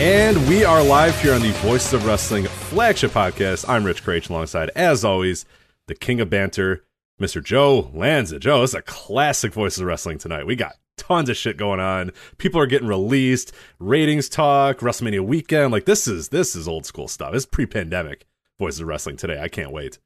And 0.00 0.48
we 0.48 0.64
are 0.64 0.82
live 0.82 1.20
here 1.20 1.34
on 1.34 1.42
the 1.42 1.52
Voices 1.56 1.92
of 1.92 2.06
Wrestling 2.06 2.46
flagship 2.46 3.10
podcast. 3.10 3.68
I'm 3.68 3.84
Rich 3.84 4.02
Kraetsch 4.02 4.30
alongside, 4.30 4.70
as 4.74 5.04
always, 5.04 5.44
the 5.88 5.94
king 5.94 6.22
of 6.22 6.30
banter, 6.30 6.86
Mr. 7.20 7.44
Joe 7.44 7.90
Lanza. 7.92 8.38
Joe, 8.38 8.62
this 8.62 8.70
is 8.70 8.76
a 8.76 8.80
classic 8.80 9.52
Voices 9.52 9.80
of 9.80 9.86
Wrestling 9.86 10.16
tonight. 10.16 10.46
We 10.46 10.56
got 10.56 10.76
tons 10.96 11.28
of 11.28 11.36
shit 11.36 11.58
going 11.58 11.80
on. 11.80 12.12
People 12.38 12.62
are 12.62 12.66
getting 12.66 12.88
released, 12.88 13.52
ratings 13.78 14.30
talk, 14.30 14.78
WrestleMania 14.78 15.20
weekend. 15.20 15.70
Like 15.70 15.84
this 15.84 16.08
is 16.08 16.30
this 16.30 16.56
is 16.56 16.66
old 16.66 16.86
school 16.86 17.06
stuff. 17.06 17.34
It's 17.34 17.44
pre-pandemic 17.44 18.24
Voices 18.58 18.80
of 18.80 18.86
Wrestling 18.86 19.18
today. 19.18 19.38
I 19.38 19.48
can't 19.48 19.70
wait. 19.70 19.98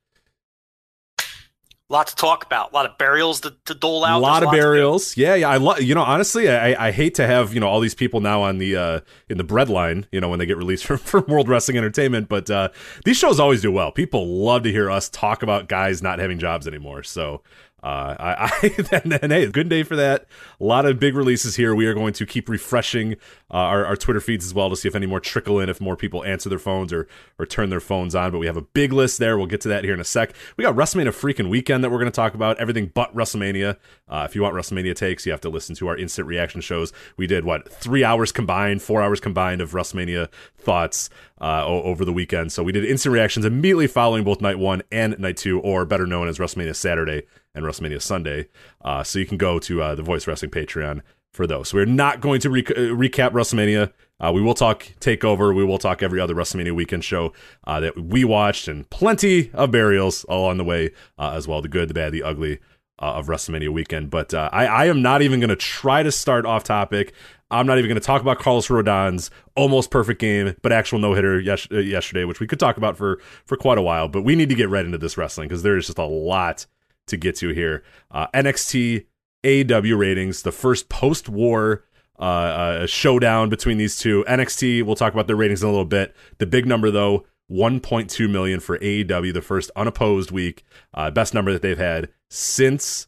Lot 1.91 2.07
to 2.07 2.17
talk 2.17 2.47
about. 2.47 2.73
A 2.73 2.75
lot 2.75 2.87
of 2.87 2.97
burials 2.97 3.41
to, 3.43 3.55
to 3.67 3.75
dole 3.75 4.07
out. 4.07 4.17
a 4.17 4.19
lot 4.19 4.41
There's 4.41 4.49
of 4.49 4.53
burials. 4.59 5.17
Yeah, 5.19 5.35
yeah. 5.35 5.51
I 5.51 5.59
love. 5.59 5.83
You 5.83 5.95
know, 5.95 6.03
honestly, 6.03 6.49
I 6.49 6.89
I 6.89 6.91
hate 6.93 7.15
to 7.17 7.27
have 7.27 7.53
you 7.53 7.61
know 7.61 7.69
all 7.69 7.81
these 7.81 7.95
people 7.95 8.21
now 8.21 8.41
on 8.43 8.57
the 8.57 8.75
uh 8.75 9.01
in 9.29 9.37
the 9.37 9.45
breadline. 9.45 10.07
You 10.11 10.21
know, 10.21 10.31
when 10.31 10.39
they 10.39 10.47
get 10.47 10.57
released 10.57 10.87
from, 10.87 10.97
from 10.97 11.25
World 11.29 11.47
Wrestling 11.49 11.77
Entertainment, 11.77 12.29
but 12.31 12.49
uh 12.49 12.71
these 13.05 13.19
shows 13.19 13.39
always 13.39 13.61
do 13.61 13.71
well. 13.71 13.93
People 13.93 14.27
love 14.27 14.63
to 14.63 14.73
hear 14.73 14.91
us 14.91 15.11
talk 15.11 15.43
about 15.43 15.69
guys 15.69 16.03
not 16.03 16.19
having 16.19 16.39
jobs 16.39 16.67
anymore. 16.67 17.03
So. 17.03 17.43
Uh, 17.85 18.17
I, 18.19 18.51
I 18.63 18.69
then, 18.91 19.03
then, 19.21 19.31
hey, 19.31 19.47
good 19.47 19.69
day 19.69 19.83
for 19.83 19.95
that. 19.97 20.27
A 20.59 20.65
lot 20.65 20.87
of 20.87 20.99
big 20.99 21.15
releases 21.15 21.55
here. 21.55 21.75
We 21.75 21.85
are 21.85 21.93
going 21.93 22.15
to 22.15 22.25
keep 22.25 22.49
refreshing 22.49 23.13
uh, 23.51 23.57
our, 23.57 23.85
our 23.85 23.97
Twitter 23.97 24.21
feeds 24.21 24.47
as 24.47 24.55
well 24.55 24.71
to 24.71 24.77
see 24.77 24.89
if 24.89 24.95
any 24.95 25.05
more 25.05 25.21
trickle 25.21 25.61
in, 25.61 25.69
if 25.69 25.83
more 25.83 25.95
people 25.95 26.25
answer 26.25 26.49
their 26.49 26.59
phones 26.59 26.95
or 26.95 27.07
or 27.39 27.45
turn 27.45 27.69
their 27.69 27.81
phones 27.81 28.15
on. 28.15 28.31
But 28.31 28.39
we 28.39 28.47
have 28.47 28.57
a 28.57 28.63
big 28.63 28.95
list 28.95 29.19
there. 29.19 29.37
We'll 29.37 29.47
get 29.49 29.61
to 29.63 29.69
that 29.69 29.85
here 29.85 29.93
in 29.93 30.01
a 30.01 30.05
sec. 30.05 30.35
We 30.57 30.63
got 30.63 30.75
WrestleMania 30.75 31.09
freaking 31.09 31.51
weekend 31.51 31.85
that 31.85 31.91
we're 31.91 31.99
going 31.99 32.11
to 32.11 32.17
talk 32.17 32.33
about. 32.33 32.59
Everything 32.59 32.91
but 32.95 33.15
WrestleMania. 33.15 33.77
Uh, 34.09 34.27
if 34.27 34.35
you 34.35 34.43
want 34.43 34.55
WrestleMania 34.55 34.97
takes, 34.97 35.27
you 35.27 35.33
have 35.33 35.43
to 35.43 35.51
listen 35.51 35.75
to 35.77 35.89
our 35.89 35.97
instant 35.97 36.27
reaction 36.27 36.63
shows. 36.63 36.91
We 37.19 37.27
did 37.27 37.45
what 37.45 37.71
three 37.71 38.03
hours 38.03 38.33
combined, 38.33 38.81
four 38.81 39.03
hours 39.03 39.21
combined 39.21 39.61
of 39.61 39.73
WrestleMania 39.73 40.31
thoughts 40.57 41.11
uh, 41.41 41.65
over 41.67 42.05
the 42.05 42.13
weekend. 42.13 42.53
So 42.53 42.63
we 42.63 42.73
did 42.73 42.85
instant 42.85 43.13
reactions 43.13 43.45
immediately 43.45 43.87
following 43.87 44.25
both 44.25 44.41
night 44.41 44.59
one 44.59 44.83
and 44.93 45.19
night 45.19 45.37
two, 45.37 45.61
or 45.61 45.85
better 45.85 46.07
known 46.07 46.29
as 46.29 46.39
WrestleMania 46.39 46.77
Saturday 46.77 47.23
and 47.55 47.65
WrestleMania 47.65 48.01
Sunday. 48.01 48.49
Uh, 48.85 49.03
so 49.03 49.19
you 49.19 49.27
can 49.27 49.39
go 49.39 49.59
to 49.59 49.83
uh, 49.83 49.95
the 49.95 50.03
Voice 50.03 50.27
Wrestling 50.27 50.51
Patreon 50.51 51.01
for 51.33 51.47
those. 51.47 51.69
So 51.69 51.79
we're 51.79 51.87
not 51.87 52.21
going 52.21 52.41
to 52.41 52.51
re- 52.51 52.63
uh, 52.63 52.95
recap 52.95 53.33
WrestleMania. 53.33 53.93
Uh, 54.21 54.31
we 54.33 54.41
will 54.41 54.55
talk 54.55 54.85
Takeover. 55.01 55.55
We 55.55 55.65
will 55.65 55.79
talk 55.79 56.03
every 56.03 56.21
other 56.21 56.35
WrestleMania 56.35 56.73
weekend 56.73 57.05
show 57.05 57.33
uh, 57.65 57.81
that 57.81 57.99
we 57.99 58.25
watched, 58.25 58.69
and 58.69 58.89
plenty 58.89 59.51
of 59.53 59.73
burials 59.73 60.25
along 60.29 60.59
the 60.59 60.65
way 60.65 60.93
as 61.19 61.49
well. 61.49 61.61
The 61.61 61.69
good, 61.69 61.89
the 61.89 61.95
bad, 61.95 62.13
the 62.13 62.23
ugly 62.23 62.61
uh, 63.01 63.15
of 63.15 63.27
WrestleMania 63.27 63.71
weekend. 63.71 64.11
But 64.11 64.33
uh, 64.33 64.49
I, 64.53 64.67
I 64.67 64.85
am 64.87 65.03
not 65.03 65.23
even 65.23 65.41
going 65.41 65.51
to 65.51 65.57
try 65.57 66.03
to 66.03 66.13
start 66.13 66.47
off 66.47 66.65
topic. 66.65 67.13
I'm 67.51 67.67
not 67.67 67.79
even 67.79 67.89
going 67.89 68.01
to 68.01 68.07
talk 68.07 68.23
about 68.23 68.39
Carlos 68.39 68.69
Rodon's 68.69 69.31
almost 69.55 69.91
perfect 69.91 70.21
game, 70.21 70.57
but 70.63 70.73
actual 70.73 70.99
no 70.99 71.15
hitter 71.15 71.39
yes- 71.41 71.69
uh, 71.71 71.79
yesterday, 71.79 72.25
which 72.25 72.41
we 72.41 72.47
could 72.47 72.59
talk 72.59 72.77
about 72.77 72.97
for 72.97 73.21
for 73.45 73.57
quite 73.57 73.79
a 73.79 73.83
while. 73.83 74.09
But 74.09 74.23
we 74.23 74.35
need 74.35 74.49
to 74.49 74.55
get 74.55 74.69
right 74.69 74.85
into 74.85 74.99
this 74.99 75.17
wrestling 75.17 75.49
because 75.49 75.63
there 75.63 75.77
is 75.77 75.87
just 75.87 75.99
a 75.99 76.05
lot 76.05 76.67
to 77.07 77.17
get 77.17 77.37
to 77.37 77.51
here. 77.51 77.85
Uh, 78.11 78.27
NXT 78.35 79.07
AEW 79.45 79.99
ratings, 79.99 80.43
the 80.43 80.53
first 80.53 80.89
post 80.89 81.29
war 81.29 81.85
uh, 82.19 82.23
uh, 82.23 82.87
showdown 82.87 83.49
between 83.51 83.77
these 83.79 83.99
two. 83.99 84.25
NXT, 84.27 84.83
we'll 84.85 84.97
talk 84.97 85.13
about 85.13 85.27
their 85.27 85.37
ratings 85.37 85.63
in 85.63 85.69
a 85.69 85.71
little 85.71 85.85
bit. 85.85 86.15
The 86.39 86.47
big 86.47 86.67
number 86.67 86.91
though, 86.91 87.27
1.2 87.51 88.31
million 88.31 88.61
for 88.61 88.79
AEW, 88.79 89.35
the 89.35 89.43
first 89.43 89.71
unopposed 89.77 90.31
week, 90.31 90.65
uh, 90.95 91.11
best 91.11 91.35
number 91.35 91.53
that 91.53 91.61
they've 91.61 91.77
had 91.77 92.09
since 92.31 93.07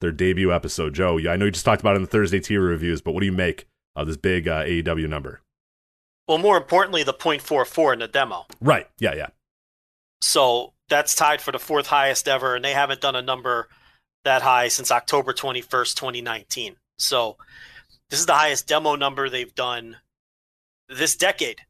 their 0.00 0.10
debut 0.10 0.52
episode. 0.52 0.94
Joe, 0.94 1.18
I 1.28 1.36
know 1.36 1.44
you 1.44 1.50
just 1.50 1.64
talked 1.64 1.80
about 1.80 1.92
it 1.92 1.96
in 1.96 2.02
the 2.02 2.08
Thursday 2.08 2.40
tier 2.40 2.60
reviews, 2.60 3.00
but 3.00 3.12
what 3.12 3.20
do 3.20 3.26
you 3.26 3.32
make 3.32 3.66
of 3.96 4.06
this 4.06 4.16
big 4.16 4.46
uh, 4.46 4.62
AEW 4.62 5.08
number? 5.08 5.40
Well, 6.28 6.38
more 6.38 6.56
importantly, 6.56 7.02
the 7.02 7.14
.44 7.14 7.94
in 7.94 7.98
the 8.00 8.08
demo. 8.08 8.46
Right. 8.60 8.86
Yeah. 8.98 9.14
Yeah. 9.14 9.28
So 10.20 10.74
that's 10.88 11.14
tied 11.14 11.40
for 11.40 11.52
the 11.52 11.58
fourth 11.58 11.88
highest 11.88 12.28
ever, 12.28 12.54
and 12.54 12.64
they 12.64 12.72
haven't 12.72 13.00
done 13.00 13.16
a 13.16 13.22
number 13.22 13.68
that 14.24 14.42
high 14.42 14.68
since 14.68 14.90
October 14.90 15.32
21st, 15.32 15.94
2019. 15.94 16.76
So 16.98 17.36
this 18.10 18.20
is 18.20 18.26
the 18.26 18.34
highest 18.34 18.66
demo 18.66 18.96
number 18.96 19.28
they've 19.28 19.54
done 19.54 19.96
this 20.88 21.16
decade. 21.16 21.60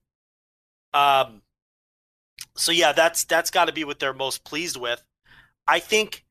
Um, 0.93 1.43
so 2.57 2.73
yeah, 2.73 2.93
that's 2.93 3.25
that's 3.25 3.51
got 3.51 3.67
to 3.67 3.73
be 3.73 3.85
what 3.85 3.99
they're 3.99 4.15
most 4.15 4.45
pleased 4.45 4.77
with. 4.77 5.05
I 5.67 5.79
think 5.79 6.25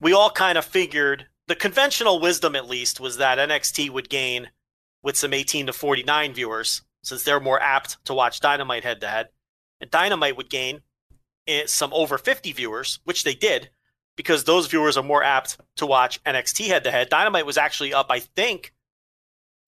we 0.00 0.12
all 0.12 0.30
kind 0.30 0.58
of 0.58 0.64
figured 0.64 1.26
the 1.48 1.54
conventional 1.54 2.20
wisdom, 2.20 2.56
at 2.56 2.68
least, 2.68 3.00
was 3.00 3.18
that 3.18 3.38
NXT 3.38 3.90
would 3.90 4.08
gain 4.08 4.50
with 5.02 5.16
some 5.16 5.34
18 5.34 5.66
to 5.66 5.72
49 5.72 6.32
viewers, 6.32 6.82
since 7.02 7.22
they're 7.22 7.40
more 7.40 7.60
apt 7.60 8.04
to 8.04 8.14
watch 8.14 8.40
Dynamite 8.40 8.84
head 8.84 9.00
to 9.00 9.08
head, 9.08 9.28
and 9.80 9.90
Dynamite 9.90 10.36
would 10.36 10.50
gain 10.50 10.82
eh, 11.46 11.64
some 11.66 11.92
over 11.92 12.18
50 12.18 12.52
viewers, 12.52 13.00
which 13.04 13.24
they 13.24 13.34
did, 13.34 13.70
because 14.16 14.44
those 14.44 14.68
viewers 14.68 14.96
are 14.96 15.02
more 15.02 15.24
apt 15.24 15.58
to 15.76 15.86
watch 15.86 16.22
NXT 16.24 16.66
head 16.66 16.84
to 16.84 16.90
head. 16.90 17.08
Dynamite 17.08 17.46
was 17.46 17.58
actually 17.58 17.92
up, 17.92 18.06
I 18.10 18.20
think, 18.20 18.72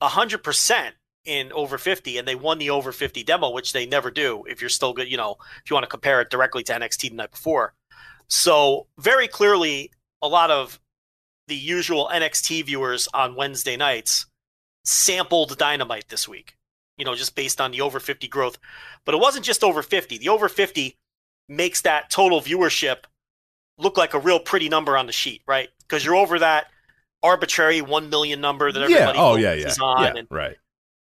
100% 0.02 0.92
in 1.24 1.52
over 1.52 1.78
50, 1.78 2.18
and 2.18 2.28
they 2.28 2.34
won 2.34 2.58
the 2.58 2.70
over 2.70 2.92
50 2.92 3.24
demo, 3.24 3.50
which 3.50 3.72
they 3.72 3.86
never 3.86 4.10
do 4.10 4.44
if 4.48 4.60
you're 4.60 4.68
still 4.68 4.92
good, 4.92 5.10
you 5.10 5.16
know, 5.16 5.36
if 5.62 5.70
you 5.70 5.74
want 5.74 5.84
to 5.84 5.90
compare 5.90 6.20
it 6.20 6.30
directly 6.30 6.62
to 6.64 6.72
NXT 6.72 7.10
the 7.10 7.16
night 7.16 7.30
before. 7.30 7.74
So, 8.28 8.86
very 8.98 9.28
clearly, 9.28 9.90
a 10.22 10.28
lot 10.28 10.50
of 10.50 10.80
the 11.48 11.56
usual 11.56 12.10
NXT 12.12 12.66
viewers 12.66 13.08
on 13.12 13.36
Wednesday 13.36 13.76
nights 13.76 14.26
sampled 14.84 15.56
Dynamite 15.58 16.08
this 16.08 16.28
week, 16.28 16.56
you 16.98 17.04
know, 17.04 17.14
just 17.14 17.34
based 17.34 17.60
on 17.60 17.70
the 17.70 17.80
over 17.80 18.00
50 18.00 18.28
growth. 18.28 18.58
But 19.04 19.14
it 19.14 19.20
wasn't 19.20 19.44
just 19.44 19.64
over 19.64 19.82
50. 19.82 20.18
The 20.18 20.28
over 20.28 20.48
50 20.48 20.96
makes 21.48 21.82
that 21.82 22.10
total 22.10 22.40
viewership 22.40 23.04
look 23.78 23.96
like 23.96 24.14
a 24.14 24.18
real 24.18 24.38
pretty 24.38 24.68
number 24.68 24.96
on 24.96 25.06
the 25.06 25.12
sheet, 25.12 25.42
right? 25.46 25.68
Because 25.80 26.04
you're 26.04 26.14
over 26.16 26.38
that 26.38 26.66
arbitrary 27.22 27.80
1 27.82 28.10
million 28.10 28.40
number 28.40 28.70
that 28.70 28.88
Yeah. 28.88 28.96
everybody 28.96 29.18
Oh, 29.18 29.36
yeah. 29.36 29.54
Yeah. 29.54 29.74
on. 29.82 30.02
Yeah. 30.04 30.14
And 30.16 30.28
Right. 30.30 30.56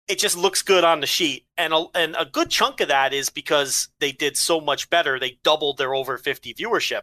it 0.09 0.19
just 0.19 0.37
looks 0.37 0.63
good 0.63 0.85
on 0.85 1.01
the 1.01 1.07
sheet. 1.07 1.47
And 1.57 1.73
a, 1.73 1.87
and 1.95 2.15
a 2.19 2.25
good 2.25 2.51
chunk 2.51 2.81
of 2.81 2.89
that 2.89 3.13
is 3.13 3.31
because 3.31 3.89
they 3.99 4.13
did 4.13 4.37
so 4.37 4.61
much 4.61 4.91
better. 4.91 5.19
They 5.19 5.39
doubled 5.43 5.79
their 5.79 5.95
over 5.95 6.19
50 6.19 6.55
viewership. 6.55 7.03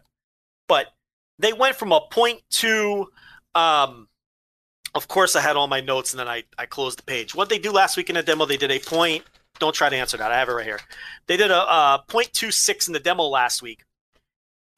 But 0.68 0.94
they 1.38 1.52
went 1.52 1.76
from 1.76 1.90
a 1.92 2.00
point 2.00 2.42
two. 2.50 3.10
Um, 3.54 4.08
of 4.94 5.08
course, 5.08 5.36
I 5.36 5.40
had 5.40 5.56
all 5.56 5.66
my 5.66 5.80
notes 5.80 6.12
and 6.12 6.20
then 6.20 6.28
I, 6.28 6.44
I 6.58 6.66
closed 6.66 6.98
the 6.98 7.04
page. 7.04 7.34
What 7.34 7.48
they 7.48 7.58
do 7.58 7.72
last 7.72 7.96
week 7.96 8.10
in 8.10 8.16
a 8.16 8.22
demo, 8.22 8.46
they 8.46 8.56
did 8.56 8.70
a 8.70 8.78
point. 8.78 9.24
Don't 9.58 9.74
try 9.74 9.88
to 9.88 9.96
answer 9.96 10.16
that. 10.16 10.32
I 10.32 10.38
have 10.38 10.48
it 10.48 10.52
right 10.52 10.64
here. 10.64 10.80
They 11.26 11.36
did 11.36 11.50
a, 11.50 11.60
a 11.60 12.04
0.26 12.08 12.88
in 12.88 12.92
the 12.92 13.00
demo 13.00 13.24
last 13.24 13.62
week, 13.62 13.84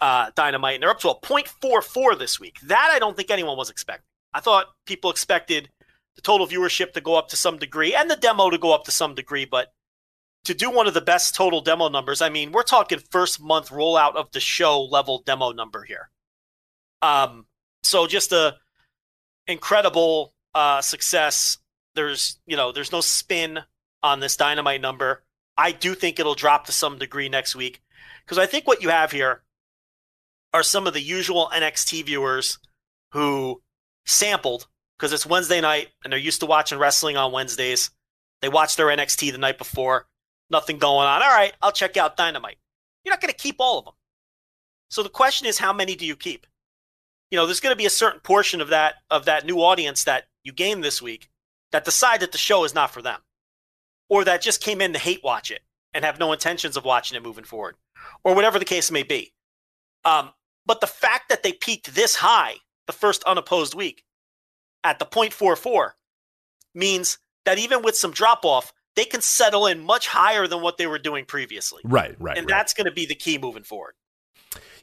uh, 0.00 0.30
Dynamite, 0.34 0.74
and 0.74 0.82
they're 0.82 0.90
up 0.90 1.00
to 1.00 1.10
a 1.10 1.20
0.44 1.20 2.18
this 2.18 2.40
week. 2.40 2.58
That 2.64 2.90
I 2.92 2.98
don't 2.98 3.16
think 3.16 3.30
anyone 3.30 3.56
was 3.56 3.70
expecting. 3.70 4.04
I 4.34 4.40
thought 4.40 4.66
people 4.86 5.10
expected 5.10 5.70
the 6.16 6.22
total 6.22 6.46
viewership 6.46 6.92
to 6.92 7.00
go 7.00 7.16
up 7.16 7.28
to 7.28 7.36
some 7.36 7.58
degree 7.58 7.94
and 7.94 8.10
the 8.10 8.16
demo 8.16 8.50
to 8.50 8.58
go 8.58 8.74
up 8.74 8.84
to 8.84 8.90
some 8.90 9.14
degree, 9.14 9.44
but 9.44 9.72
to 10.44 10.54
do 10.54 10.70
one 10.70 10.86
of 10.86 10.94
the 10.94 11.00
best 11.00 11.34
total 11.34 11.60
demo 11.60 11.88
numbers, 11.88 12.20
I 12.20 12.28
mean, 12.28 12.52
we're 12.52 12.64
talking 12.64 12.98
first 13.10 13.40
month 13.40 13.70
rollout 13.70 14.16
of 14.16 14.30
the 14.32 14.40
show 14.40 14.82
level 14.82 15.22
demo 15.24 15.52
number 15.52 15.84
here. 15.84 16.10
Um, 17.00 17.46
so 17.82 18.06
just 18.06 18.32
a 18.32 18.56
incredible 19.46 20.34
uh, 20.54 20.80
success. 20.80 21.58
There's 21.94 22.38
you 22.46 22.56
know 22.56 22.72
there's 22.72 22.92
no 22.92 23.00
spin 23.00 23.60
on 24.02 24.20
this 24.20 24.36
dynamite 24.36 24.80
number. 24.80 25.24
I 25.56 25.72
do 25.72 25.94
think 25.94 26.18
it'll 26.18 26.34
drop 26.34 26.66
to 26.66 26.72
some 26.72 26.98
degree 26.98 27.28
next 27.28 27.54
week 27.54 27.82
because 28.24 28.38
I 28.38 28.46
think 28.46 28.66
what 28.66 28.82
you 28.82 28.88
have 28.88 29.12
here 29.12 29.42
are 30.54 30.62
some 30.62 30.86
of 30.86 30.94
the 30.94 31.00
usual 31.00 31.50
NXT 31.52 32.06
viewers 32.06 32.58
who 33.12 33.62
sampled 34.06 34.66
because 34.96 35.12
it's 35.12 35.26
Wednesday 35.26 35.60
night 35.60 35.88
and 36.04 36.12
they're 36.12 36.20
used 36.20 36.40
to 36.40 36.46
watching 36.46 36.78
wrestling 36.78 37.16
on 37.16 37.32
Wednesdays. 37.32 37.90
They 38.40 38.48
watch 38.48 38.76
their 38.76 38.86
NXT 38.86 39.32
the 39.32 39.38
night 39.38 39.58
before, 39.58 40.06
nothing 40.50 40.78
going 40.78 41.06
on. 41.06 41.22
All 41.22 41.28
right, 41.28 41.52
I'll 41.62 41.72
check 41.72 41.96
out 41.96 42.16
Dynamite. 42.16 42.56
You're 43.04 43.12
not 43.12 43.20
going 43.20 43.32
to 43.32 43.38
keep 43.38 43.56
all 43.58 43.78
of 43.78 43.84
them. 43.84 43.94
So 44.88 45.02
the 45.02 45.08
question 45.08 45.46
is, 45.46 45.58
how 45.58 45.72
many 45.72 45.94
do 45.96 46.06
you 46.06 46.16
keep? 46.16 46.46
You 47.32 47.38
know, 47.38 47.46
there's 47.46 47.60
going 47.60 47.72
to 47.72 47.78
be 47.78 47.86
a 47.86 47.90
certain 47.90 48.20
portion 48.20 48.60
of 48.60 48.68
that 48.68 48.96
of 49.10 49.24
that 49.24 49.46
new 49.46 49.56
audience 49.56 50.04
that 50.04 50.24
you 50.44 50.52
gain 50.52 50.82
this 50.82 51.00
week 51.00 51.30
that 51.70 51.86
decide 51.86 52.20
that 52.20 52.30
the 52.30 52.36
show 52.36 52.62
is 52.64 52.74
not 52.74 52.90
for 52.90 53.00
them, 53.00 53.20
or 54.10 54.22
that 54.22 54.42
just 54.42 54.60
came 54.60 54.82
in 54.82 54.92
to 54.92 54.98
hate 54.98 55.24
watch 55.24 55.50
it 55.50 55.62
and 55.94 56.04
have 56.04 56.20
no 56.20 56.32
intentions 56.32 56.76
of 56.76 56.84
watching 56.84 57.16
it 57.16 57.22
moving 57.22 57.44
forward, 57.44 57.76
or 58.22 58.34
whatever 58.34 58.58
the 58.58 58.66
case 58.66 58.90
may 58.90 59.02
be. 59.02 59.32
Um, 60.04 60.34
but 60.66 60.82
the 60.82 60.86
fact 60.86 61.30
that 61.30 61.42
they 61.42 61.54
peaked 61.54 61.94
this 61.94 62.16
high 62.16 62.56
the 62.86 62.92
first 62.92 63.24
unopposed 63.24 63.74
week 63.74 64.04
at 64.84 64.98
the 64.98 65.06
0.44 65.06 65.92
means 66.74 67.16
that 67.46 67.58
even 67.58 67.80
with 67.80 67.96
some 67.96 68.10
drop 68.10 68.44
off, 68.44 68.74
they 68.94 69.06
can 69.06 69.22
settle 69.22 69.66
in 69.66 69.80
much 69.80 70.06
higher 70.08 70.46
than 70.46 70.60
what 70.60 70.76
they 70.76 70.86
were 70.86 70.98
doing 70.98 71.24
previously. 71.24 71.80
Right, 71.82 72.14
right. 72.20 72.36
And 72.36 72.46
right. 72.46 72.54
that's 72.54 72.74
going 72.74 72.84
to 72.84 72.92
be 72.92 73.06
the 73.06 73.14
key 73.14 73.38
moving 73.38 73.62
forward. 73.62 73.94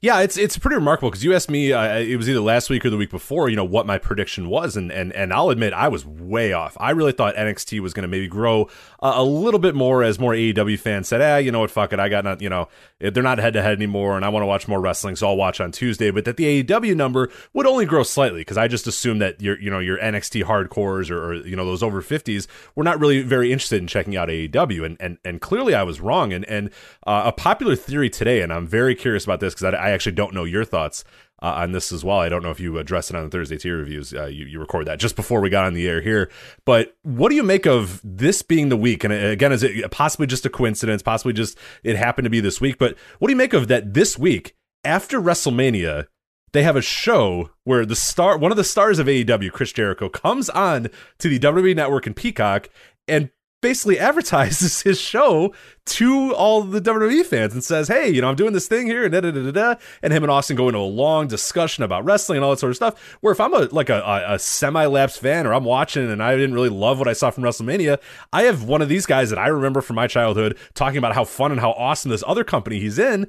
Yeah, 0.02 0.22
it's 0.22 0.38
it's 0.38 0.58
pretty 0.58 0.76
remarkable 0.76 1.10
because 1.10 1.26
you 1.26 1.34
asked 1.36 1.52
me. 1.52 1.74
Uh, 1.74 1.98
it 1.98 2.16
was 2.16 2.30
either 2.30 2.40
last 2.40 2.70
week 2.70 2.86
or 2.86 2.90
the 2.90 2.96
week 2.96 3.10
before. 3.10 3.50
You 3.50 3.58
know 3.58 3.66
what 3.66 3.86
my 3.86 3.98
prediction 3.98 4.48
was, 4.48 4.78
and 4.78 4.94
and 4.94 5.12
and 5.12 5.34
I'll 5.34 5.50
admit 5.50 5.74
I 5.74 5.90
was 5.90 6.06
way 6.06 6.54
off. 6.54 6.78
I 6.80 6.92
really 6.92 7.12
thought 7.12 7.36
NXT 7.36 7.82
was 7.82 7.94
going 7.94 8.04
to 8.04 8.08
maybe 8.08 8.28
grow 8.28 8.70
uh, 9.02 9.14
a 9.16 9.24
little 9.24 9.60
bit 9.60 9.76
more 9.76 10.02
as 10.02 10.18
more 10.18 10.32
AEW 10.32 10.80
fans 10.80 11.10
said, 11.10 11.22
"Ah, 11.22 11.36
you 11.36 11.52
know 11.52 11.60
what? 11.60 11.70
Fuck 11.72 11.92
it. 11.92 12.00
I 12.00 12.08
got 12.08 12.24
not. 12.24 12.42
You 12.42 12.48
know, 12.48 12.70
they're 13.00 13.22
not 13.22 13.40
head 13.40 13.52
to 13.54 13.62
head 13.62 13.74
anymore, 13.74 14.16
and 14.16 14.24
I 14.24 14.30
want 14.30 14.44
to 14.44 14.48
watch 14.48 14.70
more 14.70 14.80
wrestling, 14.80 15.18
so 15.18 15.28
I'll 15.28 15.36
watch 15.36 15.60
on 15.60 15.74
Tuesday." 15.74 16.12
But 16.12 16.24
that 16.24 16.38
the 16.38 16.64
AEW 16.64 16.96
number 16.96 17.30
would 17.52 17.68
only 17.68 17.86
grow 17.86 18.04
slightly 18.04 18.40
because 18.40 18.58
I 18.58 18.70
just 18.70 18.88
assumed 18.88 19.22
that 19.22 19.42
your 19.42 19.60
you 19.60 19.70
know 19.70 19.80
your 19.80 19.98
NXT 19.98 20.46
hardcores 20.46 21.12
or, 21.12 21.26
or 21.26 21.34
you 21.36 21.58
know 21.58 21.66
those 21.66 21.84
over 21.84 22.02
fifties 22.02 22.48
were 22.74 22.86
not 22.86 23.02
really 23.02 23.22
very 23.22 23.52
interested 23.52 23.82
in 23.82 23.88
checking 23.88 24.16
out 24.16 24.30
AEW, 24.30 24.86
and 24.86 24.96
and 25.02 25.18
and 25.26 25.42
clearly 25.42 25.76
I 25.76 25.84
was 25.84 26.00
wrong. 26.00 26.32
And 26.32 26.46
and 26.46 26.70
uh, 27.06 27.24
a 27.26 27.34
popular 27.34 27.76
theory 27.76 28.10
today, 28.10 28.40
and 28.40 28.54
I'm 28.54 28.66
very 28.66 28.96
curious 28.96 29.26
about 29.26 29.42
this 29.42 29.54
because 29.54 29.74
I, 29.74 29.89
I 29.89 29.89
actually 29.90 30.14
don't 30.14 30.34
know 30.34 30.44
your 30.44 30.66
thoughts 30.66 31.04
uh, 31.42 31.54
on 31.58 31.72
this 31.72 31.92
as 31.92 32.04
well. 32.04 32.20
I 32.20 32.30
don't 32.30 32.44
know 32.44 32.52
if 32.52 32.60
you 32.60 32.78
address 32.78 33.10
it 33.10 33.16
on 33.16 33.24
the 33.24 33.30
Thursday 33.30 33.58
tier 33.58 33.78
reviews. 33.78 34.14
Uh, 34.14 34.26
you, 34.26 34.46
you 34.46 34.60
record 34.60 34.88
that 34.88 35.00
just 35.00 35.16
before 35.16 35.42
we 35.42 35.50
got 35.50 35.66
on 35.66 35.74
the 35.74 35.88
air 35.88 36.02
here. 36.02 36.30
But 36.66 36.96
what 37.04 37.30
do 37.30 37.36
you 37.36 37.44
make 37.44 37.66
of 37.66 38.02
this 38.04 38.42
being 38.42 38.70
the 38.70 38.78
week? 38.78 39.04
And 39.04 39.14
uh, 39.14 39.18
again, 39.18 39.52
is 39.52 39.64
it 39.64 39.90
possibly 39.92 40.28
just 40.28 40.46
a 40.46 40.50
coincidence? 40.50 41.02
Possibly 41.02 41.34
just 41.34 41.58
it 41.84 41.96
happened 41.96 42.26
to 42.26 42.30
be 42.30 42.42
this 42.42 42.60
week. 42.60 42.78
But 42.78 42.98
what 43.20 43.28
do 43.28 43.32
you 43.32 43.38
make 43.38 43.54
of 43.54 43.68
that 43.70 43.94
this 43.94 44.18
week 44.18 44.56
after 44.84 45.20
WrestleMania? 45.22 46.08
They 46.52 46.64
have 46.64 46.76
a 46.76 46.82
show 46.82 47.52
where 47.64 47.86
the 47.86 47.96
star, 47.96 48.36
one 48.36 48.50
of 48.50 48.58
the 48.58 48.64
stars 48.64 48.98
of 48.98 49.06
AEW, 49.06 49.52
Chris 49.52 49.72
Jericho, 49.72 50.10
comes 50.10 50.50
on 50.50 50.90
to 51.20 51.30
the 51.30 51.38
WWE 51.38 51.76
Network 51.76 52.08
and 52.08 52.16
Peacock 52.16 52.70
and 53.08 53.30
basically 53.62 54.00
advertises 54.00 54.82
his 54.84 55.00
show 55.00 55.54
to 55.86 56.34
all 56.36 56.62
the 56.62 56.82
WWE 56.82 57.26
fans 57.26 57.54
and 57.54 57.64
says, 57.64 57.88
"Hey, 57.88 58.10
you 58.10 58.22
know, 58.22 58.30
I'm 58.30 58.36
doing 58.36 58.54
this 58.54 58.68
thing 58.68 58.88
here," 58.88 59.04
and 59.04 59.12
da 59.12 59.22
da 59.22 59.32
da 59.32 59.52
da. 59.52 59.76
And 60.04 60.14
him 60.14 60.24
and 60.24 60.32
Austin 60.32 60.56
go 60.56 60.68
into 60.70 60.80
a 60.80 60.82
long 60.82 61.28
discussion 61.28 61.84
about 61.84 62.06
wrestling 62.06 62.38
and 62.38 62.46
all 62.46 62.52
that 62.52 62.60
sort 62.60 62.72
of 62.72 62.76
stuff. 62.76 63.18
Where 63.22 63.34
if 63.34 63.42
I'm 63.42 63.54
a 63.54 63.68
like 63.72 63.90
a, 63.90 64.26
a, 64.28 64.40
semi-lapsed 64.40 65.20
fan 65.20 65.48
or 65.48 65.54
I'm 65.54 65.64
watching 65.64 66.10
and 66.10 66.22
I 66.22 66.36
didn't 66.36 66.54
really 66.54 66.70
love 66.70 67.00
what 67.00 67.08
I 67.08 67.14
saw 67.14 67.32
from 67.32 67.44
WrestleMania, 67.44 68.00
I 68.32 68.44
have 68.44 68.64
one 68.64 68.82
of 68.82 68.90
these 68.90 69.06
guys 69.06 69.30
that 69.30 69.40
I 69.40 69.48
remember 69.48 69.82
from 69.82 69.96
my 69.96 70.08
childhood 70.08 70.58
talking 70.74 70.98
about 70.98 71.16
how 71.16 71.24
fun 71.24 71.52
and 71.52 71.60
how 71.60 71.72
awesome 71.72 72.12
this 72.12 72.24
other 72.28 72.44
company 72.44 72.80
he's 72.80 73.00
in. 73.00 73.28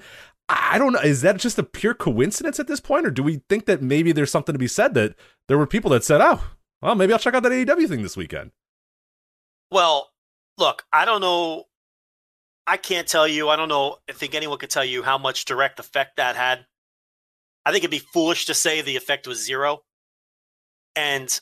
I 0.49 0.79
don't 0.79 0.93
know. 0.93 1.01
Is 1.01 1.23
that 1.23 1.37
just 1.37 1.59
a 1.59 1.63
pure 1.63 1.95
coincidence 1.95 2.59
at 2.59 2.67
this 2.67 2.81
point, 2.81 3.07
or 3.07 3.11
do 3.11 3.23
we 3.23 3.41
think 3.49 3.67
that 3.67 3.83
maybe 3.83 4.11
there's 4.11 4.33
something 4.33 4.53
to 4.53 4.59
be 4.59 4.67
said 4.67 4.95
that 4.95 5.15
there 5.47 5.57
were 5.57 5.67
people 5.67 5.91
that 5.93 6.05
said, 6.05 6.21
"Oh, 6.21 6.43
well, 6.83 6.97
maybe 6.97 7.13
I'll 7.13 7.21
check 7.21 7.35
out 7.35 7.45
that 7.45 7.53
AEW 7.53 7.89
thing 7.89 8.03
this 8.03 8.17
weekend." 8.17 8.51
Well, 9.71 10.10
look, 10.61 10.85
I 10.93 11.05
don't 11.05 11.21
know. 11.21 11.65
I 12.67 12.77
can't 12.77 13.09
tell 13.09 13.27
you. 13.27 13.49
I 13.49 13.57
don't 13.57 13.69
know. 13.69 13.97
I 14.09 14.13
think 14.13 14.35
anyone 14.35 14.59
could 14.59 14.71
tell 14.71 14.85
you 14.85 15.03
how 15.03 15.19
much 15.19 15.45
direct 15.45 15.81
effect 15.81 16.17
that 16.17 16.37
had. 16.37 16.67
I 17.67 17.73
think 17.73 17.83
it'd 17.83 17.91
be 17.91 17.99
foolish 17.99 18.47
to 18.47 18.55
say 18.55 18.81
the 18.81 18.97
effect 18.97 19.27
was 19.27 19.45
zero. 19.45 19.83
And 20.95 21.41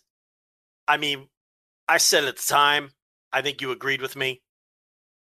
I 0.86 0.96
mean, 0.96 1.28
I 1.86 1.98
said 1.98 2.24
at 2.24 2.36
the 2.36 2.42
time, 2.42 2.92
I 3.32 3.42
think 3.42 3.60
you 3.60 3.70
agreed 3.70 4.00
with 4.00 4.16
me, 4.16 4.40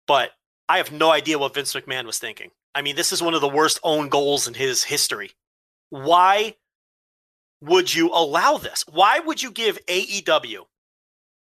but 0.07 0.31
I 0.69 0.77
have 0.77 0.93
no 0.93 1.11
idea 1.11 1.39
what 1.39 1.55
Vince 1.55 1.75
McMahon 1.75 2.05
was 2.05 2.19
thinking. 2.19 2.51
I 2.75 2.83
mean, 2.83 2.95
this 2.95 3.13
is 3.13 3.23
one 3.23 3.35
of 3.35 3.41
the 3.41 3.49
worst 3.49 3.81
own 3.83 4.09
goals 4.09 4.47
in 4.47 4.55
his 4.55 4.85
history. 4.85 5.33
Why 5.91 6.57
would 7.61 7.93
you 7.93 8.11
allow 8.11 8.59
this? 8.59 8.85
Why 8.87 9.19
would 9.19 9.43
you 9.43 9.51
give 9.51 9.85
AEW 9.87 10.67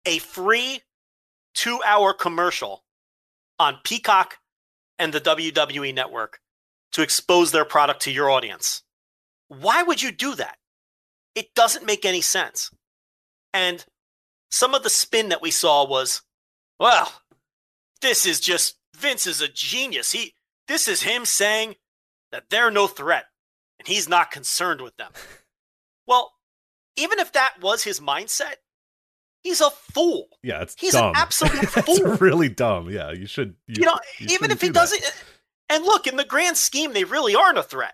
a 0.05 0.19
free 0.19 0.81
two 1.53 1.79
hour 1.85 2.13
commercial 2.13 2.83
on 3.59 3.79
Peacock 3.83 4.37
and 4.97 5.13
the 5.13 5.21
WWE 5.21 5.93
network 5.93 6.39
to 6.91 7.01
expose 7.01 7.51
their 7.51 7.65
product 7.65 8.01
to 8.03 8.11
your 8.11 8.29
audience. 8.29 8.83
Why 9.47 9.83
would 9.83 10.01
you 10.01 10.11
do 10.11 10.35
that? 10.35 10.57
It 11.35 11.53
doesn't 11.55 11.85
make 11.85 12.05
any 12.05 12.21
sense. 12.21 12.71
And 13.53 13.85
some 14.51 14.73
of 14.73 14.83
the 14.83 14.89
spin 14.89 15.29
that 15.29 15.41
we 15.41 15.51
saw 15.51 15.87
was, 15.87 16.21
well, 16.79 17.11
this 18.01 18.25
is 18.25 18.39
just 18.39 18.75
Vince 18.95 19.27
is 19.27 19.41
a 19.41 19.47
genius. 19.47 20.11
He 20.11 20.33
this 20.67 20.87
is 20.87 21.01
him 21.01 21.25
saying 21.25 21.75
that 22.31 22.49
they're 22.49 22.71
no 22.71 22.87
threat 22.87 23.25
and 23.79 23.87
he's 23.87 24.09
not 24.09 24.31
concerned 24.31 24.81
with 24.81 24.95
them. 24.97 25.11
Well, 26.07 26.33
even 26.95 27.19
if 27.19 27.33
that 27.33 27.61
was 27.61 27.83
his 27.83 27.99
mindset, 27.99 28.55
He's 29.41 29.61
a 29.61 29.69
fool. 29.69 30.27
Yeah, 30.43 30.61
it's 30.61 30.75
He's 30.77 30.93
dumb. 30.93 31.09
an 31.09 31.13
absolute 31.15 31.65
fool. 31.69 32.17
really 32.17 32.49
dumb. 32.49 32.89
Yeah, 32.89 33.11
you 33.11 33.25
should. 33.25 33.55
You, 33.67 33.75
You 33.79 33.85
know, 33.85 33.99
you 34.19 34.27
even 34.31 34.51
if 34.51 34.61
he 34.61 34.67
do 34.67 34.73
doesn't. 34.73 35.01
And 35.69 35.83
look, 35.85 36.07
in 36.07 36.17
the 36.17 36.25
grand 36.25 36.57
scheme, 36.57 36.93
they 36.93 37.03
really 37.03 37.35
aren't 37.35 37.57
a 37.57 37.63
threat. 37.63 37.93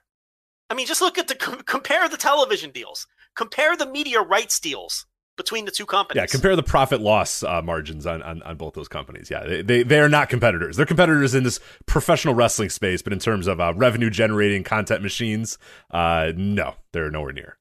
I 0.70 0.74
mean, 0.74 0.88
just 0.88 1.02
look 1.02 1.18
at 1.18 1.28
the 1.28 1.36
compare 1.36 2.08
the 2.10 2.18
television 2.18 2.72
deals, 2.72 3.06
compare 3.36 3.78
the 3.78 3.86
media 3.86 4.22
rights 4.22 4.60
deals 4.60 5.06
between 5.38 5.66
the 5.66 5.72
two 5.72 5.86
companies. 5.86 6.22
Yeah, 6.22 6.26
compare 6.28 6.56
the 6.56 6.64
profit 6.64 7.02
loss 7.02 7.44
uh, 7.44 7.62
margins 7.62 8.08
on, 8.08 8.24
on 8.24 8.42
on 8.42 8.56
both 8.58 8.74
those 8.74 8.88
companies. 8.88 9.30
Yeah, 9.30 9.44
they, 9.46 9.62
they 9.62 9.84
they 9.84 10.00
are 10.00 10.10
not 10.10 10.30
competitors. 10.30 10.78
They're 10.78 10.86
competitors 10.88 11.36
in 11.36 11.44
this 11.44 11.60
professional 11.86 12.34
wrestling 12.34 12.70
space, 12.70 13.02
but 13.04 13.14
in 13.14 13.20
terms 13.20 13.46
of 13.46 13.60
uh, 13.60 13.74
revenue 13.76 14.10
generating 14.10 14.64
content 14.64 15.04
machines, 15.04 15.60
uh, 15.92 16.32
no, 16.36 16.76
they're 16.94 17.12
nowhere 17.12 17.34
near. 17.34 17.58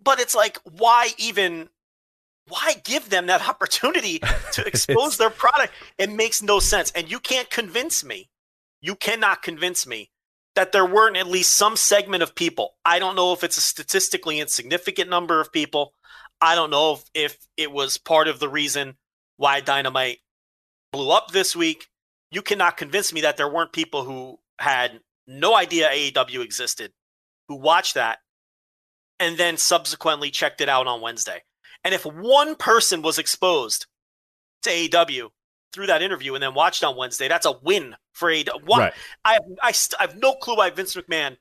But 0.00 0.20
it's 0.20 0.34
like, 0.36 0.58
why 0.64 1.08
even? 1.18 1.70
Why 2.48 2.74
give 2.84 3.10
them 3.10 3.26
that 3.26 3.46
opportunity 3.48 4.20
to 4.52 4.66
expose 4.66 5.16
their 5.16 5.30
product? 5.30 5.72
It 5.98 6.10
makes 6.10 6.42
no 6.42 6.58
sense. 6.58 6.90
And 6.92 7.10
you 7.10 7.20
can't 7.20 7.50
convince 7.50 8.04
me. 8.04 8.28
You 8.80 8.94
cannot 8.94 9.42
convince 9.42 9.86
me 9.86 10.10
that 10.54 10.72
there 10.72 10.86
weren't 10.86 11.16
at 11.16 11.26
least 11.26 11.54
some 11.54 11.76
segment 11.76 12.22
of 12.22 12.34
people. 12.34 12.74
I 12.84 12.98
don't 12.98 13.16
know 13.16 13.32
if 13.32 13.44
it's 13.44 13.58
a 13.58 13.60
statistically 13.60 14.40
insignificant 14.40 15.08
number 15.08 15.40
of 15.40 15.52
people. 15.52 15.92
I 16.40 16.54
don't 16.54 16.70
know 16.70 16.94
if, 16.94 17.04
if 17.14 17.38
it 17.56 17.72
was 17.72 17.98
part 17.98 18.28
of 18.28 18.40
the 18.40 18.48
reason 18.48 18.96
why 19.36 19.60
Dynamite 19.60 20.18
blew 20.92 21.10
up 21.10 21.30
this 21.30 21.54
week. 21.54 21.86
You 22.30 22.42
cannot 22.42 22.76
convince 22.76 23.12
me 23.12 23.22
that 23.22 23.36
there 23.36 23.48
weren't 23.48 23.72
people 23.72 24.04
who 24.04 24.38
had 24.58 25.00
no 25.26 25.54
idea 25.54 25.90
AEW 25.90 26.42
existed, 26.42 26.92
who 27.48 27.56
watched 27.56 27.94
that, 27.94 28.18
and 29.20 29.36
then 29.36 29.56
subsequently 29.56 30.30
checked 30.30 30.60
it 30.60 30.68
out 30.68 30.86
on 30.86 31.00
Wednesday. 31.00 31.42
And 31.84 31.94
if 31.94 32.04
one 32.04 32.56
person 32.56 33.02
was 33.02 33.18
exposed 33.18 33.86
to 34.62 34.70
AEW 34.70 35.28
through 35.72 35.86
that 35.86 36.02
interview 36.02 36.34
and 36.34 36.42
then 36.42 36.54
watched 36.54 36.82
on 36.82 36.96
Wednesday, 36.96 37.28
that's 37.28 37.46
a 37.46 37.52
win 37.62 37.94
for 38.12 38.30
AEW. 38.30 38.50
Why, 38.64 38.78
Right. 38.78 38.92
I, 39.24 39.32
have, 39.34 39.42
I, 39.62 39.72
st- 39.72 40.00
I 40.00 40.04
have 40.06 40.16
no 40.16 40.34
clue 40.34 40.56
why 40.56 40.70
Vince 40.70 40.94
McMahon 40.96 41.36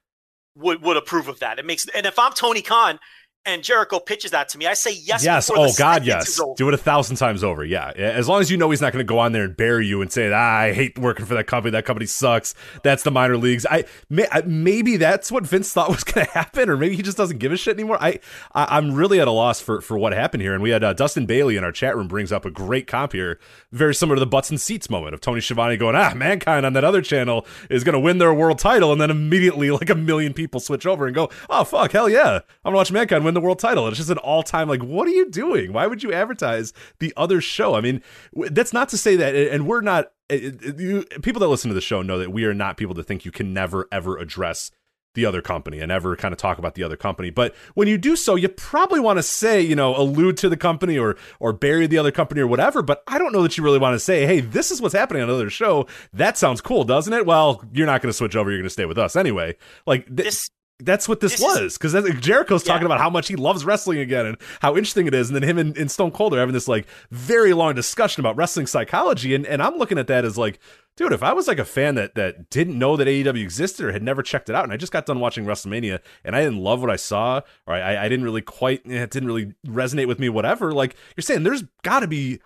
would, 0.55 0.81
would 0.83 0.97
approve 0.97 1.27
of 1.27 1.39
that. 1.39 1.59
It 1.59 1.65
makes, 1.65 1.87
and 1.89 2.05
if 2.05 2.19
I'm 2.19 2.33
Tony 2.33 2.61
Khan 2.61 2.99
and 3.47 3.63
Jericho 3.63 3.99
pitches 3.99 4.31
that 4.31 4.49
to 4.49 4.57
me, 4.57 4.67
I 4.67 4.73
say 4.73 4.91
yes. 4.91 5.23
yes. 5.23 5.49
Oh 5.51 5.71
God, 5.77 6.05
yes. 6.05 6.39
Do 6.57 6.67
it 6.67 6.73
a 6.73 6.77
thousand 6.77 7.15
times 7.15 7.43
over. 7.43 7.63
Yeah. 7.63 7.91
As 7.95 8.27
long 8.27 8.41
as 8.41 8.51
you 8.51 8.57
know 8.57 8.69
he's 8.69 8.81
not 8.81 8.91
going 8.91 9.03
to 9.03 9.07
go 9.09 9.19
on 9.19 9.31
there 9.31 9.45
and 9.45 9.55
bury 9.55 9.87
you 9.87 10.01
and 10.01 10.11
say, 10.11 10.31
ah, 10.31 10.35
"I 10.35 10.73
hate 10.73 10.99
working 10.99 11.25
for 11.25 11.33
that 11.33 11.47
company. 11.47 11.71
That 11.71 11.85
company 11.85 12.05
sucks. 12.05 12.53
That's 12.83 13.03
the 13.03 13.11
minor 13.11 13.37
leagues." 13.37 13.65
I, 13.65 13.85
may, 14.09 14.27
I 14.31 14.41
maybe 14.41 14.97
that's 14.97 15.31
what 15.31 15.47
Vince 15.47 15.71
thought 15.71 15.89
was 15.97 16.03
going 16.03 16.27
to 16.27 16.31
happen, 16.33 16.69
or 16.69 16.75
maybe 16.75 16.97
he 16.97 17.01
just 17.01 17.17
doesn't 17.17 17.37
give 17.37 17.53
a 17.53 17.57
shit 17.57 17.75
anymore. 17.75 17.97
I, 18.01 18.19
I 18.53 18.77
I'm 18.77 18.93
really 18.93 19.21
at 19.21 19.29
a 19.29 19.31
loss 19.31 19.61
for 19.61 19.79
for 19.79 19.97
what 19.97 20.11
happened 20.11 20.43
here. 20.43 20.53
And 20.53 20.61
we 20.61 20.71
had 20.71 20.83
uh, 20.83 20.91
Dustin 20.91 21.25
Bailey 21.25 21.55
in 21.55 21.63
our 21.63 21.71
chat 21.71 21.95
room 21.95 22.09
brings 22.09 22.33
up 22.33 22.43
a 22.43 22.51
great 22.51 22.85
comp 22.85 23.13
here, 23.13 23.39
very 23.71 23.95
similar 23.95 24.17
to 24.17 24.19
the 24.19 24.27
butts 24.27 24.49
and 24.49 24.59
seats 24.59 24.89
moment 24.89 25.13
of 25.13 25.21
Tony 25.21 25.39
Schiavone 25.39 25.77
going, 25.77 25.95
"Ah, 25.95 26.13
mankind 26.13 26.65
on 26.65 26.73
that 26.73 26.83
other 26.83 27.01
channel 27.01 27.45
is 27.69 27.85
going 27.85 27.93
to 27.93 27.99
win 27.99 28.17
their 28.17 28.33
world 28.33 28.59
title," 28.59 28.91
and 28.91 28.99
then 28.99 29.09
immediately 29.09 29.71
like 29.71 29.89
a 29.89 29.95
million 29.95 30.33
people 30.33 30.59
switch 30.59 30.85
over 30.85 31.05
and 31.05 31.15
go, 31.15 31.29
"Oh 31.49 31.63
fuck, 31.63 31.93
hell 31.93 32.09
yeah, 32.09 32.35
I'm 32.35 32.41
gonna 32.65 32.75
watch 32.75 32.91
mankind 32.91 33.23
win 33.23 33.36
the 33.37 33.45
world 33.45 33.59
title." 33.59 33.87
It's 33.87 33.97
just 33.97 34.09
an 34.09 34.17
all 34.17 34.43
time 34.43 34.67
like, 34.67 34.83
what 34.83 35.07
are 35.07 35.11
you 35.11 35.29
doing? 35.29 35.73
Why 35.73 35.87
would 35.87 36.03
you 36.03 36.11
advertise 36.11 36.73
the 36.99 37.13
other 37.15 37.39
show? 37.41 37.75
I 37.75 37.81
mean, 37.81 38.01
that's 38.33 38.73
not 38.73 38.89
to 38.89 38.97
say 38.97 39.15
that, 39.15 39.35
and 39.35 39.67
we're 39.67 39.81
not. 39.81 40.11
you, 40.29 41.05
people 41.21 41.39
that 41.39 41.47
listen 41.47 41.69
to 41.69 41.75
the 41.75 41.81
show 41.81 42.01
know 42.01 42.19
that 42.19 42.31
we 42.31 42.45
are 42.45 42.53
not 42.53 42.77
people 42.77 42.95
that 42.95 43.03
think 43.03 43.25
you 43.25 43.31
can 43.31 43.53
never 43.53 43.87
ever 43.91 44.17
address 44.17 44.71
the 45.13 45.25
other 45.25 45.41
company 45.41 45.79
and 45.79 45.91
ever 45.91 46.15
kind 46.15 46.31
of 46.31 46.37
talk 46.37 46.59
about 46.59 46.75
the 46.75 46.83
other 46.83 46.95
company. 46.95 47.31
But 47.31 47.55
when 47.73 47.87
you 47.87 47.97
do 47.97 48.15
so, 48.15 48.35
you 48.35 48.47
probably 48.47 48.99
want 48.99 49.17
to 49.17 49.23
say, 49.23 49.59
you 49.59 49.75
know, 49.75 49.95
allude 49.95 50.37
to 50.37 50.49
the 50.49 50.55
company 50.55 50.97
or 50.97 51.17
or 51.39 51.53
bury 51.53 51.87
the 51.87 51.97
other 51.97 52.11
company 52.11 52.39
or 52.39 52.47
whatever. 52.47 52.83
But 52.83 53.01
I 53.07 53.17
don't 53.17 53.33
know 53.33 53.41
that 53.41 53.57
you 53.57 53.63
really 53.63 53.79
want 53.79 53.95
to 53.95 53.99
say, 53.99 54.27
hey, 54.27 54.41
this 54.41 54.69
is 54.69 54.79
what's 54.79 54.93
happening 54.93 55.23
on 55.23 55.29
another 55.29 55.49
show. 55.49 55.87
That 56.13 56.37
sounds 56.37 56.61
cool, 56.61 56.83
doesn't 56.83 57.11
it? 57.11 57.25
Well, 57.25 57.63
you're 57.73 57.87
not 57.87 58.01
going 58.01 58.11
to 58.11 58.17
switch 58.17 58.35
over. 58.35 58.51
You're 58.51 58.59
going 58.59 58.67
to 58.67 58.69
stay 58.69 58.85
with 58.85 58.99
us 58.99 59.15
anyway. 59.15 59.55
Like 59.87 60.05
th- 60.05 60.17
This 60.17 60.49
that's 60.79 61.09
what 61.09 61.19
this, 61.19 61.33
This 61.33 61.41
was 61.41 61.77
because 61.77 61.93
Jericho's 62.19 62.65
Yeah. 62.65 62.73
talking 62.73 62.85
about 62.85 62.99
how 62.99 63.09
much 63.09 63.27
he 63.27 63.35
loves 63.35 63.65
wrestling 63.65 63.97
again 63.99 64.25
and 64.27 64.37
how 64.61 64.75
interesting 64.75 65.07
it 65.07 65.13
is, 65.15 65.29
and 65.29 65.35
then 65.35 65.43
him 65.43 65.57
and, 65.57 65.75
and 65.77 65.89
Stone 65.89 66.11
Cold 66.11 66.33
are 66.35 66.39
having 66.39 66.53
this 66.53 66.67
like 66.67 66.85
very 67.11 67.53
long 67.53 67.73
discussion 67.73 68.21
about 68.21 68.35
wrestling 68.37 68.67
psychology, 68.67 69.33
and 69.33 69.45
and 69.45 69.61
I'm 69.63 69.77
looking 69.77 69.97
at 69.97 70.05
that 70.07 70.23
as 70.23 70.37
like, 70.37 70.59
dude, 70.95 71.13
if 71.13 71.23
I 71.23 71.33
was 71.33 71.47
like 71.47 71.57
a 71.57 71.65
fan 71.65 71.95
that 71.95 72.13
that 72.13 72.49
didn't 72.51 72.77
know 72.77 72.95
that 72.95 73.07
AEW 73.07 73.41
existed 73.41 73.85
or 73.87 73.91
had 73.91 74.03
never 74.03 74.21
checked 74.21 74.49
it 74.49 74.55
out, 74.55 74.65
and 74.65 74.71
I 74.73 74.77
just 74.77 74.91
got 74.91 75.07
done 75.07 75.19
watching 75.19 75.45
WrestleMania 75.45 75.99
and 76.23 76.35
I 76.35 76.43
didn't 76.43 76.59
love 76.59 76.81
what 76.81 76.91
I 76.91 76.95
saw, 76.95 77.41
or 77.65 77.73
I 77.73 78.05
I 78.05 78.07
didn't 78.09 78.25
really 78.25 78.41
quite, 78.43 78.81
eh, 78.87 79.01
it 79.03 79.09
didn't 79.09 79.27
really 79.27 79.53
resonate 79.67 80.07
with 80.07 80.19
me, 80.19 80.29
whatever. 80.29 80.73
Like 80.73 80.95
you're 81.15 81.23
saying, 81.23 81.41
there's 81.43 81.63
got 81.81 82.01
to 82.01 82.07
be 82.07 82.39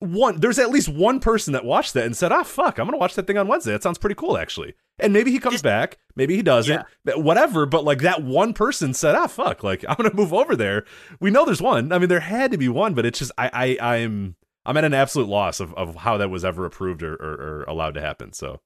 one 0.00 0.38
there's 0.40 0.58
at 0.58 0.70
least 0.70 0.88
one 0.88 1.18
person 1.20 1.52
that 1.52 1.64
watched 1.64 1.92
that 1.94 2.04
and 2.06 2.16
said 2.16 2.30
ah 2.30 2.44
fuck 2.44 2.78
i'm 2.78 2.86
gonna 2.86 2.96
watch 2.96 3.14
that 3.14 3.26
thing 3.26 3.36
on 3.36 3.48
wednesday. 3.48 3.72
That 3.72 3.82
sounds 3.82 3.98
pretty 3.98 4.14
cool 4.14 4.38
actually. 4.38 4.74
And 5.00 5.12
maybe 5.12 5.30
he 5.32 5.38
comes 5.38 5.60
back 5.62 5.98
maybe 6.14 6.36
he 6.36 6.42
doesn't 6.42 6.84
Yeah. 7.04 7.14
whatever 7.16 7.66
but 7.66 7.84
like 7.84 8.02
that 8.02 8.22
one 8.22 8.52
person 8.52 8.94
said 8.94 9.14
ah 9.16 9.26
fuck 9.26 9.64
like 9.64 9.84
i'm 9.88 9.96
gonna 9.96 10.14
move 10.14 10.32
over 10.32 10.54
there. 10.54 10.84
We 11.20 11.30
know 11.30 11.44
there's 11.44 11.60
one. 11.62 11.92
I 11.92 11.98
mean 11.98 12.08
there 12.08 12.20
had 12.20 12.52
to 12.52 12.58
be 12.58 12.68
one 12.68 12.94
but 12.94 13.06
it's 13.06 13.18
just 13.18 13.32
i 13.38 13.76
i 13.80 13.94
i'm 13.96 14.36
i'm 14.64 14.76
at 14.76 14.84
an 14.84 14.94
absolute 14.94 15.28
loss 15.28 15.58
of, 15.60 15.74
of 15.74 15.96
how 15.96 16.16
that 16.18 16.30
was 16.30 16.44
ever 16.44 16.64
approved 16.64 17.02
or, 17.02 17.14
or, 17.14 17.32
or 17.32 17.64
allowed 17.68 17.94
to 17.94 18.00
happen 18.00 18.32
so. 18.32 18.60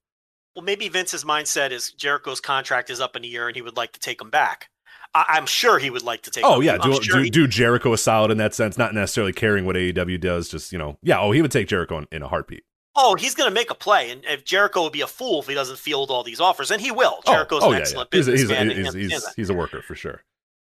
Well, 0.55 0.65
maybe 0.65 0.91
Vince's 0.91 1.25
mindset 1.25 1.71
is 1.71 1.93
Jericho's 1.93 2.41
contract 2.43 2.91
is 2.91 3.01
up 3.01 3.17
in 3.17 3.25
a 3.25 3.27
year 3.27 3.47
and 3.47 3.57
he 3.57 3.63
would 3.63 3.79
like 3.79 3.93
to 3.93 4.01
take 4.01 4.21
him 4.21 4.29
back. 4.29 4.69
I, 5.15 5.25
I'm 5.29 5.47
sure 5.47 5.79
he 5.79 5.91
would 5.91 6.03
like 6.03 6.23
to 6.23 6.31
take. 6.31 6.45
oh 6.45 6.61
yeah 6.61 6.79
do, 6.79 7.03
sure 7.03 7.19
do, 7.19 7.23
he- 7.25 7.31
do 7.31 7.47
jericho 7.47 7.93
a 7.93 7.99
solid 7.99 8.31
in 8.31 8.39
that 8.39 8.55
sense 8.55 8.79
not 8.79 8.95
necessarily 8.95 9.33
caring 9.33 9.65
what 9.65 9.77
aew 9.77 10.21
does 10.21 10.49
just 10.49 10.73
you 10.73 10.79
know 10.79 10.99
yeah 11.03 11.21
oh 11.21 11.33
he 11.33 11.43
would 11.43 11.51
take 11.51 11.69
jericho 11.69 11.99
in, 11.99 12.07
in 12.13 12.23
a 12.23 12.29
heartbeat 12.29 12.65
Oh, 12.95 13.15
he's 13.15 13.35
going 13.35 13.49
to 13.49 13.55
make 13.55 13.71
a 13.71 13.75
play, 13.75 14.11
and 14.11 14.23
if 14.27 14.45
Jericho 14.45 14.83
would 14.83 14.93
be 14.93 15.01
a 15.01 15.07
fool 15.07 15.41
if 15.41 15.47
he 15.47 15.55
doesn't 15.55 15.79
field 15.79 16.11
all 16.11 16.23
these 16.23 16.43
offers, 16.43 16.71
and 16.71 16.79
he 16.79 16.91
will. 16.91 17.21
oh, 17.27 17.33
Jericho's 17.33 17.63
oh, 17.63 17.69
an 17.69 17.73
yeah, 17.73 17.79
excellent 17.79 18.11
yeah. 18.13 18.17
he's, 18.19 18.29
a, 18.29 18.31
he's, 18.33 18.41
businessman. 18.49 18.95
he's, 18.95 19.11
he's, 19.13 19.35
he's 19.35 19.49
a 19.49 19.55
worker 19.55 19.81
for 19.81 19.95
sure 19.95 20.25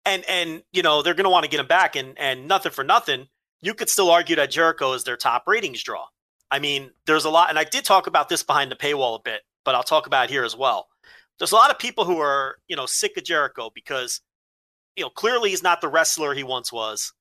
and 0.08 0.24
and 0.28 0.64
you 0.72 0.82
know 0.82 1.02
they're 1.04 1.14
going 1.14 1.26
to 1.26 1.30
want 1.30 1.44
to 1.44 1.52
get 1.52 1.60
him 1.60 1.68
back, 1.68 1.96
and 1.96 2.18
and 2.18 2.48
nothing 2.48 2.72
for 2.72 2.84
nothing, 2.84 3.28
you 3.62 3.74
could 3.74 3.90
still 3.90 4.10
argue 4.10 4.36
that 4.38 4.50
Jericho 4.50 4.94
is 4.94 5.04
their 5.04 5.18
top 5.18 5.44
ratings 5.46 5.84
draw. 5.84 6.06
I 6.50 6.60
mean, 6.60 6.92
there's 7.06 7.26
a 7.26 7.30
lot, 7.30 7.50
and 7.50 7.60
I 7.60 7.66
did 7.66 7.84
talk 7.84 8.08
about 8.08 8.30
this 8.30 8.42
behind 8.42 8.72
the 8.72 8.76
paywall 8.76 9.20
a 9.20 9.22
bit, 9.22 9.42
but 9.66 9.76
I'll 9.76 9.84
talk 9.84 10.08
about 10.08 10.26
it 10.26 10.32
here 10.32 10.46
as 10.46 10.56
well. 10.56 10.88
There's 11.38 11.52
a 11.52 11.56
lot 11.56 11.70
of 11.72 11.78
people 11.78 12.06
who 12.06 12.20
are 12.20 12.58
you 12.68 12.76
know 12.76 12.86
sick 12.86 13.18
of 13.18 13.26
Jericho 13.26 13.70
because 13.76 14.22
you 14.98 15.04
know 15.04 15.10
clearly 15.10 15.52
he's 15.52 15.64
not 15.64 15.80
the 15.80 15.88
wrestler 15.88 16.34
he 16.34 16.44
once 16.44 16.74
was. 16.74 17.14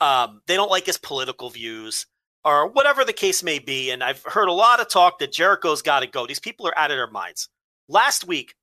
Um, 0.00 0.40
they 0.46 0.56
don't 0.56 0.70
like 0.70 0.86
his 0.86 0.98
political 0.98 1.50
views 1.50 2.06
or 2.44 2.68
whatever 2.68 3.04
the 3.04 3.12
case 3.12 3.42
may 3.42 3.58
be. 3.58 3.90
And 3.90 4.04
I've 4.04 4.22
heard 4.22 4.48
a 4.48 4.52
lot 4.52 4.80
of 4.80 4.88
talk 4.88 5.18
that 5.18 5.32
Jericho's 5.32 5.82
got 5.82 6.00
to 6.00 6.06
go. 6.06 6.26
These 6.26 6.38
people 6.38 6.66
are 6.68 6.78
out 6.78 6.90
of 6.92 6.96
their 6.96 7.10
minds. 7.10 7.48
Last 7.88 8.26
week, 8.26 8.54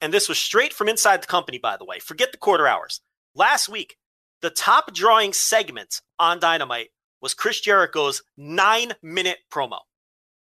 and 0.00 0.12
this 0.12 0.28
was 0.28 0.38
straight 0.38 0.72
from 0.72 0.88
inside 0.88 1.22
the 1.22 1.28
company, 1.28 1.58
by 1.58 1.76
the 1.76 1.84
way, 1.84 1.98
forget 1.98 2.30
the 2.32 2.38
quarter 2.38 2.66
hours. 2.66 3.00
Last 3.34 3.68
week, 3.68 3.96
the 4.42 4.50
top 4.50 4.92
drawing 4.92 5.32
segment 5.32 6.02
on 6.18 6.40
Dynamite 6.40 6.88
was 7.22 7.32
Chris 7.32 7.60
Jericho's 7.60 8.22
nine 8.36 8.92
minute 9.02 9.38
promo. 9.50 9.78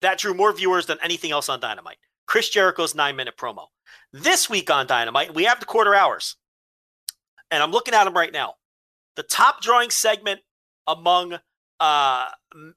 That 0.02 0.18
drew 0.18 0.34
more 0.34 0.52
viewers 0.52 0.86
than 0.86 0.98
anything 1.02 1.32
else 1.32 1.48
on 1.48 1.58
Dynamite. 1.58 1.96
Chris 2.26 2.50
Jericho's 2.50 2.94
nine 2.94 3.16
minute 3.16 3.36
promo. 3.36 3.66
This 4.12 4.48
week 4.48 4.70
on 4.70 4.86
Dynamite, 4.86 5.34
we 5.34 5.44
have 5.44 5.58
the 5.58 5.66
quarter 5.66 5.94
hours. 5.94 6.36
And 7.50 7.62
I'm 7.62 7.70
looking 7.70 7.94
at 7.94 8.04
them 8.04 8.14
right 8.14 8.32
now. 8.32 8.54
The 9.16 9.22
top 9.22 9.62
drawing 9.62 9.90
segment 9.90 10.40
among 10.86 11.38
uh, 11.80 12.26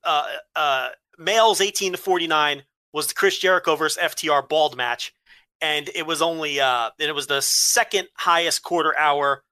uh, 0.03 0.23
uh, 0.55 0.89
males 1.17 1.61
18 1.61 1.93
to 1.93 1.97
49 1.97 2.63
was 2.93 3.07
the 3.07 3.13
Chris 3.13 3.37
Jericho 3.37 3.75
versus 3.75 4.01
FTR 4.01 4.47
bald 4.47 4.75
match, 4.75 5.13
and 5.61 5.89
it 5.95 6.05
was 6.05 6.21
only 6.21 6.59
uh, 6.59 6.89
and 6.99 7.09
it 7.09 7.15
was 7.15 7.27
the 7.27 7.41
second 7.41 8.07
highest 8.15 8.63
quarter 8.63 8.97
hour 8.97 9.43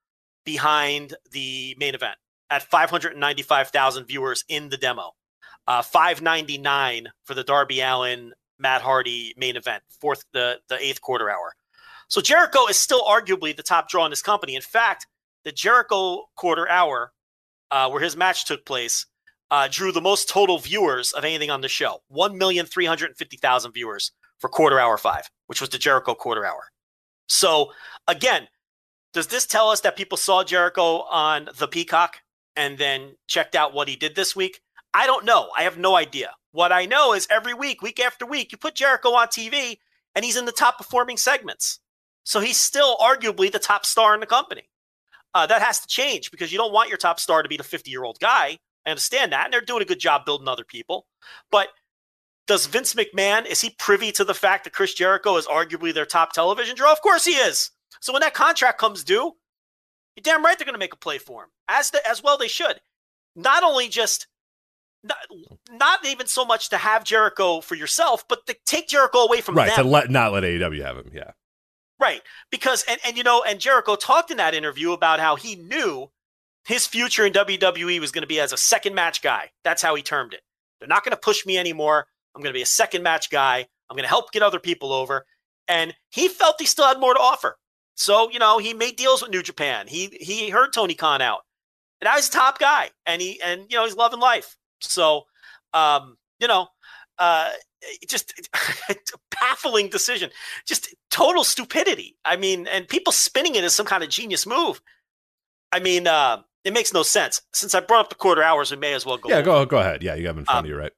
behind 0.44 1.14
the 1.32 1.74
main 1.78 1.94
event 1.94 2.16
at 2.50 2.62
595,000 2.62 4.04
viewers 4.06 4.44
in 4.48 4.68
the 4.68 4.76
demo, 4.76 5.12
uh, 5.66 5.82
599 5.82 7.08
for 7.24 7.34
the 7.34 7.44
Darby 7.44 7.80
Allin 7.80 8.32
Matt 8.58 8.82
Hardy 8.82 9.32
main 9.36 9.56
event, 9.56 9.82
fourth 10.00 10.24
the 10.32 10.58
the 10.68 10.78
eighth 10.84 11.00
quarter 11.00 11.30
hour. 11.30 11.54
So 12.08 12.20
Jericho 12.20 12.66
is 12.66 12.76
still 12.76 13.02
arguably 13.04 13.56
the 13.56 13.62
top 13.62 13.88
draw 13.88 14.04
in 14.04 14.10
this 14.10 14.22
company. 14.22 14.56
In 14.56 14.62
fact, 14.62 15.06
the 15.44 15.52
Jericho 15.52 16.24
quarter 16.36 16.68
hour, 16.68 17.12
uh, 17.70 17.88
where 17.88 18.02
his 18.02 18.16
match 18.16 18.44
took 18.44 18.64
place, 18.64 19.06
uh, 19.50 19.68
drew 19.70 19.92
the 19.92 20.00
most 20.00 20.28
total 20.28 20.58
viewers 20.58 21.12
of 21.12 21.24
anything 21.24 21.50
on 21.50 21.60
the 21.60 21.68
show 21.68 22.02
1,350,000 22.12 23.74
viewers 23.74 24.12
for 24.38 24.48
quarter 24.48 24.78
hour 24.78 24.96
five, 24.96 25.28
which 25.46 25.60
was 25.60 25.70
the 25.70 25.78
Jericho 25.78 26.14
quarter 26.14 26.44
hour. 26.44 26.68
So, 27.28 27.72
again, 28.06 28.48
does 29.12 29.26
this 29.26 29.46
tell 29.46 29.70
us 29.70 29.80
that 29.80 29.96
people 29.96 30.16
saw 30.16 30.44
Jericho 30.44 31.02
on 31.02 31.48
the 31.58 31.68
Peacock 31.68 32.18
and 32.56 32.78
then 32.78 33.16
checked 33.26 33.54
out 33.54 33.74
what 33.74 33.88
he 33.88 33.96
did 33.96 34.14
this 34.14 34.34
week? 34.34 34.60
I 34.94 35.06
don't 35.06 35.24
know. 35.24 35.50
I 35.56 35.62
have 35.62 35.78
no 35.78 35.96
idea. 35.96 36.32
What 36.52 36.72
I 36.72 36.86
know 36.86 37.12
is 37.12 37.28
every 37.30 37.54
week, 37.54 37.82
week 37.82 38.00
after 38.00 38.26
week, 38.26 38.52
you 38.52 38.58
put 38.58 38.74
Jericho 38.74 39.10
on 39.10 39.28
TV 39.28 39.78
and 40.14 40.24
he's 40.24 40.36
in 40.36 40.46
the 40.46 40.52
top 40.52 40.78
performing 40.78 41.16
segments. 41.16 41.80
So 42.24 42.40
he's 42.40 42.58
still 42.58 42.96
arguably 42.98 43.50
the 43.50 43.58
top 43.58 43.86
star 43.86 44.14
in 44.14 44.20
the 44.20 44.26
company. 44.26 44.69
Uh, 45.34 45.46
that 45.46 45.62
has 45.62 45.80
to 45.80 45.86
change 45.86 46.30
because 46.30 46.50
you 46.50 46.58
don't 46.58 46.72
want 46.72 46.88
your 46.88 46.98
top 46.98 47.20
star 47.20 47.42
to 47.42 47.48
be 47.48 47.56
the 47.56 47.62
50 47.62 47.90
year 47.90 48.04
old 48.04 48.18
guy. 48.20 48.58
I 48.86 48.90
understand 48.90 49.32
that. 49.32 49.44
And 49.44 49.52
they're 49.52 49.60
doing 49.60 49.82
a 49.82 49.86
good 49.86 50.00
job 50.00 50.24
building 50.24 50.48
other 50.48 50.64
people. 50.64 51.06
But 51.50 51.68
does 52.46 52.66
Vince 52.66 52.94
McMahon, 52.94 53.46
is 53.46 53.60
he 53.60 53.70
privy 53.78 54.10
to 54.12 54.24
the 54.24 54.34
fact 54.34 54.64
that 54.64 54.72
Chris 54.72 54.94
Jericho 54.94 55.36
is 55.36 55.46
arguably 55.46 55.94
their 55.94 56.06
top 56.06 56.32
television 56.32 56.74
draw? 56.74 56.90
Of 56.90 57.00
course 57.00 57.24
he 57.24 57.32
is. 57.32 57.70
So 58.00 58.12
when 58.12 58.20
that 58.20 58.34
contract 58.34 58.78
comes 58.78 59.04
due, 59.04 59.32
you're 60.16 60.22
damn 60.22 60.44
right 60.44 60.58
they're 60.58 60.64
going 60.64 60.74
to 60.74 60.78
make 60.80 60.92
a 60.92 60.96
play 60.96 61.18
for 61.18 61.44
him. 61.44 61.50
As, 61.68 61.90
the, 61.90 62.00
as 62.08 62.22
well 62.22 62.38
they 62.38 62.48
should. 62.48 62.80
Not 63.36 63.62
only 63.62 63.88
just, 63.88 64.26
not, 65.04 65.18
not 65.70 66.04
even 66.04 66.26
so 66.26 66.44
much 66.44 66.70
to 66.70 66.76
have 66.76 67.04
Jericho 67.04 67.60
for 67.60 67.76
yourself, 67.76 68.26
but 68.28 68.46
to 68.46 68.56
take 68.66 68.88
Jericho 68.88 69.18
away 69.18 69.40
from 69.40 69.54
right 69.54 69.68
them. 69.68 69.84
to 69.84 69.90
let 69.90 70.10
not 70.10 70.32
let 70.32 70.42
AEW 70.42 70.82
have 70.82 70.96
him 70.96 71.10
yeah 71.14 71.30
Right. 72.00 72.22
Because 72.50 72.84
and, 72.88 72.98
and 73.04 73.16
you 73.16 73.22
know, 73.22 73.42
and 73.46 73.60
Jericho 73.60 73.94
talked 73.94 74.30
in 74.30 74.38
that 74.38 74.54
interview 74.54 74.92
about 74.92 75.20
how 75.20 75.36
he 75.36 75.56
knew 75.56 76.10
his 76.66 76.86
future 76.86 77.26
in 77.26 77.32
WWE 77.32 78.00
was 78.00 78.10
going 78.10 78.22
to 78.22 78.28
be 78.28 78.40
as 78.40 78.52
a 78.52 78.56
second 78.56 78.94
match 78.94 79.22
guy. 79.22 79.50
That's 79.64 79.82
how 79.82 79.94
he 79.94 80.02
termed 80.02 80.32
it. 80.32 80.40
They're 80.78 80.88
not 80.88 81.04
going 81.04 81.12
to 81.12 81.20
push 81.20 81.44
me 81.44 81.58
anymore. 81.58 82.06
I'm 82.34 82.42
going 82.42 82.52
to 82.52 82.56
be 82.56 82.62
a 82.62 82.66
second 82.66 83.02
match 83.02 83.30
guy. 83.30 83.66
I'm 83.90 83.96
going 83.96 84.04
to 84.04 84.08
help 84.08 84.32
get 84.32 84.42
other 84.42 84.60
people 84.60 84.92
over. 84.92 85.26
And 85.68 85.94
he 86.10 86.28
felt 86.28 86.56
he 86.58 86.66
still 86.66 86.86
had 86.86 87.00
more 87.00 87.14
to 87.14 87.20
offer. 87.20 87.56
So, 87.96 88.30
you 88.30 88.38
know, 88.38 88.58
he 88.58 88.72
made 88.72 88.96
deals 88.96 89.20
with 89.20 89.30
New 89.30 89.42
Japan. 89.42 89.86
He 89.86 90.06
he 90.20 90.48
heard 90.48 90.72
Tony 90.72 90.94
Khan 90.94 91.20
out. 91.20 91.40
And 92.00 92.06
now 92.06 92.16
he's 92.16 92.28
a 92.28 92.32
top 92.32 92.58
guy. 92.58 92.90
And 93.04 93.20
he 93.20 93.40
and 93.42 93.66
you 93.68 93.76
know, 93.76 93.84
he's 93.84 93.96
loving 93.96 94.20
life. 94.20 94.56
So 94.80 95.24
um, 95.74 96.16
you 96.38 96.48
know, 96.48 96.68
uh 97.18 97.50
just 98.06 98.32
baffling 99.40 99.88
decision. 99.88 100.30
Just 100.66 100.94
total 101.10 101.44
stupidity. 101.44 102.16
I 102.24 102.36
mean 102.36 102.66
and 102.66 102.88
people 102.88 103.12
spinning 103.12 103.54
it 103.54 103.64
as 103.64 103.74
some 103.74 103.86
kind 103.86 104.02
of 104.02 104.10
genius 104.10 104.46
move. 104.46 104.80
I 105.72 105.80
mean 105.80 106.06
uh 106.06 106.42
it 106.64 106.72
makes 106.74 106.92
no 106.92 107.02
sense. 107.02 107.40
Since 107.52 107.74
i 107.74 107.80
brought 107.80 108.00
up 108.04 108.08
the 108.10 108.14
quarter 108.16 108.42
hours 108.42 108.70
we 108.70 108.76
may 108.76 108.92
as 108.94 109.06
well 109.06 109.16
go 109.18 109.28
yeah 109.28 109.36
over. 109.36 109.44
go 109.44 109.66
go 109.66 109.78
ahead. 109.78 110.02
Yeah 110.02 110.14
you 110.14 110.26
have 110.26 110.38
in 110.38 110.44
front 110.44 110.58
Um, 110.60 110.64
of 110.64 110.68
you 110.68 110.76
right? 110.76 110.92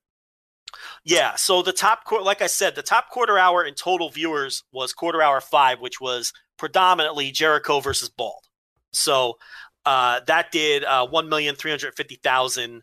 yeah 1.04 1.34
so 1.36 1.62
the 1.62 1.72
top 1.72 2.04
quarter 2.04 2.24
like 2.24 2.40
i 2.42 2.46
said 2.46 2.74
the 2.74 2.82
top 2.82 3.10
quarter 3.10 3.36
hour 3.38 3.64
in 3.64 3.74
total 3.74 4.08
viewers 4.08 4.64
was 4.72 4.92
quarter 4.92 5.20
hour 5.20 5.40
five 5.40 5.80
which 5.80 6.00
was 6.00 6.32
predominantly 6.58 7.30
jericho 7.30 7.80
versus 7.80 8.08
bald. 8.08 8.44
So 8.92 9.38
uh 9.84 10.20
that 10.26 10.50
did 10.52 10.84
uh 10.84 11.06
1350000 11.06 12.82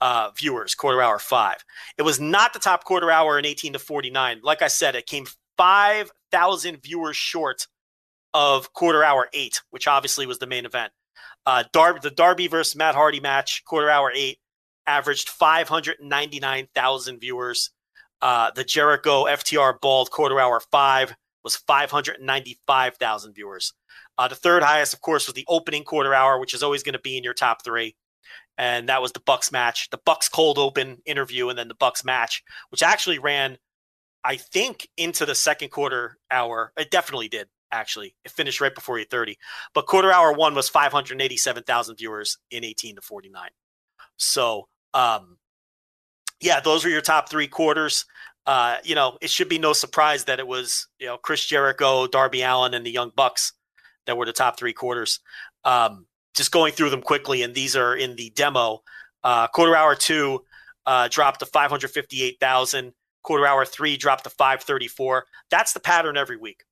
uh, 0.00 0.30
viewers, 0.36 0.74
quarter 0.74 1.02
hour 1.02 1.18
five. 1.18 1.64
It 1.98 2.02
was 2.02 2.20
not 2.20 2.52
the 2.52 2.58
top 2.58 2.84
quarter 2.84 3.10
hour 3.10 3.38
in 3.38 3.44
18 3.44 3.74
to 3.74 3.78
49. 3.78 4.40
Like 4.42 4.62
I 4.62 4.68
said, 4.68 4.94
it 4.94 5.06
came 5.06 5.26
5,000 5.56 6.82
viewers 6.82 7.16
short 7.16 7.66
of 8.32 8.72
quarter 8.72 9.04
hour 9.04 9.28
eight, 9.32 9.60
which 9.70 9.86
obviously 9.88 10.26
was 10.26 10.38
the 10.38 10.46
main 10.46 10.64
event. 10.64 10.92
Uh, 11.46 11.64
the 11.72 12.12
Darby 12.14 12.46
versus 12.46 12.76
Matt 12.76 12.94
Hardy 12.94 13.20
match, 13.20 13.64
quarter 13.64 13.90
hour 13.90 14.12
eight, 14.14 14.38
averaged 14.86 15.28
599,000 15.28 17.20
viewers. 17.20 17.70
Uh, 18.22 18.50
the 18.54 18.64
Jericho 18.64 19.24
FTR 19.24 19.80
Bald 19.80 20.10
quarter 20.10 20.38
hour 20.38 20.60
five 20.70 21.14
was 21.42 21.56
595,000 21.56 23.34
viewers. 23.34 23.72
Uh, 24.18 24.28
the 24.28 24.34
third 24.34 24.62
highest, 24.62 24.92
of 24.92 25.00
course, 25.00 25.26
was 25.26 25.34
the 25.34 25.46
opening 25.48 25.84
quarter 25.84 26.12
hour, 26.14 26.38
which 26.38 26.52
is 26.52 26.62
always 26.62 26.82
going 26.82 26.92
to 26.92 26.98
be 27.00 27.16
in 27.16 27.24
your 27.24 27.32
top 27.32 27.64
three 27.64 27.96
and 28.60 28.90
that 28.90 29.00
was 29.00 29.12
the 29.12 29.20
Bucks 29.20 29.50
match, 29.50 29.88
the 29.88 29.98
Bucks 30.04 30.28
cold 30.28 30.58
open 30.58 30.98
interview, 31.06 31.48
and 31.48 31.58
then 31.58 31.68
the 31.68 31.74
Bucks 31.74 32.04
match, 32.04 32.44
which 32.68 32.82
actually 32.82 33.18
ran, 33.18 33.56
I 34.22 34.36
think, 34.36 34.86
into 34.98 35.24
the 35.24 35.34
second 35.34 35.70
quarter 35.70 36.18
hour. 36.30 36.70
It 36.76 36.90
definitely 36.90 37.28
did. 37.28 37.48
actually. 37.72 38.14
It 38.22 38.32
finished 38.32 38.60
right 38.60 38.74
before 38.74 38.98
8:30. 38.98 39.38
But 39.72 39.86
quarter 39.86 40.12
hour 40.12 40.34
one 40.34 40.54
was 40.54 40.68
587,000 40.68 41.96
viewers 41.96 42.36
in 42.50 42.62
18 42.62 42.96
to 42.96 43.00
49. 43.00 43.48
So, 44.18 44.68
um, 44.92 45.38
yeah, 46.40 46.60
those 46.60 46.84
were 46.84 46.90
your 46.90 47.00
top 47.00 47.30
three 47.30 47.48
quarters. 47.48 48.04
Uh, 48.44 48.76
you 48.84 48.94
know, 48.94 49.16
it 49.22 49.30
should 49.30 49.48
be 49.48 49.58
no 49.58 49.72
surprise 49.72 50.24
that 50.24 50.38
it 50.38 50.46
was 50.46 50.86
you 50.98 51.06
know 51.06 51.16
Chris 51.16 51.46
Jericho, 51.46 52.06
Darby 52.06 52.42
Allin, 52.42 52.74
and 52.74 52.84
the 52.84 52.90
Young 52.90 53.10
Bucks 53.16 53.54
that 54.04 54.18
were 54.18 54.26
the 54.26 54.34
top 54.34 54.58
three 54.58 54.74
quarters. 54.74 55.20
Um, 55.64 56.04
just 56.34 56.52
going 56.52 56.72
through 56.72 56.90
them 56.90 57.02
quickly, 57.02 57.42
and 57.42 57.54
these 57.54 57.76
are 57.76 57.94
in 57.94 58.16
the 58.16 58.30
demo. 58.30 58.82
Uh, 59.22 59.46
quarter 59.48 59.76
hour 59.76 59.94
two 59.94 60.44
uh, 60.86 61.08
dropped 61.08 61.40
to 61.40 61.46
558,000. 61.46 62.92
Quarter 63.22 63.46
hour 63.46 63.64
three 63.64 63.96
dropped 63.96 64.24
to 64.24 64.30
534. 64.30 65.26
That's 65.50 65.72
the 65.72 65.80
pattern 65.80 66.16
every 66.16 66.36
week. 66.36 66.64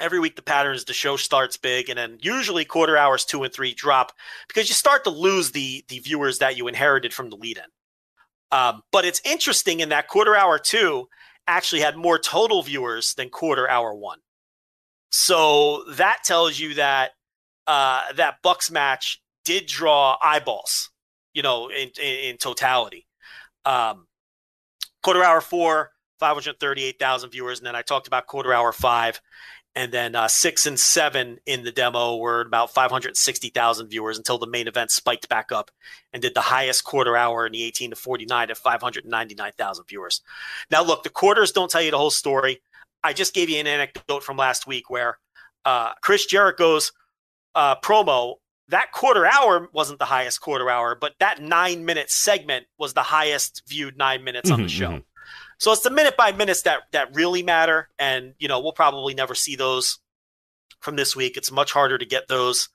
Every 0.00 0.20
week, 0.20 0.36
the 0.36 0.42
pattern 0.42 0.76
is 0.76 0.84
the 0.84 0.92
show 0.92 1.16
starts 1.16 1.56
big, 1.56 1.88
and 1.90 1.98
then 1.98 2.18
usually 2.20 2.64
quarter 2.64 2.96
hours 2.96 3.24
two 3.24 3.42
and 3.42 3.52
three 3.52 3.74
drop 3.74 4.12
because 4.46 4.68
you 4.68 4.74
start 4.74 5.04
to 5.04 5.10
lose 5.10 5.50
the 5.50 5.84
the 5.88 5.98
viewers 5.98 6.38
that 6.38 6.56
you 6.56 6.68
inherited 6.68 7.12
from 7.12 7.30
the 7.30 7.36
lead 7.36 7.58
in. 7.58 7.64
Um, 8.56 8.82
but 8.92 9.04
it's 9.04 9.20
interesting 9.24 9.80
in 9.80 9.88
that 9.90 10.08
quarter 10.08 10.36
hour 10.36 10.58
two 10.58 11.08
actually 11.48 11.80
had 11.80 11.96
more 11.96 12.18
total 12.18 12.62
viewers 12.62 13.14
than 13.14 13.28
quarter 13.28 13.68
hour 13.68 13.92
one. 13.92 14.20
So 15.10 15.84
that 15.94 16.18
tells 16.24 16.58
you 16.58 16.74
that 16.74 17.12
uh, 17.68 18.00
that 18.14 18.42
Bucks 18.42 18.70
match 18.70 19.22
did 19.44 19.66
draw 19.66 20.16
eyeballs, 20.24 20.90
you 21.34 21.42
know, 21.42 21.68
in, 21.68 21.90
in, 22.02 22.30
in 22.30 22.36
totality. 22.38 23.06
Um, 23.64 24.06
quarter 25.02 25.22
hour 25.22 25.40
four, 25.40 25.92
538,000 26.18 27.30
viewers. 27.30 27.58
And 27.58 27.66
then 27.66 27.76
I 27.76 27.82
talked 27.82 28.06
about 28.06 28.26
quarter 28.26 28.52
hour 28.52 28.72
five. 28.72 29.20
And 29.76 29.92
then 29.92 30.16
uh, 30.16 30.26
six 30.26 30.66
and 30.66 30.80
seven 30.80 31.38
in 31.46 31.62
the 31.62 31.70
demo 31.70 32.16
were 32.16 32.40
about 32.40 32.72
560,000 32.74 33.88
viewers 33.88 34.18
until 34.18 34.38
the 34.38 34.46
main 34.46 34.66
event 34.66 34.90
spiked 34.90 35.28
back 35.28 35.52
up 35.52 35.70
and 36.12 36.20
did 36.20 36.34
the 36.34 36.40
highest 36.40 36.82
quarter 36.82 37.16
hour 37.16 37.46
in 37.46 37.52
the 37.52 37.62
18 37.62 37.90
to 37.90 37.96
49 37.96 38.50
at 38.50 38.56
599,000 38.56 39.84
viewers. 39.86 40.22
Now, 40.70 40.82
look, 40.82 41.04
the 41.04 41.10
quarters 41.10 41.52
don't 41.52 41.70
tell 41.70 41.82
you 41.82 41.92
the 41.92 41.98
whole 41.98 42.10
story. 42.10 42.60
I 43.04 43.12
just 43.12 43.34
gave 43.34 43.50
you 43.50 43.60
an 43.60 43.68
anecdote 43.68 44.24
from 44.24 44.36
last 44.36 44.66
week 44.66 44.90
where 44.90 45.18
uh, 45.64 45.92
Chris 46.02 46.26
Jericho's 46.26 46.92
uh, 47.54 47.76
promo, 47.80 48.36
that 48.68 48.92
quarter 48.92 49.26
hour 49.26 49.68
wasn't 49.72 49.98
the 49.98 50.04
highest 50.04 50.40
quarter 50.40 50.68
hour, 50.68 50.94
but 50.94 51.14
that 51.20 51.40
nine 51.40 51.84
minute 51.84 52.10
segment 52.10 52.66
was 52.78 52.92
the 52.92 53.02
highest 53.02 53.62
viewed 53.66 53.96
nine 53.96 54.22
minutes 54.24 54.50
on 54.50 54.60
the 54.60 54.66
Mhm, 54.66 54.70
show. 54.70 54.90
mhm. 54.90 55.04
So 55.58 55.72
it's 55.72 55.82
the 55.82 55.90
minute 55.90 56.16
by 56.16 56.32
minutes 56.32 56.62
that 56.62 56.82
that 56.92 57.14
really 57.14 57.42
matter, 57.42 57.88
and 57.98 58.34
you 58.38 58.46
know 58.48 58.60
we'll 58.60 58.72
probably 58.72 59.14
never 59.14 59.34
see 59.34 59.56
those 59.56 59.98
from 60.80 60.96
this 60.96 61.16
week. 61.16 61.36
It's 61.36 61.50
much 61.50 61.72
harder 61.72 61.98
to 61.98 62.06
get 62.06 62.28
those. 62.28 62.68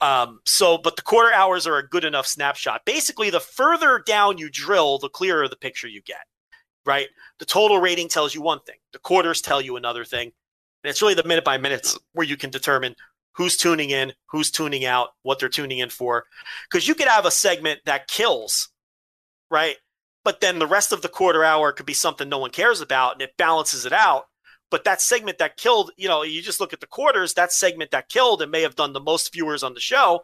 Um, 0.00 0.40
so, 0.44 0.78
but 0.78 0.96
the 0.96 1.02
quarter 1.02 1.32
hours 1.32 1.66
are 1.66 1.78
a 1.78 1.86
good 1.86 2.04
enough 2.04 2.26
snapshot. 2.26 2.84
Basically, 2.84 3.30
the 3.30 3.40
further 3.40 4.02
down 4.04 4.38
you 4.38 4.50
drill, 4.50 4.98
the 4.98 5.08
clearer 5.08 5.48
the 5.48 5.56
picture 5.56 5.88
you 5.88 6.02
get. 6.02 6.26
Right? 6.86 7.08
The 7.38 7.46
total 7.46 7.78
rating 7.80 8.08
tells 8.08 8.34
you 8.34 8.42
one 8.42 8.60
thing. 8.60 8.76
The 8.92 8.98
quarters 8.98 9.40
tell 9.40 9.60
you 9.60 9.76
another 9.76 10.04
thing, 10.04 10.32
and 10.82 10.90
it's 10.90 11.00
really 11.00 11.14
the 11.14 11.24
minute 11.24 11.44
by 11.44 11.58
minutes 11.58 11.98
where 12.12 12.26
you 12.26 12.36
can 12.36 12.50
determine 12.50 12.94
who's 13.36 13.56
tuning 13.56 13.90
in, 13.90 14.12
who's 14.26 14.50
tuning 14.50 14.84
out, 14.84 15.10
what 15.22 15.38
they're 15.38 15.48
tuning 15.48 15.78
in 15.78 15.90
for. 15.90 16.24
Because 16.70 16.88
you 16.88 16.94
could 16.94 17.08
have 17.08 17.26
a 17.26 17.30
segment 17.30 17.80
that 17.84 18.08
kills, 18.08 18.70
right? 19.50 19.76
But 20.24 20.40
then 20.40 20.58
the 20.58 20.66
rest 20.66 20.92
of 20.92 21.02
the 21.02 21.08
quarter 21.08 21.44
hour 21.44 21.72
could 21.72 21.86
be 21.86 21.94
something 21.94 22.28
no 22.28 22.38
one 22.38 22.50
cares 22.50 22.80
about 22.80 23.14
and 23.14 23.22
it 23.22 23.36
balances 23.36 23.84
it 23.84 23.92
out. 23.92 24.24
But 24.70 24.84
that 24.84 25.00
segment 25.00 25.38
that 25.38 25.56
killed, 25.56 25.90
you 25.96 26.08
know, 26.08 26.22
you 26.22 26.42
just 26.42 26.60
look 26.60 26.72
at 26.72 26.80
the 26.80 26.86
quarters, 26.86 27.34
that 27.34 27.52
segment 27.52 27.90
that 27.90 28.08
killed 28.08 28.42
and 28.42 28.50
may 28.50 28.62
have 28.62 28.76
done 28.76 28.92
the 28.92 29.00
most 29.00 29.32
viewers 29.32 29.62
on 29.62 29.74
the 29.74 29.80
show 29.80 30.22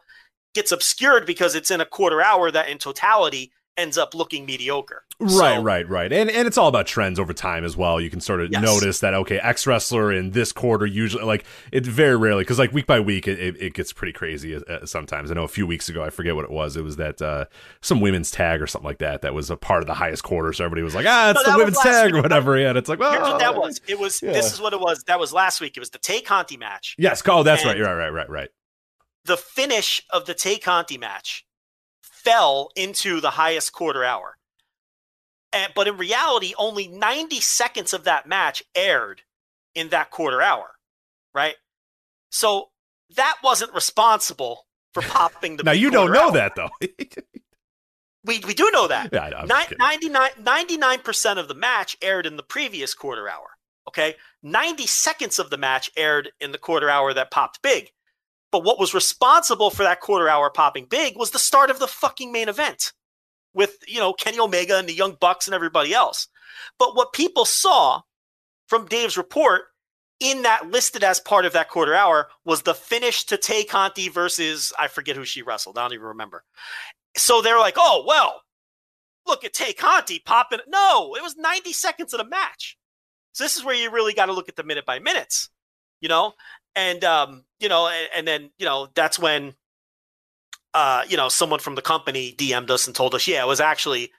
gets 0.54 0.72
obscured 0.72 1.26
because 1.26 1.54
it's 1.54 1.70
in 1.70 1.80
a 1.80 1.86
quarter 1.86 2.20
hour 2.20 2.50
that 2.50 2.68
in 2.68 2.78
totality 2.78 3.52
ends 3.80 3.96
up 3.98 4.14
looking 4.14 4.44
mediocre. 4.46 5.04
Right, 5.18 5.56
So- 5.56 5.62
right, 5.62 5.86
right. 5.88 6.10
And 6.12 6.30
and 6.30 6.46
it's 6.48 6.56
all 6.56 6.68
about 6.68 6.86
trends 6.86 7.18
over 7.18 7.32
time 7.34 7.64
as 7.64 7.76
well. 7.76 8.00
You 8.00 8.08
can 8.08 8.20
sort 8.20 8.40
of 8.40 8.50
Yes. 8.50 8.62
notice 8.62 9.00
that 9.00 9.12
okay, 9.12 9.38
X 9.38 9.66
wrestler 9.66 10.10
in 10.12 10.30
this 10.30 10.50
quarter 10.52 10.86
usually 10.86 11.24
like 11.24 11.44
it 11.72 11.84
very 11.84 12.16
rarely 12.16 12.42
because 12.42 12.58
like 12.58 12.72
week 12.72 12.86
by 12.86 13.00
week 13.00 13.28
it, 13.28 13.38
it, 13.38 13.60
it 13.60 13.74
gets 13.74 13.92
pretty 13.92 14.12
crazy 14.14 14.56
uh, 14.56 14.86
sometimes. 14.86 15.30
I 15.30 15.34
know 15.34 15.44
a 15.44 15.48
few 15.48 15.66
weeks 15.66 15.88
ago 15.90 16.02
I 16.02 16.08
forget 16.10 16.34
what 16.36 16.44
it 16.44 16.50
was. 16.50 16.76
It 16.76 16.84
was 16.84 16.96
that 16.96 17.20
uh, 17.20 17.44
some 17.82 18.00
women's 18.00 18.30
tag 18.30 18.62
or 18.62 18.66
something 18.66 18.86
like 18.88 18.98
that 18.98 19.20
that 19.22 19.34
was 19.34 19.50
a 19.50 19.56
part 19.58 19.82
of 19.82 19.86
the 19.88 19.94
highest 19.94 20.22
quarter. 20.22 20.52
So 20.54 20.64
everybody 20.64 20.82
was 20.84 20.94
like, 20.94 21.06
ah, 21.06 21.30
it's 21.32 21.46
No, 21.46 21.52
the 21.52 21.58
women's 21.58 21.78
tag 21.80 22.06
week. 22.06 22.14
or 22.18 22.22
whatever. 22.22 22.56
Yeah, 22.56 22.70
and 22.70 22.78
it's 22.78 22.88
like, 22.88 22.98
well, 22.98 23.12
Here's 23.12 23.22
what 23.24 23.38
that 23.40 23.56
was. 23.56 23.80
It 23.86 23.98
was 23.98 24.22
Yeah. 24.22 24.32
this 24.32 24.52
is 24.54 24.60
what 24.60 24.72
it 24.72 24.80
was. 24.80 25.04
That 25.04 25.20
was 25.20 25.32
last 25.34 25.60
week. 25.60 25.76
It 25.76 25.80
was 25.80 25.90
the 25.90 25.98
Tay 25.98 26.20
Conti 26.22 26.56
match. 26.56 26.94
Yes, 26.98 27.22
oh, 27.26 27.42
that's 27.42 27.64
right. 27.64 27.76
And- 27.76 27.84
Right, 27.84 27.94
right, 27.94 28.10
right, 28.12 28.30
right. 28.30 28.48
The 29.26 29.36
finish 29.36 30.02
of 30.10 30.24
the 30.24 30.32
Tay 30.34 30.56
Conti 30.58 30.96
match 30.96 31.44
fell 32.24 32.70
into 32.76 33.20
the 33.20 33.30
highest 33.30 33.72
quarter 33.72 34.04
hour. 34.04 34.36
And, 35.52 35.72
but 35.74 35.88
in 35.88 35.96
reality, 35.96 36.54
only 36.58 36.86
90 36.86 37.40
seconds 37.40 37.92
of 37.92 38.04
that 38.04 38.26
match 38.28 38.62
aired 38.74 39.22
in 39.74 39.88
that 39.88 40.10
quarter 40.10 40.40
hour, 40.40 40.72
right? 41.34 41.56
So 42.30 42.70
that 43.16 43.36
wasn't 43.42 43.74
responsible 43.74 44.66
for 44.94 45.02
popping 45.08 45.56
the 45.56 45.64
Now 45.64 45.72
you 45.72 45.90
don't 45.90 46.12
know 46.12 46.26
hour. 46.28 46.32
that 46.32 46.54
though. 46.56 46.70
We, 48.22 48.38
we 48.46 48.52
do 48.52 48.70
know 48.70 48.86
that. 48.86 49.08
yeah, 49.14 49.22
I 49.22 49.30
know, 49.30 49.36
I'm 49.38 49.48
Nine- 49.48 49.66
just 49.70 49.80
kidding. 49.80 50.12
99, 50.12 50.30
99% 50.98 51.38
of 51.38 51.48
the 51.48 51.54
match 51.54 51.96
aired 52.02 52.26
in 52.26 52.36
the 52.36 52.42
previous 52.42 52.92
quarter 52.92 53.30
hour. 53.30 53.48
Okay. 53.88 54.14
90 54.42 54.86
seconds 54.86 55.38
of 55.38 55.48
the 55.48 55.56
match 55.56 55.90
aired 55.96 56.30
in 56.38 56.52
the 56.52 56.58
quarter 56.58 56.90
hour 56.90 57.14
that 57.14 57.30
popped 57.30 57.62
big. 57.62 57.92
But 58.52 58.64
what 58.64 58.80
was 58.80 58.94
responsible 58.94 59.70
for 59.70 59.84
that 59.84 60.00
quarter 60.00 60.28
hour 60.28 60.50
popping 60.50 60.86
big 60.86 61.16
was 61.16 61.30
the 61.30 61.38
start 61.38 61.70
of 61.70 61.78
the 61.78 61.86
fucking 61.86 62.32
main 62.32 62.48
event 62.48 62.92
with, 63.54 63.76
you 63.86 63.98
know, 64.00 64.12
Kenny 64.12 64.40
Omega 64.40 64.76
and 64.76 64.88
the 64.88 64.94
Young 64.94 65.16
Bucks 65.20 65.46
and 65.46 65.54
everybody 65.54 65.94
else. 65.94 66.28
But 66.78 66.96
what 66.96 67.12
people 67.12 67.44
saw 67.44 68.02
from 68.66 68.86
Dave's 68.86 69.16
report 69.16 69.62
in 70.20 70.42
that 70.42 70.70
listed 70.70 71.02
as 71.02 71.18
part 71.18 71.46
of 71.46 71.52
that 71.54 71.70
quarter 71.70 71.94
hour 71.94 72.28
was 72.44 72.62
the 72.62 72.74
finish 72.74 73.24
to 73.26 73.36
Tay 73.36 73.64
Conti 73.64 74.08
versus, 74.08 74.72
I 74.78 74.88
forget 74.88 75.16
who 75.16 75.24
she 75.24 75.42
wrestled. 75.42 75.78
I 75.78 75.82
don't 75.82 75.94
even 75.94 76.06
remember. 76.06 76.44
So 77.16 77.40
they're 77.40 77.58
like, 77.58 77.76
oh, 77.78 78.04
well, 78.06 78.42
look 79.26 79.44
at 79.44 79.54
Tay 79.54 79.72
Conti 79.72 80.18
popping. 80.18 80.60
No, 80.68 81.14
it 81.16 81.22
was 81.22 81.36
90 81.36 81.72
seconds 81.72 82.12
of 82.12 82.18
the 82.18 82.28
match. 82.28 82.76
So 83.32 83.44
this 83.44 83.56
is 83.56 83.64
where 83.64 83.74
you 83.74 83.90
really 83.90 84.12
got 84.12 84.26
to 84.26 84.32
look 84.32 84.48
at 84.48 84.56
the 84.56 84.64
minute 84.64 84.84
by 84.84 84.98
minutes, 84.98 85.48
you 86.00 86.08
know? 86.08 86.34
And, 86.76 87.02
um, 87.04 87.44
you 87.58 87.68
know, 87.68 87.88
and, 87.88 88.08
and 88.16 88.28
then, 88.28 88.50
you 88.58 88.64
know, 88.66 88.88
that's 88.94 89.18
when, 89.18 89.54
uh, 90.74 91.02
you 91.08 91.16
know, 91.16 91.28
someone 91.28 91.60
from 91.60 91.74
the 91.74 91.82
company 91.82 92.34
DM'd 92.36 92.70
us 92.70 92.86
and 92.86 92.94
told 92.94 93.14
us, 93.14 93.26
yeah, 93.26 93.42
it 93.42 93.46
was 93.46 93.60
actually 93.60 94.12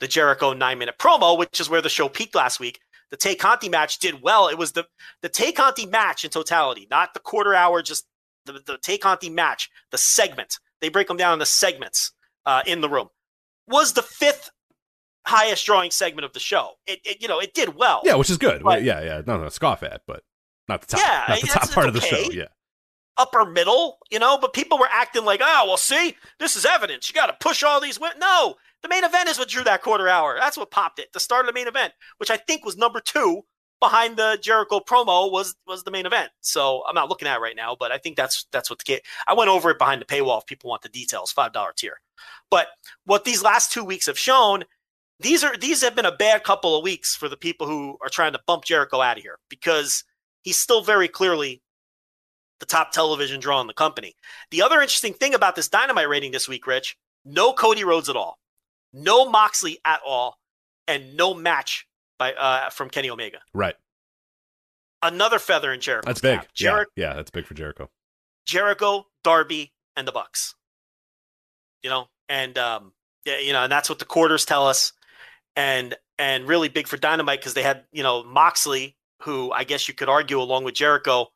the 0.00 0.08
Jericho 0.08 0.52
nine 0.52 0.78
minute 0.78 0.98
promo, 0.98 1.36
which 1.36 1.60
is 1.60 1.68
where 1.68 1.82
the 1.82 1.88
show 1.88 2.08
peaked 2.08 2.34
last 2.34 2.60
week. 2.60 2.80
The 3.10 3.16
Tay 3.16 3.34
Conti 3.34 3.68
match 3.68 3.98
did 3.98 4.22
well. 4.22 4.48
It 4.48 4.58
was 4.58 4.72
the, 4.72 4.86
the 5.22 5.28
Tay 5.28 5.52
Conti 5.52 5.86
match 5.86 6.24
in 6.24 6.30
totality, 6.30 6.86
not 6.90 7.14
the 7.14 7.20
quarter 7.20 7.54
hour, 7.54 7.82
just 7.82 8.06
the, 8.44 8.60
the 8.64 8.78
Tay 8.78 8.98
Conti 8.98 9.30
match, 9.30 9.70
the 9.90 9.98
segment. 9.98 10.58
They 10.80 10.88
break 10.88 11.08
them 11.08 11.16
down 11.16 11.32
in 11.32 11.38
the 11.38 11.46
segments 11.46 12.12
uh, 12.44 12.62
in 12.66 12.80
the 12.80 12.88
room. 12.88 13.08
Was 13.68 13.94
the 13.94 14.02
fifth 14.02 14.50
highest 15.26 15.66
drawing 15.66 15.90
segment 15.90 16.24
of 16.24 16.32
the 16.32 16.40
show. 16.40 16.72
It, 16.86 17.00
it 17.04 17.20
you 17.20 17.28
know, 17.28 17.40
it 17.40 17.52
did 17.52 17.76
well. 17.76 18.00
Yeah, 18.04 18.14
which 18.14 18.30
is 18.30 18.38
good. 18.38 18.62
But- 18.62 18.82
yeah, 18.82 19.02
yeah. 19.02 19.22
No, 19.26 19.38
no, 19.38 19.48
scoff 19.48 19.82
at, 19.82 20.02
but 20.06 20.22
not 20.68 20.80
the 20.82 20.86
top. 20.86 21.00
Yeah, 21.00 21.24
not 21.28 21.40
the 21.40 21.46
top 21.46 21.70
part 21.70 21.88
of 21.88 21.94
the 21.94 22.00
show. 22.00 22.30
Yeah. 22.30 22.46
upper 23.18 23.44
middle, 23.46 23.98
you 24.10 24.18
know, 24.18 24.38
but 24.38 24.52
people 24.52 24.78
were 24.78 24.88
acting 24.90 25.24
like, 25.24 25.40
oh, 25.42 25.64
well, 25.66 25.76
see, 25.76 26.16
this 26.38 26.56
is 26.56 26.64
evidence. 26.64 27.08
You 27.08 27.14
got 27.14 27.26
to 27.26 27.36
push 27.40 27.62
all 27.62 27.80
these. 27.80 27.98
Win-. 27.98 28.18
No, 28.18 28.56
the 28.82 28.88
main 28.88 29.04
event 29.04 29.28
is 29.28 29.38
what 29.38 29.48
drew 29.48 29.64
that 29.64 29.82
quarter 29.82 30.08
hour. 30.08 30.36
That's 30.38 30.56
what 30.56 30.70
popped 30.70 30.98
it. 30.98 31.12
The 31.12 31.20
start 31.20 31.46
of 31.46 31.46
the 31.46 31.58
main 31.58 31.68
event, 31.68 31.92
which 32.18 32.30
I 32.30 32.36
think 32.36 32.64
was 32.64 32.76
number 32.76 33.00
two 33.00 33.42
behind 33.80 34.16
the 34.16 34.38
Jericho 34.42 34.80
promo, 34.80 35.30
was 35.30 35.54
was 35.66 35.84
the 35.84 35.90
main 35.90 36.06
event. 36.06 36.30
So 36.40 36.82
I'm 36.88 36.94
not 36.94 37.08
looking 37.08 37.28
at 37.28 37.36
it 37.36 37.40
right 37.40 37.56
now, 37.56 37.76
but 37.78 37.90
I 37.92 37.98
think 37.98 38.16
that's 38.16 38.46
that's 38.52 38.68
what 38.70 38.78
the 38.80 38.84
kid. 38.84 39.02
I 39.26 39.34
went 39.34 39.50
over 39.50 39.70
it 39.70 39.78
behind 39.78 40.00
the 40.00 40.06
paywall. 40.06 40.40
If 40.40 40.46
people 40.46 40.70
want 40.70 40.82
the 40.82 40.88
details, 40.88 41.32
five 41.32 41.52
dollar 41.52 41.72
tier. 41.76 42.00
But 42.50 42.68
what 43.04 43.24
these 43.24 43.42
last 43.42 43.72
two 43.72 43.84
weeks 43.84 44.06
have 44.06 44.18
shown. 44.18 44.64
These 45.18 45.42
are 45.42 45.56
these 45.56 45.82
have 45.82 45.96
been 45.96 46.04
a 46.04 46.12
bad 46.12 46.44
couple 46.44 46.76
of 46.76 46.84
weeks 46.84 47.16
for 47.16 47.26
the 47.26 47.38
people 47.38 47.66
who 47.66 47.96
are 48.02 48.10
trying 48.10 48.34
to 48.34 48.40
bump 48.46 48.66
Jericho 48.66 49.00
out 49.00 49.16
of 49.16 49.22
here 49.22 49.38
because 49.48 50.04
he's 50.46 50.56
still 50.56 50.80
very 50.80 51.08
clearly 51.08 51.60
the 52.60 52.66
top 52.66 52.92
television 52.92 53.40
draw 53.40 53.60
in 53.60 53.66
the 53.66 53.74
company. 53.74 54.14
The 54.50 54.62
other 54.62 54.80
interesting 54.80 55.12
thing 55.12 55.34
about 55.34 55.56
this 55.56 55.68
dynamite 55.68 56.08
rating 56.08 56.30
this 56.32 56.48
week, 56.48 56.66
Rich, 56.66 56.96
no 57.26 57.52
Cody 57.52 57.84
Rhodes 57.84 58.08
at 58.08 58.16
all, 58.16 58.38
no 58.94 59.28
Moxley 59.28 59.78
at 59.84 60.00
all, 60.06 60.38
and 60.88 61.16
no 61.16 61.34
match 61.34 61.86
by 62.18 62.32
uh, 62.32 62.70
from 62.70 62.88
Kenny 62.88 63.10
Omega. 63.10 63.38
Right. 63.52 63.74
Another 65.02 65.38
feather 65.38 65.72
in 65.72 65.80
Jericho. 65.80 66.06
That's 66.06 66.20
big. 66.20 66.38
Yeah, 66.38 66.46
Jericho, 66.54 66.90
yeah, 66.96 67.14
that's 67.14 67.30
big 67.30 67.44
for 67.44 67.54
Jericho. 67.54 67.90
Jericho, 68.46 69.06
Darby, 69.22 69.72
and 69.96 70.08
the 70.08 70.12
Bucks. 70.12 70.54
You 71.82 71.90
know, 71.90 72.08
and 72.28 72.56
um, 72.56 72.92
yeah, 73.24 73.38
you 73.38 73.52
know, 73.52 73.64
and 73.64 73.72
that's 73.72 73.88
what 73.90 73.98
the 73.98 74.04
quarters 74.04 74.44
tell 74.44 74.66
us, 74.66 74.92
and 75.56 75.94
and 76.18 76.48
really 76.48 76.68
big 76.68 76.86
for 76.86 76.96
Dynamite 76.96 77.40
because 77.40 77.54
they 77.54 77.62
had 77.62 77.84
you 77.92 78.02
know 78.02 78.22
Moxley, 78.22 78.95
who 79.22 79.50
I 79.52 79.64
guess 79.64 79.88
you 79.88 79.94
could 79.94 80.08
argue 80.08 80.40
along 80.40 80.64
with 80.64 80.74
Jericho 80.74 81.28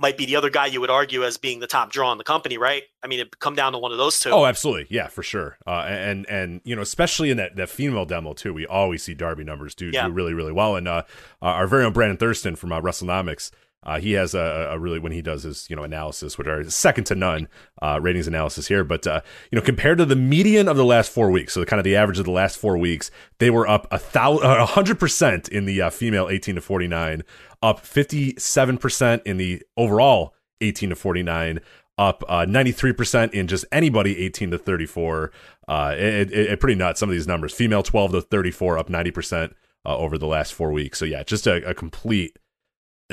might 0.00 0.16
be 0.16 0.26
the 0.26 0.36
other 0.36 0.48
guy 0.50 0.66
you 0.66 0.80
would 0.80 0.90
argue 0.90 1.24
as 1.24 1.36
being 1.36 1.58
the 1.58 1.66
top 1.66 1.90
draw 1.90 2.12
in 2.12 2.18
the 2.18 2.24
company, 2.24 2.56
right? 2.56 2.84
I 3.02 3.08
mean, 3.08 3.18
it 3.18 3.36
come 3.40 3.56
down 3.56 3.72
to 3.72 3.78
one 3.78 3.90
of 3.90 3.98
those 3.98 4.20
two. 4.20 4.30
Oh, 4.30 4.46
absolutely, 4.46 4.86
yeah, 4.90 5.08
for 5.08 5.24
sure. 5.24 5.58
Uh, 5.66 5.84
and 5.88 6.24
and 6.30 6.60
you 6.64 6.76
know, 6.76 6.82
especially 6.82 7.30
in 7.30 7.36
that, 7.38 7.56
that 7.56 7.68
female 7.68 8.04
demo 8.04 8.32
too, 8.32 8.54
we 8.54 8.64
always 8.66 9.02
see 9.02 9.14
Darby 9.14 9.42
numbers 9.42 9.74
do 9.74 9.90
Yeah. 9.92 10.06
do 10.06 10.12
really 10.12 10.34
really 10.34 10.52
well. 10.52 10.76
And 10.76 10.86
uh, 10.86 11.02
our 11.42 11.66
very 11.66 11.84
own 11.84 11.92
Brandon 11.92 12.16
Thurston 12.16 12.54
from 12.54 12.72
uh, 12.72 12.80
WrestleNomics, 12.80 13.50
uh, 13.84 14.00
he 14.00 14.12
has 14.12 14.34
a, 14.34 14.68
a 14.70 14.78
really 14.78 14.98
when 14.98 15.12
he 15.12 15.22
does 15.22 15.44
his 15.44 15.68
you 15.70 15.76
know 15.76 15.84
analysis, 15.84 16.36
which 16.36 16.48
are 16.48 16.68
second 16.70 17.04
to 17.04 17.14
none 17.14 17.48
uh, 17.80 17.98
ratings 18.02 18.26
analysis 18.26 18.68
here. 18.68 18.84
But 18.84 19.06
uh, 19.06 19.20
you 19.50 19.56
know, 19.56 19.64
compared 19.64 19.98
to 19.98 20.04
the 20.04 20.16
median 20.16 20.68
of 20.68 20.76
the 20.76 20.84
last 20.84 21.10
four 21.10 21.30
weeks, 21.30 21.54
so 21.54 21.64
kind 21.64 21.78
of 21.78 21.84
the 21.84 21.96
average 21.96 22.18
of 22.18 22.24
the 22.24 22.30
last 22.30 22.58
four 22.58 22.76
weeks, 22.76 23.10
they 23.38 23.50
were 23.50 23.68
up 23.68 23.86
a 23.90 23.98
thousand, 23.98 24.46
a 24.46 24.66
hundred 24.66 24.98
percent 24.98 25.48
in 25.48 25.64
the 25.64 25.80
uh, 25.80 25.90
female 25.90 26.28
eighteen 26.28 26.56
to 26.56 26.60
forty 26.60 26.88
nine, 26.88 27.22
up 27.62 27.80
fifty 27.80 28.34
seven 28.38 28.78
percent 28.78 29.22
in 29.24 29.36
the 29.36 29.62
overall 29.76 30.34
18 30.60 30.90
to 30.90 30.96
49 30.96 31.60
up 31.98 32.22
uh, 32.28 32.46
93% 32.46 33.32
in 33.32 33.46
just 33.46 33.64
anybody 33.72 34.18
18 34.24 34.52
to 34.52 34.58
34 34.58 35.32
uh 35.68 35.94
it, 35.96 36.32
it, 36.32 36.32
it 36.32 36.60
pretty 36.60 36.74
nuts 36.74 37.00
some 37.00 37.08
of 37.08 37.12
these 37.12 37.26
numbers 37.26 37.52
female 37.52 37.82
12 37.82 38.12
to 38.12 38.20
34 38.22 38.78
up 38.78 38.88
90% 38.88 39.52
uh, 39.86 39.96
over 39.96 40.18
the 40.18 40.26
last 40.26 40.52
four 40.52 40.72
weeks 40.72 40.98
so 40.98 41.04
yeah 41.04 41.22
just 41.22 41.46
a, 41.46 41.68
a 41.68 41.74
complete 41.74 42.36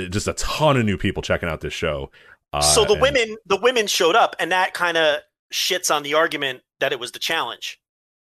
just 0.10 0.28
a 0.28 0.34
ton 0.34 0.78
of 0.78 0.86
new 0.86 0.98
people 0.98 1.22
checking 1.24 1.50
out 1.50 1.62
this 1.62 1.74
show 1.74 2.12
uh, 2.56 2.62
so 2.62 2.86
the 2.86 2.94
and- 2.94 3.02
women, 3.02 3.36
the 3.46 3.58
women 3.58 3.86
showed 3.86 4.16
up, 4.16 4.36
and 4.40 4.52
that 4.52 4.74
kind 4.74 4.96
of 4.96 5.20
shits 5.54 5.94
on 5.94 6.04
the 6.04 6.14
argument 6.14 6.62
that 6.80 6.94
it 6.94 7.00
was 7.00 7.12
the 7.12 7.20
challenge, 7.20 7.82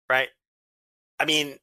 right? 0.10 0.30
I 1.20 1.26
mean, 1.26 1.58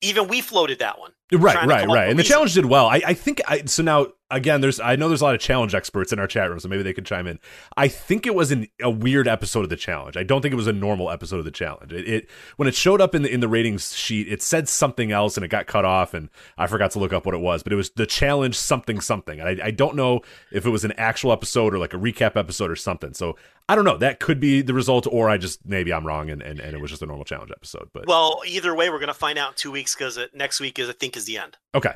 even 0.00 0.26
we 0.26 0.40
floated 0.40 0.78
that 0.78 0.98
one. 0.98 1.12
Right 1.32 1.66
right 1.66 1.86
right. 1.86 2.10
and 2.10 2.18
the 2.18 2.22
challenge 2.22 2.54
did 2.54 2.66
well. 2.66 2.86
I, 2.86 3.02
I 3.06 3.14
think 3.14 3.40
I 3.46 3.64
so 3.64 3.82
now 3.82 4.06
again 4.32 4.60
there's 4.60 4.78
i 4.78 4.94
know 4.94 5.08
there's 5.08 5.20
a 5.20 5.24
lot 5.24 5.34
of 5.34 5.40
challenge 5.40 5.74
experts 5.74 6.12
in 6.12 6.20
our 6.20 6.28
chat 6.28 6.48
room 6.48 6.60
so 6.60 6.68
maybe 6.68 6.82
they 6.82 6.92
could 6.92 7.06
chime 7.06 7.26
in. 7.26 7.38
I 7.76 7.88
think 7.88 8.26
it 8.26 8.34
was 8.34 8.50
an, 8.50 8.68
a 8.80 8.90
weird 8.90 9.28
episode 9.28 9.64
of 9.64 9.70
the 9.70 9.76
challenge. 9.76 10.16
I 10.16 10.22
don't 10.22 10.42
think 10.42 10.52
it 10.52 10.56
was 10.56 10.66
a 10.66 10.72
normal 10.72 11.10
episode 11.10 11.38
of 11.38 11.44
the 11.44 11.50
challenge. 11.50 11.92
It, 11.92 12.08
it 12.08 12.30
when 12.56 12.68
it 12.68 12.74
showed 12.74 13.00
up 13.00 13.14
in 13.14 13.22
the 13.22 13.32
in 13.32 13.40
the 13.40 13.48
ratings 13.48 13.94
sheet 13.96 14.28
it 14.28 14.42
said 14.42 14.68
something 14.68 15.12
else 15.12 15.36
and 15.36 15.44
it 15.44 15.48
got 15.48 15.66
cut 15.66 15.84
off 15.84 16.14
and 16.14 16.28
i 16.58 16.66
forgot 16.66 16.90
to 16.92 16.98
look 16.98 17.12
up 17.12 17.26
what 17.26 17.34
it 17.34 17.40
was 17.40 17.62
but 17.62 17.72
it 17.72 17.76
was 17.76 17.90
the 17.90 18.06
challenge 18.06 18.56
something 18.56 19.00
something. 19.00 19.40
And 19.40 19.60
I, 19.60 19.66
I 19.66 19.70
don't 19.70 19.96
know 19.96 20.20
if 20.52 20.66
it 20.66 20.70
was 20.70 20.84
an 20.84 20.92
actual 20.92 21.32
episode 21.32 21.74
or 21.74 21.78
like 21.78 21.94
a 21.94 21.98
recap 21.98 22.36
episode 22.36 22.70
or 22.70 22.76
something. 22.76 23.14
So 23.14 23.36
i 23.68 23.74
don't 23.74 23.84
know. 23.84 23.96
That 23.96 24.20
could 24.20 24.40
be 24.40 24.62
the 24.62 24.74
result 24.74 25.06
or 25.10 25.30
i 25.30 25.36
just 25.36 25.64
maybe 25.66 25.92
i'm 25.92 26.06
wrong 26.06 26.30
and, 26.30 26.42
and, 26.42 26.58
and 26.60 26.74
it 26.74 26.80
was 26.80 26.90
just 26.90 27.02
a 27.02 27.06
normal 27.06 27.24
challenge 27.24 27.50
episode 27.50 27.88
but 27.92 28.06
Well, 28.06 28.42
either 28.46 28.74
way, 28.74 28.90
we're 28.90 28.98
going 28.98 29.08
to 29.08 29.14
find 29.14 29.38
out 29.38 29.50
in 29.50 29.54
two 29.56 29.70
weeks 29.70 29.94
because 29.94 30.18
next 30.34 30.60
week 30.60 30.78
is, 30.78 30.88
I 30.88 30.92
think, 30.92 31.16
is 31.16 31.19
the 31.24 31.38
end. 31.38 31.56
okay 31.74 31.94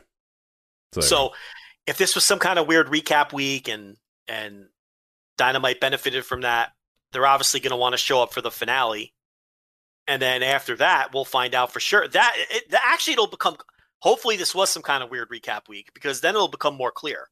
so, 0.93 1.01
So, 1.01 1.33
if 1.87 1.99
this 1.99 2.15
was 2.15 2.25
some 2.25 2.39
kind 2.39 2.59
of 2.59 2.67
weird 2.67 2.87
recap 2.89 3.33
week 3.33 3.69
and 3.69 3.97
and 4.27 4.67
Dynamite 5.37 5.81
benefited 5.81 6.25
from 6.25 6.43
that, 6.43 6.73
they're 7.13 7.27
obviously 7.27 7.61
going 7.61 7.73
to 7.73 7.77
want 7.77 7.93
to 7.93 7.99
show 7.99 8.23
up 8.23 8.33
for 8.33 8.41
the 8.41 8.51
finale, 8.51 9.13
and 10.07 10.21
then 10.21 10.43
after 10.43 10.77
that, 10.77 11.13
we'll 11.13 11.25
find 11.25 11.55
out 11.55 11.73
for 11.73 11.81
sure. 11.81 12.07
That 12.09 12.35
it, 12.51 12.71
that 12.71 12.83
actually 12.85 13.15
it'll 13.15 13.27
become. 13.27 13.57
Hopefully, 14.01 14.37
this 14.37 14.55
was 14.55 14.71
some 14.71 14.83
kind 14.83 15.03
of 15.03 15.11
weird 15.11 15.31
recap 15.31 15.69
week 15.69 15.91
because 15.95 16.21
then 16.21 16.35
it'll 16.35 16.49
become 16.49 16.75
more 16.75 16.93
clear. 16.93 17.29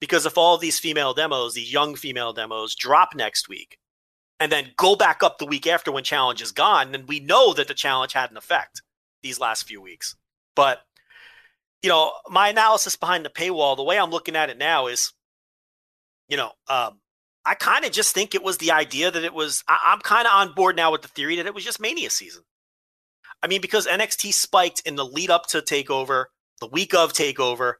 Because 0.00 0.24
if 0.24 0.38
all 0.38 0.54
of 0.54 0.60
these 0.60 0.78
female 0.78 1.12
demos, 1.12 1.54
these 1.54 1.72
young 1.72 1.94
female 1.94 2.32
demos, 2.32 2.74
drop 2.74 3.10
next 3.14 3.48
week, 3.48 3.78
and 4.40 4.50
then 4.50 4.72
go 4.76 4.96
back 4.96 5.22
up 5.22 5.38
the 5.38 5.46
week 5.46 5.66
after 5.66 5.92
when 5.92 6.02
challenge 6.02 6.40
is 6.40 6.52
gone, 6.52 6.92
then 6.92 7.04
we 7.06 7.20
know 7.20 7.52
that 7.52 7.68
the 7.68 7.74
challenge 7.74 8.14
had 8.14 8.30
an 8.30 8.38
effect 8.38 8.82
these 9.22 9.38
last 9.38 9.68
few 9.68 9.80
weeks. 9.80 10.16
But 10.56 10.80
you 11.82 11.88
know, 11.88 12.12
my 12.28 12.48
analysis 12.48 12.96
behind 12.96 13.24
the 13.24 13.30
paywall, 13.30 13.76
the 13.76 13.82
way 13.82 13.98
I'm 13.98 14.10
looking 14.10 14.36
at 14.36 14.50
it 14.50 14.58
now 14.58 14.86
is, 14.86 15.12
you 16.28 16.36
know, 16.36 16.52
um, 16.68 17.00
I 17.44 17.54
kind 17.54 17.84
of 17.84 17.92
just 17.92 18.14
think 18.14 18.34
it 18.34 18.42
was 18.42 18.58
the 18.58 18.72
idea 18.72 19.10
that 19.10 19.24
it 19.24 19.32
was. 19.32 19.64
I, 19.66 19.78
I'm 19.86 20.00
kind 20.00 20.26
of 20.26 20.32
on 20.32 20.54
board 20.54 20.76
now 20.76 20.92
with 20.92 21.02
the 21.02 21.08
theory 21.08 21.36
that 21.36 21.46
it 21.46 21.54
was 21.54 21.64
just 21.64 21.80
Mania 21.80 22.10
season. 22.10 22.42
I 23.42 23.46
mean, 23.46 23.62
because 23.62 23.86
NXT 23.86 24.34
spiked 24.34 24.82
in 24.84 24.96
the 24.96 25.04
lead 25.04 25.30
up 25.30 25.46
to 25.48 25.58
Takeover, 25.62 26.26
the 26.60 26.66
week 26.66 26.94
of 26.94 27.12
Takeover, 27.12 27.74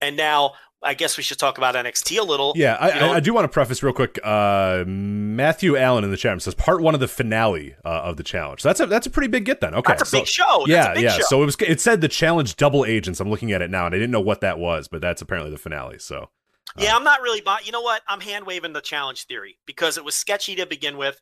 and 0.00 0.16
now 0.16 0.52
I 0.82 0.94
guess 0.94 1.16
we 1.16 1.22
should 1.22 1.38
talk 1.38 1.58
about 1.58 1.74
NXT 1.74 2.18
a 2.18 2.22
little. 2.22 2.52
Yeah, 2.56 2.76
I, 2.80 2.94
you 2.94 3.00
know? 3.00 3.12
I, 3.12 3.16
I 3.16 3.20
do 3.20 3.32
want 3.32 3.44
to 3.44 3.48
preface 3.48 3.82
real 3.82 3.92
quick. 3.92 4.18
Uh, 4.22 4.84
Matthew 4.86 5.76
Allen 5.76 6.02
in 6.02 6.10
the 6.10 6.16
chat 6.16 6.40
says 6.42 6.54
part 6.54 6.82
one 6.82 6.94
of 6.94 7.00
the 7.00 7.08
finale 7.08 7.76
uh, 7.84 7.88
of 7.88 8.16
the 8.16 8.22
challenge. 8.22 8.62
So 8.62 8.68
that's 8.68 8.80
a 8.80 8.86
that's 8.86 9.06
a 9.06 9.10
pretty 9.10 9.28
big 9.28 9.44
get 9.44 9.60
then. 9.60 9.74
Okay, 9.74 9.92
That's 9.92 10.02
a 10.02 10.06
so- 10.06 10.18
big 10.18 10.26
show. 10.26 10.64
That's 10.66 10.68
yeah, 10.68 10.90
a 10.90 10.94
big 10.94 11.04
yeah. 11.04 11.16
show. 11.18 11.22
So 11.28 11.42
it 11.42 11.46
was 11.46 11.56
it 11.60 11.80
said 11.80 12.00
the 12.00 12.08
challenge 12.08 12.56
double 12.56 12.84
agents. 12.84 13.20
I'm 13.20 13.30
looking 13.30 13.52
at 13.52 13.62
it 13.62 13.70
now, 13.70 13.86
and 13.86 13.94
I 13.94 13.98
didn't 13.98 14.10
know 14.10 14.20
what 14.20 14.40
that 14.40 14.58
was, 14.58 14.88
but 14.88 15.00
that's 15.00 15.22
apparently 15.22 15.50
the 15.52 15.58
finale. 15.58 15.98
So 15.98 16.30
Yeah, 16.76 16.96
I'm 16.96 17.04
not 17.04 17.22
really 17.22 17.40
buying. 17.40 17.64
You 17.64 17.72
know 17.72 17.82
what? 17.82 18.02
I'm 18.08 18.20
hand 18.20 18.46
waving 18.46 18.72
the 18.72 18.80
challenge 18.80 19.26
theory 19.26 19.58
because 19.66 19.96
it 19.96 20.04
was 20.04 20.14
sketchy 20.14 20.56
to 20.56 20.66
begin 20.66 20.96
with, 20.96 21.20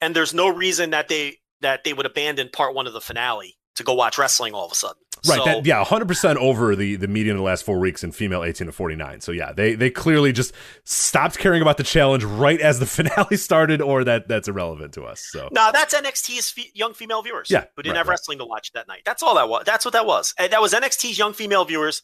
and 0.00 0.14
there's 0.14 0.34
no 0.34 0.48
reason 0.48 0.90
that 0.90 1.08
they 1.08 1.38
that 1.62 1.84
they 1.84 1.92
would 1.92 2.06
abandon 2.06 2.48
part 2.52 2.74
one 2.74 2.86
of 2.86 2.92
the 2.92 3.00
finale 3.00 3.56
to 3.76 3.84
go 3.84 3.94
watch 3.94 4.18
wrestling 4.18 4.52
all 4.52 4.66
of 4.66 4.72
a 4.72 4.74
sudden. 4.74 4.96
right, 5.28 5.38
So, 5.38 5.44
that, 5.44 5.66
yeah, 5.66 5.78
100 5.78 6.08
percent 6.08 6.38
over 6.38 6.74
the 6.74 6.96
the 6.96 7.08
median 7.08 7.36
of 7.36 7.38
the 7.38 7.44
last 7.44 7.64
four 7.64 7.78
weeks 7.78 8.02
in 8.02 8.12
female 8.12 8.42
18 8.42 8.66
to 8.66 8.72
49. 8.72 9.20
So 9.20 9.32
yeah, 9.32 9.52
they 9.52 9.74
they 9.74 9.90
clearly 9.90 10.32
just 10.32 10.52
stopped 10.84 11.38
caring 11.38 11.62
about 11.62 11.76
the 11.76 11.82
challenge 11.84 12.24
right 12.24 12.60
as 12.60 12.78
the 12.78 12.86
finale 12.86 13.36
started, 13.36 13.80
or 13.80 14.04
that 14.04 14.28
that's 14.28 14.48
irrelevant 14.48 14.94
to 14.94 15.04
us. 15.04 15.20
So 15.20 15.48
No, 15.52 15.70
that's 15.72 15.94
NXT's 15.94 16.50
fe- 16.50 16.70
young 16.74 16.94
female 16.94 17.22
viewers. 17.22 17.50
Yeah, 17.50 17.64
who 17.76 17.82
didn't 17.82 17.92
right, 17.94 17.98
have 17.98 18.08
right. 18.08 18.12
wrestling 18.14 18.38
to 18.38 18.44
watch 18.44 18.72
that 18.72 18.88
night. 18.88 19.02
That's 19.04 19.22
all 19.22 19.34
that 19.36 19.48
was. 19.48 19.64
That's 19.66 19.84
what 19.84 19.92
that 19.92 20.06
was. 20.06 20.34
And 20.38 20.52
that 20.52 20.60
was 20.60 20.72
NXT's 20.72 21.18
young 21.18 21.32
female 21.32 21.64
viewers, 21.64 22.02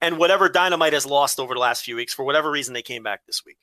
and 0.00 0.18
whatever 0.18 0.48
Dynamite 0.48 0.92
has 0.92 1.06
lost 1.06 1.40
over 1.40 1.54
the 1.54 1.60
last 1.60 1.84
few 1.84 1.96
weeks 1.96 2.12
for 2.12 2.24
whatever 2.24 2.50
reason 2.50 2.74
they 2.74 2.82
came 2.82 3.02
back 3.02 3.26
this 3.26 3.42
week. 3.44 3.58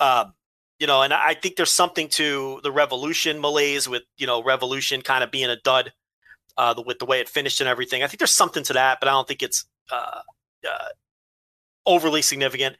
Um, 0.00 0.34
you 0.78 0.86
know, 0.88 1.02
and 1.02 1.14
I 1.14 1.34
think 1.34 1.54
there's 1.54 1.70
something 1.70 2.08
to 2.08 2.60
the 2.64 2.72
Revolution 2.72 3.40
malaise 3.40 3.88
with 3.88 4.02
you 4.16 4.26
know 4.26 4.42
Revolution 4.42 5.00
kind 5.02 5.22
of 5.22 5.30
being 5.30 5.48
a 5.48 5.56
dud, 5.56 5.92
uh, 6.56 6.74
the, 6.74 6.82
with 6.82 6.98
the 6.98 7.04
way 7.04 7.20
it 7.20 7.28
finished 7.28 7.60
and 7.60 7.68
everything. 7.68 8.02
I 8.02 8.06
think 8.06 8.18
there's 8.18 8.30
something 8.30 8.62
to 8.64 8.72
that, 8.74 8.98
but 9.00 9.08
I 9.08 9.12
don't 9.12 9.26
think 9.26 9.42
it's 9.42 9.64
uh, 9.90 10.20
uh, 10.68 10.88
overly 11.86 12.22
significant. 12.22 12.76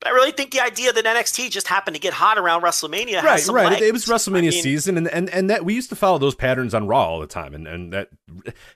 But 0.00 0.10
I 0.10 0.12
really 0.12 0.32
think 0.32 0.50
the 0.50 0.60
idea 0.60 0.92
that 0.92 1.04
NXT 1.04 1.50
just 1.50 1.66
happened 1.66 1.94
to 1.94 2.00
get 2.00 2.12
hot 2.12 2.38
around 2.38 2.62
WrestleMania, 2.62 3.20
has 3.22 3.48
right, 3.48 3.54
right. 3.54 3.66
It, 3.66 3.74
legs. 3.74 3.82
it 3.82 3.92
was 3.92 4.06
WrestleMania 4.06 4.38
I 4.38 4.50
mean, 4.50 4.62
season, 4.62 4.96
and, 4.96 5.08
and 5.08 5.30
and 5.30 5.50
that 5.50 5.64
we 5.64 5.74
used 5.74 5.88
to 5.90 5.96
follow 5.96 6.18
those 6.18 6.34
patterns 6.34 6.74
on 6.74 6.86
Raw 6.86 7.08
all 7.08 7.20
the 7.20 7.26
time, 7.26 7.54
and 7.54 7.66
and 7.66 7.92
that 7.92 8.10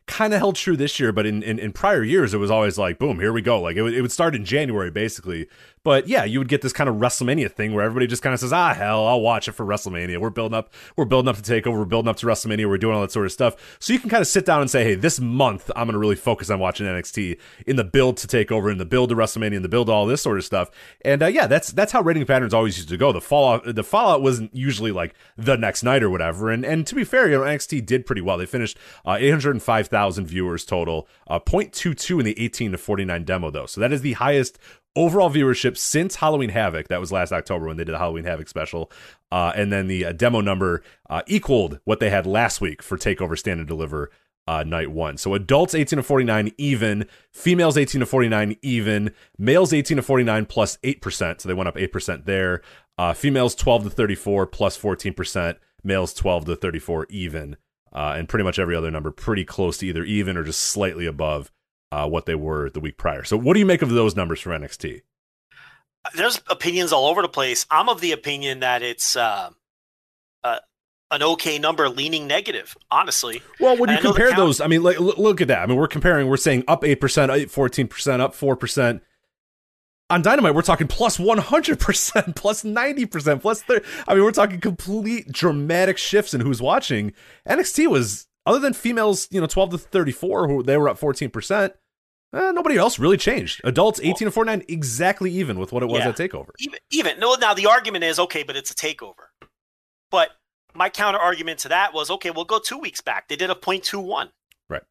kind 0.06 0.32
of 0.32 0.38
held 0.38 0.56
true 0.56 0.76
this 0.76 0.98
year. 0.98 1.12
But 1.12 1.26
in, 1.26 1.42
in 1.42 1.58
in 1.58 1.72
prior 1.72 2.02
years, 2.02 2.34
it 2.34 2.38
was 2.38 2.50
always 2.50 2.78
like, 2.78 2.98
boom, 2.98 3.20
here 3.20 3.32
we 3.32 3.42
go. 3.42 3.60
Like 3.60 3.76
it 3.76 3.82
would, 3.82 3.94
it 3.94 4.02
would 4.02 4.12
start 4.12 4.34
in 4.34 4.44
January, 4.44 4.90
basically. 4.90 5.48
But 5.88 6.08
yeah, 6.08 6.24
you 6.24 6.38
would 6.38 6.48
get 6.48 6.62
this 6.62 6.72
kind 6.72 6.88
of 6.88 6.96
WrestleMania 6.96 7.50
thing 7.50 7.72
where 7.72 7.84
everybody 7.84 8.06
just 8.06 8.22
kind 8.22 8.34
of 8.34 8.40
says, 8.40 8.52
ah, 8.52 8.74
hell, 8.74 9.06
I'll 9.06 9.20
watch 9.20 9.48
it 9.48 9.52
for 9.52 9.64
WrestleMania. 9.64 10.18
We're 10.18 10.30
building 10.30 10.54
up, 10.54 10.72
we're 10.96 11.04
building 11.04 11.28
up 11.28 11.36
to 11.36 11.42
Takeover, 11.42 11.78
we're 11.78 11.84
building 11.84 12.10
up 12.10 12.16
to 12.16 12.26
WrestleMania, 12.26 12.68
we're 12.68 12.78
doing 12.78 12.94
all 12.94 13.00
that 13.00 13.12
sort 13.12 13.26
of 13.26 13.32
stuff. 13.32 13.78
So 13.78 13.92
you 13.92 13.98
can 13.98 14.10
kind 14.10 14.20
of 14.20 14.26
sit 14.26 14.44
down 14.44 14.60
and 14.60 14.70
say, 14.70 14.84
hey, 14.84 14.94
this 14.96 15.20
month 15.20 15.70
I'm 15.74 15.86
going 15.86 15.94
to 15.94 15.98
really 15.98 16.16
focus 16.16 16.50
on 16.50 16.58
watching 16.58 16.86
NXT 16.86 17.38
in 17.66 17.76
the 17.76 17.84
build 17.84 18.18
to 18.18 18.26
Takeover, 18.26 18.70
in 18.70 18.78
the 18.78 18.84
build 18.84 19.10
to 19.10 19.16
WrestleMania, 19.16 19.54
in 19.54 19.62
the 19.62 19.68
build 19.68 19.86
to 19.86 19.92
all 19.92 20.06
this 20.06 20.20
sort 20.20 20.36
of 20.36 20.44
stuff. 20.44 20.70
And 21.08 21.22
uh, 21.22 21.26
yeah, 21.26 21.46
that's 21.46 21.72
that's 21.72 21.90
how 21.90 22.02
rating 22.02 22.26
patterns 22.26 22.52
always 22.52 22.76
used 22.76 22.90
to 22.90 22.98
go. 22.98 23.12
The 23.12 23.20
fallout, 23.20 23.74
the 23.74 23.82
fallout 23.82 24.20
wasn't 24.20 24.54
usually 24.54 24.92
like 24.92 25.14
the 25.38 25.56
next 25.56 25.82
night 25.82 26.02
or 26.02 26.10
whatever. 26.10 26.50
And 26.50 26.66
and 26.66 26.86
to 26.86 26.94
be 26.94 27.02
fair, 27.02 27.30
you 27.30 27.38
know, 27.38 27.44
NXT 27.44 27.86
did 27.86 28.04
pretty 28.04 28.20
well. 28.20 28.36
They 28.36 28.44
finished 28.44 28.76
uh, 29.06 29.16
805,000 29.18 30.26
viewers 30.26 30.66
total, 30.66 31.08
uh, 31.26 31.40
0.22 31.40 32.18
in 32.18 32.24
the 32.26 32.38
18 32.38 32.72
to 32.72 32.78
49 32.78 33.24
demo 33.24 33.50
though. 33.50 33.64
So 33.64 33.80
that 33.80 33.90
is 33.90 34.02
the 34.02 34.12
highest 34.14 34.58
overall 34.96 35.30
viewership 35.30 35.78
since 35.78 36.16
Halloween 36.16 36.50
Havoc. 36.50 36.88
That 36.88 37.00
was 37.00 37.10
last 37.10 37.32
October 37.32 37.66
when 37.66 37.78
they 37.78 37.84
did 37.84 37.94
the 37.94 37.98
Halloween 37.98 38.24
Havoc 38.24 38.48
special. 38.48 38.90
Uh, 39.32 39.52
and 39.54 39.72
then 39.72 39.86
the 39.86 40.06
uh, 40.06 40.12
demo 40.12 40.42
number 40.42 40.82
uh, 41.08 41.22
equaled 41.26 41.80
what 41.84 42.00
they 42.00 42.10
had 42.10 42.26
last 42.26 42.60
week 42.60 42.82
for 42.82 42.98
Takeover 42.98 43.38
Stand 43.38 43.60
and 43.60 43.68
Deliver 43.68 44.10
uh, 44.48 44.62
night 44.62 44.90
one. 44.90 45.18
So 45.18 45.34
adults 45.34 45.74
18 45.74 45.98
to 45.98 46.02
49 46.02 46.52
even, 46.56 47.06
females 47.30 47.76
18 47.76 48.00
to 48.00 48.06
49 48.06 48.56
even, 48.62 49.12
males 49.36 49.74
18 49.74 49.98
to 49.98 50.02
49 50.02 50.46
plus 50.46 50.78
8%. 50.78 51.40
So 51.42 51.48
they 51.48 51.54
went 51.54 51.68
up 51.68 51.76
8% 51.76 52.24
there. 52.24 52.62
Uh, 52.96 53.12
females 53.12 53.54
12 53.54 53.84
to 53.84 53.90
34 53.90 54.46
plus 54.46 54.78
14%, 54.78 55.56
males 55.84 56.14
12 56.14 56.46
to 56.46 56.56
34 56.56 57.06
even. 57.10 57.56
Uh, 57.92 58.14
and 58.16 58.26
pretty 58.26 58.42
much 58.42 58.58
every 58.58 58.74
other 58.74 58.90
number 58.90 59.10
pretty 59.10 59.44
close 59.44 59.76
to 59.78 59.86
either 59.86 60.02
even 60.04 60.34
or 60.38 60.44
just 60.44 60.60
slightly 60.60 61.04
above 61.04 61.52
uh, 61.92 62.08
what 62.08 62.24
they 62.24 62.34
were 62.34 62.70
the 62.70 62.80
week 62.80 62.96
prior. 62.96 63.24
So 63.24 63.36
what 63.36 63.52
do 63.52 63.60
you 63.60 63.66
make 63.66 63.82
of 63.82 63.90
those 63.90 64.16
numbers 64.16 64.40
for 64.40 64.50
NXT? 64.50 65.02
there's 66.14 66.40
opinions 66.48 66.92
all 66.92 67.06
over 67.06 67.20
the 67.20 67.28
place. 67.28 67.66
I'm 67.70 67.90
of 67.90 68.00
the 68.00 68.12
opinion 68.12 68.60
that 68.60 68.82
it's 68.82 69.14
uh, 69.14 69.50
an 71.10 71.22
okay 71.22 71.58
number, 71.58 71.88
leaning 71.88 72.26
negative. 72.26 72.76
Honestly, 72.90 73.42
Well, 73.60 73.76
when 73.76 73.88
you 73.90 73.96
And 73.96 73.98
I 73.98 74.02
compare 74.10 74.28
count- 74.28 74.36
those, 74.38 74.60
I 74.60 74.66
mean, 74.66 74.82
like, 74.82 75.00
look, 75.00 75.40
at 75.40 75.48
that. 75.48 75.60
I 75.62 75.66
mean, 75.66 75.76
we're 75.76 75.88
comparing. 75.88 76.28
We're 76.28 76.36
saying 76.36 76.64
up 76.68 76.84
eight 76.84 77.00
percent, 77.00 77.50
fourteen 77.50 77.88
percent, 77.88 78.20
up 78.22 78.34
four 78.34 78.56
percent. 78.56 79.02
On 80.10 80.22
Dynamite, 80.22 80.54
we're 80.54 80.62
talking 80.62 80.86
plus 80.86 81.16
plus 81.18 81.26
one 81.26 81.38
hundred 81.38 81.80
percent, 81.80 82.34
plus 82.34 82.62
plus 82.62 82.64
ninety 82.64 83.04
percent, 83.06 83.42
plus. 83.42 83.62
30. 83.62 83.84
I 84.06 84.14
mean, 84.14 84.24
we're 84.24 84.32
talking 84.32 84.60
complete 84.60 85.30
dramatic 85.30 85.98
shifts 85.98 86.32
in 86.34 86.40
who's 86.40 86.62
watching. 86.62 87.12
NXT 87.48 87.88
was 87.88 88.26
other 88.46 88.58
than 88.58 88.72
females, 88.72 89.28
you 89.30 89.40
know, 89.40 89.46
twelve 89.46 89.70
to 89.70 89.78
thirty-four, 89.78 90.48
who 90.48 90.62
they 90.62 90.76
were 90.78 90.88
up 90.88 90.98
fourteen 90.98 91.30
percent. 91.30 91.74
Eh, 92.34 92.50
nobody 92.52 92.76
else 92.76 92.98
really 92.98 93.16
changed. 93.16 93.58
Adults 93.64 93.98
18 94.02 94.26
to 94.26 94.30
49, 94.30 94.62
exactly 94.68 95.30
even 95.32 95.58
with 95.58 95.72
what 95.72 95.82
it 95.82 95.86
was 95.86 96.00
Yeah. 96.00 96.10
at 96.10 96.16
Takeover. 96.18 96.50
even 96.58 96.78
even 96.90 97.18
no 97.18 97.34
now 97.36 97.54
the 97.54 97.64
argument 97.64 98.04
is 98.04 98.18
okay 98.18 98.42
but 98.42 98.54
it's 98.54 98.70
a 98.70 98.74
takeover 98.74 99.28
but 100.10 100.28
my 100.74 100.88
counter 100.88 101.18
argument 101.18 101.60
to 101.60 101.68
that 101.68 101.92
was 101.92 102.10
okay 102.10 102.30
we'll 102.30 102.44
go 102.44 102.58
two 102.58 102.78
weeks 102.78 103.00
back 103.00 103.28
they 103.28 103.36
did 103.36 103.50
a 103.50 103.54
0.21 103.54 104.28
Right. 104.68 104.82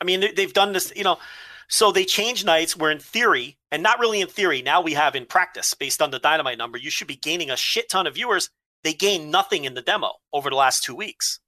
i 0.00 0.04
mean 0.04 0.20
they, 0.20 0.32
they've 0.32 0.52
done 0.52 0.72
this 0.72 0.92
you 0.96 1.04
know 1.04 1.18
so 1.68 1.92
they 1.92 2.04
change 2.04 2.44
nights 2.44 2.76
where 2.76 2.90
in 2.90 2.98
theory 2.98 3.58
and 3.70 3.82
not 3.82 3.98
really 3.98 4.20
in 4.20 4.28
theory 4.28 4.62
now 4.62 4.80
we 4.80 4.94
have 4.94 5.14
in 5.14 5.26
practice 5.26 5.74
based 5.74 6.00
on 6.00 6.10
the 6.10 6.18
dynamite 6.18 6.58
number 6.58 6.78
you 6.78 6.90
should 6.90 7.08
be 7.08 7.16
gaining 7.16 7.50
a 7.50 7.56
shit 7.56 7.88
ton 7.88 8.06
of 8.06 8.14
viewers 8.14 8.50
they 8.84 8.92
gain 8.92 9.30
nothing 9.30 9.64
in 9.64 9.74
the 9.74 9.82
demo 9.82 10.14
over 10.32 10.50
the 10.50 10.56
last 10.56 10.82
two 10.82 10.94
weeks 10.94 11.40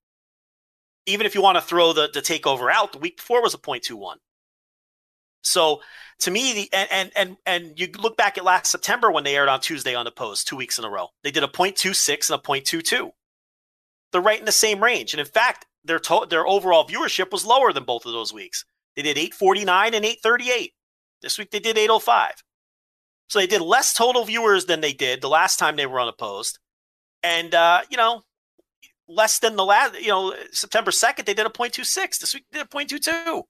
even 1.06 1.26
if 1.26 1.34
you 1.34 1.42
want 1.42 1.56
to 1.56 1.62
throw 1.62 1.92
the, 1.92 2.08
the 2.12 2.20
takeover 2.20 2.70
out 2.72 2.92
the 2.92 2.98
week 2.98 3.16
before 3.16 3.42
was 3.42 3.54
a 3.54 3.58
0.21 3.58 4.16
so 5.42 5.80
to 6.20 6.30
me, 6.30 6.52
the 6.52 6.68
and, 6.72 6.88
and 6.92 7.12
and 7.16 7.36
and 7.46 7.80
you 7.80 7.88
look 7.98 8.16
back 8.16 8.36
at 8.36 8.44
last 8.44 8.70
September 8.70 9.10
when 9.10 9.24
they 9.24 9.36
aired 9.36 9.48
on 9.48 9.60
Tuesday 9.60 9.94
on 9.94 10.04
the 10.04 10.10
post 10.10 10.46
two 10.46 10.56
weeks 10.56 10.78
in 10.78 10.84
a 10.84 10.90
row. 10.90 11.08
They 11.22 11.30
did 11.30 11.42
a 11.42 11.48
0.26 11.48 12.30
and 12.30 12.38
a 12.38 12.42
0.22. 12.42 13.10
They're 14.12 14.20
right 14.20 14.38
in 14.38 14.44
the 14.44 14.52
same 14.52 14.82
range, 14.82 15.12
and 15.12 15.20
in 15.20 15.26
fact, 15.26 15.66
their 15.84 15.98
to- 16.00 16.26
their 16.28 16.46
overall 16.46 16.86
viewership 16.86 17.30
was 17.30 17.44
lower 17.44 17.72
than 17.72 17.84
both 17.84 18.06
of 18.06 18.12
those 18.12 18.32
weeks. 18.32 18.64
They 18.96 19.02
did 19.02 19.18
849 19.18 19.94
and 19.94 20.04
838. 20.04 20.74
This 21.22 21.38
week 21.38 21.50
they 21.50 21.60
did 21.60 21.78
805. 21.78 22.42
So 23.28 23.38
they 23.38 23.46
did 23.46 23.60
less 23.60 23.94
total 23.94 24.24
viewers 24.24 24.66
than 24.66 24.80
they 24.80 24.92
did 24.92 25.20
the 25.20 25.28
last 25.28 25.58
time 25.58 25.76
they 25.76 25.86
were 25.86 26.00
unopposed, 26.00 26.58
and 27.22 27.54
uh, 27.54 27.82
you 27.90 27.96
know, 27.96 28.22
less 29.08 29.38
than 29.38 29.56
the 29.56 29.64
last. 29.64 30.00
You 30.00 30.08
know, 30.08 30.34
September 30.52 30.90
2nd 30.90 31.24
they 31.24 31.34
did 31.34 31.46
a 31.46 31.50
0.26. 31.50 32.18
This 32.18 32.34
week 32.34 32.44
they 32.50 32.58
did 32.58 32.66
a 32.66 32.70
0.22. 32.70 33.42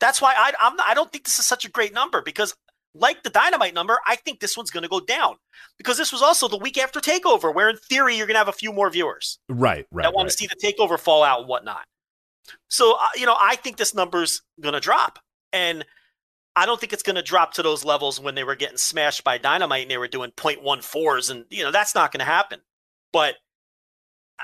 That's 0.00 0.20
why 0.20 0.34
I 0.36 0.52
I'm 0.60 0.76
not, 0.76 0.86
I 0.86 0.94
don't 0.94 1.10
think 1.10 1.24
this 1.24 1.38
is 1.38 1.46
such 1.46 1.64
a 1.64 1.70
great 1.70 1.94
number 1.94 2.20
because 2.20 2.54
like 2.94 3.22
the 3.22 3.30
dynamite 3.30 3.74
number, 3.74 3.98
I 4.06 4.16
think 4.16 4.40
this 4.40 4.56
one's 4.56 4.70
going 4.70 4.84
to 4.84 4.88
go 4.88 5.00
down 5.00 5.36
because 5.78 5.96
this 5.96 6.12
was 6.12 6.22
also 6.22 6.48
the 6.48 6.56
week 6.56 6.78
after 6.78 7.00
takeover, 7.00 7.52
where 7.54 7.68
in 7.68 7.76
theory 7.76 8.16
you're 8.16 8.26
going 8.26 8.34
to 8.34 8.38
have 8.38 8.48
a 8.48 8.52
few 8.52 8.72
more 8.72 8.88
viewers 8.90 9.38
Right, 9.48 9.86
right. 9.90 10.04
that 10.04 10.14
want 10.14 10.26
right. 10.26 10.32
to 10.32 10.38
see 10.38 10.46
the 10.46 10.56
takeover 10.56 10.98
fallout 10.98 11.40
and 11.40 11.48
whatnot. 11.48 11.84
So 12.68 12.96
uh, 13.00 13.08
you 13.16 13.26
know, 13.26 13.36
I 13.38 13.56
think 13.56 13.76
this 13.76 13.94
number's 13.94 14.42
going 14.60 14.74
to 14.74 14.80
drop, 14.80 15.18
and 15.52 15.84
I 16.56 16.66
don't 16.66 16.80
think 16.80 16.92
it's 16.92 17.02
going 17.02 17.16
to 17.16 17.22
drop 17.22 17.54
to 17.54 17.62
those 17.62 17.84
levels 17.84 18.20
when 18.20 18.34
they 18.34 18.44
were 18.44 18.54
getting 18.54 18.76
smashed 18.76 19.24
by 19.24 19.38
dynamite 19.38 19.82
and 19.82 19.90
they 19.90 19.98
were 19.98 20.08
doing 20.08 20.30
0.14s, 20.32 21.30
and 21.30 21.44
you 21.50 21.64
know 21.64 21.72
that's 21.72 21.94
not 21.94 22.12
going 22.12 22.20
to 22.20 22.24
happen. 22.24 22.60
But 23.12 23.34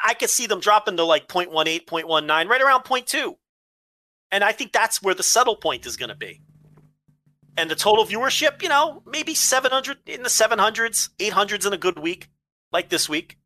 I 0.04 0.14
could 0.14 0.30
see 0.30 0.46
them 0.46 0.60
dropping 0.60 0.96
to 0.96 1.04
like 1.04 1.28
0.18, 1.28 1.84
0.19, 1.84 2.48
right 2.48 2.62
around 2.62 2.82
0.2. 2.84 3.34
And 4.32 4.44
I 4.44 4.52
think 4.52 4.72
that's 4.72 5.02
where 5.02 5.14
the 5.14 5.22
settle 5.22 5.56
point 5.56 5.86
is 5.86 5.96
going 5.96 6.10
to 6.10 6.14
be. 6.16 6.40
And 7.56 7.70
the 7.70 7.74
total 7.74 8.04
viewership, 8.04 8.62
you 8.62 8.68
know, 8.68 9.02
maybe 9.06 9.34
700 9.34 9.98
in 10.06 10.22
the 10.22 10.28
700s, 10.28 11.10
800s 11.18 11.66
in 11.66 11.72
a 11.72 11.78
good 11.78 11.98
week, 11.98 12.28
like 12.72 12.88
this 12.88 13.08
week. 13.08 13.38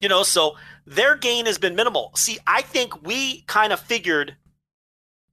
You 0.00 0.08
know, 0.08 0.22
so 0.22 0.56
their 0.86 1.16
gain 1.16 1.46
has 1.46 1.58
been 1.58 1.74
minimal. 1.74 2.12
See, 2.14 2.38
I 2.46 2.62
think 2.62 3.02
we 3.02 3.42
kind 3.42 3.72
of 3.72 3.80
figured 3.80 4.36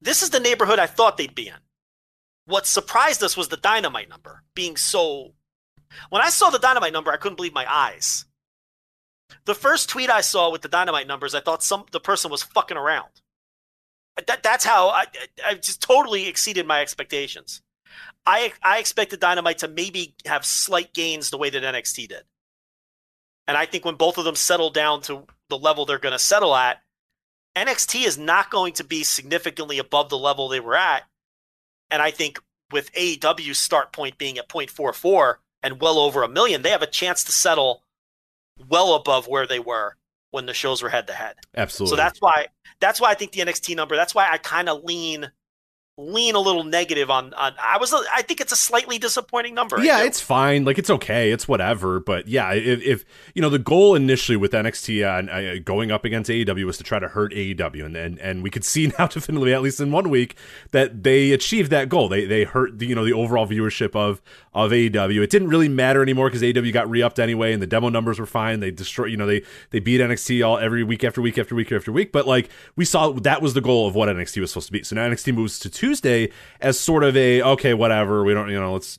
this 0.01 0.21
is 0.21 0.31
the 0.31 0.39
neighborhood 0.39 0.79
I 0.79 0.87
thought 0.87 1.17
they'd 1.17 1.35
be 1.35 1.47
in. 1.47 1.55
What 2.45 2.67
surprised 2.67 3.23
us 3.23 3.37
was 3.37 3.47
the 3.47 3.57
dynamite 3.57 4.09
number 4.09 4.43
being 4.53 4.77
so. 4.77 5.33
When 6.09 6.21
I 6.21 6.29
saw 6.29 6.49
the 6.49 6.59
dynamite 6.59 6.93
number, 6.93 7.11
I 7.11 7.17
couldn't 7.17 7.37
believe 7.37 7.53
my 7.53 7.71
eyes. 7.71 8.25
The 9.45 9.55
first 9.55 9.89
tweet 9.89 10.09
I 10.09 10.21
saw 10.21 10.51
with 10.51 10.61
the 10.61 10.67
dynamite 10.67 11.07
numbers, 11.07 11.33
I 11.33 11.39
thought 11.39 11.63
some 11.63 11.85
the 11.91 11.99
person 11.99 12.29
was 12.29 12.43
fucking 12.43 12.77
around. 12.77 13.21
That, 14.28 14.43
that's 14.43 14.65
how 14.65 14.89
I, 14.89 15.06
I 15.45 15.54
just 15.56 15.82
totally 15.82 16.28
exceeded 16.28 16.65
my 16.65 16.82
expectations. 16.82 17.62
I 18.25 18.54
I 18.63 18.80
expected 18.80 19.19
Dynamite 19.19 19.60
to 19.60 19.67
maybe 19.67 20.15
have 20.25 20.45
slight 20.45 20.93
gains 20.93 21.30
the 21.30 21.38
way 21.38 21.49
that 21.49 21.63
NXT 21.63 22.08
did, 22.10 22.23
and 23.47 23.58
I 23.58 23.65
think 23.65 23.86
when 23.86 23.95
both 23.95 24.17
of 24.17 24.25
them 24.25 24.36
settle 24.36 24.69
down 24.69 25.01
to 25.04 25.25
the 25.49 25.58
level 25.58 25.86
they're 25.86 25.99
going 25.99 26.13
to 26.13 26.19
settle 26.19 26.56
at, 26.56 26.82
NXT 27.56 28.06
is 28.06 28.17
not 28.17 28.49
going 28.49 28.73
to 28.73 28.84
be 28.84 29.04
significantly 29.04 29.80
above 29.80 30.10
the 30.10 30.17
level 30.17 30.47
they 30.47 30.60
were 30.60 30.75
at, 30.75 31.04
and 31.91 32.01
I 32.01 32.12
think 32.12 32.39
with 32.71 32.91
AEW's 32.93 33.60
start 33.60 33.93
point 33.93 34.17
being 34.17 34.38
at 34.38 34.49
0.44 34.49 35.36
and 35.62 35.80
well 35.80 35.99
over 35.99 36.23
a 36.23 36.28
million, 36.28 36.62
they 36.62 36.71
have 36.71 36.82
a 36.82 36.88
chance 36.88 37.23
to 37.25 37.32
settle 37.32 37.84
well 38.69 38.95
above 38.95 39.28
where 39.28 39.45
they 39.45 39.60
were 39.60 39.95
when 40.36 40.45
the 40.45 40.54
shows 40.54 40.84
were 40.84 40.89
head 40.89 41.08
to 41.08 41.13
head. 41.13 41.36
Absolutely. 41.56 41.91
So 41.91 41.95
that's 41.95 42.19
why 42.19 42.48
that's 42.80 43.00
why 43.00 43.10
I 43.10 43.13
think 43.15 43.32
the 43.32 43.39
NXT 43.39 43.76
number. 43.76 43.95
That's 43.95 44.13
why 44.13 44.30
I 44.30 44.38
kind 44.38 44.67
of 44.69 44.84
lean 44.84 45.32
lean 45.97 46.36
a 46.36 46.39
little 46.39 46.65
negative 46.65 47.10
on 47.10 47.34
on. 47.36 47.53
I 47.62 47.77
was 47.77 47.93
I 47.93 48.21
think 48.21 48.41
it's 48.41 48.51
a 48.51 48.58
slightly 48.58 48.97
disappointing 48.97 49.55
number. 49.55 49.81
Yeah, 49.81 50.03
it's 50.03 50.19
fine. 50.19 50.65
Like 50.65 50.77
it's 50.77 50.89
okay. 50.89 51.31
It's 51.31 51.47
whatever. 51.47 52.01
But 52.01 52.27
yeah, 52.27 52.51
if, 52.53 52.81
if 52.81 53.05
you 53.34 53.41
know 53.41 53.49
the 53.49 53.60
goal 53.60 53.95
initially 53.95 54.36
with 54.36 54.51
NXT 54.51 55.10
on 55.10 55.29
uh, 55.29 55.55
going 55.63 55.91
up 55.91 56.03
against 56.03 56.29
AEW 56.29 56.65
was 56.65 56.77
to 56.77 56.84
try 56.84 56.99
to 56.99 57.08
hurt 57.08 57.31
AEW, 57.34 57.86
and 57.86 57.95
and 57.95 58.19
and 58.19 58.43
we 58.43 58.49
could 58.49 58.65
see 58.65 58.91
now 58.99 59.08
definitively, 59.08 59.53
at 59.53 59.62
least 59.62 59.79
in 59.79 59.91
one 59.91 60.10
week, 60.10 60.36
that 60.71 61.03
they 61.03 61.31
achieved 61.31 61.71
that 61.71 61.88
goal. 61.88 62.10
They 62.10 62.25
they 62.25 62.43
hurt 62.43 62.77
the 62.77 62.88
you 62.88 62.95
know 62.95 63.05
the 63.05 63.13
overall 63.13 63.47
viewership 63.47 63.95
of 63.95 64.21
of 64.53 64.71
AEW. 64.71 65.23
It 65.23 65.29
didn't 65.29 65.47
really 65.47 65.69
matter 65.69 66.01
anymore 66.01 66.27
because 66.27 66.41
AEW 66.41 66.73
got 66.73 66.89
re 66.89 67.01
upped 67.01 67.19
anyway, 67.19 67.53
and 67.53 67.62
the 67.62 67.67
demo 67.67 67.88
numbers 67.88 68.19
were 68.19 68.25
fine. 68.25 68.60
They 68.60 68.71
destroyed 68.71 69.12
you 69.12 69.17
know 69.17 69.27
they 69.27 69.43
they 69.69 69.79
beat 69.79 70.01
NXT 70.01 70.45
all 70.45 70.58
every 70.58 70.84
week 70.84 71.05
after 71.05 71.21
week 71.21 71.38
after 71.38 71.55
week 71.55 71.71
after 71.71 71.93
week. 71.93 72.12
But 72.12 72.27
like 72.27 72.49
we 72.75 72.84
saw, 72.84 73.13
that 73.13 73.41
was 73.41 73.53
the 73.53 73.62
goal 73.62 73.88
of 73.88 73.95
what 73.95 74.10
NXT 74.10 74.41
was 74.41 74.51
supposed 74.51 74.67
to 74.67 74.73
be. 74.73 74.84
So 74.84 74.97
now 74.97 75.08
NXT 75.08 75.34
moves 75.34 75.58
to 75.60 75.69
Tuesday 75.86 76.32
as 76.62 76.80
sort 76.80 77.04
of 77.04 77.15
a 77.15 77.41
okay, 77.41 77.74
whatever. 77.74 78.24
We 78.24 78.34
don't 78.34 78.50
you 78.50 78.60
know 78.60 78.74
let's 78.74 78.98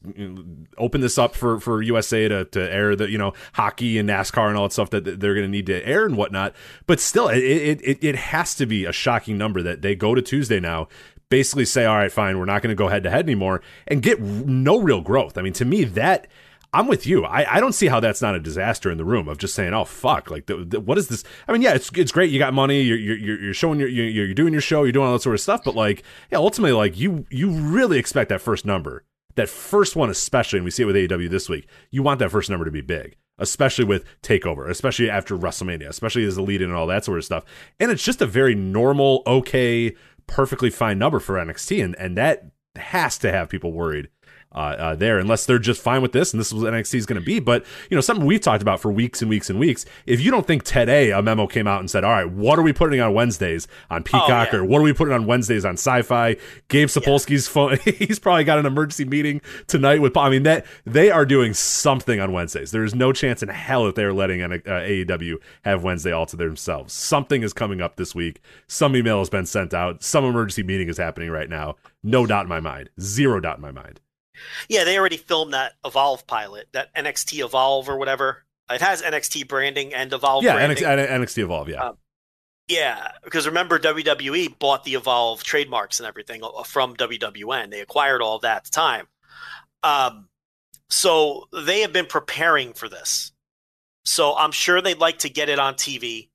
open 0.78 1.00
this 1.00 1.18
up 1.18 1.34
for 1.34 1.58
for 1.58 1.82
USA 1.82 2.28
to 2.28 2.44
to 2.44 2.72
air 2.72 2.94
the 2.94 3.10
you 3.10 3.18
know 3.18 3.32
hockey 3.54 3.98
and 3.98 4.08
NASCAR 4.08 4.48
and 4.48 4.56
all 4.56 4.64
that 4.64 4.72
stuff 4.72 4.90
that 4.90 5.04
they're 5.04 5.34
going 5.34 5.46
to 5.46 5.48
need 5.48 5.66
to 5.66 5.84
air 5.86 6.06
and 6.06 6.16
whatnot. 6.16 6.54
But 6.86 7.00
still, 7.00 7.28
it, 7.28 7.40
it 7.40 7.98
it 8.02 8.16
has 8.16 8.54
to 8.56 8.66
be 8.66 8.84
a 8.84 8.92
shocking 8.92 9.36
number 9.36 9.62
that 9.62 9.82
they 9.82 9.94
go 9.96 10.14
to 10.14 10.22
Tuesday 10.22 10.60
now 10.60 10.88
basically 11.28 11.64
say, 11.64 11.84
all 11.84 11.96
right, 11.96 12.12
fine, 12.12 12.38
we're 12.38 12.44
not 12.44 12.62
going 12.62 12.70
to 12.70 12.76
go 12.76 12.86
head 12.86 13.02
to 13.02 13.10
head 13.10 13.24
anymore 13.24 13.60
and 13.88 14.00
get 14.00 14.20
no 14.20 14.78
real 14.78 15.00
growth. 15.00 15.36
I 15.36 15.42
mean, 15.42 15.52
to 15.54 15.64
me, 15.64 15.82
that 15.82 16.28
I'm 16.76 16.86
with 16.86 17.06
you. 17.06 17.24
I, 17.24 17.56
I 17.56 17.60
don't 17.60 17.72
see 17.72 17.86
how 17.86 18.00
that's 18.00 18.20
not 18.20 18.34
a 18.34 18.38
disaster 18.38 18.90
in 18.90 18.98
the 18.98 19.04
room 19.04 19.28
of 19.28 19.38
just 19.38 19.54
saying, 19.54 19.72
oh 19.72 19.86
fuck, 19.86 20.30
like 20.30 20.44
the, 20.44 20.58
the, 20.58 20.78
what 20.78 20.98
is 20.98 21.08
this? 21.08 21.24
I 21.48 21.52
mean, 21.52 21.62
yeah, 21.62 21.72
it's 21.72 21.90
it's 21.96 22.12
great. 22.12 22.30
You 22.30 22.38
got 22.38 22.52
money. 22.52 22.82
You're 22.82 22.98
you're, 22.98 23.40
you're 23.40 23.54
showing 23.54 23.80
your 23.80 23.88
you're, 23.88 24.26
you're 24.26 24.34
doing 24.34 24.52
your 24.52 24.60
show. 24.60 24.82
You're 24.82 24.92
doing 24.92 25.06
all 25.06 25.14
that 25.14 25.22
sort 25.22 25.34
of 25.34 25.40
stuff. 25.40 25.64
But 25.64 25.74
like, 25.74 26.02
yeah, 26.30 26.36
ultimately, 26.36 26.72
like 26.72 26.98
you 26.98 27.24
you 27.30 27.50
really 27.50 27.98
expect 27.98 28.28
that 28.28 28.42
first 28.42 28.66
number, 28.66 29.04
that 29.36 29.48
first 29.48 29.96
one 29.96 30.10
especially, 30.10 30.58
and 30.58 30.64
we 30.66 30.70
see 30.70 30.82
it 30.82 30.86
with 30.86 30.96
AEW 30.96 31.30
this 31.30 31.48
week. 31.48 31.66
You 31.90 32.02
want 32.02 32.18
that 32.18 32.30
first 32.30 32.50
number 32.50 32.66
to 32.66 32.70
be 32.70 32.82
big. 32.82 33.16
Especially 33.38 33.84
with 33.84 34.06
Takeover, 34.22 34.70
especially 34.70 35.10
after 35.10 35.36
WrestleMania, 35.36 35.88
especially 35.88 36.24
as 36.24 36.36
the 36.36 36.42
lead 36.42 36.62
in 36.62 36.70
and 36.70 36.76
all 36.76 36.86
that 36.86 37.04
sort 37.04 37.18
of 37.18 37.24
stuff. 37.24 37.44
And 37.78 37.90
it's 37.90 38.02
just 38.02 38.22
a 38.22 38.26
very 38.26 38.54
normal, 38.54 39.22
okay, 39.26 39.94
perfectly 40.26 40.70
fine 40.70 40.98
number 40.98 41.20
for 41.20 41.34
NXT, 41.34 41.84
and 41.84 41.94
and 41.96 42.16
that 42.16 42.46
has 42.76 43.18
to 43.18 43.32
have 43.32 43.50
people 43.50 43.72
worried 43.72 44.08
uh, 44.52 44.58
uh, 44.78 44.94
there, 44.94 45.18
unless 45.18 45.44
they're 45.44 45.58
just 45.58 45.82
fine 45.82 46.00
with 46.00 46.12
this 46.12 46.32
and 46.32 46.40
this 46.40 46.48
is 46.48 46.54
what 46.54 46.72
NXT 46.72 46.94
is 46.94 47.06
going 47.06 47.20
to 47.20 47.24
be. 47.24 47.38
But 47.40 47.64
you 47.90 47.94
know, 47.94 48.00
something 48.00 48.24
we've 48.24 48.40
talked 48.40 48.62
about 48.62 48.80
for 48.80 48.90
weeks 48.90 49.20
and 49.20 49.28
weeks 49.28 49.50
and 49.50 49.58
weeks. 49.58 49.84
If 50.06 50.20
you 50.20 50.30
don't 50.30 50.46
think 50.46 50.64
today 50.64 51.10
a 51.10 51.20
memo 51.20 51.46
came 51.46 51.66
out 51.66 51.80
and 51.80 51.90
said, 51.90 52.04
"All 52.04 52.12
right, 52.12 52.30
what 52.30 52.58
are 52.58 52.62
we 52.62 52.72
putting 52.72 53.00
on 53.00 53.12
Wednesdays 53.12 53.68
on 53.90 54.02
Peacock, 54.02 54.52
yeah. 54.52 54.58
or 54.58 54.64
what 54.64 54.78
are 54.80 54.84
we 54.84 54.92
putting 54.92 55.12
on 55.12 55.26
Wednesdays 55.26 55.64
on 55.64 55.74
Sci-Fi?" 55.74 56.36
Gabe 56.68 56.88
Sapolsky's 56.88 57.48
phone, 57.56 57.78
he's 57.84 58.18
probably 58.18 58.44
got 58.44 58.58
an 58.58 58.66
emergency 58.66 59.04
meeting 59.04 59.40
tonight 59.66 60.00
with. 60.00 60.16
I 60.16 60.30
mean, 60.30 60.44
that 60.44 60.64
they 60.86 61.10
are 61.10 61.26
doing 61.26 61.52
something 61.52 62.20
on 62.20 62.32
Wednesdays. 62.32 62.70
There 62.70 62.84
is 62.84 62.94
no 62.94 63.12
chance 63.12 63.42
in 63.42 63.50
hell 63.50 63.84
that 63.84 63.94
they 63.94 64.04
are 64.04 64.14
letting 64.14 64.42
uh, 64.42 64.48
AEW 64.48 65.36
have 65.62 65.84
Wednesday 65.84 66.12
all 66.12 66.26
to 66.26 66.36
themselves. 66.36 66.94
Something 66.94 67.42
is 67.42 67.52
coming 67.52 67.82
up 67.82 67.96
this 67.96 68.14
week. 68.14 68.40
Some 68.66 68.96
email 68.96 69.18
has 69.18 69.28
been 69.28 69.46
sent 69.46 69.74
out. 69.74 70.02
Some 70.02 70.24
emergency 70.24 70.62
meeting 70.62 70.88
is 70.88 70.96
happening 70.96 71.30
right 71.30 71.50
now. 71.50 71.76
No 72.02 72.26
doubt 72.26 72.44
in 72.44 72.48
my 72.48 72.60
mind. 72.60 72.88
Zero 72.98 73.40
doubt 73.40 73.56
in 73.56 73.62
my 73.62 73.72
mind. 73.72 74.00
Yeah, 74.68 74.84
they 74.84 74.98
already 74.98 75.16
filmed 75.16 75.54
that 75.54 75.74
Evolve 75.84 76.26
pilot, 76.26 76.68
that 76.72 76.94
NXT 76.94 77.44
Evolve 77.44 77.88
or 77.88 77.98
whatever. 77.98 78.44
It 78.70 78.80
has 78.80 79.02
NXT 79.02 79.48
branding 79.48 79.94
and 79.94 80.12
Evolve 80.12 80.44
yeah, 80.44 80.54
branding. 80.54 80.84
NXT, 80.84 81.08
NXT 81.08 81.38
Evolve. 81.38 81.68
Yeah, 81.68 81.84
Um, 81.88 81.96
Yeah, 82.68 83.12
because 83.24 83.46
remember 83.46 83.78
WWE 83.78 84.58
bought 84.58 84.84
the 84.84 84.94
Evolve 84.94 85.42
trademarks 85.42 86.00
and 86.00 86.06
everything 86.06 86.42
uh, 86.42 86.62
from 86.64 86.96
WWN. 86.96 87.70
They 87.70 87.80
acquired 87.80 88.22
all 88.22 88.38
that 88.40 88.56
at 88.56 88.64
the 88.64 88.70
time. 88.70 89.06
Um, 89.82 90.28
so 90.90 91.48
they 91.52 91.80
have 91.80 91.92
been 91.92 92.06
preparing 92.06 92.72
for 92.72 92.88
this. 92.88 93.32
So 94.04 94.36
I'm 94.36 94.52
sure 94.52 94.80
they'd 94.80 94.98
like 94.98 95.18
to 95.20 95.28
get 95.28 95.48
it 95.48 95.58
on 95.58 95.74
TV 95.74 96.28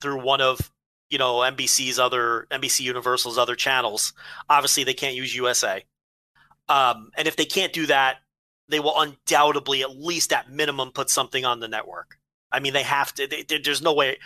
through 0.00 0.20
one 0.22 0.40
of 0.40 0.70
you 1.10 1.18
know 1.18 1.36
NBC's 1.36 1.98
other 1.98 2.46
NBC 2.50 2.80
Universal's 2.80 3.38
other 3.38 3.56
channels. 3.56 4.12
Obviously, 4.48 4.84
they 4.84 4.94
can't 4.94 5.14
use 5.14 5.34
USA. 5.34 5.84
Um, 6.68 7.10
and 7.16 7.28
if 7.28 7.36
they 7.36 7.44
can't 7.44 7.72
do 7.72 7.86
that, 7.86 8.18
they 8.68 8.80
will 8.80 8.98
undoubtedly, 8.98 9.82
at 9.82 9.96
least 9.96 10.32
at 10.32 10.50
minimum, 10.50 10.90
put 10.92 11.10
something 11.10 11.44
on 11.44 11.60
the 11.60 11.68
network. 11.68 12.18
I 12.50 12.60
mean, 12.60 12.72
they 12.72 12.82
have 12.84 13.12
to. 13.14 13.26
They, 13.26 13.42
they- 13.42 13.58
there's 13.58 13.82
no 13.82 13.92
way. 13.92 14.18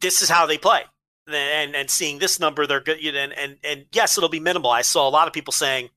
This 0.00 0.22
is 0.22 0.28
how 0.28 0.46
they 0.46 0.58
play. 0.58 0.82
and 1.26 1.74
and 1.74 1.90
seeing 1.90 2.18
this 2.18 2.38
number, 2.40 2.66
they're 2.66 2.80
good. 2.80 3.02
You 3.02 3.12
know, 3.12 3.18
and 3.20 3.32
and 3.32 3.56
and 3.64 3.84
yes, 3.92 4.16
it'll 4.18 4.28
be 4.28 4.40
minimal. 4.40 4.70
I 4.70 4.82
saw 4.82 5.08
a 5.08 5.10
lot 5.10 5.26
of 5.28 5.32
people 5.32 5.52
saying, 5.52 5.90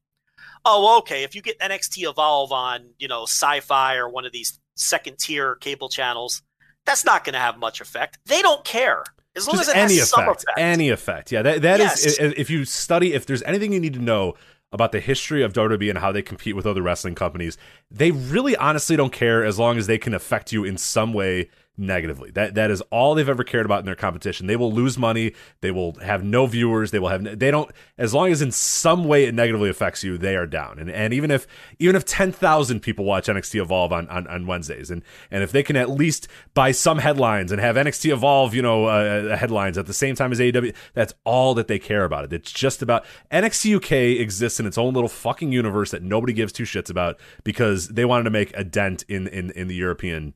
"Oh, 0.66 0.98
okay, 1.00 1.24
if 1.24 1.36
you 1.36 1.42
get 1.42 1.60
NXT 1.60 2.08
Evolve 2.10 2.52
on, 2.52 2.92
you 2.98 3.08
know, 3.08 3.24
Sci-Fi 3.24 3.96
or 3.96 4.08
one 4.10 4.26
of 4.26 4.32
these 4.32 4.60
second 4.76 5.18
tier 5.20 5.56
cable 5.56 5.90
channels, 5.90 6.42
that's 6.86 7.04
not 7.06 7.24
going 7.24 7.34
to 7.34 7.40
have 7.40 7.58
much 7.58 7.82
effect. 7.82 8.20
They 8.26 8.42
don't 8.42 8.64
care." 8.64 9.04
As 9.36 9.48
long 9.48 9.58
Just 9.58 9.70
as 9.70 9.76
it 9.76 9.80
any 9.80 9.98
has 9.98 10.10
some 10.12 10.24
effect, 10.26 10.44
effect. 10.44 10.60
any 10.60 10.90
effect. 10.90 11.32
Yeah, 11.32 11.42
that 11.42 11.62
that 11.64 11.80
is. 11.80 12.06
Yes. 12.06 12.20
i- 12.20 12.34
if 12.38 12.50
you 12.52 12.66
study, 12.66 13.14
if 13.14 13.26
there's 13.26 13.42
anything 13.44 13.74
you 13.74 13.80
need 13.80 13.94
to 13.96 14.00
know 14.02 14.36
about 14.74 14.92
the 14.92 15.00
history 15.00 15.44
of 15.44 15.54
WWE 15.54 15.90
and 15.90 16.00
how 16.00 16.12
they 16.12 16.22
compete 16.22 16.56
with 16.56 16.66
other 16.66 16.82
wrestling 16.82 17.16
companies, 17.16 17.58
they 17.92 18.12
really 18.12 18.56
honestly 18.58 18.98
don't 18.98 19.14
care 19.14 19.46
as 19.46 19.60
long 19.60 19.78
as 19.78 19.88
they 19.88 20.00
can 20.00 20.14
affect 20.14 20.52
you 20.52 20.66
in 20.66 20.78
some 20.78 21.14
way 21.14 21.50
negatively. 21.78 22.30
That 22.32 22.54
that 22.56 22.70
is 22.70 22.82
all 22.92 23.16
they've 23.16 23.28
ever 23.28 23.44
cared 23.44 23.66
about 23.66 23.80
in 23.80 23.86
their 23.86 23.96
competition. 23.96 24.48
They 24.48 24.56
will 24.56 24.72
lose 24.72 24.98
money, 24.98 25.34
they 25.62 25.72
will 25.72 25.94
have 26.02 26.24
no 26.24 26.46
viewers, 26.46 26.92
they 26.92 27.00
will 27.00 27.10
have 27.10 27.40
they 27.40 27.52
don't 27.52 27.72
as 27.98 28.14
long 28.14 28.32
as 28.32 28.42
in 28.42 28.52
some 28.52 29.06
way 29.06 29.26
it 29.26 29.34
negatively 29.34 29.70
affects 29.70 30.04
you, 30.04 30.18
they 30.18 30.36
are 30.36 30.46
down. 30.46 30.78
And 30.78 30.92
and 30.92 31.14
even 31.14 31.32
if 31.32 31.48
even 31.80 31.96
if 31.96 32.06
10,000 32.06 32.80
people 32.82 33.06
watch 33.06 33.28
NXT 33.28 33.62
Evolve 33.62 33.92
on, 33.92 34.08
on 34.10 34.28
on 34.28 34.46
Wednesdays 34.46 34.92
and 34.92 35.02
and 35.32 35.44
if 35.44 35.52
they 35.52 35.64
can 35.64 35.76
at 35.76 35.90
least 35.90 36.28
buy 36.54 36.72
some 36.72 37.00
headlines 37.00 37.52
and 37.52 37.60
have 37.60 37.76
NXT 37.76 38.14
Evolve, 38.14 38.54
you 38.54 38.62
know, 38.62 38.86
uh, 38.86 39.36
headlines 39.36 39.78
at 39.78 39.88
the 39.88 39.94
same 39.94 40.16
time 40.16 40.32
as 40.32 40.40
AEW, 40.40 40.76
that's 40.94 41.14
all 41.24 41.54
that 41.56 41.68
they 41.68 41.80
care 41.80 42.04
about. 42.04 42.26
It. 42.26 42.34
It's 42.34 42.52
just 42.52 42.82
about 42.82 43.06
NXT 43.32 43.78
UK 43.78 44.22
exists 44.22 44.60
in 44.60 44.68
its 44.68 44.78
own 44.78 44.94
little 44.94 45.10
fucking 45.10 45.52
universe 45.52 45.92
that 45.92 46.04
nobody 46.04 46.34
gives 46.34 46.54
two 46.54 46.64
shits 46.64 46.90
about 46.90 47.20
because 47.44 47.88
they 47.90 48.06
wanted 48.06 48.24
to 48.26 48.30
make 48.30 48.56
a 48.56 48.64
dent 48.64 49.04
in 49.08 49.28
in 49.28 49.50
in 49.52 49.68
the 49.68 49.76
European 49.76 50.36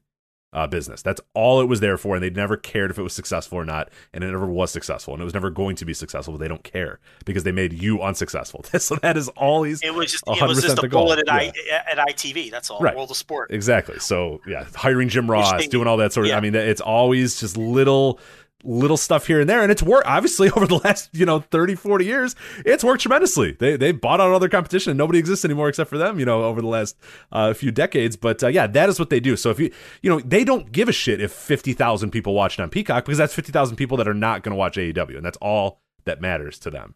uh, 0.57 0.65
business. 0.65 1.03
That's 1.03 1.21
all 1.35 1.61
it 1.61 1.65
was 1.65 1.81
there 1.81 1.97
for, 1.97 2.15
and 2.15 2.23
they 2.23 2.31
never 2.31 2.57
cared 2.57 2.89
if 2.89 2.97
it 2.97 3.03
was 3.03 3.13
successful 3.13 3.59
or 3.59 3.65
not, 3.65 3.89
and 4.11 4.23
it 4.23 4.31
never 4.31 4.47
was 4.47 4.71
successful, 4.71 5.13
and 5.13 5.21
it 5.21 5.23
was 5.23 5.35
never 5.35 5.51
going 5.51 5.75
to 5.75 5.85
be 5.85 5.93
successful. 5.93 6.33
But 6.33 6.39
they 6.39 6.47
don't 6.47 6.63
care 6.63 6.99
because 7.25 7.43
they 7.43 7.51
made 7.51 7.73
you 7.73 8.01
unsuccessful. 8.01 8.63
so 8.79 8.95
that 8.95 9.17
is 9.17 9.29
always 9.29 9.83
It 9.83 9.93
was 9.93 10.11
just 10.11 10.23
it 10.25 10.41
was 10.41 10.59
100% 10.59 10.61
just 10.63 10.83
a 10.83 10.89
bullet 10.89 11.19
at, 11.19 11.31
I, 11.31 11.53
at 11.71 11.97
ITV. 12.09 12.49
That's 12.49 12.71
all. 12.71 12.79
Right. 12.79 12.95
World 12.95 13.11
of 13.11 13.17
Sport. 13.17 13.51
exactly. 13.51 13.99
So 13.99 14.41
yeah, 14.47 14.65
hiring 14.75 15.09
Jim 15.09 15.29
Ross, 15.29 15.67
doing 15.67 15.87
all 15.87 15.97
that 15.97 16.11
sort 16.11 16.25
of. 16.25 16.31
Yeah. 16.31 16.37
I 16.37 16.41
mean, 16.41 16.55
it's 16.55 16.81
always 16.81 17.39
just 17.39 17.55
little 17.55 18.19
little 18.63 18.97
stuff 18.97 19.27
here 19.27 19.39
and 19.39 19.49
there. 19.49 19.61
And 19.61 19.71
it's 19.71 19.83
worked 19.83 20.07
obviously 20.07 20.49
over 20.55 20.67
the 20.67 20.77
last 20.77 21.09
you 21.13 21.25
know 21.25 21.39
30 21.39 21.75
40 21.75 22.05
years 22.05 22.35
it's 22.65 22.83
worked 22.83 23.01
tremendously. 23.01 23.53
They 23.53 23.77
they 23.77 23.91
bought 23.91 24.19
out 24.19 24.31
other 24.31 24.49
competition 24.49 24.91
and 24.91 24.97
nobody 24.97 25.19
exists 25.19 25.45
anymore 25.45 25.69
except 25.69 25.89
for 25.89 25.97
them 25.97 26.19
you 26.19 26.25
know 26.25 26.43
over 26.43 26.61
the 26.61 26.67
last 26.67 26.97
uh, 27.31 27.53
few 27.53 27.71
decades. 27.71 28.15
But 28.15 28.43
uh, 28.43 28.47
yeah 28.47 28.67
that 28.67 28.89
is 28.89 28.99
what 28.99 29.09
they 29.09 29.19
do. 29.19 29.35
So 29.35 29.49
if 29.49 29.59
you 29.59 29.71
you 30.01 30.09
know 30.09 30.19
they 30.19 30.43
don't 30.43 30.71
give 30.71 30.89
a 30.89 30.93
shit 30.93 31.21
if 31.21 31.31
50,000 31.31 32.11
people 32.11 32.33
watched 32.33 32.59
on 32.59 32.69
Peacock 32.69 33.05
because 33.05 33.17
that's 33.17 33.33
50,000 33.33 33.75
people 33.75 33.97
that 33.97 34.07
are 34.07 34.13
not 34.13 34.43
going 34.43 34.51
to 34.51 34.57
watch 34.57 34.77
AEW 34.77 35.17
and 35.17 35.25
that's 35.25 35.37
all 35.37 35.81
that 36.05 36.21
matters 36.21 36.57
to 36.59 36.69
them. 36.69 36.95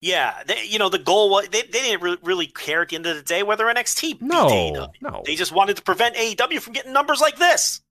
Yeah, 0.00 0.42
they, 0.46 0.64
you 0.64 0.78
know 0.78 0.88
the 0.88 0.98
goal 0.98 1.28
was 1.28 1.48
they, 1.48 1.60
they 1.60 1.82
didn't 1.82 2.02
really, 2.02 2.18
really 2.22 2.46
care 2.46 2.82
at 2.82 2.88
the 2.88 2.96
end 2.96 3.06
of 3.06 3.16
the 3.16 3.22
day 3.22 3.42
whether 3.42 3.66
NXT 3.66 4.22
no 4.22 4.90
no. 5.02 5.22
They 5.26 5.36
just 5.36 5.52
wanted 5.52 5.76
to 5.76 5.82
prevent 5.82 6.16
AEW 6.16 6.60
from 6.60 6.72
getting 6.72 6.92
numbers 6.92 7.20
like 7.20 7.36
this. 7.36 7.82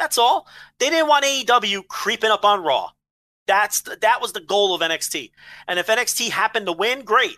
That's 0.00 0.16
all. 0.16 0.46
They 0.78 0.88
didn't 0.88 1.08
want 1.08 1.26
AEW 1.26 1.86
creeping 1.86 2.30
up 2.30 2.42
on 2.42 2.64
Raw. 2.64 2.88
That's 3.46 3.82
the, 3.82 3.98
that 4.00 4.22
was 4.22 4.32
the 4.32 4.40
goal 4.40 4.74
of 4.74 4.80
NXT. 4.80 5.30
And 5.68 5.78
if 5.78 5.88
NXT 5.88 6.30
happened 6.30 6.64
to 6.66 6.72
win, 6.72 7.02
great. 7.02 7.36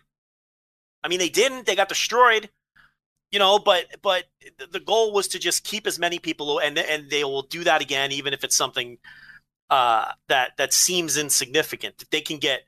I 1.03 1.09
mean, 1.09 1.19
they 1.19 1.29
didn't. 1.29 1.67
They 1.67 1.75
got 1.75 1.89
destroyed. 1.89 2.51
You 3.33 3.41
know, 3.41 3.59
but 3.59 3.87
but 4.01 4.25
the- 4.71 4.79
goal 4.79 5.13
was 5.13 5.27
to 5.29 5.41
just 5.41 5.65
keep 5.65 5.89
as 5.89 5.99
many 5.99 6.21
people, 6.21 6.61
and 6.61 6.79
and 6.79 7.11
they 7.11 7.25
will 7.25 7.43
do 7.43 7.65
that 7.65 7.83
again, 7.83 8.13
even 8.13 8.33
if 8.33 8.45
it's 8.45 8.55
something 8.55 8.99
uh, 9.69 10.13
that 10.29 10.57
that 10.59 10.73
seems 10.73 11.17
insignificant. 11.17 11.97
If 12.03 12.11
they 12.11 12.21
can 12.21 12.39
get 12.39 12.61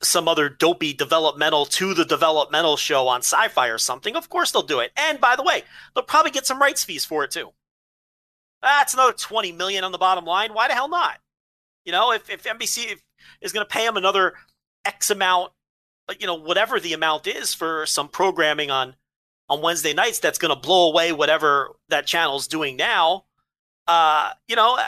some 0.00 0.28
other 0.28 0.48
dopey 0.48 0.92
developmental 0.92 1.66
to 1.66 1.92
the 1.94 2.04
developmental 2.04 2.76
show 2.76 3.08
on 3.08 3.20
sci-fi 3.20 3.66
or 3.66 3.78
something, 3.78 4.14
of 4.14 4.28
course 4.28 4.52
they'll 4.52 4.62
do 4.62 4.78
it. 4.78 4.92
And 4.96 5.20
by 5.20 5.34
the 5.34 5.42
way, 5.42 5.64
they'll 5.94 6.04
probably 6.04 6.30
get 6.30 6.46
some 6.46 6.60
rights 6.60 6.84
fees 6.84 7.04
for 7.04 7.24
it 7.24 7.32
too. 7.32 7.52
That's 8.62 8.94
another 8.94 9.12
20 9.12 9.52
million 9.52 9.84
on 9.84 9.92
the 9.92 9.98
bottom 9.98 10.24
line. 10.24 10.54
Why 10.54 10.68
the 10.68 10.74
hell 10.74 10.88
not? 10.88 11.18
You 11.84 11.92
know, 11.92 12.12
if, 12.12 12.30
if 12.30 12.44
NBC 12.44 12.96
is 13.40 13.52
going 13.52 13.66
to 13.66 13.68
pay 13.68 13.84
them 13.84 13.96
another 13.96 14.34
X 14.84 15.10
amount, 15.10 15.52
you 16.18 16.26
know, 16.26 16.34
whatever 16.34 16.78
the 16.78 16.92
amount 16.92 17.26
is 17.26 17.54
for 17.54 17.86
some 17.86 18.08
programming 18.08 18.70
on 18.70 18.94
on 19.48 19.60
Wednesday 19.60 19.92
nights, 19.92 20.18
that's 20.18 20.38
going 20.38 20.54
to 20.54 20.60
blow 20.60 20.88
away 20.88 21.12
whatever 21.12 21.70
that 21.88 22.06
channel's 22.06 22.46
doing 22.46 22.76
now. 22.76 23.24
Uh, 23.86 24.30
you 24.48 24.56
know, 24.56 24.76
uh, 24.78 24.84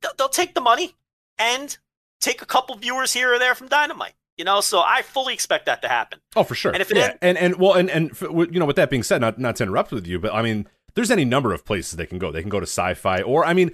they'll, 0.00 0.12
they'll 0.16 0.28
take 0.28 0.54
the 0.54 0.60
money 0.60 0.94
and 1.38 1.78
take 2.20 2.42
a 2.42 2.46
couple 2.46 2.74
viewers 2.76 3.12
here 3.12 3.34
or 3.34 3.38
there 3.38 3.54
from 3.54 3.68
Dynamite. 3.68 4.14
You 4.36 4.44
know, 4.44 4.60
so 4.60 4.80
I 4.80 5.02
fully 5.02 5.34
expect 5.34 5.66
that 5.66 5.82
to 5.82 5.88
happen. 5.88 6.20
Oh, 6.36 6.44
for 6.44 6.54
sure. 6.54 6.72
And 6.72 6.80
if 6.80 6.90
it 6.90 6.96
yeah, 6.96 7.16
and 7.20 7.36
and 7.36 7.56
well, 7.56 7.74
and 7.74 7.90
and 7.90 8.10
you 8.20 8.60
know, 8.60 8.66
with 8.66 8.76
that 8.76 8.88
being 8.88 9.02
said, 9.02 9.20
not 9.20 9.38
not 9.38 9.56
to 9.56 9.64
interrupt 9.64 9.90
with 9.90 10.06
you, 10.06 10.20
but 10.20 10.32
I 10.32 10.42
mean, 10.42 10.68
there's 10.98 11.12
any 11.12 11.24
number 11.24 11.54
of 11.54 11.64
places 11.64 11.92
they 11.92 12.06
can 12.06 12.18
go. 12.18 12.32
They 12.32 12.40
can 12.40 12.50
go 12.50 12.58
to 12.58 12.66
Sci-Fi, 12.66 13.22
or 13.22 13.44
I 13.44 13.54
mean, 13.54 13.70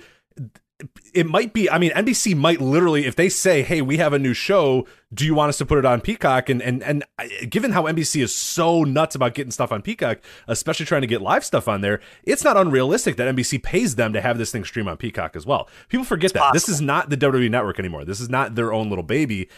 it 1.15 1.25
might 1.25 1.55
be. 1.55 1.71
I 1.71 1.79
mean, 1.79 1.91
NBC 1.93 2.37
might 2.37 2.61
literally, 2.61 3.07
if 3.07 3.17
they 3.17 3.31
say, 3.31 3.63
"Hey, 3.63 3.81
we 3.81 3.97
have 3.97 4.13
a 4.13 4.19
new 4.19 4.35
show. 4.35 4.87
Do 5.15 5.25
you 5.25 5.35
want 5.35 5.49
us 5.49 5.57
to 5.59 5.65
put 5.65 5.79
it 5.79 5.87
on 5.87 6.03
Peacock?" 6.03 6.51
And 6.51 6.61
and 6.61 6.83
and 6.83 7.03
given 7.49 7.73
how 7.73 7.85
NBC 7.85 8.23
is 8.23 8.35
so 8.35 8.85
nuts 8.85 9.15
about 9.15 9.33
getting 9.33 9.53
stuff 9.53 9.73
on 9.73 9.81
Peacock, 9.81 10.19
especially 10.49 10.85
trying 10.85 11.01
to 11.01 11.07
get 11.07 11.23
live 11.23 11.47
stuff 11.47 11.67
on 11.67 11.81
there, 11.81 12.01
it's 12.25 12.45
not 12.45 12.59
unrealistic 12.59 13.17
that 13.17 13.35
NBC 13.35 13.63
pays 13.63 13.95
them 13.95 14.13
to 14.13 14.21
have 14.21 14.37
this 14.37 14.53
thing 14.53 14.65
stream 14.65 14.87
on 14.87 14.99
Peacock 14.99 15.35
as 15.35 15.47
well. 15.47 15.67
People 15.89 16.05
forget 16.05 16.35
that 16.35 16.53
this 16.53 16.69
is 16.69 16.83
not 16.83 17.09
the 17.09 17.17
WWE 17.17 17.51
network 17.51 17.79
anymore. 17.79 18.05
This 18.05 18.21
is 18.21 18.29
not 18.29 18.55
their 18.55 18.71
own 18.71 18.91
little 18.91 19.03
baby. 19.03 19.49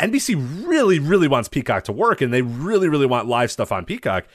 NBC 0.00 0.66
really, 0.66 0.98
really 0.98 1.28
wants 1.28 1.48
Peacock 1.48 1.84
to 1.84 1.92
work, 1.92 2.20
and 2.20 2.32
they 2.32 2.42
really, 2.42 2.88
really 2.88 3.06
want 3.06 3.28
live 3.28 3.50
stuff 3.50 3.72
on 3.72 3.84
Peacock. 3.84 4.26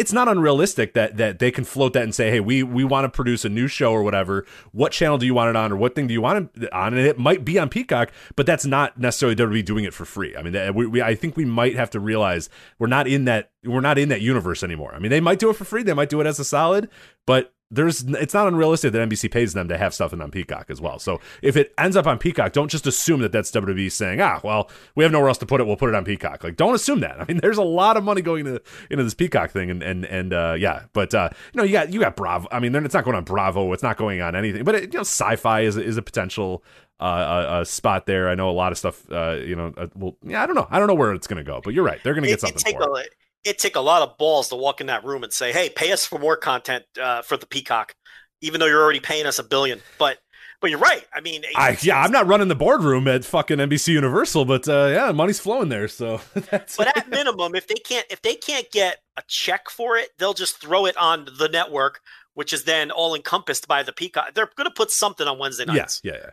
It's 0.00 0.12
not 0.12 0.28
unrealistic 0.28 0.94
that 0.94 1.18
that 1.18 1.38
they 1.38 1.50
can 1.50 1.64
float 1.64 1.92
that 1.92 2.02
and 2.02 2.14
say, 2.14 2.30
"Hey, 2.30 2.40
we 2.40 2.62
we 2.62 2.84
want 2.84 3.04
to 3.04 3.08
produce 3.08 3.44
a 3.44 3.48
new 3.48 3.68
show 3.68 3.92
or 3.92 4.02
whatever. 4.02 4.46
What 4.72 4.92
channel 4.92 5.18
do 5.18 5.26
you 5.26 5.34
want 5.34 5.50
it 5.50 5.56
on, 5.56 5.72
or 5.72 5.76
what 5.76 5.94
thing 5.94 6.06
do 6.06 6.14
you 6.14 6.22
want 6.22 6.50
it 6.56 6.72
on?" 6.72 6.94
And 6.94 7.06
it 7.06 7.18
might 7.18 7.44
be 7.44 7.58
on 7.58 7.68
Peacock, 7.68 8.10
but 8.34 8.46
that's 8.46 8.64
not 8.64 8.98
necessarily 8.98 9.36
WWE 9.36 9.62
doing 9.64 9.84
it 9.84 9.92
for 9.92 10.04
free. 10.04 10.34
I 10.34 10.42
mean, 10.42 10.74
we, 10.74 10.86
we 10.86 11.02
I 11.02 11.14
think 11.14 11.36
we 11.36 11.44
might 11.44 11.76
have 11.76 11.90
to 11.90 12.00
realize 12.00 12.48
we're 12.78 12.86
not 12.86 13.06
in 13.06 13.26
that 13.26 13.50
we're 13.64 13.80
not 13.82 13.98
in 13.98 14.08
that 14.08 14.22
universe 14.22 14.62
anymore. 14.62 14.94
I 14.94 14.98
mean, 14.98 15.10
they 15.10 15.20
might 15.20 15.38
do 15.38 15.50
it 15.50 15.56
for 15.56 15.64
free, 15.64 15.82
they 15.82 15.94
might 15.94 16.08
do 16.08 16.20
it 16.20 16.26
as 16.26 16.40
a 16.40 16.44
solid, 16.44 16.88
but 17.26 17.52
there's 17.70 18.02
it's 18.02 18.34
not 18.34 18.48
unrealistic 18.48 18.92
that 18.92 19.08
NBC 19.08 19.30
pays 19.30 19.52
them 19.52 19.68
to 19.68 19.78
have 19.78 19.94
stuff 19.94 20.12
in 20.12 20.20
on 20.20 20.30
Peacock 20.30 20.66
as 20.70 20.80
well. 20.80 20.98
So 20.98 21.20
if 21.40 21.56
it 21.56 21.72
ends 21.78 21.96
up 21.96 22.06
on 22.06 22.18
Peacock, 22.18 22.52
don't 22.52 22.70
just 22.70 22.86
assume 22.86 23.20
that 23.20 23.30
that's 23.30 23.50
WWE 23.50 23.90
saying, 23.92 24.20
ah, 24.20 24.40
well, 24.42 24.68
we 24.96 25.04
have 25.04 25.12
nowhere 25.12 25.28
else 25.28 25.38
to 25.38 25.46
put 25.46 25.60
it, 25.60 25.66
we'll 25.66 25.76
put 25.76 25.88
it 25.88 25.94
on 25.94 26.04
Peacock. 26.04 26.42
Like, 26.42 26.56
don't 26.56 26.74
assume 26.74 27.00
that. 27.00 27.20
I 27.20 27.24
mean, 27.26 27.38
there's 27.42 27.58
a 27.58 27.62
lot 27.62 27.96
of 27.96 28.04
money 28.04 28.22
going 28.22 28.46
into 28.46 28.62
into 28.90 29.04
this 29.04 29.14
Peacock 29.14 29.50
thing, 29.50 29.70
and 29.70 29.82
and 29.82 30.04
and 30.04 30.32
uh, 30.32 30.56
yeah, 30.58 30.84
but 30.92 31.14
uh, 31.14 31.30
you 31.52 31.58
know, 31.58 31.64
you 31.64 31.72
got 31.72 31.92
you 31.92 32.00
got 32.00 32.16
Bravo. 32.16 32.48
I 32.50 32.58
mean, 32.58 32.72
then 32.72 32.84
it's 32.84 32.94
not 32.94 33.04
going 33.04 33.16
on 33.16 33.24
Bravo. 33.24 33.72
It's 33.72 33.82
not 33.82 33.96
going 33.96 34.20
on 34.20 34.34
anything. 34.34 34.64
But 34.64 34.74
it, 34.74 34.82
you 34.92 34.98
know, 34.98 35.00
Sci-Fi 35.00 35.60
is 35.60 35.76
is 35.76 35.96
a 35.96 36.02
potential. 36.02 36.64
Uh, 36.98 37.04
uh, 37.04 37.06
uh, 37.48 37.64
spot 37.64 38.04
there. 38.04 38.28
I 38.28 38.34
know 38.34 38.50
a 38.50 38.52
lot 38.52 38.72
of 38.72 38.76
stuff. 38.76 39.10
Uh, 39.10 39.38
you 39.42 39.56
know, 39.56 39.72
uh, 39.74 39.86
well, 39.94 40.18
yeah, 40.22 40.42
I 40.42 40.46
don't 40.46 40.54
know. 40.54 40.66
I 40.70 40.78
don't 40.78 40.86
know 40.86 40.92
where 40.92 41.14
it's 41.14 41.26
going 41.26 41.42
to 41.42 41.50
go, 41.50 41.62
but 41.64 41.72
you're 41.72 41.82
right. 41.82 41.98
They're 42.04 42.12
going 42.12 42.24
to 42.24 42.28
get 42.28 42.34
It, 42.34 42.36
it 42.36 42.40
something 42.42 42.62
take 42.62 42.76
for 42.76 43.00
it. 43.00 43.08
It 43.44 43.58
take 43.58 43.76
a 43.76 43.80
lot 43.80 44.02
of 44.02 44.18
balls 44.18 44.48
to 44.48 44.56
walk 44.56 44.80
in 44.80 44.88
that 44.88 45.04
room 45.04 45.22
and 45.22 45.32
say, 45.32 45.52
"Hey, 45.52 45.70
pay 45.70 45.92
us 45.92 46.06
for 46.06 46.18
more 46.18 46.36
content 46.36 46.84
uh, 47.00 47.22
for 47.22 47.36
the 47.36 47.46
Peacock," 47.46 47.94
even 48.40 48.60
though 48.60 48.66
you're 48.66 48.82
already 48.82 49.00
paying 49.00 49.26
us 49.26 49.38
a 49.38 49.44
billion. 49.44 49.80
But 49.98 50.18
but 50.60 50.70
you're 50.70 50.78
right. 50.78 51.06
I 51.12 51.20
mean, 51.20 51.42
I, 51.56 51.78
yeah, 51.80 52.00
I'm 52.00 52.12
not 52.12 52.26
running 52.26 52.48
the 52.48 52.54
boardroom 52.54 53.08
at 53.08 53.24
fucking 53.24 53.58
NBC 53.58 53.88
Universal, 53.88 54.44
but 54.44 54.68
uh, 54.68 54.90
yeah, 54.92 55.12
money's 55.12 55.40
flowing 55.40 55.70
there. 55.70 55.88
So 55.88 56.20
that's 56.34 56.76
but 56.76 56.94
at 56.96 57.08
minimum, 57.08 57.54
if 57.54 57.66
they 57.66 57.74
can't 57.74 58.06
if 58.10 58.20
they 58.22 58.34
can't 58.34 58.70
get 58.70 58.98
a 59.16 59.22
check 59.26 59.70
for 59.70 59.96
it, 59.96 60.10
they'll 60.18 60.34
just 60.34 60.60
throw 60.60 60.86
it 60.86 60.96
on 60.98 61.26
the 61.38 61.48
network, 61.48 62.00
which 62.34 62.52
is 62.52 62.64
then 62.64 62.90
all 62.90 63.14
encompassed 63.14 63.66
by 63.68 63.82
the 63.82 63.92
Peacock. 63.92 64.34
They're 64.34 64.50
going 64.54 64.68
to 64.68 64.74
put 64.74 64.90
something 64.90 65.26
on 65.26 65.38
Wednesday 65.38 65.64
nights. 65.64 66.00
yeah, 66.04 66.12
yeah, 66.12 66.18
yeah. 66.24 66.30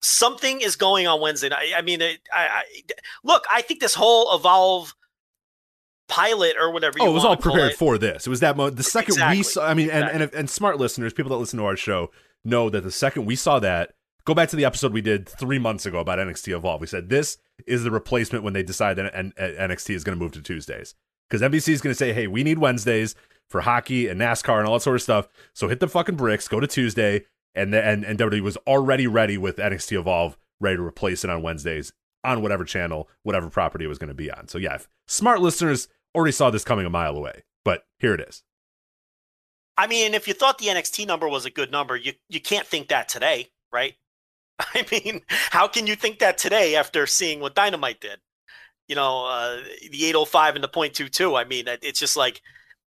Something 0.00 0.60
is 0.60 0.76
going 0.76 1.06
on 1.06 1.20
Wednesday 1.20 1.48
night. 1.48 1.72
I 1.74 1.80
mean, 1.80 2.00
it, 2.00 2.20
I, 2.32 2.46
I 2.46 2.62
look. 3.24 3.44
I 3.52 3.62
think 3.62 3.80
this 3.80 3.94
whole 3.94 4.34
evolve 4.36 4.94
pilot 6.08 6.56
or 6.60 6.70
whatever. 6.72 6.98
Oh, 7.00 7.04
you 7.04 7.08
Oh, 7.08 7.12
it 7.12 7.14
was 7.14 7.24
all 7.24 7.36
prepared 7.36 7.72
it, 7.72 7.76
for 7.78 7.98
this. 7.98 8.26
It 8.26 8.30
was 8.30 8.40
that 8.40 8.56
mo- 8.56 8.70
the 8.70 8.82
second 8.82 9.14
Exactly. 9.14 9.38
we 9.38 9.42
saw. 9.42 9.66
I 9.66 9.74
mean, 9.74 9.90
and 9.90 10.04
and, 10.22 10.34
and 10.34 10.50
smart 10.50 10.78
listeners, 10.78 11.12
people 11.12 11.30
that 11.30 11.36
listen 11.36 11.58
to 11.58 11.64
our 11.64 11.76
show, 11.76 12.10
know 12.44 12.70
that 12.70 12.82
the 12.82 12.90
second 12.92 13.24
we 13.26 13.36
saw 13.36 13.58
that. 13.60 13.92
Go 14.26 14.32
back 14.34 14.48
to 14.48 14.56
the 14.56 14.64
episode 14.64 14.94
we 14.94 15.02
did 15.02 15.28
three 15.28 15.58
months 15.58 15.84
ago 15.84 15.98
about 15.98 16.18
NXT 16.18 16.56
Evolve. 16.56 16.80
We 16.80 16.86
said 16.86 17.10
this 17.10 17.36
is 17.66 17.84
the 17.84 17.90
replacement 17.90 18.42
when 18.42 18.54
they 18.54 18.62
decide 18.62 18.94
that 18.96 19.14
N- 19.14 19.34
N- 19.36 19.54
NXT 19.70 19.94
is 19.94 20.02
going 20.02 20.18
to 20.18 20.22
move 20.22 20.32
to 20.32 20.40
Tuesdays 20.40 20.94
because 21.28 21.42
NBC 21.42 21.68
is 21.74 21.82
going 21.82 21.90
to 21.92 21.98
say, 21.98 22.12
"Hey, 22.14 22.26
we 22.26 22.42
need 22.42 22.58
Wednesdays 22.58 23.14
for 23.50 23.60
hockey 23.60 24.08
and 24.08 24.18
NASCAR 24.20 24.58
and 24.58 24.66
all 24.66 24.74
that 24.74 24.80
sort 24.80 24.96
of 24.96 25.02
stuff." 25.02 25.28
So 25.52 25.68
hit 25.68 25.80
the 25.80 25.88
fucking 25.88 26.16
bricks, 26.16 26.48
go 26.48 26.58
to 26.58 26.66
Tuesday, 26.66 27.26
and 27.54 27.72
the, 27.74 27.84
and 27.84 28.02
and 28.04 28.18
WWE 28.18 28.40
was 28.40 28.56
already 28.66 29.06
ready 29.06 29.36
with 29.36 29.56
NXT 29.58 29.98
Evolve, 29.98 30.38
ready 30.58 30.76
to 30.76 30.82
replace 30.82 31.22
it 31.24 31.28
on 31.30 31.42
Wednesdays 31.42 31.92
on 32.24 32.42
whatever 32.42 32.64
channel, 32.64 33.08
whatever 33.22 33.50
property 33.50 33.84
it 33.84 33.88
was 33.88 33.98
going 33.98 34.08
to 34.08 34.14
be 34.14 34.30
on. 34.30 34.48
So 34.48 34.58
yeah, 34.58 34.74
if 34.74 34.88
smart 35.06 35.40
listeners 35.40 35.88
already 36.14 36.32
saw 36.32 36.50
this 36.50 36.64
coming 36.64 36.86
a 36.86 36.90
mile 36.90 37.16
away, 37.16 37.44
but 37.64 37.84
here 37.98 38.14
it 38.14 38.20
is. 38.20 38.42
I 39.76 39.86
mean, 39.86 40.14
if 40.14 40.28
you 40.28 40.34
thought 40.34 40.58
the 40.58 40.66
NXT 40.66 41.06
number 41.06 41.28
was 41.28 41.44
a 41.44 41.50
good 41.50 41.70
number, 41.70 41.96
you 41.96 42.12
you 42.28 42.40
can't 42.40 42.66
think 42.66 42.88
that 42.88 43.08
today, 43.08 43.48
right? 43.72 43.94
I 44.58 44.86
mean, 44.90 45.22
how 45.28 45.68
can 45.68 45.86
you 45.86 45.96
think 45.96 46.20
that 46.20 46.38
today 46.38 46.76
after 46.76 47.06
seeing 47.06 47.40
what 47.40 47.54
Dynamite 47.54 48.00
did? 48.00 48.20
You 48.86 48.94
know, 48.94 49.26
uh, 49.26 49.60
the 49.90 50.04
805 50.06 50.56
and 50.56 50.64
the 50.64 50.68
.22. 50.68 51.38
I 51.38 51.44
mean, 51.44 51.64
it's 51.66 51.98
just 51.98 52.16
like 52.16 52.40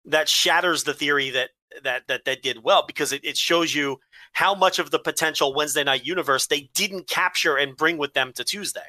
that 0.04 0.28
shatters 0.28 0.84
the 0.84 0.94
theory 0.94 1.30
that 1.30 1.50
that 1.82 2.06
that 2.06 2.24
that 2.24 2.42
did 2.42 2.62
well 2.62 2.84
because 2.86 3.12
it, 3.12 3.24
it 3.24 3.36
shows 3.36 3.74
you 3.74 3.98
how 4.32 4.54
much 4.54 4.78
of 4.78 4.90
the 4.90 4.98
potential 4.98 5.54
Wednesday 5.54 5.82
night 5.82 6.06
universe 6.06 6.46
they 6.46 6.70
didn't 6.74 7.08
capture 7.08 7.56
and 7.56 7.76
bring 7.76 7.98
with 7.98 8.12
them 8.12 8.32
to 8.34 8.44
Tuesday. 8.44 8.80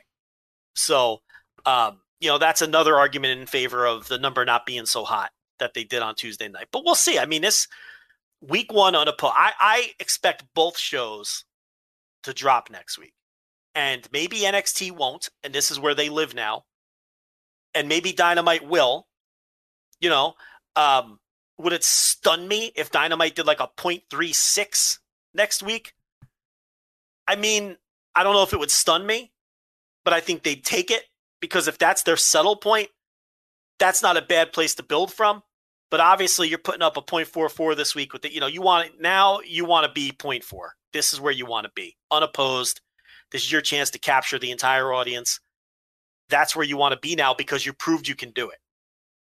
So, 0.77 1.21
um, 1.65 1.99
you 2.19 2.29
know, 2.29 2.37
that's 2.37 2.61
another 2.61 2.95
argument 2.95 3.39
in 3.39 3.47
favor 3.47 3.85
of 3.85 4.07
the 4.07 4.17
number 4.17 4.45
not 4.45 4.65
being 4.65 4.85
so 4.85 5.03
hot 5.03 5.31
that 5.59 5.73
they 5.73 5.83
did 5.83 6.01
on 6.01 6.15
Tuesday 6.15 6.47
night. 6.47 6.67
But 6.71 6.83
we'll 6.85 6.95
see. 6.95 7.19
I 7.19 7.25
mean, 7.25 7.41
this 7.41 7.67
week 8.41 8.71
one 8.71 8.95
on 8.95 9.07
a 9.07 9.13
pull, 9.13 9.31
I, 9.35 9.51
I 9.59 9.91
expect 9.99 10.45
both 10.53 10.77
shows 10.77 11.45
to 12.23 12.33
drop 12.33 12.69
next 12.69 12.97
week. 12.97 13.13
And 13.75 14.07
maybe 14.11 14.37
NXT 14.37 14.91
won't, 14.91 15.29
and 15.43 15.53
this 15.53 15.69
is 15.69 15.79
where 15.79 15.93
they 15.93 16.09
live 16.09 16.33
now. 16.33 16.65
And 17.75 17.87
maybe 17.87 18.11
Dynamite 18.11 18.67
will. 18.67 19.07
You 19.99 20.09
know, 20.09 20.33
um, 20.75 21.19
would 21.57 21.73
it 21.73 21.83
stun 21.83 22.47
me 22.47 22.71
if 22.75 22.91
Dynamite 22.91 23.35
did 23.35 23.47
like 23.47 23.59
a 23.59 23.69
0.36 23.77 24.99
next 25.33 25.63
week? 25.63 25.93
I 27.27 27.35
mean, 27.35 27.77
I 28.15 28.23
don't 28.23 28.33
know 28.33 28.43
if 28.43 28.53
it 28.53 28.59
would 28.59 28.71
stun 28.71 29.05
me, 29.05 29.31
but 30.07 30.13
I 30.13 30.21
think 30.21 30.43
they'd 30.43 30.63
take 30.63 30.89
it 30.89 31.03
because 31.41 31.67
if 31.67 31.77
that's 31.77 32.03
their 32.03 32.15
settle 32.15 32.55
point, 32.55 32.87
that's 33.77 34.01
not 34.01 34.15
a 34.15 34.21
bad 34.21 34.53
place 34.53 34.73
to 34.75 34.83
build 34.83 35.11
from. 35.11 35.43
But 35.91 35.99
obviously, 35.99 36.47
you're 36.47 36.59
putting 36.59 36.81
up 36.81 36.95
a 36.95 37.01
0.44 37.01 37.75
this 37.75 37.93
week 37.93 38.13
with 38.13 38.23
it. 38.23 38.31
you 38.31 38.39
know, 38.39 38.47
you 38.47 38.61
want 38.61 38.85
it 38.85 39.01
now, 39.01 39.41
you 39.45 39.65
want 39.65 39.85
to 39.85 39.91
be 39.91 40.13
0.4. 40.13 40.69
This 40.93 41.11
is 41.11 41.19
where 41.19 41.33
you 41.33 41.45
want 41.45 41.65
to 41.65 41.71
be, 41.75 41.97
unopposed. 42.09 42.79
This 43.33 43.43
is 43.43 43.51
your 43.51 43.59
chance 43.59 43.89
to 43.89 43.99
capture 43.99 44.39
the 44.39 44.49
entire 44.49 44.93
audience. 44.93 45.41
That's 46.29 46.55
where 46.55 46.65
you 46.65 46.77
want 46.77 46.93
to 46.93 46.99
be 47.05 47.13
now 47.13 47.33
because 47.33 47.65
you 47.65 47.73
proved 47.73 48.07
you 48.07 48.15
can 48.15 48.31
do 48.31 48.49
it. 48.49 48.59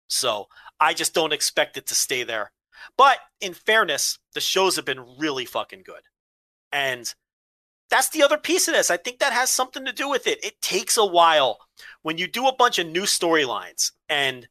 So 0.07 0.47
I 0.79 0.95
just 0.95 1.13
don't 1.13 1.33
expect 1.33 1.77
it 1.77 1.85
to 1.85 1.93
stay 1.93 2.23
there. 2.23 2.51
But 2.97 3.19
in 3.41 3.53
fairness, 3.53 4.17
the 4.33 4.41
shows 4.41 4.75
have 4.77 4.85
been 4.85 5.19
really 5.19 5.45
fucking 5.45 5.83
good. 5.85 6.01
And 6.71 7.13
that's 7.93 8.09
the 8.09 8.23
other 8.23 8.39
piece 8.39 8.67
of 8.67 8.73
this. 8.73 8.89
I 8.89 8.97
think 8.97 9.19
that 9.19 9.33
has 9.33 9.51
something 9.51 9.85
to 9.85 9.93
do 9.93 10.09
with 10.09 10.25
it. 10.25 10.43
It 10.43 10.59
takes 10.63 10.97
a 10.97 11.05
while 11.05 11.59
when 12.01 12.17
you 12.17 12.25
do 12.25 12.47
a 12.47 12.55
bunch 12.55 12.79
of 12.79 12.87
new 12.87 13.03
storylines 13.03 13.91
and 14.09 14.47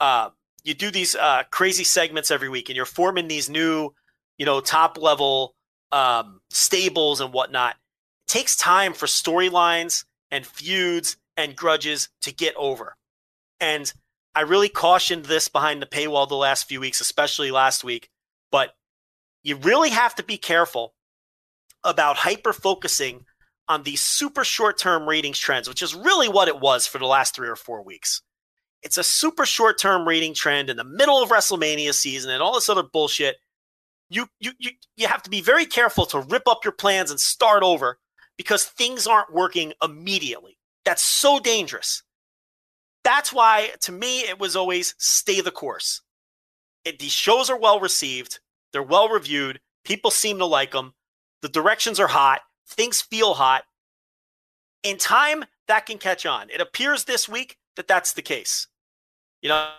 uh, 0.00 0.30
you 0.64 0.74
do 0.74 0.90
these 0.90 1.14
uh, 1.14 1.44
crazy 1.52 1.84
segments 1.84 2.32
every 2.32 2.48
week, 2.48 2.68
and 2.68 2.76
you're 2.76 2.84
forming 2.84 3.28
these 3.28 3.48
new, 3.48 3.90
you 4.36 4.44
know, 4.44 4.60
top 4.60 4.98
level 4.98 5.54
um, 5.92 6.40
stables 6.50 7.20
and 7.20 7.32
whatnot. 7.32 7.76
It 8.26 8.32
takes 8.32 8.56
time 8.56 8.94
for 8.94 9.06
storylines 9.06 10.04
and 10.32 10.44
feuds 10.44 11.16
and 11.36 11.54
grudges 11.54 12.08
to 12.22 12.34
get 12.34 12.56
over. 12.56 12.96
And 13.60 13.92
I 14.34 14.40
really 14.40 14.68
cautioned 14.68 15.26
this 15.26 15.46
behind 15.46 15.80
the 15.80 15.86
paywall 15.86 16.28
the 16.28 16.34
last 16.34 16.66
few 16.66 16.80
weeks, 16.80 17.00
especially 17.00 17.52
last 17.52 17.84
week. 17.84 18.08
But 18.50 18.74
you 19.44 19.54
really 19.54 19.90
have 19.90 20.16
to 20.16 20.24
be 20.24 20.36
careful 20.36 20.94
about 21.84 22.16
hyper 22.16 22.52
focusing 22.52 23.24
on 23.68 23.82
these 23.82 24.00
super 24.00 24.44
short 24.44 24.78
term 24.78 25.08
ratings 25.08 25.38
trends, 25.38 25.68
which 25.68 25.82
is 25.82 25.94
really 25.94 26.28
what 26.28 26.48
it 26.48 26.60
was 26.60 26.86
for 26.86 26.98
the 26.98 27.06
last 27.06 27.34
three 27.34 27.48
or 27.48 27.56
four 27.56 27.82
weeks. 27.82 28.22
It's 28.82 28.98
a 28.98 29.04
super 29.04 29.46
short 29.46 29.78
term 29.78 30.06
rating 30.06 30.34
trend 30.34 30.68
in 30.68 30.76
the 30.76 30.84
middle 30.84 31.22
of 31.22 31.30
WrestleMania 31.30 31.94
season 31.94 32.30
and 32.30 32.42
all 32.42 32.54
this 32.54 32.68
other 32.68 32.82
bullshit. 32.82 33.36
You, 34.10 34.26
you, 34.40 34.52
you, 34.58 34.70
you 34.96 35.06
have 35.08 35.22
to 35.22 35.30
be 35.30 35.40
very 35.40 35.64
careful 35.64 36.04
to 36.06 36.20
rip 36.20 36.46
up 36.46 36.64
your 36.64 36.72
plans 36.72 37.10
and 37.10 37.18
start 37.18 37.62
over 37.62 37.98
because 38.36 38.64
things 38.64 39.06
aren't 39.06 39.32
working 39.32 39.72
immediately. 39.82 40.58
That's 40.84 41.04
so 41.04 41.38
dangerous. 41.38 42.02
That's 43.04 43.32
why, 43.32 43.70
to 43.82 43.92
me, 43.92 44.20
it 44.20 44.38
was 44.38 44.54
always 44.54 44.94
stay 44.98 45.40
the 45.40 45.50
course. 45.50 46.02
It, 46.84 46.98
these 46.98 47.12
shows 47.12 47.50
are 47.50 47.58
well 47.58 47.80
received, 47.80 48.40
they're 48.72 48.82
well 48.82 49.08
reviewed, 49.08 49.60
people 49.84 50.10
seem 50.10 50.38
to 50.38 50.46
like 50.46 50.72
them, 50.72 50.94
the 51.42 51.48
directions 51.48 52.00
are 52.00 52.08
hot, 52.08 52.40
things 52.66 53.02
feel 53.02 53.34
hot. 53.34 53.64
In 54.82 54.96
time, 54.96 55.44
that 55.68 55.86
can 55.86 55.98
catch 55.98 56.26
on. 56.26 56.50
It 56.50 56.60
appears 56.60 57.04
this 57.04 57.28
week 57.28 57.58
that 57.76 57.88
that's 57.88 58.14
the 58.14 58.22
case. 58.22 58.66
You 59.42 59.50
know, 59.50 59.70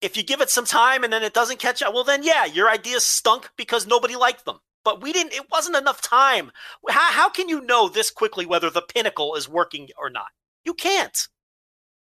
if 0.00 0.16
you 0.16 0.22
give 0.22 0.40
it 0.40 0.50
some 0.50 0.64
time 0.64 1.04
and 1.04 1.12
then 1.12 1.22
it 1.22 1.34
doesn't 1.34 1.58
catch 1.58 1.82
on, 1.82 1.92
well, 1.92 2.04
then 2.04 2.22
yeah, 2.22 2.44
your 2.44 2.70
ideas 2.70 3.04
stunk 3.04 3.50
because 3.56 3.86
nobody 3.86 4.16
liked 4.16 4.44
them. 4.44 4.58
But 4.84 5.02
we 5.02 5.12
didn't, 5.12 5.32
it 5.32 5.50
wasn't 5.50 5.76
enough 5.76 6.00
time. 6.00 6.52
How, 6.88 7.12
how 7.12 7.28
can 7.28 7.48
you 7.48 7.60
know 7.62 7.88
this 7.88 8.10
quickly 8.10 8.46
whether 8.46 8.70
the 8.70 8.82
pinnacle 8.82 9.34
is 9.34 9.48
working 9.48 9.88
or 9.98 10.10
not? 10.10 10.28
You 10.64 10.74
can't. 10.74 11.26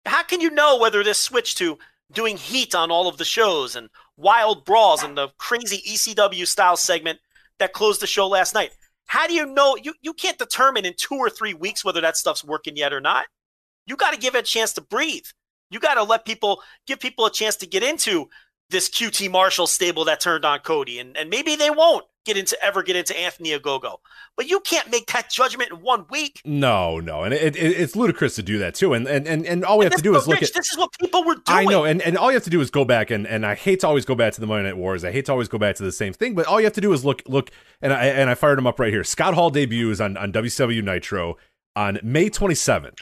How 0.05 0.23
can 0.23 0.39
you 0.39 0.51
know 0.51 0.77
whether 0.77 1.03
this 1.03 1.17
switch 1.17 1.55
to 1.55 1.79
doing 2.11 2.37
heat 2.37 2.75
on 2.75 2.91
all 2.91 3.07
of 3.07 3.17
the 3.17 3.25
shows 3.25 3.75
and 3.75 3.89
wild 4.17 4.65
brawls 4.65 5.01
and 5.01 5.17
the 5.17 5.29
crazy 5.39 5.81
ECW 5.87 6.45
style 6.45 6.77
segment 6.77 7.19
that 7.59 7.73
closed 7.73 8.01
the 8.01 8.07
show 8.07 8.27
last 8.27 8.53
night? 8.53 8.71
How 9.07 9.27
do 9.27 9.33
you 9.33 9.45
know? 9.45 9.75
You, 9.75 9.93
you 10.01 10.13
can't 10.13 10.37
determine 10.37 10.85
in 10.85 10.93
two 10.97 11.15
or 11.15 11.29
three 11.29 11.53
weeks 11.53 11.85
whether 11.85 12.01
that 12.01 12.17
stuff's 12.17 12.43
working 12.43 12.75
yet 12.75 12.93
or 12.93 13.01
not. 13.01 13.25
You 13.85 13.95
got 13.95 14.13
to 14.13 14.19
give 14.19 14.35
it 14.35 14.39
a 14.39 14.43
chance 14.43 14.73
to 14.73 14.81
breathe. 14.81 15.25
You 15.69 15.79
got 15.79 15.95
to 15.95 16.03
let 16.03 16.25
people 16.25 16.61
give 16.87 16.99
people 16.99 17.25
a 17.25 17.31
chance 17.31 17.55
to 17.57 17.67
get 17.67 17.83
into 17.83 18.29
this 18.69 18.89
QT 18.89 19.29
Marshall 19.31 19.67
stable 19.67 20.05
that 20.05 20.19
turned 20.19 20.45
on 20.45 20.59
Cody, 20.59 20.99
and, 20.99 21.15
and 21.15 21.29
maybe 21.29 21.55
they 21.55 21.69
won't 21.69 22.05
get 22.25 22.37
into 22.37 22.57
ever 22.63 22.83
get 22.83 22.95
into 22.95 23.17
Anthony 23.17 23.51
Ogogo. 23.51 23.97
But 24.35 24.49
you 24.49 24.59
can't 24.59 24.91
make 24.91 25.07
that 25.13 25.29
judgment 25.29 25.71
in 25.71 25.77
one 25.77 26.05
week. 26.09 26.41
No, 26.43 26.99
no, 26.99 27.23
and 27.23 27.33
it, 27.33 27.55
it, 27.55 27.59
it's 27.59 27.95
ludicrous 27.95 28.35
to 28.35 28.43
do 28.43 28.57
that 28.59 28.75
too. 28.75 28.93
And 28.93 29.07
and 29.07 29.27
and, 29.27 29.45
and 29.45 29.63
all 29.63 29.77
we 29.77 29.85
have 29.85 29.95
to 29.95 30.01
do 30.01 30.15
is 30.15 30.27
look 30.27 30.41
Rich, 30.41 30.49
at 30.49 30.55
this 30.55 30.71
is 30.71 30.77
what 30.77 30.89
people 30.99 31.23
were 31.23 31.35
doing. 31.35 31.43
I 31.47 31.63
know, 31.65 31.85
and, 31.85 32.01
and 32.01 32.17
all 32.17 32.29
you 32.31 32.35
have 32.35 32.43
to 32.43 32.49
do 32.49 32.61
is 32.61 32.69
go 32.69 32.83
back 32.83 33.11
and, 33.11 33.25
and 33.27 33.45
I 33.45 33.55
hate 33.55 33.81
to 33.81 33.87
always 33.87 34.05
go 34.05 34.15
back 34.15 34.33
to 34.33 34.41
the 34.41 34.47
Monday 34.47 34.69
Night 34.69 34.77
Wars. 34.77 35.05
I 35.05 35.11
hate 35.11 35.25
to 35.25 35.31
always 35.31 35.47
go 35.47 35.57
back 35.57 35.75
to 35.77 35.83
the 35.83 35.91
same 35.91 36.13
thing, 36.13 36.35
but 36.35 36.45
all 36.47 36.59
you 36.59 36.65
have 36.65 36.73
to 36.73 36.81
do 36.81 36.91
is 36.93 37.05
look 37.05 37.21
look 37.27 37.51
and 37.81 37.93
I 37.93 38.05
and 38.07 38.29
I 38.29 38.35
fired 38.35 38.59
him 38.59 38.67
up 38.67 38.79
right 38.79 38.91
here. 38.91 39.03
Scott 39.03 39.33
Hall 39.33 39.49
debuts 39.49 39.99
on 40.01 40.17
on 40.17 40.31
WCW 40.31 40.83
Nitro 40.83 41.37
on 41.75 41.99
May 42.03 42.29
27th. 42.29 42.99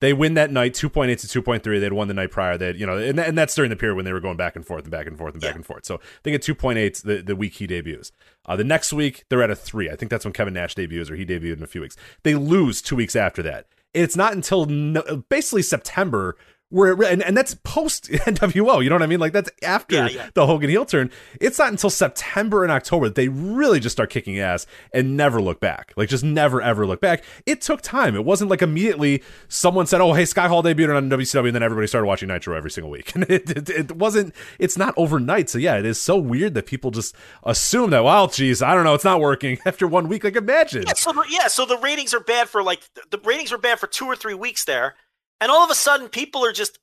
They 0.00 0.12
win 0.12 0.34
that 0.34 0.52
night, 0.52 0.74
two 0.74 0.88
point 0.88 1.10
eight 1.10 1.18
to 1.20 1.28
two 1.28 1.42
point 1.42 1.64
three. 1.64 1.78
They'd 1.80 1.92
won 1.92 2.06
the 2.08 2.14
night 2.14 2.30
prior. 2.30 2.56
That 2.56 2.76
you 2.76 2.86
know, 2.86 2.96
and, 2.98 3.18
and 3.18 3.36
that's 3.36 3.54
during 3.54 3.68
the 3.70 3.76
period 3.76 3.96
when 3.96 4.04
they 4.04 4.12
were 4.12 4.20
going 4.20 4.36
back 4.36 4.54
and 4.54 4.64
forth 4.64 4.84
and 4.84 4.90
back 4.92 5.06
and 5.06 5.18
forth 5.18 5.34
and 5.34 5.40
back 5.40 5.50
Yeah. 5.52 5.56
and 5.56 5.66
forth. 5.66 5.84
So 5.86 6.00
they 6.22 6.30
get 6.30 6.42
two 6.42 6.54
point 6.54 6.78
eight 6.78 7.02
the, 7.04 7.22
the 7.22 7.34
week 7.34 7.54
he 7.54 7.66
debuts. 7.66 8.12
Uh, 8.46 8.54
the 8.56 8.64
next 8.64 8.92
week 8.92 9.24
they're 9.28 9.42
at 9.42 9.50
a 9.50 9.56
three. 9.56 9.90
I 9.90 9.96
think 9.96 10.10
that's 10.10 10.24
when 10.24 10.32
Kevin 10.32 10.54
Nash 10.54 10.74
debuts, 10.74 11.10
or 11.10 11.16
he 11.16 11.26
debuted 11.26 11.56
in 11.56 11.62
a 11.62 11.66
few 11.66 11.80
weeks. 11.80 11.96
They 12.22 12.34
lose 12.34 12.80
two 12.80 12.96
weeks 12.96 13.16
after 13.16 13.42
that. 13.42 13.66
It's 13.94 14.16
not 14.16 14.34
until 14.34 14.66
no, 14.66 15.24
basically 15.28 15.62
September 15.62 16.36
where 16.70 16.92
it, 16.92 17.12
and, 17.12 17.22
and 17.22 17.36
that's 17.36 17.54
post 17.64 18.04
NWO. 18.10 18.82
You 18.82 18.90
know 18.90 18.94
what 18.96 19.02
I 19.02 19.06
mean? 19.06 19.20
Like 19.20 19.32
that's 19.32 19.50
after 19.62 19.96
Yeah, 19.96 20.08
yeah. 20.08 20.30
the 20.34 20.46
Hogan 20.46 20.68
heel 20.70 20.84
turn. 20.84 21.10
It's 21.40 21.58
not 21.58 21.70
until 21.70 21.90
September 21.90 22.62
and 22.62 22.72
October 22.72 23.06
that 23.06 23.14
they 23.14 23.28
really 23.28 23.80
just 23.80 23.94
start 23.94 24.10
kicking 24.10 24.38
ass 24.38 24.66
and 24.92 25.16
never 25.16 25.40
look 25.40 25.60
back. 25.60 25.92
Like 25.96 26.08
just 26.08 26.24
never 26.24 26.60
ever 26.60 26.86
look 26.86 27.00
back. 27.00 27.24
It 27.46 27.60
took 27.60 27.80
time. 27.80 28.14
It 28.16 28.24
wasn't 28.24 28.50
like 28.50 28.62
immediately 28.62 29.22
someone 29.48 29.86
said, 29.86 30.00
"Oh, 30.00 30.12
hey, 30.12 30.24
Scott 30.24 30.48
Hall 30.50 30.62
debuted 30.62 30.96
on 30.96 31.08
WCW," 31.10 31.46
and 31.46 31.54
then 31.54 31.62
everybody 31.62 31.86
started 31.86 32.06
watching 32.06 32.28
Nitro 32.28 32.56
every 32.56 32.70
single 32.70 32.90
week. 32.90 33.12
And 33.18 33.24
it, 33.30 33.50
it, 33.50 33.68
it 33.70 33.96
wasn't. 33.96 34.34
It's 34.58 34.76
not 34.76 34.94
overnight. 34.96 35.48
So 35.50 35.58
yeah, 35.58 35.76
it 35.78 35.86
is 35.86 36.00
so 36.00 36.16
weird 36.18 36.54
that 36.54 36.66
people 36.66 36.90
just 36.90 37.14
assume 37.42 37.90
that. 37.90 38.04
Well, 38.04 38.28
geez, 38.28 38.62
I 38.62 38.74
don't 38.74 38.84
know, 38.84 38.94
it's 38.94 39.04
not 39.04 39.20
working 39.20 39.58
after 39.66 39.88
one 39.88 40.08
week. 40.08 40.22
Like 40.24 40.36
imagine. 40.36 40.84
Yeah, 40.86 40.92
so 40.92 41.12
the, 41.12 41.24
yeah, 41.28 41.48
so 41.48 41.64
the 41.66 41.78
ratings 41.78 42.12
are 42.14 42.20
bad 42.20 42.48
for 42.48 42.62
like 42.62 42.82
the 43.10 43.18
ratings 43.24 43.50
were 43.50 43.58
bad 43.58 43.80
for 43.80 43.86
two 43.86 44.04
or 44.06 44.14
three 44.14 44.34
weeks 44.34 44.64
there, 44.66 44.94
and 45.40 45.50
all 45.50 45.64
of 45.64 45.70
a 45.70 45.74
sudden 45.74 46.08
people 46.08 46.44
are 46.44 46.52
just 46.52 46.78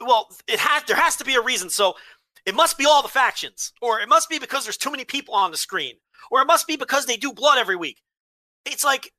well, 0.00 0.28
it 0.46 0.58
has 0.58 0.84
there 0.84 0.96
has 0.96 1.16
to 1.16 1.24
be 1.24 1.34
a 1.34 1.40
reason. 1.40 1.70
So 1.70 1.94
it 2.44 2.54
must 2.54 2.78
be 2.78 2.84
all 2.84 3.02
the 3.02 3.08
factions, 3.08 3.72
or 3.80 4.00
it 4.00 4.08
must 4.08 4.28
be 4.28 4.38
because 4.38 4.64
there's 4.64 4.76
too 4.76 4.90
many 4.90 5.04
people 5.04 5.34
on 5.34 5.50
the 5.50 5.56
screen, 5.56 5.94
or 6.30 6.40
it 6.42 6.46
must 6.46 6.66
be 6.66 6.76
because 6.76 7.06
they 7.06 7.16
do 7.16 7.32
blood 7.32 7.58
every 7.58 7.76
week. 7.76 8.02
It's 8.64 8.84
like 8.84 9.12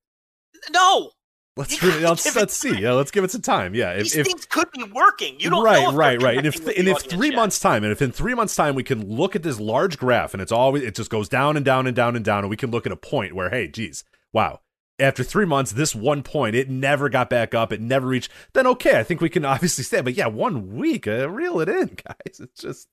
no, 0.72 1.12
Let's 1.58 1.82
really, 1.82 2.04
let's 2.04 2.36
let's 2.36 2.56
see. 2.56 2.80
Yeah, 2.80 2.91
let's 2.91 3.10
give 3.10 3.24
it 3.24 3.32
some 3.32 3.41
time. 3.41 3.74
Yeah, 3.74 3.93
if, 3.93 4.04
these 4.04 4.16
if 4.18 4.28
things 4.28 4.45
could 4.45 4.72
be 4.72 4.84
working. 4.84 5.39
You 5.39 5.50
don't 5.50 5.64
right, 5.64 5.91
right, 5.91 6.22
right. 6.22 6.38
And 6.38 6.45
if 6.45 6.64
with 6.64 6.78
and 6.78 6.88
if 6.88 7.00
three 7.00 7.30
yet. 7.30 7.36
months 7.36 7.60
time, 7.60 7.84
and 7.84 7.91
if 7.91 8.00
in 8.00 8.12
three 8.12 8.36
months 8.36 8.56
time 8.56 8.76
we 8.76 8.84
can 8.84 9.10
look 9.10 9.36
at 9.36 9.41
this 9.41 9.60
large 9.60 9.98
graph, 9.98 10.36
and 10.36 10.41
it's 10.41 10.52
always 10.52 10.84
it 10.84 10.93
just 10.93 11.10
goes 11.10 11.28
down 11.28 11.58
and 11.58 11.66
down 11.66 11.88
and 11.88 11.95
down 11.95 12.16
and 12.16 12.24
down, 12.24 12.39
and 12.41 12.50
we 12.52 12.58
can 12.58 12.70
look 12.70 12.86
at 12.86 12.91
a 12.91 12.98
point 12.98 13.34
where, 13.34 13.50
hey, 13.50 13.68
geez, 13.68 14.04
wow, 14.32 14.60
after 15.00 15.24
three 15.24 15.45
months, 15.45 15.72
this 15.74 15.93
one 15.93 16.24
point, 16.24 16.56
it 16.56 16.70
never 16.70 17.08
got 17.10 17.30
back 17.30 17.54
up. 17.54 17.72
It 17.72 17.80
never 17.82 18.08
reached. 18.08 18.32
Then 18.54 18.66
okay, 18.68 19.00
I 19.00 19.04
think 19.04 19.22
we 19.22 19.30
can 19.30 19.45
obviously 19.54 19.84
say. 19.84 20.02
But 20.02 20.16
yeah, 20.16 20.28
one 20.28 20.76
week, 20.76 21.08
uh, 21.08 21.30
reel 21.30 21.60
it 21.60 21.70
in, 21.70 21.88
guys. 22.08 22.39
It's 22.39 22.62
just, 22.62 22.88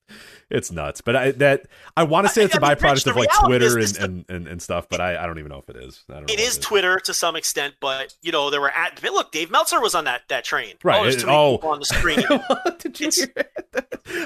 it's 0.49 0.71
nuts. 0.71 1.01
But 1.01 1.15
I 1.15 1.31
that 1.31 1.67
I 1.97 2.03
want 2.03 2.27
to 2.27 2.33
say 2.33 2.43
I- 2.43 2.45
it's 2.45 2.55
a 2.55 2.59
byproduct 2.59 3.07
of 3.07 3.15
like 3.15 3.29
Twitter 3.43 3.77
and, 3.79 3.97
and, 3.97 4.25
and, 4.29 4.47
and 4.47 4.61
stuff. 4.61 4.87
But 4.89 5.01
I, 5.01 5.21
I 5.23 5.25
don't 5.25 5.39
even 5.39 5.49
know 5.49 5.59
if 5.59 5.69
it 5.69 5.77
is. 5.77 6.03
I 6.09 6.13
don't 6.13 6.27
know 6.29 6.33
It 6.33 6.39
is 6.39 6.57
Twitter 6.57 6.99
to 6.99 7.13
some 7.13 7.35
extent, 7.35 7.75
but 7.79 8.13
you 8.21 8.31
know 8.31 8.49
there 8.49 8.61
were 8.61 8.69
at 8.71 9.01
look. 9.03 9.31
Dave 9.31 9.49
Meltzer 9.51 9.81
was 9.81 9.95
on 9.95 10.03
that 10.05 10.21
that 10.29 10.43
train. 10.43 10.75
Right, 10.83 11.01
Oh, 11.01 11.05
it- 11.07 11.25
oh. 11.27 11.57
on 11.67 11.79
the 11.79 11.85
screen. 11.85 12.17
Did 12.79 12.99
you 12.99 13.07
It's- 13.07 13.15
hear? 13.15 13.45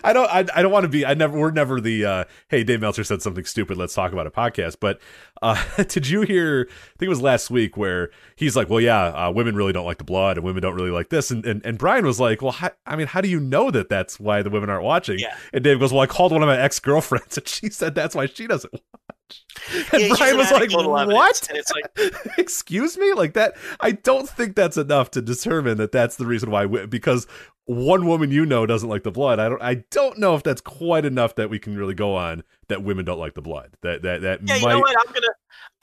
I 0.04 0.12
don't. 0.12 0.30
I, 0.30 0.40
I 0.54 0.62
don't 0.62 0.72
want 0.72 0.84
to 0.84 0.90
be. 0.90 1.06
I 1.06 1.14
never. 1.14 1.38
We're 1.40 1.52
never 1.52 1.80
the. 1.80 2.06
uh 2.06 2.24
Hey, 2.50 2.64
Dave 2.66 2.82
Meltzer 2.82 3.04
said 3.06 3.22
something 3.22 3.46
stupid. 3.46 3.78
Let's 3.78 3.94
talk 3.94 4.12
about 4.12 4.28
a 4.28 4.32
podcast. 4.32 4.78
But 4.82 5.00
uh 5.42 5.64
did 5.84 6.08
you 6.10 6.22
hear? 6.24 6.68
I 6.70 6.74
think 6.98 7.08
it 7.08 7.10
was 7.10 7.22
last 7.22 7.50
week 7.50 7.69
where 7.78 8.10
he's 8.36 8.56
like, 8.56 8.70
"Well, 8.70 8.82
yeah, 8.82 9.08
uh, 9.08 9.32
women 9.32 9.56
really 9.56 9.74
don't 9.74 9.86
like 9.86 9.98
the 9.98 10.04
blood, 10.04 10.38
and 10.38 10.46
women 10.46 10.62
don't 10.62 10.76
really 10.76 10.92
like 10.92 11.10
this." 11.10 11.32
And 11.32 11.46
and, 11.46 11.66
and 11.66 11.78
Brian 11.78 12.06
was 12.06 12.20
like, 12.20 12.42
"Well, 12.42 12.52
how, 12.52 12.72
I 12.86 12.96
mean, 12.96 13.08
how 13.08 13.22
do 13.22 13.30
you 13.30 13.40
know 13.40 13.72
that 13.72 13.90
that's 13.90 14.20
why 14.20 14.42
the 14.42 14.50
women 14.50 14.70
aren't 14.70 14.84
watching?" 14.84 15.20
Yeah. 15.20 15.36
And 15.54 15.64
Dave 15.64 15.80
goes, 15.80 15.92
"Well, 15.92 16.02
I 16.02 16.08
called 16.08 16.32
one 16.32 16.42
of 16.42 16.48
my 16.48 16.58
ex 16.58 16.80
girlfriends, 16.80 17.38
and 17.38 17.48
she 17.48 17.70
said 17.70 17.96
that's 17.96 18.16
why 18.16 18.28
she 18.28 18.48
doesn't 18.48 18.74
watch." 18.74 19.46
And 19.94 20.04
Yeah, 20.04 20.16
Brian 20.18 20.38
was 20.38 20.52
like, 20.52 20.72
"What?" 20.72 21.48
And 21.50 21.58
it's 21.58 21.72
like, 21.72 21.90
excuse 22.38 22.98
me 22.98 23.14
like 23.14 23.34
that 23.34 23.56
i 23.80 23.92
don't 23.92 24.28
think 24.30 24.56
that's 24.56 24.78
enough 24.78 25.12
to 25.12 25.22
determine 25.22 25.78
that 25.78 25.92
that's 25.92 26.16
the 26.16 26.26
reason 26.26 26.50
why 26.52 26.66
we, 26.66 26.86
because 26.86 27.28
one 27.66 28.08
woman 28.08 28.32
you 28.32 28.46
know 28.46 28.66
doesn't 28.66 28.90
like 28.90 29.04
the 29.04 29.12
blood 29.12 29.40
i 29.40 29.50
don't 29.50 29.62
i 29.62 29.76
don't 29.92 30.18
know 30.18 30.36
if 30.36 30.44
that's 30.44 30.62
quite 30.62 31.06
enough 31.06 31.36
that 31.36 31.50
we 31.50 31.60
can 31.60 31.78
really 31.78 31.94
go 31.94 32.16
on 32.16 32.44
that 32.70 32.84
women 32.84 33.06
don't 33.06 33.20
like 33.20 33.34
the 33.34 33.42
blood 33.42 33.76
that 33.82 34.02
that 34.04 34.22
that 34.22 34.40
yeah, 34.48 34.56
you 34.56 34.68
know 34.68 34.80
what? 34.80 34.96
I'm 34.98 35.14
gonna 35.14 35.28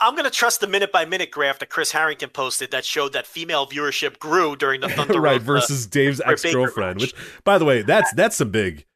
I'm 0.01 0.17
gonna 0.17 0.31
trust 0.31 0.61
the 0.61 0.67
minute 0.67 0.91
by 0.91 1.05
minute 1.05 1.31
graph 1.31 1.59
that 1.59 1.69
Chris 1.69 1.93
Harrington 1.93 2.31
posted 2.31 2.71
that 2.71 2.85
showed 2.85 3.13
that 3.13 3.27
female 3.27 3.67
viewership 3.67 4.19
grew 4.19 4.57
during 4.57 4.81
the 4.81 4.89
Thunder 4.97 5.21
right 5.21 5.41
Rosa, 5.41 5.43
uh, 5.43 5.45
versus 5.45 5.87
dave's 5.87 6.21
ex-girlfriend 6.25 7.01
which 7.01 7.15
by 7.45 7.59
the 7.59 7.65
way 7.65 7.83
that's 7.83 8.13
that's 8.15 8.37
some 8.37 8.51
big 8.51 8.87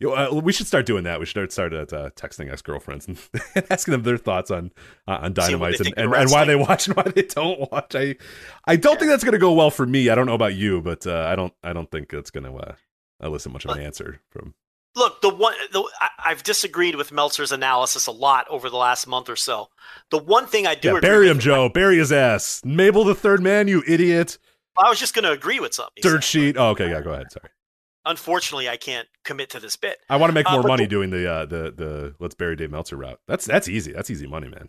you 0.00 0.08
know, 0.08 0.14
uh, 0.14 0.40
we 0.40 0.52
should 0.52 0.68
start 0.68 0.86
doing 0.86 1.04
that. 1.04 1.18
We 1.18 1.26
should 1.26 1.50
start 1.50 1.72
start 1.72 1.92
uh, 1.92 2.10
texting 2.10 2.50
ex 2.52 2.62
girlfriends 2.62 3.08
and 3.08 3.18
asking 3.70 3.92
them 3.92 4.02
their 4.04 4.16
thoughts 4.16 4.50
on 4.50 4.70
uh, 5.08 5.18
on 5.22 5.32
dynamite 5.32 5.80
and, 5.80 5.92
and, 5.96 6.14
and 6.14 6.30
why 6.30 6.44
they 6.44 6.54
watch 6.54 6.86
and 6.86 6.96
why 6.96 7.02
they 7.02 7.22
don't 7.22 7.72
watch. 7.72 7.96
I 7.96 8.14
I 8.64 8.76
don't 8.76 8.98
think 8.98 9.10
that's 9.10 9.24
going 9.24 9.32
to 9.32 9.38
go 9.38 9.52
well 9.52 9.70
for 9.70 9.86
me. 9.86 10.08
I 10.08 10.14
don't 10.14 10.26
know 10.26 10.34
about 10.34 10.54
you, 10.54 10.80
but 10.80 11.04
uh, 11.06 11.26
I 11.28 11.34
don't 11.34 11.52
I 11.64 11.72
don't 11.72 11.90
think 11.90 12.12
it's 12.12 12.30
going 12.30 12.44
to 12.44 12.52
uh, 12.52 12.74
elicit 13.20 13.52
much 13.52 13.64
of 13.64 13.72
an 13.72 13.82
answer 13.82 14.20
from. 14.30 14.54
Look, 14.96 15.20
the 15.20 15.28
one 15.28 15.54
the, 15.72 15.88
I, 16.00 16.08
I've 16.26 16.42
disagreed 16.42 16.96
with 16.96 17.12
Meltzer's 17.12 17.52
analysis 17.52 18.06
a 18.06 18.10
lot 18.12 18.46
over 18.48 18.68
the 18.68 18.76
last 18.76 19.06
month 19.06 19.28
or 19.28 19.36
so. 19.36 19.68
The 20.10 20.18
one 20.18 20.46
thing 20.46 20.66
I 20.66 20.74
do 20.74 20.94
yeah, 20.94 21.00
bury 21.00 21.28
him, 21.28 21.38
Joe. 21.38 21.68
Bury 21.68 21.98
his 21.98 22.10
ass. 22.10 22.60
Mabel, 22.64 23.04
the 23.04 23.14
third 23.14 23.40
man. 23.42 23.68
You 23.68 23.82
idiot. 23.86 24.38
I 24.76 24.88
was 24.88 24.98
just 24.98 25.14
going 25.14 25.24
to 25.24 25.32
agree 25.32 25.60
with 25.60 25.74
something. 25.74 26.00
Dirt 26.02 26.24
sheet. 26.24 26.56
Oh, 26.56 26.70
okay. 26.70 26.90
Yeah, 26.90 27.00
go 27.00 27.12
ahead. 27.12 27.30
Sorry. 27.30 27.48
Unfortunately, 28.06 28.68
I 28.68 28.76
can't 28.76 29.06
commit 29.24 29.50
to 29.50 29.60
this 29.60 29.76
bit. 29.76 29.98
I 30.08 30.16
want 30.16 30.30
to 30.30 30.34
make 30.34 30.46
Uh, 30.48 30.52
more 30.52 30.62
but 30.62 30.68
money 30.68 30.84
the- 30.84 30.88
doing 30.90 31.10
the 31.10 31.30
uh, 31.30 31.44
the 31.46 31.70
the 31.76 32.14
let's 32.18 32.34
bury 32.34 32.56
Dave 32.56 32.70
Meltzer 32.70 32.96
route. 32.96 33.20
That's 33.28 33.44
that's 33.44 33.68
easy. 33.68 33.92
That's 33.92 34.08
easy 34.10 34.26
money, 34.26 34.48
man. 34.48 34.68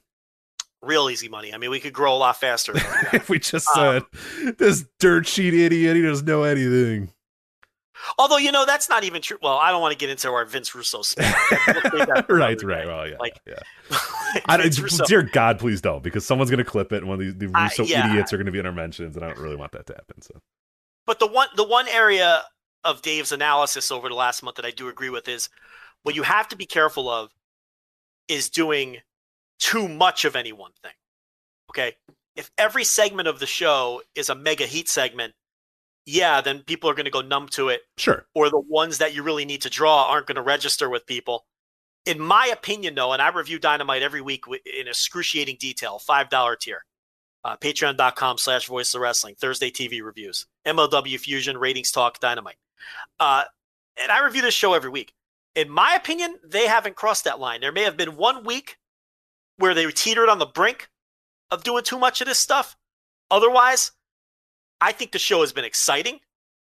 Real 0.81 1.09
easy 1.09 1.27
money. 1.29 1.53
I 1.53 1.57
mean, 1.57 1.69
we 1.71 1.79
could 1.79 1.93
grow 1.93 2.13
a 2.15 2.17
lot 2.17 2.37
faster. 2.39 2.73
if 3.13 3.29
we 3.29 3.39
just 3.39 3.67
Um, 3.77 4.05
said 4.43 4.57
this 4.57 4.85
dirt 4.99 5.25
sheet 5.27 5.53
idiot, 5.53 5.95
he 5.95 6.01
doesn't 6.01 6.25
know 6.27 6.43
anything. 6.43 7.11
Although 8.17 8.37
you 8.37 8.51
know 8.51 8.65
that's 8.65 8.89
not 8.89 9.03
even 9.03 9.21
true. 9.21 9.37
Well, 9.41 9.57
I 9.57 9.71
don't 9.71 9.81
want 9.81 9.91
to 9.91 9.97
get 9.97 10.09
into 10.09 10.29
our 10.29 10.45
Vince 10.45 10.73
Russo 10.73 11.01
spat. 11.03 11.35
We'll 11.67 11.81
save 11.81 12.07
that 12.07 12.27
for 12.27 12.35
right, 12.35 12.61
right. 12.63 12.81
day. 12.83 12.87
Well, 12.87 13.07
yeah, 13.09 13.17
Like, 13.19 13.39
yeah. 13.47 13.59
I 14.45 14.57
don't, 14.57 14.77
Russo- 14.79 15.05
dear 15.05 15.23
God, 15.23 15.59
please 15.59 15.81
don't, 15.81 16.01
because 16.03 16.25
someone's 16.25 16.49
gonna 16.51 16.63
clip 16.63 16.91
it, 16.93 16.97
and 16.97 17.07
one 17.07 17.15
of 17.15 17.19
these 17.19 17.35
the 17.35 17.51
I- 17.53 17.63
Russo 17.63 17.83
yeah. 17.83 18.09
idiots 18.09 18.31
are 18.33 18.37
gonna 18.37 18.51
be 18.51 18.59
in 18.59 18.65
our 18.65 18.71
mentions, 18.71 19.15
and 19.15 19.25
I 19.25 19.29
don't 19.29 19.39
really 19.39 19.55
want 19.55 19.71
that 19.73 19.85
to 19.87 19.93
happen. 19.93 20.21
So 20.21 20.39
But 21.05 21.19
the 21.19 21.27
one 21.27 21.47
the 21.55 21.67
one 21.67 21.87
area 21.87 22.43
of 22.83 23.01
Dave's 23.01 23.31
analysis 23.31 23.91
over 23.91 24.07
the 24.07 24.15
last 24.15 24.41
month 24.43 24.55
that 24.55 24.65
I 24.65 24.71
do 24.71 24.87
agree 24.87 25.09
with 25.09 25.27
is 25.27 25.49
what 26.03 26.15
you 26.15 26.23
have 26.23 26.47
to 26.49 26.55
be 26.55 26.65
careful 26.65 27.09
of 27.09 27.31
is 28.29 28.49
doing 28.49 28.97
too 29.59 29.87
much 29.89 30.23
of 30.23 30.35
any 30.37 30.53
one 30.53 30.71
thing. 30.81 30.93
Okay? 31.71 31.97
If 32.37 32.49
every 32.57 32.85
segment 32.85 33.27
of 33.27 33.39
the 33.39 33.45
show 33.45 34.01
is 34.15 34.29
a 34.29 34.35
mega 34.35 34.65
heat 34.65 34.87
segment, 34.87 35.33
yeah, 36.09 36.41
then 36.41 36.63
people 36.63 36.89
are 36.89 36.95
going 36.95 37.05
to 37.05 37.11
go 37.11 37.21
numb 37.21 37.47
to 37.49 37.69
it 37.69 37.81
sure, 37.97 38.25
or 38.33 38.49
the 38.49 38.59
ones 38.59 38.97
that 38.97 39.13
you 39.13 39.21
really 39.21 39.45
need 39.45 39.61
to 39.61 39.69
draw 39.69 40.05
aren't 40.05 40.25
going 40.25 40.35
to 40.37 40.41
register 40.41 40.89
with 40.89 41.05
people. 41.05 41.45
In 42.05 42.19
my 42.19 42.47
opinion, 42.51 42.95
though, 42.95 43.13
and 43.13 43.21
I 43.21 43.29
review 43.29 43.59
Dynamite 43.59 44.01
every 44.01 44.21
week 44.21 44.45
in 44.47 44.87
excruciating 44.87 45.57
detail, 45.59 46.01
$5 46.07 46.59
tier. 46.59 46.83
Uh, 47.45 47.55
Patreon.com 47.55 48.37
slash 48.37 48.67
voice 48.67 48.93
of 48.93 49.01
wrestling, 49.01 49.35
Thursday 49.35 49.69
TV 49.69 50.01
reviews, 50.01 50.45
MLW 50.65 51.19
Fusion, 51.19 51.57
Ratings 51.57 51.91
Talk, 51.91 52.19
Dynamite. 52.19 52.57
Uh, 53.19 53.43
and 54.01 54.11
I 54.11 54.23
review 54.25 54.41
this 54.41 54.53
show 54.53 54.73
every 54.73 54.89
week. 54.89 55.13
In 55.55 55.69
my 55.69 55.93
opinion, 55.93 56.35
they 56.43 56.67
haven't 56.67 56.95
crossed 56.95 57.25
that 57.25 57.39
line. 57.39 57.61
There 57.61 57.71
may 57.71 57.83
have 57.83 57.97
been 57.97 58.17
one 58.17 58.43
week 58.43 58.77
where 59.57 59.73
they 59.73 59.85
teetered 59.91 60.27
on 60.29 60.39
the 60.39 60.45
brink 60.45 60.89
of 61.51 61.63
doing 61.63 61.83
too 61.83 61.99
much 61.99 62.19
of 62.19 62.27
this 62.27 62.39
stuff. 62.39 62.75
Otherwise, 63.31 63.91
I 64.81 64.91
think 64.91 65.11
the 65.11 65.19
show 65.19 65.41
has 65.41 65.51
been 65.51 65.65
exciting. 65.65 66.19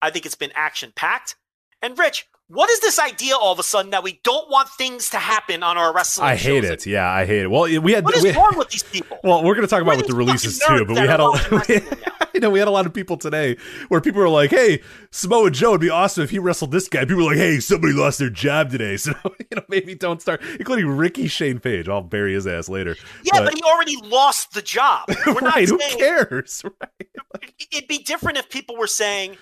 I 0.02 0.10
think 0.12 0.26
it's 0.26 0.36
been 0.36 0.52
action 0.56 0.94
packed. 0.96 1.36
And 1.82 1.98
Rich, 1.98 2.28
what 2.48 2.70
is 2.70 2.80
this 2.80 2.98
idea 2.98 3.36
all 3.36 3.52
of 3.52 3.60
a 3.60 3.64
sudden 3.64 3.92
that 3.92 4.04
we 4.04 4.20
don't 4.24 4.50
want 4.50 4.70
things 4.70 5.10
to 5.10 5.18
happen 5.18 5.64
on 5.64 5.78
our 5.78 5.94
wrestling? 5.94 6.30
I 6.30 6.36
hate 6.36 6.64
shows? 6.64 6.72
it. 6.72 6.86
Yeah, 6.86 7.10
I 7.10 7.26
hate 7.26 7.42
it. 7.42 7.52
Well, 7.52 7.64
we 7.82 7.92
had 7.92 8.06
What 8.06 8.16
is 8.16 8.24
we, 8.24 8.32
wrong 8.32 8.58
with 8.58 8.70
these 8.70 8.84
people? 8.84 9.20
Well, 9.24 9.44
we're 9.44 9.56
going 9.56 9.68
to 9.68 9.70
talk 9.70 9.82
about 9.82 9.98
with 9.98 10.08
the 10.08 10.16
releases 10.16 10.60
too, 10.60 10.86
but 10.86 10.96
we 10.96 11.08
had 11.08 11.20
are 11.20 11.34
a 12.44 12.50
watching 12.50 12.50
wrestling 12.50 12.50
now. 12.50 12.50
you 12.50 12.50
know 12.50 12.50
we 12.50 12.60
had 12.60 12.68
a 12.68 12.72
lot 12.72 12.86
of 12.86 12.94
people 12.94 13.18
today 13.18 13.58
where 13.90 14.02
people 14.02 14.22
were 14.22 14.30
like, 14.30 14.52
"Hey, 14.52 14.82
Samoa 15.12 15.52
Joe 15.52 15.72
would 15.72 15.82
be 15.82 15.90
awesome 15.90 16.24
if 16.24 16.30
he 16.30 16.40
wrestled 16.40 16.72
this 16.72 16.88
guy." 16.88 17.02
People 17.02 17.18
were 17.18 17.32
like, 17.32 17.38
"Hey, 17.38 17.60
somebody 17.60 17.94
lost 17.94 18.20
their 18.20 18.30
job 18.30 18.72
today, 18.72 18.98
so 18.98 19.14
you 19.40 19.56
know 19.56 19.64
maybe 19.70 19.96
don't 19.96 20.22
start." 20.22 20.42
Including 20.60 20.88
Ricky 20.88 21.28
Shane 21.28 21.60
Page. 21.60 21.90
I'll 21.90 22.02
bury 22.02 22.34
his 22.34 22.48
ass 22.48 22.70
later. 22.70 22.96
Yeah, 23.24 23.42
but, 23.42 23.54
he 23.54 23.62
already 23.64 23.98
lost 24.04 24.54
the 24.54 24.62
job. 24.62 25.10
We're 25.28 25.42
not 25.42 25.56
right? 25.56 25.68
Who 25.68 25.78
cares? 25.78 26.64
Right? 26.82 27.08
it'd 27.72 27.88
be 27.88 28.00
different 28.00 28.38
if 28.38 28.50
people 28.50 28.78
were 28.78 28.88
saying, 28.88 29.38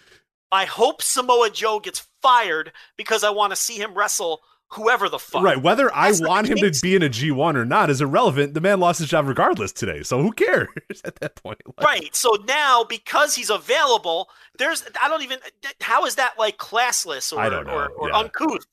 "I 0.52 0.66
hope 0.66 1.02
Samoa 1.02 1.50
Joe 1.50 1.80
gets 1.80 2.08
fired 2.22 2.72
because 2.98 3.24
I 3.24 3.30
want 3.30 3.52
to 3.52 3.56
see 3.56 3.78
him 3.78 3.94
wrestle 3.94 4.42
whoever 4.76 5.10
the 5.10 5.20
fuck." 5.20 5.44
Right. 5.44 5.62
Whether 5.62 5.94
I 5.96 6.10
That's 6.10 6.22
not 6.22 6.30
want 6.30 6.48
him 6.48 6.58
to 6.60 6.72
be 6.82 6.96
in 6.96 7.02
a 7.04 7.10
G 7.10 7.32
one 7.32 7.58
or 7.58 7.66
not 7.66 7.90
is 7.90 8.02
irrelevant. 8.02 8.54
The 8.54 8.62
man 8.62 8.80
lost 8.80 9.00
his 9.00 9.10
job 9.10 9.28
regardless 9.28 9.72
today, 9.72 10.04
so 10.04 10.22
who 10.22 10.32
cares 10.32 10.68
at 11.06 11.16
that 11.18 11.36
point? 11.36 11.60
Like, 11.78 11.86
Right. 11.88 12.16
So 12.16 12.38
now, 12.48 12.84
because 12.84 13.36
he's 13.36 13.50
available, 13.50 14.30
there's 14.58 14.84
I 15.02 15.08
don't 15.08 15.24
even 15.24 15.40
how 15.82 16.06
is 16.06 16.16
that 16.16 16.36
like 16.38 16.58
classless 16.58 17.34
or 17.36 17.40
I 17.40 17.50
don't 17.50 17.66
know. 17.68 17.74
or, 17.74 17.88
or 17.90 18.10
Yeah. 18.10 18.18
uncouth? 18.20 18.66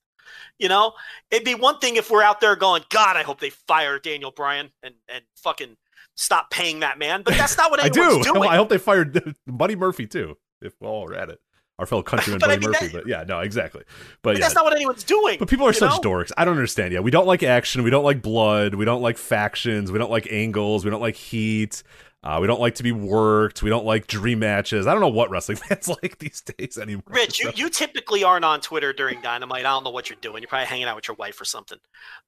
You 0.59 0.69
know, 0.69 0.93
it'd 1.31 1.45
be 1.45 1.55
one 1.57 1.79
thing 1.81 1.97
if 1.97 2.11
we're 2.11 2.23
out 2.23 2.41
there 2.41 2.55
going, 2.55 2.85
God, 2.91 3.17
I 3.17 3.23
hope 3.23 3.41
they 3.41 3.51
fire 3.51 3.99
Daniel 3.99 4.31
Bryan 4.31 4.71
and 4.83 4.95
and 5.09 5.25
fucking 5.37 5.77
stop 6.15 6.51
paying 6.51 6.81
that 6.81 6.99
man. 6.99 7.23
But 7.23 7.35
that's 7.35 7.57
not 7.57 7.71
what 7.71 7.81
I 7.83 7.89
do. 7.89 8.23
doing. 8.23 8.49
I 8.49 8.57
hope 8.57 8.69
they 8.69 8.79
fired 8.79 9.35
Buddy 9.47 9.77
Murphy 9.77 10.07
too. 10.07 10.37
If 10.61 10.75
well, 10.81 11.03
we're 11.03 11.15
at 11.15 11.31
it, 11.31 11.41
our 11.79 11.87
fellow 11.87 12.03
countryman 12.03 12.39
But 12.41 12.51
I 12.51 12.57
mean, 12.57 12.71
Murphy. 12.71 12.87
that- 12.89 12.93
but 12.93 13.07
yeah, 13.09 13.25
no, 13.27 13.41
exactly. 13.41 13.83
But, 13.87 14.23
But 14.23 14.35
yeah, 14.37 14.41
that's 14.41 14.55
not 14.55 14.65
what 14.65 14.75
anyone's 14.75 15.05
doing. 15.05 15.39
But 15.39 15.49
people 15.49 15.67
are 15.67 15.73
such 15.73 16.03
know? 16.03 16.11
dorks. 16.11 16.31
I 16.37 16.45
don't 16.45 16.55
understand. 16.55 16.93
Yeah, 16.93 17.01
we 17.01 17.11
don't 17.11 17.27
like 17.27 17.43
action. 17.43 17.83
We 17.83 17.91
don't 17.91 18.05
like 18.05 18.23
blood. 18.23 18.75
We 18.75 18.85
don't 18.85 19.03
like 19.03 19.19
factions. 19.19 19.91
We 19.91 19.99
don't 19.99 20.11
like 20.11 20.29
angles. 20.31 20.85
We 20.85 20.91
don't 20.91 21.01
like 21.01 21.17
heat. 21.17 21.83
Uh, 22.25 22.39
we 22.41 22.47
don't 22.47 22.61
like 22.61 22.77
to 22.77 22.85
be 22.85 22.93
worked. 22.93 23.65
We 23.65 23.71
don't 23.71 23.85
like 23.85 24.07
dream 24.07 24.39
matches. 24.39 24.87
I 24.87 24.93
don't 24.93 25.01
know 25.01 25.09
what 25.09 25.29
wrestling 25.31 25.57
fans 25.69 25.89
like 25.89 26.19
these 26.19 26.41
days 26.41 26.79
anymore. 26.79 27.03
Rich, 27.09 27.41
you, 27.41 27.51
you 27.57 27.69
typically 27.69 28.23
aren't 28.23 28.45
on 28.45 28.61
Twitter 28.61 28.93
during 28.93 29.21
Dynamite. 29.23 29.61
I 29.67 29.71
don't 29.71 29.83
know 29.83 29.91
what 29.91 30.09
you're 30.09 30.19
doing. 30.21 30.41
You're 30.41 30.49
probably 30.49 30.67
hanging 30.67 30.85
out 30.87 30.95
with 30.95 31.09
your 31.09 31.17
wife 31.17 31.41
or 31.41 31.45
something. 31.45 31.79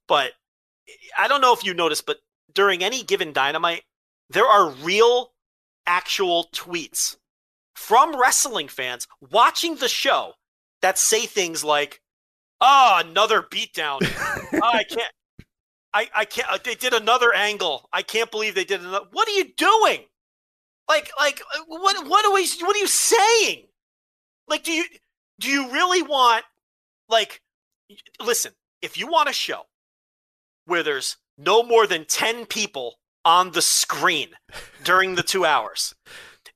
But 0.09 0.33
I 1.17 1.29
don't 1.29 1.41
know 1.41 1.55
if 1.55 1.65
you 1.65 1.75
noticed, 1.75 2.07
but 2.07 2.17
during 2.53 2.83
any 2.83 3.05
given 3.05 3.33
Dynamite, 3.33 3.83
there 4.31 4.47
are 4.47 4.71
real, 4.71 5.31
actual 5.87 6.49
tweets 6.53 7.17
from 7.75 8.19
wrestling 8.19 8.69
fans 8.69 9.07
watching 9.31 9.77
the 9.77 9.89
show 9.89 10.35
that 10.83 10.99
say 10.99 11.27
things 11.27 11.63
like, 11.65 12.01
"Oh, 12.61 13.01
another 13.05 13.43
beatdown. 13.43 13.99
Oh, 14.55 14.61
I 14.63 14.85
can't." 14.85 15.13
I, 15.93 16.09
I 16.15 16.25
can't. 16.25 16.49
uh, 16.51 16.59
They 16.63 16.75
did 16.75 16.93
another 16.93 17.33
angle. 17.33 17.89
I 17.93 18.03
can't 18.03 18.31
believe 18.31 18.55
they 18.57 18.65
did 18.65 18.81
another. 18.81 19.07
What 19.13 19.29
are 19.29 19.33
you 19.33 19.53
doing? 19.57 20.01
Like, 20.89 21.11
like, 21.19 21.41
uh, 21.55 21.61
what? 21.69 22.07
What 22.09 22.25
are 22.27 22.33
we? 22.35 22.47
What 22.61 22.77
are 22.77 22.81
you 22.81 22.87
saying? 22.89 23.67
Like, 24.49 24.65
do 24.65 24.73
you 24.73 24.85
do 25.39 25.49
you 25.49 25.71
really 25.71 26.03
want? 26.03 26.45
Like, 27.09 27.41
listen. 28.21 28.53
If 28.83 28.99
you 28.99 29.07
want 29.07 29.29
a 29.31 29.33
show 29.33 29.63
where 30.67 30.83
there's 30.83 31.17
no 31.39 31.63
more 31.63 31.87
than 31.87 32.05
ten 32.05 32.45
people 32.45 32.97
on 33.25 33.53
the 33.53 33.63
screen 33.63 34.31
during 34.83 35.15
the 35.15 35.23
two 35.23 35.45
hours, 35.47 35.95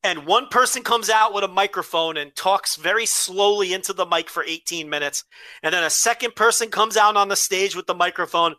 and 0.03 0.27
one 0.27 0.47
person 0.49 0.83
comes 0.83 1.11
out 1.11 1.35
with 1.35 1.45
a 1.45 1.49
microphone 1.49 2.17
and 2.17 2.35
talks 2.35 2.77
very 2.77 3.07
slowly 3.07 3.73
into 3.73 3.93
the 3.93 4.07
mic 4.07 4.31
for 4.31 4.45
18 4.45 4.89
minutes, 4.89 5.25
and 5.63 5.75
then 5.75 5.85
a 5.85 5.91
second 5.91 6.37
person 6.37 6.71
comes 6.71 6.97
out 6.97 7.17
on 7.17 7.29
the 7.29 7.37
stage 7.37 7.75
with 7.75 7.87
the 7.87 7.95
microphone 7.95 8.55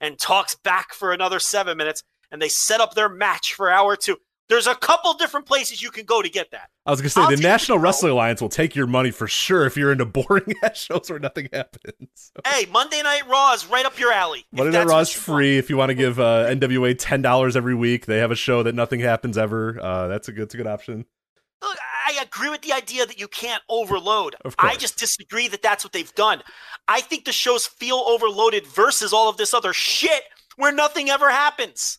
and 0.00 0.18
talks 0.18 0.54
back 0.54 0.94
for 0.94 1.12
another 1.12 1.38
seven 1.38 1.76
minutes, 1.76 2.02
and 2.30 2.40
they 2.40 2.48
set 2.48 2.80
up 2.80 2.94
their 2.94 3.08
match 3.08 3.54
for 3.54 3.70
hour 3.70 3.96
two. 3.96 4.16
There's 4.48 4.66
a 4.66 4.74
couple 4.74 5.14
different 5.14 5.46
places 5.46 5.80
you 5.80 5.90
can 5.90 6.04
go 6.04 6.20
to 6.20 6.28
get 6.28 6.50
that. 6.50 6.68
I 6.84 6.90
was 6.90 7.00
gonna 7.00 7.08
say 7.08 7.22
I'll 7.22 7.30
the 7.30 7.36
National 7.36 7.78
Wrestling 7.78 8.12
Alliance 8.12 8.42
will 8.42 8.50
take 8.50 8.76
your 8.76 8.86
money 8.86 9.10
for 9.10 9.26
sure 9.26 9.64
if 9.64 9.76
you're 9.76 9.90
into 9.90 10.04
boring 10.04 10.54
ass 10.62 10.78
shows 10.78 11.08
where 11.08 11.18
nothing 11.18 11.48
happens. 11.52 12.08
So, 12.14 12.32
Hey, 12.46 12.66
Monday 12.66 13.02
Night 13.02 13.26
Raw 13.28 13.54
is 13.54 13.66
right 13.66 13.86
up 13.86 13.98
your 13.98 14.12
alley. 14.12 14.44
Monday 14.52 14.76
Night 14.76 14.86
Raw 14.86 14.98
is 14.98 15.10
free 15.10 15.56
if 15.56 15.70
you 15.70 15.78
want 15.78 15.90
to 15.90 15.94
give 15.94 16.20
uh, 16.20 16.46
NWA 16.50 16.94
ten 16.98 17.22
dollars 17.22 17.56
every 17.56 17.74
week. 17.74 18.04
They 18.04 18.18
have 18.18 18.30
a 18.30 18.36
show 18.36 18.62
that 18.62 18.74
nothing 18.74 19.00
happens 19.00 19.38
ever. 19.38 19.78
Uh, 19.82 20.08
that's 20.08 20.28
a 20.28 20.32
good, 20.32 20.42
that's 20.42 20.54
a 20.54 20.58
good 20.58 20.66
option. 20.66 21.06
Look, 21.62 21.78
I 22.06 22.22
agree 22.22 22.50
with 22.50 22.60
the 22.60 22.74
idea 22.74 23.06
that 23.06 23.18
you 23.18 23.28
can't 23.28 23.62
overload. 23.70 24.36
Of 24.44 24.54
I 24.58 24.76
just 24.76 24.98
disagree 24.98 25.48
that 25.48 25.62
that's 25.62 25.82
what 25.82 25.94
they've 25.94 26.14
done. 26.14 26.42
I 26.86 27.00
think 27.00 27.24
the 27.24 27.32
shows 27.32 27.66
feel 27.66 28.04
overloaded 28.06 28.66
versus 28.66 29.14
all 29.14 29.30
of 29.30 29.38
this 29.38 29.54
other 29.54 29.72
shit 29.72 30.22
where 30.56 30.72
nothing 30.72 31.08
ever 31.08 31.30
happens. 31.30 31.98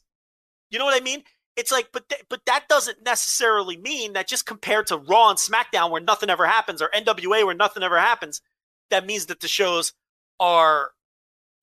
You 0.70 0.78
know 0.78 0.86
what 0.86 1.00
I 1.00 1.04
mean? 1.04 1.24
It's 1.56 1.72
like, 1.72 1.90
but 1.92 2.10
th- 2.10 2.26
but 2.30 2.42
that 2.46 2.68
doesn't 2.68 3.04
necessarily 3.04 3.78
mean 3.78 4.14
that 4.14 4.28
just 4.28 4.46
compared 4.46 4.88
to 4.88 4.98
Raw 4.98 5.30
and 5.30 5.40
SmackDown 5.40 5.90
where 5.90 6.02
nothing 6.02 6.30
ever 6.30 6.46
happens, 6.46 6.82
or 6.82 6.90
NWA 6.94 7.46
where 7.46 7.56
nothing 7.56 7.84
ever 7.84 8.00
happens, 8.00 8.42
that 8.90 9.06
means 9.06 9.28
that 9.28 9.40
the 9.40 9.48
shows 9.48 9.94
are 10.40 10.92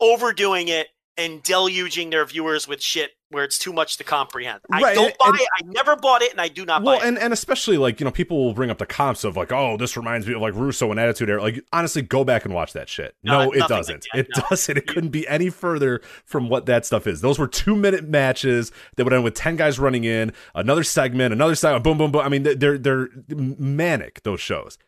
overdoing 0.01 0.69
it 0.69 0.89
and 1.19 1.43
deluging 1.43 2.11
their 2.11 2.25
viewers 2.25 2.67
with 2.67 2.81
shit 2.83 3.11
where 3.29 3.45
it's 3.45 3.59
too 3.59 3.73
much 3.73 3.97
to 3.97 4.05
comprehend. 4.05 4.61
I 4.71 4.95
don't 4.95 5.07
and- 5.07 5.15
buy 5.19 5.27
and- 5.29 5.41
it. 5.41 5.49
I 5.59 5.67
never 5.67 5.97
bought 5.97 6.21
it, 6.23 6.33
and 6.33 6.41
I 6.41 6.49
do 6.49 6.65
not 6.67 6.83
Well, 6.83 6.99
buy 6.99 7.05
it. 7.05 7.09
and, 7.09 7.19
and 7.19 7.33
especially 7.33 7.79
like 7.79 7.99
you 8.01 8.05
know 8.05 8.11
people 8.11 8.45
will 8.45 8.53
bring 8.55 8.69
up 8.71 8.79
the 8.79 8.87
comps 8.87 9.25
of 9.25 9.37
like 9.37 9.53
oh 9.53 9.77
this 9.79 9.97
reminds 9.97 10.27
me 10.27 10.35
of 10.35 10.41
like 10.43 10.55
Russo 10.55 10.91
and 10.91 10.99
Attitude 11.01 11.29
Era. 11.31 11.41
Like 11.43 11.65
honestly, 11.73 12.03
go 12.03 12.25
back 12.25 12.45
and 12.45 12.53
watch 12.55 12.73
that 12.75 12.89
shit. 12.89 13.15
No, 13.23 13.45
No, 13.45 13.53
it 13.53 13.69
doesn't. 13.69 14.07
that, 14.13 14.19
it 14.21 14.29
no. 14.37 14.43
doesn't. 14.51 14.77
It 14.77 14.87
couldn't 14.87 15.11
be 15.11 15.27
any 15.29 15.49
further 15.51 16.01
from 16.25 16.49
what 16.49 16.67
that 16.67 16.85
stuff 16.87 17.07
is. 17.07 17.21
Those 17.21 17.39
were 17.39 17.49
two 17.49 17.77
minute 17.77 18.09
matches 18.09 18.71
that 18.97 19.05
would 19.05 19.13
end 19.13 19.25
with 19.25 19.35
ten 19.35 19.57
guys 19.57 19.79
running 19.79 20.05
in, 20.05 20.33
another 20.55 20.83
segment, 20.85 21.33
another 21.33 21.55
segment, 21.55 21.85
boom, 21.85 21.99
boom, 21.99 22.11
boom. 22.13 22.23
I 22.23 22.29
mean 22.29 22.43
they're 22.43 22.79
they're 22.79 23.09
manic. 23.29 24.23
Those 24.23 24.41
shows. 24.41 24.79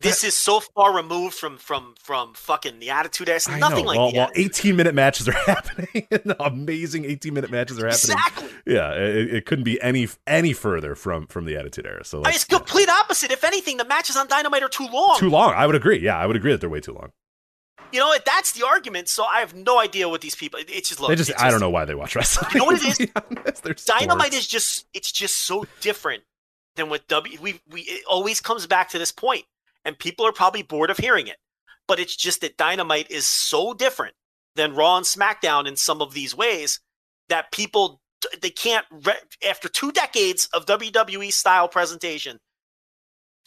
This 0.00 0.24
is 0.24 0.34
so 0.34 0.60
far 0.60 0.94
removed 0.94 1.34
from 1.34 1.56
from 1.58 1.94
from 1.98 2.34
fucking 2.34 2.78
the 2.80 2.90
attitude. 2.90 3.28
It's 3.28 3.48
nothing 3.48 3.84
know. 3.84 3.90
like 3.90 3.98
well, 3.98 4.12
well, 4.14 4.30
18 4.34 4.76
minute 4.76 4.94
matches 4.94 5.28
are 5.28 5.32
happening. 5.46 6.06
Amazing 6.40 7.04
18 7.06 7.32
minute 7.34 7.50
matches 7.50 7.78
are 7.78 7.86
happening. 7.88 8.16
Exactly. 8.16 8.48
Yeah, 8.66 8.92
it, 8.92 9.34
it 9.34 9.46
couldn't 9.46 9.64
be 9.64 9.80
any 9.80 10.08
any 10.26 10.52
further 10.52 10.94
from 10.94 11.26
from 11.28 11.44
the 11.46 11.56
Attitude 11.56 11.86
Era. 11.86 12.04
So 12.04 12.18
I 12.18 12.20
mean, 12.20 12.24
let's- 12.24 12.36
it's 12.36 12.44
complete 12.44 12.88
opposite. 12.88 13.30
If 13.30 13.44
anything, 13.44 13.76
the 13.78 13.84
matches 13.84 14.16
on 14.16 14.28
Dynamite 14.28 14.62
are 14.62 14.68
too 14.68 14.86
long. 14.86 15.16
too 15.18 15.30
long. 15.30 15.54
I 15.54 15.66
would 15.66 15.76
agree. 15.76 15.98
Yeah, 15.98 16.18
I 16.18 16.26
would 16.26 16.36
agree 16.36 16.52
that 16.52 16.60
they're 16.60 16.70
way 16.70 16.80
too 16.80 16.92
long. 16.92 17.12
You 17.92 18.00
know, 18.00 18.14
that's 18.24 18.52
the 18.52 18.66
argument. 18.66 19.08
So 19.08 19.24
I 19.24 19.40
have 19.40 19.54
no 19.54 19.78
idea 19.78 20.08
what 20.08 20.20
these 20.20 20.34
people. 20.34 20.60
It's 20.68 20.88
just 20.88 21.00
look. 21.00 21.08
they 21.08 21.16
just, 21.16 21.30
it's 21.30 21.42
I 21.42 21.50
don't 21.50 21.60
know 21.60 21.70
why 21.70 21.84
they 21.84 21.94
watch 21.94 22.16
wrestling. 22.16 22.50
You 22.52 22.58
know 22.60 22.64
what 22.66 22.82
it 22.82 23.10
honest. 23.64 23.86
Dynamite 23.86 24.34
is 24.34 24.46
just 24.46 24.86
it's 24.92 25.10
just 25.12 25.36
so 25.46 25.64
different 25.80 26.24
than 26.74 26.88
what 26.90 27.06
W. 27.08 27.38
We 27.40 27.60
we 27.70 27.82
it 27.82 28.04
always 28.08 28.40
comes 28.40 28.66
back 28.66 28.90
to 28.90 28.98
this 28.98 29.12
point, 29.12 29.44
and 29.86 29.98
people 29.98 30.26
are 30.26 30.32
probably 30.32 30.62
bored 30.62 30.90
of 30.90 30.98
hearing 30.98 31.28
it. 31.28 31.36
But 31.88 32.00
it's 32.00 32.16
just 32.16 32.40
that 32.42 32.58
Dynamite 32.58 33.10
is 33.10 33.24
so 33.24 33.72
different 33.72 34.14
than 34.56 34.74
Raw 34.74 34.96
and 34.96 35.06
SmackDown 35.06 35.66
in 35.66 35.76
some 35.76 36.02
of 36.02 36.12
these 36.12 36.36
ways 36.36 36.80
that 37.28 37.52
people 37.52 38.02
they 38.42 38.50
can't 38.50 38.84
after 39.48 39.68
two 39.68 39.92
decades 39.92 40.48
of 40.52 40.66
WWE 40.66 41.32
style 41.32 41.68
presentation. 41.68 42.38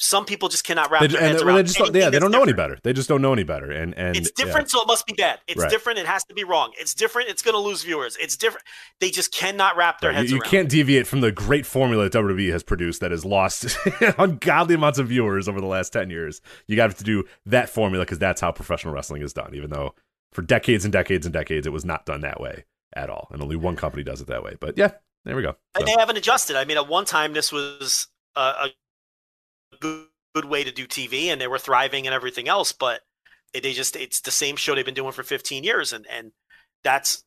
Some 0.01 0.23
people 0.23 0.47
just 0.47 0.63
cannot 0.63 0.89
wrap 0.89 1.01
They, 1.01 1.07
their 1.07 1.17
and 1.19 1.27
heads 1.27 1.41
they, 1.41 1.45
around. 1.45 1.57
they 1.57 1.63
just 1.63 1.77
don't, 1.77 1.93
yeah, 1.93 2.09
they 2.09 2.19
don't 2.19 2.31
know 2.31 2.41
any 2.41 2.53
better. 2.53 2.79
They 2.83 2.93
just 2.93 3.09
don't 3.09 3.21
know 3.21 3.33
any 3.33 3.43
better. 3.43 3.69
And 3.69 3.93
and 3.97 4.15
It's 4.15 4.31
yeah. 4.37 4.45
different, 4.45 4.71
so 4.71 4.81
it 4.81 4.87
must 4.87 5.05
be 5.05 5.13
bad. 5.13 5.39
It's 5.45 5.61
Right. 5.61 5.69
different. 5.69 5.99
It 5.99 6.05
has 6.05 6.23
to 6.25 6.33
be 6.33 6.45
wrong. 6.45 6.71
It's 6.79 6.93
different. 6.93 7.27
It's 7.29 7.41
going 7.41 7.53
to 7.53 7.59
lose 7.59 7.83
viewers. 7.83 8.15
It's 8.15 8.37
different. 8.37 8.65
They 9.01 9.09
just 9.11 9.33
cannot 9.33 9.75
wrap 9.75 9.99
their 9.99 10.11
Right, 10.11 10.19
heads 10.19 10.31
You, 10.31 10.37
you 10.37 10.41
can't 10.41 10.69
deviate 10.69 11.05
from 11.05 11.19
the 11.19 11.33
great 11.33 11.65
formula 11.65 12.09
that 12.09 12.13
WWE 12.17 12.49
has 12.53 12.63
produced 12.63 13.01
that 13.01 13.11
has 13.11 13.25
lost 13.25 13.77
ungodly 14.17 14.75
amounts 14.75 14.99
of 14.99 15.09
viewers 15.09 15.49
over 15.49 15.59
the 15.59 15.67
last 15.67 15.91
10 15.91 16.09
years. 16.09 16.39
You 16.67 16.77
got 16.77 16.95
to 16.95 17.03
do 17.03 17.25
that 17.45 17.67
formula 17.67 18.05
because 18.05 18.19
that's 18.19 18.39
how 18.39 18.53
professional 18.53 18.93
wrestling 18.93 19.21
is 19.21 19.33
done, 19.33 19.53
even 19.53 19.69
though 19.69 19.95
for 20.31 20.41
decades 20.43 20.85
and 20.85 20.93
decades 20.93 21.25
and 21.25 21.33
decades 21.33 21.67
it 21.67 21.73
was 21.73 21.83
not 21.83 22.05
done 22.05 22.21
that 22.21 22.39
way 22.39 22.63
at 22.93 23.09
all. 23.09 23.27
And 23.31 23.41
only 23.41 23.57
one 23.57 23.75
company 23.75 24.03
does 24.03 24.21
it 24.21 24.27
that 24.27 24.43
way. 24.43 24.55
But 24.59 24.77
yeah, 24.77 24.91
there 25.25 25.35
we 25.35 25.41
go. 25.41 25.57
And 25.75 25.85
they 25.85 25.95
haven't 25.99 26.17
adjusted. 26.17 26.55
I 26.55 26.63
mean, 26.63 26.77
at 26.77 26.87
one 26.87 27.03
time, 27.03 27.33
this 27.33 27.51
was 27.51 28.07
a, 28.37 28.39
a 28.39 28.69
good, 29.79 30.07
good 30.35 30.45
way 30.45 30.63
to 30.63 30.71
do 30.71 30.87
TV, 30.87 31.25
and 31.25 31.39
they 31.39 31.47
were 31.47 31.59
thriving 31.59 32.05
and 32.07 32.13
everything 32.13 32.47
else. 32.47 32.71
But 32.71 33.01
it, 33.53 33.63
they 33.63 33.73
just—it's 33.73 34.21
the 34.21 34.31
same 34.31 34.55
show 34.55 34.75
they've 34.75 34.85
been 34.85 34.93
doing 34.93 35.11
for 35.11 35.23
15 35.23 35.63
years, 35.63 35.93
and 35.93 36.05
and 36.07 36.31
that's 36.83 37.23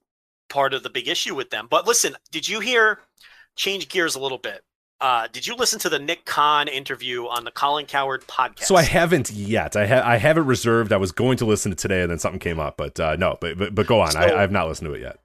part 0.49 0.75
of 0.75 0.83
the 0.83 0.91
big 0.91 1.09
issue 1.09 1.35
with 1.35 1.51
them. 1.51 1.67
But 1.71 1.87
listen, 1.87 2.15
did 2.31 2.49
you 2.49 2.61
hear? 2.61 3.01
Change 3.55 3.89
gears 3.89 4.15
a 4.15 4.21
little 4.21 4.39
bit. 4.39 4.65
Uh, 4.99 5.27
did 5.33 5.47
you 5.47 5.55
listen 5.57 5.79
to 5.81 5.89
the 5.91 5.99
Nick 5.99 6.25
Khan 6.25 6.69
interview 6.69 7.27
on 7.27 7.45
the 7.45 7.51
Colin 7.51 7.87
Cowherd 7.87 8.25
podcast? 8.29 8.65
so 8.65 8.77
I 8.77 8.83
haven't 8.83 9.31
yet. 9.31 9.77
I, 9.77 9.87
ha- 9.87 10.03
I 10.05 10.17
have 10.17 10.39
it 10.39 10.43
reserved. 10.43 10.93
I 10.93 10.97
was 10.97 11.13
going 11.13 11.37
to 11.39 11.45
listen 11.45 11.71
to 11.73 11.77
today 11.77 12.03
and 12.03 12.11
then 12.11 12.19
something 12.19 12.39
came 12.39 12.61
up. 12.61 12.77
But 12.77 12.99
uh, 13.01 13.17
no, 13.17 13.37
but, 13.41 13.59
but, 13.59 13.75
but 13.75 13.87
go 13.87 14.01
on. 14.01 14.17
I, 14.17 14.33
I 14.37 14.41
have 14.41 14.53
not 14.53 14.69
listened 14.69 14.89
to 14.89 14.95
it 14.95 15.01
yet. 15.01 15.19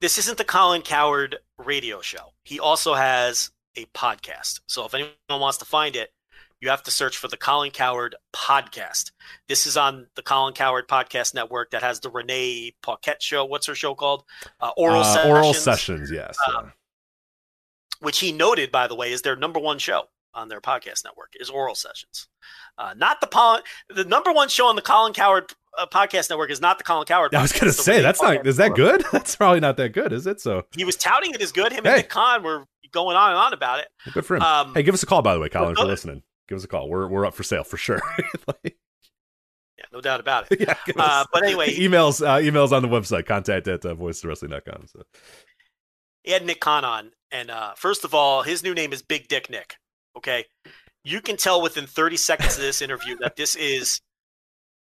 this 0.00 0.16
isn't 0.18 0.38
the 0.38 0.44
Colin 0.44 0.82
Cowherd 0.82 1.38
radio 1.58 2.00
show. 2.00 2.32
He 2.44 2.60
also 2.60 2.94
has 2.94 3.50
a 3.76 3.84
podcast. 3.86 4.60
So 4.66 4.86
if 4.86 4.94
anyone 4.94 5.12
wants 5.28 5.58
to 5.58 5.64
find 5.64 5.96
it, 5.96 6.12
you 6.60 6.70
have 6.70 6.82
to 6.84 6.90
search 6.90 7.16
for 7.16 7.28
the 7.28 7.36
Colin 7.36 7.70
Cowherd 7.70 8.16
podcast. 8.34 9.12
This 9.48 9.66
is 9.66 9.76
on 9.76 10.06
the 10.16 10.22
Colin 10.22 10.54
Cowherd 10.54 10.88
podcast 10.88 11.34
network 11.34 11.70
that 11.70 11.82
has 11.82 12.00
the 12.00 12.10
Renee 12.10 12.74
Paquette 12.82 13.22
show. 13.22 13.44
What's 13.44 13.66
her 13.66 13.74
show 13.74 13.94
called? 13.94 14.24
Uh, 14.60 14.70
Oral 14.76 15.00
Uh, 15.00 15.04
Sessions. 15.14 15.30
Oral 15.30 15.54
Sessions, 15.54 16.10
yes. 16.10 16.36
Um, 16.48 16.54
yeah. 16.66 16.70
which 18.00 18.18
he 18.18 18.32
noted, 18.32 18.70
by 18.72 18.86
the 18.86 18.94
way, 18.94 19.12
is 19.12 19.22
their 19.22 19.36
number 19.36 19.60
one 19.60 19.78
show 19.78 20.04
on 20.34 20.48
their 20.48 20.60
podcast 20.60 21.04
network 21.04 21.32
is 21.40 21.48
Oral 21.50 21.74
Sessions. 21.74 22.28
Uh, 22.76 22.94
not 22.96 23.20
the 23.20 23.62
the 23.88 24.04
number 24.04 24.32
one 24.32 24.48
show 24.48 24.66
on 24.66 24.76
the 24.76 24.82
Colin 24.82 25.12
Cowherd 25.12 25.52
uh, 25.76 25.86
podcast 25.86 26.28
network 26.30 26.50
is 26.50 26.60
not 26.60 26.78
the 26.78 26.84
Colin 26.84 27.06
Cowherd. 27.06 27.34
I 27.34 27.42
was 27.42 27.52
gonna 27.52 27.72
say 27.72 28.00
that's 28.02 28.20
not 28.22 28.46
is 28.46 28.56
that 28.58 28.74
good? 28.74 29.04
That's 29.12 29.34
probably 29.36 29.60
not 29.60 29.76
that 29.78 29.90
good, 29.90 30.12
is 30.12 30.26
it? 30.26 30.40
So 30.40 30.64
He 30.76 30.84
was 30.84 30.96
touting 30.96 31.34
it 31.34 31.40
as 31.42 31.50
good. 31.52 31.72
Him 31.72 31.84
Hey. 31.84 31.90
and 31.90 31.96
Nick 31.98 32.08
Khan 32.08 32.42
were 32.42 32.64
going 32.92 33.16
on 33.16 33.30
and 33.30 33.38
on 33.38 33.52
about 33.52 33.80
it. 33.80 33.88
good 34.12 34.24
for 34.24 34.36
him. 34.36 34.42
Um, 34.42 34.74
hey, 34.74 34.82
give 34.82 34.94
us 34.94 35.02
a 35.02 35.06
call 35.06 35.22
by 35.22 35.34
the 35.34 35.40
way, 35.40 35.48
Colin, 35.48 35.74
for 35.76 35.84
listening. 35.84 36.22
Give 36.48 36.56
us 36.56 36.64
a 36.64 36.68
call. 36.68 36.88
We're 36.88 37.06
we're 37.08 37.26
up 37.26 37.34
for 37.34 37.42
sale 37.42 37.64
for 37.64 37.76
sure. 37.76 38.00
Like, 38.46 38.76
Yeah, 39.76 39.84
no 39.92 40.00
doubt 40.00 40.20
about 40.20 40.50
it. 40.50 40.60
yeah, 40.68 40.74
Uh, 40.96 41.24
but 41.32 41.44
anyway, 41.44 41.70
emails 41.74 42.26
uh, 42.26 42.38
emails 42.38 42.72
on 42.72 42.82
the 42.82 42.88
website. 42.88 43.26
Contact 43.26 43.68
at 43.68 43.84
uh, 43.84 43.94
voiceswrestling.com. 43.94 44.86
So 44.86 45.02
he 46.24 46.32
had 46.32 46.44
Nick 46.44 46.60
Khan 46.60 46.84
on, 46.84 47.12
and 47.30 47.50
uh, 47.50 47.74
first 47.74 48.04
of 48.04 48.14
all, 48.14 48.42
his 48.42 48.62
new 48.62 48.74
name 48.74 48.92
is 48.92 49.02
Big 49.02 49.28
Dick 49.28 49.50
Nick. 49.50 49.76
Okay, 50.16 50.46
you 51.04 51.20
can 51.20 51.36
tell 51.36 51.62
within 51.62 51.86
30 51.86 52.16
seconds 52.16 52.56
of 52.56 52.62
this 52.62 52.82
interview 52.82 53.16
that 53.20 53.36
this 53.36 53.54
is 53.54 54.00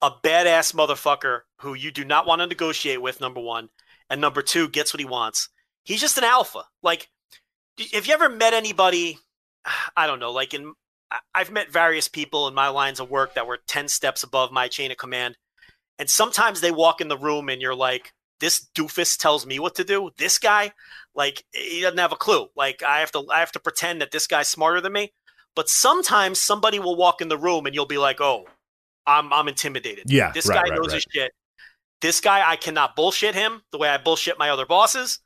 a 0.00 0.10
badass 0.10 0.74
motherfucker 0.74 1.40
who 1.60 1.74
you 1.74 1.90
do 1.90 2.04
not 2.04 2.26
want 2.26 2.40
to 2.40 2.46
negotiate 2.46 3.02
with. 3.02 3.20
Number 3.20 3.40
one, 3.40 3.68
and 4.10 4.20
number 4.20 4.42
two, 4.42 4.68
gets 4.68 4.92
what 4.92 5.00
he 5.00 5.06
wants. 5.06 5.48
He's 5.84 6.00
just 6.00 6.18
an 6.18 6.24
alpha. 6.24 6.64
Like, 6.82 7.08
have 7.92 8.06
you 8.06 8.12
ever 8.12 8.28
met 8.28 8.52
anybody? 8.52 9.18
I 9.96 10.06
don't 10.06 10.20
know. 10.20 10.30
Like 10.32 10.54
in, 10.54 10.74
I've 11.34 11.50
met 11.50 11.70
various 11.72 12.08
people 12.08 12.48
in 12.48 12.54
my 12.54 12.68
lines 12.68 13.00
of 13.00 13.10
work 13.10 13.34
that 13.34 13.46
were 13.46 13.58
10 13.66 13.88
steps 13.88 14.22
above 14.22 14.52
my 14.52 14.68
chain 14.68 14.90
of 14.90 14.96
command, 14.96 15.36
and 15.98 16.08
sometimes 16.08 16.60
they 16.60 16.70
walk 16.70 17.00
in 17.00 17.08
the 17.08 17.16
room 17.16 17.48
and 17.48 17.60
you're 17.60 17.74
like, 17.74 18.12
this 18.40 18.66
doofus 18.74 19.18
tells 19.18 19.46
me 19.46 19.58
what 19.58 19.74
to 19.76 19.84
do. 19.84 20.10
This 20.16 20.38
guy, 20.38 20.72
like, 21.14 21.44
he 21.52 21.80
doesn't 21.80 21.98
have 21.98 22.12
a 22.12 22.16
clue. 22.16 22.46
Like, 22.54 22.82
I 22.82 23.00
have 23.00 23.10
to, 23.12 23.24
I 23.32 23.40
have 23.40 23.52
to 23.52 23.60
pretend 23.60 24.00
that 24.00 24.12
this 24.12 24.26
guy's 24.26 24.48
smarter 24.48 24.80
than 24.80 24.92
me. 24.92 25.12
But 25.56 25.68
sometimes 25.68 26.38
somebody 26.40 26.78
will 26.78 26.94
walk 26.94 27.20
in 27.20 27.28
the 27.28 27.36
room 27.36 27.66
and 27.66 27.74
you'll 27.74 27.86
be 27.86 27.98
like, 27.98 28.20
oh, 28.20 28.44
I'm, 29.06 29.32
I'm 29.32 29.48
intimidated. 29.48 30.04
Yeah, 30.06 30.30
this 30.30 30.46
right, 30.46 30.54
guy 30.54 30.62
right, 30.70 30.78
knows 30.78 30.88
right. 30.88 30.94
his 30.94 31.06
shit. 31.10 31.32
This 32.00 32.20
guy, 32.20 32.48
I 32.48 32.54
cannot 32.54 32.94
bullshit 32.94 33.34
him 33.34 33.62
the 33.72 33.78
way 33.78 33.88
I 33.88 33.98
bullshit 33.98 34.38
my 34.38 34.50
other 34.50 34.66
bosses. 34.66 35.18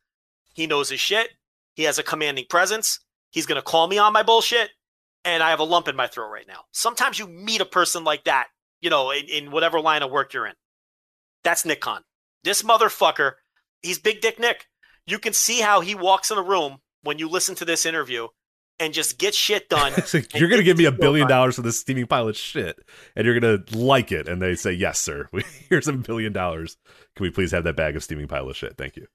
He 0.55 0.67
knows 0.67 0.89
his 0.89 1.01
shit. 1.01 1.31
He 1.75 1.83
has 1.83 1.99
a 1.99 2.03
commanding 2.03 2.47
presence. 2.49 3.01
He's 3.31 3.45
gonna 3.45 3.63
call 3.63 3.89
me 3.89 3.99
on 3.99 4.13
my 4.13 4.23
bullshit, 4.23 4.71
and 5.25 5.43
I 5.43 5.51
have 5.51 5.61
a 5.61 5.65
lump 5.65 5.89
in 5.89 5.97
my 5.97 6.07
throat 6.07 6.31
right 6.31 6.47
now. 6.47 6.65
Sometimes 6.73 7.19
you 7.19 7.27
meet 7.27 7.61
a 7.61 7.67
person 7.67 8.05
like 8.05 8.25
that, 8.25 8.49
you 8.81 8.91
know, 8.91 9.11
in, 9.11 9.27
in 9.27 9.51
whatever 9.51 9.81
line 9.81 10.03
of 10.03 10.11
work 10.11 10.33
you're 10.33 10.47
in. 10.47 10.55
That's 11.45 11.65
Nick 11.65 11.81
Khan. 11.81 12.03
This 12.45 12.63
motherfucker, 12.63 13.33
he's 13.83 13.99
Big 13.99 14.21
Dick 14.21 14.39
Nick. 14.39 14.67
You 15.07 15.19
can 15.19 15.33
see 15.33 15.61
how 15.61 15.81
he 15.81 15.95
walks 15.95 16.31
in 16.31 16.39
a 16.39 16.43
room 16.43 16.79
when 17.03 17.19
you 17.19 17.29
listen 17.29 17.55
to 17.57 17.65
this 17.65 17.85
interview 17.87 18.29
and 18.79 18.93
just 18.93 19.19
get 19.19 19.35
shit 19.35 19.69
done. 19.69 19.93
So 20.03 20.21
you're 20.35 20.49
gonna 20.49 20.63
give 20.63 20.79
me 20.79 20.85
a 20.85 20.93
billion 20.93 21.29
dollars 21.29 21.57
for 21.57 21.63
this 21.63 21.79
steaming 21.79 22.07
pile 22.07 22.29
of 22.29 22.37
shit, 22.37 22.79
and 23.17 23.25
you're 23.27 23.39
gonna 23.39 23.63
like 23.73 24.13
it, 24.13 24.29
and 24.29 24.41
they 24.41 24.55
say 24.55 24.73
yes, 24.73 24.99
sir. 24.99 25.29
Here's 25.69 25.89
a 25.89 25.93
billion 25.93 26.33
dollars. 26.33 26.77
Can 27.17 27.25
we 27.25 27.31
please 27.31 27.53
have 27.53 27.65
that 27.65 27.77
bag 27.77 27.97
of 27.97 28.03
steaming 28.03 28.29
pile 28.29 28.49
of 28.49 28.57
shit? 28.57 28.77
Thank 28.77 28.97
you. 28.97 29.07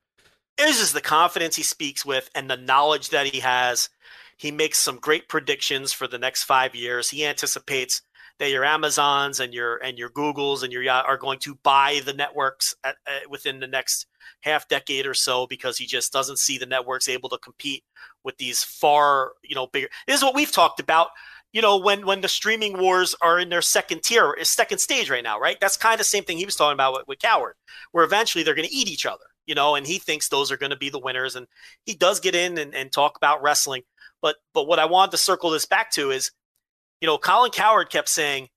It's 0.58 0.80
just 0.80 0.93
the 0.93 1.01
confidence 1.01 1.55
he 1.55 1.64
speaks 1.64 2.03
with 2.03 2.30
and 2.34 2.49
the 2.49 2.58
knowledge 2.58 3.10
that 3.10 3.28
he 3.28 3.41
has. 3.41 3.89
He 4.38 4.52
makes 4.52 4.78
some 4.78 4.98
great 4.98 5.28
predictions 5.28 5.92
for 5.92 6.08
the 6.08 6.20
next 6.20 6.44
five 6.44 6.76
years. 6.76 7.10
He 7.10 7.26
anticipates 7.26 8.02
that 8.40 8.52
your 8.52 8.64
Amazons 8.64 9.40
and 9.40 9.54
your 9.54 9.78
and 9.78 9.98
your 9.98 10.10
Googles 10.10 10.64
and 10.64 10.72
your 10.72 10.90
are 10.90 11.18
going 11.18 11.40
to 11.40 11.56
buy 11.64 12.02
the 12.06 12.14
networks 12.14 12.76
at, 12.84 12.96
uh, 13.08 13.20
within 13.30 13.60
the 13.60 13.68
next 13.68 14.06
half 14.42 14.68
decade 14.68 15.08
or 15.08 15.14
so 15.14 15.48
because 15.48 15.78
he 15.78 15.86
just 15.86 16.14
doesn't 16.14 16.38
see 16.38 16.58
the 16.58 16.66
networks 16.66 17.10
able 17.10 17.30
to 17.30 17.38
compete 17.40 17.84
with 18.24 18.38
these 18.38 18.64
far 18.64 19.32
you 19.44 19.56
know 19.56 19.68
bigger. 19.68 19.90
This 20.06 20.18
is 20.18 20.24
what 20.24 20.36
we've 20.36 20.52
talked 20.52 20.80
about. 20.80 21.10
You 21.52 21.62
know 21.62 21.78
when 21.78 22.06
when 22.06 22.22
the 22.22 22.28
streaming 22.28 22.78
wars 22.78 23.16
are 23.22 23.40
in 23.40 23.50
their 23.50 23.62
second 23.62 24.04
tier, 24.04 24.36
second 24.44 24.80
stage 24.80 25.10
right 25.10 25.24
now, 25.24 25.40
right? 25.40 25.60
That's 25.60 25.78
kind 25.78 25.94
of 25.94 26.00
the 26.00 26.04
same 26.04 26.24
thing 26.24 26.38
he 26.38 26.46
was 26.46 26.56
talking 26.56 26.74
about 26.74 26.94
with, 26.94 27.08
with 27.08 27.20
Cowherd, 27.20 27.56
where 27.92 28.06
eventually 28.06 28.44
they're 28.44 28.56
going 28.56 28.68
to 28.68 28.74
eat 28.74 28.90
each 28.90 29.06
other. 29.06 29.24
You 29.48 29.56
know, 29.56 29.76
and 29.76 29.88
he 29.88 29.98
thinks 29.98 30.28
those 30.28 30.52
are 30.52 30.58
going 30.58 30.72
to 30.72 30.78
be 30.78 30.90
the 30.90 31.00
winners, 31.00 31.38
and 31.38 31.48
he 31.86 31.96
does 31.96 32.20
get 32.20 32.36
in 32.36 32.58
and, 32.58 32.76
and 32.76 32.92
talk 32.92 33.16
about 33.16 33.42
wrestling. 33.42 33.84
But 34.22 34.38
but 34.53 34.68
what 34.68 34.80
I 34.80 34.86
wanted 34.86 35.11
to 35.11 35.18
circle 35.18 35.49
this 35.49 35.65
back 35.65 35.91
to 35.91 36.11
is, 36.11 36.32
you 37.01 37.07
know, 37.07 37.18
Colin 37.18 37.51
Cowherd 37.51 37.89
kept 37.89 38.09
saying, 38.09 38.49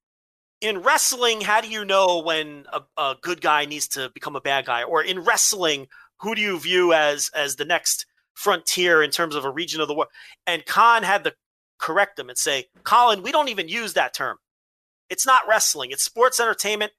in 0.60 0.82
wrestling, 0.82 1.40
how 1.40 1.60
do 1.60 1.68
you 1.68 1.84
know 1.84 2.22
when 2.22 2.66
a, 2.72 2.82
a 2.96 3.16
good 3.20 3.40
guy 3.40 3.64
needs 3.64 3.88
to 3.88 4.10
become 4.10 4.36
a 4.36 4.40
bad 4.40 4.66
guy? 4.66 4.82
Or 4.82 5.02
in 5.02 5.20
wrestling, 5.20 5.88
who 6.20 6.34
do 6.34 6.40
you 6.40 6.58
view 6.58 6.92
as 6.92 7.30
as 7.34 7.56
the 7.56 7.64
next 7.64 8.06
frontier 8.34 9.02
in 9.02 9.10
terms 9.10 9.34
of 9.34 9.44
a 9.44 9.50
region 9.50 9.80
of 9.80 9.88
the 9.88 9.94
world? 9.94 10.10
And 10.46 10.64
Khan 10.66 11.02
had 11.02 11.24
to 11.24 11.34
correct 11.78 12.18
him 12.18 12.28
and 12.28 12.38
say, 12.38 12.66
Colin, 12.84 13.22
we 13.22 13.32
don't 13.32 13.48
even 13.48 13.68
use 13.68 13.94
that 13.94 14.14
term. 14.14 14.36
It's 15.08 15.26
not 15.26 15.48
wrestling, 15.48 15.90
it's 15.90 16.04
sports 16.04 16.40
entertainment. 16.40 16.92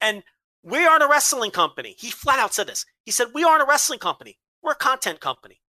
And 0.00 0.22
we 0.62 0.84
aren't 0.84 1.02
a 1.02 1.08
wrestling 1.08 1.52
company. 1.52 1.94
He 1.98 2.10
flat 2.10 2.38
out 2.38 2.52
said 2.52 2.66
this. 2.66 2.84
He 3.04 3.12
said, 3.12 3.28
We 3.32 3.44
aren't 3.44 3.62
a 3.62 3.66
wrestling 3.66 3.98
company. 3.98 4.38
We're 4.62 4.72
a 4.72 4.76
content 4.76 5.20
company. 5.20 5.60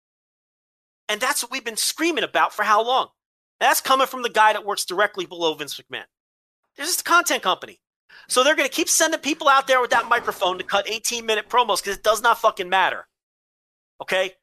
And 1.10 1.22
that's 1.22 1.42
what 1.44 1.52
we've 1.52 1.64
been 1.64 1.78
screaming 1.78 2.24
about 2.24 2.54
for 2.54 2.64
how 2.64 2.84
long? 2.84 3.08
That's 3.60 3.82
coming 3.82 4.08
from 4.08 4.22
the 4.22 4.30
guy 4.30 4.54
that 4.54 4.66
works 4.66 4.86
directly 4.86 5.26
below 5.26 5.54
Vince 5.54 5.80
McMahon. 5.80 6.06
They're 6.76 6.86
just 6.86 7.02
a 7.02 7.04
content 7.04 7.44
company. 7.44 7.80
So 8.28 8.44
they're 8.44 8.56
going 8.56 8.68
to 8.68 8.74
keep 8.74 8.90
sending 8.90 9.20
people 9.20 9.48
out 9.48 9.68
there 9.68 9.82
with 9.82 9.92
that 9.92 10.10
microphone 10.10 10.58
to 10.58 10.64
cut 10.64 10.90
18 10.90 11.26
minute 11.26 11.50
promos 11.50 11.82
because 11.82 11.98
it 11.98 12.04
does 12.04 12.22
not 12.22 12.40
fucking 12.40 12.70
matter. 12.70 13.08
Okay? 14.02 14.34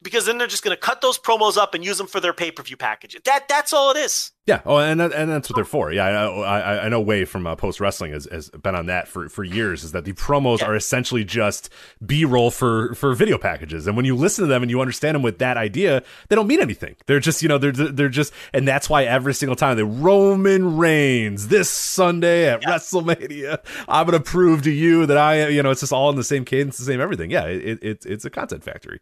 Because 0.00 0.26
then 0.26 0.38
they're 0.38 0.46
just 0.46 0.62
going 0.62 0.76
to 0.76 0.80
cut 0.80 1.00
those 1.00 1.18
promos 1.18 1.56
up 1.56 1.74
and 1.74 1.84
use 1.84 1.98
them 1.98 2.06
for 2.06 2.20
their 2.20 2.32
pay 2.32 2.52
per 2.52 2.62
view 2.62 2.76
package. 2.76 3.16
That 3.24 3.48
That's 3.48 3.72
all 3.72 3.90
it 3.90 3.96
is. 3.96 4.30
Yeah. 4.46 4.62
Oh, 4.64 4.78
and 4.78 4.98
that, 5.00 5.12
and 5.12 5.28
that's 5.30 5.50
what 5.50 5.56
they're 5.56 5.64
for. 5.66 5.92
Yeah, 5.92 6.06
I 6.06 6.24
I, 6.60 6.84
I 6.86 6.88
know 6.88 7.00
Wai 7.02 7.26
from 7.26 7.46
uh, 7.46 7.54
Post 7.54 7.80
Wrestling 7.80 8.12
has, 8.12 8.26
has 8.32 8.48
been 8.48 8.74
on 8.74 8.86
that 8.86 9.06
for, 9.06 9.28
for 9.28 9.44
years. 9.44 9.84
Is 9.84 9.92
that 9.92 10.06
the 10.06 10.14
promos 10.14 10.60
Yeah. 10.60 10.68
are 10.68 10.74
essentially 10.76 11.22
just 11.24 11.68
B 12.06 12.24
roll 12.24 12.50
for 12.50 12.94
for 12.94 13.12
video 13.14 13.36
packages, 13.36 13.86
and 13.86 13.94
when 13.94 14.06
you 14.06 14.14
listen 14.16 14.44
to 14.44 14.48
them 14.48 14.62
and 14.62 14.70
you 14.70 14.80
understand 14.80 15.16
them 15.16 15.22
with 15.22 15.38
that 15.40 15.58
idea, 15.58 16.02
they 16.28 16.36
don't 16.36 16.46
mean 16.46 16.60
anything. 16.62 16.96
They're 17.06 17.20
just 17.20 17.42
you 17.42 17.48
know 17.48 17.58
they're 17.58 17.72
they're 17.72 18.08
just, 18.08 18.32
and 18.54 18.66
that's 18.66 18.88
why 18.88 19.04
every 19.04 19.34
single 19.34 19.56
time 19.56 19.76
the 19.76 19.84
Roman 19.84 20.78
Reigns 20.78 21.48
this 21.48 21.68
Sunday 21.68 22.48
at 22.48 22.62
WrestleMania, 22.62 23.58
I'm 23.86 24.06
gonna 24.06 24.20
prove 24.20 24.62
to 24.62 24.70
you 24.70 25.04
that 25.06 25.18
I 25.18 25.48
you 25.48 25.62
know 25.62 25.70
it's 25.72 25.80
just 25.80 25.92
all 25.92 26.08
in 26.08 26.16
the 26.16 26.24
same 26.24 26.46
cadence, 26.46 26.78
the 26.78 26.84
same 26.84 27.02
everything. 27.02 27.30
Yeah, 27.30 27.44
it, 27.44 27.82
it 27.82 28.06
it's 28.06 28.24
a 28.24 28.30
content 28.30 28.64
factory. 28.64 29.00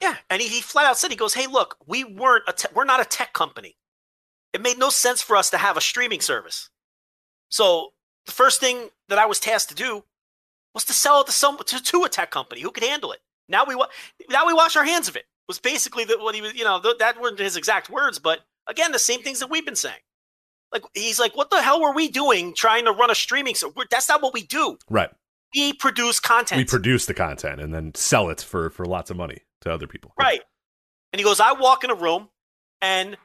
Yeah, 0.00 0.16
and 0.30 0.40
he, 0.40 0.48
he 0.48 0.60
flat 0.60 0.86
out 0.86 0.96
said, 0.96 1.10
he 1.10 1.16
goes, 1.16 1.34
"Hey, 1.34 1.46
look, 1.46 1.76
we 1.86 2.04
weren't 2.04 2.44
a 2.46 2.52
te- 2.52 2.68
we're 2.74 2.84
not 2.84 3.00
a 3.00 3.04
tech 3.04 3.32
company. 3.32 3.76
It 4.52 4.62
made 4.62 4.78
no 4.78 4.90
sense 4.90 5.20
for 5.20 5.36
us 5.36 5.50
to 5.50 5.58
have 5.58 5.76
a 5.76 5.80
streaming 5.80 6.20
service. 6.20 6.70
So 7.48 7.90
the 8.26 8.32
first 8.32 8.60
thing 8.60 8.90
that 9.08 9.18
I 9.18 9.26
was 9.26 9.40
tasked 9.40 9.70
to 9.70 9.74
do 9.74 10.04
was 10.74 10.84
to 10.84 10.92
sell 10.92 11.20
it 11.20 11.26
to 11.26 11.32
some 11.32 11.58
to, 11.58 11.82
to 11.82 12.04
a 12.04 12.08
tech 12.08 12.30
company 12.30 12.60
who 12.60 12.70
could 12.70 12.84
handle 12.84 13.12
it. 13.12 13.20
Now 13.48 13.64
we 13.66 13.74
wa- 13.74 13.88
now 14.30 14.46
we 14.46 14.54
wash 14.54 14.76
our 14.76 14.84
hands 14.84 15.08
of 15.08 15.16
it. 15.16 15.24
Was 15.48 15.58
basically 15.58 16.04
the, 16.04 16.18
what 16.18 16.34
he 16.34 16.42
was, 16.42 16.54
you 16.54 16.62
know, 16.64 16.78
th- 16.80 16.98
that 16.98 17.20
weren't 17.20 17.38
his 17.38 17.56
exact 17.56 17.88
words, 17.88 18.18
but 18.18 18.40
again, 18.66 18.92
the 18.92 18.98
same 18.98 19.22
things 19.22 19.40
that 19.40 19.50
we've 19.50 19.64
been 19.64 19.76
saying. 19.76 20.00
Like 20.70 20.82
he's 20.92 21.18
like, 21.18 21.34
what 21.34 21.50
the 21.50 21.62
hell 21.62 21.80
were 21.80 21.94
we 21.94 22.08
doing 22.08 22.54
trying 22.54 22.84
to 22.84 22.92
run 22.92 23.10
a 23.10 23.14
streaming? 23.14 23.54
So 23.54 23.72
we're, 23.74 23.86
that's 23.90 24.08
not 24.08 24.20
what 24.20 24.34
we 24.34 24.42
do. 24.42 24.76
Right. 24.90 25.08
We 25.54 25.72
produce 25.72 26.20
content. 26.20 26.58
We 26.58 26.64
produce 26.66 27.06
the 27.06 27.14
content 27.14 27.60
and 27.60 27.72
then 27.72 27.94
sell 27.94 28.28
it 28.28 28.42
for 28.42 28.68
for 28.68 28.84
lots 28.84 29.10
of 29.10 29.16
money 29.16 29.40
to 29.62 29.72
other 29.72 29.86
people. 29.86 30.12
Right. 30.18 30.40
And 31.12 31.20
he 31.20 31.24
goes, 31.24 31.40
I 31.40 31.52
walk 31.52 31.84
in 31.84 31.90
a 31.90 31.94
room 31.94 32.28
and 32.80 33.16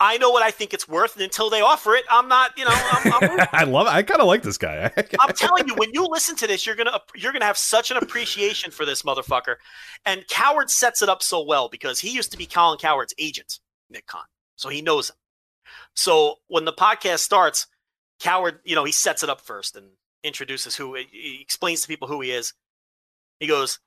I 0.00 0.18
know 0.18 0.30
what 0.30 0.42
I 0.42 0.50
think 0.50 0.74
it's 0.74 0.88
worth. 0.88 1.14
And 1.14 1.22
until 1.22 1.50
they 1.50 1.60
offer 1.60 1.94
it, 1.94 2.04
I'm 2.10 2.28
not, 2.28 2.56
you 2.58 2.64
know, 2.64 2.72
I'm, 2.72 3.12
I'm, 3.12 3.48
I 3.52 3.64
love 3.64 3.86
it. 3.86 3.90
I 3.90 4.02
kind 4.02 4.20
of 4.20 4.26
like 4.26 4.42
this 4.42 4.58
guy. 4.58 4.90
I'm 5.20 5.34
telling 5.34 5.68
you, 5.68 5.74
when 5.76 5.90
you 5.92 6.06
listen 6.06 6.34
to 6.36 6.46
this, 6.46 6.66
you're 6.66 6.74
gonna 6.74 6.98
you're 7.14 7.32
gonna 7.32 7.44
have 7.44 7.56
such 7.56 7.90
an 7.90 7.96
appreciation 7.96 8.70
for 8.70 8.84
this 8.84 9.02
motherfucker. 9.02 9.56
And 10.04 10.26
Cowherd 10.28 10.70
sets 10.70 11.00
it 11.00 11.08
up 11.08 11.22
so 11.22 11.44
well 11.44 11.68
because 11.68 12.00
he 12.00 12.10
used 12.10 12.32
to 12.32 12.38
be 12.38 12.46
Colin 12.46 12.78
Cowherd's 12.78 13.14
agent, 13.18 13.60
Nick 13.88 14.06
Khan, 14.06 14.24
so 14.56 14.68
he 14.68 14.82
knows 14.82 15.10
him. 15.10 15.16
So 15.94 16.36
when 16.48 16.64
the 16.64 16.72
podcast 16.72 17.20
starts, 17.20 17.68
Cowherd, 18.18 18.58
you 18.64 18.74
know, 18.74 18.84
he 18.84 18.92
sets 18.92 19.22
it 19.22 19.30
up 19.30 19.40
first 19.40 19.76
and 19.76 19.86
introduces 20.24 20.74
who 20.74 20.94
he 20.94 21.38
explains 21.40 21.82
to 21.82 21.88
people 21.88 22.08
who 22.08 22.20
he 22.20 22.32
is. 22.32 22.52
He 23.38 23.46
goes, 23.46 23.78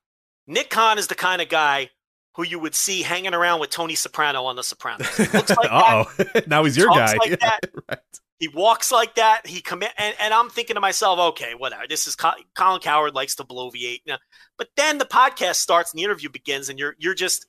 Nick 0.48 0.70
Khan 0.70 0.98
is 0.98 1.08
the 1.08 1.16
kind 1.16 1.41
of 1.41 1.50
guy 1.50 1.89
who 2.36 2.43
you 2.43 2.60
would 2.60 2.76
see 2.76 3.02
hanging 3.02 3.34
around 3.34 3.60
with 3.60 3.70
Tony 3.70 3.95
Soprano 3.95 4.45
on 4.45 4.56
The 4.56 4.64
Sopranos. 4.64 5.20
Looks 5.34 5.50
like. 5.50 5.70
Oh. 5.72 6.06
now 6.48 6.64
he's 6.64 6.78
your 6.78 6.89
guy. 6.89 7.16
like 7.18 7.39
that. 7.39 7.60
right. 7.89 8.00
He 8.39 8.48
walks 8.48 8.91
like 8.91 9.16
that. 9.16 9.48
He 9.48 9.62
commit, 9.62 9.91
and, 9.98 10.16
and 10.20 10.32
I'm 10.32 10.50
thinking 10.50 10.76
to 10.76 10.80
myself, 10.80 11.18
okay, 11.18 11.54
whatever. 11.56 11.84
This 11.89 12.06
is 12.06 12.16
Co- 12.16 12.36
Colin 12.54 12.82
Cowherd 12.82 13.16
likes 13.16 13.36
to 13.36 13.43
bloviate. 13.43 14.02
Now, 14.06 14.20
but 14.58 14.70
then 14.78 15.00
the 15.00 15.06
podcast 15.06 15.56
starts 15.56 15.91
and 15.91 16.00
the 16.00 16.04
interview 16.04 16.30
begins, 16.30 16.70
and 16.70 16.78
you're 16.78 16.95
you're 17.00 17.16
just 17.16 17.48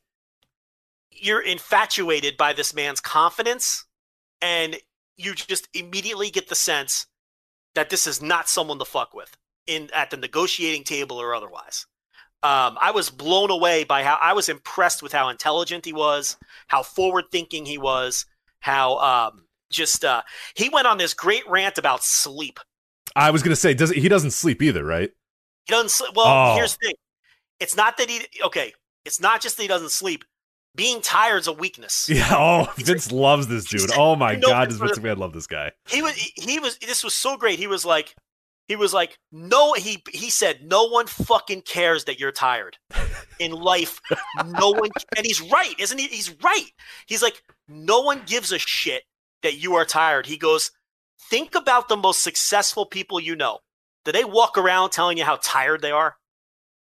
you're 1.11 1.43
infatuated 1.43 2.39
by 2.39 2.55
this 2.55 2.75
man's 2.75 3.01
confidence, 3.01 3.85
and 4.41 4.77
you 5.19 5.35
just 5.35 5.69
immediately 5.75 6.31
get 6.31 6.49
the 6.49 6.55
sense 6.55 7.07
that 7.75 7.91
this 7.91 8.07
is 8.07 8.23
not 8.23 8.49
someone 8.49 8.79
to 8.79 8.87
fuck 8.87 9.13
with 9.13 9.37
in 9.67 9.91
at 9.93 10.11
the 10.11 10.17
negotiating 10.17 10.85
table 10.85 11.21
or 11.21 11.35
otherwise. 11.35 11.87
Um, 12.43 12.79
I 12.81 12.93
was 12.93 13.11
blown 13.11 13.51
away 13.51 13.83
by 13.85 14.05
how 14.05 14.17
I 14.21 14.33
was 14.33 14.49
impressed 14.49 15.03
with 15.03 15.13
how 15.13 15.29
intelligent 15.29 15.85
he 15.85 15.93
was, 15.93 16.37
how 16.69 16.83
forward 16.85 17.25
thinking 17.33 17.67
he 17.67 17.79
was, 17.79 18.27
how 18.61 18.99
um, 18.99 19.45
just 19.71 20.05
uh, 20.05 20.23
he 20.55 20.69
went 20.69 20.87
on 20.87 20.99
this 20.99 21.15
great 21.15 21.43
rant 21.49 21.79
about 21.79 22.05
sleep. 22.05 22.61
I 23.17 23.31
was 23.33 23.43
gonna 23.43 23.57
say, 23.57 23.75
does 23.75 23.91
he 23.91 24.09
doesn't 24.09 24.31
sleep 24.31 24.63
either, 24.63 24.85
right? 24.85 25.11
He 25.67 25.73
doesn't 25.73 25.91
sleep. 25.91 26.13
Well, 26.15 26.27
Oh. 26.53 26.55
here's 26.55 26.77
the 26.77 26.87
thing: 26.87 26.95
it's 27.59 27.75
not 27.77 27.97
that 27.97 28.09
he 28.09 28.25
okay. 28.45 28.73
It's 29.05 29.21
not 29.21 29.41
just 29.41 29.57
that 29.57 29.63
he 29.63 29.69
doesn't 29.69 29.91
sleep. 29.91 30.25
Being 30.77 31.01
tired's 31.01 31.49
a 31.49 31.53
weakness. 31.53 32.09
Yeah. 32.13 32.29
Oh, 32.33 32.73
Vince 32.77 33.11
loves 33.11 33.49
this 33.49 33.65
dude. 33.65 33.91
Oh 33.97 34.15
my 34.15 34.33
You 34.33 34.39
know 34.39 34.49
god, 34.49 34.69
Vince 34.69 34.79
does 34.79 34.91
Vince 34.91 34.99
McMahon 35.01 35.17
love 35.19 35.33
this 35.33 35.49
guy? 35.49 35.73
He 35.89 36.03
was 36.03 36.15
he 36.15 36.61
was 36.61 36.79
this 36.79 37.03
was 37.03 37.15
so 37.15 37.37
great. 37.37 37.59
He 37.59 37.67
was 37.67 37.85
like 37.85 38.15
he 38.69 38.77
was 38.77 38.93
like 38.93 39.19
no 39.33 39.73
he 39.73 40.03
he 40.13 40.31
said 40.31 40.63
no 40.63 40.85
one 40.85 41.07
fucking 41.07 41.63
cares 41.63 42.05
that 42.05 42.21
you're 42.21 42.31
tired 42.31 42.77
in 43.41 43.53
life. 43.53 44.01
No 44.47 44.71
one 44.71 44.91
and 45.17 45.27
he's 45.27 45.41
right, 45.41 45.75
isn't 45.79 45.99
he? 45.99 46.07
He's 46.07 46.35
right. 46.43 46.71
He's 47.07 47.23
like 47.23 47.43
no 47.67 48.01
one 48.01 48.23
gives 48.27 48.53
a 48.53 48.59
shit 48.59 49.03
that 49.43 49.59
you 49.59 49.75
are 49.75 49.85
tired. 49.85 50.27
He 50.27 50.37
goes 50.37 50.71
think 51.31 51.55
about 51.55 51.89
the 51.89 51.97
most 51.97 52.23
successful 52.23 52.87
people 52.87 53.19
you 53.19 53.35
know. 53.35 53.59
Do 54.05 54.13
they 54.13 54.25
walk 54.25 54.57
around 54.57 54.91
telling 54.91 55.19
you 55.19 55.25
how 55.25 55.39
tired 55.43 55.83
they 55.83 55.91
are? 55.91 56.17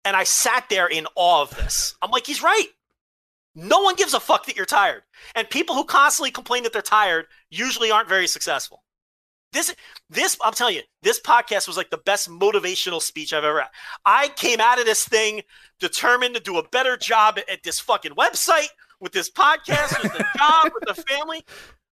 And 0.06 0.16
I 0.16 0.24
sat 0.24 0.70
there 0.70 0.88
in 0.88 1.08
awe 1.16 1.42
of 1.42 1.56
this. 1.56 1.96
I'm 2.02 2.12
like 2.12 2.28
he's 2.28 2.44
right. 2.44 2.68
No 3.54 3.82
one 3.82 3.96
gives 3.96 4.14
a 4.14 4.20
fuck 4.20 4.46
that 4.46 4.56
you're 4.56 4.66
tired. 4.66 5.04
And 5.36 5.50
people 5.50 5.76
who 5.76 5.84
constantly 5.84 6.32
complain 6.32 6.64
that 6.64 6.74
they're 6.74 6.82
tired 6.82 7.26
usually 7.50 7.92
aren't 7.92 8.08
very 8.08 8.28
successful. 8.28 8.84
This, 9.54 9.76
this, 10.10 10.38
I'm 10.44 10.54
telling 10.54 10.76
you, 10.76 10.82
this 11.02 11.20
podcast 11.20 11.68
was 11.68 11.76
like 11.76 11.90
the 11.90 11.98
best 11.98 12.30
motivational 12.30 13.02
speech 13.02 13.34
I've 13.34 13.44
ever 13.44 13.62
had. 13.62 13.70
I 14.06 14.30
came 14.30 14.62
out 14.62 14.80
of 14.80 14.86
this 14.86 15.06
thing 15.06 15.42
determined 15.80 16.36
to 16.36 16.42
do 16.42 16.58
a 16.58 16.68
better 16.70 16.96
job 16.96 17.38
at, 17.38 17.64
this 17.64 17.80
fucking 17.80 18.14
website, 18.14 18.70
with 19.02 19.12
this 19.12 19.30
podcast, 19.30 20.02
with 20.02 20.14
the 20.14 20.26
job, 20.38 20.72
with 20.74 20.96
the 20.96 21.04
family. 21.04 21.44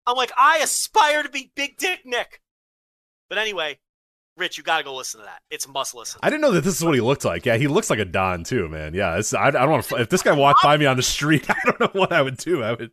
I'm 0.05 0.16
like, 0.16 0.32
I 0.38 0.60
aspire 0.60 1.24
to 1.24 1.30
be 1.30 1.51
Big 1.55 1.78
Dick 1.78 2.01
Nick. 2.05 2.39
But 3.30 3.39
anyway, 3.39 3.80
Rich, 4.38 4.57
you 4.57 4.64
got 4.64 4.78
to 4.78 4.84
go 4.84 4.95
listen 4.95 5.20
to 5.20 5.26
that. 5.26 5.41
It's 5.51 5.68
must 5.68 5.93
listen. 5.93 6.20
I 6.24 6.30
didn't 6.30 6.41
know 6.41 6.51
that 6.51 6.64
this 6.64 6.78
is 6.78 6.84
what 6.84 6.95
he 6.95 7.01
looked 7.01 7.26
like. 7.26 7.45
Yeah, 7.45 7.57
he 7.57 7.68
looks 7.68 7.89
like 7.89 7.99
a 7.99 8.05
Don 8.05 8.43
too, 8.43 8.70
man. 8.70 8.93
Yeah, 8.93 9.22
I, 9.38 9.47
I 9.47 9.51
don't 9.51 9.70
want 9.70 9.86
to. 9.86 9.95
If 9.97 10.10
this 10.10 10.24
guy 10.24 10.32
walked 10.38 10.64
by 10.64 10.78
me 10.78 10.86
on 10.86 10.97
the 10.97 11.03
street, 11.03 11.45
I 11.49 11.55
don't 11.66 11.80
know 11.80 11.89
what 11.93 12.14
I 12.14 12.22
would 12.22 12.38
do. 12.38 12.64
I 12.64 12.72
would. 12.72 12.91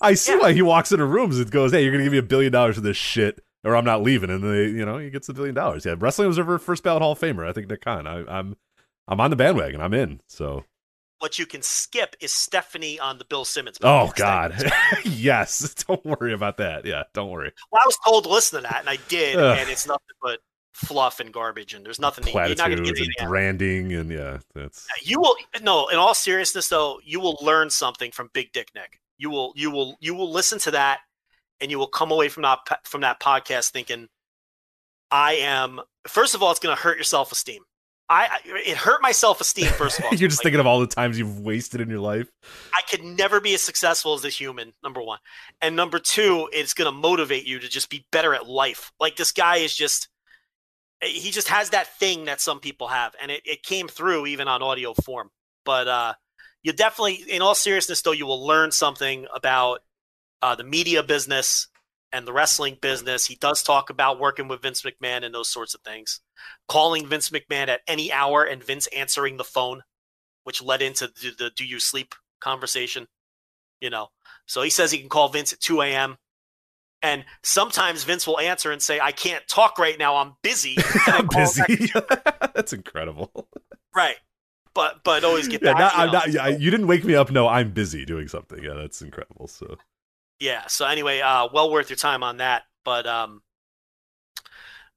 I 0.00 0.14
see 0.14 0.32
Yeah. 0.32 0.38
why 0.38 0.52
he 0.52 0.62
walks 0.62 0.92
into 0.92 1.04
rooms 1.04 1.38
and 1.38 1.50
goes, 1.50 1.72
"Hey, 1.72 1.82
you're 1.82 1.92
gonna 1.92 2.04
give 2.04 2.12
me 2.12 2.18
a 2.18 2.22
billion 2.22 2.52
dollars 2.52 2.74
for 2.76 2.80
this 2.82 2.96
shit, 2.96 3.42
or 3.64 3.76
I'm 3.76 3.84
not 3.84 4.02
leaving." 4.02 4.30
And 4.30 4.42
they, 4.42 4.64
you 4.66 4.84
know, 4.84 4.98
he 4.98 5.10
gets 5.10 5.26
the 5.26 5.34
billion 5.34 5.54
dollars. 5.54 5.84
Yeah, 5.84 5.94
wrestling 5.98 6.28
observer, 6.28 6.58
first 6.58 6.82
ballot 6.82 7.02
Hall 7.02 7.12
of 7.12 7.18
Famer. 7.18 7.48
I 7.48 7.52
think 7.52 7.68
Nick 7.68 7.82
Khan. 7.82 8.06
I, 8.06 8.24
I'm, 8.38 8.56
I'm 9.08 9.20
on 9.20 9.30
the 9.30 9.36
bandwagon. 9.36 9.80
I'm 9.80 9.94
in. 9.94 10.20
So, 10.28 10.64
What 11.20 11.38
you 11.38 11.46
can 11.46 11.62
skip 11.62 12.14
is 12.20 12.30
Stephanie 12.32 12.98
on 13.00 13.18
the 13.18 13.24
Bill 13.24 13.44
Simmons. 13.46 13.78
oh. 13.82 14.12
God, 14.16 14.54
yes. 15.04 15.74
Don't 15.86 16.04
worry 16.04 16.32
about 16.34 16.58
that. 16.58 16.84
Yeah, 16.84 17.04
don't 17.14 17.30
worry. 17.30 17.52
Well, 17.72 17.80
I 17.82 17.86
was 17.86 17.98
told 18.04 18.24
to 18.24 18.30
listen 18.30 18.62
to 18.62 18.68
that, 18.68 18.80
and 18.80 18.90
I 18.90 18.96
did, 19.08 19.36
Ugh. 19.36 19.58
and 19.58 19.70
it's 19.70 19.86
nothing 19.86 20.02
but 20.20 20.40
fluff 20.74 21.20
and 21.20 21.32
garbage, 21.32 21.72
and 21.72 21.86
there's 21.86 21.98
nothing. 21.98 22.26
You're 22.26 22.48
not 22.48 22.58
going 22.68 22.84
to 22.84 22.92
get 22.92 22.98
and 23.00 23.14
out. 23.20 23.28
branding 23.28 23.94
and 23.94 24.10
yeah, 24.10 24.40
that's 24.54 24.86
You 25.02 25.18
will 25.20 25.36
no. 25.62 25.88
In 25.88 25.96
all 25.96 26.12
seriousness, 26.12 26.68
though, 26.68 27.00
you 27.02 27.18
will 27.18 27.38
learn 27.40 27.70
something 27.70 28.10
from 28.10 28.28
Big 28.34 28.52
Dick 28.52 28.68
Nick. 28.74 29.00
You 29.18 29.30
will, 29.30 29.52
you 29.56 29.70
will, 29.70 29.96
you 30.00 30.14
will 30.14 30.30
listen 30.30 30.58
to 30.60 30.70
that, 30.72 31.00
and 31.60 31.70
you 31.70 31.78
will 31.78 31.86
come 31.88 32.10
away 32.10 32.28
from 32.28 32.42
that 32.42 32.58
from 32.84 33.00
that 33.02 33.20
podcast 33.20 33.70
thinking, 33.70 34.08
I 35.10 35.34
am. 35.34 35.80
First 36.06 36.34
of 36.34 36.42
all, 36.42 36.50
it's 36.50 36.60
going 36.60 36.76
to 36.76 36.82
hurt 36.82 36.96
your 36.96 37.04
self 37.04 37.32
esteem. 37.32 37.62
I 38.08 38.26
I- 38.30 38.62
it 38.66 38.76
hurt 38.76 39.00
my 39.02 39.12
self 39.12 39.40
esteem. 39.40 39.66
First 39.68 39.98
of 39.98 40.04
all, 40.04 40.10
You're 40.14 40.28
just 40.28 40.40
Like, 40.40 40.44
thinking 40.44 40.60
of 40.60 40.66
all 40.66 40.80
the 40.80 40.86
times 40.86 41.18
you've 41.18 41.40
wasted 41.40 41.80
in 41.80 41.88
your 41.88 41.98
life. 42.00 42.28
I 42.74 42.82
could 42.82 43.02
never 43.02 43.40
be 43.40 43.54
as 43.54 43.62
successful 43.62 44.14
as 44.14 44.22
this 44.22 44.38
human, 44.38 44.72
number 44.82 45.02
one. 45.02 45.18
And 45.60 45.74
number 45.74 45.98
two, 45.98 46.48
it's 46.52 46.74
going 46.74 46.86
to 46.86 46.92
motivate 46.96 47.46
you 47.46 47.58
to 47.58 47.68
just 47.68 47.88
be 47.90 48.06
better 48.12 48.34
at 48.34 48.46
life. 48.46 48.92
Like 49.00 49.16
this 49.16 49.32
guy 49.32 49.56
is 49.56 49.74
just, 49.74 50.08
he 51.02 51.30
just 51.30 51.48
has 51.48 51.70
that 51.70 51.98
thing 51.98 52.26
that 52.26 52.40
some 52.40 52.60
people 52.60 52.86
have. 52.88 53.14
And 53.20 53.30
it, 53.30 53.42
it 53.44 53.62
came 53.62 53.88
through 53.88 54.26
even 54.26 54.46
on 54.46 54.62
audio 54.62 54.94
form. 54.94 55.30
But 55.64 55.88
uh, 55.88 56.14
you 56.66 56.72
definitely, 56.72 57.22
in 57.28 57.42
all 57.42 57.54
seriousness, 57.54 58.02
though, 58.02 58.10
you 58.10 58.26
will 58.26 58.44
learn 58.44 58.72
something 58.72 59.28
about 59.32 59.84
uh, 60.42 60.56
the 60.56 60.64
media 60.64 61.04
business 61.04 61.68
and 62.10 62.26
the 62.26 62.32
wrestling 62.32 62.76
business. 62.82 63.24
He 63.24 63.36
does 63.36 63.62
talk 63.62 63.88
about 63.88 64.18
working 64.18 64.48
with 64.48 64.62
Vince 64.62 64.82
McMahon 64.82 65.24
and 65.24 65.32
those 65.32 65.48
sorts 65.48 65.76
of 65.76 65.82
things. 65.82 66.18
Calling 66.66 67.06
Vince 67.06 67.30
McMahon 67.30 67.68
at 67.68 67.82
any 67.86 68.12
hour 68.12 68.42
and 68.42 68.64
Vince 68.64 68.88
answering 68.88 69.36
the 69.36 69.44
phone 69.44 69.82
which 70.42 70.60
led 70.60 70.82
into 70.82 71.06
the, 71.06 71.34
the 71.38 71.50
"Do 71.54 71.64
you 71.64 71.78
sleep?" 71.78 72.16
conversation. 72.40 73.06
You 73.80 73.90
know, 73.90 74.08
so 74.46 74.62
he 74.62 74.70
says 74.70 74.90
he 74.90 74.98
can 74.98 75.08
call 75.08 75.28
Vince 75.28 75.52
at 75.52 75.60
2 75.60 75.82
a.m. 75.82 76.16
And 77.00 77.24
sometimes 77.44 78.02
Vince 78.02 78.26
will 78.26 78.40
answer 78.40 78.72
and 78.72 78.82
say, 78.82 78.98
"I 78.98 79.12
can't 79.12 79.46
talk 79.46 79.78
right 79.78 79.96
now. 79.96 80.16
I'm 80.16 80.32
busy." 80.42 80.76
I'm 81.06 81.28
busy. 81.28 81.62
That's 82.56 82.72
incredible. 82.72 83.48
right? 83.94 84.16
But 84.76 85.02
but 85.02 85.24
always 85.24 85.48
get 85.48 85.62
Yeah, 85.62 85.72
back. 85.72 85.78
not, 85.80 85.98
you 85.98 86.06
know, 86.06 86.12
not, 86.12 86.32
yeah, 86.32 86.44
so- 86.56 86.58
you 86.62 86.70
didn't 86.70 86.86
wake 86.86 87.04
me 87.04 87.16
up. 87.16 87.30
No, 87.32 87.48
I'm 87.48 87.72
busy 87.72 88.04
doing 88.04 88.28
something. 88.28 88.62
Yeah, 88.62 88.74
that's 88.74 89.02
incredible. 89.02 89.48
So 89.48 89.76
yeah. 90.38 90.66
So 90.68 90.86
anyway, 90.86 91.20
uh, 91.20 91.48
well 91.52 91.72
worth 91.72 91.90
your 91.90 91.96
time 91.96 92.22
on 92.22 92.36
that. 92.36 92.62
But 92.84 93.06
um, 93.08 93.42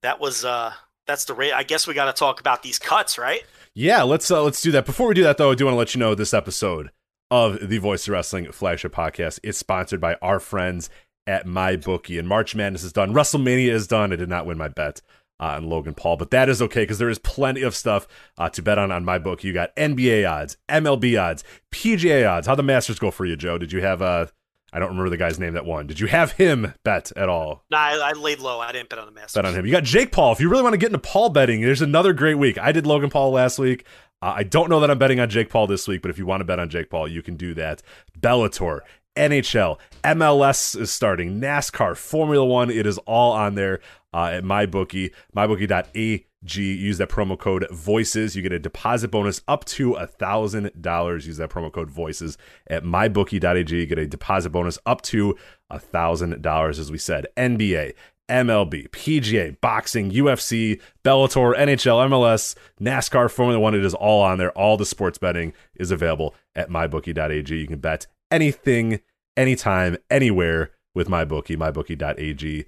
that 0.04 0.20
was 0.20 0.46
uh, 0.46 0.74
that's 1.08 1.26
the 1.26 1.34
rate. 1.34 1.54
I 1.54 1.64
guess 1.64 1.88
we 1.88 1.94
got 1.94 2.06
to 2.06 2.14
talk 2.14 2.40
about 2.40 2.62
these 2.64 2.78
cuts, 2.80 3.18
right? 3.18 3.44
yeah, 3.74 4.04
let's 4.04 4.30
uh, 4.30 4.44
let's 4.44 4.62
do 4.62 4.72
that. 4.74 4.86
Before 4.86 5.08
we 5.08 5.14
do 5.16 5.24
that, 5.24 5.38
though, 5.38 5.52
I 5.52 5.56
do 5.56 5.66
want 5.66 5.74
to 5.76 5.80
let 5.80 5.96
you 5.96 6.00
know 6.00 6.14
this 6.16 6.34
episode 6.34 6.92
of 7.32 7.68
the 7.70 7.78
Voice 7.78 8.08
of 8.08 8.12
Wrestling 8.14 8.52
flagship 8.52 8.94
podcast 8.94 9.40
is 9.44 9.58
sponsored 9.58 10.02
by 10.02 10.16
our 10.22 10.40
friends 10.40 10.90
at 11.28 11.46
MyBookie. 11.46 12.18
And 12.18 12.28
March 12.28 12.56
Madness 12.56 12.84
is 12.84 12.92
done. 12.92 13.14
WrestleMania 13.14 13.70
is 13.70 13.88
done. 13.88 14.12
I 14.12 14.16
did 14.16 14.30
not 14.30 14.46
win 14.46 14.58
my 14.58 14.68
bet 14.68 15.02
uh, 15.40 15.56
on 15.58 15.70
Logan 15.70 15.94
Paul, 15.94 16.18
but 16.18 16.32
that 16.32 16.50
is 16.50 16.62
okay 16.62 16.82
because 16.84 17.00
there 17.00 17.10
is 17.10 17.20
plenty 17.20 17.62
of 17.62 17.76
stuff 17.76 18.08
uh, 18.38 18.50
to 18.50 18.62
bet 18.62 18.78
on 18.78 18.92
on 18.92 19.06
my 19.06 19.18
book. 19.18 19.44
You 19.44 19.54
got 19.54 19.76
NBA 19.76 20.30
odds, 20.30 20.58
MLB 20.68 21.22
odds, 21.22 21.44
PGA 21.72 22.30
odds. 22.30 22.48
How'd 22.48 22.58
the 22.60 22.64
Masters 22.64 23.00
go 23.00 23.12
for 23.12 23.26
you, 23.26 23.36
Joe? 23.36 23.58
Did 23.58 23.72
you 23.72 23.82
have 23.82 24.02
uh, 24.02 24.28
I 24.72 24.80
don't 24.80 24.90
remember 24.90 25.10
the 25.10 25.18
guy's 25.18 25.40
name 25.40 25.54
that 25.54 25.66
won. 25.66 25.88
Did 25.88 26.00
you 26.00 26.08
have 26.08 26.34
him 26.34 26.74
bet 26.84 27.12
at 27.16 27.30
all? 27.30 27.64
Nah, 27.72 27.78
I, 27.78 28.10
I 28.10 28.12
laid 28.14 28.40
low. 28.40 28.60
I 28.60 28.72
didn't 28.72 28.90
bet 28.90 29.00
on 29.00 29.06
the 29.06 29.12
Masters. 29.12 29.34
bet 29.34 29.46
on 29.46 29.56
him. 29.56 29.66
You 29.66 29.72
got 29.72 29.84
Jake 29.84 30.12
Paul. 30.12 30.32
If 30.32 30.40
you 30.40 30.50
really 30.50 30.64
want 30.64 30.74
to 30.74 30.78
get 30.78 30.88
into 30.88 31.00
Paul 31.00 31.30
betting, 31.30 31.62
there's 31.62 31.82
another 31.82 32.14
great 32.14 32.36
week. 32.36 32.58
I 32.58 32.72
did 32.72 32.86
Logan 32.86 33.10
Paul 33.10 33.32
last 33.32 33.58
week. 33.58 33.86
Uh, 34.22 34.34
I 34.36 34.44
don't 34.44 34.70
know 34.70 34.82
that 34.82 34.92
I'm 34.92 34.98
betting 34.98 35.20
on 35.20 35.30
Jake 35.30 35.50
Paul 35.50 35.66
this 35.66 35.88
week, 35.88 36.02
but 36.02 36.12
if 36.12 36.18
you 36.18 36.26
want 36.26 36.42
to 36.42 36.46
bet 36.46 36.60
on 36.60 36.70
Jake 36.70 36.90
Paul, 36.90 37.08
you 37.08 37.22
can 37.22 37.36
do 37.36 37.54
that. 37.54 37.82
Bellator, 38.20 38.82
NHL, 39.20 39.78
MLS 40.04 40.80
is 40.80 40.92
starting, 40.92 41.42
NASCAR, 41.42 41.98
Formula 41.98 42.46
One. 42.46 42.72
It 42.72 42.88
is 42.88 42.98
all 43.00 43.34
on 43.34 43.56
there 43.56 43.82
uh, 44.14 44.28
at 44.28 44.44
MyBookie, 44.44 45.12
mybookie.ag. 45.36 46.26
Use 46.42 46.98
that 47.00 47.10
promo 47.10 47.38
code 47.38 47.68
VOICES. 47.70 48.38
You 48.38 48.42
get 48.42 48.54
a 48.54 48.60
deposit 48.60 49.12
bonus 49.12 49.42
up 49.46 49.66
to 49.66 49.96
a 49.96 50.08
$1,000. 50.08 51.26
Use 51.26 51.36
that 51.36 51.50
promo 51.50 51.70
code 51.70 51.92
VOICES 51.92 52.38
at 52.68 52.86
mybookie.ag. 52.86 53.76
You 53.76 53.86
get 53.86 54.00
a 54.00 54.08
deposit 54.08 54.52
bonus 54.52 54.80
up 54.86 55.02
to 55.04 55.38
a 55.70 55.80
$1,000, 55.80 56.70
as 56.70 56.90
we 56.90 56.98
said. 56.98 57.28
NBA, 57.36 57.94
MLB, 58.30 58.90
PGA, 58.92 59.60
boxing, 59.60 60.12
UFC, 60.12 60.80
Bellator, 61.04 61.58
NHL, 61.58 62.08
MLS, 62.10 62.56
NASCAR, 62.80 63.30
Formula 63.30 63.60
One. 63.60 63.76
It 63.76 63.84
is 63.84 63.94
all 63.94 64.22
on 64.22 64.38
there. 64.38 64.52
All 64.52 64.78
the 64.78 64.86
sports 64.86 65.18
betting 65.18 65.52
is 65.76 65.92
available 65.92 66.34
at 66.56 66.70
mybookie.ag. 66.70 67.54
You 67.54 67.68
can 67.68 67.80
bet 67.80 68.08
anything, 68.32 69.02
anytime, 69.40 69.98
anywhere 70.12 70.72
with 70.94 71.08
MyBookie, 71.08 71.58
mybookie.ag. 71.58 72.66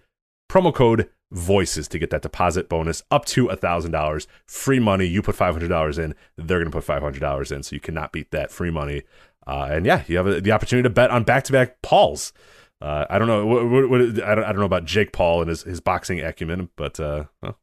Promo 0.49 0.73
code 0.73 1.09
VOICES 1.33 1.87
to 1.89 1.99
get 1.99 2.09
that 2.09 2.21
deposit 2.21 2.69
bonus 2.69 3.03
up 3.11 3.25
to 3.25 3.47
$1,000. 3.47 4.27
Free 4.47 4.79
money. 4.79 5.05
You 5.05 5.21
put 5.21 5.35
$500 5.35 5.99
in, 5.99 6.15
they're 6.37 6.59
going 6.59 6.71
to 6.71 6.81
put 6.81 6.85
$500 6.85 7.51
in. 7.51 7.63
So 7.63 7.75
you 7.75 7.79
cannot 7.79 8.11
beat 8.11 8.31
that 8.31 8.51
free 8.51 8.71
money. 8.71 9.03
Uh, 9.45 9.67
and 9.71 9.85
yeah, 9.85 10.03
you 10.07 10.17
have 10.17 10.27
a, 10.27 10.41
the 10.41 10.51
opportunity 10.51 10.83
to 10.83 10.93
bet 10.93 11.11
on 11.11 11.23
back 11.23 11.43
to 11.45 11.51
back 11.51 11.81
Pauls. 11.81 12.31
Uh, 12.81 13.05
I 13.09 13.19
don't 13.19 13.27
know. 13.27 13.45
What, 13.45 13.69
what, 13.69 13.89
what, 13.89 14.01
I, 14.01 14.35
don't, 14.35 14.43
I 14.43 14.47
don't 14.47 14.59
know 14.59 14.65
about 14.65 14.85
Jake 14.85 15.11
Paul 15.11 15.41
and 15.41 15.49
his, 15.49 15.63
his 15.63 15.79
boxing 15.79 16.21
acumen, 16.21 16.69
but 16.75 16.99
uh, 16.99 17.25
well, 17.41 17.57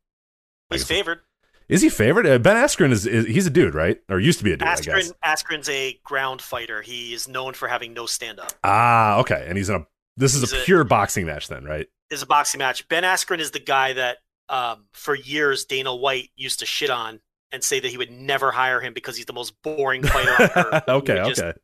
He's 0.70 0.84
favored. 0.84 1.20
Is 1.68 1.82
he 1.82 1.88
favored? 1.88 2.26
Uh, 2.26 2.38
ben 2.38 2.56
Askren 2.56 2.90
is, 2.92 3.06
is 3.06 3.26
he's 3.26 3.46
a 3.46 3.50
dude, 3.50 3.74
right? 3.74 3.98
Or 4.08 4.18
used 4.18 4.38
to 4.38 4.44
be 4.44 4.52
a 4.52 4.56
dude, 4.56 4.66
I 4.68 4.76
guess. 4.76 4.86
Askren, 4.86 5.12
Askren's 5.24 5.68
a 5.68 5.98
ground 6.04 6.40
fighter. 6.42 6.82
He 6.82 7.12
is 7.12 7.28
known 7.28 7.54
for 7.54 7.68
having 7.68 7.92
no 7.92 8.06
stand 8.06 8.40
up. 8.40 8.52
Ah, 8.64 9.18
okay. 9.20 9.44
And 9.48 9.56
he's 9.58 9.68
in 9.68 9.76
a. 9.76 9.86
This 10.16 10.34
is 10.34 10.52
a 10.52 10.56
a- 10.56 10.64
pure 10.64 10.84
boxing 10.84 11.26
match, 11.26 11.48
then, 11.48 11.64
right? 11.64 11.86
Is 12.10 12.22
a 12.22 12.26
boxing 12.26 12.58
match. 12.58 12.88
Ben 12.88 13.02
Askren 13.02 13.38
is 13.38 13.50
the 13.50 13.60
guy 13.60 13.92
that 13.92 14.18
um, 14.48 14.86
for 14.92 15.14
years 15.14 15.64
Dana 15.66 15.94
White 15.94 16.30
used 16.36 16.60
to 16.60 16.66
shit 16.66 16.90
on 16.90 17.20
and 17.52 17.62
say 17.62 17.80
that 17.80 17.88
he 17.88 17.98
would 17.98 18.10
never 18.10 18.50
hire 18.50 18.80
him 18.80 18.92
because 18.94 19.16
he's 19.16 19.26
the 19.26 19.32
most 19.32 19.54
boring 19.62 20.02
fighter 20.02 20.30
on 20.30 20.50
earth. 20.74 20.82
He 20.86 20.92
okay, 20.92 21.14
just- 21.28 21.40
okay, 21.42 21.58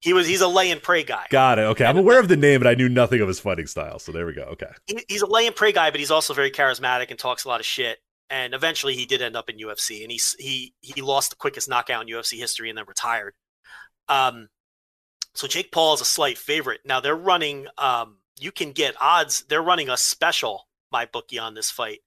He 0.00 0.12
was 0.12 0.26
he's 0.26 0.40
a 0.40 0.48
lay 0.48 0.70
and 0.72 0.82
pray 0.82 1.04
guy. 1.04 1.26
got 1.30 1.58
it. 1.58 1.62
Okay, 1.62 1.84
I'm 1.84 1.96
aware 1.96 2.18
of 2.20 2.26
the 2.28 2.36
name, 2.36 2.60
but 2.60 2.66
I 2.66 2.74
knew 2.74 2.88
nothing 2.88 3.20
of 3.20 3.28
his 3.28 3.38
fighting 3.40 3.66
style. 3.68 3.98
So 4.00 4.10
there 4.12 4.26
we 4.26 4.32
go. 4.34 4.42
Okay, 4.42 4.66
He, 4.86 4.98
he's 5.08 5.22
a 5.22 5.26
lay 5.26 5.46
and 5.46 5.54
pray 5.56 5.70
guy, 5.72 5.90
but 5.90 6.00
he's 6.00 6.10
also 6.10 6.34
very 6.34 6.50
charismatic 6.50 7.10
and 7.10 7.18
talks 7.18 7.44
a 7.44 7.48
lot 7.48 7.60
of 7.60 7.66
shit. 7.66 7.98
And 8.30 8.54
eventually, 8.54 8.96
he 8.96 9.06
did 9.06 9.22
end 9.22 9.36
up 9.36 9.50
in 9.50 9.58
UFC, 9.58 10.02
and 10.02 10.10
he's 10.10 10.34
he 10.38 10.74
he 10.80 11.02
lost 11.02 11.30
the 11.30 11.36
quickest 11.36 11.68
knockout 11.68 12.02
in 12.02 12.14
UFC 12.14 12.38
history, 12.38 12.68
and 12.68 12.78
then 12.78 12.86
retired. 12.88 13.34
Um, 14.08 14.48
so 15.34 15.46
Jake 15.46 15.72
Paul 15.72 15.94
is 15.94 16.00
a 16.00 16.06
slight 16.06 16.38
favorite. 16.38 16.80
Now 16.84 17.00
they're 17.00 17.16
running. 17.16 17.66
Um, 17.76 18.18
you 18.38 18.50
can 18.50 18.72
get 18.72 18.94
odds. 19.00 19.44
They're 19.48 19.62
running 19.62 19.88
a 19.88 19.96
special 19.96 20.66
my 20.90 21.06
bookie 21.06 21.40
on 21.40 21.54
this 21.54 21.70
fight. 21.70 22.00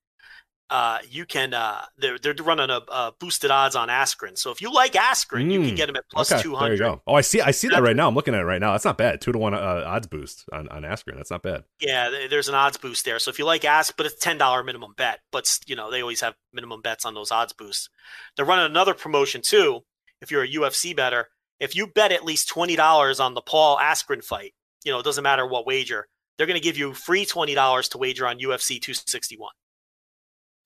Uh, 0.69 0.97
you 1.09 1.25
can. 1.25 1.53
Uh, 1.53 1.81
they're 1.97 2.17
they're 2.19 2.33
running 2.43 2.69
a, 2.69 2.81
a 2.89 3.13
boosted 3.19 3.51
odds 3.51 3.75
on 3.75 3.87
Askren. 3.87 4.37
So 4.37 4.51
if 4.51 4.61
you 4.61 4.73
like 4.73 4.93
Askren, 4.93 5.49
you 5.49 5.61
can 5.61 5.71
Mm, 5.71 5.77
get 5.77 5.87
him 5.89 5.95
at 5.95 6.03
plus 6.11 6.29
okay. 6.29 6.41
two 6.41 6.57
There 6.59 6.73
you 6.73 6.77
go. 6.77 7.01
Oh, 7.07 7.13
I 7.15 7.21
see. 7.21 7.39
I 7.39 7.51
see 7.51 7.69
that 7.69 7.81
right 7.81 7.95
now. 7.95 8.07
I'm 8.09 8.15
looking 8.15 8.33
at 8.33 8.41
it 8.41 8.45
right 8.45 8.59
now. 8.59 8.73
That's 8.73 8.83
not 8.83 8.97
bad. 8.97 9.21
Two 9.21 9.31
to 9.31 9.37
one 9.37 9.53
uh, 9.53 9.83
odds 9.85 10.07
boost 10.07 10.43
on 10.51 10.67
on 10.67 10.81
Askren. 10.81 11.15
That's 11.15 11.31
not 11.31 11.41
bad. 11.41 11.63
Yeah, 11.79 12.27
there's 12.29 12.49
an 12.49 12.55
odds 12.55 12.75
boost 12.77 13.05
there. 13.05 13.17
So 13.19 13.29
if 13.29 13.39
you 13.39 13.45
like 13.45 13.63
ask, 13.63 13.95
but 13.95 14.05
it's 14.05 14.19
ten 14.19 14.37
dollar 14.37 14.61
minimum 14.61 14.93
bet. 14.97 15.19
But 15.31 15.49
you 15.67 15.75
know 15.77 15.89
they 15.89 16.01
always 16.01 16.19
have 16.21 16.35
minimum 16.51 16.81
bets 16.81 17.05
on 17.05 17.13
those 17.13 17.31
odds 17.31 17.53
boosts. 17.53 17.89
They're 18.35 18.45
running 18.45 18.65
another 18.65 18.93
promotion 18.93 19.41
too. 19.41 19.81
If 20.21 20.31
you're 20.31 20.43
a 20.43 20.49
UFC 20.51 20.93
better, 20.93 21.29
if 21.61 21.75
you 21.77 21.87
bet 21.87 22.11
at 22.11 22.25
least 22.25 22.49
twenty 22.49 22.75
dollars 22.75 23.21
on 23.21 23.35
the 23.35 23.41
Paul 23.41 23.77
Askren 23.77 24.21
fight, 24.21 24.53
you 24.83 24.91
know 24.91 24.99
it 24.99 25.03
doesn't 25.03 25.23
matter 25.23 25.47
what 25.47 25.65
wager. 25.65 26.07
They're 26.37 26.45
going 26.47 26.59
to 26.59 26.63
give 26.63 26.77
you 26.77 26.93
free 26.93 27.25
twenty 27.25 27.55
dollars 27.55 27.87
to 27.89 27.97
wager 27.97 28.27
on 28.27 28.37
UFC 28.39 28.81
261. 28.81 29.49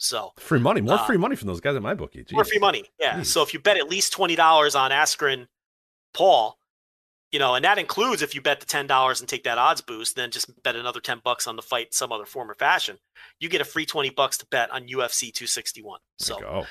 So 0.04 0.32
Free 0.38 0.60
money. 0.60 0.82
More 0.82 0.95
Uh, 0.95 1.06
free 1.06 1.18
money 1.18 1.36
from 1.36 1.47
those 1.47 1.62
guys 1.62 1.76
at 1.76 1.82
my 1.84 1.93
bookie. 1.93 2.26
more 2.32 2.43
free 2.43 2.58
money. 2.58 2.86
Yeah. 2.99 3.20
Jeez. 3.20 3.28
So 3.28 3.43
if 3.43 3.54
you 3.54 3.60
bet 3.60 3.78
at 3.78 3.88
least 3.88 4.12
twenty 4.12 4.36
dollars 4.36 4.74
on 4.74 4.89
Askren, 4.89 5.45
Paul, 6.16 6.58
you 7.32 7.38
know, 7.38 7.54
and 7.54 7.64
that 7.64 7.78
includes 7.78 8.24
if 8.24 8.34
you 8.34 8.41
bet 8.41 8.60
the 8.62 8.66
ten 8.66 8.88
dollars 8.88 9.20
and 9.20 9.30
take 9.30 9.43
that 9.43 9.60
odds 9.60 9.80
boost, 9.82 10.16
then 10.16 10.32
just 10.32 10.52
bet 10.64 10.76
another 10.76 10.99
ten 10.99 11.22
bucks 11.24 11.45
on 11.45 11.56
the 11.56 11.62
fight 11.62 11.86
in 11.88 11.91
some 11.91 12.12
other 12.12 12.26
form 12.26 12.49
or 12.49 12.56
fashion. 12.56 12.97
You 13.39 13.47
get 13.47 13.62
a 13.62 13.66
free 13.66 13.86
twenty 13.86 14.10
bucks 14.10 14.38
to 14.39 14.47
bet 14.47 14.72
on 14.72 14.88
UFC 14.88 15.32
two 15.32 15.45
sixty 15.47 15.84
one. 15.84 15.99
So 16.18 16.39
go. 16.39 16.66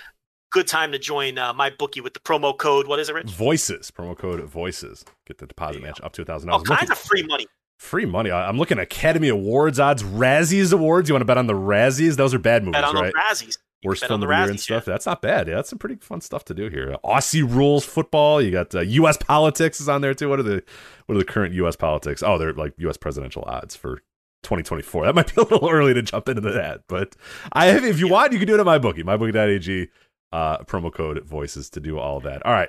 good 0.51 0.67
time 0.67 0.91
to 0.91 0.99
join 0.99 1.39
uh, 1.39 1.53
my 1.53 1.71
bookie 1.71 2.01
with 2.01 2.15
the 2.15 2.21
promo 2.21 2.59
code. 2.59 2.89
What 2.89 2.99
is 2.99 3.09
it, 3.09 3.15
Rich? 3.15 3.31
Voices 3.31 3.93
promo 3.93 4.19
code 4.19 4.43
Voices. 4.43 5.05
Get 5.27 5.39
the 5.39 5.47
deposit 5.47 5.83
match 5.83 6.01
up 6.03 6.13
to 6.15 6.23
a 6.23 6.25
thousand 6.25 6.51
All 6.51 6.61
dollars. 6.65 6.79
kinds 6.81 6.91
of 6.91 6.99
free 6.99 7.23
money. 7.23 7.47
Free 7.81 8.05
money. 8.05 8.31
I'm 8.31 8.59
looking 8.59 8.77
at 8.79 8.83
Academy 8.83 9.29
Awards 9.29 9.81
odds, 9.81 10.03
Razzies 10.03 10.71
awards. 10.71 11.09
You 11.09 11.15
want 11.15 11.23
to 11.23 11.25
bet 11.25 11.39
on 11.39 11.47
the 11.47 11.55
Razzies? 11.55 12.15
Those 12.15 12.35
are 12.35 12.39
bad 12.39 12.63
movies, 12.63 12.79
Bet 12.79 12.85
on 12.85 12.95
right? 12.95 13.11
the 13.11 13.19
Razzies. 13.19 13.57
Worst 13.83 14.05
film 14.05 14.23
of 14.23 14.29
the 14.29 14.37
year 14.37 14.51
and 14.51 14.61
stuff. 14.61 14.85
That's 14.85 15.07
not 15.07 15.23
bad. 15.23 15.49
Yeah, 15.49 15.55
that's 15.55 15.71
some 15.71 15.79
pretty 15.79 15.97
fun 15.97 16.21
stuff 16.21 16.45
to 16.45 16.55
do 16.55 16.69
here. 16.69 16.95
Aussie 17.03 17.43
rules 17.43 17.87
football. 17.87 18.43
You 18.43 18.51
got 18.51 18.75
uh, 18.75 18.81
U.S. 18.81 19.17
politics 19.17 19.81
is 19.81 19.89
on 19.89 20.03
there 20.03 20.13
too. 20.13 20.29
What 20.29 20.39
are 20.39 20.43
the 20.43 20.63
what 21.07 21.15
are 21.15 21.19
the 21.19 21.25
current 21.25 21.55
U.S. 21.55 21.75
politics? 21.75 22.23
Oh, 22.23 22.37
they're 22.37 22.53
like 22.53 22.75
U.S. 22.77 22.99
presidential 22.99 23.45
odds 23.47 23.75
for 23.75 23.97
2024. 24.43 25.07
That 25.07 25.15
might 25.15 25.35
be 25.35 25.41
a 25.41 25.45
little 25.51 25.71
early 25.71 25.95
to 25.95 26.03
jump 26.03 26.29
into 26.29 26.43
that, 26.43 26.83
but 26.87 27.17
I 27.55 27.71
if 27.71 27.99
you 27.99 28.09
want, 28.09 28.35
you 28.35 28.39
can 28.39 28.47
do 28.47 28.57
it 28.57 28.61
at 28.61 28.67
my 28.67 28.77
bookie, 28.77 29.05
mybookie.ag. 29.05 29.89
Uh, 30.33 30.59
promo 30.65 30.93
code 30.93 31.25
voices 31.25 31.71
to 31.71 31.81
do 31.81 31.99
all 31.99 32.21
that. 32.21 32.45
All 32.45 32.53
right. 32.53 32.69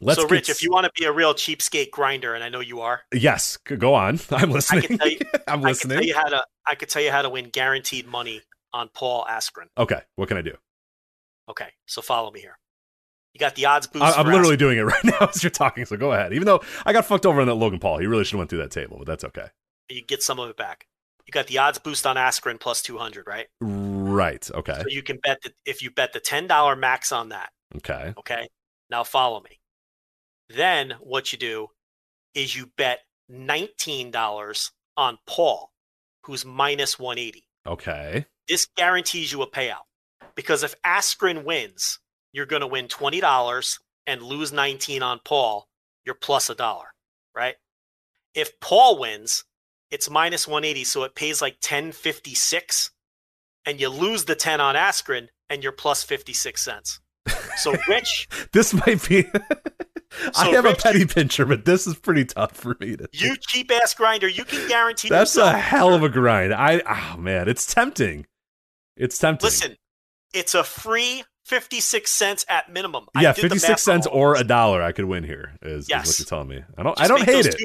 Let's 0.00 0.20
so, 0.20 0.28
Rich, 0.28 0.50
s- 0.50 0.56
if 0.56 0.62
you 0.62 0.70
want 0.70 0.84
to 0.84 0.90
be 0.98 1.06
a 1.06 1.12
real 1.12 1.32
cheapskate 1.34 1.90
grinder, 1.90 2.34
and 2.34 2.44
I 2.44 2.48
know 2.48 2.60
you 2.60 2.80
are, 2.80 3.02
yes, 3.14 3.56
go 3.56 3.94
on. 3.94 4.20
I'm 4.30 4.50
listening. 4.50 4.98
tell 4.98 5.08
you- 5.08 5.18
I'm 5.48 5.62
listening. 5.62 5.98
I 5.98 6.00
can 6.02 6.08
tell 6.08 6.08
you 6.08 6.14
how 6.14 6.28
to. 6.38 6.44
I 6.68 6.74
could 6.74 6.88
tell 6.88 7.02
you 7.02 7.10
how 7.10 7.22
to 7.22 7.30
win 7.30 7.48
guaranteed 7.50 8.06
money 8.06 8.42
on 8.72 8.88
Paul 8.92 9.24
Askren. 9.30 9.66
Okay, 9.78 10.00
what 10.16 10.28
can 10.28 10.36
I 10.36 10.42
do? 10.42 10.54
Okay, 11.48 11.68
so 11.86 12.02
follow 12.02 12.30
me 12.30 12.40
here. 12.40 12.58
You 13.32 13.38
got 13.38 13.54
the 13.54 13.66
odds 13.66 13.86
boost. 13.86 14.04
I, 14.04 14.12
I'm 14.12 14.24
for 14.26 14.32
literally 14.32 14.56
doing 14.56 14.78
it 14.78 14.82
right 14.84 15.04
now 15.04 15.28
as 15.28 15.42
you're 15.42 15.50
talking, 15.50 15.84
so 15.84 15.96
go 15.96 16.12
ahead. 16.12 16.32
Even 16.32 16.46
though 16.46 16.60
I 16.84 16.92
got 16.92 17.04
fucked 17.06 17.24
over 17.26 17.40
on 17.40 17.46
that 17.46 17.54
Logan 17.54 17.78
Paul, 17.78 17.98
he 17.98 18.06
really 18.06 18.24
should 18.24 18.32
have 18.32 18.38
went 18.38 18.50
through 18.50 18.58
that 18.60 18.70
table, 18.70 18.96
but 18.98 19.06
that's 19.06 19.24
okay. 19.24 19.46
you 19.88 20.02
get 20.02 20.22
some 20.22 20.38
of 20.40 20.48
it 20.50 20.56
back. 20.56 20.86
you 21.26 21.32
got 21.32 21.46
the 21.46 21.58
odds 21.58 21.78
boost 21.78 22.06
on 22.06 22.16
Askren 22.16 22.58
plus 22.58 22.82
200, 22.82 23.26
right? 23.26 23.46
Right. 23.60 24.50
Okay. 24.52 24.78
So 24.80 24.88
you 24.88 25.02
can 25.02 25.18
bet 25.22 25.38
that 25.42 25.52
if 25.64 25.82
you 25.82 25.90
bet 25.90 26.12
the 26.12 26.20
$10 26.20 26.78
max 26.78 27.12
on 27.12 27.28
that, 27.30 27.50
Okay. 27.76 28.12
okay? 28.18 28.48
Now 28.90 29.04
follow 29.04 29.40
me. 29.42 29.60
Then 30.48 30.94
what 31.00 31.32
you 31.32 31.38
do 31.38 31.68
is 32.34 32.54
you 32.54 32.70
bet 32.76 33.00
$19 33.30 34.70
on 34.96 35.18
Paul, 35.26 35.72
who's 36.24 36.44
minus 36.44 36.98
180. 36.98 37.44
Okay. 37.66 38.26
This 38.48 38.66
guarantees 38.76 39.32
you 39.32 39.42
a 39.42 39.50
payout 39.50 39.86
because 40.34 40.62
if 40.62 40.80
Askren 40.82 41.44
wins, 41.44 41.98
you're 42.32 42.46
going 42.46 42.60
to 42.60 42.66
win 42.66 42.86
$20 42.86 43.78
and 44.06 44.22
lose 44.22 44.52
19 44.52 45.02
on 45.02 45.20
Paul, 45.24 45.66
you're 46.04 46.14
plus 46.14 46.48
a 46.48 46.54
dollar, 46.54 46.94
right? 47.34 47.56
If 48.34 48.60
Paul 48.60 48.98
wins, 48.98 49.44
it's 49.90 50.10
minus 50.10 50.46
180, 50.46 50.84
so 50.84 51.02
it 51.04 51.14
pays 51.14 51.40
like 51.42 51.54
1056, 51.54 52.90
and 53.64 53.80
you 53.80 53.88
lose 53.88 54.26
the 54.26 54.34
10 54.36 54.60
on 54.60 54.74
Askren, 54.74 55.28
and 55.48 55.62
you're 55.62 55.72
plus 55.72 56.02
56 56.04 56.60
cents. 56.62 57.00
So 57.56 57.74
Rich, 57.88 58.28
This 58.52 58.74
might 58.74 59.06
be. 59.08 59.26
I 60.36 60.48
have 60.50 60.64
Rich, 60.64 60.78
a 60.78 60.82
penny 60.82 61.04
pincher, 61.06 61.44
but 61.44 61.64
this 61.64 61.86
is 61.86 61.96
pretty 61.96 62.24
tough 62.24 62.52
for 62.52 62.76
me 62.80 62.96
to. 62.96 63.08
you 63.12 63.36
cheap 63.36 63.70
ass 63.72 63.94
grinder, 63.94 64.28
you 64.28 64.44
can 64.44 64.68
guarantee 64.68 65.08
That's 65.08 65.36
a 65.36 65.56
hell 65.56 65.94
of 65.94 66.02
a 66.02 66.08
grind. 66.08 66.54
I 66.54 66.82
oh 66.88 67.18
man, 67.18 67.48
it's 67.48 67.72
tempting. 67.72 68.26
It's 68.96 69.18
tempting. 69.18 69.46
Listen, 69.46 69.76
it's 70.32 70.54
a 70.54 70.64
free 70.64 71.24
56 71.44 72.10
cents 72.10 72.44
at 72.48 72.72
minimum. 72.72 73.06
Yeah, 73.14 73.32
did 73.32 73.36
the 73.36 73.42
fifty 73.42 73.54
math 73.56 73.62
six 73.62 73.82
cents 73.82 74.06
or 74.06 74.34
a 74.36 74.44
dollar 74.44 74.82
I 74.82 74.92
could 74.92 75.04
win 75.04 75.22
here. 75.22 75.52
Is, 75.62 75.84
is 75.84 75.90
what 75.90 76.18
you're 76.18 76.26
telling 76.26 76.48
me. 76.48 76.62
I 76.76 76.82
don't. 76.82 77.00
I 77.00 77.06
don't 77.06 77.22
hate 77.22 77.46
it. 77.46 77.56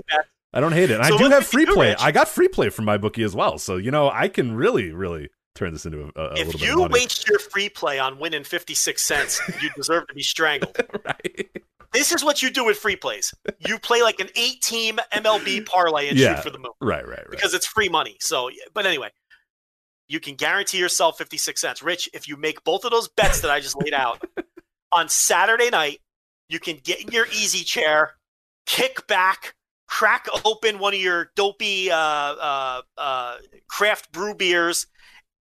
I 0.54 0.60
don't 0.60 0.74
hate 0.74 0.92
it. 0.92 1.00
And 1.00 1.06
So 1.06 1.16
I 1.16 1.18
do 1.18 1.30
have 1.30 1.46
free 1.46 1.66
you, 1.66 1.74
play. 1.74 1.90
Rich. 1.90 2.00
I 2.02 2.12
got 2.12 2.28
free 2.28 2.48
play 2.48 2.70
from 2.70 2.86
my 2.86 2.98
bookie 2.98 3.24
as 3.24 3.36
well. 3.36 3.58
So 3.58 3.78
you 3.78 3.90
know 3.90 4.10
I 4.10 4.28
can 4.28 4.54
really, 4.54 4.92
really 4.92 5.30
turn 5.56 5.74
this 5.74 5.86
into 5.86 6.12
a, 6.16 6.22
a 6.22 6.34
little 6.34 6.56
If 6.56 6.62
you 6.62 6.84
waste 6.84 7.28
your 7.28 7.40
free 7.40 7.70
play 7.70 8.00
on 8.00 8.20
winning 8.20 8.44
56 8.44 9.02
cents, 9.02 9.42
you 9.62 9.70
deserve 9.76 10.08
to 10.08 10.14
be 10.14 10.24
strangled. 10.24 10.78
right. 11.06 11.50
This 11.94 12.12
is 12.12 12.24
what 12.24 12.42
you 12.42 12.50
do 12.50 12.64
with 12.66 12.78
free 12.78 12.96
plays. 12.96 13.34
You 13.60 13.78
play 13.80 14.02
like 14.02 14.20
an 14.20 14.30
eight 14.36 14.62
team 14.62 15.00
MLB 15.14 15.66
parlay 15.66 16.08
and 16.10 16.18
Yeah. 16.18 16.36
shoot 16.36 16.44
for 16.44 16.50
the 16.50 16.58
moon 16.60 16.72
Right. 16.80 17.06
Right. 17.06 17.18
Right. 17.20 17.30
because 17.30 17.54
it's 17.54 17.68
free 17.68 17.90
money. 17.90 18.18
So, 18.20 18.50
but 18.74 18.86
anyway, 18.86 19.10
you 20.08 20.20
can 20.20 20.36
guarantee 20.36 20.78
yourself 20.78 21.18
56 21.18 21.60
cents. 21.60 21.82
Rich, 21.84 22.10
if 22.14 22.28
you 22.28 22.38
make 22.38 22.64
both 22.64 22.86
of 22.86 22.92
those 22.92 23.08
bets 23.10 23.42
that 23.42 23.52
I 23.52 23.60
just 23.60 23.76
laid 23.82 23.94
out 23.94 24.24
on 24.92 25.10
Saturday 25.10 25.70
night, 25.70 26.00
you 26.50 26.60
can 26.60 26.78
get 26.84 27.02
in 27.02 27.08
your 27.10 27.28
easy 27.28 27.64
chair, 27.64 28.16
kick 28.66 29.08
back, 29.08 29.56
crack 29.88 30.28
open 30.46 30.80
one 30.80 30.94
of 30.94 31.00
your 31.00 31.32
dopey 31.36 31.90
uh, 31.92 31.96
uh, 31.98 32.82
uh, 32.98 33.38
craft 33.70 34.12
brew 34.12 34.34
beers, 34.36 34.88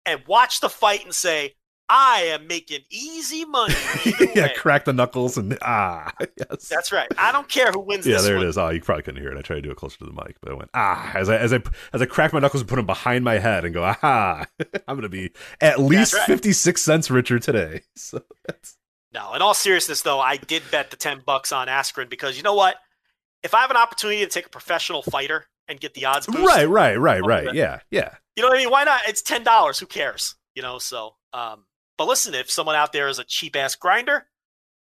and 0.06 0.22
watch 0.26 0.60
the 0.60 0.68
fight 0.68 1.04
and 1.04 1.14
say, 1.14 1.54
I 1.90 2.20
am 2.32 2.46
making 2.46 2.80
easy 2.90 3.44
money. 3.44 3.74
yeah. 4.34 4.48
Crack 4.54 4.84
the 4.84 4.92
knuckles 4.92 5.38
and 5.38 5.56
ah 5.62 6.12
yes. 6.20 6.68
That's 6.68 6.92
right. 6.92 7.08
I 7.16 7.32
don't 7.32 7.48
care 7.48 7.70
who 7.72 7.80
wins 7.80 8.06
yeah, 8.06 8.20
there 8.20 8.36
one. 8.36 8.44
it 8.44 8.48
is. 8.48 8.58
Oh, 8.58 8.68
you 8.68 8.80
probably 8.80 9.04
couldn't 9.04 9.22
hear 9.22 9.32
it. 9.32 9.38
I 9.38 9.40
tried 9.40 9.56
to 9.56 9.62
do 9.62 9.70
it 9.70 9.76
closer 9.76 9.98
to 9.98 10.04
the 10.04 10.12
mic, 10.12 10.36
but 10.40 10.52
I 10.52 10.54
went 10.54 10.70
ah 10.74 11.12
as 11.14 11.28
I 11.28 11.36
as 11.38 11.52
I 11.52 11.62
as 11.92 12.02
I 12.02 12.06
crack 12.06 12.32
my 12.32 12.40
knuckles 12.40 12.60
and 12.60 12.68
put 12.68 12.76
them 12.76 12.86
behind 12.86 13.24
my 13.24 13.38
head 13.38 13.64
and 13.64 13.72
go 13.72 13.84
aha. 13.84 14.44
I'm 14.88 14.96
gonna 14.96 15.08
be 15.08 15.30
at 15.60 15.80
least 15.80 16.14
right. 16.14 16.26
fifty 16.26 16.52
six 16.52 16.82
cents 16.82 17.10
richer 17.10 17.38
today. 17.38 17.82
So 17.96 18.22
that's 18.46 18.76
No, 19.12 19.32
in 19.34 19.40
all 19.40 19.54
seriousness, 19.54 20.02
though, 20.02 20.20
I 20.20 20.36
did 20.36 20.62
bet 20.70 20.90
the 20.90 20.96
ten 20.96 21.22
bucks 21.24 21.52
on 21.52 21.68
Askren 21.68 22.10
because 22.10 22.36
you 22.36 22.42
know 22.42 22.54
what? 22.54 22.76
If 23.42 23.54
I 23.54 23.60
have 23.60 23.70
an 23.70 23.76
opportunity 23.76 24.20
to 24.20 24.26
take 24.26 24.46
a 24.46 24.50
professional 24.50 25.02
fighter 25.02 25.46
and 25.68 25.80
get 25.80 25.94
the 25.94 26.04
odds 26.04 26.26
boost, 26.26 26.46
right, 26.46 26.68
right, 26.68 26.96
right, 27.00 27.24
right. 27.24 27.54
Yeah, 27.54 27.80
yeah. 27.90 28.14
You 28.36 28.42
know 28.42 28.50
what 28.50 28.58
I 28.58 28.60
mean? 28.60 28.70
Why 28.70 28.84
not? 28.84 29.00
It's 29.08 29.22
ten 29.22 29.42
dollars. 29.42 29.78
Who 29.78 29.86
cares? 29.86 30.34
You 30.54 30.62
know. 30.62 30.78
So, 30.78 31.14
um, 31.32 31.64
but 31.98 32.06
listen, 32.08 32.34
if 32.34 32.50
someone 32.50 32.76
out 32.76 32.92
there 32.92 33.08
is 33.08 33.18
a 33.18 33.24
cheap 33.24 33.54
ass 33.56 33.74
grinder, 33.74 34.26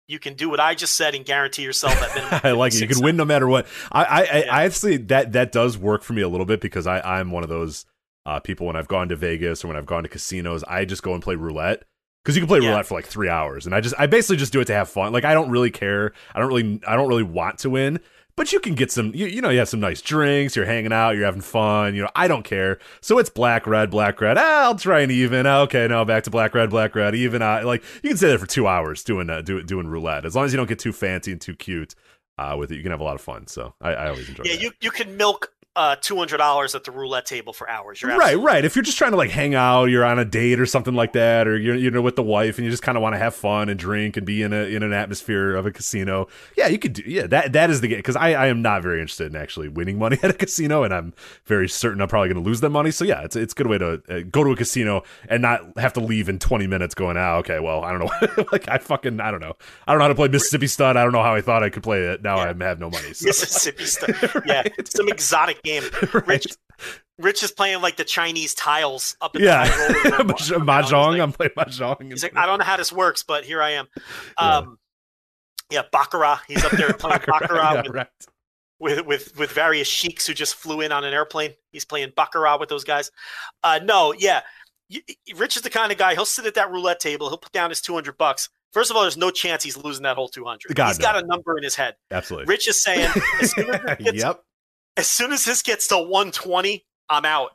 you 0.07 0.18
can 0.20 0.34
do 0.34 0.49
what 0.49 0.59
I 0.59 0.74
just 0.76 0.95
said 0.97 1.14
and 1.16 1.24
guarantee 1.24 1.62
yourself 1.64 1.93
that 1.99 2.16
minimum. 2.16 2.39
I 2.43 2.51
like 2.51 2.74
it. 2.74 2.82
You 2.82 2.88
can 2.88 3.01
win 3.03 3.16
no 3.16 3.26
matter 3.26 3.47
what. 3.47 3.68
I, 3.91 4.03
I, 4.03 4.20
I, 4.20 4.24
Yeah. 4.45 4.55
I 4.55 4.64
actually 4.64 4.97
that 4.97 5.34
that 5.34 5.51
does 5.51 5.78
work 5.78 6.01
for 6.03 6.14
me 6.14 6.22
a 6.22 6.28
little 6.28 6.45
bit 6.47 6.59
because 6.62 6.88
I, 6.88 6.99
I'm 7.01 7.30
one 7.32 7.43
of 7.43 7.49
those 7.49 7.86
uh, 8.26 8.39
people 8.39 8.68
when 8.68 8.76
I've 8.76 8.88
gone 8.88 9.09
to 9.09 9.16
Vegas 9.16 9.64
or 9.64 9.68
when 9.68 9.78
I've 9.78 9.86
gone 9.86 10.03
to 10.03 10.09
casinos, 10.09 10.64
I 10.68 10.86
just 10.86 11.03
go 11.03 11.14
and 11.14 11.24
play 11.24 11.36
roulette 11.36 11.84
because 12.24 12.36
you 12.36 12.41
can 12.41 12.47
play 12.47 12.59
Yeah. 12.59 12.70
roulette 12.70 12.86
for 12.86 12.95
like 12.95 13.05
three 13.07 13.30
hours, 13.30 13.66
and 13.66 13.74
I 13.76 13.82
just 13.82 13.95
I 13.97 14.07
basically 14.07 14.38
just 14.38 14.53
do 14.53 14.59
it 14.59 14.66
to 14.66 14.74
have 14.74 14.89
fun. 14.89 15.12
Like 15.14 15.26
I 15.26 15.34
don't 15.34 15.49
really 15.49 15.72
care. 15.72 16.12
I 16.36 16.39
don't 16.39 16.49
really 16.49 16.80
I 16.88 16.95
don't 16.95 17.07
really 17.07 17.24
want 17.24 17.59
to 17.59 17.70
win. 17.70 17.99
But 18.36 18.51
you 18.53 18.59
can 18.59 18.75
get 18.75 18.91
some, 18.91 19.11
you, 19.13 19.27
you 19.27 19.41
know, 19.41 19.49
you 19.49 19.59
have 19.59 19.69
some 19.69 19.79
nice 19.79 20.01
drinks. 20.01 20.55
You're 20.55 20.65
hanging 20.65 20.93
out. 20.93 21.11
You're 21.11 21.25
having 21.25 21.41
fun. 21.41 21.95
You 21.95 22.03
know, 22.03 22.09
I 22.15 22.27
don't 22.27 22.43
care. 22.43 22.79
So 23.01 23.17
it's 23.19 23.29
black, 23.29 23.67
red, 23.67 23.89
black, 23.91 24.19
red. 24.21 24.38
Ah, 24.38 24.63
I'll 24.63 24.75
try 24.75 25.01
and 25.01 25.11
even. 25.11 25.45
Okay, 25.45 25.88
now 25.88 26.03
back 26.03 26.23
to 26.23 26.29
black, 26.29 26.55
red, 26.55 26.69
black, 26.69 26.95
red. 26.95 27.15
Even. 27.15 27.41
Uh, 27.41 27.61
like 27.65 27.84
you 28.01 28.09
can 28.09 28.17
stay 28.17 28.27
there 28.27 28.39
for 28.39 28.47
two 28.47 28.67
hours 28.67 29.03
doing 29.03 29.29
uh, 29.29 29.41
do, 29.41 29.61
doing 29.63 29.88
roulette. 29.88 30.25
As 30.25 30.36
long 30.36 30.45
as 30.45 30.53
you 30.53 30.57
don't 30.57 30.69
get 30.69 30.79
too 30.79 30.93
fancy 30.93 31.32
and 31.32 31.41
too 31.41 31.55
cute 31.55 31.95
uh, 32.38 32.55
with 32.57 32.71
it, 32.71 32.75
you 32.75 32.84
can 32.84 32.91
have 32.91 33.01
a 33.01 33.03
lot 33.03 33.15
of 33.15 33.21
fun. 33.21 33.47
So 33.47 33.73
I, 33.82 33.93
I 33.93 34.09
always 34.09 34.29
enjoy. 34.29 34.43
Yeah, 34.45 34.53
that. 34.53 34.61
you 34.61 34.71
you 34.82 34.91
can 34.91 35.17
milk 35.17 35.53
uh 35.76 35.95
two 36.01 36.17
hundred 36.17 36.38
dollars 36.38 36.76
at 36.76 36.84
the 36.84 36.91
roulette 36.91 37.26
table 37.26 37.53
for 37.53 37.69
hours. 37.69 38.01
You're 38.01 38.17
right, 38.17 38.38
right. 38.38 38.65
If 38.65 38.76
you're 38.76 38.84
just 38.84 38.97
trying 38.97 39.11
to 39.11 39.17
like 39.17 39.30
hang 39.30 39.55
out, 39.55 39.86
you're 39.86 40.03
on 40.03 40.19
a 40.19 40.26
date 40.26 40.59
or 40.59 40.65
something 40.65 40.93
like 40.93 41.13
that, 41.13 41.47
or 41.47 41.57
you're 41.57 41.76
you 41.76 41.89
know 41.89 42.01
with 42.01 42.17
the 42.17 42.24
wife 42.24 42.57
and 42.57 42.65
you 42.65 42.72
just 42.72 42.84
kind 42.84 42.97
of 42.97 43.01
want 43.01 43.13
to 43.15 43.19
have 43.19 43.34
fun 43.34 43.69
and 43.69 43.80
drink 43.80 44.17
and 44.17 44.26
be 44.26 44.41
in 44.43 44.51
a 44.51 44.63
in 44.63 44.84
an 44.84 44.91
atmosphere 44.91 45.55
of 45.55 45.65
a 45.65 45.72
casino. 45.72 46.28
Yeah, 46.57 46.67
you 46.67 46.78
could 46.78 46.93
do. 46.93 47.03
Yeah, 47.05 47.26
that 47.28 47.53
that 47.53 47.69
is 47.69 47.80
the 47.80 47.88
game 47.88 47.99
because 47.99 48.17
I 48.17 48.34
I 48.34 48.47
am 48.47 48.61
not 48.61 48.82
very 48.84 48.99
interested 48.99 49.28
in 49.34 49.41
actually 49.41 49.69
winning 49.69 49.97
money 49.97 50.17
at 50.24 50.30
a 50.30 50.34
casino, 50.34 50.84
and 50.84 50.93
I'm 50.93 51.13
very 51.45 51.69
certain 51.69 52.01
I'm 52.01 52.07
probably 52.09 52.28
going 52.34 52.43
to 52.43 52.47
lose 52.49 52.59
that 52.61 52.69
money. 52.69 52.91
So 52.91 53.05
yeah, 53.05 53.22
it's 53.22 53.38
it's 53.38 53.53
a 53.53 53.55
good 53.55 53.67
way 53.67 53.78
to 53.78 54.01
uh, 54.09 54.19
go 54.30 54.43
to 54.43 54.51
a 54.51 54.55
casino 54.57 55.03
and 55.30 55.41
not 55.41 55.78
have 55.78 55.93
to 55.93 56.01
leave 56.01 56.28
in 56.28 56.38
20 56.39 56.67
minutes 56.67 56.95
going, 56.95 57.15
ah, 57.15 57.36
okay, 57.38 57.59
well 57.61 57.84
I 57.86 57.91
don't 57.93 57.99
know, 58.01 58.43
like 58.51 58.67
I 58.67 58.78
fucking 58.78 59.22
I 59.22 59.32
don't 59.32 59.39
know, 59.39 59.55
I 59.88 59.93
don't 59.93 59.99
know 59.99 60.03
how 60.03 60.09
to 60.09 60.15
play 60.15 60.28
Mississippi 60.28 60.67
Stud. 60.67 60.97
I 60.97 61.03
don't 61.03 61.13
know 61.13 61.24
how 61.24 61.34
I 61.34 61.39
thought 61.41 61.63
I 61.63 61.69
could 61.69 61.84
play 61.84 62.01
it. 62.01 62.22
Now 62.22 62.36
Yeah. 62.38 62.53
I 62.59 62.65
have 62.67 62.80
no 62.80 62.89
money. 62.89 63.13
So. 63.13 63.26
Mississippi 63.28 63.86
stuff. 63.86 64.36
Yeah, 64.45 64.63
Right. 64.63 64.88
some 64.91 65.07
exotic 65.07 65.61
game. 65.64 65.84
Right. 66.14 66.28
Rich, 66.28 66.47
Rich 67.20 67.43
is 67.43 67.51
playing 67.51 67.82
like 67.82 67.97
the 67.97 68.03
Chinese 68.03 68.53
tiles 68.55 69.16
up 69.22 69.36
in 69.36 69.43
Yeah, 69.43 69.66
the 69.66 70.09
roller. 70.18 70.24
Mahjong. 70.66 71.12
like- 71.12 71.22
I'm 71.22 71.32
playing 71.32 71.51
mahjong. 71.55 72.09
He's 72.12 72.24
like, 72.24 72.36
I 72.36 72.45
don't 72.47 72.57
know 72.59 72.66
how 72.66 72.78
this 72.78 72.91
works, 72.91 73.22
but 73.24 73.43
here 73.45 73.62
I 73.62 73.72
am. 73.72 73.88
Yeah. 74.39 74.57
Um, 74.57 74.78
yeah, 75.70 75.84
Baccarat. 75.91 76.39
He's 76.47 76.64
up 76.66 76.72
there 76.72 76.91
playing 76.93 77.20
Baccarat 77.28 77.74
Yeah, 77.74 77.82
with, 77.84 77.91
right. 77.91 78.07
with, 78.80 79.05
with 79.05 79.38
with 79.38 79.51
various 79.51 79.88
sheiks 79.88 80.26
who 80.28 80.34
just 80.34 80.55
flew 80.55 80.82
in 80.82 80.91
on 80.91 81.03
an 81.03 81.14
airplane. 81.14 81.53
He's 81.72 81.86
playing 81.86 82.12
Baccarat 82.16 82.57
with 82.59 82.70
those 82.70 82.84
guys. 82.84 83.12
Uh, 83.64 83.80
no, 83.84 84.14
yeah, 84.18 84.41
Rich 85.36 85.55
is 85.57 85.62
the 85.62 85.70
kind 85.70 85.91
of 85.91 85.97
guy. 85.97 86.14
He'll 86.16 86.26
sit 86.26 86.45
at 86.45 86.55
that 86.55 86.72
roulette 86.72 86.99
table. 86.99 87.30
He'll 87.30 87.38
put 87.38 87.51
down 87.53 87.70
his 87.70 87.80
two 87.82 87.93
hundred 87.93 88.18
bucks. 88.18 88.49
First 88.74 88.89
of 88.89 88.95
all, 88.97 89.03
there's 89.03 89.18
no 89.18 89.30
chance 89.32 89.64
he's 89.64 89.78
losing 89.78 90.03
that 90.03 90.16
whole 90.16 90.28
two 90.30 90.43
hundred. 90.45 90.76
God, 90.76 90.88
He's 90.89 90.99
no. 90.99 91.03
got 91.03 91.24
a 91.24 91.28
number 91.28 91.57
in 91.57 91.64
his 91.64 91.76
head. 91.76 91.95
Absolutely. 92.09 92.47
Rich 92.51 92.68
is 92.68 92.82
saying, 92.82 93.09
as 93.41 93.53
as, 93.57 93.97
gets, 93.97 94.14
yep. 94.14 94.43
As 95.02 95.10
soon 95.10 95.32
as 95.34 95.43
this 95.43 95.62
gets 95.62 95.88
to 95.88 95.97
120, 95.97 96.86
I'm 97.10 97.26
out. 97.26 97.52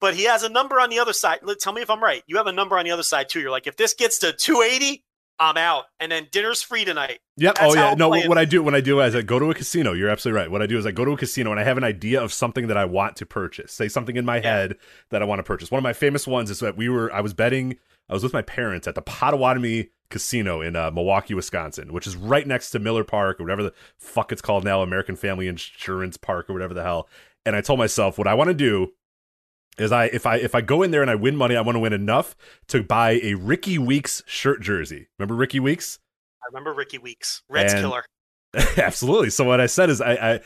But 0.00 0.14
he 0.14 0.24
has 0.24 0.42
a 0.42 0.48
number 0.48 0.80
on 0.80 0.90
the 0.90 0.98
other 0.98 1.12
side. 1.12 1.40
Tell 1.60 1.72
me 1.72 1.82
if 1.82 1.90
I'm 1.90 2.02
right. 2.02 2.22
You 2.26 2.36
have 2.36 2.46
a 2.46 2.52
number 2.52 2.76
on 2.78 2.84
the 2.84 2.90
other 2.90 3.02
side 3.02 3.28
too. 3.28 3.40
You're 3.40 3.50
like, 3.50 3.66
if 3.66 3.76
this 3.76 3.94
gets 3.94 4.18
to 4.18 4.32
280, 4.32 5.04
I'm 5.38 5.56
out. 5.56 5.84
And 6.00 6.10
then 6.12 6.28
dinner's 6.30 6.60
free 6.62 6.84
tonight. 6.84 7.20
Yep. 7.36 7.54
That's 7.54 7.74
oh 7.74 7.78
yeah. 7.78 7.94
No. 7.94 8.08
What 8.08 8.36
I 8.38 8.44
do 8.44 8.62
when 8.62 8.74
I 8.74 8.80
do 8.80 9.00
is 9.00 9.14
I 9.14 9.22
go 9.22 9.38
to 9.38 9.50
a 9.50 9.54
casino. 9.54 9.92
You're 9.92 10.10
absolutely 10.10 10.40
right. 10.40 10.50
What 10.50 10.60
I 10.60 10.66
do 10.66 10.76
is 10.76 10.86
I 10.86 10.90
go 10.90 11.04
to 11.04 11.12
a 11.12 11.16
casino 11.16 11.50
and 11.50 11.58
I 11.58 11.64
have 11.64 11.78
an 11.78 11.84
idea 11.84 12.20
of 12.22 12.32
something 12.32 12.66
that 12.66 12.76
I 12.76 12.84
want 12.84 13.16
to 13.16 13.26
purchase. 13.26 13.72
Say 13.72 13.88
something 13.88 14.16
in 14.16 14.24
my 14.24 14.36
Yeah. 14.36 14.42
head 14.42 14.76
that 15.10 15.22
I 15.22 15.24
want 15.24 15.38
to 15.38 15.44
purchase. 15.44 15.70
One 15.70 15.78
of 15.78 15.84
my 15.84 15.94
famous 15.94 16.26
ones 16.26 16.50
is 16.50 16.60
that 16.60 16.76
we 16.76 16.88
were. 16.88 17.12
I 17.12 17.20
was 17.20 17.32
betting. 17.32 17.78
I 18.12 18.14
was 18.14 18.22
with 18.22 18.34
my 18.34 18.42
parents 18.42 18.86
at 18.86 18.94
the 18.94 19.00
Potawatomi 19.00 19.88
Casino 20.10 20.60
in 20.60 20.76
uh, 20.76 20.90
Milwaukee, 20.90 21.32
Wisconsin, 21.32 21.94
which 21.94 22.06
is 22.06 22.14
right 22.14 22.46
next 22.46 22.68
to 22.72 22.78
Miller 22.78 23.04
Park 23.04 23.40
or 23.40 23.44
whatever 23.44 23.62
the 23.62 23.72
fuck 23.96 24.32
it's 24.32 24.42
called 24.42 24.64
now, 24.64 24.82
American 24.82 25.16
Family 25.16 25.48
Insurance 25.48 26.18
Park 26.18 26.50
or 26.50 26.52
whatever 26.52 26.74
the 26.74 26.82
hell. 26.82 27.08
And 27.46 27.56
I 27.56 27.62
told 27.62 27.78
myself 27.78 28.18
what 28.18 28.26
I 28.26 28.34
want 28.34 28.48
to 28.48 28.54
do 28.54 28.88
is 29.78 29.92
I 29.92 30.04
if 30.06 30.26
I 30.26 30.36
if 30.36 30.54
I 30.54 30.60
go 30.60 30.82
in 30.82 30.90
there 30.90 31.00
and 31.00 31.10
I 31.10 31.14
win 31.14 31.36
money, 31.36 31.56
I 31.56 31.62
want 31.62 31.76
to 31.76 31.80
win 31.80 31.94
enough 31.94 32.36
to 32.68 32.82
buy 32.82 33.12
a 33.22 33.32
Rickie 33.32 33.78
Weeks 33.78 34.22
shirt 34.26 34.60
jersey. 34.60 35.08
Remember 35.18 35.34
Rickie 35.34 35.60
Weeks? 35.60 35.98
I 36.42 36.48
remember 36.48 36.74
Rickie 36.74 36.98
Weeks, 36.98 37.42
Reds 37.48 37.72
And- 37.72 37.82
killer. 37.82 38.04
Absolutely. 38.76 39.30
So 39.30 39.44
what 39.44 39.62
I 39.62 39.66
said 39.66 39.88
is 39.88 40.02
I, 40.02 40.12
I 40.12 40.40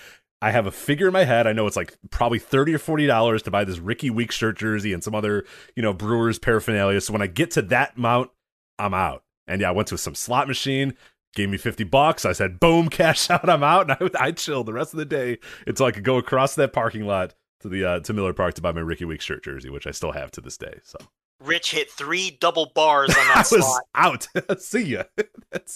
I 0.46 0.52
have 0.52 0.68
a 0.68 0.70
figure 0.70 1.08
in 1.08 1.12
my 1.12 1.24
head. 1.24 1.48
I 1.48 1.52
know 1.52 1.66
it's 1.66 1.74
like 1.74 1.98
probably 2.10 2.38
thirty 2.38 2.72
or 2.72 2.78
forty 2.78 3.04
dollars 3.04 3.42
to 3.42 3.50
buy 3.50 3.64
this 3.64 3.80
Rickie 3.80 4.10
Weeks 4.10 4.36
shirt 4.36 4.56
jersey 4.56 4.92
and 4.92 5.02
some 5.02 5.12
other 5.12 5.44
you 5.74 5.82
know 5.82 5.92
Brewers 5.92 6.38
paraphernalia. 6.38 7.00
So 7.00 7.12
when 7.12 7.20
I 7.20 7.26
get 7.26 7.50
to 7.52 7.62
that 7.62 7.96
amount, 7.96 8.30
I'm 8.78 8.94
out. 8.94 9.24
And 9.48 9.60
yeah, 9.60 9.70
I 9.70 9.72
went 9.72 9.88
to 9.88 9.98
some 9.98 10.14
slot 10.14 10.46
machine. 10.46 10.94
Gave 11.34 11.48
me 11.48 11.56
fifty 11.56 11.82
bucks. 11.82 12.24
I 12.24 12.30
said, 12.30 12.60
"Boom, 12.60 12.88
cash 12.90 13.28
out. 13.28 13.50
I'm 13.50 13.64
out." 13.64 13.90
And 13.90 14.12
I, 14.14 14.26
I 14.26 14.30
chilled 14.30 14.66
the 14.66 14.72
rest 14.72 14.94
of 14.94 14.98
the 14.98 15.04
day 15.04 15.38
until 15.66 15.86
I 15.86 15.90
could 15.90 16.04
go 16.04 16.16
across 16.16 16.54
that 16.54 16.72
parking 16.72 17.06
lot 17.06 17.34
to 17.62 17.68
the 17.68 17.84
uh, 17.84 18.00
to 18.00 18.12
Miller 18.12 18.32
Park 18.32 18.54
to 18.54 18.62
buy 18.62 18.70
my 18.70 18.82
Rickie 18.82 19.04
Weeks 19.04 19.24
shirt 19.24 19.42
jersey, 19.42 19.68
which 19.68 19.88
I 19.88 19.90
still 19.90 20.12
have 20.12 20.30
to 20.30 20.40
this 20.40 20.56
day. 20.56 20.78
So 20.84 20.98
Rich 21.42 21.72
hit 21.72 21.90
three 21.90 22.38
double 22.40 22.70
bars 22.72 23.10
on 23.10 23.16
I 23.30 23.34
that 23.34 23.48
was 23.50 23.64
slot 23.66 23.82
out. 23.96 24.28
See 24.60 24.82
ya. 24.82 25.02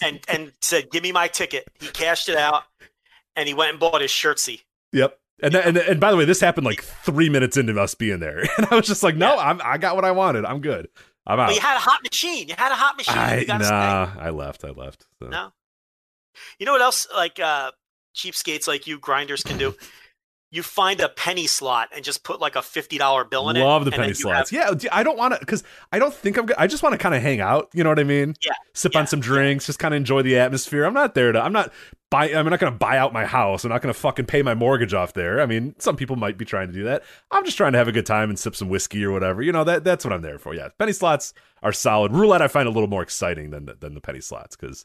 And, 0.01 0.21
and 0.29 0.53
said, 0.61 0.93
Give 0.93 1.03
me 1.03 1.11
my 1.11 1.27
ticket. 1.27 1.67
He 1.81 1.89
cashed 1.89 2.29
it 2.29 2.37
out 2.37 2.63
and 3.41 3.49
he 3.49 3.55
went 3.55 3.71
and 3.71 3.81
bought 3.81 4.03
his 4.03 4.11
shirtsy. 4.11 4.61
yep. 4.93 5.19
And, 5.43 5.55
then, 5.55 5.69
and 5.69 5.77
and 5.79 6.01
by 6.01 6.11
the 6.11 6.19
way, 6.19 6.27
this 6.27 6.39
happened 6.39 6.67
like 6.67 6.83
three 6.83 7.31
minutes 7.31 7.57
into 7.57 7.81
us 7.81 7.95
being 7.95 8.21
there, 8.21 8.41
and 8.59 8.67
I 8.71 8.75
was 8.75 8.87
just 8.87 9.03
like, 9.03 9.17
"No, 9.17 9.39
I'm 9.39 9.59
I 9.65 9.79
got 9.79 9.97
what 9.97 10.05
I 10.05 10.11
wanted. 10.11 10.45
I'm 10.45 10.61
good. 10.61 10.89
I'm 11.27 11.41
out." 11.41 11.47
But 11.49 11.55
you 11.55 11.63
had 11.63 11.77
a 11.77 11.81
hot 11.81 12.03
machine. 12.03 12.47
You 12.47 12.55
had 12.59 12.71
a 12.71 12.75
hot 12.75 12.99
machine. 12.99 13.17
I 13.17 13.45
nah, 13.49 14.13
I 14.19 14.29
left. 14.29 14.67
I 14.67 14.71
left. 14.71 15.07
so. 15.19 15.29
No. 15.29 15.53
You 16.59 16.67
know 16.67 16.73
what 16.73 16.83
else? 16.83 17.09
Like 17.15 17.41
uh, 17.41 17.71
cheapskates 18.15 18.69
like 18.69 18.87
you 18.87 18.99
grinders 18.99 19.43
can 19.43 19.57
do. 19.57 19.75
You 20.53 20.65
find 20.65 21.01
a 21.01 21.09
penny 21.09 21.47
slot 21.47 21.91
and 21.95 22.05
just 22.05 22.25
put 22.25 22.41
like 22.41 22.57
a 22.57 22.63
fifty 22.63 22.99
dollar 22.99 23.25
bill 23.25 23.49
in 23.51 23.57
it. 23.57 23.65
Love 23.65 23.85
the 23.85 23.93
penny 23.93 24.15
slots. 24.15 24.51
have- 24.51 24.83
yeah, 24.83 24.91
I 24.91 25.05
don't 25.05 25.17
want 25.17 25.35
to 25.35 25.41
because 25.41 25.63
I 25.93 26.01
don't 26.01 26.13
think 26.13 26.37
I'm. 26.37 26.49
I 26.59 26.67
just 26.67 26.83
want 26.83 26.93
to 26.93 26.99
kind 26.99 27.15
of 27.15 27.23
hang 27.23 27.41
out. 27.41 27.69
You 27.73 27.85
know 27.85 27.91
what 27.91 28.01
I 28.01 28.05
mean? 28.05 28.35
Yeah, 28.45 28.53
Sip 28.75 28.95
yeah, 28.95 29.01
on 29.01 29.07
some 29.07 29.21
drinks, 29.21 29.67
just 29.67 29.79
kind 29.79 29.95
of 29.95 29.97
enjoy 29.99 30.23
the 30.23 30.39
atmosphere. 30.39 30.85
I'm 30.85 30.95
not 30.95 31.15
there 31.15 31.31
to. 31.31 31.41
I'm 31.41 31.53
not 31.53 31.73
buy. 32.11 32.31
I'm 32.35 32.49
not 32.51 32.59
going 32.59 32.73
to 32.73 32.79
buy 32.79 32.99
out 32.99 33.13
my 33.13 33.25
house. 33.25 33.65
I'm 33.65 33.71
not 33.71 33.81
going 33.81 33.95
to 33.95 33.99
fucking 34.01 34.27
pay 34.27 34.43
my 34.43 34.55
mortgage 34.55 34.93
off 34.93 35.13
there. 35.13 35.41
I 35.41 35.47
mean, 35.47 35.77
some 35.79 35.95
people 35.95 36.17
might 36.17 36.37
be 36.37 36.45
trying 36.45 36.67
to 36.67 36.73
do 36.75 36.83
that. 36.85 37.05
I'm 37.31 37.45
just 37.45 37.57
trying 37.57 37.73
to 37.73 37.79
have 37.79 37.87
a 37.89 37.93
good 37.93 38.07
time 38.07 38.29
and 38.29 38.39
sip 38.39 38.57
some 38.57 38.69
whiskey 38.69 39.05
or 39.05 39.13
whatever. 39.13 39.43
You 39.43 39.53
know 39.53 39.63
that 39.65 39.85
that's 39.85 40.05
what 40.05 40.13
I'm 40.13 40.23
there 40.23 40.39
for. 40.39 40.53
Yeah, 40.53 40.69
penny 40.79 40.93
slots 40.93 41.33
are 41.63 41.73
solid. 41.73 42.13
Roulette 42.13 42.43
I 42.43 42.49
find 42.49 42.67
a 42.67 42.73
little 42.73 42.89
more 42.89 43.03
exciting 43.03 43.51
than 43.51 43.67
the, 43.67 43.75
than 43.75 43.95
the 43.95 44.01
penny 44.01 44.21
slots 44.21 44.57
because 44.57 44.85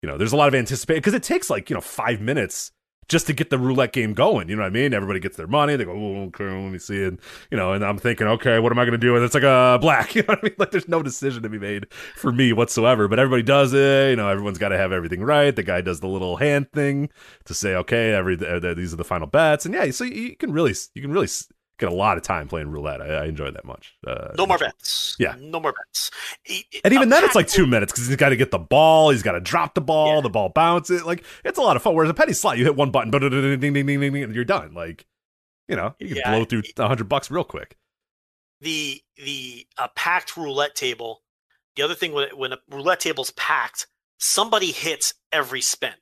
you 0.00 0.08
know 0.08 0.16
there's 0.16 0.32
a 0.32 0.36
lot 0.36 0.46
of 0.48 0.54
anticipation 0.54 0.98
because 0.98 1.14
it 1.14 1.24
takes 1.24 1.50
like 1.50 1.70
you 1.70 1.74
know 1.74 1.80
five 1.80 2.20
minutes 2.20 2.70
just 3.08 3.26
to 3.26 3.32
get 3.32 3.50
the 3.50 3.58
roulette 3.58 3.92
game 3.92 4.14
going. 4.14 4.48
You 4.48 4.56
know 4.56 4.62
what 4.62 4.68
I 4.68 4.70
mean? 4.70 4.94
Everybody 4.94 5.20
gets 5.20 5.36
their 5.36 5.46
money. 5.46 5.76
They 5.76 5.84
go, 5.84 5.92
oh, 5.92 6.24
okay, 6.24 6.44
let 6.44 6.72
me 6.72 6.78
see 6.78 6.98
it. 6.98 7.18
You 7.50 7.56
know, 7.56 7.72
and 7.72 7.84
I'm 7.84 7.98
thinking, 7.98 8.26
okay, 8.26 8.58
what 8.58 8.72
am 8.72 8.78
I 8.78 8.84
going 8.84 8.92
to 8.92 8.98
do? 8.98 9.14
And 9.16 9.24
it's 9.24 9.34
like 9.34 9.42
a 9.42 9.78
black. 9.80 10.12
You 10.22 10.22
know 10.22 10.34
what 10.34 10.38
I 10.40 10.42
mean? 10.42 10.54
Like 10.58 10.70
there's 10.70 10.88
no 10.88 11.02
decision 11.02 11.42
to 11.42 11.48
be 11.48 11.58
made 11.58 11.90
for 12.16 12.32
me 12.32 12.52
whatsoever. 12.52 13.08
But 13.08 13.18
everybody 13.18 13.42
does 13.42 13.72
it. 13.72 14.10
You 14.10 14.16
know, 14.16 14.28
everyone's 14.28 14.58
got 14.58 14.68
to 14.68 14.76
have 14.76 14.92
everything 14.92 15.22
right. 15.22 15.54
The 15.54 15.62
guy 15.62 15.80
does 15.80 16.00
the 16.00 16.06
little 16.06 16.36
hand 16.36 16.70
thing 16.72 17.08
to 17.46 17.54
say, 17.54 17.74
okay, 17.76 18.12
every 18.12 18.34
uh, 18.34 18.74
these 18.74 18.92
are 18.92 18.96
the 18.96 19.04
final 19.04 19.26
bets. 19.26 19.64
And 19.64 19.74
yeah, 19.74 19.90
so 19.90 20.04
you, 20.04 20.36
can 20.36 20.52
really 20.52 20.74
you 20.94 21.02
can 21.02 21.12
really 21.12 21.28
get 21.82 21.92
a 21.92 21.94
lot 21.94 22.16
of 22.16 22.22
time 22.22 22.48
playing 22.48 22.68
roulette. 22.70 23.00
I, 23.02 23.06
I 23.06 23.24
enjoy 23.26 23.50
that 23.50 23.64
much. 23.64 23.94
Uh, 24.06 24.28
No 24.38 24.46
more 24.46 24.58
bets. 24.58 25.16
Yeah. 25.18 25.34
No 25.38 25.60
more 25.60 25.72
bets. 25.72 26.10
E- 26.46 26.64
and 26.84 26.92
even 26.94 27.08
then, 27.10 27.22
it's 27.24 27.34
like 27.34 27.48
two 27.48 27.66
minutes 27.66 27.92
because 27.92 28.06
he's 28.06 28.16
got 28.16 28.30
to 28.30 28.36
get 28.36 28.50
the 28.50 28.58
ball. 28.58 29.10
He's 29.10 29.22
got 29.22 29.32
to 29.32 29.40
drop 29.40 29.74
the 29.74 29.80
ball. 29.80 30.16
Yeah. 30.16 30.20
The 30.22 30.30
ball 30.30 30.48
bounces. 30.48 31.04
Like 31.04 31.24
it's 31.44 31.58
a 31.58 31.62
lot 31.62 31.76
of 31.76 31.82
fun. 31.82 31.94
Whereas 31.94 32.10
a 32.10 32.14
penny 32.14 32.32
slot, 32.32 32.58
you 32.58 32.64
hit 32.64 32.76
one 32.76 32.90
button, 32.90 33.10
ding, 33.10 33.20
ding, 33.20 33.30
ding, 33.60 33.72
ding, 33.72 33.86
ding, 33.86 34.00
ding, 34.00 34.22
and 34.22 34.34
you're 34.34 34.44
done. 34.44 34.74
Like 34.74 35.06
you 35.68 35.76
know, 35.76 35.94
you 35.98 36.08
can 36.08 36.16
Yeah. 36.18 36.30
blow 36.30 36.44
through 36.44 36.62
a 36.78 36.88
hundred 36.88 37.08
bucks 37.08 37.30
real 37.30 37.44
quick. 37.44 37.76
the 38.60 39.00
the 39.16 39.66
a 39.78 39.88
packed 39.88 40.36
roulette 40.36 40.74
table. 40.74 41.22
The 41.76 41.82
other 41.82 41.94
thing 41.94 42.12
when 42.12 42.28
when 42.36 42.52
a 42.52 42.58
roulette 42.70 43.00
table's 43.00 43.30
packed, 43.32 43.86
somebody 44.18 44.72
hits 44.72 45.14
every 45.32 45.60
spin, 45.60 45.94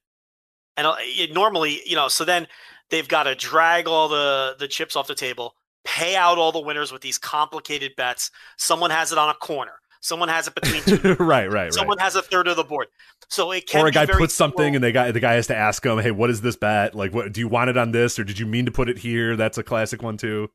and 0.77 0.87
uh, 0.87 0.97
it, 0.99 1.33
normally 1.33 1.81
you 1.87 1.97
know. 1.97 2.09
So 2.09 2.25
then 2.25 2.49
they've 2.91 3.07
got 3.09 3.25
to 3.25 3.35
drag 3.35 3.87
all 3.87 4.09
the 4.09 4.57
the 4.59 4.67
chips 4.69 4.97
off 4.97 5.07
the 5.07 5.15
table, 5.15 5.55
pay 5.85 6.17
out 6.17 6.39
all 6.39 6.53
the 6.53 6.61
winners 6.61 6.93
with 6.93 7.03
these 7.03 7.19
complicated 7.19 7.97
bets. 7.97 8.31
Someone 8.57 8.91
has 8.91 9.13
it 9.13 9.19
on 9.19 9.29
a 9.29 9.35
corner. 9.35 9.73
Someone 10.03 10.29
has 10.31 10.47
it 10.49 10.55
between 10.55 10.83
two. 10.83 11.15
right, 11.19 11.47
right, 11.47 11.49
right. 11.51 11.73
Someone 11.73 11.99
has 11.99 12.17
a 12.17 12.23
third 12.23 12.49
of 12.49 12.57
the 12.57 12.65
board. 12.65 12.87
So 13.29 13.53
it 13.53 13.67
can 13.67 13.83
Or 13.83 13.89
a 13.89 13.93
guy 13.93 14.07
puts 14.07 14.35
something, 14.35 14.73
slow. 14.73 14.75
and 14.77 14.83
they 14.83 14.93
guy 14.93 15.13
the 15.13 15.21
guy 15.21 15.35
has 15.35 15.47
to 15.49 15.57
ask 15.57 15.85
him, 15.85 15.99
"Hey, 15.99 16.11
what 16.11 16.31
is 16.31 16.41
this 16.41 16.57
bet? 16.57 16.95
Like, 16.95 17.13
what 17.13 17.33
do 17.33 17.41
you 17.41 17.49
want 17.49 17.71
it 17.71 17.77
on 17.77 17.93
this, 17.93 18.19
or 18.19 18.25
did 18.25 18.39
you 18.39 18.47
mean 18.47 18.65
to 18.65 18.73
put 18.73 18.89
it 18.89 18.99
here?" 18.99 19.37
That's 19.37 19.59
a 19.59 19.63
classic 19.63 20.03
one 20.03 20.17
too. 20.17 20.49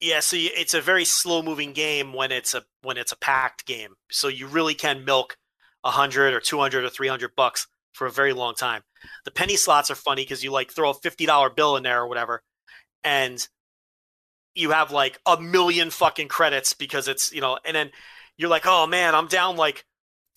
Yeah, 0.00 0.20
so 0.20 0.36
you, 0.36 0.48
it's 0.56 0.72
a 0.72 0.80
very 0.80 1.04
slow 1.04 1.42
moving 1.42 1.72
game 1.74 2.14
when 2.14 2.32
it's 2.32 2.54
a 2.54 2.62
when 2.80 2.96
it's 2.96 3.12
a 3.12 3.18
packed 3.18 3.66
game. 3.66 3.96
So 4.10 4.28
you 4.28 4.46
really 4.46 4.74
can 4.74 5.04
milk 5.04 5.36
a 5.84 5.90
hundred 5.90 6.32
or 6.32 6.40
two 6.40 6.58
hundred 6.58 6.84
or 6.84 6.88
three 6.88 7.08
hundred 7.08 7.36
bucks 7.36 7.66
for 7.92 8.06
a 8.06 8.10
very 8.10 8.32
long 8.32 8.54
time. 8.54 8.82
The 9.26 9.30
penny 9.30 9.56
slots 9.56 9.90
are 9.90 9.94
funny 9.94 10.22
because 10.22 10.42
you 10.42 10.52
like 10.52 10.72
throw 10.72 10.88
a 10.90 10.94
fifty 10.94 11.26
dollar 11.26 11.50
bill 11.50 11.76
in 11.76 11.82
there 11.82 12.00
or 12.00 12.08
whatever, 12.08 12.42
and 13.04 13.46
you 14.54 14.70
have 14.70 14.90
like 14.90 15.20
a 15.26 15.40
million 15.40 15.90
fucking 15.90 16.28
credits 16.28 16.72
because 16.72 17.08
it's 17.08 17.32
you 17.32 17.40
know, 17.40 17.58
and 17.64 17.74
then 17.74 17.90
you're 18.36 18.50
like, 18.50 18.66
oh 18.66 18.86
man, 18.86 19.14
I'm 19.14 19.26
down 19.26 19.56
like 19.56 19.84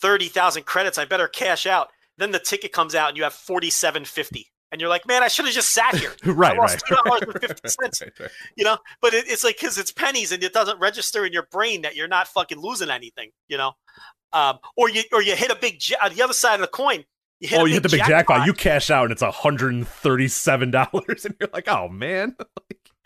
thirty 0.02 0.28
thousand 0.28 0.66
credits. 0.66 0.98
I 0.98 1.06
better 1.06 1.28
cash 1.28 1.66
out. 1.66 1.90
Then 2.18 2.32
the 2.32 2.40
ticket 2.40 2.72
comes 2.72 2.96
out 2.96 3.10
and 3.10 3.18
you 3.18 3.24
have 3.24 3.34
forty 3.34 3.70
seven 3.70 4.06
fifty, 4.06 4.48
and 4.72 4.80
you're 4.80 4.90
like, 4.90 5.08
man, 5.08 5.24
I 5.24 5.28
should 5.28 5.46
have 5.46 5.54
just 5.54 5.72
sat 5.72 5.96
here. 5.96 6.12
right, 6.26 6.56
I 6.56 6.58
lost 6.58 6.90
right. 6.90 7.00
$2.50 7.06 7.70
cents. 7.70 8.02
Right, 8.02 8.20
right. 8.20 8.32
you 8.56 8.64
know 8.64 8.78
but 9.02 9.14
it, 9.14 9.26
it's 9.28 9.44
like 9.44 9.58
because 9.58 9.78
it's 9.78 9.92
pennies 9.92 10.32
and 10.32 10.44
it 10.44 10.54
doesn't 10.54 10.80
register 10.80 11.26
in 11.26 11.34
your 11.34 11.48
brain 11.52 11.84
that 11.84 11.96
you're 11.96 12.08
not 12.08 12.28
fucking 12.28 12.60
losing 12.60 12.90
anything 12.90 13.30
you 13.48 13.58
know 13.58 13.74
um, 14.34 14.58
or 14.76 14.90
you 14.90 15.04
or 15.12 15.22
you 15.22 15.36
hit 15.36 15.52
a 15.52 15.56
big 15.56 15.78
ja- 15.88 16.10
the 16.10 16.22
other 16.22 16.34
side 16.34 16.56
of 16.56 16.62
the 16.62 16.68
coin 16.68 17.06
you 17.44 17.50
hit 17.50 17.60
oh, 17.60 17.66
you 17.66 17.74
hit 17.74 17.84
the 17.84 17.90
big 17.90 18.00
jackpot. 18.00 18.38
jackpot. 18.38 18.48
You 18.48 18.54
cash 18.54 18.90
out, 18.90 19.04
and 19.04 19.12
it's 19.12 19.22
hundred 19.22 19.74
and 19.74 19.86
thirty-seven 19.86 20.72
dollars, 20.72 21.26
and 21.26 21.36
you're 21.42 21.50
like, 21.52 21.68
"Oh 21.68 21.90
man!" 21.90 22.38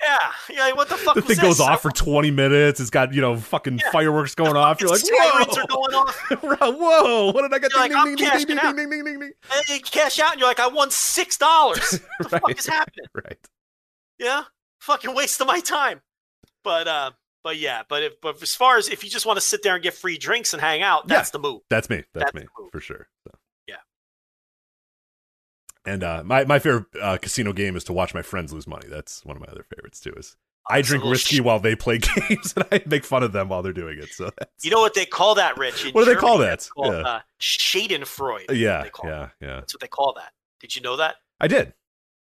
Yeah 0.02 0.18
yeah 0.50 0.60
like, 0.66 0.76
what 0.76 0.90
the 0.90 0.98
fuck 0.98 1.16
the 1.16 1.22
thing 1.22 1.38
goes 1.38 1.60
off 1.60 1.82
for 1.82 1.92
twenty 1.92 2.32
minutes. 2.32 2.80
It's 2.80 2.90
got 2.90 3.14
you 3.14 3.22
know 3.22 3.36
fucking 3.38 3.80
Yeah. 3.80 3.92
fireworks 3.92 4.36
going 4.36 4.56
off. 4.56 4.80
You're 4.82 4.90
like, 4.90 5.02
Skyrates 5.02 5.58
are 5.58 5.66
"Whoa, 5.70 5.88
going 5.88 5.96
off 5.96 6.16
whoa! 6.42 7.32
What 7.32 7.42
did 7.42 7.54
I 7.54 7.60
get? 7.60 7.72
You're 7.74 7.84
Ding, 7.88 7.92
like, 7.92 7.92
ding, 7.92 7.98
I'm 7.98 8.06
ding, 8.08 8.16
ding, 8.48 8.58
out. 8.60 8.76
ding, 8.76 8.90
ding, 8.90 9.04
ding, 9.06 9.20
ding, 9.20 9.32
and 9.54 9.70
you 9.70 9.80
cash 9.82 10.20
out 10.20 10.32
and 10.34 10.40
you're 10.40 10.50
like 10.50 10.60
i 10.60 10.68
won 10.68 10.92
six 10.92 11.38
dollars 11.38 12.00
what 12.18 12.30
the 12.30 12.40
fuck 12.40 12.58
is 12.60 12.66
happening 12.68 13.06
Right. 13.14 13.38
yeah 14.20 14.44
fucking 14.82 15.16
waste 15.16 15.42
of 15.42 15.48
my 15.48 15.60
time 15.60 16.02
but 16.64 16.88
uh 16.88 17.12
but 17.44 17.58
yeah 17.58 17.84
but 17.88 18.04
if 18.04 18.20
but 18.22 18.42
as 18.42 18.56
far 18.56 18.78
as 18.78 18.90
if 18.90 19.04
you 19.04 19.10
just 19.10 19.26
want 19.26 19.38
to 19.38 19.42
sit 19.42 19.64
there 19.64 19.74
and 19.76 19.84
get 19.84 19.94
free 19.94 20.18
drinks 20.18 20.54
and 20.54 20.62
hang 20.62 20.82
out 20.84 21.08
that's 21.08 21.30
the 21.32 21.40
move 21.40 21.62
That's 21.70 21.90
me. 21.90 22.04
That's, 22.14 22.32
That's 22.32 22.36
me 22.36 22.48
for 22.72 22.80
sure. 22.82 23.08
So. 23.28 23.37
Yeah. 25.88 25.94
And 25.94 26.04
uh, 26.04 26.24
my 26.26 26.44
my 26.46 26.60
favorite 26.60 26.86
uh, 27.02 27.18
casino 27.18 27.54
game 27.54 27.76
is 27.76 27.84
to 27.86 27.94
watch 27.94 28.14
my 28.14 28.22
friends 28.22 28.54
lose 28.54 28.68
money. 28.68 28.88
That's 28.90 29.24
one 29.26 29.36
of 29.38 29.42
my 29.42 29.48
other 29.48 29.64
favorites 29.76 30.00
too. 30.00 30.14
Is 30.18 30.36
I 30.70 30.82
drink 30.82 31.04
whiskey 31.06 31.38
sh- 31.38 31.42
while 31.42 31.60
they 31.60 31.76
play 31.76 31.98
games, 32.30 32.54
and 32.56 32.66
I 32.72 32.84
make 32.86 33.06
fun 33.06 33.24
of 33.24 33.32
them 33.32 33.48
while 33.50 33.64
they're 33.64 33.72
doing 33.74 33.98
it. 34.00 34.10
So 34.10 34.30
that's, 34.38 34.66
you 34.66 34.72
know 34.72 34.80
what 34.82 34.94
they 34.94 35.06
call 35.06 35.36
that 35.36 35.58
rich 35.58 35.86
In 35.86 35.94
What 35.94 36.04
do 36.06 36.14
they 36.14 36.20
call 36.20 36.38
that? 36.40 36.68
called, 36.76 36.94
Yeah. 36.94 37.00
uh, 37.02 37.20
schadenfreude 37.40 38.46
yeah, 38.58 38.88
call 38.90 39.10
it. 39.10 39.14
yeah, 39.14 39.30
yeah. 39.42 39.56
That's 39.62 39.74
what 39.74 39.82
they 39.82 39.88
call 39.88 40.14
that. 40.18 40.34
Did 40.60 40.76
you 40.76 40.82
know 40.82 40.98
that? 40.98 41.16
I 41.40 41.48
did. 41.48 41.74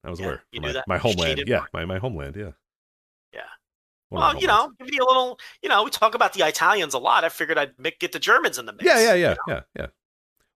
I 0.03 0.09
was 0.09 0.19
Yeah, 0.19 0.25
aware. 0.27 0.43
you 0.51 0.61
my, 0.61 0.67
knew 0.67 0.73
that? 0.73 0.87
my 0.87 0.97
homeland. 0.97 1.43
Yeah, 1.47 1.63
my, 1.73 1.83
my 1.85 1.97
homeland. 1.97 2.35
Yeah. 2.37 2.51
Yeah. 3.33 3.41
One 4.09 4.21
well, 4.21 4.41
you 4.41 4.47
know, 4.47 4.71
give 4.79 4.87
me 4.89 4.97
a 4.99 5.03
little. 5.03 5.37
You 5.61 5.67
know, 5.69 5.83
we 5.83 5.89
talk 5.89 6.15
about 6.15 6.31
the 6.33 6.47
Italians 6.47 6.93
a 6.93 6.99
lot. 6.99 7.25
I 7.25 7.29
figured 7.29 7.57
I'd 7.57 7.77
make, 7.77 7.99
get 7.99 8.13
the 8.13 8.19
Germans 8.19 8.57
in 8.57 8.65
the 8.65 8.71
mix. 8.73 8.85
Yeah, 8.85 8.99
yeah, 9.01 9.13
yeah, 9.15 9.29
you 9.31 9.35
know? 9.35 9.35
yeah, 9.55 9.61
yeah. 9.77 9.87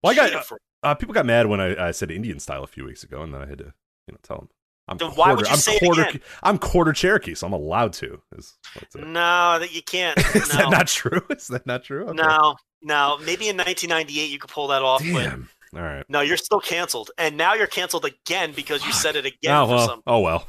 Well, 0.01 0.13
I 0.13 0.15
got 0.15 0.31
Schadenfreude. 0.31 0.57
Uh, 0.83 0.95
people 0.95 1.13
got 1.13 1.25
mad 1.25 1.47
when 1.47 1.59
I, 1.59 1.87
I 1.87 1.91
said 1.91 2.11
Indian 2.11 2.39
style 2.39 2.63
a 2.63 2.67
few 2.67 2.85
weeks 2.85 3.03
ago, 3.03 3.21
and 3.21 3.33
then 3.33 3.41
I 3.41 3.47
had 3.47 3.59
to, 3.59 3.73
you 4.07 4.13
know, 4.13 4.19
tell 4.23 4.37
them. 4.37 4.49
I'm 4.87 4.97
quarter, 4.97 5.15
why 5.15 5.33
would 5.33 5.47
you 5.47 5.53
I'm 5.53 5.79
quarter? 5.79 6.19
I'm 6.43 6.57
quarter 6.57 6.91
Cherokee, 6.93 7.35
so 7.35 7.47
I'm 7.47 7.53
allowed 7.53 7.93
to. 7.93 8.21
Is, 8.35 8.57
no, 8.95 9.59
that 9.59 9.73
you 9.73 9.81
can't. 9.81 10.17
Is 10.35 10.53
no, 10.53 10.59
that 10.59 10.69
not 10.69 10.87
true? 10.87 11.21
Is 11.29 11.47
that 11.47 11.65
not 11.65 11.83
true? 11.83 12.05
Okay. 12.07 12.21
no, 12.21 12.55
no. 12.81 13.17
Maybe 13.19 13.47
in 13.47 13.57
1998 13.57 14.29
you 14.29 14.39
could 14.39 14.49
pull 14.49 14.67
that 14.67 14.81
off, 14.81 15.01
but 15.13 15.23
Damn. 15.23 15.49
All 15.73 15.81
right. 15.81 16.03
no, 16.09 16.19
you're 16.19 16.35
still 16.35 16.59
canceled, 16.59 17.11
and 17.17 17.37
now 17.37 17.53
you're 17.53 17.67
canceled 17.67 18.03
again 18.03 18.51
because 18.53 18.85
you 18.85 18.91
said 18.91 19.15
it 19.15 19.25
again 19.25 19.55
oh 19.55 19.65
for 19.65 19.75
well. 19.75 19.87
some. 19.87 20.01
Oh 20.05 20.19
well. 20.19 20.47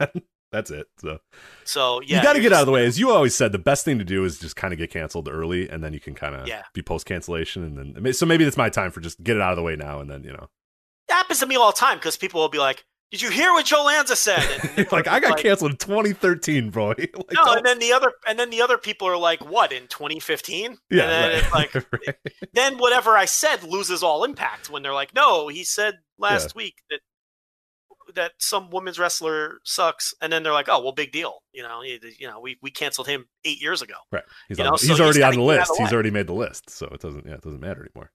That's 0.50 0.70
it. 0.70 0.86
So 1.00 1.18
So 1.64 2.00
yeah, 2.00 2.16
you 2.18 2.22
got 2.22 2.32
to 2.34 2.40
get 2.40 2.52
out 2.52 2.60
of 2.60 2.66
the 2.66 2.72
way. 2.72 2.86
As 2.86 2.98
you 2.98 3.10
always 3.10 3.34
said, 3.34 3.52
the 3.52 3.58
best 3.58 3.84
thing 3.84 3.98
to 3.98 4.04
do 4.04 4.24
is 4.24 4.38
just 4.38 4.56
kind 4.56 4.72
of 4.72 4.78
get 4.78 4.90
canceled 4.90 5.28
early, 5.28 5.68
and 5.68 5.82
then 5.84 5.92
you 5.92 6.00
can 6.00 6.14
kind 6.14 6.34
of 6.34 6.46
Yeah. 6.48 6.62
be 6.72 6.82
post 6.82 7.06
cancellation, 7.06 7.64
and 7.64 7.96
then 7.96 8.12
so 8.14 8.24
maybe 8.26 8.44
it's 8.44 8.56
my 8.56 8.70
time 8.70 8.90
for 8.90 9.00
just 9.00 9.22
get 9.22 9.36
it 9.36 9.42
out 9.42 9.50
of 9.52 9.56
the 9.56 9.62
way 9.62 9.76
now, 9.76 10.00
and 10.00 10.10
then 10.10 10.24
you 10.24 10.32
know, 10.32 10.48
It 11.08 11.12
happens 11.12 11.40
to 11.40 11.46
me 11.46 11.56
all 11.56 11.70
the 11.72 11.76
time 11.76 11.98
because 11.98 12.16
people 12.16 12.40
will 12.40 12.48
be 12.48 12.58
like, 12.58 12.84
"Did 13.10 13.20
you 13.22 13.30
hear 13.30 13.52
what 13.52 13.66
Joe 13.66 13.84
Lanza 13.84 14.16
said?" 14.16 14.42
And 14.76 14.86
like 14.92 15.06
I 15.06 15.20
got 15.20 15.32
like, 15.32 15.42
canceled 15.42 15.72
in 15.72 15.76
2013, 15.76 16.70
bro. 16.70 16.86
like, 16.98 17.10
No, 17.14 17.44
don't- 17.44 17.56
and 17.58 17.66
then 17.66 17.78
the 17.78 17.92
other 17.92 18.12
and 18.26 18.38
then 18.38 18.48
the 18.50 18.62
other 18.62 18.78
people 18.78 19.06
are 19.08 19.16
like, 19.18 19.44
"What 19.44 19.70
in 19.72 19.86
2015?" 19.88 20.78
yeah, 20.90 21.02
and 21.02 21.10
then 21.10 21.30
right. 21.30 21.42
it's 21.42 21.52
like, 21.52 21.74
Right. 22.06 22.16
then 22.54 22.78
whatever 22.78 23.16
I 23.18 23.26
said 23.26 23.64
loses 23.64 24.02
all 24.02 24.24
impact 24.24 24.70
when 24.70 24.82
they're 24.82 24.94
like, 24.94 25.14
"No, 25.14 25.48
he 25.48 25.62
said 25.64 25.96
last 26.18 26.54
week 26.54 26.76
that 26.90 27.00
that 28.14 28.32
some 28.38 28.70
women's 28.70 28.98
wrestler 28.98 29.60
sucks," 29.64 30.14
and 30.20 30.32
then 30.32 30.42
they're 30.42 30.52
like, 30.52 30.68
"Oh, 30.68 30.82
well, 30.82 30.92
big 30.92 31.12
deal." 31.12 31.42
You 31.52 31.62
know, 31.62 31.82
you, 31.82 31.98
you 32.18 32.26
know, 32.26 32.40
we 32.40 32.58
we 32.62 32.70
canceled 32.70 33.06
him 33.08 33.26
eight 33.44 33.60
years 33.60 33.82
ago. 33.82 33.94
Right. 34.12 34.24
He's, 34.48 34.58
on, 34.58 34.66
know, 34.66 34.72
he's 34.72 34.88
you 34.88 35.04
already 35.04 35.22
on 35.22 35.32
the 35.32 35.36
gotta 35.36 35.36
get 35.36 35.38
out 35.38 35.40
of 35.40 35.46
list. 35.46 35.72
the 35.76 35.84
He's 35.84 35.92
already 35.92 36.10
made 36.10 36.26
the 36.26 36.34
list, 36.34 36.70
so 36.70 36.86
it 36.86 37.00
doesn't. 37.00 37.26
Yeah, 37.26 37.34
it 37.34 37.42
doesn't 37.42 37.60
matter 37.60 37.80
anymore. 37.80 38.10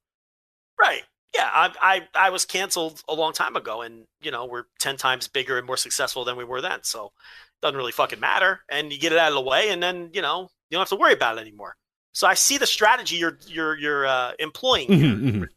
Right. 0.80 1.04
Yeah, 1.36 1.50
I, 1.52 1.72
I 1.82 2.28
I 2.28 2.30
was 2.30 2.46
canceled 2.46 3.02
a 3.08 3.14
long 3.14 3.34
time 3.34 3.56
ago, 3.56 3.82
and 3.82 4.06
you 4.22 4.32
know 4.32 4.46
we're 4.46 4.66
ten 4.80 4.98
times 4.98 5.28
bigger 5.28 5.58
and 5.58 5.66
more 5.66 5.78
successful 5.78 6.26
than 6.26 6.38
we 6.38 6.44
were 6.44 6.62
then. 6.62 6.80
So 6.84 7.06
it 7.06 7.62
doesn't 7.62 7.78
really 7.78 7.92
fucking 7.92 8.20
matter, 8.20 8.62
and 8.70 8.94
you 8.94 9.00
get 9.00 9.12
it 9.12 9.18
out 9.18 9.30
of 9.30 9.36
the 9.36 9.42
way, 9.42 9.70
and 9.70 9.82
then 9.82 10.12
you 10.14 10.22
know 10.22 10.50
you 10.70 10.76
don't 10.76 10.82
have 10.82 10.90
to 10.90 10.96
worry 10.96 11.14
about 11.14 11.38
it 11.38 11.42
anymore. 11.42 11.76
So 12.14 12.28
I 12.28 12.36
see 12.36 12.60
the 12.60 12.68
strategy 12.68 13.16
you're 13.16 13.40
you're 13.48 13.78
you're 13.78 14.06
uh, 14.06 14.34
employing. 14.38 14.88
Mhm, 14.88 15.22
mhm. 15.22 15.48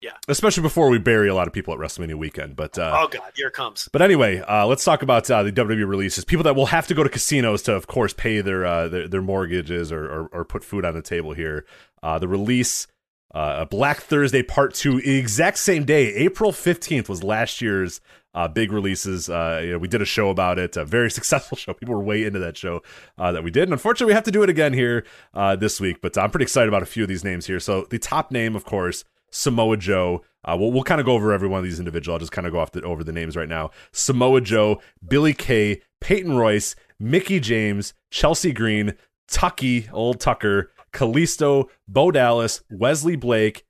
Yeah. 0.00 0.12
Especially 0.28 0.62
before 0.62 0.88
we 0.90 0.98
bury 0.98 1.28
a 1.28 1.34
lot 1.34 1.48
of 1.48 1.52
people 1.52 1.74
at 1.74 1.80
WrestleMania 1.80 2.14
weekend, 2.14 2.54
but. 2.54 2.78
uh 2.78 2.96
oh 3.02 3.08
god, 3.08 3.32
here 3.34 3.48
it 3.48 3.54
comes. 3.54 3.88
But 3.92 4.00
anyway, 4.00 4.38
uh, 4.40 4.66
let's 4.66 4.84
talk 4.84 5.02
about 5.02 5.28
uh, 5.30 5.42
the 5.42 5.52
WWE 5.52 5.88
releases. 5.88 6.24
People 6.24 6.44
that 6.44 6.54
will 6.54 6.66
have 6.66 6.86
to 6.86 6.94
go 6.94 7.02
to 7.02 7.08
casinos 7.08 7.62
to, 7.62 7.74
of 7.74 7.88
course, 7.88 8.12
pay 8.12 8.40
their 8.40 8.64
uh, 8.64 8.88
their, 8.88 9.08
their 9.08 9.22
mortgages 9.22 9.90
or, 9.90 10.04
or, 10.04 10.28
or 10.28 10.44
put 10.44 10.62
food 10.62 10.84
on 10.84 10.94
the 10.94 11.02
table 11.02 11.32
here. 11.32 11.66
Uh, 12.00 12.18
the 12.18 12.28
release, 12.28 12.86
uh, 13.34 13.64
Black 13.64 13.98
Thursday 13.98 14.42
Part 14.42 14.74
Two, 14.74 14.98
exact 14.98 15.58
same 15.58 15.84
day, 15.84 16.14
April 16.14 16.52
fifteenth 16.52 17.08
was 17.08 17.24
last 17.24 17.60
year's 17.60 18.00
uh, 18.34 18.46
big 18.46 18.70
releases. 18.70 19.28
Uh, 19.28 19.60
you 19.64 19.72
know, 19.72 19.78
we 19.78 19.88
did 19.88 20.00
a 20.00 20.04
show 20.04 20.30
about 20.30 20.60
it, 20.60 20.76
a 20.76 20.84
very 20.84 21.10
successful 21.18 21.56
show. 21.56 21.74
People 21.74 21.96
were 21.96 22.04
way 22.04 22.24
into 22.24 22.38
that 22.38 22.56
show 22.56 22.82
uh, 23.18 23.32
that 23.32 23.42
we 23.42 23.50
did. 23.50 23.64
And 23.64 23.72
unfortunately, 23.72 24.12
we 24.12 24.14
have 24.14 24.24
to 24.24 24.30
do 24.30 24.44
it 24.44 24.50
again 24.50 24.72
here 24.72 25.04
uh, 25.34 25.56
this 25.56 25.80
week. 25.80 26.00
But 26.00 26.16
I'm 26.16 26.30
pretty 26.30 26.44
excited 26.44 26.68
about 26.68 26.84
a 26.84 26.86
few 26.86 27.02
of 27.02 27.08
these 27.08 27.24
names 27.24 27.46
here. 27.46 27.58
So 27.58 27.86
the 27.90 27.98
top 27.98 28.30
name, 28.30 28.54
of 28.54 28.64
course, 28.64 29.04
Samoa 29.30 29.76
Joe. 29.76 30.22
Uh, 30.44 30.56
we'll, 30.58 30.72
we'll 30.72 30.84
kind 30.84 31.00
of 31.00 31.06
go 31.06 31.12
over 31.12 31.32
every 31.32 31.48
one 31.48 31.58
of 31.58 31.64
these 31.64 31.78
individual. 31.78 32.14
I'll 32.14 32.20
just 32.20 32.32
kind 32.32 32.46
of 32.46 32.52
go 32.52 32.58
off 32.58 32.72
the, 32.72 32.82
over 32.82 33.04
the 33.04 33.12
names 33.12 33.36
right 33.36 33.48
now. 33.48 33.70
Samoa 33.92 34.40
Joe, 34.40 34.80
Billie 35.06 35.34
Kay, 35.34 35.82
Peyton 36.00 36.36
Royce, 36.36 36.74
Mickie 36.98 37.40
James, 37.40 37.94
Chelsea 38.10 38.52
Green, 38.52 38.94
Tucky, 39.28 39.88
old 39.92 40.20
Tucker, 40.20 40.72
Kalisto, 40.92 41.68
Bo 41.86 42.10
Dallas, 42.10 42.62
Wesley 42.70 43.16
Blake, 43.16 43.64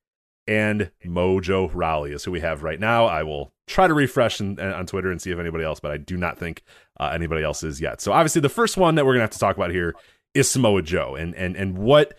and 0.46 0.90
Mojo 1.04 1.70
Rawley 1.74 2.12
is 2.12 2.24
who 2.24 2.30
we 2.30 2.40
have 2.40 2.62
right 2.62 2.80
now. 2.80 3.04
I 3.06 3.22
will 3.22 3.52
try 3.66 3.86
to 3.86 3.92
refresh 3.92 4.40
in, 4.40 4.58
on 4.58 4.86
Twitter 4.86 5.10
and 5.10 5.20
see 5.20 5.30
if 5.30 5.38
anybody 5.38 5.62
else, 5.62 5.78
but 5.78 5.90
I 5.90 5.98
do 5.98 6.16
not 6.16 6.38
think 6.38 6.62
uh, 6.98 7.10
anybody 7.12 7.42
else 7.42 7.62
is 7.62 7.80
yet. 7.80 8.00
So 8.00 8.12
obviously, 8.12 8.40
the 8.40 8.48
first 8.48 8.76
one 8.76 8.94
that 8.94 9.04
we're 9.04 9.12
gonna 9.12 9.24
have 9.24 9.30
to 9.30 9.38
talk 9.38 9.56
about 9.56 9.70
here 9.70 9.94
is 10.34 10.50
Samoa 10.50 10.82
Joe, 10.82 11.14
and 11.16 11.34
and 11.34 11.54
and 11.54 11.76
what 11.76 12.16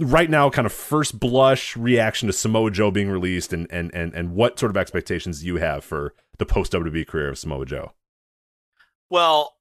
right 0.00 0.30
now 0.30 0.50
kind 0.50 0.66
of 0.66 0.72
first 0.72 1.20
blush 1.20 1.76
reaction 1.76 2.26
to 2.26 2.32
Samoa 2.32 2.70
Joe 2.70 2.90
being 2.90 3.10
released, 3.10 3.52
and 3.52 3.66
and 3.70 3.90
and 3.94 4.14
and 4.14 4.32
what 4.32 4.58
sort 4.58 4.70
of 4.70 4.76
expectations 4.76 5.44
you 5.44 5.56
have 5.56 5.84
for 5.84 6.14
the 6.38 6.46
post 6.46 6.72
WWE 6.72 7.06
career 7.06 7.28
of 7.28 7.38
Samoa 7.38 7.66
Joe? 7.66 7.92
Well, 9.08 9.56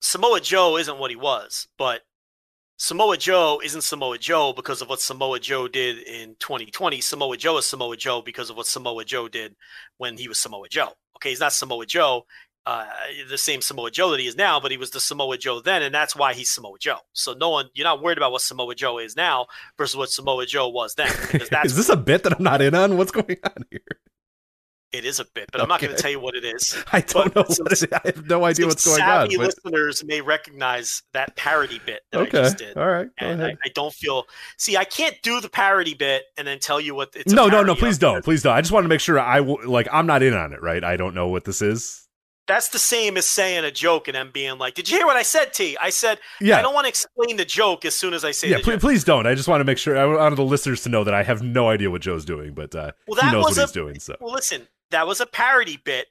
Samoa 0.00 0.40
Joe 0.40 0.76
isn't 0.76 0.98
what 0.98 1.10
he 1.10 1.16
was, 1.16 1.68
but 1.76 2.02
Samoa 2.76 3.16
Joe 3.16 3.60
isn't 3.64 3.82
Samoa 3.82 4.18
Joe 4.18 4.52
because 4.52 4.80
of 4.80 4.88
what 4.88 5.00
Samoa 5.00 5.40
Joe 5.40 5.66
did 5.66 5.98
in 5.98 6.36
2020. 6.38 7.00
Samoa 7.00 7.36
Joe 7.36 7.58
is 7.58 7.66
Samoa 7.66 7.96
Joe 7.96 8.22
because 8.22 8.50
of 8.50 8.56
what 8.56 8.66
Samoa 8.66 9.04
Joe 9.04 9.28
did 9.28 9.56
when 9.96 10.16
he 10.16 10.28
was 10.28 10.38
Samoa 10.38 10.68
Joe. 10.68 10.92
Okay, 11.16 11.30
he's 11.30 11.40
not 11.40 11.52
Samoa 11.52 11.86
Joe, 11.86 12.24
uh, 12.66 12.86
the 13.30 13.38
same 13.38 13.62
Samoa 13.62 13.90
Joe 13.90 14.10
that 14.10 14.20
he 14.20 14.26
is 14.26 14.36
now, 14.36 14.60
but 14.60 14.70
he 14.70 14.76
was 14.76 14.90
the 14.90 15.00
Samoa 15.00 15.38
Joe 15.38 15.60
then, 15.60 15.82
and 15.82 15.94
that's 15.94 16.14
why 16.14 16.34
he's 16.34 16.50
Samoa 16.50 16.78
Joe. 16.78 16.98
So 17.12 17.32
no 17.32 17.50
one, 17.50 17.70
you're 17.74 17.84
not 17.84 18.02
worried 18.02 18.18
about 18.18 18.32
what 18.32 18.42
Samoa 18.42 18.74
Joe 18.74 18.98
is 18.98 19.16
now 19.16 19.46
versus 19.78 19.96
what 19.96 20.10
Samoa 20.10 20.44
Joe 20.44 20.68
was 20.68 20.94
then. 20.94 21.08
is 21.64 21.76
this 21.76 21.88
a 21.88 21.96
bit 21.96 22.24
that 22.24 22.34
I'm 22.34 22.42
not 22.42 22.60
in 22.60 22.74
on? 22.74 22.96
What's 22.98 23.10
going 23.10 23.38
on 23.44 23.64
here? 23.70 23.80
It 24.90 25.04
is 25.04 25.20
a 25.20 25.26
bit, 25.34 25.50
but 25.52 25.60
I'm 25.60 25.68
not 25.68 25.82
going 25.82 25.94
to 25.94 26.00
tell 26.00 26.10
you 26.10 26.18
what 26.18 26.34
it 26.34 26.44
is. 26.46 26.82
I 26.92 27.02
don't 27.02 27.34
know 27.36 27.42
what 27.42 27.72
it 27.72 27.72
is. 27.72 27.86
I 27.92 28.00
have 28.06 28.26
no 28.26 28.44
idea 28.44 28.66
what's 28.66 28.86
going 28.86 29.02
on. 29.02 29.30
Savvy 29.30 29.36
but... 29.36 29.46
listeners 29.46 30.02
may 30.02 30.22
recognize 30.22 31.02
that 31.12 31.36
parody 31.36 31.78
bit 31.84 32.00
that 32.10 32.20
okay. 32.22 32.38
I 32.38 32.42
just 32.42 32.56
did. 32.56 32.76
All 32.78 32.88
right, 32.88 33.08
and 33.18 33.44
I, 33.44 33.50
I, 33.50 33.68
don't 33.74 33.92
feel. 33.92 34.24
See, 34.56 34.78
I 34.78 34.84
can't 34.84 35.14
do 35.22 35.42
the 35.42 35.50
parody 35.50 35.92
bit 35.92 36.22
and 36.38 36.48
then 36.48 36.58
tell 36.58 36.80
you 36.80 36.94
what 36.94 37.10
it's. 37.14 37.30
No, 37.30 37.48
no, 37.48 37.62
no. 37.62 37.74
Please 37.74 37.98
don't. 37.98 38.24
Please 38.24 38.42
don't. 38.42 38.54
I 38.54 38.62
just 38.62 38.72
want 38.72 38.84
to 38.84 38.88
make 38.88 39.00
sure 39.00 39.20
I 39.20 39.40
will. 39.40 39.58
Like, 39.66 39.88
I'm 39.92 40.06
not 40.06 40.22
in 40.22 40.32
on 40.32 40.54
it, 40.54 40.62
right? 40.62 40.82
I 40.82 40.96
don't 40.96 41.14
know 41.14 41.28
what 41.28 41.44
this 41.44 41.60
is. 41.60 42.07
That's 42.48 42.68
the 42.68 42.78
same 42.78 43.16
as 43.18 43.26
saying 43.26 43.64
a 43.64 43.70
joke 43.70 44.08
and 44.08 44.14
then 44.14 44.30
being 44.32 44.58
like, 44.58 44.74
"Did 44.74 44.88
you 44.88 44.96
hear 44.96 45.06
what 45.06 45.16
I 45.16 45.22
said, 45.22 45.52
T?" 45.52 45.76
I 45.80 45.90
said, 45.90 46.18
"Yeah." 46.40 46.58
I 46.58 46.62
don't 46.62 46.74
want 46.74 46.86
to 46.86 46.88
explain 46.88 47.36
the 47.36 47.44
joke 47.44 47.84
as 47.84 47.94
soon 47.94 48.14
as 48.14 48.24
I 48.24 48.30
say. 48.30 48.48
It. 48.48 48.50
Yeah, 48.50 48.64
please, 48.64 48.80
please, 48.80 49.04
don't. 49.04 49.26
I 49.26 49.34
just 49.34 49.48
want 49.48 49.60
to 49.60 49.64
make 49.64 49.78
sure 49.78 49.96
I 49.98 50.06
want 50.06 50.34
the 50.34 50.42
listeners 50.42 50.82
to 50.82 50.88
know 50.88 51.04
that 51.04 51.14
I 51.14 51.22
have 51.22 51.42
no 51.42 51.68
idea 51.68 51.90
what 51.90 52.00
Joe's 52.00 52.24
doing, 52.24 52.54
but 52.54 52.74
uh, 52.74 52.92
well, 53.06 53.20
he 53.20 53.30
knows 53.30 53.44
what 53.44 53.58
a, 53.58 53.60
he's 53.60 53.72
doing. 53.72 54.00
So, 54.00 54.16
well, 54.20 54.32
listen, 54.32 54.66
that 54.90 55.06
was 55.06 55.20
a 55.20 55.26
parody 55.26 55.76
bit, 55.76 56.06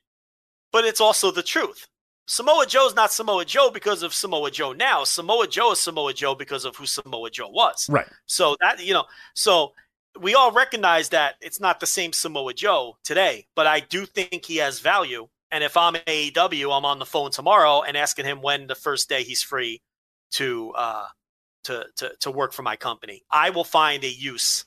but 0.72 0.86
it's 0.86 1.02
also 1.02 1.32
the 1.32 1.44
truth. 1.44 1.88
Samoa 2.28 2.66
Joe's 2.66 2.94
not 2.94 3.12
Samoa 3.12 3.46
Joe 3.46 3.72
because 3.72 4.04
of 4.04 4.14
Samoa 4.14 4.52
Joe 4.52 4.74
now. 4.74 5.06
Samoa 5.06 5.48
Joe 5.48 5.72
is 5.72 5.80
Samoa 5.80 6.14
Joe 6.14 6.36
because 6.36 6.66
of 6.66 6.76
who 6.76 6.86
Samoa 6.86 7.30
Joe 7.32 7.50
was. 7.50 7.90
Right. 7.90 8.06
So 8.26 8.58
that 8.60 8.84
you 8.86 8.94
know, 8.94 9.06
so 9.34 9.74
we 10.20 10.36
all 10.36 10.52
recognize 10.52 11.10
that 11.10 11.36
it's 11.42 11.60
not 11.60 11.80
the 11.80 11.88
same 11.88 12.14
Samoa 12.14 12.54
Joe 12.54 12.98
today, 13.04 13.48
but 13.56 13.66
I 13.66 13.80
do 13.80 14.06
think 14.06 14.46
he 14.46 14.58
has 14.58 14.80
value. 14.80 15.28
And 15.52 15.64
if 15.64 15.78
I'm 15.78 15.94
AEW, 15.94 16.78
I'm 16.78 16.86
on 16.86 17.00
the 17.00 17.06
phone 17.06 17.32
tomorrow 17.32 17.82
and 17.82 17.96
asking 17.96 18.26
him 18.26 18.42
when 18.42 18.68
the 18.68 18.76
first 18.76 19.10
day 19.10 19.24
he's 19.24 19.42
free 19.42 19.82
to 20.32 20.74
uh 20.76 21.08
to 21.64 21.86
to 21.98 22.12
to 22.20 22.32
work 22.32 22.54
for 22.54 22.64
my 22.64 22.76
company. 22.76 23.24
I 23.32 23.50
will 23.50 23.64
find 23.64 24.04
a 24.04 24.10
use 24.10 24.66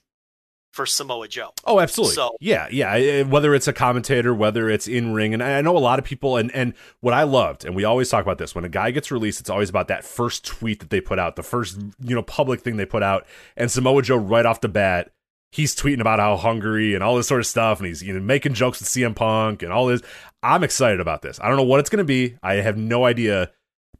for 0.72 0.86
Samoa 0.86 1.28
Joe. 1.28 1.50
Oh, 1.64 1.80
absolutely. 1.80 2.14
So, 2.14 2.36
yeah, 2.40 2.68
yeah. 2.70 3.22
Whether 3.22 3.54
it's 3.54 3.66
a 3.66 3.72
commentator, 3.72 4.32
whether 4.32 4.70
it's 4.70 4.86
in 4.86 5.12
ring, 5.12 5.34
and 5.34 5.42
I 5.42 5.60
know 5.62 5.76
a 5.76 5.78
lot 5.78 5.98
of 5.98 6.04
people. 6.04 6.36
And 6.36 6.50
and 6.52 6.74
what 7.00 7.14
I 7.14 7.24
loved, 7.24 7.64
and 7.64 7.74
we 7.74 7.84
always 7.84 8.08
talk 8.08 8.22
about 8.22 8.38
this 8.38 8.54
when 8.54 8.64
a 8.64 8.68
guy 8.68 8.90
gets 8.90 9.10
released, 9.10 9.40
it's 9.40 9.50
always 9.50 9.70
about 9.70 9.88
that 9.88 10.04
first 10.04 10.44
tweet 10.44 10.80
that 10.80 10.90
they 10.90 11.00
put 11.00 11.18
out, 11.18 11.36
the 11.36 11.42
first 11.42 11.78
you 12.02 12.14
know 12.14 12.22
public 12.22 12.60
thing 12.60 12.76
they 12.76 12.86
put 12.86 13.02
out. 13.02 13.26
And 13.56 13.70
Samoa 13.70 14.02
Joe, 14.02 14.16
right 14.16 14.46
off 14.46 14.60
the 14.60 14.68
bat, 14.68 15.10
he's 15.50 15.74
tweeting 15.74 16.00
about 16.00 16.20
how 16.20 16.36
hungry 16.36 16.94
and 16.94 17.02
all 17.02 17.16
this 17.16 17.28
sort 17.28 17.40
of 17.40 17.46
stuff, 17.46 17.78
and 17.78 17.86
he's 17.86 18.02
you 18.02 18.14
know 18.14 18.20
making 18.20 18.54
jokes 18.54 18.80
with 18.80 18.88
CM 18.88 19.14
Punk 19.14 19.62
and 19.62 19.72
all 19.72 19.86
this. 19.86 20.02
I'm 20.42 20.64
excited 20.64 21.00
about 21.00 21.22
this. 21.22 21.38
I 21.40 21.48
don't 21.48 21.56
know 21.56 21.64
what 21.64 21.80
it's 21.80 21.90
going 21.90 21.98
to 21.98 22.04
be. 22.04 22.36
I 22.42 22.54
have 22.54 22.76
no 22.76 23.04
idea, 23.04 23.50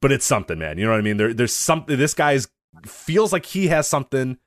but 0.01 0.13
it's 0.13 0.25
something, 0.25 0.59
man. 0.59 0.79
You 0.79 0.85
know 0.85 0.93
what 0.93 0.99
I 0.99 1.03
mean? 1.03 1.17
There, 1.17 1.35
there's 1.35 1.55
something. 1.55 1.99
This 1.99 2.15
guy's 2.15 2.49
feels 2.87 3.33
like 3.33 3.47
he 3.47 3.69
has 3.69 3.89
something 3.89 4.39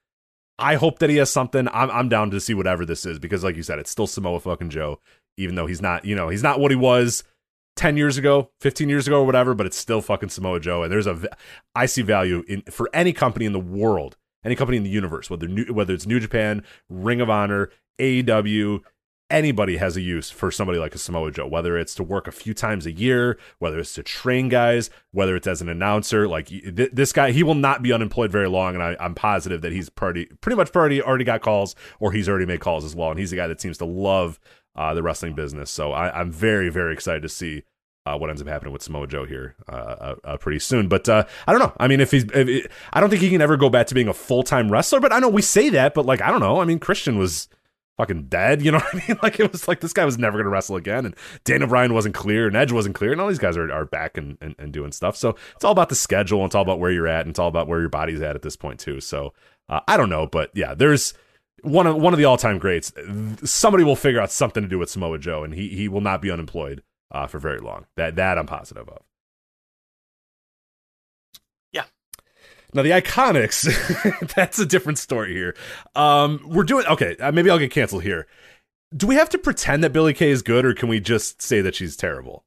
I 0.60 0.76
hope 0.76 1.00
that 1.00 1.10
he 1.10 1.18
has 1.18 1.32
something. 1.32 1.68
I'm 1.74 1.90
I'm 1.90 2.10
down 2.10 2.32
to 2.32 2.40
see 2.40 2.54
whatever 2.54 2.86
this 2.86 3.06
is 3.06 3.20
because, 3.20 3.44
like 3.44 3.56
you 3.56 3.64
said, 3.64 3.80
it's 3.80 3.90
still 3.90 4.08
Samoa 4.08 4.40
fucking 4.40 4.70
Joe, 4.70 5.00
even 5.38 5.56
though 5.56 5.66
he's 5.66 5.82
not, 5.82 6.06
you 6.06 6.16
know, 6.16 6.30
he's 6.30 6.44
not 6.44 6.60
what 6.60 6.72
he 6.72 6.78
was 6.78 7.24
10 7.76 7.98
years 7.98 8.18
ago, 8.18 8.52
15 8.62 8.88
years 8.88 9.08
ago, 9.08 9.22
or 9.22 9.26
whatever. 9.26 9.54
But 9.54 9.66
it's 9.66 9.78
still 9.78 10.02
fucking 10.02 10.30
Samoa 10.30 10.60
Joe, 10.60 10.84
and 10.84 10.92
there's 10.92 11.08
a 11.08 11.20
I 11.76 11.86
see 11.86 12.02
value 12.04 12.44
in 12.48 12.62
for 12.64 12.90
any 12.94 13.14
company 13.14 13.46
in 13.46 13.54
the 13.54 13.60
world, 13.60 14.16
any 14.46 14.56
company 14.56 14.78
in 14.78 14.84
the 14.84 14.90
universe, 14.90 15.30
whether 15.30 15.48
new, 15.48 15.66
whether 15.74 15.94
it's 15.94 16.06
New 16.06 16.20
Japan, 16.20 16.64
Ring 16.88 17.20
of 17.20 17.30
Honor, 17.30 17.72
AEW, 18.00 18.82
anybody 19.30 19.78
has 19.78 19.98
a 19.98 20.02
use 20.02 20.30
for 20.30 20.52
somebody 20.52 20.78
like 20.80 20.94
a 20.94 20.98
Samoa 20.98 21.32
Joe, 21.32 21.48
whether 21.48 21.78
it's 21.78 21.96
to 21.96 22.04
work 22.04 22.28
a 22.28 22.32
few 22.32 22.54
times 22.54 22.86
a 22.86 22.92
year, 22.92 23.38
whether 23.60 23.80
it's 23.80 23.94
to 23.96 24.04
train 24.04 24.50
guys, 24.50 24.90
whether 25.12 25.36
it's 25.36 25.48
as 25.48 25.62
an 25.62 25.70
announcer. 25.70 26.28
Like 26.28 26.48
th- 26.48 26.92
this 26.92 27.12
guy, 27.12 27.32
he 27.32 27.44
will 27.44 27.56
not 27.56 27.82
be 27.82 27.92
unemployed 27.92 28.32
very 28.32 28.48
long, 28.48 28.76
and 28.76 28.84
I, 28.84 28.96
am 29.00 29.16
positive 29.16 29.62
that 29.62 29.72
he's 29.72 29.90
pretty 29.90 30.26
pretty 30.42 30.56
much 30.56 30.74
already 30.76 31.02
already 31.02 31.26
got 31.26 31.42
calls 31.42 31.76
or 32.00 32.12
he's 32.12 32.30
already 32.30 32.46
made 32.46 32.60
calls 32.60 32.86
as 32.86 32.96
well. 32.96 33.10
And 33.10 33.20
he's 33.20 33.34
a 33.34 33.36
guy 33.36 33.48
that 33.48 33.62
seems 33.62 33.78
to 33.80 33.86
love 33.86 34.40
uh, 34.76 34.94
the 34.94 35.04
wrestling 35.04 35.34
business. 35.34 35.72
So 35.72 35.92
I, 35.92 36.22
am 36.22 36.32
very 36.32 36.70
very 36.70 36.94
excited 36.94 37.24
to 37.24 37.30
see. 37.30 37.64
Uh, 38.06 38.18
what 38.18 38.30
ends 38.30 38.42
up 38.42 38.50
happening 38.50 38.74
with 38.74 38.82
Samoa 38.82 39.08
Joe 39.08 39.24
here 39.24 39.56
uh, 39.70 39.72
uh, 39.72 40.16
uh 40.26 40.36
pretty 40.36 40.60
soon, 40.60 40.90
but 40.90 41.08
uh, 41.08 41.24
I 41.48 41.54
don't 41.54 41.62
know. 41.62 41.72
I 41.80 41.88
mean, 41.88 42.02
if 42.02 42.12
he's, 42.12 42.26
if, 42.34 42.68
I 42.92 43.00
don't 43.00 43.10
think 43.10 43.22
he 43.22 43.30
can 43.30 43.40
ever 43.40 43.56
go 43.56 43.70
back 43.70 43.88
to 43.88 43.96
being 43.96 44.10
a 44.10 44.14
full 44.14 44.44
time 44.44 44.70
wrestler. 44.70 45.00
But 45.00 45.14
I 45.14 45.20
know 45.20 45.30
we 45.30 45.42
say 45.42 45.70
that, 45.70 45.94
but 45.94 46.06
like 46.06 46.22
I 46.22 46.30
don't 46.30 46.42
know. 46.42 46.60
I 46.60 46.66
mean, 46.66 46.80
Christian 46.80 47.18
was 47.18 47.48
fucking 47.98 48.24
dead. 48.24 48.62
You 48.62 48.72
know 48.72 48.80
what 48.80 48.96
I 48.96 49.08
mean? 49.08 49.20
Like 49.24 49.40
it 49.40 49.52
was 49.52 49.68
like 49.68 49.80
this 49.80 49.94
guy 49.94 50.06
was 50.06 50.18
never 50.18 50.38
going 50.38 50.46
to 50.46 50.50
wrestle 50.50 50.76
again, 50.76 51.06
and 51.06 51.16
Daniel 51.46 51.70
Bryan 51.70 51.94
wasn't 51.94 52.16
clear, 52.16 52.48
and 52.48 52.56
Edge 52.56 52.72
wasn't 52.72 52.96
clear, 52.96 53.12
and 53.12 53.22
all 53.22 53.28
these 53.28 53.40
guys 53.40 53.56
are, 53.56 53.72
are 53.72 53.86
back 53.86 54.18
and, 54.18 54.38
and, 54.42 54.56
and 54.60 54.74
doing 54.74 54.92
stuff. 54.92 55.16
So 55.16 55.36
it's 55.56 55.64
all 55.64 55.72
about 55.72 55.90
the 55.90 55.96
schedule, 55.96 56.40
and 56.40 56.48
it's 56.48 56.56
all 56.56 56.62
about 56.62 56.80
where 56.80 56.92
you're 56.92 57.08
at, 57.08 57.22
and 57.22 57.30
it's 57.30 57.40
all 57.40 57.48
about 57.48 57.68
where 57.68 57.80
your 57.80 57.90
body's 57.90 58.22
at 58.22 58.36
at 58.36 58.42
this 58.42 58.56
point 58.56 58.80
too. 58.80 59.00
So 59.00 59.34
uh, 59.70 59.80
I 59.88 59.98
don't 59.98 60.10
know, 60.10 60.28
but 60.28 60.52
yeah, 60.54 60.74
there's 60.74 61.14
one 61.62 61.88
of 61.88 61.96
one 61.96 62.14
of 62.14 62.20
the 62.20 62.26
all 62.26 62.38
time 62.38 62.60
greats. 62.60 62.92
Somebody 63.44 63.84
will 63.84 63.96
figure 63.96 64.20
out 64.20 64.32
something 64.32 64.64
to 64.64 64.70
do 64.70 64.80
with 64.80 64.90
Samoa 64.90 65.20
Joe, 65.20 65.44
and 65.44 65.54
he 65.54 65.70
he 65.70 65.88
will 65.88 66.02
not 66.02 66.22
be 66.22 66.32
unemployed 66.32 66.84
uh, 67.12 67.28
for 67.28 67.40
very 67.40 67.60
long. 67.60 67.86
That 67.96 68.16
that 68.16 68.38
I'm 68.38 68.48
positive 68.48 68.90
of. 68.90 69.04
Now 72.74 72.82
the 72.82 72.92
Iconics, 72.92 74.34
that's 74.36 74.60
a 74.60 74.66
different 74.66 74.98
story 74.98 75.34
here. 75.34 75.56
Um, 75.96 76.42
we're 76.46 76.64
doing 76.64 76.86
okay. 76.88 77.16
Uh, 77.18 77.32
maybe 77.32 77.50
I'll 77.50 77.60
get 77.60 77.72
canceled 77.72 78.04
here. 78.04 78.28
Do 78.96 79.08
we 79.08 79.16
have 79.16 79.30
to 79.30 79.38
pretend 79.38 79.84
that 79.84 79.94
Billie 79.94 80.14
Kay 80.14 80.30
is 80.30 80.42
good, 80.42 80.66
or 80.66 80.74
can 80.74 80.90
we 80.90 81.00
just 81.00 81.42
say 81.42 81.62
that 81.62 81.76
she's 81.76 81.96
terrible? 81.96 82.46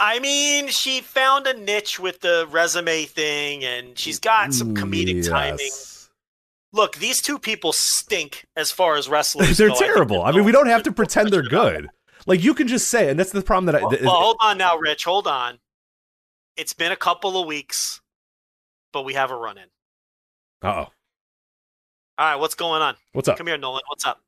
I 0.00 0.20
mean, 0.20 0.68
she 0.68 1.00
found 1.00 1.46
a 1.46 1.54
niche 1.54 1.98
with 1.98 2.20
the 2.20 2.46
resume 2.50 3.04
thing, 3.04 3.64
and 3.64 3.98
she's 3.98 4.20
got 4.20 4.54
some 4.54 4.74
comedic 4.74 5.16
yes. 5.16 5.28
timing. 5.28 5.70
Look, 6.72 6.96
these 6.96 7.20
two 7.20 7.38
people 7.38 7.72
stink 7.72 8.46
as 8.56 8.70
far 8.70 8.96
as 8.96 9.08
wrestling. 9.08 9.52
they're 9.56 9.68
go. 9.68 9.78
terrible. 9.78 10.22
I, 10.22 10.28
I 10.28 10.32
mean, 10.32 10.44
we 10.44 10.52
don't 10.52 10.68
have 10.68 10.82
to 10.84 10.92
pretend 10.92 11.30
they're 11.30 11.42
good. 11.42 11.88
Like 12.26 12.44
you 12.44 12.54
can 12.54 12.68
just 12.68 12.88
say, 12.88 13.08
and 13.08 13.18
that's 13.18 13.32
the 13.32 13.42
problem 13.42 13.66
that 13.66 13.76
I. 13.76 13.80
Well, 13.80 13.96
well, 14.02 14.10
hold 14.10 14.36
on 14.40 14.58
now, 14.58 14.76
Rich. 14.76 15.04
Hold 15.04 15.26
on. 15.26 15.58
It's 16.56 16.74
been 16.74 16.92
a 16.92 16.96
couple 16.96 17.40
of 17.40 17.46
weeks 17.46 18.00
but 18.92 19.04
we 19.04 19.14
have 19.14 19.30
a 19.30 19.36
run 19.36 19.58
in. 19.58 19.64
Uh 20.62 20.68
oh. 20.68 20.92
All 22.18 22.26
right, 22.30 22.36
what's 22.36 22.54
going 22.54 22.82
on? 22.82 22.96
What's 23.12 23.28
up? 23.28 23.38
Come 23.38 23.46
here, 23.46 23.56
Nolan. 23.56 23.82
What's 23.88 24.04
up? 24.04 24.20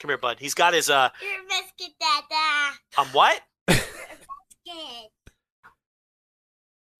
Come 0.00 0.10
here, 0.10 0.18
bud. 0.18 0.38
He's 0.38 0.54
got 0.54 0.74
his 0.74 0.90
uh. 0.90 1.08
You're 1.22 1.40
a 1.40 1.44
biscuit, 1.48 1.94
Dada. 2.00 2.76
I'm 2.98 3.06
what? 3.08 3.40
biscuit. 3.68 5.10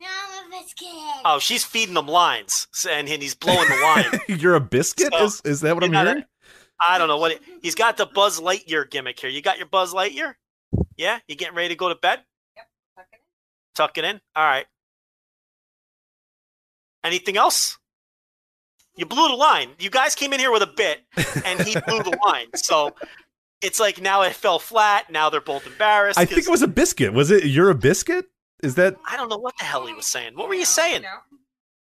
No, 0.00 0.08
I'm 0.08 0.52
a 0.52 0.56
biscuit. 0.62 0.88
Oh, 1.24 1.38
she's 1.38 1.64
feeding 1.64 1.94
them 1.94 2.08
lines, 2.08 2.66
and 2.88 3.08
he's 3.08 3.34
blowing 3.34 3.68
the 3.68 3.76
line. 3.76 4.20
You're 4.40 4.56
a 4.56 4.60
biscuit? 4.60 5.12
So, 5.12 5.24
is, 5.24 5.42
is 5.44 5.60
that 5.60 5.74
what 5.74 5.84
I'm 5.84 5.92
hearing? 5.92 6.24
I 6.80 6.98
don't 6.98 7.08
know 7.08 7.18
what 7.18 7.32
it, 7.32 7.42
he's 7.62 7.76
got. 7.76 7.96
The 7.96 8.06
Buzz 8.06 8.40
Lightyear 8.40 8.90
gimmick 8.90 9.20
here. 9.20 9.30
You 9.30 9.42
got 9.42 9.58
your 9.58 9.66
Buzz 9.66 9.94
Lightyear? 9.94 10.34
Yeah, 10.96 11.20
you 11.28 11.36
getting 11.36 11.54
ready 11.54 11.68
to 11.68 11.76
go 11.76 11.88
to 11.88 11.94
bed? 11.94 12.20
Yep, 12.56 12.66
tuck 12.96 13.06
it 13.12 13.16
in. 13.16 13.20
Tuck 13.74 13.98
it 13.98 14.04
in. 14.04 14.20
All 14.34 14.44
right. 14.44 14.66
Anything 17.04 17.36
else? 17.36 17.78
You 18.96 19.06
blew 19.06 19.28
the 19.28 19.34
line. 19.34 19.70
You 19.78 19.90
guys 19.90 20.14
came 20.14 20.32
in 20.32 20.40
here 20.40 20.52
with 20.52 20.62
a 20.62 20.66
bit, 20.66 21.00
and 21.44 21.60
he 21.60 21.78
blew 21.80 22.02
the 22.02 22.18
line. 22.26 22.48
So 22.54 22.94
it's 23.62 23.80
like 23.80 24.00
now 24.00 24.22
it 24.22 24.34
fell 24.34 24.58
flat. 24.58 25.10
Now 25.10 25.30
they're 25.30 25.40
both 25.40 25.66
embarrassed. 25.66 26.18
I 26.18 26.24
think 26.26 26.46
it 26.46 26.50
was 26.50 26.62
a 26.62 26.68
biscuit. 26.68 27.12
Was 27.12 27.30
it? 27.30 27.44
You're 27.46 27.70
a 27.70 27.74
biscuit? 27.74 28.26
Is 28.62 28.74
that? 28.74 28.96
I 29.08 29.16
don't 29.16 29.28
know 29.28 29.38
what 29.38 29.54
the 29.58 29.64
hell 29.64 29.86
he 29.86 29.94
was 29.94 30.06
saying. 30.06 30.36
What 30.36 30.48
were 30.48 30.54
you 30.54 30.66
saying? 30.66 31.04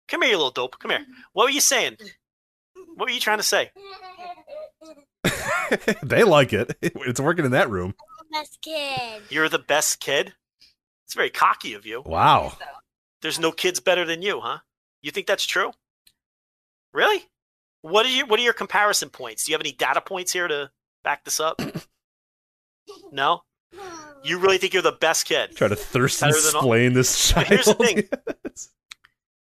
Come 0.07 0.21
here, 0.21 0.31
you 0.31 0.37
little 0.37 0.51
dope. 0.51 0.79
Come 0.79 0.91
here. 0.91 1.05
What 1.33 1.45
were 1.45 1.49
you 1.49 1.61
saying? 1.61 1.97
What 2.95 3.07
were 3.07 3.09
you 3.09 3.19
trying 3.19 3.39
to 3.39 3.43
say? 3.43 3.71
they 6.03 6.23
like 6.23 6.53
it. 6.53 6.77
It's 6.81 7.19
working 7.19 7.45
in 7.45 7.51
that 7.51 7.69
room. 7.69 7.95
Best 8.31 8.59
kid. 8.61 9.21
You're 9.29 9.49
the 9.49 9.59
best 9.59 9.99
kid. 9.99 10.33
It's 11.05 11.13
very 11.13 11.29
cocky 11.29 11.73
of 11.73 11.85
you. 11.85 12.01
Wow. 12.05 12.53
There's 13.21 13.39
no 13.39 13.51
kids 13.51 13.79
better 13.79 14.05
than 14.05 14.21
you, 14.21 14.39
huh? 14.39 14.59
You 15.03 15.11
think 15.11 15.27
that's 15.27 15.45
true? 15.45 15.71
Really? 16.93 17.23
What 17.81 18.05
are 18.05 18.09
your 18.09 18.25
What 18.25 18.39
are 18.39 18.43
your 18.43 18.53
comparison 18.53 19.09
points? 19.09 19.45
Do 19.45 19.51
you 19.51 19.53
have 19.55 19.61
any 19.61 19.73
data 19.73 20.01
points 20.01 20.31
here 20.33 20.47
to 20.47 20.71
back 21.03 21.23
this 21.25 21.39
up? 21.39 21.61
No. 23.13 23.43
You 24.23 24.39
really 24.39 24.57
think 24.57 24.73
you're 24.73 24.81
the 24.81 24.91
best 24.91 25.25
kid? 25.25 25.55
Try 25.55 25.69
to 25.69 25.75
thirst 25.75 26.21
and 26.21 26.31
Better 26.33 26.41
all- 26.57 26.63
explain 26.63 26.91
this 26.93 27.29
child. 27.29 27.47
Here's 27.47 27.65
the 27.65 27.73
thing. 27.75 28.09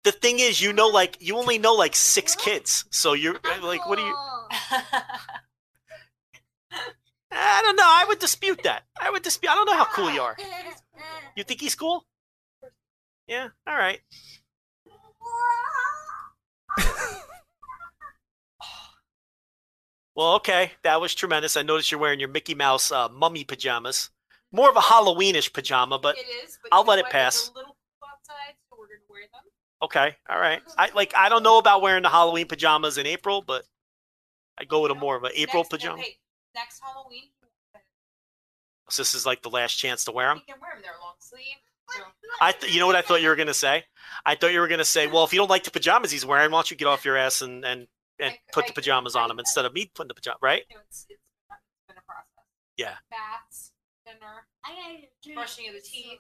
The 0.05 0.13
thing 0.13 0.39
is, 0.39 0.61
you 0.61 0.75
know, 0.75 0.89
like 0.89 1.17
you 1.21 1.37
only 1.39 1.57
know 1.57 1.73
like 1.73 1.97
six 1.97 2.35
kids, 2.37 2.85
so 2.91 3.15
you're 3.15 3.37
uh, 3.37 3.67
like, 3.67 3.89
what 3.89 3.99
are 3.99 4.07
you? 4.07 4.15
I 7.33 7.63
don't 7.63 7.77
know. 7.77 7.83
I 7.87 8.05
would 8.07 8.19
dispute 8.19 8.63
that. 8.65 8.83
I 9.01 9.11
would 9.11 9.23
dispute. 9.23 9.51
I 9.51 9.55
don't 9.55 9.65
know 9.67 9.77
how 9.77 9.87
cool 9.87 10.11
you 10.11 10.21
are. 10.21 10.37
You 11.37 11.43
think 11.45 11.61
he's 11.61 11.75
cool? 11.75 12.05
Yeah. 13.27 13.49
All 13.67 13.75
right. 13.77 14.01
Well, 20.15 20.35
okay. 20.37 20.73
That 20.83 21.01
was 21.01 21.15
tremendous. 21.15 21.57
I 21.57 21.63
noticed 21.63 21.91
you're 21.91 22.01
wearing 22.01 22.21
your 22.21 22.29
Mickey 22.29 22.55
Mouse 22.55 22.93
uh, 22.93 23.09
mummy 23.09 23.45
pajamas. 23.45 24.11
More 24.53 24.71
of 24.71 24.77
a 24.77 24.81
Halloweenish 24.81 25.53
pajama, 25.53 25.99
but 25.99 26.17
it 26.17 26.27
is. 26.45 26.59
But 26.63 26.69
I'll 26.73 26.85
let 26.85 27.01
it 27.01 27.07
pass. 27.07 27.37
It's 27.37 27.49
a 27.49 27.55
little 27.55 27.77
cool 28.01 28.09
outside, 28.13 28.55
so 28.71 28.77
we're 28.79 28.87
gonna 28.87 29.01
wear 29.11 29.23
them. 29.33 29.43
okay. 29.83 30.17
All 30.31 30.39
right. 30.39 30.63
I 30.79 30.91
like. 30.95 31.13
I 31.17 31.29
don't 31.29 31.43
know 31.43 31.59
about 31.59 31.83
wearing 31.83 32.05
the 32.05 32.09
Halloween 32.09 32.47
pajamas 32.47 32.97
in 32.97 33.07
April, 33.07 33.43
but 33.43 33.65
I 34.57 34.65
go 34.65 34.83
with 34.83 34.93
a 34.93 34.95
more 34.95 35.17
of 35.17 35.25
an 35.25 35.33
April 35.35 35.65
next, 35.65 35.71
pajama. 35.71 36.01
Hey, 36.01 36.19
next 36.55 36.81
Halloween, 36.81 37.25
So 38.91 39.03
this 39.03 39.17
is 39.17 39.27
like 39.27 39.43
the 39.43 39.51
last 39.51 39.75
chance 39.75 40.05
to 40.05 40.13
wear 40.13 40.29
them. 40.29 40.37
we 40.47 40.53
can 40.53 40.61
wear 40.61 40.75
them. 40.75 40.83
They're 40.85 40.93
long 41.03 41.15
sleeve. 41.19 41.57
So. 41.91 42.03
I, 42.41 42.53
th- 42.53 42.73
you 42.73 42.81
know 42.81 42.87
what 42.87 42.97
I 42.97 43.03
thought 43.03 43.23
you 43.23 43.29
were 43.29 43.37
gonna 43.37 43.55
say? 43.55 43.85
I 44.27 44.35
thought 44.35 44.53
you 44.53 44.61
were 44.61 44.69
gonna 44.69 44.85
say, 44.85 45.07
well, 45.07 45.25
if 45.25 45.33
you 45.33 45.39
don't 45.39 45.51
like 45.51 45.65
the 45.65 45.71
pajamas 45.71 46.11
he's 46.11 46.25
wearing, 46.27 46.51
why 46.51 46.59
don't 46.59 46.71
you 46.71 46.77
get 46.77 46.87
off 46.87 47.05
your 47.05 47.17
ass 47.17 47.43
and 47.43 47.65
and, 47.65 47.87
and 48.19 48.33
I- 48.33 48.39
put 48.53 48.65
I- 48.65 48.69
the 48.69 48.73
pajamas 48.73 49.15
on 49.17 49.31
him 49.31 49.39
instead 49.39 49.65
of 49.65 49.73
me 49.75 49.91
putting 49.95 50.09
the 50.09 50.15
pajama, 50.15 50.39
right? 50.43 50.63
You 50.71 50.77
know, 50.77 50.83
it's, 50.89 51.07
it's 51.09 51.21
been 51.89 51.97
a 51.97 52.03
process. 52.07 52.45
Yeah. 52.77 52.95
Baths, 53.11 53.73
dinner, 54.07 55.35
brushing 55.35 55.69
of 55.69 55.75
the 55.75 55.81
teeth. 55.81 56.19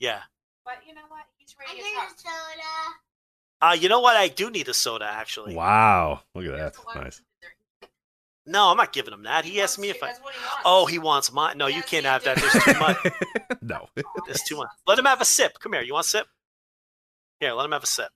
Yeah. 0.00 0.20
But 0.64 0.78
you 0.86 0.94
know 0.94 1.02
what? 1.08 1.22
He's 1.38 1.54
I 1.60 1.70
to 1.70 1.76
need 1.76 1.94
talk. 1.94 2.08
a 2.16 2.18
soda. 2.18 2.72
Uh, 3.60 3.72
you 3.80 3.88
know 3.88 4.00
what? 4.00 4.16
I 4.16 4.28
do 4.28 4.50
need 4.50 4.68
a 4.68 4.74
soda 4.74 5.04
actually. 5.04 5.54
Wow. 5.54 6.22
Look 6.34 6.46
at 6.46 6.50
that. 6.52 6.74
There's 6.74 6.96
a 6.96 7.00
Nice. 7.04 7.22
Teeth 8.44 8.46
in 8.46 8.52
there. 8.52 8.60
No, 8.62 8.70
I'm 8.70 8.76
not 8.76 8.92
giving 8.92 9.12
him 9.14 9.22
that. 9.24 9.44
He 9.44 9.60
asked 9.60 9.78
me 9.78 9.88
to- 9.90 9.96
if 9.96 10.02
I. 10.02 10.06
That's 10.08 10.20
what 10.20 10.34
he 10.34 10.40
wants. 10.40 10.62
Oh, 10.64 10.86
he 10.86 10.98
wants 10.98 11.32
mine. 11.32 11.58
No, 11.58 11.66
you 11.66 11.82
can't 11.82 12.06
have 12.06 12.24
that. 12.24 12.36
There's 12.38 12.64
too 12.64 12.78
much. 12.80 12.96
no. 13.62 13.86
There's 14.26 14.42
too 14.42 14.56
much. 14.56 14.68
Let 14.86 14.98
him 14.98 15.04
have 15.06 15.20
a 15.20 15.24
sip. 15.24 15.58
Come 15.60 15.72
here. 15.74 15.82
You 15.82 15.94
want 15.94 16.06
a 16.06 16.08
sip? 16.08 16.26
Here, 17.40 17.52
let 17.52 17.64
him 17.64 17.72
have 17.72 17.82
a 17.82 17.86
sip. 17.86 18.08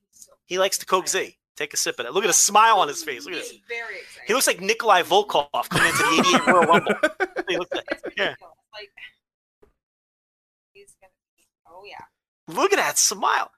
He 0.45 0.57
likes 0.59 0.77
the 0.77 0.85
Coke 0.85 1.07
Z. 1.07 1.37
Take 1.57 1.73
a 1.73 1.77
sip 1.77 1.99
of 1.99 2.05
it. 2.05 2.13
Look 2.13 2.23
at 2.23 2.27
the 2.27 2.33
smile 2.33 2.77
on 2.79 2.87
his 2.87 3.03
face. 3.03 3.25
Look 3.25 3.33
at 3.33 3.39
this. 3.41 3.53
Very 3.67 3.97
excited. 3.99 4.27
He 4.27 4.33
looks 4.33 4.47
like 4.47 4.61
Nikolai 4.61 5.01
Volkov 5.01 5.49
coming 5.69 5.87
into 5.87 5.97
the 5.97 6.39
88 6.39 6.47
Royal 6.47 6.65
Rumble. 6.67 6.93
He 7.49 7.57
looks 7.57 7.71
like- 7.73 7.85
It's 7.91 8.01
yeah. 8.17 8.35
Like, 8.73 8.89
he's 10.73 10.95
gonna 11.01 11.11
be. 11.35 11.43
Oh 11.67 11.83
yeah. 11.85 12.53
Look 12.53 12.71
at 12.73 12.77
that 12.77 12.97
smile. 12.97 13.51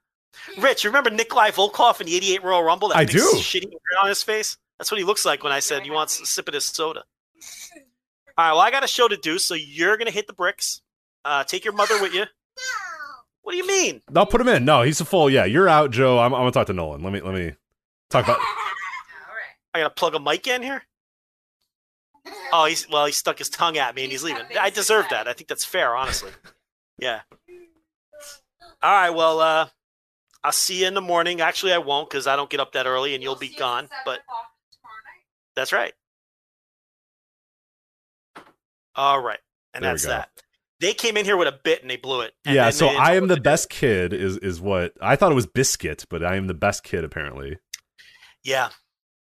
Rich, 0.58 0.82
you 0.84 0.90
remember 0.90 1.10
Nikolai 1.10 1.50
Volkov 1.50 2.00
in 2.00 2.06
the 2.06 2.16
88 2.16 2.42
Royal 2.42 2.62
Rumble? 2.62 2.88
That 2.88 2.96
I 2.96 3.04
do. 3.04 3.18
shitty 3.36 3.64
grin 3.68 3.98
on 4.02 4.08
his 4.08 4.22
face? 4.22 4.56
That's 4.80 4.90
what 4.90 4.96
he 4.96 5.04
looks 5.04 5.26
like 5.26 5.44
when 5.44 5.52
I 5.52 5.60
said 5.60 5.84
you 5.84 5.92
want 5.92 6.08
a 6.08 6.24
sip 6.24 6.48
of 6.48 6.54
this 6.54 6.64
soda. 6.64 7.04
All 8.38 8.46
right, 8.46 8.52
well, 8.52 8.60
I 8.60 8.70
got 8.70 8.82
a 8.82 8.86
show 8.86 9.08
to 9.08 9.16
do, 9.18 9.38
so 9.38 9.52
you're 9.52 9.98
going 9.98 10.06
to 10.06 10.12
hit 10.12 10.26
the 10.26 10.32
bricks. 10.32 10.80
Uh, 11.22 11.44
take 11.44 11.66
your 11.66 11.74
mother 11.74 12.00
with 12.00 12.14
you. 12.14 12.24
What 13.42 13.52
do 13.52 13.58
you 13.58 13.66
mean? 13.66 14.00
No, 14.10 14.24
put 14.24 14.40
him 14.40 14.48
in. 14.48 14.64
No, 14.64 14.80
he's 14.80 14.98
a 15.02 15.04
full. 15.04 15.28
Yeah, 15.28 15.44
you're 15.44 15.68
out, 15.68 15.90
Joe. 15.90 16.18
I'm, 16.18 16.32
I'm 16.32 16.40
gonna 16.40 16.50
talk 16.50 16.66
to 16.68 16.72
Nolan. 16.72 17.02
Let 17.02 17.12
me 17.12 17.20
let 17.20 17.34
me 17.34 17.52
talk 18.08 18.24
about. 18.24 18.38
All 18.38 18.44
right. 18.44 19.74
I 19.74 19.80
got 19.80 19.88
to 19.88 19.94
plug 19.94 20.14
a 20.14 20.18
mic 20.18 20.46
in 20.46 20.62
here? 20.62 20.82
Oh, 22.50 22.64
he's 22.64 22.88
well, 22.88 23.04
he 23.04 23.12
stuck 23.12 23.38
his 23.38 23.50
tongue 23.50 23.76
at 23.76 23.94
me 23.94 24.04
and 24.04 24.12
he's 24.12 24.22
He's 24.22 24.32
leaving. 24.32 24.46
I 24.58 24.70
deserve 24.70 25.06
that. 25.10 25.28
I 25.28 25.34
think 25.34 25.48
that's 25.48 25.64
fair, 25.64 25.94
honestly. 25.94 26.30
Yeah. 26.98 27.20
All 28.82 28.92
right, 28.92 29.08
well, 29.08 29.40
uh, 29.40 29.68
I'll 30.44 30.52
see 30.52 30.82
you 30.82 30.86
in 30.86 30.92
the 30.92 31.00
morning. 31.00 31.40
Actually, 31.40 31.72
I 31.72 31.78
won't 31.78 32.10
because 32.10 32.26
I 32.26 32.36
don't 32.36 32.50
get 32.50 32.60
up 32.60 32.72
that 32.72 32.84
early 32.84 33.14
and 33.14 33.22
you'll 33.22 33.36
be 33.36 33.48
see 33.48 33.54
us 33.54 33.56
at 33.56 33.58
gone. 33.60 33.88
But 34.04 34.18
o'clock 34.18 34.18
tomorrow 34.18 34.40
night. 34.40 34.49
That's 35.56 35.72
right. 35.72 35.92
All 38.94 39.20
right. 39.20 39.38
And 39.74 39.84
There 39.84 39.92
that's 39.92 40.06
that. 40.06 40.30
They 40.80 40.94
came 40.94 41.16
in 41.16 41.24
here 41.26 41.36
with 41.36 41.48
a 41.48 41.58
bit 41.62 41.82
and 41.82 41.90
they 41.90 41.96
blew 41.98 42.22
it. 42.22 42.32
Yeah, 42.46 42.70
so 42.70 42.88
I 42.88 43.14
am 43.16 43.28
the 43.28 43.38
best 43.38 43.68
kid. 43.68 44.14
Is 44.14 44.38
is 44.38 44.60
what 44.62 44.94
I 45.00 45.14
thought 45.14 45.30
it 45.30 45.34
was 45.34 45.46
biscuit, 45.46 46.06
but 46.08 46.24
I 46.24 46.36
am 46.36 46.46
the 46.46 46.54
best 46.54 46.84
kid 46.84 47.04
apparently. 47.04 47.58
Yeah. 48.42 48.70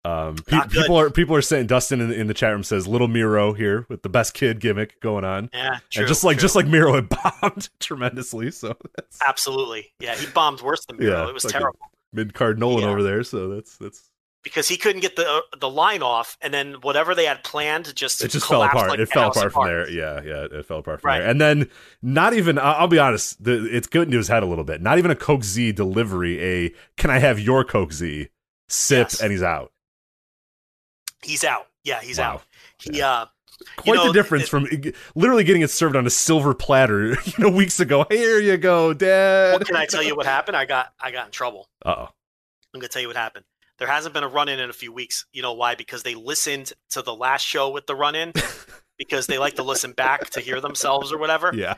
Um, 0.05 0.36
pe- 0.36 0.69
people 0.69 0.97
are 0.99 1.09
people 1.11 1.35
are 1.35 1.43
saying 1.43 1.66
Dustin 1.66 2.01
in, 2.03 2.12
in 2.12 2.27
the 2.27 2.35
chat 2.35 2.53
room 2.53 2.62
says 2.62 2.86
little 2.86 3.09
Miro 3.09 3.53
here 3.55 3.86
with 3.89 4.03
the 4.03 4.09
best 4.11 4.35
kid 4.35 4.61
gimmick 4.61 5.01
going 5.01 5.24
on, 5.24 5.49
Yeah. 5.55 5.78
True, 5.90 6.03
and 6.03 6.09
just 6.09 6.23
like 6.23 6.36
true. 6.36 6.43
just 6.43 6.55
like 6.55 6.66
Miro 6.66 6.95
had 6.95 7.09
bombed 7.40 7.70
tremendously. 7.81 8.51
So 8.51 8.77
that's 8.97 9.19
Absolutely. 9.27 9.90
Yeah. 10.01 10.15
He 10.16 10.27
bombed 10.27 10.61
worse 10.61 10.85
than 10.86 10.99
Miro. 10.99 11.23
Yeah, 11.24 11.28
it 11.28 11.35
was 11.35 11.45
terrible 11.45 11.78
mid 12.12 12.35
card 12.35 12.59
Nolan 12.59 12.82
Yeah. 12.85 12.90
over 12.90 13.03
there. 13.03 13.23
So 13.24 13.49
that's 13.49 13.77
that's 13.78 14.09
because 14.43 14.69
he 14.69 14.77
couldn't 14.77 15.01
get 15.01 15.16
the 15.16 15.28
uh, 15.28 15.40
the 15.59 15.69
line 15.69 16.02
off, 16.02 16.36
and 16.40 16.52
then 16.55 16.74
whatever 16.82 17.15
they 17.15 17.24
had 17.27 17.43
planned 17.44 17.94
just 17.94 18.23
it 18.24 18.31
just 18.31 18.47
fell 18.47 18.62
apart. 18.62 18.89
like 18.90 18.98
it 19.01 19.09
fell 19.09 19.24
house 19.24 19.36
apart 19.36 19.52
from 19.52 19.66
there. 19.66 19.90
Yeah, 19.90 20.20
yeah, 20.24 20.47
it 20.59 20.65
fell 20.66 20.78
apart 20.78 21.01
from 21.01 21.09
Right. 21.09 21.19
there. 21.20 21.28
And 21.28 21.40
then 21.40 21.69
not 22.02 22.35
even 22.35 22.59
I'll 22.59 22.86
be 22.89 22.98
honest, 22.98 23.43
the, 23.43 23.65
it's 23.74 23.86
good 23.86 24.09
news 24.09 24.28
head 24.28 24.43
a 24.43 24.47
little 24.47 24.65
bit. 24.65 24.81
Not 24.81 24.98
even 24.98 25.10
a 25.10 25.16
Coke 25.16 25.44
Z 25.44 25.73
delivery. 25.73 26.40
A 26.43 26.73
can 26.97 27.10
I 27.10 27.19
have 27.19 27.39
your 27.40 27.65
Coke 27.65 27.93
Z? 27.93 28.28
Sip 28.69 29.09
Yes. 29.10 29.20
and 29.20 29.32
he's 29.32 29.43
out. 29.43 29.73
He's 31.23 31.44
out. 31.44 31.66
Yeah, 31.85 32.01
he's 32.01 32.19
Wow. 32.19 32.35
out. 32.35 32.43
He 32.78 33.02
uh 33.02 33.27
Quite 33.77 33.97
know, 33.97 34.06
the 34.06 34.12
difference 34.12 34.44
it- 34.44 34.48
from 34.51 34.69
literally 35.16 35.43
getting 35.43 35.62
it 35.62 35.70
served 35.70 35.97
on 35.97 36.06
a 36.06 36.10
silver 36.10 36.55
platter, 36.55 37.09
you 37.24 37.32
know, 37.39 37.51
weeks 37.51 37.81
ago. 37.81 38.06
Here 38.09 38.39
you 38.39 38.56
go, 38.56 38.94
Dad. 38.94 39.66
can 39.66 39.74
I 39.74 39.85
tell 39.86 40.02
you 40.02 40.15
what 40.15 40.27
happened? 40.27 40.56
I 40.56 40.65
got 40.65 40.93
I 41.01 41.10
got 41.10 41.27
in 41.27 41.32
trouble. 41.32 41.69
Uh 41.85 41.94
oh. 41.98 42.09
I'm 42.73 42.81
gonna 42.81 42.89
tell 42.89 43.02
you 43.02 43.09
what 43.09 43.16
happened. 43.16 43.44
There 43.78 43.88
hasn't 43.88 44.14
been 44.14 44.24
a 44.24 44.28
run 44.28 44.48
in 44.48 44.59
in 44.59 44.70
a 44.70 44.74
few 44.74 44.92
weeks. 44.92 45.24
You 45.32 45.42
know 45.42 45.52
why? 45.52 45.74
Because 45.74 46.02
they 46.02 46.14
listened 46.14 46.72
to 46.90 47.02
the 47.02 47.14
last 47.14 47.42
show 47.46 47.70
with 47.70 47.86
the 47.86 47.94
run 47.94 48.14
in 48.14 48.32
because 48.98 49.26
they 49.28 49.38
like 49.38 49.55
to 49.55 49.62
listen 49.62 49.92
back 49.92 50.30
to 50.30 50.40
hear 50.40 50.60
themselves 50.60 51.12
or 51.12 51.18
whatever. 51.18 51.52
Yeah. 51.55 51.74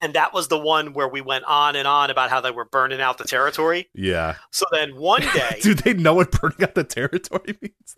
And 0.00 0.14
that 0.14 0.32
was 0.32 0.48
the 0.48 0.58
one 0.58 0.94
where 0.94 1.08
we 1.08 1.20
went 1.20 1.44
on 1.44 1.76
and 1.76 1.86
on 1.86 2.10
about 2.10 2.30
how 2.30 2.40
they 2.40 2.50
were 2.50 2.64
burning 2.64 3.00
out 3.00 3.18
the 3.18 3.24
territory. 3.24 3.88
Yeah. 3.94 4.36
So 4.50 4.64
then 4.72 4.96
one 4.96 5.20
day, 5.34 5.58
Do 5.62 5.74
they 5.74 5.92
know 5.94 6.14
what 6.14 6.30
burning 6.32 6.62
out 6.62 6.74
the 6.74 6.84
territory 6.84 7.56
means? 7.62 7.94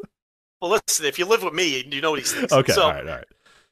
well, 0.61 0.73
listen, 0.87 1.07
if 1.07 1.19
you 1.19 1.27
live 1.27 1.43
with 1.43 1.55
me, 1.55 1.85
you 1.89 2.01
know 2.01 2.17
these 2.17 2.33
things. 2.33 2.53
Okay. 2.53 2.73
So 2.73 2.83
all 2.83 2.91
right. 2.91 3.07
All 3.09 3.15
right. 3.17 3.25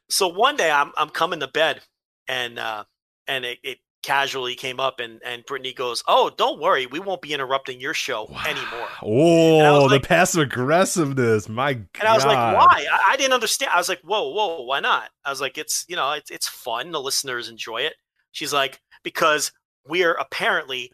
so 0.09 0.27
one 0.29 0.55
day 0.55 0.71
I'm 0.71 0.91
I'm 0.95 1.09
coming 1.09 1.41
to 1.41 1.47
bed 1.47 1.81
and 2.27 2.57
uh 2.57 2.85
and 3.27 3.43
it, 3.45 3.59
it 3.63 3.77
casually 4.03 4.53
came 4.55 4.79
up 4.79 4.99
and 4.99 5.21
and 5.25 5.45
Brittany 5.45 5.73
goes, 5.73 6.03
"Oh, 6.07 6.29
don't 6.37 6.59
worry, 6.59 6.85
we 6.85 6.99
won't 6.99 7.21
be 7.21 7.33
interrupting 7.33 7.79
your 7.79 7.93
show 7.93 8.27
anymore." 8.47 8.87
I 8.89 8.99
Oh, 9.01 9.83
was 9.83 9.91
the 9.91 9.99
passive 9.99 10.41
aggressiveness. 10.41 11.49
My 11.49 11.73
God. 11.73 11.87
And 11.99 12.07
I 12.07 12.13
was 12.13 12.25
like, 12.25 12.37
"Why?" 12.37 12.85
I, 12.91 13.13
I 13.13 13.17
didn't 13.17 13.33
understand. 13.33 13.71
I 13.73 13.77
was 13.77 13.89
like, 13.89 14.01
"Whoa, 14.01 14.29
whoa, 14.29 14.61
why 14.63 14.79
not?" 14.79 15.09
I 15.25 15.29
was 15.29 15.41
like, 15.41 15.57
"It's 15.57 15.85
you 15.87 15.95
know, 15.95 16.11
it's 16.11 16.29
it's 16.29 16.47
fun. 16.47 16.91
The 16.91 17.01
listeners 17.01 17.49
enjoy 17.49 17.81
it." 17.81 17.95
She's 18.31 18.53
like, 18.53 18.79
"Because 19.03 19.51
we're 19.87 20.13
apparently 20.13 20.91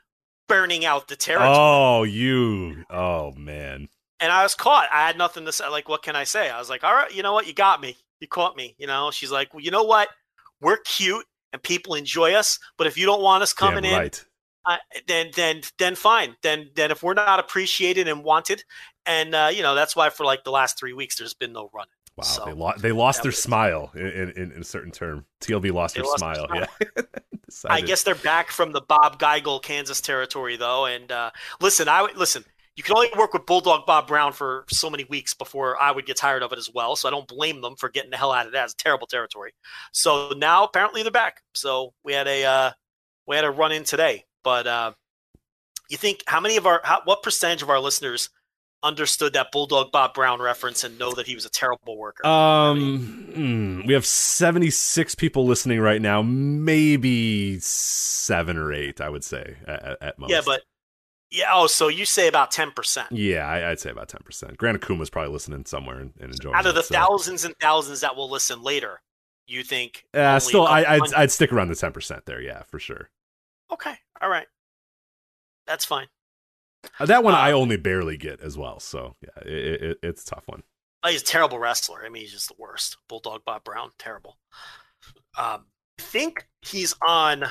burning 0.48 0.86
out 0.86 1.07
the 1.07 1.15
territory." 1.15 1.56
Oh, 1.57 2.03
you. 2.03 2.84
Oh, 2.90 3.31
man. 3.34 3.90
And 4.19 4.31
I 4.31 4.44
was 4.44 4.56
caught. 4.56 4.90
I 4.91 5.07
had 5.07 5.18
nothing 5.18 5.45
to 5.45 5.52
say. 5.52 5.68
Like, 5.69 5.88
what 5.90 6.03
can 6.03 6.15
I 6.15 6.26
say? 6.26 6.49
I 6.49 6.60
was 6.60 6.69
like, 6.69 6.84
"All 6.84 6.94
right, 6.94 7.14
you 7.14 7.23
know 7.23 7.34
what? 7.34 7.48
You 7.48 7.53
got 7.53 7.81
me. 7.81 7.98
You 8.19 8.27
caught 8.27 8.56
me." 8.56 8.76
You 8.77 8.88
know. 8.88 9.11
She's 9.11 9.31
like, 9.31 9.53
"Well, 9.53 9.64
you 9.64 9.72
know 9.72 9.84
what? 9.84 10.10
We're 10.61 10.77
cute." 10.77 11.26
And 11.52 11.62
people 11.64 11.96
enjoy 11.96 12.34
us, 12.34 12.60
but 12.78 12.88
if 12.88 12.98
you 12.98 13.06
don't 13.06 13.22
want 13.22 13.44
us 13.44 13.54
coming 13.54 13.84
Damn 13.84 13.94
in, 13.94 14.00
right. 14.00 14.26
uh, 14.66 14.78
then 15.08 15.32
then 15.36 15.62
then 15.78 15.96
fine. 15.96 16.36
Then 16.44 16.70
then 16.76 16.92
if 16.92 17.02
we're 17.02 17.16
not 17.16 17.40
appreciated 17.40 18.08
and 18.08 18.24
wanted, 18.24 18.64
and 19.06 19.34
uh, 19.34 19.50
you 19.52 19.64
know 19.64 19.74
that's 19.74 19.96
why 19.96 20.10
for 20.10 20.26
like 20.26 20.44
the 20.44 20.52
last 20.52 20.78
three 20.80 20.94
weeks 20.94 21.18
there's 21.18 21.34
been 21.34 21.54
no 21.54 21.70
running. 21.74 21.90
Wow. 22.16 22.24
So, 22.24 22.46
they, 22.46 22.54
lo- 22.54 22.74
they 22.78 22.92
lost 22.92 23.24
their 23.24 23.30
was- 23.30 23.42
smile 23.42 23.92
in, 23.96 24.32
in, 24.36 24.52
in 24.52 24.62
a 24.62 24.64
certain 24.64 24.92
term. 24.92 25.26
TLB 25.42 25.72
lost 25.72 25.96
their 25.96 26.04
lost 26.04 26.20
their 26.20 26.36
smile. 26.36 26.48
smile. 26.48 26.68
Yeah. 26.98 27.04
I 27.70 27.82
guess 27.82 28.04
they're 28.04 28.14
back 28.16 28.52
from 28.52 28.74
the 28.74 28.82
Bob 28.82 29.20
Geigel 29.20 29.62
Kansas 29.62 30.02
territory 30.02 30.56
though. 30.56 30.86
And 30.86 31.12
uh, 31.12 31.32
listen, 31.62 31.88
I 31.88 32.08
listen. 32.16 32.44
You 32.80 32.84
can 32.84 32.96
only 32.96 33.10
work 33.18 33.34
with 33.34 33.46
Bulldog 33.46 33.86
Bob 33.86 34.08
Brown 34.08 34.32
for 34.32 34.64
so 34.70 34.90
many 34.90 35.04
weeks 35.04 35.34
before 35.34 35.76
I 35.82 35.92
would 35.92 36.06
get 36.06 36.16
tired 36.16 36.44
of 36.44 36.54
it 36.54 36.58
as 36.58 36.70
well. 36.74 36.96
So 36.96 37.10
I 37.10 37.12
don't 37.12 37.28
blame 37.28 37.60
them 37.60 37.76
for 37.76 37.90
getting 37.90 38.10
the 38.10 38.16
hell 38.16 38.32
out 38.32 38.46
of 38.46 38.54
that. 38.54 38.64
It's 38.64 38.74
terrible 38.74 39.06
territory. 39.06 39.52
So 39.92 40.32
now 40.38 40.64
apparently 40.64 41.04
they're 41.04 41.12
back. 41.12 41.42
So 41.54 41.94
we 42.06 42.14
had 42.14 42.26
a 42.26 42.46
uh, 42.46 42.72
we 43.28 43.36
had 43.36 43.44
a 43.44 43.52
run 43.52 43.74
in 43.74 43.84
today. 43.84 44.24
But 44.46 44.66
uh, 44.66 44.94
you 45.90 45.98
think 45.98 46.24
how 46.26 46.40
many 46.40 46.56
of 46.56 46.66
our 46.66 46.80
how, 46.86 47.02
what 47.04 47.22
percentage 47.22 47.62
of 47.62 47.70
our 47.70 47.82
listeners 47.82 48.30
understood 48.82 49.34
that 49.34 49.52
Bulldog 49.52 49.92
Bob 49.92 50.14
Brown 50.14 50.42
reference 50.42 50.86
and 50.86 50.98
know 50.98 51.12
that 51.16 51.28
he 51.28 51.36
was 51.36 51.44
a 51.44 51.50
terrible 51.50 51.98
worker? 51.98 52.26
Um, 52.26 53.28
hmm, 53.36 53.88
we 53.88 53.94
have 53.94 54.06
76 54.06 55.16
people 55.16 55.46
listening 55.46 55.82
right 55.82 56.02
now. 56.02 56.22
Maybe 56.22 57.60
seven 57.60 58.56
or 58.56 58.72
eight, 58.72 59.02
I 59.02 59.10
would 59.10 59.26
say, 59.26 59.58
at, 59.68 59.98
at 60.02 60.18
most. 60.18 60.32
yeah, 60.32 60.40
but 60.46 60.62
yeah. 61.32 61.50
Oh, 61.52 61.68
so 61.68 61.88
you 61.88 62.06
say 62.06 62.28
about 62.28 62.52
ten 62.52 62.72
percent 62.72 63.12
Yeah, 63.12 63.48
I, 63.48 63.72
I'd 63.72 63.80
say 63.80 63.90
about 63.92 64.10
10%. 64.10 64.58
Grant 64.58 64.80
Akuma's 64.82 65.10
probably 65.10 65.32
listening 65.32 65.66
somewhere 65.66 66.00
and, 66.00 66.14
and 66.20 66.32
enjoying 66.32 66.56
out 66.56 66.66
of 66.66 66.72
it, 66.72 66.76
the 66.76 66.84
so. 66.84 66.94
thousands 66.96 67.46
and 67.46 67.54
thousands 67.62 68.02
that 68.02 68.16
will 68.16 68.30
listen 68.30 68.62
later. 68.62 69.02
You 69.48 69.64
think? 69.64 70.06
Uh, 70.14 70.40
still, 70.40 70.68
I, 70.68 70.82
I'd, 70.82 70.86
hundred- 71.00 71.16
I'd 71.16 71.32
stick 71.32 71.52
around 71.52 71.70
the 71.70 71.74
10% 71.74 72.26
there, 72.26 72.40
yeah, 72.42 72.62
for 72.64 72.78
sure. 72.80 73.10
Okay. 73.74 73.96
All 74.22 74.30
right. 74.30 74.46
That's 75.66 75.86
fine. 75.86 76.08
Uh, 77.00 77.06
that 77.08 77.24
one 77.24 77.34
Uh, 77.34 77.38
I 77.38 77.52
only 77.52 77.78
barely 77.78 78.16
get 78.16 78.42
as 78.42 78.58
well, 78.58 78.80
so 78.80 79.16
yeah, 79.22 79.44
it, 79.52 79.82
it, 79.82 79.98
it's 80.04 80.22
a 80.24 80.26
tough 80.36 80.44
one. 80.48 80.64
He's 81.08 81.22
a 81.22 81.26
terrible 81.26 81.60
wrestler. 81.60 82.04
I 82.06 82.10
mean, 82.10 82.22
he's 82.24 82.32
just 82.32 82.50
the 82.50 82.56
worst. 82.58 82.98
Bulldog 83.08 83.44
Bob 83.46 83.64
Brown, 83.64 83.90
terrible. 83.98 84.38
Um, 85.38 85.66
I 86.00 86.02
think 86.02 86.48
he's 86.62 86.94
on. 87.08 87.46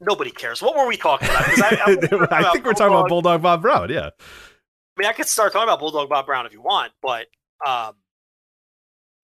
Nobody 0.00 0.30
cares. 0.30 0.62
What 0.62 0.76
were 0.76 0.86
we 0.86 0.96
talking 0.96 1.28
about? 1.28 1.48
I, 1.48 1.50
I, 1.50 2.28
I 2.48 2.52
think 2.52 2.64
we're 2.64 2.72
talking 2.72 2.94
about 2.94 3.08
Bulldog 3.08 3.42
Bob 3.42 3.62
Brown, 3.62 3.90
yeah. 3.90 4.10
I 4.10 5.00
mean, 5.00 5.08
I 5.08 5.12
could 5.12 5.26
start 5.26 5.52
talking 5.52 5.68
about 5.68 5.80
Bulldog 5.80 6.08
Bob 6.08 6.26
Brown 6.26 6.46
if 6.46 6.52
you 6.52 6.60
want, 6.60 6.92
but 7.02 7.26
um, 7.66 7.94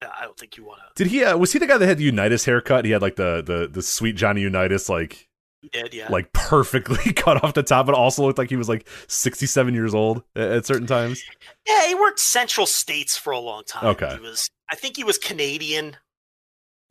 I 0.01 0.23
don't 0.23 0.37
think 0.37 0.57
you 0.57 0.65
want 0.65 0.79
to. 0.79 1.03
Did 1.03 1.11
he? 1.11 1.23
Uh, 1.23 1.37
was 1.37 1.53
he 1.53 1.59
the 1.59 1.67
guy 1.67 1.77
that 1.77 1.85
had 1.85 1.97
the 1.97 2.03
Unitas 2.03 2.45
haircut? 2.45 2.85
He 2.85 2.91
had 2.91 3.01
like 3.01 3.15
the 3.15 3.41
the 3.45 3.67
the 3.67 3.81
sweet 3.81 4.15
Johnny 4.15 4.41
Unitas, 4.41 4.89
like 4.89 5.27
did, 5.71 5.93
yeah. 5.93 6.07
like 6.09 6.31
perfectly 6.33 7.13
cut 7.13 7.43
off 7.43 7.53
the 7.53 7.63
top, 7.63 7.85
but 7.85 7.95
also 7.95 8.25
looked 8.25 8.37
like 8.37 8.49
he 8.49 8.55
was 8.55 8.69
like 8.69 8.87
sixty 9.07 9.45
seven 9.45 9.73
years 9.73 9.93
old 9.93 10.23
at, 10.35 10.51
at 10.51 10.65
certain 10.65 10.87
times. 10.87 11.23
yeah, 11.67 11.87
he 11.87 11.95
worked 11.95 12.19
Central 12.19 12.65
States 12.65 13.17
for 13.17 13.31
a 13.31 13.39
long 13.39 13.63
time. 13.65 13.85
Okay. 13.87 14.15
He 14.15 14.19
was. 14.19 14.49
I 14.69 14.75
think 14.75 14.97
he 14.97 15.03
was 15.03 15.17
Canadian, 15.17 15.97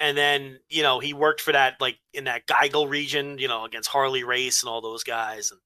and 0.01 0.16
then 0.16 0.59
you 0.69 0.83
know 0.83 0.99
he 1.01 1.12
worked 1.15 1.41
for 1.41 1.53
that 1.53 1.81
like 1.81 1.99
in 2.12 2.25
that 2.25 2.47
Geigel 2.47 2.89
region, 2.89 3.39
you 3.39 3.49
know, 3.49 3.65
against 3.65 3.89
Harley 3.89 4.25
Race 4.25 4.62
and 4.62 4.71
all 4.71 4.81
those 4.81 5.05
guys, 5.05 5.51
and 5.51 5.61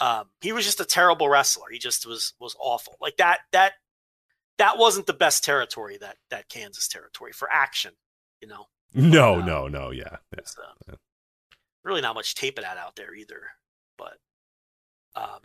um, 0.00 0.26
he 0.40 0.52
was 0.52 0.64
just 0.64 0.80
a 0.80 0.84
terrible 0.84 1.28
wrestler. 1.28 1.68
He 1.70 1.78
just 1.78 2.06
was 2.06 2.34
was 2.38 2.54
awful. 2.60 2.96
Like 3.00 3.16
that 3.18 3.40
that 3.52 3.72
that 4.58 4.78
wasn't 4.78 5.06
the 5.06 5.12
best 5.14 5.44
territory 5.44 5.98
that 5.98 6.16
that 6.30 6.48
Kansas 6.48 6.88
territory 6.88 7.32
for 7.32 7.48
action. 7.52 7.92
You 8.40 8.48
know, 8.48 8.66
No, 8.94 9.40
Uh, 9.40 9.44
no, 9.46 9.68
no, 9.68 9.90
yeah, 9.90 10.16
yeah. 10.32 10.40
Uh, 10.58 10.72
Yeah. 10.88 10.94
really 11.84 12.00
not 12.02 12.14
much 12.14 12.34
tape 12.34 12.58
of 12.58 12.64
that 12.64 12.76
out 12.78 12.96
there 12.96 13.14
either. 13.14 13.42
But 13.98 14.18
um, 15.14 15.40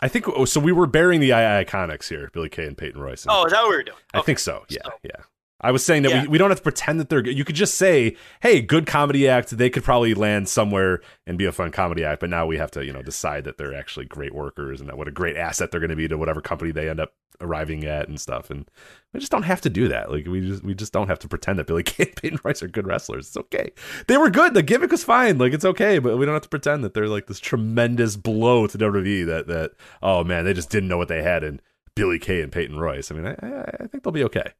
I 0.00 0.06
think 0.08 0.28
oh, 0.28 0.44
so. 0.44 0.60
We 0.60 0.70
were 0.70 0.86
burying 0.86 1.20
the 1.20 1.28
II 1.28 1.32
iconics 1.64 2.08
here, 2.08 2.30
Billie 2.32 2.48
Kay 2.48 2.66
and 2.66 2.78
Peyton 2.78 3.00
Royce. 3.00 3.26
oh, 3.28 3.46
is 3.46 3.52
that 3.52 3.62
what 3.62 3.70
we 3.70 3.76
were 3.76 3.82
doing? 3.82 3.98
I 4.14 4.18
Okay. 4.18 4.26
think 4.26 4.38
so. 4.38 4.64
Yeah, 4.68 4.82
So- 4.84 4.92
yeah. 5.02 5.22
I 5.60 5.72
was 5.72 5.84
saying 5.84 6.02
that 6.04 6.10
Yeah. 6.10 6.22
we, 6.22 6.28
we 6.28 6.38
don't 6.38 6.50
have 6.50 6.58
to 6.58 6.62
pretend 6.62 7.00
that 7.00 7.08
they're 7.08 7.22
good. 7.22 7.36
You 7.36 7.44
could 7.44 7.56
just 7.56 7.74
say, 7.76 8.16
hey, 8.40 8.60
good 8.60 8.86
comedy 8.86 9.28
act. 9.28 9.50
They 9.50 9.70
could 9.70 9.82
probably 9.82 10.14
land 10.14 10.48
somewhere 10.48 11.00
and 11.26 11.36
be 11.36 11.46
a 11.46 11.52
fun 11.52 11.72
comedy 11.72 12.04
act. 12.04 12.20
But 12.20 12.30
now 12.30 12.46
we 12.46 12.58
have 12.58 12.70
to, 12.72 12.84
you 12.84 12.92
know, 12.92 13.02
decide 13.02 13.44
that 13.44 13.58
they're 13.58 13.74
actually 13.74 14.06
great 14.06 14.34
workers 14.34 14.80
and 14.80 14.88
that 14.88 14.96
what 14.96 15.08
a 15.08 15.12
great 15.12 15.36
asset 15.36 15.70
they're 15.70 15.80
going 15.80 15.90
to 15.90 15.96
be 15.96 16.06
to 16.08 16.16
whatever 16.16 16.40
company 16.40 16.70
they 16.70 16.88
end 16.88 17.00
up 17.00 17.12
arriving 17.40 17.84
at 17.84 18.08
and 18.08 18.20
stuff. 18.20 18.50
And 18.50 18.68
we 19.12 19.20
just 19.20 19.32
don't 19.32 19.42
have 19.44 19.60
to 19.62 19.70
do 19.70 19.88
that. 19.88 20.12
Like 20.12 20.26
we 20.26 20.40
just 20.42 20.62
we 20.62 20.74
just 20.74 20.92
don't 20.92 21.08
have 21.08 21.18
to 21.20 21.28
pretend 21.28 21.58
that 21.58 21.66
Billie 21.66 21.82
Kay 21.84 22.04
and 22.04 22.16
Peyton 22.16 22.38
Royce 22.44 22.62
are 22.62 22.68
good 22.68 22.86
wrestlers. 22.86 23.26
It's 23.26 23.36
okay. 23.36 23.72
They 24.06 24.16
were 24.16 24.30
good. 24.30 24.54
The 24.54 24.62
gimmick 24.62 24.92
was 24.92 25.02
fine. 25.02 25.38
Like 25.38 25.52
it's 25.52 25.64
okay. 25.64 25.98
But 25.98 26.18
we 26.18 26.24
don't 26.24 26.34
have 26.34 26.42
to 26.42 26.48
pretend 26.48 26.84
that 26.84 26.94
they're 26.94 27.08
like 27.08 27.26
this 27.26 27.40
tremendous 27.40 28.16
blow 28.16 28.66
to 28.68 28.78
WWE. 28.78 29.26
That 29.26 29.48
that 29.48 29.72
oh 30.02 30.22
man, 30.22 30.44
they 30.44 30.54
just 30.54 30.70
didn't 30.70 30.88
know 30.88 30.98
what 30.98 31.08
they 31.08 31.22
had 31.22 31.42
in 31.42 31.60
Billie 31.96 32.20
Kay 32.20 32.42
and 32.42 32.52
Peyton 32.52 32.78
Royce. 32.78 33.10
I 33.10 33.14
mean, 33.16 33.26
I, 33.26 33.34
I, 33.44 33.64
I 33.80 33.86
think 33.88 34.04
they'll 34.04 34.12
be 34.12 34.24
okay. 34.24 34.52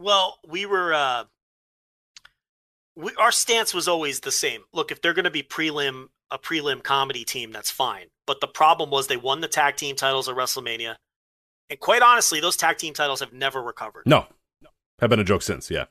Well, 0.00 0.38
we 0.48 0.64
were. 0.66 0.92
Uh, 0.94 1.24
we, 2.96 3.12
our 3.18 3.30
stance 3.30 3.72
was 3.72 3.86
always 3.86 4.20
the 4.20 4.32
same. 4.32 4.62
Look, 4.72 4.90
if 4.90 5.00
they're 5.02 5.14
going 5.14 5.24
to 5.26 5.30
be 5.30 5.42
prelim 5.42 6.08
a 6.30 6.38
prelim 6.38 6.82
comedy 6.82 7.24
team, 7.24 7.52
that's 7.52 7.70
fine. 7.70 8.06
But 8.26 8.40
the 8.40 8.46
problem 8.48 8.90
was 8.90 9.06
they 9.06 9.16
won 9.16 9.40
the 9.40 9.48
tag 9.48 9.76
team 9.76 9.96
titles 9.96 10.28
at 10.28 10.34
WrestleMania, 10.36 10.96
and 11.68 11.78
quite 11.78 12.02
honestly, 12.02 12.40
those 12.40 12.56
tag 12.56 12.78
team 12.78 12.94
titles 12.94 13.20
have 13.20 13.32
never 13.32 13.62
recovered. 13.62 14.04
No, 14.06 14.26
no. 14.62 14.70
have 15.00 15.10
been 15.10 15.20
a 15.20 15.24
joke 15.24 15.42
since. 15.42 15.70
Yeah. 15.70 15.84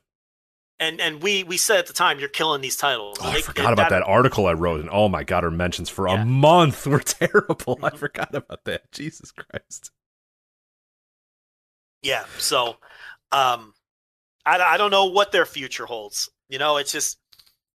And 0.79 0.99
and 1.01 1.21
we 1.21 1.43
we 1.43 1.57
said 1.57 1.77
at 1.79 1.87
the 1.87 1.93
time, 1.93 2.19
you're 2.19 2.29
killing 2.29 2.61
these 2.61 2.77
titles. 2.77 3.17
Oh, 3.21 3.29
I 3.29 3.33
They- 3.35 3.41
forgot 3.41 3.73
about 3.73 3.89
that 3.91 4.01
article 4.03 4.47
I 4.47 4.53
wrote, 4.53 4.79
and 4.79 4.89
oh 4.91 5.07
my 5.09 5.23
god, 5.23 5.43
our 5.43 5.51
mentions 5.51 5.89
for 5.89 6.07
a 6.07 6.25
month 6.25 6.87
were 6.87 6.99
terrible. 7.05 7.77
I 7.83 7.89
Mhm. 7.91 7.97
forgot 7.97 8.33
about 8.33 8.63
that. 8.63 8.91
Jesus 8.91 9.31
Christ. 9.31 9.91
Yeah. 12.01 12.25
So, 12.37 12.77
um, 13.31 13.73
I, 14.45 14.59
I 14.59 14.77
don't 14.77 14.91
know 14.91 15.05
what 15.05 15.31
their 15.31 15.45
future 15.45 15.85
holds. 15.85 16.29
You 16.49 16.59
know, 16.59 16.77
it's 16.77 16.91
just 16.91 17.17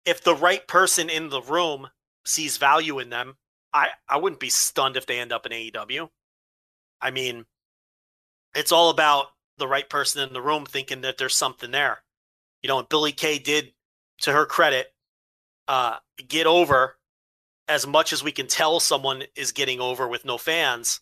if 0.05 0.23
the 0.23 0.35
right 0.35 0.65
person 0.67 1.09
in 1.09 1.29
the 1.29 1.41
room 1.41 1.89
sees 2.25 2.57
value 2.57 2.99
in 2.99 3.09
them, 3.09 3.35
I, 3.73 3.89
I 4.07 4.17
wouldn't 4.17 4.39
be 4.39 4.49
stunned 4.49 4.97
if 4.97 5.05
they 5.05 5.19
end 5.19 5.31
up 5.31 5.45
in 5.45 5.51
AEW. 5.51 6.09
I 7.01 7.11
mean, 7.11 7.45
it's 8.55 8.71
all 8.71 8.89
about 8.89 9.27
the 9.57 9.67
right 9.67 9.89
person 9.89 10.27
in 10.27 10.33
the 10.33 10.41
room 10.41 10.65
thinking 10.65 11.01
that 11.01 11.17
there's 11.17 11.35
something 11.35 11.71
there. 11.71 12.03
You 12.61 12.67
know, 12.67 12.79
and 12.79 12.89
Billie 12.89 13.11
Kay 13.11 13.39
did, 13.39 13.73
to 14.21 14.31
her 14.31 14.45
credit, 14.45 14.93
uh, 15.67 15.97
get 16.27 16.47
over 16.47 16.97
as 17.67 17.87
much 17.87 18.11
as 18.11 18.23
we 18.23 18.31
can 18.31 18.47
tell 18.47 18.79
someone 18.79 19.23
is 19.35 19.51
getting 19.51 19.79
over 19.79 20.07
with 20.07 20.25
no 20.25 20.37
fans 20.37 20.99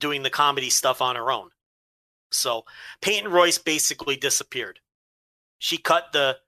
doing 0.00 0.22
the 0.22 0.30
comedy 0.30 0.68
stuff 0.68 1.00
on 1.00 1.16
her 1.16 1.30
own. 1.30 1.50
So 2.34 2.64
Peyton 3.00 3.30
Royce 3.30 3.58
basically 3.58 4.16
disappeared. 4.16 4.80
She 5.58 5.78
cut 5.78 6.12
the 6.12 6.38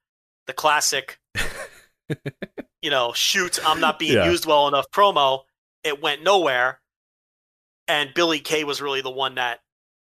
the 0.47 0.53
classic, 0.53 1.19
you 2.83 2.91
know, 2.91 3.13
shoot, 3.15 3.59
I'm 3.65 3.81
not 3.81 3.99
being 3.99 4.17
Yeah. 4.17 4.25
used 4.25 4.47
well 4.47 4.69
enough 4.69 4.91
promo. 4.91 5.43
It 5.85 6.01
went 6.03 6.23
nowhere. 6.23 6.81
And 7.89 8.13
Billie 8.15 8.41
Kay 8.41 8.65
was 8.65 8.83
really 8.83 9.01
the 9.01 9.11
one 9.11 9.37
that, 9.37 9.61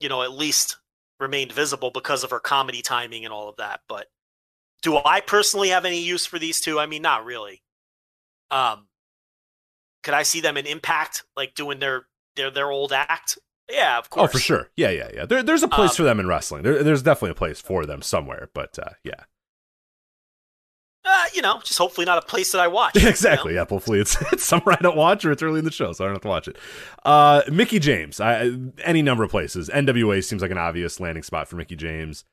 you 0.01 0.09
know, 0.09 0.23
at 0.23 0.33
least 0.33 0.79
remained 1.21 1.53
visible 1.53 1.91
because 1.91 2.25
of 2.25 2.31
her 2.31 2.41
comedy 2.41 2.83
timing 2.83 3.25
and 3.25 3.33
all 3.33 3.49
of 3.49 3.57
that. 3.57 3.81
But 3.89 4.09
do 4.83 4.99
I 5.05 5.21
personally 5.21 5.71
have 5.71 5.85
any 5.85 6.01
use 6.01 6.27
for 6.27 6.39
these 6.39 6.61
two? 6.61 6.79
I 6.79 6.87
mean, 6.87 7.03
not 7.03 7.25
really. 7.25 7.63
Um, 8.51 8.89
could 10.03 10.15
I 10.15 10.23
see 10.25 10.41
them 10.41 10.57
in 10.57 10.67
Impact, 10.67 11.25
like 11.37 11.55
doing 11.55 11.79
their 11.79 12.07
their 12.37 12.51
their 12.51 12.71
old 12.71 12.93
act? 12.93 13.39
Yeah, 13.71 13.99
of 13.99 14.11
course. 14.11 14.29
Oh, 14.31 14.33
for 14.33 14.39
sure. 14.39 14.71
Yeah, 14.77 14.91
yeah, 14.91 15.11
yeah. 15.15 15.27
There, 15.27 15.43
there's 15.43 15.63
a 15.63 15.69
place 15.69 15.91
Um, 15.91 15.97
for 15.97 16.03
them 16.05 16.21
in 16.21 16.27
wrestling. 16.27 16.63
There, 16.63 16.83
there's 16.83 17.03
definitely 17.03 17.31
a 17.31 17.35
place 17.35 17.61
for 17.61 17.87
them 17.87 18.03
somewhere. 18.03 18.51
But 18.55 18.79
uh, 18.79 18.91
yeah, 19.05 19.25
Uh, 21.05 21.25
you 21.35 21.43
know, 21.43 21.61
just 21.65 21.79
hopefully 21.79 22.05
not 22.05 22.19
a 22.19 22.23
place 22.27 22.53
that 22.53 22.61
I 22.61 22.69
watch. 22.69 22.95
you 22.97 23.03
know? 23.03 23.09
exactly. 23.09 23.55
Yeah, 23.55 23.65
hopefully 23.69 24.01
it's 24.01 24.17
it's 24.33 24.45
somewhere 24.45 24.77
I 24.79 24.83
don't 24.83 24.97
watch 24.97 25.25
or 25.25 25.33
it's 25.33 25.43
early 25.43 25.59
in 25.61 25.65
the 25.65 25.73
show, 25.73 25.93
so 25.93 26.05
I 26.05 26.09
don't 26.09 26.15
have 26.15 26.23
to 26.23 26.29
watch 26.29 26.49
it. 26.49 26.57
Uh, 27.05 27.43
Mickie 27.51 27.79
James. 27.81 28.21
I, 28.21 28.51
any 28.85 29.03
number 29.03 29.25
of 29.25 29.31
places. 29.31 29.69
NWA 29.71 30.23
seems 30.23 30.43
like 30.43 30.51
an 30.51 30.59
obvious 30.59 31.01
landing 31.01 31.23
spot 31.23 31.49
for 31.49 31.57
Mickie 31.57 31.77
James. 31.77 32.25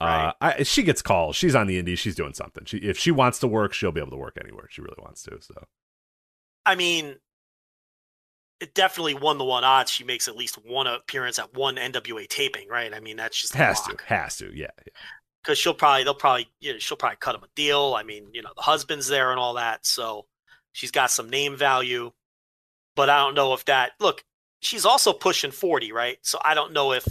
Uh, 0.00 0.32
I, 0.40 0.62
she 0.62 0.84
gets 0.84 1.02
calls. 1.02 1.34
She's 1.34 1.56
on 1.56 1.66
the 1.66 1.76
indies. 1.78 1.98
She's 1.98 2.14
doing 2.14 2.32
something. 2.32 2.64
She, 2.66 2.78
if 2.78 2.96
she 2.96 3.10
wants 3.10 3.40
to 3.40 3.48
work, 3.48 3.72
she'll 3.72 3.90
be 3.90 4.00
able 4.00 4.12
to 4.12 4.16
work 4.16 4.36
anywhere. 4.40 4.66
She 4.70 4.80
really 4.80 4.94
wants 5.02 5.22
to. 5.24 5.38
So 5.40 5.64
I 6.64 6.74
mean, 6.76 7.16
it 8.60 8.74
definitely 8.74 9.14
won 9.14 9.38
the 9.38 9.44
one 9.44 9.64
odds. 9.64 9.90
She 9.90 10.04
makes 10.04 10.28
at 10.28 10.36
least 10.36 10.56
one 10.64 10.86
appearance 10.86 11.38
at 11.38 11.54
one 11.54 11.76
NWA 11.76 12.28
taping, 12.28 12.68
right? 12.68 12.92
I 12.92 13.00
mean, 13.00 13.16
that's 13.16 13.40
just 13.40 13.54
has 13.54 13.80
to, 13.82 13.96
has 14.06 14.36
to. 14.38 14.46
Yeah, 14.54 14.66
yeah. 14.78 14.92
because 15.42 15.58
she'll 15.58 15.74
probably 15.74 16.04
they'll 16.04 16.14
probably 16.14 16.48
you 16.60 16.72
know, 16.72 16.78
she'll 16.78 16.96
probably 16.96 17.18
cut 17.20 17.34
him 17.34 17.44
a 17.44 17.48
deal. 17.54 17.94
I 17.96 18.02
mean, 18.02 18.28
you 18.32 18.42
know, 18.42 18.50
the 18.56 18.62
husband's 18.62 19.08
there 19.08 19.30
and 19.30 19.38
all 19.38 19.54
that, 19.54 19.86
so 19.86 20.26
she's 20.72 20.90
got 20.90 21.10
some 21.10 21.30
name 21.30 21.56
value. 21.56 22.12
But 22.96 23.10
I 23.10 23.18
don't 23.18 23.34
know 23.34 23.54
if 23.54 23.64
that 23.66 23.92
look. 24.00 24.24
She's 24.60 24.84
also 24.84 25.12
pushing 25.12 25.52
forty, 25.52 25.92
right? 25.92 26.18
So 26.22 26.38
I 26.44 26.54
don't 26.54 26.72
know 26.72 26.92
if 26.92 27.06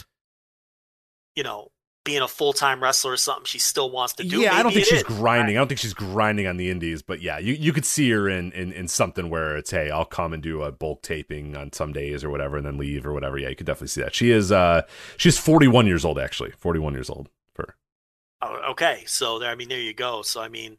you 1.36 1.44
know 1.44 1.72
being 2.08 2.22
a 2.24 2.28
full 2.28 2.54
time 2.54 2.82
wrestler 2.82 3.12
or 3.12 3.18
something 3.18 3.46
she 3.46 3.60
still 3.60 3.92
wants 3.92 4.14
to 4.14 4.24
do. 4.24 4.40
Yeah, 4.40 4.56
I 4.56 4.64
don't 4.64 4.72
think 4.72 4.86
she's 4.86 5.00
is. 5.00 5.04
grinding. 5.04 5.58
I 5.58 5.60
don't 5.60 5.68
think 5.68 5.80
she's 5.80 5.94
grinding 5.94 6.48
on 6.48 6.58
the 6.58 6.72
indies, 6.72 7.02
but 7.04 7.22
yeah, 7.22 7.38
you, 7.38 7.54
you 7.54 7.74
could 7.74 7.86
see 7.86 8.10
her 8.12 8.30
in, 8.30 8.52
in 8.54 8.72
in 8.72 8.88
something 8.88 9.30
where 9.30 9.58
it's 9.58 9.70
hey, 9.70 9.92
I'll 9.92 10.06
come 10.06 10.34
and 10.34 10.42
do 10.42 10.64
a 10.64 10.72
bulk 10.72 11.04
taping 11.04 11.56
on 11.56 11.74
some 11.74 11.92
days 11.94 12.24
or 12.24 12.30
whatever, 12.30 12.58
and 12.58 12.66
then 12.66 12.78
leave 12.78 13.06
or 13.06 13.14
whatever. 13.14 13.38
Yeah, 13.38 13.50
you 13.50 13.56
could 13.56 13.68
definitely 13.68 13.90
see 13.90 14.02
that. 14.02 14.16
She 14.16 14.32
is 14.32 14.52
uh 14.52 14.84
she's 15.18 15.38
forty 15.38 15.68
one 15.68 15.86
years 15.86 16.06
old 16.06 16.18
actually, 16.18 16.52
forty 16.52 16.80
one 16.80 16.94
years 16.94 17.10
old 17.10 17.30
for 17.54 17.76
Oh, 18.42 18.72
okay, 18.72 19.04
so 19.06 19.38
there. 19.38 19.52
I 19.52 19.56
mean, 19.56 19.68
there 19.70 19.80
you 19.80 19.94
go. 19.94 20.22
So 20.22 20.42
I 20.42 20.48
mean, 20.48 20.72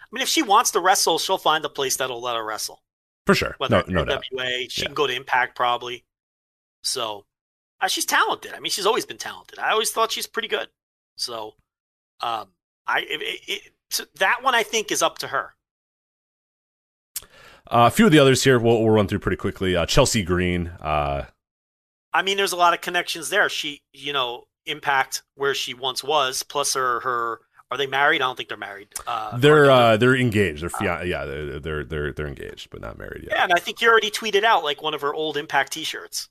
I 0.00 0.06
mean, 0.10 0.22
if 0.22 0.28
she 0.28 0.42
wants 0.42 0.72
to 0.72 0.80
wrestle, 0.80 1.18
she'll 1.18 1.38
find 1.38 1.64
a 1.64 1.68
place 1.68 1.96
that'll 1.96 2.20
let 2.20 2.34
her 2.36 2.44
wrestle. 2.44 2.82
For 3.26 3.34
sure. 3.34 3.54
Whether 3.58 3.76
No, 3.76 3.78
it's 3.80 3.88
no 3.88 4.04
doubt. 4.04 4.24
She 4.68 4.82
Yeah. 4.82 4.86
can 4.86 4.94
go 4.94 5.06
to 5.06 5.14
Impact 5.14 5.56
probably. 5.56 6.04
So 6.82 7.24
uh, 7.84 7.88
she's 7.88 8.06
talented. 8.06 8.52
I 8.54 8.60
mean, 8.60 8.70
she's 8.70 8.86
always 8.86 9.04
been 9.06 9.18
talented. 9.18 9.58
I 9.58 9.70
always 9.70 9.90
thought 9.90 10.10
she's 10.12 10.26
pretty 10.26 10.48
good. 10.48 10.68
So 11.16 11.54
um, 12.20 12.48
I 12.86 13.00
it, 13.00 13.22
it, 13.22 13.40
it, 13.46 13.62
so 13.90 14.04
that 14.16 14.42
one 14.42 14.54
I 14.54 14.62
think 14.62 14.90
is 14.90 15.02
up 15.02 15.18
to 15.18 15.28
her. 15.28 15.54
Uh, 17.66 17.86
a 17.86 17.90
few 17.90 18.06
of 18.06 18.12
the 18.12 18.18
others 18.18 18.44
here 18.44 18.58
we'll, 18.58 18.80
we'll 18.82 18.90
run 18.90 19.06
through 19.06 19.20
pretty 19.20 19.36
quickly. 19.36 19.74
Uh, 19.74 19.86
Chelsea 19.86 20.22
Green. 20.22 20.68
Uh, 20.80 21.26
I 22.12 22.22
mean, 22.22 22.36
there's 22.36 22.52
a 22.52 22.56
lot 22.56 22.74
of 22.74 22.80
connections 22.80 23.30
there. 23.30 23.48
She, 23.48 23.82
you 23.92 24.12
know, 24.12 24.44
Impact 24.66 25.22
where 25.34 25.54
she 25.54 25.74
once 25.74 26.02
was, 26.02 26.42
plus 26.42 26.72
her 26.74 27.00
her. 27.00 27.40
Are 27.70 27.76
they 27.76 27.86
married? 27.86 28.22
I 28.22 28.26
don't 28.26 28.36
think 28.36 28.48
they're 28.48 28.56
married. 28.56 28.88
Uh, 29.06 29.36
they're 29.36 29.70
uh, 29.70 29.96
they're 29.96 30.16
engaged. 30.16 30.62
They're 30.62 30.70
fia- 30.70 31.04
yeah, 31.04 31.24
they're, 31.24 31.60
they're 31.60 31.84
they're 31.84 32.12
they're 32.12 32.26
engaged, 32.28 32.70
but 32.70 32.80
not 32.80 32.96
married 32.96 33.24
yet. 33.24 33.32
yeah, 33.34 33.44
and 33.44 33.52
I 33.52 33.58
think 33.58 33.82
you 33.82 33.90
already 33.90 34.10
tweeted 34.10 34.44
out 34.44 34.64
like 34.64 34.80
one 34.80 34.94
of 34.94 35.00
her 35.02 35.12
old 35.12 35.36
Impact 35.36 35.72
T-shirts. 35.72 36.28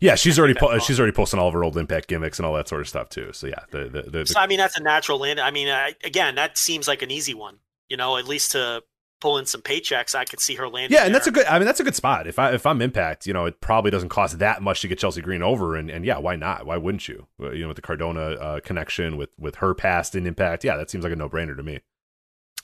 Yeah, 0.00 0.14
she's 0.14 0.38
already 0.38 0.54
po- 0.54 0.78
she's 0.78 0.98
already 0.98 1.14
posting 1.14 1.40
all 1.40 1.48
of 1.48 1.54
her 1.54 1.64
old 1.64 1.76
Impact 1.76 2.08
gimmicks 2.08 2.38
and 2.38 2.46
all 2.46 2.54
that 2.54 2.68
sort 2.68 2.80
of 2.80 2.88
stuff 2.88 3.08
too. 3.08 3.32
So 3.32 3.46
yeah, 3.46 3.60
the 3.70 3.88
the, 3.88 4.02
the, 4.10 4.26
So 4.26 4.38
I 4.40 4.46
mean, 4.46 4.58
that's 4.58 4.78
a 4.78 4.82
natural 4.82 5.18
land. 5.18 5.40
I 5.40 5.50
mean, 5.50 5.68
I, 5.68 5.94
again, 6.04 6.34
that 6.34 6.58
seems 6.58 6.86
like 6.86 7.02
an 7.02 7.10
easy 7.10 7.34
one. 7.34 7.58
You 7.88 7.96
know, 7.96 8.16
at 8.16 8.26
least 8.26 8.52
to 8.52 8.82
pull 9.20 9.38
in 9.38 9.46
some 9.46 9.62
paychecks, 9.62 10.14
I 10.14 10.24
could 10.24 10.40
see 10.40 10.54
her 10.56 10.68
landing. 10.68 10.96
yeah, 10.96 11.04
and 11.04 11.14
that's 11.14 11.26
a 11.26 11.30
good. 11.30 11.46
I 11.46 11.58
mean, 11.58 11.66
that's 11.66 11.80
a 11.80 11.84
good 11.84 11.94
spot. 11.94 12.26
If 12.26 12.38
I 12.38 12.52
if 12.52 12.66
I'm 12.66 12.82
Impact, 12.82 13.26
you 13.26 13.32
know, 13.32 13.46
it 13.46 13.60
probably 13.60 13.90
doesn't 13.90 14.08
cost 14.08 14.38
that 14.38 14.62
much 14.62 14.82
to 14.82 14.88
get 14.88 14.98
Chelsea 14.98 15.20
Green 15.22 15.42
over, 15.42 15.76
and 15.76 15.90
and 15.90 16.04
yeah, 16.04 16.18
why 16.18 16.36
not? 16.36 16.66
Why 16.66 16.76
wouldn't 16.76 17.08
you? 17.08 17.26
You 17.38 17.60
know, 17.60 17.68
with 17.68 17.76
the 17.76 17.82
Cardona 17.82 18.20
uh, 18.20 18.60
connection 18.60 19.16
with 19.16 19.30
with 19.38 19.56
her 19.56 19.74
past 19.74 20.14
in 20.14 20.26
Impact, 20.26 20.64
yeah, 20.64 20.76
that 20.76 20.90
seems 20.90 21.04
like 21.04 21.12
a 21.12 21.16
no 21.16 21.28
brainer 21.28 21.56
to 21.56 21.62
me. 21.62 21.80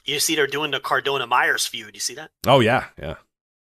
You 0.04 0.18
see, 0.18 0.34
they're 0.34 0.46
doing 0.46 0.72
the 0.72 0.80
Cardona 0.80 1.26
Myers 1.26 1.66
feud. 1.66 1.94
You 1.94 2.00
see 2.00 2.14
that 2.14 2.30
Oh 2.46 2.60
yeah, 2.60 2.86
yeah. 2.98 3.16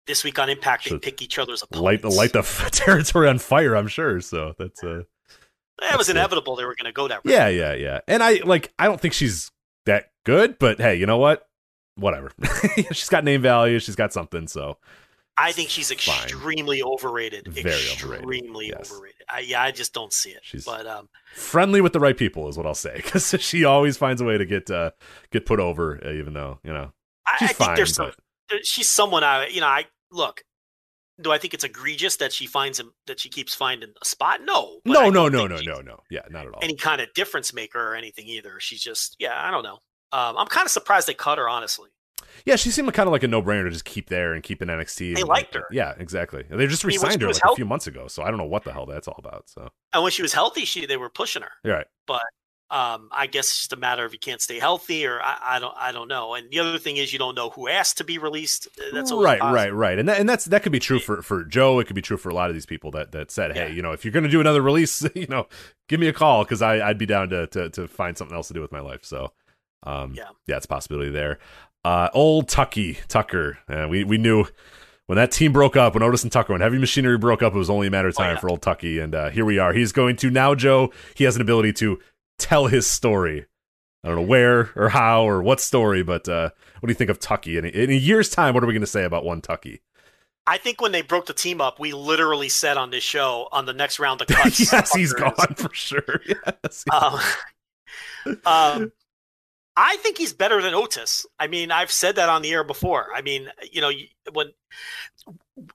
This 0.09 0.25
week 0.25 0.39
on 0.41 0.49
Impact? 0.51 0.85
They 0.85 0.91
So 0.91 0.99
pick 0.99 1.23
each 1.23 1.39
other's 1.39 1.63
Light 1.73 2.01
opponents. 2.01 2.17
light 2.17 2.33
the 2.33 2.41
f- 2.41 2.71
territory 2.73 3.29
on 3.29 3.39
fire. 3.39 3.77
I'm 3.77 3.87
sure. 3.89 4.21
So 4.21 4.55
that's 4.59 4.83
uh. 4.83 5.03
that 5.81 5.97
was 5.97 6.09
inevitable 6.09 6.57
they 6.57 6.65
were 6.65 6.75
going 6.75 6.87
to 6.87 6.93
go 6.93 7.07
that 7.09 7.21
route. 7.25 7.33
Yeah, 7.33 7.47
yeah, 7.49 7.75
yeah. 7.75 8.01
And 8.09 8.23
I 8.23 8.41
like 8.45 8.73
I 8.79 8.87
don't 8.87 9.01
think 9.01 9.15
she's 9.15 9.53
that 9.87 10.07
good, 10.25 10.59
but 10.59 10.81
hey, 10.81 10.97
you 10.97 11.07
know 11.07 11.19
what? 11.19 11.47
Whatever. 11.97 12.33
she's 12.93 13.09
got 13.09 13.23
name 13.25 13.43
value, 13.43 13.79
she's 13.79 13.97
got 13.97 14.13
something, 14.13 14.47
so 14.49 14.79
I 15.41 15.53
think 15.53 15.69
she's 15.71 15.93
Fine. 15.93 16.25
extremely 16.25 16.83
overrated. 16.83 17.47
Very 17.49 17.69
overrated, 17.93 18.01
extremely 18.25 18.67
yes. 18.69 18.91
overrated. 18.93 19.23
I, 19.31 19.41
yeah, 19.41 19.63
I 19.63 19.71
just 19.71 19.93
don't 19.95 20.13
see 20.13 20.31
it. 20.31 20.41
She's- 20.43 20.65
but 20.65 20.87
um, 20.87 21.09
friendly 21.35 21.81
with 21.81 21.93
the 21.93 22.01
right 22.01 22.17
people 22.17 22.49
is 22.49 22.57
what 22.57 22.67
I'll 22.67 22.75
say 22.75 23.01
cuz 23.05 23.35
she 23.41 23.65
always 23.65 23.97
finds 23.97 24.21
a 24.21 24.25
way 24.25 24.37
to 24.39 24.45
get 24.47 24.71
uh 24.71 24.91
get 25.31 25.47
put 25.47 25.61
over 25.61 26.01
uh, 26.05 26.11
even 26.13 26.35
though, 26.35 26.59
you 26.65 26.73
know. 26.73 26.93
She's 27.39 27.51
I 27.51 27.53
think 27.53 27.57
fine, 27.59 27.77
there's 27.77 27.97
but- 27.99 28.17
there- 28.51 28.59
She's 28.65 28.89
someone 28.89 29.23
I, 29.25 29.47
you 29.49 29.61
know, 29.61 29.67
I 29.67 29.85
look. 30.11 30.43
Do 31.21 31.33
I 31.33 31.39
think 31.39 31.53
it's 31.53 31.65
egregious 31.65 32.17
that 32.17 32.33
she 32.33 32.47
finds 32.47 32.79
him 32.79 32.93
that 33.09 33.19
she 33.19 33.29
keeps 33.29 33.53
finding 33.53 33.93
a 34.01 34.05
spot? 34.05 34.41
No. 34.45 34.79
but 34.85 34.93
No, 34.93 35.11
no, 35.11 35.29
no, 35.29 35.49
no, 35.49 35.59
no, 35.61 35.81
no. 35.81 36.01
Yeah, 36.11 36.21
not 36.31 36.47
at 36.47 36.55
all. 36.55 36.61
Any 36.63 36.77
kind 36.77 37.01
of 37.01 37.13
difference 37.15 37.53
maker 37.53 37.81
or 37.81 37.97
anything 37.97 38.29
either. 38.29 38.61
She's 38.61 38.81
just, 38.81 39.17
yeah, 39.19 39.35
I 39.37 39.51
don't 39.51 39.65
know. 39.65 39.79
Um, 40.13 40.37
I'm 40.39 40.47
kind 40.47 40.65
of 40.65 40.71
surprised 40.71 41.09
they 41.09 41.15
cut 41.15 41.39
her, 41.39 41.49
honestly. 41.49 41.91
Yeah, 42.45 42.57
she 42.57 42.71
seemed 42.71 42.93
kind 42.95 43.09
of 43.09 43.13
like 43.13 43.23
a 43.25 43.29
no-brainer 43.29 43.65
to 43.65 43.71
just 43.71 43.85
keep 43.85 44.09
there 44.09 44.33
and 44.33 44.43
keep 44.43 44.63
in 44.63 44.69
NXT. 44.69 45.17
They 45.17 45.23
liked 45.25 45.55
like, 45.55 45.63
her. 45.63 45.69
Yeah, 45.73 45.95
exactly. 45.99 46.45
They 46.49 46.67
just 46.67 46.85
I 46.85 46.89
mean, 46.89 47.01
re-signed 47.01 47.23
her 47.23 47.29
like 47.29 47.43
a 47.45 47.55
few 47.57 47.65
months 47.65 47.87
ago, 47.87 48.07
so 48.07 48.23
I 48.23 48.29
don't 48.29 48.39
know 48.39 48.47
what 48.47 48.65
the 48.65 48.73
hell 48.73 48.87
that's 48.87 49.09
all 49.09 49.17
about. 49.19 49.49
So, 49.49 49.69
And 49.93 50.03
when 50.03 50.13
she 50.13 50.23
was 50.23 50.33
healthy, 50.33 50.65
she 50.65 50.87
they 50.87 50.97
were 50.97 51.11
pushing 51.11 51.43
her. 51.43 51.51
you're 51.65 51.75
right. 51.75 51.87
Um, 52.71 53.09
I 53.11 53.27
guess 53.27 53.47
it's 53.47 53.59
just 53.61 53.73
a 53.73 53.77
matter 53.77 54.05
of 54.05 54.13
you 54.13 54.19
can't 54.19 54.43
stay 54.43 54.59
healthy, 54.59 55.07
or 55.07 55.23
I, 55.23 55.39
I 55.43 55.59
don't, 55.59 55.75
I 55.77 55.91
don't 55.91 56.07
know. 56.07 56.35
And 56.35 56.51
the 56.51 56.59
other 56.59 56.77
thing 56.79 56.99
is, 56.99 57.13
you 57.15 57.19
don't 57.19 57.35
know 57.35 57.49
who 57.49 57.67
asked 57.67 57.97
to 57.99 58.05
be 58.05 58.19
released. 58.19 58.69
Uh, 58.79 58.95
That's 58.95 59.11
right, 59.11 59.41
possible. 59.41 59.55
right, 59.55 59.73
right, 59.73 59.99
and 59.99 60.07
that, 60.09 60.21
and 60.21 60.29
that's 60.29 60.45
that 60.47 60.63
could 60.63 60.73
be 60.73 60.79
true 60.79 60.99
for 61.01 61.23
for 61.23 61.45
Joe. 61.45 61.79
It 61.81 61.87
could 61.87 61.97
be 61.97 62.03
true 62.03 62.19
for 62.19 62.29
a 62.29 62.35
lot 62.35 62.51
of 62.51 62.55
these 62.55 62.67
people 62.67 62.91
that 62.91 63.13
that 63.13 63.31
said, 63.31 63.57
hey, 63.57 63.69
Yeah. 63.69 63.75
you 63.75 63.81
know, 63.81 63.93
if 63.93 64.05
you're 64.05 64.13
going 64.13 64.25
to 64.25 64.31
do 64.31 64.41
another 64.41 64.61
release, 64.61 65.03
you 65.15 65.27
know, 65.29 65.47
give 65.89 65.99
me 65.99 66.09
a 66.09 66.13
call 66.13 66.45
because 66.45 66.61
I 66.61 66.87
I'd 66.87 66.99
be 66.99 67.07
down 67.07 67.31
to, 67.31 67.47
to 67.47 67.71
to 67.71 67.89
find 67.89 68.19
something 68.19 68.37
else 68.37 68.49
to 68.49 68.55
do 68.55 68.61
with 68.61 68.73
my 68.73 68.81
life. 68.81 69.03
So, 69.03 69.33
um, 69.85 70.13
Yeah. 70.15 70.25
yeah, 70.47 70.57
it's 70.57 70.67
a 70.67 70.69
possibility 70.69 71.11
there. 71.11 71.39
Uh, 71.85 72.11
old 72.13 72.49
Tucky 72.49 72.99
Tucker, 73.09 73.59
uh, 73.69 73.87
we 73.89 74.05
we 74.05 74.19
knew. 74.19 74.45
When 75.07 75.17
that 75.17 75.31
team 75.33 75.55
broke 75.55 75.75
up, 75.75 75.95
when 75.95 76.03
Otis 76.03 76.23
and 76.23 76.31
Tucker, 76.31 76.53
when 76.53 76.61
Heavy 76.61 76.77
Machinery 76.77 77.17
broke 77.17 77.43
up, 77.43 77.55
it 77.55 77.57
was 77.59 77.71
only 77.71 77.87
a 77.87 77.91
matter 77.91 78.09
of 78.09 78.15
Oh, 78.19 78.23
time 78.23 78.35
yeah. 78.35 78.41
for 78.41 78.51
old 78.51 78.61
Tucky, 78.61 78.99
and 78.99 79.15
uh, 79.15 79.31
here 79.31 79.47
we 79.47 79.59
are. 79.59 79.73
He's 79.73 79.91
going 79.91 80.17
to 80.17 80.29
now, 80.29 80.55
Joe. 80.55 80.93
He 81.15 81.25
has 81.25 81.35
an 81.35 81.41
ability 81.41 81.73
to 81.73 81.99
tell 82.39 82.67
his 82.67 82.87
story. 82.87 83.47
I 84.05 84.09
don't 84.09 84.17
know 84.17 84.23
where 84.23 84.71
or 84.77 84.89
how 84.89 85.29
or 85.29 85.43
what 85.43 85.61
story, 85.61 86.03
but 86.03 86.29
uh, 86.29 86.51
what 86.81 86.87
do 86.87 86.91
you 86.91 86.95
think 86.95 87.11
of 87.11 87.19
Tucky? 87.19 87.59
In 87.59 87.65
a, 87.65 87.69
in 87.69 87.91
a 87.91 87.95
year's 87.95 88.31
time, 88.31 88.55
what 88.55 88.63
are 88.63 88.67
we 88.67 88.73
going 88.73 88.81
to 88.81 88.87
say 88.87 89.05
about 89.05 89.25
one 89.25 89.41
Tucky? 89.41 89.83
I 90.47 90.57
think 90.57 90.81
when 90.81 90.93
they 90.93 91.03
broke 91.03 91.27
the 91.27 91.35
team 91.35 91.61
up, 91.61 91.79
we 91.79 91.93
literally 91.93 92.49
said 92.49 92.79
on 92.79 92.91
this 92.91 93.05
show 93.05 93.49
on 93.53 93.67
the 93.67 93.75
next 93.75 93.99
round 93.99 94.23
of 94.23 94.27
cuts, 94.29 94.73
yes, 94.73 94.95
he's 94.95 95.09
is- 95.09 95.15
gone 95.15 95.55
for 95.57 95.73
sure. 95.75 96.23
Yes. 96.65 96.85
Um, 96.91 97.21
um, 98.47 98.93
I 99.77 99.97
think 99.99 100.19
he's 100.19 100.33
better 100.33 100.61
than 100.61 100.75
Otis. 100.75 101.27
I 101.39 101.47
mean, 101.47 101.71
I've 101.71 101.93
said 101.93 102.17
that 102.17 102.29
on 102.29 102.43
the 102.43 102.51
air 102.51 102.65
before. 102.65 103.09
I 103.15 103.23
mean, 103.23 103.49
you 103.71 103.81
know, 103.81 103.91
when 104.33 104.49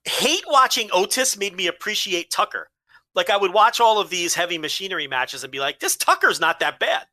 hate 0.05 0.43
watching 0.47 0.89
Otis 0.91 1.37
made 1.37 1.55
me 1.55 1.67
appreciate 1.67 2.29
Tucker. 2.29 2.69
Like 3.15 3.29
I 3.29 3.37
would 3.37 3.53
watch 3.53 3.79
all 3.79 3.99
of 3.99 4.09
these 4.09 4.33
heavy 4.35 4.57
machinery 4.57 5.07
matches 5.07 5.43
and 5.43 5.51
be 5.51 5.59
like, 5.59 5.79
this 5.79 5.95
Tucker's 5.95 6.39
not 6.39 6.59
that 6.59 6.79
bad. 6.79 7.05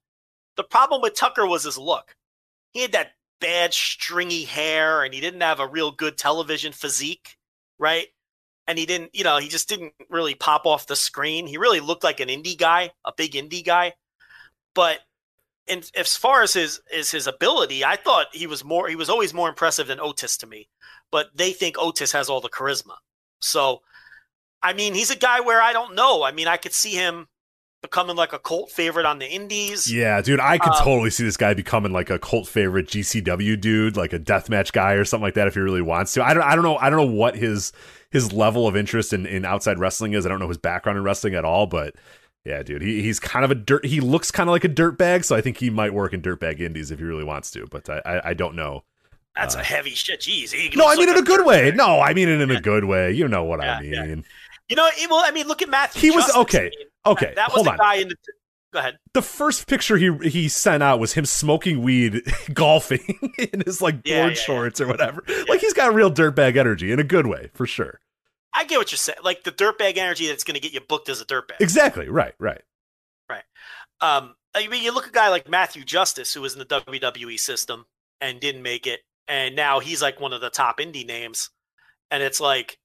The 0.57 0.65
problem 0.65 1.03
with 1.03 1.15
Tucker 1.15 1.47
was 1.47 1.65
his 1.65 1.79
look. 1.79 2.17
He 2.73 2.83
had 2.83 2.93
that 2.93 3.13
bad 3.41 3.73
stringy 3.73 4.45
hair 4.45 5.03
and 5.03 5.13
he 5.13 5.21
didn't 5.21 5.41
have 5.41 5.61
a 5.61 5.67
real 5.67 5.91
good 5.91 6.17
television 6.17 6.73
physique, 6.73 7.37
right? 7.79 8.09
And 8.67 8.79
he 8.79 8.87
didn't, 8.87 9.15
you 9.15 9.25
know, 9.25 9.39
he 9.39 9.49
just 9.49 9.69
didn't 9.69 9.95
really 10.09 10.35
pop 10.35 10.67
off 10.67 10.87
the 10.87 10.97
screen. 10.97 11.47
He 11.47 11.57
really 11.57 11.81
looked 11.81 12.05
like 12.05 12.21
an 12.21 12.29
indie 12.29 12.59
guy, 12.59 12.91
a 13.05 13.13
big 13.17 13.33
indie 13.33 13.65
guy. 13.65 13.95
But 14.75 15.01
as 15.69 16.17
far 16.17 16.43
as 16.43 16.53
his 16.53 16.81
is 16.93 17.11
his 17.11 17.27
ability, 17.27 17.85
I 17.85 17.97
thought 17.97 18.27
he 18.33 18.47
was 18.47 18.65
more 18.65 18.89
he 18.89 18.97
was 18.97 19.09
always 19.11 19.35
more 19.35 19.49
impressive 19.49 19.87
than 19.87 20.01
Otis 20.01 20.37
to 20.39 20.47
me. 20.47 20.69
But 21.11 21.31
they 21.35 21.53
think 21.53 21.77
Otis 21.79 22.13
has 22.13 22.29
all 22.29 22.41
the 22.41 22.49
charisma. 22.49 22.97
So 23.41 23.83
I 24.63 24.73
mean, 24.73 24.95
he's 24.95 25.11
a 25.11 25.17
guy 25.17 25.41
where 25.41 25.61
I 25.63 25.73
don't 25.73 25.95
know. 25.95 26.23
I 26.23 26.33
mean, 26.33 26.49
I 26.49 26.57
could 26.57 26.73
see 26.73 26.91
him 26.93 27.29
becoming 27.83 28.15
like 28.15 28.35
a 28.35 28.39
cult 28.39 28.71
favorite 28.71 29.07
on 29.07 29.19
the 29.19 29.27
indies. 29.27 29.91
Yeah, 29.91 30.21
dude, 30.21 30.39
I 30.39 30.59
could 30.59 30.73
Um, 30.73 30.79
totally 30.85 31.09
see 31.11 31.25
this 31.25 31.39
guy 31.39 31.55
becoming 31.55 31.93
like 31.93 32.11
a 32.11 32.19
cult 32.19 32.47
favorite 32.47 32.87
GCW 32.89 33.59
dude, 33.59 33.97
like 33.97 34.13
a 34.13 34.19
deathmatch 34.19 34.73
guy 34.73 34.93
or 34.93 35.05
something 35.07 35.25
like 35.25 35.35
that 35.35 35.49
if 35.49 35.55
he 35.55 35.61
really 35.61 35.81
wants 35.81 36.13
to. 36.15 36.25
I 36.25 36.35
don't 36.35 36.43
I 36.43 36.55
don't 36.55 36.65
know 36.65 36.77
I 36.77 36.91
don't 36.91 36.99
know 36.99 37.13
what 37.17 37.37
his 37.37 37.73
his 38.11 38.33
level 38.35 38.67
of 38.67 38.77
interest 38.77 39.13
in, 39.15 39.25
in 39.25 39.45
outside 39.47 39.79
wrestling 39.79 40.13
is. 40.13 40.27
I 40.27 40.29
don't 40.29 40.41
know 40.41 40.49
his 40.49 40.59
background 40.59 40.99
in 40.99 41.05
wrestling 41.05 41.35
at 41.35 41.45
all, 41.47 41.67
but 41.67 41.95
yeah, 42.45 42.63
dude, 42.63 42.83
he, 42.83 43.01
he's 43.03 43.19
kind 43.21 43.45
of 43.47 43.51
a 43.51 43.55
dirt 43.55 43.87
he 43.87 44.01
looks 44.01 44.31
kind 44.31 44.51
of 44.51 44.53
like 44.53 44.65
a 44.65 44.69
dirtbag, 44.69 45.25
so 45.25 45.35
I 45.35 45.41
think 45.41 45.57
he 45.57 45.71
might 45.71 45.95
work 45.95 46.13
in 46.13 46.21
dirtbag 46.21 46.61
indies 46.61 46.91
if 46.91 46.99
he 46.99 47.05
really 47.07 47.25
wants 47.25 47.51
to, 47.53 47.67
but 47.71 47.89
I 47.89 48.03
I, 48.05 48.29
I 48.31 48.35
don't 48.35 48.57
know. 48.57 48.85
That's 49.37 49.57
Uh, 49.57 49.61
a 49.61 49.63
heavy 49.63 49.91
shit. 49.91 50.21
Jeez. 50.21 50.53
he 50.53 50.69
No, 50.77 50.87
I 50.87 50.97
mean 50.97 51.07
like 51.07 51.17
in 51.17 51.23
a 51.23 51.27
good 51.27 51.47
way. 51.47 51.73
No, 51.75 52.01
I 52.01 52.13
mean 52.13 52.29
it 52.29 52.43
in 52.43 52.51
a 52.51 52.61
good 52.61 52.85
way. 52.85 53.13
You 53.13 53.27
know 53.27 53.45
what 53.45 53.63
I 53.65 53.81
mean. 53.81 53.93
yeah. 53.93 54.17
You 54.71 54.77
know, 54.77 54.87
it- 54.87 55.11
well, 55.11 55.23
I 55.25 55.31
mean, 55.33 55.47
look 55.47 55.61
at 55.61 55.69
Matthew. 55.69 56.01
He 56.01 56.11
was- 56.11 56.25
Justice. 56.27 56.37
okay, 56.43 56.59
I 56.59 56.63
mean, 56.79 56.87
Okay, 57.07 57.27
That, 57.27 57.35
that 57.37 57.49
was 57.49 57.55
hold 57.57 57.67
the 57.67 57.71
on. 57.73 57.77
guy 57.79 57.95
in 57.97 58.09
the. 58.09 58.17
Go 58.73 58.79
ahead. 58.79 58.99
the 59.15 59.23
first 59.23 59.67
picture 59.67 59.97
he 59.97 60.17
he 60.29 60.49
sent 60.49 60.81
out 60.81 61.01
was 61.01 61.15
him 61.15 61.25
smoking 61.27 61.83
weed, 61.83 62.23
golfing 62.55 63.19
in 63.37 63.63
his 63.67 63.83
like 63.83 63.97
board 63.97 64.07
Yeah, 64.07 64.17
yeah, 64.23 64.29
yeah. 64.29 64.35
shorts 64.35 64.81
or 64.81 64.87
whatever. 64.87 65.25
Like 65.49 65.61
he's 65.61 65.73
got 65.73 65.93
real 65.93 66.09
dirtbag 66.13 66.57
energy 66.57 66.93
in 66.93 67.01
a 67.01 67.05
good 67.05 67.27
way 67.27 67.51
for 67.53 67.67
sure. 67.67 67.99
I 68.55 68.65
get 68.65 68.79
what 68.79 68.93
you're 68.93 68.99
saying. 68.99 69.19
Like 69.25 69.43
the 69.43 69.51
dirtbag 69.51 69.97
energy 69.97 70.29
that's 70.29 70.45
going 70.45 70.55
to 70.55 70.61
get 70.61 70.73
you 70.73 70.81
booked 70.81 71.09
as 71.09 71.21
a 71.21 71.25
dirtbag. 71.25 71.59
Exactly. 71.61 72.09
Right. 72.09 72.35
Right. 72.39 72.63
Right. 73.29 73.43
Um, 74.01 74.35
I 74.55 74.69
mean, 74.69 74.85
you 74.85 74.93
look 74.95 75.05
at 75.05 75.11
a 75.11 75.15
guy 75.15 75.31
like 75.31 75.49
Matthew 75.49 75.83
Justice, 75.85 76.33
who 76.35 76.41
was 76.41 76.53
in 76.53 76.61
the 76.61 76.65
WWE 76.67 77.39
system 77.41 77.87
and 78.21 78.39
didn't 78.41 78.63
make 78.63 78.87
it, 78.87 79.01
and 79.27 79.57
now 79.57 79.81
he's 79.81 80.01
like 80.03 80.21
one 80.21 80.33
of 80.33 80.41
the 80.41 80.51
top 80.51 80.79
indie 80.79 81.07
names, 81.07 81.51
and 82.11 82.23
it's 82.23 82.41
like, 82.41 82.79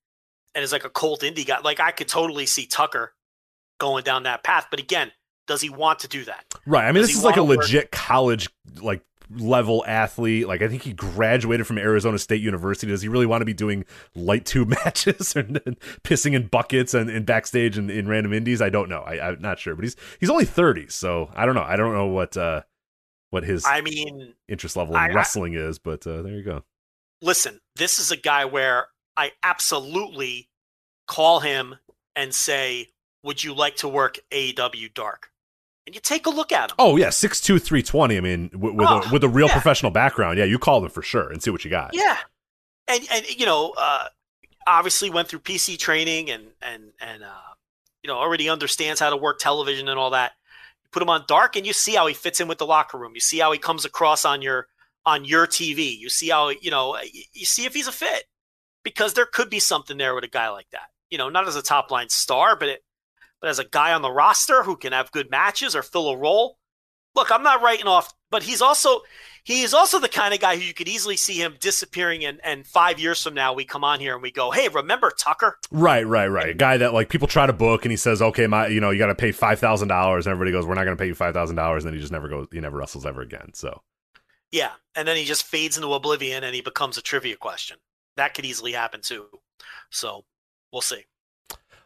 and 0.56 0.64
it's 0.64 0.72
like 0.74 0.86
a 0.86 0.90
cult 0.90 1.22
indie 1.22 1.46
guy. 1.46 1.60
Like 1.60 1.80
I 1.80 1.92
could 1.92 2.08
totally 2.08 2.46
see 2.46 2.66
Tucker 2.66 3.14
going 3.80 4.04
down 4.04 4.24
that 4.24 4.44
path, 4.44 4.68
but 4.72 4.80
again, 4.80 5.12
does 5.48 5.62
he 5.62 5.70
want 5.70 6.00
to 6.00 6.08
do 6.08 6.24
that? 6.26 6.46
Right. 6.66 6.86
I 6.86 6.92
mean, 6.92 7.02
Does 7.02 7.10
this 7.10 7.18
is 7.18 7.24
like 7.24 7.38
a 7.38 7.44
work- 7.44 7.60
legit 7.60 7.92
college 7.92 8.50
like 8.82 9.04
level 9.32 9.84
athlete. 9.88 10.48
Like 10.48 10.62
I 10.62 10.68
think 10.68 10.84
he 10.84 10.94
graduated 10.94 11.66
from 11.68 11.78
Arizona 11.80 12.18
State 12.20 12.42
University. 12.42 12.88
Does 12.92 13.02
he 13.02 13.08
really 13.10 13.26
want 13.26 13.42
to 13.42 13.46
be 13.46 13.54
doing 13.54 13.86
light 14.16 14.46
tube 14.46 14.70
matches 14.86 15.36
and, 15.36 15.60
and 15.66 15.80
pissing 16.04 16.34
in 16.34 16.48
buckets 16.48 16.94
and, 16.94 17.10
and 17.10 17.26
backstage 17.26 17.78
and 17.78 17.90
in 17.92 18.08
random 18.08 18.34
indies? 18.34 18.62
I 18.62 18.70
don't 18.70 18.88
know. 18.90 19.00
I, 19.02 19.30
I'm 19.30 19.42
not 19.42 19.60
sure. 19.60 19.76
But 19.76 19.84
he's 19.86 19.96
he's 20.20 20.30
only 20.30 20.46
30, 20.46 20.88
so 20.90 21.30
I 21.36 21.46
don't 21.46 21.56
know. 21.56 21.64
I 21.64 21.76
don't 21.76 21.94
know 21.94 22.06
what 22.08 22.38
uh 22.38 22.62
what 23.32 23.44
his 23.44 23.66
I 23.66 23.82
mean, 23.82 24.34
interest 24.48 24.76
level 24.78 24.96
in 24.96 25.02
I- 25.02 25.08
I- 25.10 25.14
wrestling 25.14 25.54
is, 25.56 25.80
but 25.80 26.06
uh, 26.08 26.22
there 26.22 26.34
you 26.34 26.44
go. 26.44 26.64
listen, 27.22 27.60
this 27.76 27.98
is 28.00 28.12
a 28.12 28.18
guy 28.18 28.46
where 28.46 28.88
I 29.18 29.32
absolutely 29.44 30.50
call 31.08 31.40
him 31.40 31.76
and 32.16 32.34
say, 32.34 32.90
"Would 33.24 33.44
you 33.44 33.54
like 33.54 33.76
to 33.78 33.88
work 33.88 34.20
AEW 34.32 34.94
Dark?" 34.94 35.32
And 35.86 35.94
you 35.94 36.02
take 36.02 36.26
a 36.26 36.30
look 36.32 36.52
at 36.52 36.72
him. 36.72 36.76
Oh 36.80 36.98
yeah, 36.98 37.10
six 37.12 37.40
two 37.40 37.60
three 37.60 37.84
twenty. 37.84 38.18
I 38.18 38.22
mean, 38.22 38.50
with 38.54 38.74
with, 38.74 38.88
Oh, 38.90 39.02
a, 39.02 39.12
with 39.14 39.24
a 39.24 39.30
real 39.30 39.48
yeah. 39.48 39.54
professional 39.54 39.92
background, 39.92 40.38
yeah, 40.40 40.46
you 40.46 40.58
call 40.60 40.82
them 40.82 40.90
for 40.90 41.02
sure 41.02 41.32
and 41.32 41.42
see 41.44 41.52
what 41.52 41.64
you 41.64 41.70
got. 41.72 41.92
Yeah, 41.94 42.18
and 42.88 43.06
and 43.12 43.28
you 43.40 43.46
know, 43.46 43.74
uh, 43.78 44.06
obviously 44.68 45.10
went 45.10 45.28
through 45.28 45.40
PC 45.40 45.78
training 45.78 46.32
and 46.32 46.48
and 46.62 46.92
and 47.00 47.24
uh, 47.24 47.54
you 48.04 48.08
know 48.08 48.18
already 48.18 48.50
understands 48.50 49.00
how 49.00 49.10
to 49.12 49.18
work 49.18 49.40
television 49.40 49.88
and 49.88 50.00
all 50.00 50.10
that. 50.12 50.32
You 50.84 50.90
put 50.92 51.04
him 51.04 51.10
on 51.10 51.24
dark, 51.28 51.56
and 51.56 51.66
you 51.68 51.74
see 51.74 51.94
how 51.96 52.08
he 52.08 52.14
fits 52.16 52.40
in 52.42 52.48
with 52.48 52.58
the 52.58 52.66
locker 52.66 52.98
room. 52.98 53.12
You 53.14 53.22
see 53.22 53.38
how 53.40 53.52
he 53.52 53.60
comes 53.60 53.86
across 53.86 54.26
on 54.26 54.42
your 54.42 54.68
on 55.06 55.24
your 55.24 55.46
TV. 55.46 55.96
You 55.98 56.10
see 56.10 56.30
how 56.30 56.50
you 56.50 56.72
know 56.72 56.98
you 57.34 57.46
see 57.46 57.66
if 57.66 57.76
he's 57.76 57.88
a 57.88 57.92
fit 57.92 58.24
because 58.86 59.16
there 59.16 59.26
could 59.26 59.50
be 59.50 59.60
something 59.60 59.98
there 59.98 60.16
with 60.16 60.24
a 60.24 60.30
guy 60.30 60.48
like 60.50 60.70
that. 60.72 60.88
You 61.10 61.18
know, 61.18 61.28
not 61.28 61.48
as 61.48 61.58
a 61.58 61.62
top 61.62 61.92
line 61.92 62.08
star, 62.08 62.56
but 62.56 62.70
it, 62.70 62.86
but 63.42 63.50
as 63.50 63.60
a 63.60 63.66
guy 63.66 63.92
on 63.92 64.02
the 64.02 64.12
roster 64.12 64.64
who 64.64 64.78
can 64.78 64.94
have 64.94 65.12
good 65.12 65.30
matches 65.30 65.76
or 65.76 65.84
fill 65.84 66.08
a 66.10 66.18
role. 66.18 66.58
Look, 67.16 67.32
I'm 67.32 67.44
not 67.44 67.62
writing 67.62 67.88
off, 67.88 68.14
but 68.30 68.44
he's 68.44 68.62
also 68.62 69.02
he 69.44 69.62
is 69.62 69.74
also 69.74 70.00
the 70.00 70.10
kind 70.10 70.34
of 70.34 70.40
guy 70.40 70.56
who 70.56 70.64
you 70.64 70.74
could 70.74 70.88
easily 70.88 71.16
see 71.18 71.36
him 71.36 71.56
disappearing 71.60 72.26
and, 72.26 72.40
and 72.44 72.66
five 72.66 73.00
years 73.00 73.22
from 73.22 73.34
now 73.34 73.54
we 73.54 73.64
come 73.64 73.84
on 73.84 74.00
here 74.00 74.14
and 74.14 74.22
we 74.22 74.32
go, 74.32 74.52
Hey, 74.52 74.68
remember 74.68 75.12
Tucker? 75.12 75.58
Right, 75.72 76.06
right, 76.06 76.28
right. 76.28 76.50
A 76.50 76.54
guy 76.54 76.78
that 76.78 76.94
like 76.94 77.10
people 77.10 77.28
try 77.28 77.46
to 77.46 77.54
book 77.54 77.86
and 77.86 77.92
he 77.92 77.98
says, 77.98 78.22
Okay, 78.22 78.48
my 78.48 78.68
you 78.68 78.82
know, 78.82 78.90
you 78.90 79.00
gotta 79.00 79.16
pay 79.16 79.32
five 79.32 79.60
thousand 79.60 79.88
dollars 79.88 80.28
and 80.28 80.32
everybody 80.32 80.52
goes, 80.52 80.66
We're 80.66 80.76
not 80.76 80.84
gonna 80.84 80.98
pay 80.98 81.08
you 81.08 81.16
five 81.16 81.34
thousand 81.34 81.56
dollars 81.56 81.84
and 81.84 81.90
then 81.90 81.96
he 81.96 82.02
just 82.02 82.12
never 82.12 82.28
goes 82.28 82.48
he 82.52 82.60
never 82.60 82.78
wrestles 82.78 83.06
ever 83.06 83.22
again. 83.22 83.52
So 83.54 83.82
Yeah. 84.52 84.72
And 84.96 85.08
then 85.08 85.16
he 85.16 85.24
just 85.26 85.44
fades 85.44 85.78
into 85.78 85.94
oblivion 85.94 86.44
and 86.44 86.54
he 86.54 86.62
becomes 86.62 86.98
a 86.98 87.02
trivia 87.02 87.38
question. 87.38 87.78
That 88.18 88.34
could 88.34 88.46
easily 88.46 88.72
happen 88.72 89.02
too. 89.02 89.26
So 89.90 90.26
we'll 90.72 90.82
see. 90.82 91.04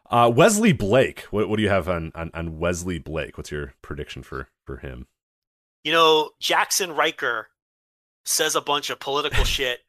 uh, 0.09 0.31
Wesley 0.33 0.73
Blake, 0.73 1.21
what, 1.31 1.49
what 1.49 1.57
do 1.57 1.63
you 1.63 1.69
have 1.69 1.87
on, 1.89 2.11
on, 2.15 2.31
on 2.33 2.59
Wesley 2.59 2.99
Blake? 2.99 3.37
What's 3.37 3.51
your 3.51 3.73
prediction 3.81 4.23
for 4.23 4.47
for 4.65 4.77
him? 4.77 5.07
You 5.83 5.91
know, 5.93 6.31
Jaxson 6.41 6.95
Ryker 6.95 7.47
says 8.25 8.55
a 8.55 8.61
bunch 8.61 8.89
of 8.89 8.99
political 8.99 9.43
shit, 9.55 9.79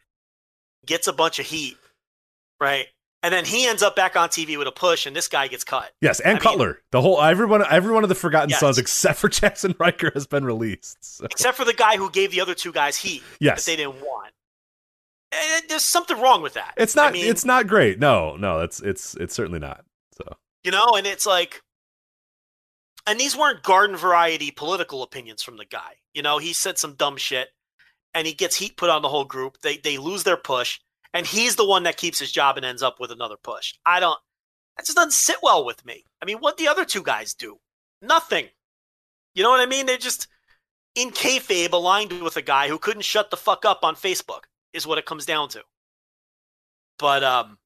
gets 0.87 1.07
a 1.09 1.12
bunch 1.12 1.39
of 1.39 1.47
heat, 1.47 1.77
right? 2.61 2.87
And 3.23 3.35
then 3.35 3.45
he 3.45 3.67
ends 3.67 3.83
up 3.83 3.95
back 3.97 4.17
on 4.17 4.31
TV 4.31 4.57
with 4.57 4.67
a 4.67 4.73
push, 4.73 5.05
and 5.05 5.15
this 5.15 5.29
guy 5.29 5.47
gets 5.49 5.62
cut. 5.62 5.91
Yes, 6.01 6.21
and 6.21 6.31
I 6.31 6.33
mean- 6.35 6.41
Cutler. 6.43 6.79
the 6.91 7.03
whole 7.03 7.21
everyone 7.21 7.62
every 7.71 7.93
one 7.93 8.03
of 8.03 8.09
the 8.09 8.15
Forgotten 8.15 8.49
Yes. 8.49 8.61
Sons 8.61 8.79
except 8.79 9.19
for 9.19 9.29
Jaxson 9.31 9.79
Ryker 9.79 10.11
has 10.15 10.27
been 10.27 10.45
released. 10.45 10.97
So, 11.03 11.27
Except 11.27 11.57
for 11.57 11.67
the 11.67 11.75
guy 11.75 11.97
who 11.99 12.11
gave 12.11 12.31
the 12.31 12.41
other 12.41 12.55
two 12.55 12.73
guys 12.73 12.97
heat 12.97 13.23
yes. 13.39 13.65
that 13.65 13.71
they 13.71 13.77
didn't 13.77 13.97
want. 14.01 14.33
And 15.32 15.65
there's 15.69 15.85
something 15.85 16.20
wrong 16.20 16.43
with 16.43 16.55
that. 16.55 16.74
It's 16.77 16.97
not 16.97 17.11
I 17.11 17.12
mean, 17.12 17.27
it's 17.27 17.44
not 17.44 17.66
great. 17.66 18.01
No, 18.01 18.36
no, 18.36 18.59
that's 18.59 18.81
it's 18.81 19.15
it's 19.15 19.35
certainly 19.35 19.61
not. 19.61 19.85
So 20.16 20.36
you 20.65 20.73
know, 20.73 20.94
and 20.97 21.07
it's 21.07 21.27
like, 21.27 21.62
and 23.07 23.19
these 23.19 23.36
weren't 23.36 23.62
garden 23.62 23.97
variety 23.97 24.51
political 24.51 25.02
opinions 25.02 25.43
from 25.43 25.57
the 25.57 25.65
guy. 25.65 25.93
You 26.15 26.23
know, 26.23 26.39
he 26.39 26.52
said 26.52 26.78
some 26.78 26.94
dumb 26.94 27.16
shit, 27.16 27.48
and 28.12 28.27
he 28.27 28.32
gets 28.32 28.57
heat 28.57 28.77
put 28.77 28.90
on 28.90 29.02
the 29.02 29.09
whole 29.09 29.24
group. 29.24 29.59
They 29.62 29.77
they 29.77 29.98
lose 29.98 30.24
their 30.24 30.36
push, 30.36 30.81
and 31.15 31.24
he's 31.24 31.55
the 31.57 31.66
one 31.66 31.85
that 31.85 31.97
keeps 31.97 32.19
his 32.19 32.32
job 32.32 32.57
and 32.57 32.66
ends 32.66 32.82
up 32.82 32.98
with 32.98 33.12
another 33.12 33.36
push. 33.40 33.74
I 33.86 34.01
don't. 34.01 34.19
That 34.77 34.86
just 34.86 34.97
doesn't 34.97 35.12
sit 35.12 35.36
well 35.43 35.65
with 35.65 35.85
me. 35.85 36.05
I 36.20 36.24
mean, 36.24 36.39
what 36.39 36.57
the 36.57 36.69
other 36.69 36.85
two 36.85 37.02
guys 37.02 37.35
do? 37.35 37.59
Nothing. 38.02 38.47
You 39.35 39.43
know 39.44 39.51
what 39.51 39.61
I 39.61 39.66
mean? 39.66 39.86
They're 39.86 39.97
just 39.97 40.27
in 40.94 41.11
kayfabe 41.11 41.73
aligned 41.73 42.20
with 42.20 42.36
a 42.36 42.43
guy 42.43 42.69
who 42.69 42.78
couldn't 42.78 43.02
shut 43.02 43.31
the 43.31 43.36
fuck 43.36 43.65
up 43.65 43.85
on 43.85 43.94
Facebook. 43.94 44.44
Is 44.72 44.86
what 44.86 44.98
it 44.98 45.06
comes 45.06 45.26
down 45.26 45.48
to. 45.51 45.62
But 46.98 47.24
um, 47.24 47.59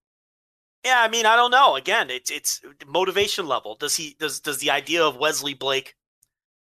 yeah, 0.85 1.01
I 1.03 1.09
mean, 1.09 1.27
I 1.27 1.37
don't 1.37 1.51
know. 1.51 1.77
Again, 1.77 2.09
it's 2.11 2.31
it's 2.31 2.61
motivation 2.87 3.47
level. 3.47 3.75
Does 3.75 3.97
he 3.97 4.17
does 4.19 4.41
does 4.41 4.59
the 4.59 4.71
idea 4.71 5.05
of 5.05 5.17
Wesley 5.17 5.55
Blake 5.55 5.95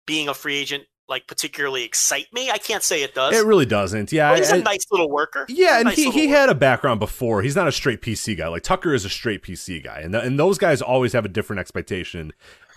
being 0.06 0.28
a 0.28 0.34
free 0.34 0.56
agent 0.56 0.84
like 1.08 1.26
particularly 1.26 1.82
excite 1.84 2.26
me? 2.32 2.50
I 2.50 2.58
can't 2.58 2.82
say 2.82 3.02
it 3.02 3.14
does. 3.14 3.36
it 3.36 3.44
really 3.44 3.66
doesn't. 3.66 4.12
Yeah, 4.12 4.30
But 4.30 4.38
he's 4.38 4.52
I- 4.52 4.56
a 4.58 4.62
nice 4.62 4.86
little 4.90 5.10
worker. 5.10 5.44
Yeah, 5.48 5.76
and 5.78 5.86
Nice 5.86 5.96
he, 5.96 6.10
he 6.10 6.26
worker. 6.28 6.38
had 6.38 6.48
a 6.48 6.54
background 6.54 7.00
before. 7.00 7.42
He's 7.42 7.56
not 7.56 7.68
a 7.68 7.72
straight 7.72 8.00
PC 8.00 8.38
guy. 8.38 8.48
Like 8.48 8.62
Tucker 8.62 8.94
is 8.94 9.04
a 9.04 9.10
straight 9.10 9.42
PC 9.42 9.82
guy, 9.82 10.00
and 10.00 10.12
th- 10.14 10.24
and 10.24 10.38
those 10.38 10.56
guys 10.56 10.80
always 10.80 11.12
have 11.12 11.24
a 11.24 11.28
different 11.28 11.60
expectation 11.60 12.32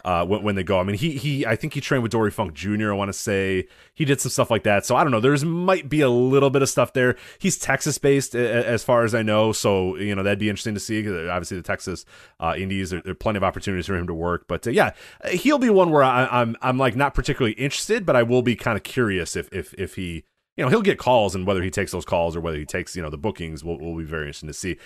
uh, 0.06 0.23
when, 0.23 0.44
when 0.44 0.53
they 0.56 0.64
go. 0.64 0.80
I 0.80 0.84
mean, 0.84 0.95
he 0.95 1.18
he 1.18 1.45
I 1.48 1.56
think 1.56 1.73
he 1.73 1.82
trained 1.82 2.03
with 2.03 2.11
Dory 2.11 2.30
Funk 2.30 2.53
Jr. 2.53 2.91
I 2.91 2.94
want 2.94 3.10
to 3.10 3.14
say 3.14 3.68
he 3.95 4.06
did 4.06 4.22
some 4.22 4.30
stuff 4.30 4.52
like 4.52 4.61
that. 4.64 4.86
So 4.86 4.95
I 4.95 5.03
don't 5.03 5.11
know. 5.11 5.19
There's 5.19 5.44
might 5.44 5.90
be 5.90 6.02
a 6.02 6.10
little 6.10 6.52
bit 6.52 6.61
of 6.61 6.69
stuff 6.69 6.94
there. 6.94 7.15
He's 7.40 7.57
Texas 7.57 7.98
based 7.98 8.36
as 8.36 8.84
far 8.84 9.03
as 9.03 9.15
I 9.15 9.23
know, 9.23 9.52
so 9.52 9.98
you 9.98 10.14
know 10.14 10.22
that'd 10.22 10.38
be 10.38 10.48
interesting 10.48 10.76
to 10.76 10.80
see. 10.80 11.03
'cause 11.03 11.27
Obviously, 11.27 11.57
the 11.57 11.64
Texas 11.64 12.06
uh, 12.40 12.53
Indies 12.56 12.91
there, 12.91 13.02
there 13.02 13.14
are 13.14 13.15
plenty 13.15 13.38
of 13.38 13.44
opportunities 13.44 13.88
for 13.88 13.95
him 13.95 14.06
to 14.06 14.14
work. 14.14 14.45
But 14.48 14.68
uh, 14.68 14.69
yeah, 14.69 14.91
he'll 15.32 15.57
be 15.57 15.72
one 15.72 15.90
where 15.90 16.03
I, 16.03 16.27
I'm 16.27 16.56
I'm 16.61 16.77
like 16.77 16.95
not 16.95 17.15
particularly 17.15 17.53
interested, 17.53 18.06
but 18.06 18.15
I 18.15 18.22
will 18.22 18.44
be 18.44 18.56
kind 18.56 18.77
of 18.77 18.84
curious 18.84 19.36
if 19.36 19.49
if 19.52 19.73
if 19.73 19.95
he 19.95 20.23
you 20.56 20.64
know 20.64 20.69
he'll 20.69 20.84
get 20.84 20.99
calls 20.99 21.34
and 21.34 21.48
whether 21.48 21.64
he 21.64 21.72
takes 21.72 21.91
those 21.91 22.06
calls 22.06 22.36
or 22.36 22.41
whether 22.41 22.60
he 22.60 22.65
takes 22.65 22.95
you 22.95 23.02
know 23.02 23.10
the 23.10 23.18
bookings 23.18 23.64
will, 23.64 23.80
will 23.80 23.98
be 23.98 24.03
very 24.03 24.26
interesting 24.27 24.48
to 24.48 24.53
see 24.53 24.77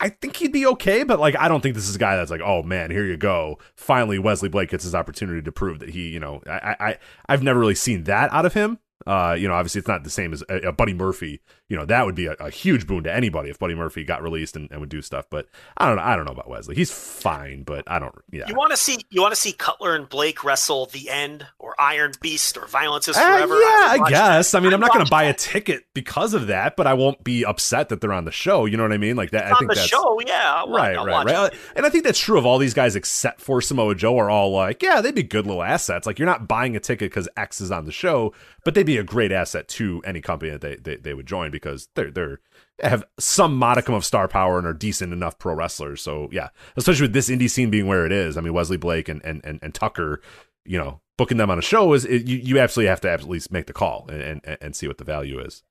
i 0.00 0.08
think 0.08 0.36
he'd 0.36 0.52
be 0.52 0.66
okay 0.66 1.02
but 1.02 1.20
like 1.20 1.36
i 1.38 1.48
don't 1.48 1.60
think 1.60 1.74
this 1.74 1.88
is 1.88 1.96
a 1.96 1.98
guy 1.98 2.16
that's 2.16 2.30
like 2.30 2.40
oh 2.42 2.62
man 2.62 2.90
here 2.90 3.04
you 3.04 3.16
go 3.16 3.58
finally 3.74 4.18
wesley 4.18 4.48
blake 4.48 4.70
gets 4.70 4.84
his 4.84 4.94
opportunity 4.94 5.42
to 5.42 5.52
prove 5.52 5.78
that 5.78 5.90
he 5.90 6.08
you 6.08 6.20
know 6.20 6.40
i 6.46 6.76
i 6.80 6.98
i've 7.28 7.42
never 7.42 7.58
really 7.58 7.74
seen 7.74 8.04
that 8.04 8.32
out 8.32 8.46
of 8.46 8.54
him 8.54 8.78
uh, 9.06 9.34
you 9.38 9.48
know, 9.48 9.54
obviously 9.54 9.78
it's 9.78 9.88
not 9.88 10.04
the 10.04 10.10
same 10.10 10.32
as 10.32 10.44
a, 10.48 10.68
a 10.68 10.72
Buddy 10.72 10.94
Murphy. 10.94 11.40
You 11.70 11.76
know, 11.76 11.86
that 11.86 12.04
would 12.04 12.14
be 12.16 12.26
a, 12.26 12.32
a 12.32 12.50
huge 12.50 12.86
boon 12.86 13.04
to 13.04 13.14
anybody 13.14 13.48
if 13.48 13.58
Buddy 13.58 13.74
Murphy 13.74 14.04
got 14.04 14.22
released 14.22 14.56
and, 14.56 14.70
and 14.70 14.80
would 14.80 14.90
do 14.90 15.00
stuff. 15.00 15.24
But 15.30 15.46
I 15.78 15.86
don't 15.86 15.96
know. 15.96 16.02
I 16.02 16.16
don't 16.16 16.26
know 16.26 16.32
about 16.32 16.50
Wesley. 16.50 16.74
He's 16.74 16.90
fine, 16.90 17.62
but 17.62 17.84
I 17.86 17.98
don't. 17.98 18.14
Yeah. 18.30 18.46
You 18.48 18.54
want 18.56 18.72
to 18.72 18.76
see 18.76 18.98
you 19.08 19.22
want 19.22 19.32
to 19.34 19.40
see 19.40 19.52
Cutler 19.52 19.94
and 19.94 20.08
Blake 20.08 20.44
wrestle 20.44 20.86
the 20.86 21.08
end 21.08 21.46
or 21.58 21.80
Iron 21.80 22.12
Beast 22.20 22.58
or 22.58 22.66
Violence 22.66 23.08
is 23.08 23.16
Uh, 23.16 23.20
Forever. 23.20 23.54
yeah, 23.58 23.92
would 23.96 24.06
I 24.06 24.10
guess. 24.10 24.50
that. 24.50 24.58
I 24.58 24.60
mean, 24.60 24.74
I'm 24.74 24.80
not 24.80 24.92
going 24.92 25.04
to 25.04 25.10
buy 25.10 25.22
a 25.24 25.32
ticket 25.34 25.84
because 25.94 26.34
of 26.34 26.48
that, 26.48 26.76
but 26.76 26.86
I 26.86 26.94
won't 26.94 27.22
be 27.24 27.44
upset 27.44 27.88
that 27.90 28.00
they're 28.00 28.12
on 28.12 28.24
the 28.24 28.32
show. 28.32 28.66
You 28.66 28.76
know 28.76 28.82
what 28.82 28.92
I 28.92 28.98
mean? 28.98 29.14
Like 29.16 29.30
that. 29.30 29.46
I 29.46 29.50
on 29.52 29.56
think 29.58 29.70
the 29.70 29.74
that's 29.76 29.86
show. 29.88 30.20
Yeah, 30.26 30.54
I'll, 30.56 30.68
right, 30.70 30.96
I'll 30.96 31.06
right, 31.06 31.24
right. 31.24 31.52
it. 31.52 31.58
And 31.76 31.86
I 31.86 31.88
think 31.88 32.02
that's 32.04 32.18
true 32.18 32.36
of 32.36 32.44
all 32.44 32.58
these 32.58 32.74
guys 32.74 32.96
except 32.96 33.40
for 33.40 33.60
Samoa 33.60 33.94
Joe. 33.94 34.18
Are 34.18 34.28
all 34.28 34.50
like, 34.50 34.82
yeah, 34.82 35.00
they'd 35.00 35.14
be 35.14 35.22
good 35.22 35.46
little 35.46 35.62
assets. 35.62 36.04
Like 36.06 36.18
you're 36.18 36.26
not 36.26 36.48
buying 36.48 36.74
a 36.74 36.80
ticket 36.80 37.10
because 37.10 37.28
X 37.36 37.60
is 37.60 37.70
on 37.70 37.84
the 37.84 37.92
show, 37.92 38.34
but 38.64 38.74
they'd 38.74 38.84
be 38.84 38.96
a 38.96 39.04
great 39.04 39.30
asset 39.30 39.68
to 39.68 40.02
any 40.04 40.20
company 40.20 40.50
that 40.50 40.60
they, 40.60 40.74
they, 40.76 40.96
they 40.96 41.14
would 41.14 41.26
join 41.26 41.50
because 41.60 41.88
they're 41.94 42.10
they're 42.10 42.40
have 42.82 43.04
some 43.18 43.56
modicum 43.56 43.94
of 43.94 44.04
star 44.04 44.28
power 44.28 44.58
and 44.58 44.66
are 44.66 44.72
decent 44.72 45.12
enough 45.12 45.38
pro 45.38 45.54
wrestlers. 45.54 46.00
So 46.00 46.28
yeah, 46.32 46.48
especially 46.76 47.04
with 47.04 47.12
this 47.12 47.28
indie 47.28 47.50
scene 47.50 47.70
being 47.70 47.86
where 47.86 48.06
it 48.06 48.12
is. 48.12 48.36
I 48.36 48.40
mean, 48.40 48.54
Wesley 48.54 48.76
Blake 48.76 49.08
and 49.08 49.24
and 49.24 49.40
and, 49.44 49.58
and 49.62 49.74
Tucker, 49.74 50.20
you 50.64 50.78
know, 50.78 51.00
booking 51.18 51.36
them 51.36 51.50
on 51.50 51.58
a 51.58 51.62
show 51.62 51.92
is 51.92 52.04
it, 52.04 52.26
you 52.26 52.38
you 52.38 52.58
absolutely 52.58 52.88
have 52.88 53.00
to 53.02 53.10
at 53.10 53.24
least 53.24 53.52
make 53.52 53.66
the 53.66 53.72
call 53.72 54.06
and, 54.10 54.40
and 54.44 54.58
and 54.60 54.76
see 54.76 54.88
what 54.88 54.98
the 54.98 55.04
value 55.04 55.38
is. 55.38 55.62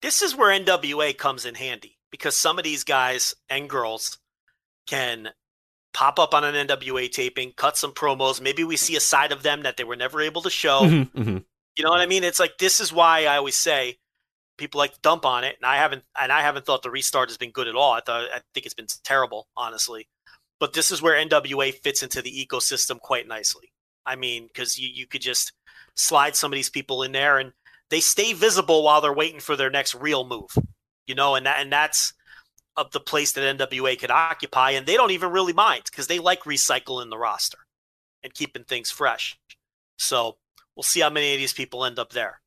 This 0.00 0.22
is 0.22 0.36
where 0.36 0.58
NWA 0.58 1.16
comes 1.16 1.44
in 1.44 1.56
handy 1.56 1.98
because 2.10 2.36
some 2.36 2.58
of 2.58 2.64
these 2.64 2.84
guys 2.84 3.34
and 3.50 3.68
girls 3.68 4.18
can 4.86 5.30
pop 5.92 6.18
up 6.18 6.34
on 6.34 6.44
an 6.44 6.66
NWA 6.66 7.10
taping, 7.10 7.52
cut 7.56 7.76
some 7.76 7.92
promos. 7.92 8.40
Maybe 8.40 8.62
we 8.64 8.76
see 8.76 8.96
a 8.96 9.00
side 9.00 9.32
of 9.32 9.42
them 9.42 9.62
that 9.62 9.76
they 9.76 9.84
were 9.84 9.96
never 9.96 10.20
able 10.20 10.42
to 10.42 10.50
show. 10.50 10.82
Mhm, 10.82 11.10
mhm. 11.12 11.44
You 11.76 11.84
know 11.84 11.90
what 11.90 12.00
I 12.00 12.06
mean? 12.06 12.24
It's 12.24 12.40
like 12.40 12.58
this 12.58 12.80
is 12.80 12.92
why 12.92 13.26
I 13.26 13.36
always 13.36 13.56
say 13.56 13.98
people 14.58 14.78
like 14.78 14.92
to 14.92 15.00
dump 15.00 15.24
on 15.24 15.44
it, 15.44 15.56
and 15.56 15.64
I 15.64 15.76
haven't 15.76 16.02
and 16.20 16.30
I 16.30 16.42
haven't 16.42 16.66
thought 16.66 16.82
the 16.82 16.90
restart 16.90 17.30
has 17.30 17.38
been 17.38 17.52
good 17.52 17.68
at 17.68 17.76
all. 17.76 17.92
I 17.92 18.00
thought 18.00 18.28
I 18.32 18.40
think 18.52 18.66
it's 18.66 18.74
been 18.74 18.86
terrible, 19.04 19.48
honestly. 19.56 20.08
But 20.60 20.72
this 20.72 20.90
is 20.90 21.00
where 21.00 21.24
NWA 21.24 21.72
fits 21.72 22.02
into 22.02 22.20
the 22.20 22.46
ecosystem 22.46 22.98
quite 22.98 23.28
nicely. 23.28 23.72
I 24.04 24.16
mean, 24.16 24.48
because 24.48 24.78
you 24.78 24.88
you 24.88 25.06
could 25.06 25.22
just 25.22 25.52
slide 25.94 26.36
some 26.36 26.52
of 26.52 26.56
these 26.56 26.70
people 26.70 27.02
in 27.02 27.12
there, 27.12 27.38
and 27.38 27.52
they 27.90 28.00
stay 28.00 28.34
visible 28.34 28.82
while 28.82 29.00
they're 29.00 29.12
waiting 29.12 29.40
for 29.40 29.56
their 29.56 29.70
next 29.70 29.94
real 29.94 30.26
move. 30.26 30.50
You 31.06 31.14
know, 31.14 31.36
and 31.36 31.46
that 31.46 31.60
and 31.60 31.72
that's 31.72 32.12
of 32.76 32.90
the 32.92 33.00
place 33.00 33.32
that 33.32 33.58
NWA 33.58 33.98
could 33.98 34.10
occupy, 34.10 34.72
and 34.72 34.86
they 34.86 34.94
don't 34.94 35.10
even 35.12 35.30
really 35.32 35.52
mind 35.52 35.84
because 35.90 36.06
they 36.06 36.18
like 36.18 36.42
recycling 36.42 37.10
the 37.10 37.18
roster 37.18 37.58
and 38.22 38.34
keeping 38.34 38.64
things 38.64 38.90
fresh. 38.90 39.38
So 39.96 40.36
we'll 40.76 40.82
see 40.82 41.00
how 41.00 41.10
many 41.10 41.34
of 41.34 41.38
these 41.38 41.52
people 41.52 41.84
end 41.84 41.98
up 41.98 42.10
there. 42.10 42.40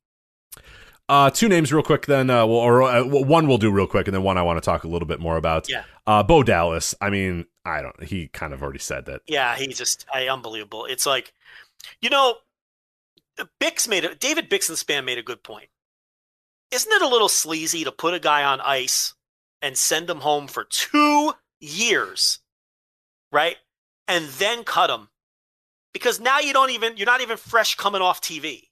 Uh, 1.10 1.30
two 1.30 1.49
names 1.49 1.73
real 1.73 1.84
quick, 1.84 2.06
then. 2.06 2.30
Uh, 2.30 2.45
well, 2.45 2.57
or 2.57 2.84
uh, 2.84 3.03
one 3.03 3.48
we'll 3.48 3.57
do 3.57 3.72
real 3.72 3.88
quick, 3.88 4.07
and 4.07 4.15
then 4.15 4.23
one 4.23 4.38
I 4.38 4.41
want 4.44 4.57
to 4.57 4.65
talk 4.65 4.84
a 4.84 4.88
little 4.88 5.07
bit 5.07 5.19
more 5.19 5.38
about. 5.38 5.69
Yeah. 5.69 5.84
Uh, 6.07 6.23
Bo 6.23 6.44
Dallas. 6.44 6.95
I 7.02 7.10
mean, 7.10 7.45
I 7.65 7.82
don't. 7.82 8.02
He 8.03 8.28
kind 8.28 8.53
of 8.53 8.64
already 8.64 8.80
said 8.80 9.06
that. 9.06 9.22
Yeah, 9.28 9.56
he's 9.56 9.78
just 9.78 10.06
I, 10.14 10.28
unbelievable. 10.28 10.86
It's 10.86 11.06
like, 11.06 11.34
you 12.02 12.10
know, 12.10 12.36
Bix 13.60 13.88
made 13.88 14.06
a 14.06 14.15
David 14.15 14.49
Bixenspan 14.49 15.06
made 15.06 15.18
a 15.18 15.23
good 15.23 15.44
point. 15.44 15.69
Isn't 16.72 16.91
it 16.91 17.02
a 17.02 17.07
little 17.07 17.30
sleazy 17.30 17.84
to 17.84 17.91
put 17.91 18.14
a 18.14 18.19
guy 18.19 18.44
on 18.44 18.61
ice 18.61 19.14
and 19.61 19.78
send 19.78 20.10
him 20.10 20.19
home 20.19 20.48
for 20.48 20.64
two 20.64 21.34
years, 21.60 22.40
right? 23.32 23.57
And 24.07 24.26
then 24.26 24.64
cut 24.64 24.90
him 24.90 25.10
because 25.94 26.19
now 26.19 26.40
you 26.40 26.53
don't 26.53 26.72
even 26.72 26.98
you're 26.98 27.06
not 27.06 27.22
even 27.22 27.38
fresh 27.38 27.76
coming 27.76 28.02
off 28.02 28.22
TV. 28.22 28.69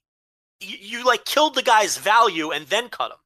You, 0.60 0.76
you 0.80 1.04
like 1.04 1.24
killed 1.24 1.54
the 1.54 1.62
guy's 1.62 1.96
value 1.96 2.50
and 2.50 2.66
then 2.66 2.88
cut 2.88 3.12
him. 3.12 3.18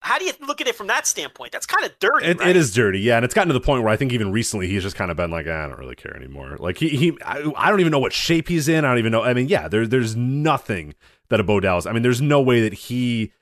How 0.00 0.18
do 0.18 0.24
you 0.24 0.32
look 0.46 0.60
at 0.60 0.68
it 0.68 0.76
from 0.76 0.86
that 0.86 1.04
standpoint? 1.06 1.50
That's 1.50 1.66
kind 1.66 1.84
of 1.84 1.98
dirty. 1.98 2.26
It, 2.26 2.38
right? 2.38 2.50
it 2.50 2.56
is 2.56 2.72
dirty, 2.72 3.00
yeah, 3.00 3.16
and 3.16 3.24
it's 3.24 3.34
gotten 3.34 3.48
to 3.48 3.54
the 3.54 3.60
point 3.60 3.82
where 3.82 3.92
I 3.92 3.96
think 3.96 4.12
even 4.12 4.30
recently 4.30 4.68
he's 4.68 4.84
just 4.84 4.94
kind 4.94 5.10
of 5.10 5.16
been 5.16 5.32
like, 5.32 5.46
"Ah, 5.48 5.64
I 5.64 5.66
don't 5.66 5.78
really 5.80 5.96
care 5.96 6.14
anymore. 6.14 6.56
Like 6.60 6.78
he, 6.78 6.90
he, 6.90 7.18
I, 7.24 7.50
I 7.56 7.70
don't 7.70 7.80
even 7.80 7.90
know 7.90 7.98
what 7.98 8.12
shape 8.12 8.46
he's 8.46 8.68
in. 8.68 8.84
I 8.84 8.88
don't 8.90 8.98
even 8.98 9.10
know. 9.10 9.24
I 9.24 9.34
mean, 9.34 9.48
yeah, 9.48 9.66
there, 9.66 9.84
there's 9.84 10.14
nothing 10.14 10.94
that 11.28 11.40
a 11.40 11.42
Bo 11.42 11.58
Dallas. 11.58 11.86
I 11.86 11.92
mean, 11.92 12.02
there's 12.02 12.20
no 12.20 12.40
way 12.40 12.60
that 12.60 12.74
he. 12.74 13.32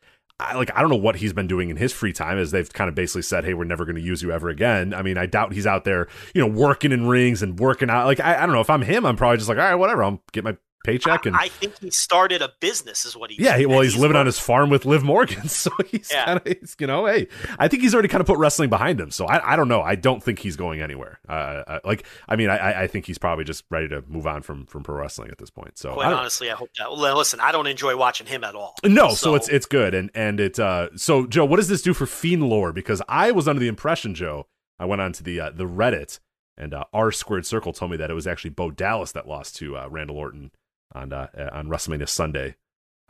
I, 0.41 0.55
like 0.55 0.71
I 0.75 0.81
don't 0.81 0.91
know 0.91 0.97
what 0.97 1.17
he's 1.17 1.33
been 1.33 1.47
doing 1.47 1.69
in 1.69 1.77
his 1.77 1.93
free 1.93 2.13
time 2.13 2.39
as 2.39 2.51
they've 2.51 2.73
kind 2.73 2.89
of 2.89 2.95
basically 2.95 3.23
said, 3.23 3.45
"Hey, 3.45 3.53
we're 3.53 3.65
never 3.65 3.85
going 3.85 3.97
to 3.97 4.03
use 4.03 4.23
you 4.23 4.33
ever 4.33 4.49
again." 4.49 4.95
I 4.95 5.03
mean, 5.03 5.19
I 5.19 5.27
doubt 5.27 5.53
he's 5.53 5.67
out 5.67 5.85
there, 5.85 6.09
you 6.35 6.41
know, 6.41 6.49
working 6.49 6.93
in 6.93 7.07
rings 7.07 7.43
and 7.43 7.59
working 7.59 7.91
out. 7.91 8.07
Like 8.07 8.21
I, 8.21 8.43
I 8.43 8.47
don't 8.47 8.55
know 8.55 8.63
if 8.63 8.71
I'm 8.71 8.83
him, 8.83 9.05
I'm 9.05 9.17
probably 9.17 9.37
just 9.37 9.51
like, 9.51 9.59
all 9.59 9.65
right, 9.65 9.75
whatever. 9.75 10.03
I'll 10.03 10.23
get 10.33 10.45
my 10.45 10.57
paycheck 10.85 11.27
and 11.27 11.35
I 11.35 11.49
think 11.49 11.79
he 11.81 11.91
started 11.91 12.41
a 12.43 12.53
business, 12.61 13.05
is 13.05 13.17
what 13.17 13.31
he. 13.33 13.43
yeah. 13.43 13.59
He, 13.59 13.67
well, 13.67 13.81
and 13.81 13.91
he's, 13.91 13.97
living 13.97 14.17
on 14.17 14.27
his 14.27 14.39
farm 14.39 14.71
with 14.71 14.85
Liv 14.85 15.03
Morgan, 15.03 15.49
so 15.49 15.71
he's 15.89 16.11
Yeah. 16.13 16.25
kind 16.27 16.41
of, 16.47 16.75
you 16.79 16.87
know, 16.87 17.07
hey, 17.07 17.27
I 17.59 17.67
think 17.69 17.83
he's 17.83 17.95
already 17.95 18.09
kind 18.09 18.21
of 18.21 18.27
put 18.29 18.39
wrestling 18.39 18.71
behind 18.71 19.01
him. 19.01 19.11
So 19.11 19.27
I, 19.27 19.55
I 19.55 19.57
don't 19.57 19.67
know. 19.69 19.83
I 19.83 19.97
don't 19.97 20.23
think 20.23 20.39
he's 20.39 20.55
going 20.57 20.81
anywhere. 20.81 21.19
Uh, 21.29 21.33
uh, 21.33 21.79
like, 21.85 22.07
I 22.29 22.37
mean, 22.37 22.51
I- 22.51 22.59
I, 22.59 22.83
I 22.83 22.87
think 22.87 23.07
he's 23.07 23.19
probably 23.19 23.45
just 23.45 23.65
ready 23.71 23.89
to 23.89 24.05
move 24.07 24.27
on 24.27 24.43
from 24.43 24.67
from 24.67 24.83
pro 24.85 24.95
wrestling 24.97 25.31
at 25.31 25.39
this 25.39 25.51
point. 25.51 25.77
So 25.79 25.95
Quite 25.95 26.11
don't- 26.11 26.19
honestly, 26.21 26.51
I 26.51 26.55
hope 26.55 26.69
that. 26.79 26.91
Well, 26.91 27.17
listen, 27.17 27.41
I 27.41 27.51
don't 27.51 27.67
enjoy 27.67 27.97
watching 27.97 28.27
him 28.27 28.45
at 28.45 28.55
all. 28.55 28.75
No, 28.85 29.11
so, 29.15 29.35
it's 29.35 29.49
it's 29.49 29.67
good, 29.67 29.95
and 29.95 30.11
and 30.15 30.39
it. 30.39 30.59
Uh, 30.59 30.91
so 30.97 31.27
Joe, 31.27 31.45
what 31.45 31.57
does 31.57 31.69
this 31.69 31.83
do 31.83 31.95
for 31.95 32.07
Fiend 32.07 32.45
lore? 32.49 32.73
Because 32.73 33.01
I 33.09 33.31
was 33.33 33.49
under 33.49 33.61
the 33.61 33.69
impression, 33.69 34.15
Joe, 34.15 34.47
I 34.79 34.85
went 34.85 35.01
onto 35.01 35.25
the 35.25 35.41
uh, 35.41 35.51
the 35.51 35.65
Reddit, 35.67 36.21
and 36.57 36.75
uh, 36.75 36.85
R 36.93 37.11
Squared 37.11 37.47
Circle 37.47 37.73
told 37.73 37.91
me 37.91 37.97
that 37.97 38.11
it 38.11 38.15
was 38.15 38.27
actually 38.27 38.51
Bo 38.51 38.71
Dallas 38.71 39.13
that 39.13 39.27
lost 39.27 39.57
to 39.57 39.77
uh, 39.77 39.89
Randall 39.91 40.17
Orton 40.19 40.51
on 40.95 41.13
uh, 41.13 41.29
uh, 41.37 41.51
on 41.53 41.69
WrestleMania 41.69 42.09
Sunday. 42.09 42.57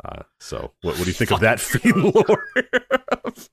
Uh, 0.05 0.23
so 0.40 0.73
what, 0.82 0.97
what 0.97 1.05
do 1.05 1.06
you 1.06 1.12
think 1.12 1.31
of 1.31 1.40
that 1.40 1.61
Fiend 1.61 2.15
lore? 2.15 2.44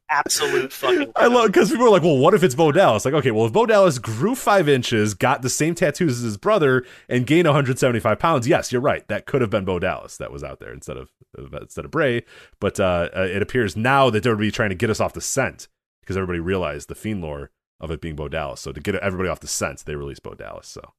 absolute 0.09 0.73
fucking. 0.73 1.11
I 1.15 1.27
love 1.27 1.47
because 1.47 1.69
people 1.69 1.85
are 1.85 1.91
like, 1.91 2.01
well, 2.01 2.17
what 2.17 2.33
if 2.33 2.43
it's 2.43 2.55
Bo 2.55 2.71
Dallas? 2.71 3.05
Like, 3.05 3.13
okay, 3.13 3.31
well, 3.31 3.45
if 3.45 3.53
Bo 3.53 3.65
Dallas 3.65 3.99
grew 3.99 4.35
five 4.35 4.67
inches, 4.67 5.13
got 5.13 5.41
the 5.41 5.49
same 5.49 5.75
tattoos 5.75 6.17
as 6.17 6.23
his 6.23 6.37
brother, 6.37 6.83
and 7.07 7.27
gained 7.27 7.47
175 7.47 8.19
pounds, 8.19 8.47
yes, 8.47 8.71
you're 8.71 8.81
right. 8.81 9.07
That 9.07 9.25
could 9.25 9.41
have 9.41 9.49
been 9.49 9.65
Bo 9.65 9.79
Dallas 9.79 10.17
that 10.17 10.31
was 10.31 10.43
out 10.43 10.59
there 10.59 10.73
instead 10.73 10.97
of 10.97 11.09
instead 11.37 11.85
of 11.85 11.91
Bray. 11.91 12.23
But 12.59 12.79
uh, 12.79 13.09
uh, 13.15 13.21
it 13.21 13.41
appears 13.41 13.75
now 13.75 14.09
that 14.09 14.23
they're 14.23 14.35
be 14.35 14.51
trying 14.51 14.69
to 14.69 14.75
get 14.75 14.89
us 14.89 14.99
off 14.99 15.13
the 15.13 15.21
scent 15.21 15.67
because 16.01 16.17
everybody 16.17 16.39
realized 16.39 16.89
the 16.89 16.95
fiend 16.95 17.21
lore 17.21 17.51
of 17.79 17.91
it 17.91 18.01
being 18.01 18.15
Bo 18.15 18.27
Dallas. 18.27 18.61
So 18.61 18.71
to 18.71 18.79
get 18.79 18.95
everybody 18.95 19.29
off 19.29 19.39
the 19.39 19.47
scent, 19.47 19.83
they 19.85 19.95
released 19.95 20.23
Bo 20.23 20.33
Dallas. 20.33 20.67
So. 20.67 20.93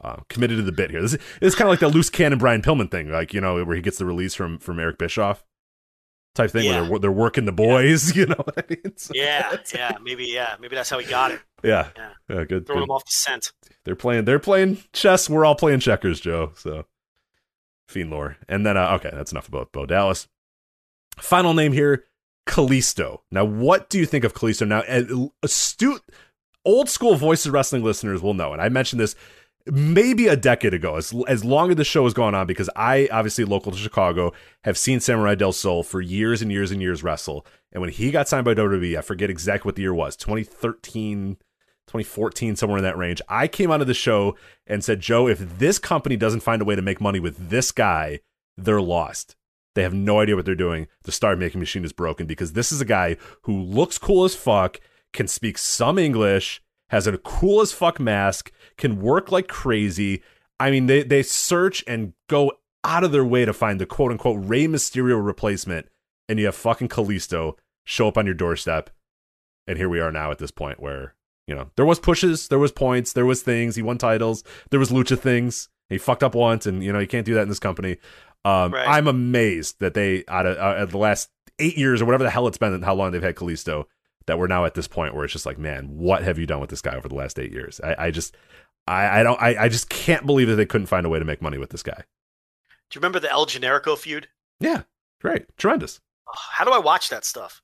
Uh, 0.00 0.16
committed 0.28 0.58
to 0.58 0.62
the 0.62 0.72
bit 0.72 0.90
here. 0.90 1.00
This 1.00 1.14
is, 1.14 1.20
it's 1.40 1.54
kind 1.54 1.68
of 1.68 1.70
like 1.72 1.80
the 1.80 1.88
loose 1.88 2.10
cannon 2.10 2.38
Brian 2.38 2.60
Pillman 2.62 2.90
thing, 2.90 3.10
like 3.10 3.32
you 3.32 3.40
know, 3.40 3.64
where 3.64 3.74
he 3.76 3.80
gets 3.82 3.96
the 3.98 4.04
release 4.04 4.34
from 4.34 4.58
from 4.58 4.78
Eric 4.78 4.98
Bischoff 4.98 5.42
type 6.34 6.50
thing, 6.50 6.68
where 6.70 6.84
they're, 6.86 6.98
they're 6.98 7.12
working 7.12 7.46
the 7.46 7.52
boys. 7.52 8.14
You 8.16 8.26
know 8.26 8.34
what 8.36 8.58
I 8.58 8.62
mean? 8.68 8.92
So- 8.96 9.12
Yeah, 9.14 9.56
yeah, 9.74 9.96
maybe, 10.02 10.26
yeah, 10.26 10.56
maybe 10.60 10.76
that's 10.76 10.90
how 10.90 10.98
he 10.98 11.06
got 11.06 11.30
it. 11.30 11.40
yeah, 11.64 11.88
Yeah. 11.96 12.10
yeah, 12.28 12.44
good. 12.44 12.66
Throwing 12.66 12.80
good. 12.80 12.84
him 12.84 12.90
off 12.90 13.04
the 13.06 13.10
scent. 13.10 13.52
They're 13.84 13.96
playing. 13.96 14.26
They're 14.26 14.38
playing 14.38 14.78
chess. 14.92 15.30
We're 15.30 15.46
all 15.46 15.54
playing 15.54 15.80
checkers, 15.80 16.20
Joe. 16.20 16.52
So, 16.56 16.84
fiend 17.88 18.10
lore, 18.10 18.36
and 18.50 18.66
then 18.66 18.76
uh, 18.76 18.90
okay, 18.96 19.10
that's 19.14 19.32
enough 19.32 19.48
about 19.48 19.72
Bo 19.72 19.86
Dallas. 19.86 20.28
Final 21.18 21.54
name 21.54 21.72
here, 21.72 22.04
Kalisto. 22.46 23.20
Now, 23.30 23.46
what 23.46 23.88
do 23.88 23.98
you 23.98 24.04
think 24.04 24.24
of 24.24 24.34
Kalisto? 24.34 24.68
Now, 24.68 24.82
astute, 25.42 26.02
old 26.66 26.90
school 26.90 27.14
voices 27.16 27.50
Wrestling 27.50 27.82
listeners 27.82 28.20
will 28.20 28.34
know, 28.34 28.52
and 28.52 28.60
I 28.60 28.68
mentioned 28.68 29.00
this 29.00 29.14
maybe 29.66 30.28
a 30.28 30.36
decade 30.36 30.74
ago, 30.74 30.96
as 30.96 31.14
as 31.28 31.44
long 31.44 31.70
as 31.70 31.76
the 31.76 31.84
show 31.84 32.04
has 32.04 32.14
gone 32.14 32.34
on, 32.34 32.46
because 32.46 32.70
I 32.76 33.08
obviously 33.10 33.44
local 33.44 33.72
to 33.72 33.78
Chicago 33.78 34.32
have 34.64 34.78
seen 34.78 35.00
Samurai 35.00 35.34
Del 35.34 35.52
Sol 35.52 35.82
for 35.82 36.00
years 36.00 36.42
and 36.42 36.50
years 36.50 36.70
and 36.70 36.80
years 36.80 37.02
wrestle, 37.02 37.46
and 37.72 37.80
when 37.80 37.90
he 37.90 38.10
got 38.10 38.28
signed 38.28 38.44
by 38.44 38.54
WWE, 38.54 38.98
I 38.98 39.02
forget 39.02 39.30
exactly 39.30 39.68
what 39.68 39.76
the 39.76 39.82
year 39.82 39.94
was, 39.94 40.16
2013. 40.16 41.38
2014, 41.88 42.56
somewhere 42.56 42.78
in 42.78 42.82
that 42.82 42.98
range. 42.98 43.22
I 43.28 43.46
came 43.46 43.70
onto 43.70 43.84
the 43.84 43.94
show 43.94 44.34
and 44.66 44.82
said, 44.82 44.98
Joe, 44.98 45.28
if 45.28 45.58
this 45.58 45.78
company 45.78 46.16
doesn't 46.16 46.40
find 46.40 46.60
a 46.60 46.64
way 46.64 46.74
to 46.74 46.82
make 46.82 47.00
money 47.00 47.20
with 47.20 47.48
this 47.48 47.70
guy, 47.70 48.18
they're 48.56 48.82
lost. 48.82 49.36
They 49.76 49.82
have 49.82 49.94
no 49.94 50.20
idea 50.20 50.34
what 50.34 50.46
they're 50.46 50.56
doing. 50.56 50.88
The 51.02 51.12
star 51.12 51.36
making 51.36 51.60
machine 51.60 51.84
is 51.84 51.92
broken 51.92 52.26
because 52.26 52.54
this 52.54 52.72
is 52.72 52.80
a 52.80 52.86
guy 52.86 53.18
who 53.42 53.62
looks 53.62 53.98
cool 53.98 54.24
as 54.24 54.34
fuck, 54.34 54.80
can 55.12 55.28
speak 55.28 55.58
some 55.58 55.96
English, 55.98 56.60
has 56.90 57.06
a 57.06 57.18
cool 57.18 57.60
as 57.60 57.72
fuck 57.72 57.98
mask, 57.98 58.52
can 58.76 59.00
work 59.00 59.32
like 59.32 59.48
crazy. 59.48 60.22
I 60.58 60.70
mean, 60.70 60.86
they, 60.86 61.02
they 61.02 61.22
search 61.22 61.84
and 61.86 62.12
go 62.28 62.52
out 62.84 63.04
of 63.04 63.12
their 63.12 63.24
way 63.24 63.44
to 63.44 63.52
find 63.52 63.80
the 63.80 63.86
quote 63.86 64.12
unquote 64.12 64.38
Rey 64.42 64.66
Mysterio 64.66 65.24
replacement, 65.24 65.88
and 66.28 66.38
you 66.38 66.46
have 66.46 66.54
fucking 66.54 66.88
Kalisto 66.88 67.54
show 67.84 68.08
up 68.08 68.18
on 68.18 68.26
your 68.26 68.34
doorstep. 68.34 68.90
And 69.66 69.76
here 69.78 69.88
we 69.88 70.00
are 70.00 70.12
now 70.12 70.30
at 70.30 70.38
this 70.38 70.52
point 70.52 70.80
where 70.80 71.14
you 71.46 71.54
know, 71.54 71.70
there 71.76 71.86
was 71.86 71.98
pushes, 71.98 72.48
there 72.48 72.58
was 72.58 72.72
points, 72.72 73.12
there 73.12 73.26
was 73.26 73.42
things. 73.42 73.76
He 73.76 73.82
won 73.82 73.98
titles. 73.98 74.42
There 74.70 74.80
was 74.80 74.90
lucha 74.90 75.18
things. 75.18 75.68
He 75.88 75.98
fucked 75.98 76.24
up 76.24 76.34
once, 76.34 76.66
and 76.66 76.82
you 76.82 76.92
know 76.92 76.98
you 76.98 77.06
can't 77.06 77.24
do 77.24 77.34
that 77.34 77.42
in 77.42 77.48
this 77.48 77.60
company. 77.60 77.98
Um, 78.44 78.74
Right. 78.74 78.88
I'm 78.88 79.06
amazed 79.06 79.76
that 79.80 79.94
they 79.94 80.24
out 80.28 80.46
of 80.46 80.56
uh, 80.56 80.84
the 80.86 80.98
last 80.98 81.30
eight 81.58 81.78
years 81.78 82.02
or 82.02 82.06
whatever 82.06 82.24
the 82.24 82.30
hell 82.30 82.48
it's 82.48 82.58
been, 82.58 82.72
and 82.72 82.84
how 82.84 82.94
long 82.94 83.12
they've 83.12 83.22
had 83.22 83.36
Kalisto, 83.36 83.84
that 84.26 84.38
we're 84.38 84.46
now 84.46 84.64
at 84.64 84.74
this 84.74 84.88
point 84.88 85.14
where 85.14 85.24
it's 85.24 85.32
just 85.32 85.46
like, 85.46 85.58
man, 85.58 85.86
what 85.96 86.22
have 86.22 86.38
you 86.38 86.46
done 86.46 86.60
with 86.60 86.70
this 86.70 86.82
guy 86.82 86.96
over 86.96 87.08
the 87.08 87.14
last 87.14 87.38
eight 87.38 87.52
years? 87.52 87.80
I, 87.82 88.06
I 88.06 88.10
just, 88.10 88.36
I, 88.86 89.20
I 89.20 89.22
don't, 89.22 89.40
I, 89.40 89.64
I 89.64 89.68
just 89.68 89.88
can't 89.88 90.26
believe 90.26 90.48
that 90.48 90.56
they 90.56 90.66
couldn't 90.66 90.88
find 90.88 91.06
a 91.06 91.08
way 91.08 91.18
to 91.18 91.24
make 91.24 91.42
money 91.42 91.58
with 91.58 91.70
this 91.70 91.82
guy. 91.82 92.04
Do 92.90 92.96
you 92.96 93.00
remember 93.00 93.20
the 93.20 93.30
El 93.30 93.46
Generico 93.46 93.96
feud? 93.96 94.28
Yeah, 94.60 94.82
great, 95.20 95.56
tremendous. 95.56 96.00
How 96.34 96.64
do 96.64 96.72
I 96.72 96.78
watch 96.78 97.08
that 97.08 97.24
stuff? 97.24 97.62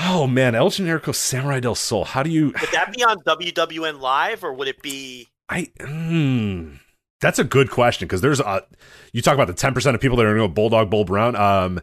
Oh 0.00 0.26
man, 0.26 0.54
El 0.54 0.70
Generico 0.70 1.14
Samurai 1.14 1.60
del 1.60 1.74
Sol. 1.74 2.04
How 2.04 2.22
do 2.22 2.30
you? 2.30 2.46
Would 2.46 2.70
that 2.72 2.92
be 2.92 3.02
on 3.02 3.18
WWN 3.20 4.00
Live 4.00 4.44
or 4.44 4.52
would 4.52 4.68
it 4.68 4.82
be? 4.82 5.28
I 5.48 5.70
hmm, 5.80 6.74
that's 7.20 7.38
a 7.38 7.44
good 7.44 7.70
question 7.70 8.06
because 8.06 8.20
there's 8.20 8.40
a 8.40 8.64
you 9.12 9.22
talk 9.22 9.34
about 9.34 9.48
the 9.48 9.54
ten 9.54 9.74
percent 9.74 9.94
of 9.94 10.00
people 10.00 10.16
that 10.16 10.26
are 10.26 10.34
going 10.34 10.42
to 10.42 10.48
go 10.48 10.54
Bulldog 10.54 10.90
Bull 10.90 11.04
Brown. 11.04 11.34
Um, 11.34 11.80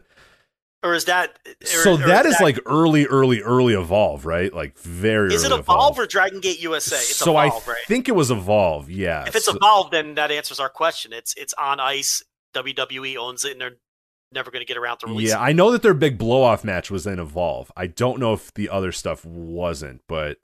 Or 0.82 0.94
is 0.94 1.06
that? 1.06 1.38
Or, 1.46 1.66
so 1.66 1.96
that 1.96 2.26
is 2.26 2.36
like 2.40 2.58
early, 2.66 3.06
early, 3.06 3.40
early 3.40 3.74
evolve, 3.74 4.24
right? 4.26 4.52
Like 4.52 4.78
very. 4.78 5.34
Is 5.34 5.42
it 5.42 5.50
early 5.50 5.60
Evolve 5.60 5.98
or 5.98 6.06
Dragon 6.06 6.40
Gate 6.40 6.60
USA? 6.60 6.96
It's 6.96 7.16
so 7.16 7.32
Evolve, 7.38 7.66
I 7.66 7.72
right? 7.72 7.80
think 7.88 8.08
it 8.08 8.12
was 8.14 8.30
evolve. 8.30 8.88
Yeah. 8.90 9.24
If 9.26 9.34
it's 9.34 9.46
So- 9.46 9.54
Evolve, 9.56 9.90
then 9.90 10.14
that 10.14 10.30
answers 10.30 10.60
our 10.60 10.68
question. 10.68 11.12
It's 11.12 11.34
it's 11.36 11.54
on 11.54 11.80
ice. 11.80 12.22
WWE 12.54 13.16
owns 13.16 13.44
it, 13.44 13.52
and 13.52 13.60
they're 13.60 13.76
never 14.32 14.50
going 14.50 14.60
to 14.60 14.66
get 14.66 14.76
around 14.76 14.98
to 14.98 15.06
releasing. 15.06 15.36
yeah, 15.36 15.42
I 15.42 15.52
know 15.52 15.70
that 15.72 15.82
their 15.82 15.94
big 15.94 16.18
blow 16.18 16.42
off 16.42 16.62
match 16.64 16.90
was 16.90 17.06
in 17.06 17.18
evolve. 17.18 17.70
I 17.76 17.86
don't 17.86 18.18
know 18.20 18.32
if 18.34 18.52
the 18.54 18.68
other 18.68 18.92
stuff 18.92 19.24
wasn't, 19.24 20.02
but. 20.08 20.38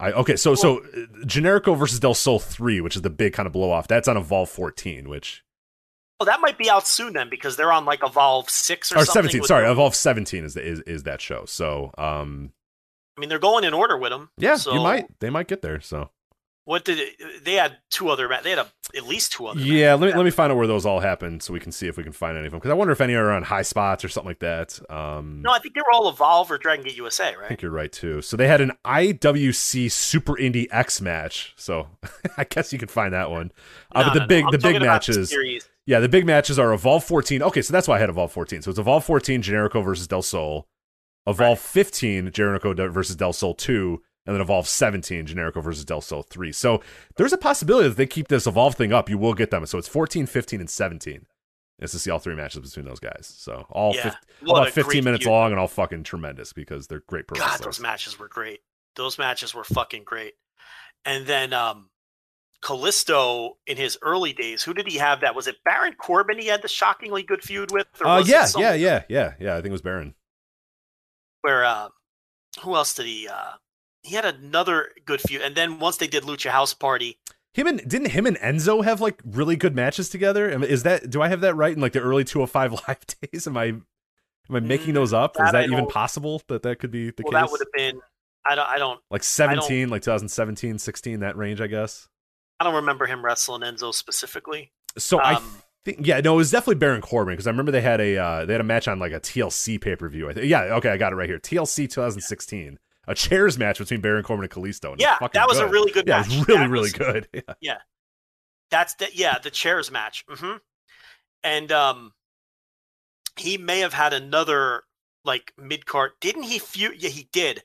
I, 0.00 0.10
okay, 0.12 0.34
so 0.36 0.54
so 0.56 0.78
uh, 0.80 0.82
Generico 1.24 1.78
versus 1.78 2.00
Del 2.00 2.14
Sol 2.14 2.40
three, 2.40 2.80
which 2.80 2.96
is 2.96 3.02
the 3.02 3.10
big 3.10 3.32
kind 3.34 3.46
of 3.46 3.52
blow 3.52 3.70
off. 3.70 3.86
That's 3.86 4.08
on 4.08 4.16
Evolve 4.16 4.50
fourteen, 4.50 5.08
which 5.08 5.44
Oh, 6.22 6.24
that 6.24 6.40
might 6.40 6.56
be 6.58 6.70
out 6.70 6.86
soon 6.86 7.12
then 7.14 7.28
because 7.28 7.56
they're 7.56 7.72
on 7.72 7.84
like 7.84 8.00
Evolve 8.04 8.48
six 8.48 8.92
or, 8.92 8.96
or 8.96 9.04
something. 9.04 9.12
seventeen. 9.12 9.42
Sorry, 9.44 9.64
them. 9.64 9.72
Evolve 9.72 9.94
seventeen 9.94 10.44
is, 10.44 10.54
the, 10.54 10.62
is 10.64 10.80
is 10.80 11.02
that 11.02 11.20
show. 11.20 11.44
So 11.46 11.90
um, 11.98 12.52
I 13.16 13.20
mean, 13.20 13.28
they're 13.28 13.38
going 13.38 13.64
in 13.64 13.74
order 13.74 13.96
with 13.98 14.10
them. 14.10 14.30
Yeah, 14.38 14.56
so 14.56 14.72
you 14.74 14.80
might. 14.80 15.06
They 15.20 15.30
might 15.30 15.48
get 15.48 15.60
there. 15.62 15.80
So 15.80 16.10
What 16.64 16.84
did 16.84 16.98
it, 17.00 17.44
they 17.44 17.54
had 17.54 17.78
two 17.90 18.08
other? 18.08 18.28
They 18.42 18.50
had 18.50 18.60
a, 18.60 18.66
at 18.96 19.04
least 19.06 19.32
two 19.32 19.46
other. 19.46 19.60
yeah, 19.60 19.94
let 19.94 20.06
me 20.08 20.14
let 20.14 20.24
me 20.24 20.30
find 20.30 20.50
out 20.52 20.56
where 20.56 20.66
those 20.68 20.86
all 20.86 21.00
happened 21.00 21.42
so 21.42 21.52
we 21.52 21.58
can 21.60 21.72
see 21.72 21.88
if 21.88 21.96
we 21.96 22.04
can 22.04 22.12
find 22.12 22.36
any 22.38 22.46
of 22.46 22.52
them. 22.52 22.60
Because 22.60 22.70
I 22.70 22.74
wonder 22.74 22.92
if 22.92 23.00
any 23.00 23.14
are 23.14 23.32
on 23.32 23.44
Highspots 23.44 24.04
or 24.04 24.08
something 24.08 24.30
like 24.30 24.38
that. 24.38 24.78
Um, 24.88 25.42
No, 25.42 25.50
I 25.50 25.58
think 25.58 25.74
they 25.74 25.80
were 25.80 25.92
all 25.92 26.08
Evolve 26.08 26.50
or 26.50 26.58
Dragon 26.58 26.84
Gate 26.84 26.96
USA, 26.96 27.34
right 27.34 27.44
I 27.44 27.48
think 27.48 27.62
you're 27.62 27.70
right 27.72 27.90
too. 27.92 28.22
So 28.22 28.36
they 28.36 28.46
had 28.48 28.60
an 28.60 28.72
IWC 28.84 29.90
Super 29.90 30.34
Indie 30.34 30.68
X 30.70 31.00
match. 31.00 31.52
So 31.56 31.88
I 32.36 32.44
guess 32.44 32.72
you 32.72 32.78
could 32.78 32.90
find 32.90 33.12
that 33.12 33.30
one. 33.30 33.50
Uh, 33.94 34.04
but 34.04 34.12
the 34.14 34.18
no, 34.20 34.24
no. 34.24 34.28
big 34.28 34.44
I'm 34.46 34.50
the 34.52 34.58
big 34.58 34.80
matches. 34.80 35.28
series. 35.30 35.68
Yeah, 35.86 35.98
the 36.00 36.08
big 36.08 36.24
matches 36.26 36.58
are 36.58 36.72
Evolve 36.72 37.04
14. 37.04 37.42
Okay, 37.42 37.62
so 37.62 37.72
that's 37.72 37.88
why 37.88 37.96
I 37.96 37.98
had 37.98 38.08
Evolve 38.08 38.32
14. 38.32 38.62
So 38.62 38.70
it's 38.70 38.78
Evolve 38.78 39.04
14, 39.04 39.42
Generico 39.42 39.84
versus 39.84 40.06
Del 40.06 40.22
Sol. 40.22 40.66
Evolve 41.26 41.58
15, 41.58 42.30
Generico 42.30 42.90
versus 42.92 43.16
Del 43.16 43.32
Sol 43.32 43.54
2. 43.54 44.00
And 44.24 44.34
then 44.36 44.40
Evolve 44.40 44.68
17, 44.68 45.26
Generico 45.26 45.62
versus 45.62 45.84
Del 45.84 46.00
Sol 46.00 46.22
3. 46.22 46.52
So 46.52 46.80
there's 47.16 47.32
a 47.32 47.38
possibility 47.38 47.88
that 47.88 47.96
they 47.96 48.06
keep 48.06 48.28
this 48.28 48.46
Evolve 48.46 48.76
thing 48.76 48.92
up. 48.92 49.10
You 49.10 49.18
will 49.18 49.34
get 49.34 49.50
them. 49.50 49.66
So 49.66 49.78
it's 49.78 49.88
14, 49.88 50.26
15, 50.26 50.60
and 50.60 50.70
17. 50.70 51.26
Is 51.80 51.90
to 51.90 51.98
see 51.98 52.12
all 52.12 52.20
three 52.20 52.36
matches 52.36 52.60
between 52.60 52.84
those 52.86 53.00
guys. 53.00 53.32
So 53.36 53.66
all 53.70 53.92
Yeah. 53.96 54.02
fif- 54.10 54.14
What 54.42 54.60
about 54.62 54.72
15 54.72 55.02
minutes 55.02 55.24
feud. 55.24 55.32
long 55.32 55.50
and 55.50 55.58
all 55.58 55.66
fucking 55.66 56.04
tremendous 56.04 56.52
because 56.52 56.86
they're 56.86 57.02
great 57.08 57.26
God, 57.26 57.58
those 57.60 57.80
matches 57.80 58.20
were 58.20 58.28
great. 58.28 58.60
Those 58.94 59.18
matches 59.18 59.52
were 59.52 59.64
fucking 59.64 60.04
great. 60.04 60.34
And 61.04 61.26
then 61.26 61.52
um 61.52 61.90
Kalisto 62.62 63.52
in 63.66 63.76
his 63.76 63.98
early 64.02 64.32
days, 64.32 64.62
who 64.62 64.72
did 64.74 64.86
he 64.86 64.98
have 64.98 65.20
that? 65.20 65.34
Was 65.34 65.46
it 65.46 65.56
Baron 65.64 65.94
Corbin 65.94 66.38
he 66.38 66.46
had 66.46 66.62
the 66.62 66.68
shockingly 66.68 67.22
good 67.22 67.42
feud 67.42 67.70
with? 67.72 67.86
Or 68.00 68.06
Uh, 68.06 68.18
yeah, 68.24 68.46
yeah, 68.56 68.72
yeah, 68.74 69.02
yeah, 69.08 69.34
yeah. 69.40 69.52
I 69.54 69.56
think 69.56 69.66
it 69.66 69.72
was 69.72 69.82
Baron. 69.82 70.14
Where 71.42 71.64
uh 71.64 71.88
who 72.62 72.74
else 72.76 72.94
did 72.94 73.06
he 73.06 73.28
uh 73.28 73.52
he 74.02 74.14
had 74.14 74.24
another 74.24 74.90
good 75.04 75.20
feud. 75.20 75.42
And 75.42 75.54
then 75.54 75.78
once 75.78 75.96
they 75.96 76.06
did 76.06 76.24
Lucha 76.24 76.50
House 76.50 76.74
Party, 76.74 77.18
Him 77.54 77.66
and 77.66 77.88
didn't 77.88 78.10
him 78.10 78.26
and 78.26 78.36
Enzo 78.38 78.84
have 78.84 79.00
like 79.00 79.20
really 79.24 79.56
good 79.56 79.74
matches 79.74 80.08
together? 80.08 80.48
Is 80.62 80.82
that 80.84 81.10
do 81.10 81.20
I 81.22 81.28
have 81.28 81.40
that 81.40 81.54
right 81.54 81.72
in 81.74 81.80
like 81.80 81.92
the 81.92 82.00
early 82.00 82.24
205 82.24 82.72
live 82.88 82.98
days? 83.32 83.46
Am 83.46 83.56
I 83.56 83.64
am 83.66 83.84
I 84.50 84.60
making 84.60 84.94
those 84.94 85.12
up? 85.12 85.34
that 85.34 85.46
Is 85.46 85.52
that 85.52 85.64
even 85.66 85.78
don't- 85.78 85.90
possible 85.90 86.42
that 86.48 86.62
that 86.62 86.78
could 86.78 86.90
be 86.92 87.10
the 87.10 87.22
well 87.24 87.32
case? 87.32 87.40
that 87.48 87.50
would 87.50 87.60
have 87.60 87.72
been 87.72 88.00
I 88.44 88.54
don't 88.54 88.68
I 88.68 88.78
don't 88.78 89.00
like 89.10 89.22
17, 89.22 89.88
like 89.88 90.02
2017, 90.02 90.78
16, 90.78 91.20
that 91.20 91.36
range, 91.36 91.60
I 91.60 91.68
guess. 91.68 92.08
I 92.62 92.64
don't 92.64 92.74
remember 92.76 93.06
him 93.06 93.24
wrestling 93.24 93.62
Enzo 93.62 93.92
specifically. 93.92 94.70
So 94.96 95.18
I 95.18 95.34
Um, 95.34 95.62
think, 95.84 96.06
yeah, 96.06 96.20
no, 96.20 96.34
it 96.34 96.36
was 96.36 96.50
definitely 96.52 96.76
Baron 96.76 97.00
Corbin 97.02 97.32
because 97.34 97.46
I 97.48 97.50
remember 97.50 97.72
they 97.72 97.80
had 97.80 98.00
a 98.00 98.16
uh, 98.16 98.44
they 98.46 98.52
had 98.54 98.60
a 98.60 98.64
match 98.64 98.86
on 98.86 98.98
like 99.00 99.10
a 99.12 99.18
TLC 99.20 99.80
pay 99.80 99.96
per 99.96 100.08
view. 100.08 100.30
I 100.30 100.32
think. 100.32 100.46
Yeah, 100.48 100.62
okay, 100.76 100.90
I 100.90 100.96
got 100.96 101.12
it 101.12 101.16
right 101.16 101.28
here. 101.28 101.38
TLC 101.40 101.88
2016, 101.90 102.78
a 103.08 103.14
chairs 103.16 103.58
match 103.58 103.78
between 103.78 104.00
Baron 104.00 104.22
Corbin 104.22 104.44
and 104.44 104.52
Kalisto. 104.52 104.92
and 104.92 105.00
Yeah, 105.00 105.18
fucking 105.18 105.38
that 105.38 105.48
was 105.48 105.58
a 105.58 105.66
really 105.66 105.90
good 105.90 106.06
Yeah, 106.06 106.18
match. 106.20 106.32
it 106.32 106.38
was 106.38 106.48
really 106.48 106.60
That 106.60 106.70
really 106.70 106.82
was- 106.82 106.92
good. 106.92 107.28
Yeah. 107.60 107.78
That's 108.70 108.94
the 108.94 109.08
yeah, 109.12 109.38
the 109.38 109.50
chairs 109.50 109.90
match. 109.90 110.24
hmm 110.28 110.56
And 111.42 111.72
um 111.72 112.12
he 113.36 113.58
may 113.58 113.80
have 113.80 113.92
had 113.94 114.12
another 114.12 114.84
like 115.24 115.52
mid 115.58 115.86
card. 115.86 116.12
Didn't 116.20 116.44
he 116.44 116.58
feud? 116.58 117.02
Yeah, 117.02 117.10
he 117.10 117.28
did. 117.32 117.62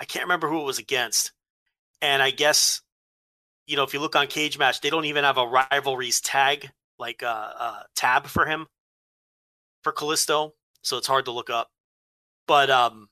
I 0.00 0.04
can't 0.04 0.24
remember 0.24 0.48
who 0.48 0.60
it 0.60 0.64
was 0.64 0.78
against. 0.78 1.32
And 2.00 2.22
I 2.22 2.30
guess 2.30 2.82
you 3.68 3.76
know 3.76 3.84
if 3.84 3.94
you 3.94 4.00
look 4.00 4.16
on 4.16 4.26
Cagematch, 4.26 4.80
they 4.80 4.90
don't 4.90 5.04
even 5.04 5.24
have 5.24 5.38
a 5.38 5.46
rivalries 5.46 6.20
tag 6.20 6.70
like 6.98 7.22
uh, 7.22 7.52
uh 7.58 7.82
tab 7.94 8.26
for 8.26 8.46
him 8.46 8.66
for 9.84 9.92
Kalisto, 9.92 10.52
so 10.82 10.96
it's 10.98 11.06
hard 11.06 11.26
to 11.26 11.30
look 11.30 11.50
up. 11.50 11.68
But 12.48 12.70
um 12.70 13.08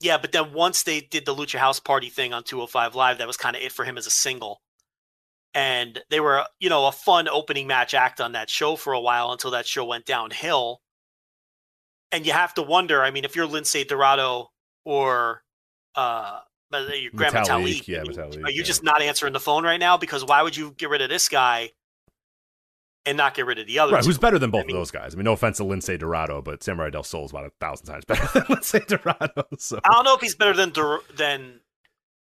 yeah, 0.00 0.16
but 0.16 0.32
then 0.32 0.54
once 0.54 0.84
they 0.84 1.02
did 1.02 1.26
the 1.26 1.34
Lucha 1.34 1.58
House 1.58 1.78
Party 1.78 2.08
thing 2.08 2.32
on 2.32 2.42
205 2.44 2.94
Live, 2.94 3.18
that 3.18 3.26
was 3.26 3.36
kind 3.36 3.54
of 3.54 3.60
it 3.60 3.72
for 3.72 3.84
him 3.84 3.98
as 3.98 4.06
a 4.06 4.10
single 4.10 4.62
and 5.54 6.00
they 6.10 6.20
were 6.20 6.44
you 6.58 6.68
know 6.68 6.86
a 6.86 6.92
fun 6.92 7.28
opening 7.28 7.66
match 7.66 7.94
act 7.94 8.20
on 8.20 8.32
that 8.32 8.48
show 8.48 8.76
for 8.76 8.92
a 8.92 9.00
while 9.00 9.32
until 9.32 9.50
that 9.50 9.66
show 9.66 9.84
went 9.84 10.06
downhill 10.06 10.80
and 12.12 12.24
you 12.26 12.32
have 12.32 12.54
to 12.54 12.62
wonder 12.62 13.02
i 13.02 13.10
mean 13.10 13.24
if 13.24 13.34
you're 13.34 13.48
lince 13.48 13.86
dorado 13.86 14.50
or 14.84 15.42
uh, 15.96 16.38
your 16.72 17.10
Grand 17.14 17.34
Metalik, 17.34 17.46
Metalik, 17.82 17.88
yeah, 17.88 18.02
Metalik, 18.02 18.44
are 18.44 18.50
you 18.50 18.58
yeah. 18.58 18.62
just 18.62 18.82
not 18.82 19.02
answering 19.02 19.32
the 19.32 19.40
phone 19.40 19.64
right 19.64 19.80
now 19.80 19.96
because 19.96 20.24
why 20.24 20.42
would 20.42 20.56
you 20.56 20.72
get 20.76 20.88
rid 20.90 21.02
of 21.02 21.08
this 21.08 21.28
guy 21.28 21.70
and 23.06 23.16
not 23.16 23.34
get 23.34 23.46
rid 23.46 23.58
of 23.58 23.66
the 23.66 23.78
other 23.78 23.92
Right, 23.94 24.02
two? 24.02 24.08
who's 24.08 24.18
better 24.18 24.38
than 24.38 24.50
both 24.50 24.64
I 24.64 24.66
mean- 24.68 24.76
of 24.76 24.80
those 24.80 24.90
guys? 24.90 25.14
I 25.14 25.16
mean, 25.16 25.24
no 25.24 25.32
offense 25.32 25.56
to 25.58 25.64
Lince 25.64 25.98
Dorado, 25.98 26.42
but 26.42 26.62
Samurai 26.62 26.90
Del 26.90 27.02
Sol 27.02 27.24
is 27.24 27.30
about 27.32 27.46
a 27.46 27.50
thousand 27.60 27.86
times 27.86 28.04
better 28.06 28.26
than 28.32 28.42
Lince 28.44 28.86
Dorado. 28.86 29.44
So 29.58 29.80
i 29.84 29.92
don't 29.92 30.04
know 30.04 30.14
if 30.14 30.20
he's 30.20 30.34
better 30.36 30.52
than 30.54 30.70
Dor- 30.70 31.02
than 31.16 31.60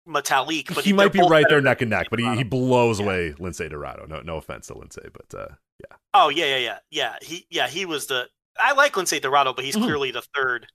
Metalik, 0.07 0.73
but 0.75 0.83
he 0.83 0.91
they're 0.91 0.97
might 0.97 1.13
be 1.13 1.21
right 1.21 1.45
there 1.49 1.61
neck 1.61 1.81
and 1.81 1.89
neck, 1.89 2.07
but 2.09 2.19
he, 2.19 2.35
he 2.35 2.43
blows 2.43 2.99
Yeah. 2.99 3.05
away 3.05 3.33
Lince 3.39 3.67
Dorado. 3.69 4.05
No, 4.05 4.21
no 4.21 4.37
offense 4.37 4.67
to 4.67 4.73
Lince, 4.73 4.97
but 5.13 5.39
uh, 5.39 5.47
yeah, 5.79 5.95
Oh 6.13 6.29
yeah, 6.29 6.45
yeah, 6.45 6.57
yeah, 6.57 6.77
yeah. 6.91 7.15
He 7.21 7.47
yeah 7.49 7.67
he 7.67 7.85
was 7.85 8.07
the. 8.07 8.27
I 8.59 8.73
like 8.73 8.93
Lince 8.93 9.19
Dorado, 9.21 9.53
but 9.53 9.65
he's 9.65 9.75
Mhm. 9.75 9.83
clearly 9.83 10.11
the 10.11 10.21
third, 10.35 10.67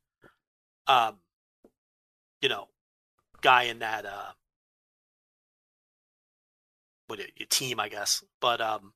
um, 0.87 1.17
you 2.43 2.49
know, 2.49 2.69
guy 3.41 3.65
in 3.65 3.81
that 3.81 4.07
uh, 4.07 4.33
what 7.07 7.19
your 7.19 7.47
team, 7.49 7.81
I 7.81 7.89
guess. 7.89 8.25
But 8.41 8.61
um, 8.61 8.93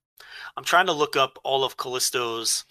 I'm 0.56 0.64
trying 0.64 0.86
to 0.86 0.92
look 0.92 1.16
up 1.16 1.38
all 1.44 1.64
of 1.64 1.76
Kalisto's 1.76 2.64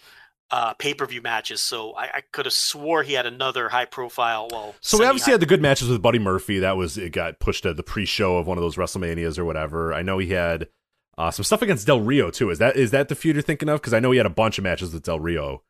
uh 0.50 0.74
pay 0.74 0.92
per 0.92 1.06
view 1.06 1.22
matches. 1.22 1.60
So 1.60 1.92
I, 1.92 2.04
I 2.04 2.22
could 2.32 2.44
have 2.46 2.52
swore 2.52 3.02
he 3.02 3.14
had 3.14 3.26
another 3.26 3.68
high 3.68 3.86
profile. 3.86 4.48
Well, 4.50 4.74
So 4.80 4.98
we 4.98 5.06
obviously 5.06 5.32
had 5.32 5.40
the 5.40 5.46
good 5.46 5.62
matches 5.62 5.88
with 5.88 6.02
Buddy 6.02 6.18
Murphy. 6.18 6.58
That 6.58 6.76
was 6.76 6.98
it 6.98 7.12
got 7.12 7.40
pushed 7.40 7.62
to 7.62 7.72
the 7.74 7.82
pre-show 7.82 8.36
of 8.36 8.46
one 8.46 8.58
of 8.58 8.62
those 8.62 8.76
WrestleManias 8.76 9.38
or 9.38 9.44
whatever. 9.44 9.94
I 9.94 10.02
know 10.02 10.18
he 10.18 10.28
had 10.28 10.68
uh, 11.16 11.30
some 11.30 11.44
stuff 11.44 11.62
against 11.62 11.86
Del 11.86 12.00
Rio 12.00 12.30
too. 12.30 12.50
Is 12.50 12.58
that 12.58 12.76
is 12.76 12.90
that 12.90 13.08
the 13.08 13.14
feud 13.14 13.36
you're 13.36 13.42
thinking 13.42 13.68
of? 13.68 13.80
Because 13.80 13.94
I 13.94 14.00
know 14.00 14.10
he 14.10 14.18
had 14.18 14.26
a 14.26 14.30
bunch 14.30 14.58
of 14.58 14.64
matches 14.64 14.92
with 14.92 15.02
Del 15.02 15.20
Rio 15.20 15.62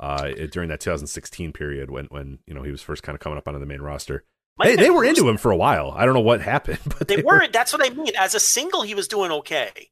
uh, 0.00 0.30
during 0.50 0.68
that 0.70 0.80
2016 0.80 1.52
period 1.52 1.90
when 1.90 2.06
when 2.06 2.38
you 2.46 2.54
know 2.54 2.62
he 2.62 2.70
was 2.70 2.82
first 2.82 3.02
kind 3.02 3.14
of 3.14 3.20
coming 3.20 3.38
up 3.38 3.46
onto 3.46 3.60
the 3.60 3.66
main 3.66 3.82
roster. 3.82 4.24
Might 4.58 4.66
They, 4.66 4.76
they 4.76 4.90
were 4.90 5.04
into 5.04 5.28
him 5.28 5.36
for 5.36 5.50
a 5.50 5.56
while. 5.56 5.92
I 5.94 6.04
don't 6.04 6.14
know 6.14 6.20
what 6.20 6.40
happened, 6.40 6.78
but 6.86 7.08
They 7.08 7.16
they, 7.16 7.22
weren't. 7.22 7.52
That's 7.52 7.72
what 7.72 7.84
I 7.84 7.94
mean. 7.94 8.12
As 8.18 8.34
a 8.34 8.40
single, 8.40 8.82
he 8.82 8.94
was 8.94 9.08
doing 9.08 9.30
okay. 9.30 9.90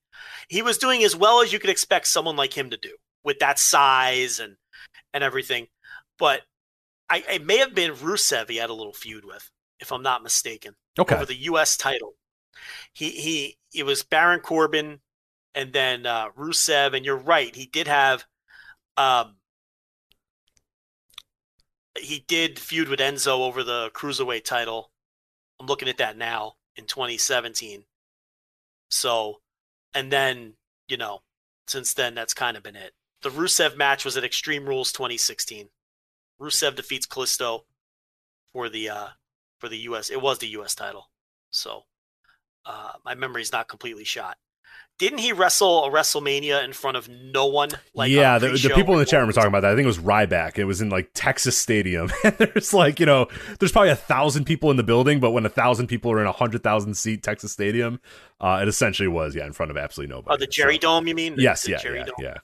He 0.49 0.63
was 0.63 0.79
doing 0.79 1.03
as 1.05 1.17
well 1.17 1.41
as 1.41 1.53
you 1.53 1.59
could 1.59 1.71
expect 1.71 2.07
someone 2.07 2.37
like 2.37 2.57
him 2.57 2.71
to 2.71 2.77
do 2.77 2.95
with 3.23 3.39
that 3.39 3.59
size 3.59 4.39
and 4.39 4.57
and 5.13 5.25
everything. 5.25 5.69
But 6.19 6.43
I 7.09 7.25
it 7.31 7.45
may 7.45 7.59
have 7.59 7.75
been 7.75 7.93
Rusev 7.93 8.49
he 8.49 8.57
had 8.57 8.71
a 8.71 8.75
little 8.75 8.93
feud 8.93 9.25
with, 9.25 9.51
if 9.81 9.93
I'm 9.93 10.03
not 10.03 10.23
mistaken, 10.23 10.75
okay. 10.99 11.15
over 11.15 11.27
the 11.27 11.43
U.S. 11.43 11.77
title. 11.77 12.15
He 12.93 13.11
he 13.11 13.59
it 13.75 13.85
was 13.85 14.03
Baron 14.03 14.41
Corbin 14.41 15.01
and 15.55 15.73
then 15.73 16.07
uh, 16.07 16.31
Rusev, 16.37 16.95
and 16.95 17.05
you're 17.05 17.17
right. 17.17 17.55
He 17.55 17.67
did 17.67 17.89
have 17.89 18.25
um 18.97 19.37
he 21.99 22.25
did 22.27 22.59
feud 22.59 22.89
with 22.89 23.01
Enzo 23.01 23.41
over 23.41 23.63
the 23.63 23.91
cruiserweight 23.95 24.45
title. 24.45 24.91
I'm 25.61 25.67
looking 25.67 25.89
at 25.89 25.99
that 25.99 26.17
now 26.17 26.55
in 26.77 26.87
2017. 26.87 27.85
So, 28.89 29.41
and 29.93 30.13
then 30.13 30.55
you 30.89 30.97
know, 30.97 31.23
since 31.67 31.95
then 31.95 32.15
that's 32.15 32.35
kind 32.35 32.57
of 32.57 32.63
been 32.63 32.77
it. 32.77 32.93
The 33.23 33.31
Rusev 33.31 33.77
match 33.77 34.05
was 34.05 34.17
at 34.17 34.25
Extreme 34.25 34.67
Rules 34.67 34.93
2016. 34.93 35.71
Rusev 36.41 36.77
defeats 36.77 37.07
Kalisto 37.07 37.65
for 38.53 38.69
the 38.69 38.89
uh 38.89 39.09
for 39.59 39.69
the 39.69 39.79
US. 39.79 40.11
It 40.11 40.21
was 40.21 40.39
the 40.39 40.49
US 40.49 40.75
title. 40.75 41.11
So, 41.51 41.85
uh 42.67 42.93
my 43.05 43.15
memory's 43.15 43.53
not 43.53 43.69
completely 43.69 44.05
shot. 44.05 44.37
Didn't 44.97 45.19
he 45.19 45.33
wrestle 45.33 45.85
a 45.87 45.91
WrestleMania 45.91 46.63
in 46.65 46.73
front 46.73 46.97
of 46.97 47.09
no 47.09 47.47
one? 47.47 47.71
Like 47.95 48.13
yeah, 48.13 48.39
the, 48.39 48.51
the 48.51 48.71
people 48.77 48.95
in 48.95 49.01
the 49.01 49.05
chat 49.05 49.19
room 49.19 49.27
were 49.27 49.33
talking 49.33 49.49
about 49.49 49.63
that. 49.63 49.73
I 49.73 49.75
think 49.75 49.85
it 49.85 49.89
was 49.89 49.99
Ryback. 49.99 50.57
It 50.57 50.67
was 50.67 50.81
in 50.81 50.89
like 50.89 51.11
Texas 51.15 51.59
Stadium. 51.59 52.11
And 52.25 52.37
there's 52.39 52.73
like, 52.73 53.01
you 53.01 53.07
know, 53.07 53.27
there's 53.59 53.73
probably 53.73 53.91
a 53.91 53.97
thousand 53.97 54.45
people 54.45 54.71
in 54.71 54.77
the 54.77 54.85
building, 54.85 55.19
but 55.19 55.33
when 55.33 55.45
a 55.45 55.49
thousand 55.49 55.89
people 55.89 56.13
are 56.13 56.21
in 56.21 56.27
a 56.29 56.33
hundred 56.33 56.63
thousand 56.63 56.95
seat 56.95 57.25
Texas 57.25 57.51
Stadium, 57.51 58.01
uh, 58.41 58.61
it 58.63 58.69
essentially 58.69 59.09
was, 59.09 59.35
yeah, 59.35 59.45
in 59.47 59.53
front 59.53 59.71
of 59.73 59.77
absolutely 59.77 60.15
nobody. 60.15 60.33
Oh, 60.35 60.39
the 60.39 60.47
Jerry 60.47 60.75
So- 60.77 60.83
Dome, 60.83 61.09
you 61.09 61.15
mean? 61.17 61.35
The- 61.37 61.43
Yes, 61.43 61.65
the 61.65 61.73
yeah, 61.73 61.79
Jerry 61.79 61.99
yeah, 61.99 62.05
Dome. 62.05 62.15
yeah. 62.21 62.35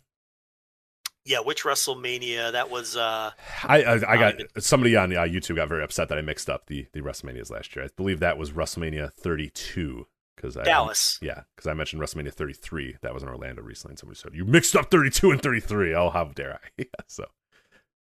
Yeah, 1.24 1.40
which 1.40 1.62
WrestleMania? 1.64 2.50
That 2.52 2.70
was 2.70 2.96
uh 2.96 3.30
I 3.64 3.82
I, 3.84 4.12
I 4.12 4.16
got 4.16 4.34
somebody 4.58 4.96
on 4.96 5.14
uh, 5.14 5.20
YouTube 5.20 5.56
got 5.56 5.68
very 5.68 5.84
upset 5.84 6.08
that 6.08 6.18
I 6.18 6.22
mixed 6.22 6.48
up 6.50 6.66
the 6.66 6.86
the 6.92 7.00
WrestleManias 7.02 7.50
last 7.50 7.76
year. 7.76 7.84
I 7.84 7.88
believe 7.96 8.20
that 8.20 8.38
was 8.38 8.52
WrestleMania 8.52 9.12
32 9.12 10.06
because 10.40 10.56
I 10.56 10.60
um, 10.60 10.64
Dallas. 10.64 11.18
Yeah, 11.20 11.42
because 11.54 11.66
I 11.66 11.74
mentioned 11.74 12.00
WrestleMania 12.02 12.32
33. 12.32 12.96
That 13.02 13.14
was 13.14 13.22
in 13.22 13.28
Orlando 13.28 13.62
recently. 13.62 13.92
And 13.92 13.98
somebody 13.98 14.18
said 14.18 14.34
you 14.34 14.44
mixed 14.44 14.74
up 14.76 14.90
32 14.90 15.30
and 15.30 15.42
33. 15.42 15.94
Oh, 15.94 16.10
how 16.10 16.24
dare 16.24 16.54
I? 16.54 16.68
Yeah, 16.78 17.04
so 17.06 17.26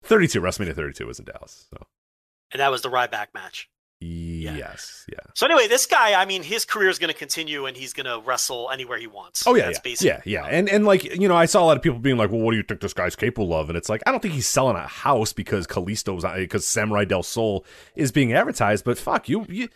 32 0.04 0.40
WrestleMania 0.42 0.76
32 0.76 1.06
was 1.08 1.20
in 1.20 1.26
Dallas. 1.26 1.68
So 1.72 1.86
And 2.52 2.60
that 2.60 2.72
was 2.72 2.82
the 2.82 2.90
Ryback 2.90 3.28
match. 3.34 3.70
Yeah. 4.00 4.56
yes, 4.56 5.06
yeah. 5.12 5.18
So 5.34 5.48
anyway, 5.48 5.68
this 5.68 5.88
guy, 5.88 6.22
I 6.22 6.26
mean, 6.26 6.44
his 6.44 6.66
career 6.66 6.88
is 6.88 7.00
going 7.00 7.12
to 7.12 7.18
continue, 7.18 7.66
and 7.66 7.76
he's 7.76 7.94
going 7.94 8.06
to 8.06 8.22
wrestle 8.24 8.70
anywhere 8.72 9.00
he 9.00 9.08
wants. 9.08 9.48
Oh 9.48 9.56
yeah, 9.56 9.66
That's 9.66 9.80
yeah, 9.80 9.82
basically 9.84 10.32
yeah, 10.32 10.44
yeah, 10.44 10.48
and 10.56 10.70
and 10.70 10.86
like 10.86 11.04
you 11.04 11.28
know, 11.28 11.36
I 11.36 11.48
saw 11.48 11.64
a 11.64 11.66
lot 11.66 11.78
of 11.78 11.82
people 11.82 11.98
being 11.98 12.16
like, 12.16 12.30
"Well, 12.30 12.42
what 12.42 12.52
do 12.52 12.58
you 12.58 12.64
think 12.64 12.82
this 12.82 12.94
guy's 12.94 13.16
capable 13.16 13.56
of?" 13.56 13.70
And 13.70 13.78
it's 13.78 13.90
like, 13.90 14.04
I 14.06 14.12
don't 14.12 14.22
think 14.22 14.36
he's 14.36 14.46
selling 14.46 14.76
a 14.76 14.86
house 14.86 15.34
because 15.34 15.66
Kalisto's 15.66 16.24
uh, 16.24 16.36
because 16.36 16.68
Samurai 16.68 17.06
Del 17.06 17.24
Sol 17.24 17.66
is 17.96 18.12
being 18.12 18.34
advertised. 18.34 18.86
But 18.86 19.00
fuck 19.00 19.30
you, 19.30 19.48
you. 19.50 19.68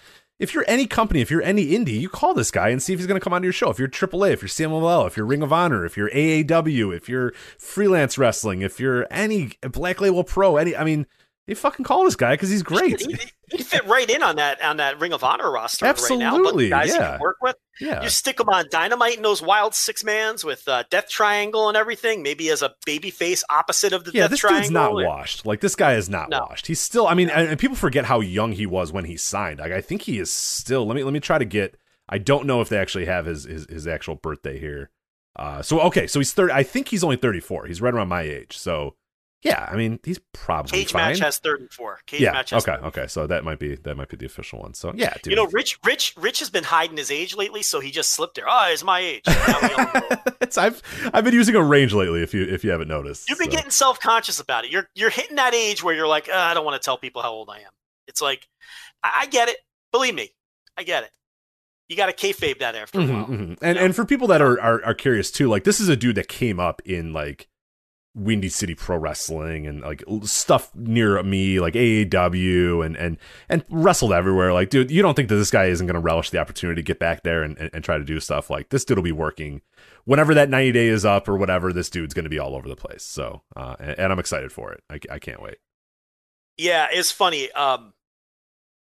If 0.41 0.55
you're 0.55 0.65
any 0.67 0.87
company, 0.87 1.21
if 1.21 1.29
you're 1.29 1.43
any 1.43 1.67
indie, 1.67 1.99
you 1.99 2.09
call 2.09 2.33
this 2.33 2.49
guy 2.49 2.69
and 2.69 2.81
see 2.81 2.93
if 2.93 2.99
he's 2.99 3.05
going 3.05 3.19
to 3.19 3.23
come 3.23 3.31
onto 3.31 3.45
your 3.45 3.53
show. 3.53 3.69
If 3.69 3.77
you're 3.77 3.87
AAA, 3.87 4.31
if 4.31 4.41
you're 4.41 4.49
CMLL, 4.49 5.05
if 5.05 5.15
you're 5.15 5.27
Ring 5.27 5.43
of 5.43 5.53
Honor, 5.53 5.85
if 5.85 5.95
you're 5.95 6.09
AAW, 6.09 6.97
if 6.97 7.07
you're 7.07 7.31
freelance 7.59 8.17
wrestling, 8.17 8.63
if 8.63 8.79
you're 8.79 9.05
any 9.11 9.51
Black 9.61 10.01
Label 10.01 10.23
Pro, 10.23 10.57
any, 10.57 10.75
I 10.75 10.83
mean, 10.83 11.05
you 11.47 11.55
fucking 11.55 11.83
call 11.83 12.05
this 12.05 12.15
guy 12.15 12.33
because 12.33 12.49
he's 12.49 12.63
great. 12.63 12.99
He'd, 13.01 13.19
he'd 13.51 13.65
fit 13.65 13.85
right 13.85 14.09
in 14.09 14.21
on 14.23 14.35
that 14.37 14.61
on 14.61 14.77
that 14.77 14.99
Ring 14.99 15.11
of 15.11 15.23
Honor 15.23 15.51
roster 15.51 15.85
right 15.85 15.89
now. 15.89 16.35
Absolutely, 16.35 16.69
But 16.69 16.75
guys 16.85 16.95
yeah. 16.95 17.19
work 17.19 17.37
with. 17.41 17.55
Yeah, 17.79 18.03
You 18.03 18.09
stick 18.09 18.39
him 18.39 18.47
on 18.49 18.65
Dynamite 18.69 19.17
in 19.17 19.23
those 19.23 19.41
wild 19.41 19.73
six 19.73 20.03
mans 20.03 20.43
with 20.45 20.67
uh, 20.67 20.83
Death 20.91 21.09
Triangle 21.09 21.67
and 21.67 21.75
everything. 21.75 22.21
Maybe 22.21 22.49
as 22.49 22.61
a 22.61 22.75
baby 22.85 23.09
face 23.09 23.43
opposite 23.49 23.91
of 23.91 24.03
the 24.05 24.11
yeah, 24.13 24.21
Death 24.23 24.29
this 24.31 24.39
Triangle. 24.41 24.61
dude's 24.61 24.71
not 24.71 24.93
washed. 24.93 25.45
Like 25.47 25.61
this 25.61 25.75
guy 25.75 25.95
is 25.95 26.07
not 26.07 26.29
No. 26.29 26.41
washed. 26.47 26.67
He's 26.67 26.79
still. 26.79 27.07
I 27.07 27.15
mean, 27.15 27.29
and, 27.31 27.47
and 27.47 27.59
people 27.59 27.75
forget 27.75 28.05
how 28.05 28.19
young 28.19 28.51
he 28.51 28.67
was 28.67 28.91
when 28.93 29.05
he 29.05 29.17
signed. 29.17 29.59
Like 29.59 29.71
I 29.71 29.81
think 29.81 30.03
he 30.03 30.19
is 30.19 30.31
still. 30.31 30.85
Let 30.85 30.95
me 30.95 31.03
let 31.03 31.13
me 31.13 31.19
try 31.19 31.37
to 31.39 31.45
get. 31.45 31.75
I 32.07 32.17
don't 32.19 32.45
know 32.45 32.61
if 32.61 32.69
they 32.69 32.77
actually 32.77 33.05
have 33.05 33.25
his 33.25 33.45
his, 33.45 33.65
his 33.67 33.87
actual 33.87 34.15
birthday 34.15 34.59
here. 34.59 34.91
Uh, 35.35 35.61
so 35.63 35.79
okay, 35.81 36.05
so 36.07 36.19
he's 36.19 36.33
thirty. 36.33 36.53
I 36.53 36.61
think 36.63 36.89
he's 36.89 37.03
only 37.03 37.15
thirty 37.17 37.39
four. 37.39 37.65
He's 37.65 37.81
right 37.81 37.93
around 37.93 38.09
my 38.09 38.21
age. 38.21 38.57
So 38.57 38.95
yeah, 39.43 39.67
I 39.71 39.75
mean, 39.75 39.99
he's 40.03 40.19
probably 40.33 40.71
Cage 40.79 40.91
fine. 40.91 41.09
match 41.11 41.19
has 41.19 41.39
34. 41.39 41.99
Cage 42.05 42.21
yeah. 42.21 42.31
match 42.31 42.51
has 42.51 42.63
Okay. 42.63 42.73
34. 42.73 42.87
Okay. 42.89 43.07
So 43.07 43.27
that 43.27 43.43
might 43.43 43.59
be 43.59 43.75
that 43.75 43.95
might 43.97 44.09
be 44.09 44.17
the 44.17 44.25
official 44.25 44.59
one. 44.59 44.73
So 44.73 44.93
yeah, 44.95 45.13
dude. 45.23 45.31
You 45.31 45.35
know, 45.35 45.47
Rich, 45.47 45.79
Rich, 45.83 46.13
Rich 46.17 46.39
has 46.39 46.49
been 46.49 46.63
hiding 46.63 46.97
his 46.97 47.09
age 47.11 47.35
lately, 47.35 47.61
so 47.63 47.79
he 47.79 47.89
just 47.91 48.09
slipped 48.11 48.35
there. 48.35 48.45
Oh, 48.47 48.69
it's 48.71 48.83
my 48.83 48.99
age. 48.99 49.21
Now 49.27 49.57
we 49.61 49.69
all 49.73 49.85
know. 49.93 50.17
it's, 50.41 50.57
I've 50.57 50.81
I've 51.13 51.23
been 51.23 51.33
using 51.33 51.55
a 51.55 51.63
range 51.63 51.93
lately. 51.93 52.21
If 52.21 52.33
you 52.33 52.43
if 52.43 52.63
you 52.63 52.71
haven't 52.71 52.87
noticed, 52.87 53.29
You've 53.29 53.39
been 53.39 53.49
so. 53.51 53.55
getting 53.57 53.71
self 53.71 53.99
conscious 53.99 54.39
about 54.39 54.65
it. 54.65 54.71
You're 54.71 54.87
you're 54.95 55.09
hitting 55.09 55.37
that 55.37 55.53
age 55.53 55.83
where 55.83 55.95
you're 55.95 56.07
like, 56.07 56.29
"Uh, 56.29 56.33
I 56.35 56.53
don't 56.53 56.65
want 56.65 56.81
to 56.81 56.85
tell 56.85 56.97
people 56.97 57.21
how 57.21 57.31
old 57.31 57.49
I 57.49 57.59
am. 57.59 57.71
It's 58.07 58.21
like, 58.21 58.47
I, 59.03 59.21
I 59.21 59.25
get 59.27 59.49
it. 59.49 59.57
Believe 59.91 60.13
me, 60.15 60.29
I 60.77 60.83
get 60.83 61.03
it. 61.03 61.11
You 61.89 61.97
got 61.97 62.05
to 62.05 62.13
kayfabe 62.13 62.59
that 62.59 62.75
after 62.75 62.99
a 62.99 63.03
Mhm, 63.03 63.13
while. 63.13 63.25
mhm. 63.27 63.57
And 63.61 63.77
and 63.77 63.95
for 63.95 64.05
people 64.05 64.27
that 64.27 64.41
are, 64.41 64.59
are 64.61 64.83
are 64.85 64.93
curious 64.93 65.29
too, 65.31 65.49
like 65.49 65.63
this 65.65 65.79
is 65.81 65.89
a 65.89 65.95
dude 65.97 66.15
that 66.15 66.27
came 66.29 66.59
up 66.59 66.81
in 66.85 67.11
like 67.11 67.47
Windy 68.13 68.49
City 68.49 68.75
Pro 68.75 68.97
Wrestling 68.97 69.65
and 69.65 69.81
like 69.81 70.03
stuff 70.23 70.73
near 70.75 71.21
me, 71.23 71.59
like 71.59 71.75
AAW 71.75 72.85
and 72.85 72.97
and 72.97 73.17
and 73.47 73.63
wrestled 73.69 74.11
everywhere. 74.11 74.53
Like, 74.53 74.69
dude, 74.69 74.91
you 74.91 75.01
don't 75.01 75.15
think 75.15 75.29
that 75.29 75.35
this 75.35 75.51
guy 75.51 75.65
isn't 75.65 75.87
going 75.87 75.95
to 75.95 76.01
relish 76.01 76.29
the 76.29 76.37
opportunity 76.37 76.81
to 76.81 76.85
get 76.85 76.99
back 76.99 77.23
there 77.23 77.43
and, 77.43 77.57
and, 77.57 77.69
and 77.73 77.83
try 77.83 77.97
to 77.97 78.03
do 78.03 78.19
stuff? 78.19 78.49
Like, 78.49 78.69
this 78.69 78.83
dude 78.83 78.97
will 78.97 79.03
be 79.03 79.11
working 79.11 79.61
whenever 80.05 80.33
that 80.33 80.49
90 80.49 80.71
day 80.73 80.87
is 80.87 81.05
up 81.05 81.29
or 81.29 81.37
whatever. 81.37 81.71
This 81.71 81.89
dude's 81.89 82.13
going 82.13 82.25
to 82.25 82.29
be 82.29 82.39
all 82.39 82.55
over 82.55 82.67
the 82.67 82.75
place. 82.75 83.03
So, 83.03 83.43
uh, 83.55 83.75
and, 83.79 83.99
and 83.99 84.11
I'm 84.11 84.19
excited 84.19 84.51
for 84.51 84.73
it. 84.73 84.83
I, 84.89 84.99
I 85.09 85.19
can't 85.19 85.41
wait. 85.41 85.57
Yeah, 86.57 86.87
it's 86.91 87.11
funny. 87.11 87.51
Um, 87.53 87.93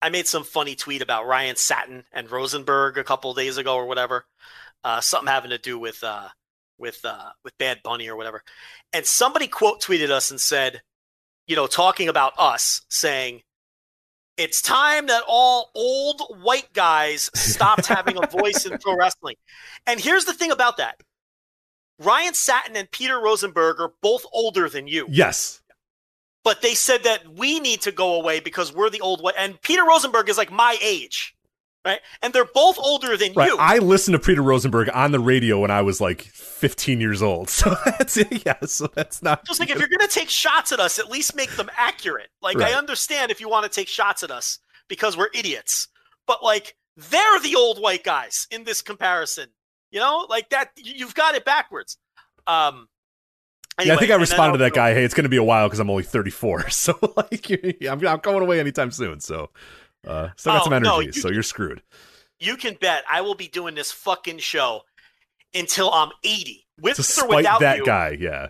I 0.02 0.10
made 0.10 0.28
some 0.28 0.44
funny 0.44 0.76
tweet 0.76 1.02
about 1.02 1.28
Ryan 1.28 1.58
Satin 1.58 2.06
and 2.12 2.32
Rosenberg 2.32 2.98
a 2.98 3.04
couple 3.04 3.34
days 3.34 3.58
ago 3.58 3.76
or 3.76 3.86
whatever. 3.86 4.26
Uh, 4.84 5.00
something 5.00 5.28
having 5.28 5.52
to 5.52 5.60
do 5.60 5.78
with 5.78 6.04
uh, 6.04 6.30
with 6.82 7.06
uh, 7.06 7.30
with 7.46 7.58
Bad 7.58 7.80
Bunny 7.84 8.10
or 8.10 8.18
whatever. 8.18 8.44
And 8.92 9.06
somebody 9.06 9.48
quote 9.48 9.82
tweeted 9.82 10.10
us 10.10 10.32
and 10.32 10.42
said, 10.42 10.82
you 11.48 11.56
know, 11.56 11.68
talking 11.68 12.10
about 12.10 12.34
us, 12.38 12.82
saying, 12.90 13.44
"It's 14.36 14.62
time 14.62 15.08
that 15.08 15.24
all 15.28 15.72
old 15.76 16.22
white 16.42 16.74
guys 16.74 17.30
stopped 17.36 17.86
having 17.86 18.18
a 18.22 18.28
voice 18.28 18.66
in 18.66 18.78
pro 18.80 18.96
wrestling." 18.98 19.36
And 19.88 20.00
here's 20.00 20.26
the 20.26 20.34
thing 20.34 20.52
about 20.52 20.78
that: 20.78 21.00
Ryan 22.00 22.34
Satin 22.34 22.76
and 22.76 22.90
Peter 22.92 23.20
Rosenberg 23.22 23.80
are 23.80 23.94
both 24.02 24.26
older 24.34 24.68
than 24.68 24.88
you 24.88 25.06
Yes. 25.10 25.62
but 26.44 26.62
they 26.62 26.74
said 26.74 27.04
that 27.04 27.22
we 27.36 27.60
need 27.60 27.82
to 27.82 27.92
go 27.92 28.16
away 28.16 28.40
because 28.40 28.74
we're 28.74 28.90
the 28.90 29.02
old 29.02 29.22
one. 29.22 29.34
And 29.38 29.62
Peter 29.62 29.84
Rosenberg 29.86 30.28
is 30.28 30.38
like 30.38 30.52
my 30.52 30.78
age, 30.82 31.36
right? 31.86 32.00
And 32.22 32.34
they're 32.34 32.46
both 32.46 32.78
older 32.80 33.18
than 33.18 33.34
Right. 33.34 33.48
you. 33.50 33.58
I 33.58 33.78
listened 33.80 34.14
to 34.14 34.20
Peter 34.20 34.42
Rosenberg 34.42 34.90
on 34.94 35.12
the 35.12 35.20
radio 35.20 35.60
when 35.60 35.72
I 35.72 35.82
was 35.82 36.00
like 36.02 36.22
15 36.22 37.00
years 37.02 37.22
old. 37.22 37.50
So 37.62 37.76
that's 37.86 38.18
it. 38.18 38.46
yeah. 38.46 38.58
So 38.66 38.88
that's 38.88 39.22
not. 39.24 39.46
Just 39.46 39.60
like 39.60 39.70
if 39.70 39.80
you're 39.80 39.88
going 39.88 40.00
to 40.00 40.08
take 40.08 40.30
shots 40.30 40.72
at 40.72 40.80
us, 40.80 41.00
at 41.00 41.10
least 41.10 41.36
make 41.36 41.52
them 41.56 41.70
accurate. 41.78 42.30
Like 42.42 42.58
Right. 42.58 42.74
I 42.74 42.78
understand 42.78 43.32
if 43.32 43.40
you 43.42 43.50
want 43.50 43.64
to 43.64 43.70
take 43.76 43.88
shots 43.88 44.24
at 44.24 44.32
us 44.32 44.60
because 44.88 45.18
we're 45.18 45.30
idiots, 45.34 45.88
but 46.28 46.44
like 46.44 46.76
they're 46.98 47.40
the 47.40 47.56
old 47.56 47.82
white 47.82 48.04
guys 48.04 48.48
in 48.52 48.64
this 48.64 48.82
comparison. 48.82 49.48
You 49.92 50.00
know, 50.00 50.26
like 50.30 50.50
that. 50.50 50.70
you- 50.78 50.94
You've 50.98 51.16
got 51.16 51.36
it 51.36 51.44
backwards. 51.46 51.98
Um. 52.48 52.88
yeah, 53.80 53.94
I 53.94 53.98
think 53.98 54.02
I 54.12 54.14
anyway, 54.14 54.18
responded 54.22 54.58
to 54.60 54.64
that 54.66 54.74
guy. 54.74 54.94
Hey, 54.94 55.04
it's 55.04 55.14
going 55.14 55.24
to 55.24 55.30
be 55.30 55.38
a 55.38 55.44
while 55.44 55.68
because 55.68 55.80
I'm 55.80 55.90
only 55.90 56.04
34. 56.04 56.66
So 56.70 56.98
like, 57.18 57.50
I'm, 57.90 58.06
I'm 58.08 58.20
going 58.20 58.42
away 58.44 58.60
anytime 58.60 58.92
soon. 58.92 59.20
So 59.20 59.50
uh, 60.08 60.30
still 60.36 60.54
got 60.54 60.62
Oh, 60.62 60.64
some 60.66 60.74
energy. 60.74 60.90
no, 60.90 61.00
you- 61.00 61.12
so 61.12 61.30
you're 61.30 61.44
screwed. 61.44 61.82
You 62.40 62.58
can 62.58 62.76
bet 62.82 63.04
I 63.10 63.22
will 63.22 63.36
be 63.36 63.48
doing 63.48 63.76
this 63.76 63.92
fucking 63.92 64.40
show 64.40 64.82
until 65.54 65.92
I'm 65.92 66.10
80, 66.24 66.66
with 66.82 66.96
To 66.96 67.02
or 67.02 67.04
spite 67.04 67.30
without 67.30 67.60
that 67.62 67.78
you. 67.78 67.86
guy. 67.86 68.18
Yeah. 68.20 68.48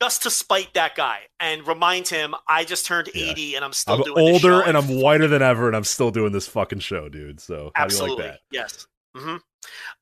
just 0.00 0.22
to 0.22 0.30
spite 0.30 0.72
that 0.74 0.94
guy 0.94 1.22
and 1.40 1.66
remind 1.66 2.06
him 2.06 2.34
I 2.48 2.64
just 2.64 2.86
turned 2.86 3.10
Yeah. 3.12 3.30
80 3.32 3.56
and 3.56 3.64
I'm 3.64 3.72
still 3.72 3.94
I'm 3.96 4.02
doing 4.02 4.24
this 4.24 4.44
older 4.44 4.62
show. 4.62 4.68
and 4.68 4.76
I'm 4.76 5.00
whiter 5.00 5.26
than 5.26 5.42
ever, 5.42 5.66
and 5.66 5.74
I'm 5.76 5.82
still 5.84 6.10
doing 6.12 6.30
this 6.32 6.46
fucking 6.46 6.78
show, 6.78 7.08
dude. 7.08 7.40
So 7.40 7.72
how 7.74 7.82
absolutely 7.84 8.16
do 8.16 8.22
you 8.22 8.28
like 8.30 8.40
yes. 8.52 8.86
hmm 9.16 9.36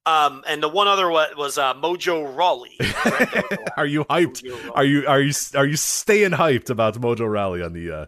Um, 0.06 0.44
and 0.46 0.62
the 0.62 0.68
one 0.68 0.86
other 0.86 1.08
wa- 1.10 1.28
was 1.36 1.56
uh, 1.56 1.72
Mojo 1.74 2.36
Rawley. 2.36 2.76
are 3.78 3.86
you 3.86 4.04
hyped? 4.04 4.44
Are 4.74 4.84
you 4.84 5.06
are 5.06 5.20
you 5.20 5.32
are 5.54 5.64
you 5.66 5.76
staying 5.76 6.32
hyped 6.32 6.68
about 6.68 7.00
Mojo 7.00 7.26
Rawley 7.28 7.62
on 7.62 7.72
the 7.72 7.90
uh, 7.90 8.06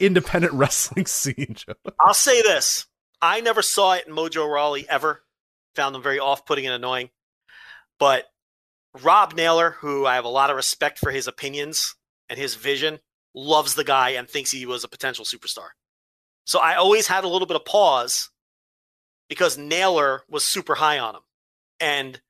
independent 0.00 0.52
wrestling 0.54 1.06
scene? 1.06 1.56
I'll 2.00 2.14
say 2.14 2.42
this: 2.42 2.86
I 3.20 3.40
never 3.40 3.62
saw 3.62 3.94
it 3.94 4.06
in 4.06 4.14
Mojo 4.14 4.50
Rawley 4.50 4.88
ever. 4.88 5.22
Found 5.74 5.94
them 5.94 6.02
very 6.02 6.18
off-putting 6.18 6.66
and 6.66 6.74
annoying. 6.74 7.10
But 7.98 8.24
Rob 9.02 9.34
Naylor, 9.34 9.72
who 9.72 10.06
I 10.06 10.14
have 10.14 10.24
a 10.24 10.28
lot 10.28 10.50
of 10.50 10.56
respect 10.56 10.98
for 10.98 11.10
his 11.10 11.26
opinions 11.26 11.94
and 12.28 12.38
his 12.38 12.54
vision, 12.54 12.98
loves 13.34 13.74
the 13.74 13.84
guy 13.84 14.10
and 14.10 14.28
thinks 14.28 14.50
he 14.50 14.66
was 14.66 14.84
a 14.84 14.88
potential 14.88 15.24
superstar. 15.24 15.68
So 16.44 16.58
I 16.58 16.76
always 16.76 17.06
had 17.06 17.24
a 17.24 17.28
little 17.28 17.46
bit 17.46 17.56
of 17.56 17.64
pause 17.64 18.30
because 19.28 19.58
Naylor 19.58 20.22
was 20.28 20.44
super 20.44 20.74
high 20.74 20.98
on 20.98 21.16
him. 21.16 21.22
And 21.80 22.20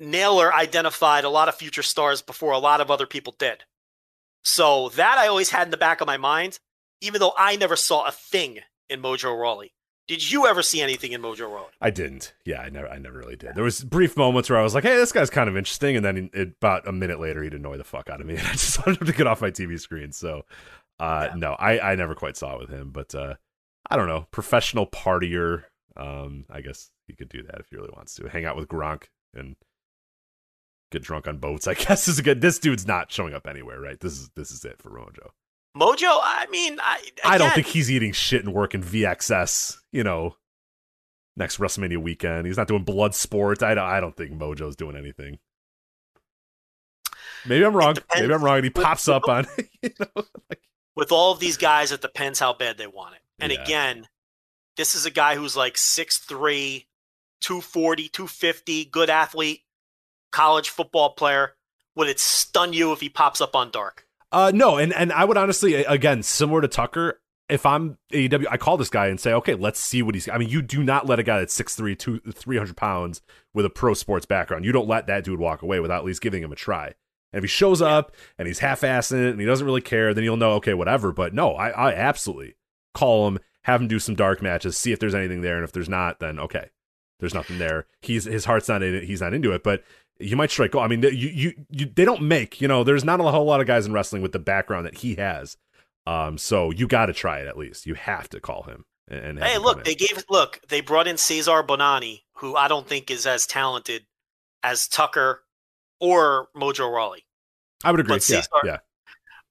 Naylor 0.00 0.52
identified 0.52 1.24
a 1.24 1.30
lot 1.30 1.48
of 1.48 1.54
future 1.54 1.82
stars 1.82 2.20
before 2.20 2.52
a 2.52 2.58
lot 2.58 2.80
of 2.80 2.90
other 2.90 3.06
people 3.06 3.34
did. 3.38 3.64
So 4.44 4.90
that 4.90 5.18
I 5.18 5.26
always 5.28 5.50
had 5.50 5.66
in 5.66 5.70
the 5.70 5.76
back 5.76 6.00
of 6.00 6.06
my 6.06 6.16
mind, 6.16 6.58
even 7.00 7.20
though 7.20 7.32
I 7.36 7.56
never 7.56 7.76
saw 7.76 8.06
a 8.06 8.12
thing 8.12 8.60
in 8.88 9.00
Mojo 9.02 9.36
Rawley. 9.38 9.72
Did 10.06 10.30
you 10.30 10.46
ever 10.46 10.62
see 10.62 10.82
anything 10.82 11.12
in 11.12 11.22
Mojo 11.22 11.50
Rawley? 11.50 11.72
I 11.80 11.88
didn't. 11.90 12.34
Yeah, 12.44 12.60
I 12.60 12.68
never 12.68 12.88
I 12.88 12.98
never 12.98 13.18
really 13.18 13.36
did. 13.36 13.54
There 13.54 13.64
was 13.64 13.82
brief 13.82 14.18
moments 14.18 14.50
where 14.50 14.58
I 14.58 14.62
was 14.62 14.74
like, 14.74 14.84
"Hey, 14.84 14.96
this 14.96 15.12
guy's 15.12 15.30
kind 15.30 15.48
of 15.48 15.56
interesting," 15.56 15.96
and 15.96 16.04
then 16.04 16.30
in, 16.34 16.54
about 16.60 16.86
a 16.86 16.92
minute 16.92 17.20
later, 17.20 17.42
he'd 17.42 17.54
annoy 17.54 17.78
the 17.78 17.84
fuck 17.84 18.10
out 18.10 18.20
of 18.20 18.26
me, 18.26 18.34
and 18.38 18.46
I 18.46 18.52
just 18.52 18.78
wanted 18.86 19.00
him 19.00 19.06
to 19.06 19.12
get 19.14 19.26
off 19.26 19.40
my 19.40 19.50
TV 19.50 19.80
screen. 19.80 20.12
So, 20.12 20.42
uh, 21.00 21.28
Yeah. 21.30 21.36
no, 21.36 21.52
I 21.54 21.92
I 21.92 21.94
never 21.94 22.14
quite 22.14 22.36
saw 22.36 22.54
it 22.56 22.60
with 22.60 22.68
him, 22.70 22.90
but 22.90 23.14
uh, 23.14 23.34
I 23.88 23.96
don't 23.96 24.08
know, 24.08 24.26
professional 24.30 24.86
partier. 24.86 25.64
Um, 25.96 26.44
I 26.50 26.60
guess 26.60 26.90
he 27.06 27.14
could 27.14 27.30
do 27.30 27.42
that 27.44 27.60
if 27.60 27.68
he 27.70 27.76
really 27.76 27.92
wants 27.96 28.14
to. 28.16 28.28
Hang 28.28 28.44
out 28.44 28.56
with 28.56 28.68
Gronk 28.68 29.04
and 29.32 29.56
get 30.94 31.02
drunk 31.02 31.28
on 31.28 31.38
boats. 31.38 31.66
I 31.68 31.74
guess 31.74 32.08
is 32.08 32.18
a 32.18 32.22
good. 32.22 32.40
This 32.40 32.58
dude's 32.58 32.86
not 32.86 33.12
showing 33.12 33.34
up 33.34 33.46
anywhere, 33.46 33.80
right? 33.80 33.98
This 34.00 34.12
is 34.14 34.30
this 34.36 34.50
is 34.50 34.64
it 34.64 34.80
for 34.80 34.90
Mojo. 34.90 35.28
Mojo, 35.76 36.18
I 36.22 36.46
mean, 36.50 36.78
I 36.80 37.00
I 37.24 37.36
don't 37.38 37.52
think 37.52 37.66
he's 37.66 37.90
eating 37.90 38.12
shit 38.12 38.44
and 38.44 38.54
working 38.54 38.82
VXS. 38.82 39.76
You 39.92 40.04
know, 40.04 40.36
next 41.36 41.58
WrestleMania 41.58 41.98
weekend, 41.98 42.46
he's 42.46 42.56
not 42.56 42.68
doing 42.68 42.84
blood 42.84 43.14
sports. 43.14 43.62
I 43.62 43.74
don't. 43.74 43.84
I 43.84 44.00
don't 44.00 44.16
think 44.16 44.32
Mojo's 44.32 44.76
doing 44.76 44.96
anything. 44.96 45.38
Maybe 47.46 47.64
I'm 47.64 47.74
wrong. 47.76 47.96
Maybe 48.14 48.32
I'm 48.32 48.42
wrong. 48.42 48.56
And 48.56 48.64
he 48.64 48.70
pops 48.70 49.08
up 49.08 49.28
on. 49.28 49.46
You 49.82 49.90
know, 50.00 50.24
like, 50.48 50.60
with 50.96 51.12
all 51.12 51.32
of 51.32 51.40
these 51.40 51.58
guys, 51.58 51.92
it 51.92 52.00
depends 52.00 52.38
how 52.38 52.54
bad 52.54 52.78
they 52.78 52.86
want 52.86 53.16
it. 53.16 53.20
And 53.38 53.52
Yeah. 53.52 53.62
again, 53.62 54.08
this 54.78 54.94
is 54.94 55.04
a 55.04 55.10
guy 55.10 55.34
who's 55.36 55.54
like 55.56 55.74
6'3, 55.74 56.86
240, 57.42 58.08
250, 58.08 58.84
good 58.86 59.10
athlete, 59.10 59.63
college 60.34 60.68
football 60.68 61.10
player. 61.10 61.54
Would 61.94 62.08
it 62.08 62.18
stun 62.18 62.72
you 62.72 62.92
if 62.92 63.00
he 63.00 63.08
pops 63.08 63.40
up 63.40 63.54
on 63.54 63.70
Dark? 63.70 64.06
uh, 64.32 64.50
no, 64.52 64.78
and 64.78 64.92
and 64.92 65.12
I 65.12 65.24
would 65.24 65.36
honestly, 65.36 65.74
again, 65.84 66.22
similar 66.24 66.60
to 66.60 66.68
Tucker. 66.68 67.20
If 67.48 67.64
I'm 67.64 67.98
AEW, 68.12 68.46
I 68.50 68.56
call 68.56 68.76
this 68.76 68.90
guy 68.90 69.06
and 69.06 69.20
say, 69.20 69.32
okay, 69.34 69.54
let's 69.54 69.78
see 69.78 70.02
what 70.02 70.14
he's. 70.14 70.28
I 70.28 70.38
mean, 70.38 70.48
you 70.48 70.60
do 70.60 70.82
not 70.82 71.06
let 71.06 71.18
a 71.18 71.22
guy 71.22 71.38
that's 71.38 71.56
6'3", 71.56 71.96
two, 71.96 72.18
300 72.18 72.74
pounds 72.74 73.20
with 73.52 73.66
a 73.66 73.70
pro 73.70 73.94
sports 73.94 74.26
background. 74.26 74.64
You 74.64 74.72
don't 74.72 74.88
let 74.88 75.06
that 75.06 75.24
dude 75.24 75.38
walk 75.38 75.62
away 75.62 75.78
without 75.78 75.98
at 75.98 76.04
least 76.04 76.22
giving 76.22 76.42
him 76.42 76.52
a 76.52 76.56
try. 76.56 76.86
And 77.32 77.38
if 77.38 77.44
he 77.44 77.48
shows 77.48 77.82
up 77.82 78.12
and 78.38 78.48
he's 78.48 78.60
half-assing 78.60 79.26
it 79.26 79.30
and 79.32 79.40
he 79.40 79.46
doesn't 79.46 79.66
really 79.66 79.82
care, 79.82 80.14
then 80.14 80.24
you'll 80.24 80.38
know, 80.38 80.52
okay, 80.52 80.72
whatever. 80.72 81.12
But 81.12 81.34
no, 81.34 81.52
I, 81.52 81.68
I 81.68 81.92
absolutely 81.92 82.54
call 82.94 83.28
him, 83.28 83.38
have 83.64 83.82
him 83.82 83.88
do 83.88 83.98
some 83.98 84.14
dark 84.14 84.40
matches, 84.40 84.78
see 84.78 84.92
if 84.92 84.98
there's 84.98 85.14
anything 85.14 85.42
there, 85.42 85.56
and 85.56 85.64
if 85.64 85.72
there's 85.72 85.88
not, 85.88 86.20
then 86.20 86.38
okay, 86.38 86.70
there's 87.20 87.34
nothing 87.34 87.58
there. 87.58 87.86
He's 88.00 88.24
his 88.24 88.46
heart's 88.46 88.68
not 88.68 88.82
in 88.82 88.94
it. 88.94 89.04
He's 89.04 89.20
not 89.20 89.34
into 89.34 89.52
it, 89.52 89.62
but 89.62 89.84
you 90.18 90.36
might 90.36 90.50
strike 90.50 90.70
gold. 90.72 90.84
I 90.84 90.88
mean, 90.88 91.02
you, 91.02 91.10
you, 91.10 91.52
you, 91.70 91.86
they 91.86 92.04
don't 92.04 92.22
make, 92.22 92.60
you 92.60 92.68
know, 92.68 92.84
there's 92.84 93.04
not 93.04 93.20
a 93.20 93.24
whole 93.24 93.44
lot 93.44 93.60
of 93.60 93.66
guys 93.66 93.86
in 93.86 93.92
wrestling 93.92 94.22
with 94.22 94.32
the 94.32 94.38
background 94.38 94.86
that 94.86 94.98
he 94.98 95.16
has. 95.16 95.56
Um, 96.06 96.38
so 96.38 96.70
you 96.70 96.86
got 96.86 97.06
to 97.06 97.12
try 97.12 97.38
it 97.40 97.46
at 97.46 97.56
least. 97.58 97.86
You 97.86 97.94
have 97.94 98.28
to 98.30 98.40
call 98.40 98.64
him. 98.64 98.84
And, 99.08 99.24
and 99.24 99.42
Hey, 99.42 99.58
look, 99.58 99.78
in. 99.78 99.82
they 99.84 99.94
gave 99.94 100.22
look, 100.30 100.60
they 100.68 100.80
brought 100.80 101.06
in 101.08 101.16
Cezar 101.16 101.66
Bononi, 101.66 102.22
who 102.36 102.56
I 102.56 102.68
don't 102.68 102.86
think 102.86 103.10
is 103.10 103.26
as 103.26 103.46
talented 103.46 104.04
as 104.62 104.86
Tucker 104.88 105.42
or 106.00 106.48
Mojo 106.56 106.90
Rawley. 106.92 107.24
I 107.82 107.90
would 107.90 108.00
agree. 108.00 108.16
but 108.16 108.28
Yeah, 108.28 108.40
Cezar- 108.40 108.64
yeah. 108.64 108.76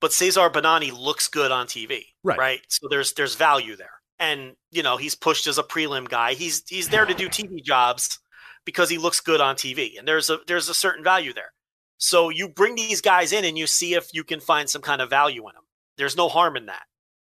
But 0.00 0.10
Cezar 0.12 0.50
Bononi 0.52 0.92
looks 0.92 1.28
good 1.28 1.50
on 1.50 1.66
TV. 1.66 2.02
Right. 2.22 2.38
Right. 2.38 2.60
So 2.68 2.88
there's 2.88 3.12
there's 3.14 3.34
value 3.36 3.76
there. 3.76 3.90
And, 4.18 4.54
you 4.70 4.82
know, 4.82 4.96
he's 4.96 5.14
pushed 5.14 5.46
as 5.46 5.58
a 5.58 5.62
prelim 5.62 6.08
guy. 6.08 6.34
He's 6.34 6.62
he's 6.68 6.88
there 6.88 7.04
to 7.04 7.14
do 7.14 7.28
TV 7.28 7.62
jobs 7.64 8.18
because 8.64 8.88
he 8.90 8.98
looks 8.98 9.20
good 9.20 9.40
on 9.40 9.56
TV. 9.56 9.98
And 9.98 10.06
there's 10.06 10.30
a 10.30 10.38
there's 10.46 10.68
a 10.68 10.74
certain 10.74 11.04
value 11.04 11.32
there. 11.32 11.52
So 11.98 12.28
you 12.28 12.48
bring 12.48 12.74
these 12.74 13.00
guys 13.00 13.32
in 13.32 13.44
and 13.44 13.56
you 13.56 13.66
see 13.66 13.94
if 13.94 14.08
you 14.12 14.24
can 14.24 14.40
find 14.40 14.68
some 14.68 14.82
kind 14.82 15.00
of 15.00 15.08
value 15.10 15.42
in 15.48 15.54
them. 15.54 15.64
There's 15.96 16.16
no 16.16 16.28
harm 16.28 16.56
in 16.56 16.66
that, 16.66 16.82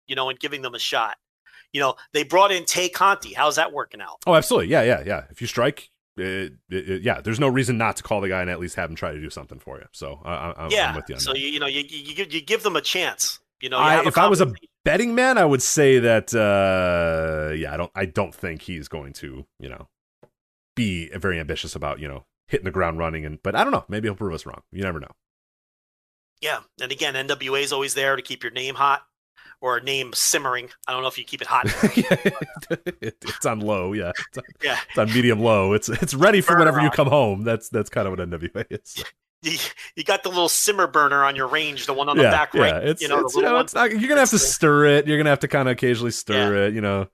you 0.08 0.16
know, 0.16 0.30
in 0.30 0.36
giving 0.40 0.62
them 0.62 0.76
a 0.76 0.80
shot. 0.80 1.18
You 1.74 1.82
know, 1.82 1.96
they 2.14 2.24
brought 2.24 2.52
in 2.52 2.66
Tay 2.66 2.90
Conti. 2.90 3.34
How's 3.34 3.56
that 3.56 3.72
working 3.72 4.02
out? 4.02 4.18
Oh, 4.26 4.36
absolutely. 4.36 4.70
Yeah, 4.70 4.84
yeah, 4.84 5.04
yeah. 5.06 5.24
If 5.30 5.42
you 5.42 5.48
strike, 5.48 5.90
it, 6.18 6.54
it, 6.70 6.90
it- 6.90 7.02
yeah, 7.02 7.22
there's 7.22 7.40
no 7.40 7.48
reason 7.48 7.78
not 7.78 7.98
to 7.98 8.04
call 8.04 8.22
the 8.22 8.30
guy 8.30 8.42
and 8.42 8.50
at 8.50 8.60
least 8.60 8.76
have 8.76 8.90
him 8.90 8.96
try 8.96 9.12
to 9.12 9.20
do 9.22 9.30
something 9.30 9.60
for 9.60 9.78
you. 9.78 9.86
So 9.94 10.20
I, 10.24 10.34
I, 10.34 10.66
I'm 10.66 10.72
yeah. 10.72 10.96
with 10.96 11.06
you 11.10 11.16
on 11.16 11.22
so 11.22 11.34
that. 11.34 11.40
you, 11.40 11.48
you 11.50 11.60
know, 11.60 11.68
you, 11.68 11.84
you 11.88 12.16
give- 12.16 12.34
you 12.34 12.42
give 12.42 12.64
them 12.64 12.76
a 12.76 12.82
chance. 12.82 13.40
You 13.62 13.70
know, 13.70 13.78
you 13.80 13.84
I- 13.84 14.06
if 14.08 14.18
I 14.18 14.28
was 14.28 14.42
a 14.42 14.54
betting 14.86 15.16
man, 15.16 15.38
I 15.38 15.46
would 15.46 15.62
say 15.62 16.00
that 16.00 16.34
uh 16.34 17.54
yeah, 17.54 17.74
I 17.74 17.78
don't 17.78 17.92
I 17.96 18.06
don't 18.06 18.34
think 18.36 18.62
he's 18.62 18.88
going 18.88 19.14
to, 19.14 19.46
you 19.60 19.70
know, 19.70 19.88
be 20.78 21.10
very 21.10 21.40
ambitious 21.40 21.76
about, 21.76 22.00
you 22.00 22.08
know, 22.08 22.26
hitting 22.48 22.64
the 22.64 22.72
ground 22.72 22.98
running 22.98 23.26
and 23.26 23.40
but 23.44 23.56
I 23.56 23.64
don't 23.64 23.74
know, 23.74 23.84
maybe 23.90 24.08
he'll 24.08 24.16
prove 24.16 24.34
us 24.34 24.46
wrong. 24.46 24.62
You 24.72 24.84
never 24.84 25.02
know. 25.02 25.12
Yeah, 26.40 26.60
and 26.82 26.92
again, 26.92 27.16
NWA 27.16 27.64
is 27.64 27.74
always 27.74 27.96
there 27.96 28.16
to 28.16 28.22
keep 28.22 28.44
your 28.44 28.52
name 28.52 28.76
hot 28.76 29.02
or 29.60 29.80
name 29.80 30.14
simmering. 30.14 30.70
I 30.88 30.92
don't 30.94 31.02
know 31.02 31.08
if 31.08 31.18
you 31.18 31.24
keep 31.26 31.42
it 31.42 31.48
hot. 31.48 31.66
It- 33.02 33.18
it's 33.22 33.46
on 33.46 33.60
low, 33.60 33.94
yeah. 33.94 34.12
It's 34.30 34.38
on, 34.38 34.44
yeah, 34.64 34.78
it's 34.90 34.98
on 34.98 35.08
medium 35.14 35.40
low. 35.40 35.74
It's 35.74 35.90
it's 35.90 36.14
ready 36.14 36.42
for 36.42 36.54
Burn 36.54 36.60
whenever 36.60 36.82
you 36.82 36.90
come 36.90 37.08
home. 37.08 37.44
That's 37.44 37.70
that's 37.70 37.90
kind 37.90 38.08
of 38.08 38.18
what 38.18 38.30
NWA 38.30 38.66
is. 38.70 39.04
you, 39.42 39.58
you 39.96 40.04
got 40.04 40.24
the 40.24 40.30
little 40.30 40.50
simmer 40.50 40.88
burner 40.88 41.24
on 41.24 41.36
your 41.36 41.48
range, 41.48 41.86
the 41.86 41.94
one 41.94 42.10
on 42.10 42.18
the 42.18 42.24
yeah, 42.24 42.32
back 42.32 42.54
yeah. 42.54 42.62
right. 42.62 42.84
It's, 42.84 43.02
you 43.02 43.08
know, 43.08 43.20
it's, 43.20 43.36
you 43.36 43.42
know, 43.42 43.58
it's 43.58 43.74
not, 43.74 43.92
you're 43.92 44.10
gonna 44.10 44.22
have 44.22 44.30
to 44.32 44.40
stir 44.40 44.86
it. 44.86 45.08
You're 45.08 45.18
gonna 45.18 45.30
have 45.30 45.40
to 45.40 45.48
kind 45.48 45.68
of 45.68 45.74
occasionally 45.74 46.12
stir 46.12 46.68
it. 46.68 46.74
You 46.74 46.82
know, 46.82 47.08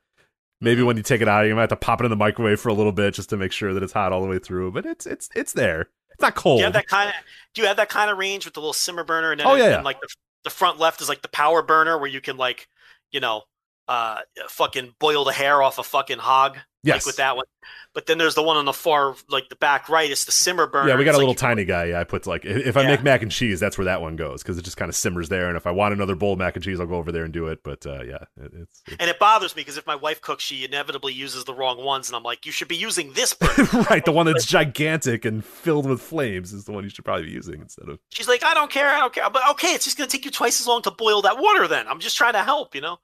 maybe 0.64 0.82
when 0.82 0.98
you 0.98 1.04
take 1.04 1.22
it 1.22 1.28
out, 1.28 1.46
you 1.46 1.54
might 1.54 1.62
have 1.62 1.70
to 1.70 1.76
pop 1.76 2.02
it 2.02 2.06
in 2.06 2.10
the 2.10 2.16
microwave 2.16 2.60
for 2.60 2.70
a 2.70 2.74
little 2.74 2.92
bit 2.92 3.14
just 3.14 3.30
to 3.30 3.38
make 3.38 3.52
sure 3.52 3.74
that 3.74 3.84
it's 3.84 3.94
hot 3.94 4.12
all 4.12 4.22
the 4.22 4.28
way 4.28 4.40
through. 4.40 4.72
But 4.72 4.86
it's 4.86 5.06
it's 5.06 5.30
it's 5.36 5.54
there. 5.54 5.90
It's 6.12 6.22
not 6.22 6.36
cold. 6.36 6.58
Do 6.58 6.62
you 6.62 6.66
have 6.66 6.74
that 6.74 6.88
kind 6.88 7.10
of? 7.10 7.16
Do 7.54 7.62
you 7.62 7.68
have 7.68 7.78
that 7.78 7.90
kind 7.90 8.10
of 8.10 8.18
range 8.18 8.46
with 8.46 8.54
the 8.54 8.60
little 8.60 8.74
simmer 8.74 9.04
burner? 9.04 9.32
And 9.32 9.40
then 9.40 9.48
Oh, 9.48 9.56
yeah, 9.56 9.64
and 9.66 9.72
yeah. 9.74 9.82
like 9.82 10.00
the, 10.02 10.08
the 10.46 10.50
front 10.50 10.80
left 10.80 11.02
is 11.02 11.10
like 11.10 11.22
the 11.22 11.28
power 11.28 11.62
burner 11.62 11.98
where 11.98 12.10
you 12.10 12.22
can 12.22 12.38
like, 12.38 12.68
you 13.12 13.20
know, 13.20 13.44
uh, 13.88 14.20
fucking 14.48 14.96
boil 15.00 15.24
the 15.26 15.34
hair 15.34 15.62
off 15.62 15.78
a 15.80 15.84
fucking 15.84 16.20
hog. 16.20 16.58
yes. 16.84 16.96
Like 17.02 17.06
with 17.06 17.16
that 17.18 17.36
one. 17.36 17.46
But 17.94 18.08
then 18.08 18.18
there's 18.18 18.34
the 18.36 18.42
one 18.44 18.58
on 18.58 18.66
the 18.66 18.74
far, 18.74 19.16
like 19.30 19.48
the 19.50 19.56
back 19.56 19.88
right. 19.88 20.10
It's 20.10 20.26
the 20.26 20.32
simmer 20.32 20.66
burner. 20.68 20.90
Yeah, 20.90 20.96
we 20.98 21.04
got 21.06 21.12
It's 21.12 21.18
a 21.18 21.20
little 21.20 21.34
you- 21.34 21.38
tiny 21.38 21.64
guy. 21.64 21.86
Yeah, 21.86 22.00
I 22.00 22.04
put 22.06 22.26
like 22.28 22.44
if 22.44 22.66
if 22.68 22.76
I 22.78 22.82
Yeah. 22.82 22.88
make 22.88 23.04
mac 23.04 23.22
and 23.22 23.32
cheese, 23.32 23.60
that's 23.60 23.78
where 23.78 23.86
that 23.86 24.02
one 24.02 24.16
goes 24.16 24.42
because 24.42 24.58
it 24.58 24.64
just 24.64 24.76
kind 24.78 24.90
of 24.90 24.96
simmers 24.96 25.30
there. 25.30 25.48
And 25.48 25.56
if 25.56 25.68
I 25.68 25.72
want 25.72 25.94
another 25.94 26.16
bowl 26.16 26.34
of 26.34 26.40
mac 26.40 26.56
and 26.56 26.64
cheese, 26.64 26.80
I'll 26.80 26.88
go 26.88 26.96
over 26.96 27.12
there 27.12 27.24
and 27.24 27.32
do 27.34 27.48
it. 27.48 27.60
But 27.64 27.86
uh, 27.86 28.02
yeah, 28.04 28.24
it, 28.38 28.52
it's, 28.54 28.82
it's 28.88 28.96
And 29.00 29.10
it 29.10 29.20
bothers 29.20 29.56
me 29.56 29.62
because 29.62 29.78
if 29.78 29.86
my 29.88 29.96
wife 29.96 30.22
cooks, 30.22 30.44
she 30.44 30.66
inevitably 30.66 31.14
uses 31.14 31.46
the 31.46 31.54
wrong 31.54 31.84
ones, 31.84 32.10
and 32.10 32.16
I'm 32.18 32.24
like, 32.24 32.46
you 32.46 32.52
should 32.52 32.68
be 32.68 32.76
using 32.76 33.14
this 33.14 33.34
burner. 33.34 33.86
right. 33.90 34.04
The 34.04 34.12
one 34.12 34.26
that's 34.26 34.46
gigantic 34.46 35.24
and 35.24 35.46
filled 35.46 35.88
with 35.88 36.02
flames 36.02 36.52
is 36.52 36.66
the 36.66 36.72
one 36.74 36.84
you 36.84 36.90
should 36.90 37.06
probably 37.06 37.26
be 37.26 37.32
using 37.32 37.62
instead 37.62 37.88
of. 37.88 38.00
She's 38.10 38.28
like, 38.28 38.44
I 38.44 38.54
don't 38.56 38.72
care, 38.72 38.90
I 38.90 39.00
don't 39.00 39.14
care. 39.14 39.30
But 39.30 39.48
okay, 39.52 39.70
it's 39.74 39.86
just 39.86 39.98
gonna 39.98 40.10
take 40.10 40.26
you 40.26 40.32
twice 40.32 40.60
as 40.60 40.68
long 40.68 40.82
to 40.82 40.92
boil 40.92 41.22
that 41.22 41.38
water. 41.38 41.68
Then 41.68 41.88
I'm 41.88 42.00
just 42.00 42.18
trying 42.18 42.34
to 42.34 42.44
help, 42.44 42.74
you 42.76 42.82
know. 42.82 42.98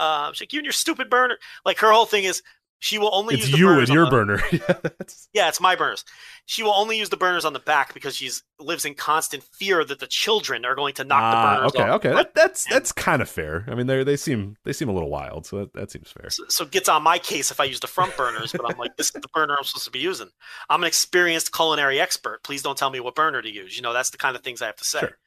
Uh, 0.00 0.32
she's 0.32 0.42
like, 0.42 0.52
you 0.52 0.58
and 0.58 0.64
your 0.66 0.72
stupid 0.72 1.08
burner. 1.10 1.36
Like 1.64 1.78
her 1.78 1.92
whole 1.92 2.06
thing 2.06 2.24
is, 2.24 2.42
she 2.82 2.96
will 2.96 3.14
only 3.14 3.34
It's 3.34 3.42
use 3.44 3.52
the 3.52 3.58
you 3.58 3.68
and 3.78 3.88
your 3.90 4.06
the- 4.06 4.10
burner. 4.10 4.42
yeah, 5.34 5.48
it's 5.48 5.60
my 5.60 5.76
burners. 5.76 6.02
She 6.46 6.62
will 6.62 6.72
only 6.72 6.96
use 6.98 7.10
the 7.10 7.18
burners 7.18 7.44
on 7.44 7.52
the 7.52 7.58
back 7.58 7.92
because 7.92 8.16
she's 8.16 8.42
lives 8.58 8.86
in 8.86 8.94
constant 8.94 9.42
fear 9.52 9.84
that 9.84 9.98
the 9.98 10.06
children 10.06 10.64
are 10.64 10.74
going 10.74 10.94
to 10.94 11.04
knock 11.04 11.20
Ah, 11.22 11.30
the 11.30 11.56
burners 11.58 11.72
okay, 11.74 11.82
off. 11.82 11.94
okay. 11.96 12.08
That, 12.14 12.34
that's 12.34 12.64
that's 12.64 12.90
kind 12.92 13.20
of 13.20 13.28
fair. 13.28 13.66
I 13.68 13.74
mean, 13.74 13.86
they 13.86 14.02
they 14.02 14.16
seem 14.16 14.56
they 14.64 14.72
seem 14.72 14.88
a 14.88 14.92
little 14.92 15.10
wild, 15.10 15.44
so 15.44 15.58
that, 15.58 15.74
that 15.74 15.90
seems 15.90 16.10
fair. 16.10 16.30
So, 16.30 16.44
so 16.48 16.64
it 16.64 16.70
gets 16.70 16.88
on 16.88 17.02
my 17.02 17.18
case 17.18 17.50
if 17.50 17.60
I 17.60 17.64
use 17.64 17.80
the 17.80 17.86
front 17.86 18.16
burners, 18.16 18.52
but 18.52 18.64
I'm 18.70 18.78
like, 18.78 18.96
this 18.96 19.08
is 19.08 19.12
the 19.20 19.28
burner 19.34 19.54
I'm 19.58 19.64
supposed 19.64 19.84
to 19.84 19.90
be 19.90 19.98
using. 19.98 20.30
I'm 20.70 20.82
an 20.82 20.86
experienced 20.88 21.52
culinary 21.52 22.00
expert. 22.00 22.42
Please 22.44 22.62
don't 22.62 22.78
tell 22.78 22.88
me 22.88 23.00
what 23.00 23.14
burner 23.14 23.42
to 23.42 23.50
use. 23.50 23.76
You 23.76 23.82
know, 23.82 23.92
that's 23.92 24.08
the 24.08 24.16
kind 24.18 24.34
of 24.36 24.42
things 24.42 24.62
I 24.62 24.66
have 24.66 24.76
to 24.76 24.84
say. 24.86 25.00
Sure. 25.00 25.18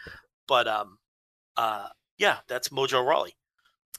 But 0.47 0.67
um, 0.67 0.97
uh, 1.55 1.85
yeah, 2.17 2.37
that's 2.47 2.69
Mojo 2.69 3.05
Rawley. 3.05 3.35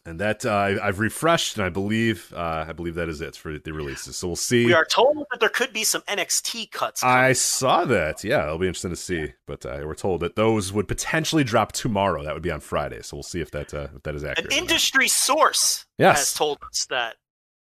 And 0.06 0.20
that 0.20 0.44
uh, 0.44 0.51
I, 0.51 0.86
I've 0.89 0.98
refreshed, 0.98 1.56
and 1.56 1.64
I 1.64 1.70
believe 1.70 2.31
uh, 2.36 2.66
I 2.68 2.72
believe 2.74 2.94
that 2.97 3.09
is 3.09 3.22
it 3.22 3.36
for 3.36 3.59
the 3.59 3.72
releases. 3.72 4.18
So 4.18 4.26
we'll 4.28 4.36
see. 4.36 4.66
We 4.66 4.74
are 4.74 4.85
told 4.85 5.16
that 5.31 5.40
there 5.40 5.48
could 5.48 5.72
be 5.72 5.82
some 5.82 6.02
NXT 6.02 6.70
cuts. 6.72 7.02
I 7.02 7.32
saw 7.32 7.86
that. 7.86 8.22
Yeah, 8.22 8.43
it'll 8.44 8.59
be 8.59 8.66
interesting 8.66 8.90
to 8.90 8.97
see. 8.97 9.32
But 9.47 9.64
uh, 9.64 9.81
we're 9.82 9.94
told 9.94 10.20
that 10.20 10.36
those 10.36 10.74
would 10.74 10.89
potentially 10.89 11.43
drop 11.43 11.72
tomorrow. 11.72 12.22
That 12.22 12.35
would 12.35 12.43
be 12.43 12.51
on 12.51 12.60
Friday. 12.60 13.01
So 13.01 13.16
we'll 13.16 13.22
see 13.22 13.40
if 13.40 13.51
that 13.52 13.72
uh, 13.72 13.89
if 13.97 14.02
that 14.02 14.14
is 14.14 14.22
An 14.24 14.31
accurate. 14.32 14.51
not. 14.51 14.59
industry 14.59 15.09
source 15.09 15.86
Yes. 15.98 16.18
has 16.18 16.35
told 16.35 16.59
us 16.70 16.85
that 16.90 17.16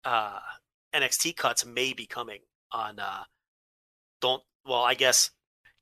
uh, 0.05 0.38
NXT 0.93 1.35
cuts 1.38 1.65
may 1.65 1.93
be 1.93 2.05
coming 2.05 2.41
on. 2.72 2.99
Uh, 2.99 3.23
don't 4.22 4.43
well, 4.64 4.84
I 4.84 4.93
guess 4.93 5.31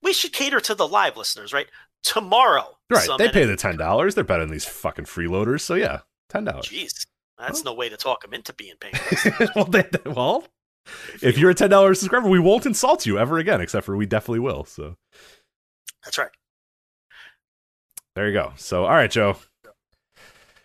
we 0.01 0.13
should 0.13 0.31
cater 0.31 0.61
to 0.61 0.73
the 0.75 0.87
live 0.87 1.17
listeners, 1.17 1.51
right? 1.51 1.67
Tomorrow, 2.03 2.77
Right. 2.89 3.09
They 3.17 3.27
pay 3.29 3.43
the 3.45 3.57
ten 3.57 3.75
dollars. 3.77 4.15
They're 4.15 4.23
better 4.23 4.43
than 4.43 4.51
these 4.51 4.63
fucking 4.63 5.05
freeloaders. 5.05 5.61
So 5.61 5.73
yeah, 5.75 6.01
ten 6.29 6.43
dollars. 6.43 6.67
Jeez, 6.67 7.05
that's 7.37 7.63
no 7.63 7.73
way 7.73 7.89
to 7.89 7.97
talk 7.97 8.21
them 8.21 8.33
into 8.33 8.53
being 8.53 8.75
paid. 8.79 8.93
well, 9.55 9.65
they, 9.65 9.83
well, 10.05 10.45
if 11.21 11.37
you're 11.37 11.51
a 11.51 11.55
ten 11.55 11.69
dollars 11.69 11.99
subscriber, 11.99 12.29
we 12.29 12.39
won't 12.39 12.65
insult 12.65 13.05
you 13.05 13.17
ever 13.17 13.37
again. 13.37 13.61
Except 13.61 13.85
for 13.85 13.95
we 13.95 14.05
definitely 14.05 14.39
will. 14.39 14.65
So 14.65 14.95
That's 16.03 16.17
right. 16.17 16.31
there 18.15 18.27
you 18.27 18.33
go. 18.33 18.53
So 18.57 18.85
all 18.85 18.91
right, 18.91 19.11
Joe. 19.11 19.37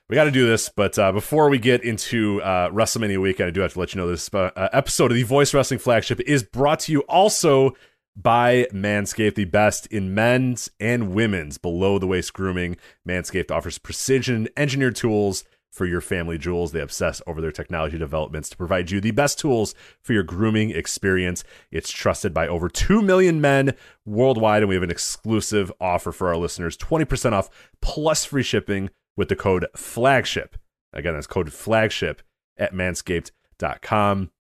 We 0.08 0.16
got 0.16 0.24
to 0.24 0.32
do 0.32 0.44
this, 0.44 0.68
but 0.68 0.98
uh, 0.98 1.12
before 1.12 1.48
we 1.48 1.58
get 1.58 1.84
into 1.84 2.42
uh, 2.42 2.68
WrestleMania 2.70 3.22
weekend, 3.22 3.46
I 3.46 3.50
do 3.52 3.60
have 3.60 3.74
to 3.74 3.78
let 3.78 3.94
you 3.94 4.00
know 4.00 4.08
this 4.08 4.28
uh, 4.34 4.50
episode 4.72 5.12
of 5.12 5.14
the 5.14 5.22
Voice 5.22 5.54
Wrestling 5.54 5.78
Flagship 5.78 6.18
is 6.22 6.42
brought 6.42 6.80
to 6.80 6.92
you 6.92 7.02
also 7.02 7.76
by 8.22 8.66
Manscaped, 8.72 9.34
the 9.34 9.44
best 9.44 9.86
in 9.86 10.14
men's 10.14 10.70
and 10.78 11.14
women's 11.14 11.58
below 11.58 11.98
the 11.98 12.06
waist 12.06 12.32
grooming. 12.32 12.76
Manscaped 13.08 13.50
offers 13.50 13.78
precision 13.78 14.48
engineered 14.56 14.96
tools 14.96 15.44
for 15.70 15.86
your 15.86 16.00
family 16.00 16.36
jewels. 16.36 16.72
They 16.72 16.80
obsess 16.80 17.22
over 17.26 17.40
their 17.40 17.52
technology 17.52 17.96
developments 17.96 18.48
to 18.50 18.56
provide 18.56 18.90
you 18.90 19.00
the 19.00 19.12
best 19.12 19.38
tools 19.38 19.74
for 20.02 20.12
your 20.12 20.22
grooming 20.22 20.70
experience. 20.70 21.44
It's 21.70 21.90
trusted 21.90 22.34
by 22.34 22.48
over 22.48 22.68
2 22.68 23.02
million 23.02 23.40
men 23.40 23.74
worldwide, 24.04 24.62
and 24.62 24.68
we 24.68 24.74
have 24.74 24.82
an 24.82 24.90
exclusive 24.90 25.72
offer 25.80 26.12
for 26.12 26.28
our 26.28 26.36
listeners 26.36 26.76
20% 26.76 27.32
off 27.32 27.48
plus 27.80 28.24
free 28.24 28.42
shipping 28.42 28.90
with 29.16 29.28
the 29.28 29.36
code 29.36 29.66
FLAGSHIP. 29.76 30.54
Again, 30.92 31.14
that's 31.14 31.26
code 31.26 31.48
FLAGSHIP 31.52 32.18
at 32.58 32.74
manscaped.com. 32.74 34.30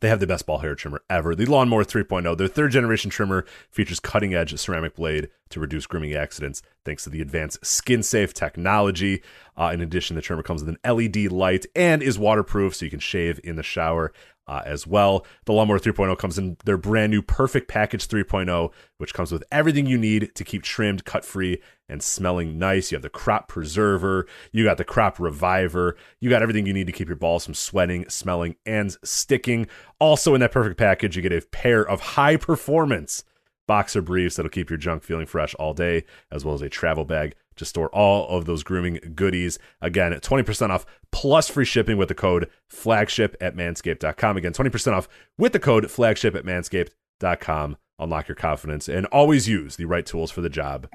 They 0.00 0.08
have 0.08 0.20
the 0.20 0.26
best 0.26 0.46
ball 0.46 0.58
hair 0.58 0.74
trimmer 0.74 1.02
ever. 1.10 1.34
The 1.34 1.46
Lawnmower 1.46 1.84
3.0, 1.84 2.36
their 2.36 2.48
third 2.48 2.72
generation 2.72 3.10
trimmer, 3.10 3.44
features 3.70 4.00
cutting 4.00 4.34
edge 4.34 4.56
ceramic 4.58 4.96
blade 4.96 5.30
to 5.50 5.60
reduce 5.60 5.86
grooming 5.86 6.14
accidents 6.14 6.62
thanks 6.84 7.04
to 7.04 7.10
the 7.10 7.20
advanced 7.20 7.64
skin 7.64 8.02
safe 8.02 8.34
technology. 8.34 9.22
Uh, 9.56 9.70
in 9.72 9.80
addition, 9.80 10.16
the 10.16 10.22
trimmer 10.22 10.42
comes 10.42 10.62
with 10.64 10.76
an 10.82 10.96
LED 10.96 11.32
light 11.32 11.66
and 11.74 12.02
is 12.02 12.18
waterproof 12.18 12.74
so 12.74 12.84
you 12.84 12.90
can 12.90 13.00
shave 13.00 13.40
in 13.42 13.56
the 13.56 13.62
shower 13.62 14.12
uh, 14.48 14.62
as 14.64 14.86
well. 14.86 15.24
The 15.44 15.52
Lawnmower 15.52 15.78
3.0 15.78 16.16
comes 16.18 16.38
in 16.38 16.56
their 16.64 16.78
brand 16.78 17.12
new 17.12 17.22
Perfect 17.22 17.68
Package 17.68 18.08
3.0, 18.08 18.72
which 18.96 19.14
comes 19.14 19.30
with 19.30 19.44
everything 19.52 19.86
you 19.86 19.98
need 19.98 20.34
to 20.34 20.44
keep 20.44 20.62
trimmed, 20.62 21.04
cut 21.04 21.24
free, 21.24 21.60
and 21.88 22.02
smelling 22.02 22.58
nice. 22.58 22.90
You 22.90 22.96
have 22.96 23.02
the 23.02 23.10
crop 23.10 23.48
preserver, 23.48 24.26
you 24.50 24.64
got 24.64 24.78
the 24.78 24.84
crop 24.84 25.20
reviver, 25.20 25.96
you 26.18 26.30
got 26.30 26.42
everything 26.42 26.66
you 26.66 26.72
need 26.72 26.86
to 26.86 26.92
keep 26.92 27.08
your 27.08 27.16
balls 27.16 27.44
from 27.44 27.54
sweating, 27.54 28.08
smelling, 28.08 28.56
and 28.66 28.96
sticking. 29.04 29.68
Also, 30.00 30.34
in 30.34 30.40
that 30.40 30.52
perfect 30.52 30.78
package, 30.78 31.16
you 31.16 31.22
get 31.22 31.32
a 31.32 31.46
pair 31.46 31.82
of 31.82 32.00
high 32.00 32.36
performance 32.36 33.24
boxer 33.66 34.00
briefs 34.00 34.36
that'll 34.36 34.48
keep 34.48 34.70
your 34.70 34.78
junk 34.78 35.02
feeling 35.02 35.26
fresh 35.26 35.54
all 35.56 35.74
day, 35.74 36.04
as 36.32 36.44
well 36.44 36.54
as 36.54 36.62
a 36.62 36.70
travel 36.70 37.04
bag 37.04 37.34
to 37.58 37.64
store 37.64 37.88
all 37.90 38.28
of 38.28 38.44
those 38.46 38.62
grooming 38.62 39.12
goodies. 39.14 39.58
Again, 39.80 40.12
20% 40.12 40.70
off 40.70 40.86
plus 41.12 41.48
free 41.48 41.64
shipping 41.64 41.96
with 41.96 42.08
the 42.08 42.14
code 42.14 42.50
flagship 42.68 43.36
at 43.40 43.54
manscaped.com. 43.56 44.36
Again, 44.36 44.52
20% 44.52 44.92
off 44.92 45.08
with 45.36 45.52
the 45.52 45.60
code 45.60 45.90
flagship 45.90 46.34
at 46.34 46.44
manscaped.com. 46.44 47.76
Unlock 48.00 48.28
your 48.28 48.34
confidence 48.36 48.88
and 48.88 49.06
always 49.06 49.48
use 49.48 49.76
the 49.76 49.84
right 49.84 50.06
tools 50.06 50.30
for 50.30 50.40
the 50.40 50.48
job 50.48 50.88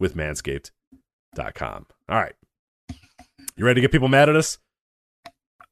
with 0.00 0.16
manscaped.com. 0.16 1.86
All 2.08 2.18
right. 2.18 2.34
You 3.56 3.64
ready 3.64 3.76
to 3.76 3.80
get 3.82 3.92
people 3.92 4.08
mad 4.08 4.28
at 4.28 4.36
us? 4.36 4.58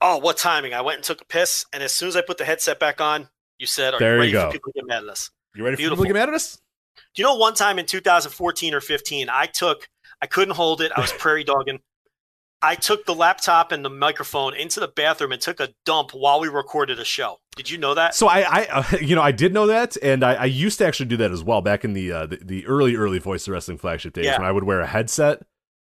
Oh, 0.01 0.19
what 0.19 0.37
timing! 0.37 0.75
I 0.75 0.81
went 0.83 0.97
and 0.97 1.05
took 1.05 1.21
a 1.23 1.25
piss, 1.25 1.65
and 1.73 1.83
as 1.83 1.95
soon 1.95 2.09
as 2.09 2.17
I 2.17 2.21
put 2.21 2.37
the 2.37 2.45
headset 2.45 2.79
back 2.79 3.01
on, 3.01 3.29
you 3.59 3.67
said, 3.67 3.95
"Are 3.95 3.99
There 3.99 4.19
you 4.19 4.25
you 4.25 4.33
go. 4.33 4.47
for 4.47 4.53
people 4.53 4.73
to 4.73 4.81
get 4.81 4.87
mad 4.87 5.03
at 5.05 5.09
us?" 5.09 5.31
You 5.55 5.65
ready 5.65 5.77
for 5.77 5.83
people 5.83 5.97
to 5.99 6.03
get 6.07 6.13
mad 6.15 6.29
at 6.29 6.35
us? 6.35 6.59
Do 7.15 7.23
you 7.23 7.25
know 7.25 7.37
one 7.37 7.55
time 7.55 7.79
in 7.79 7.87
2014 7.87 8.75
or 8.75 8.81
15, 8.81 9.29
I 9.31 9.47
took, 9.47 9.89
I 10.25 10.27
couldn't 10.27 10.55
hold 10.55 10.81
it. 10.81 10.91
I 10.97 11.03
was 11.03 11.13
prairie 11.13 11.45
dogging. 11.45 11.81
I 12.63 12.77
took 12.77 13.05
the 13.05 13.15
laptop 13.15 13.73
and 13.73 13.85
the 13.85 13.91
microphone 13.91 14.55
into 14.55 14.81
the 14.81 14.89
bathroom 14.89 15.33
and 15.33 15.41
took 15.43 15.61
a 15.61 15.69
dump 15.85 16.13
while 16.15 16.41
we 16.41 16.49
recorded 16.49 16.99
a 16.99 17.05
show. 17.05 17.41
Did 17.57 17.69
you 17.69 17.77
know 17.77 17.93
that? 17.93 18.15
So 18.15 18.27
I, 18.27 18.41
I, 18.41 18.67
uh, 18.73 18.97
you 19.03 19.15
know, 19.15 19.21
I 19.21 19.33
did 19.33 19.53
know 19.53 19.67
that, 19.67 19.99
and 20.03 20.25
I, 20.25 20.33
I 20.33 20.45
used 20.47 20.79
to 20.79 20.87
actually 20.87 21.11
do 21.11 21.19
that 21.19 21.31
as 21.31 21.45
well 21.45 21.61
back 21.61 21.85
in 21.85 21.93
the 21.93 22.11
uh, 22.11 22.25
the, 22.27 22.37
the 22.43 22.67
early, 22.67 22.97
early 22.97 23.19
Voice 23.19 23.47
of 23.47 23.53
Wrestling 23.53 23.77
flagship 23.77 24.15
days 24.15 24.25
Yeah. 24.25 24.39
when 24.39 24.47
I 24.49 24.51
would 24.53 24.65
wear 24.65 24.81
a 24.81 24.87
headset, 24.87 25.43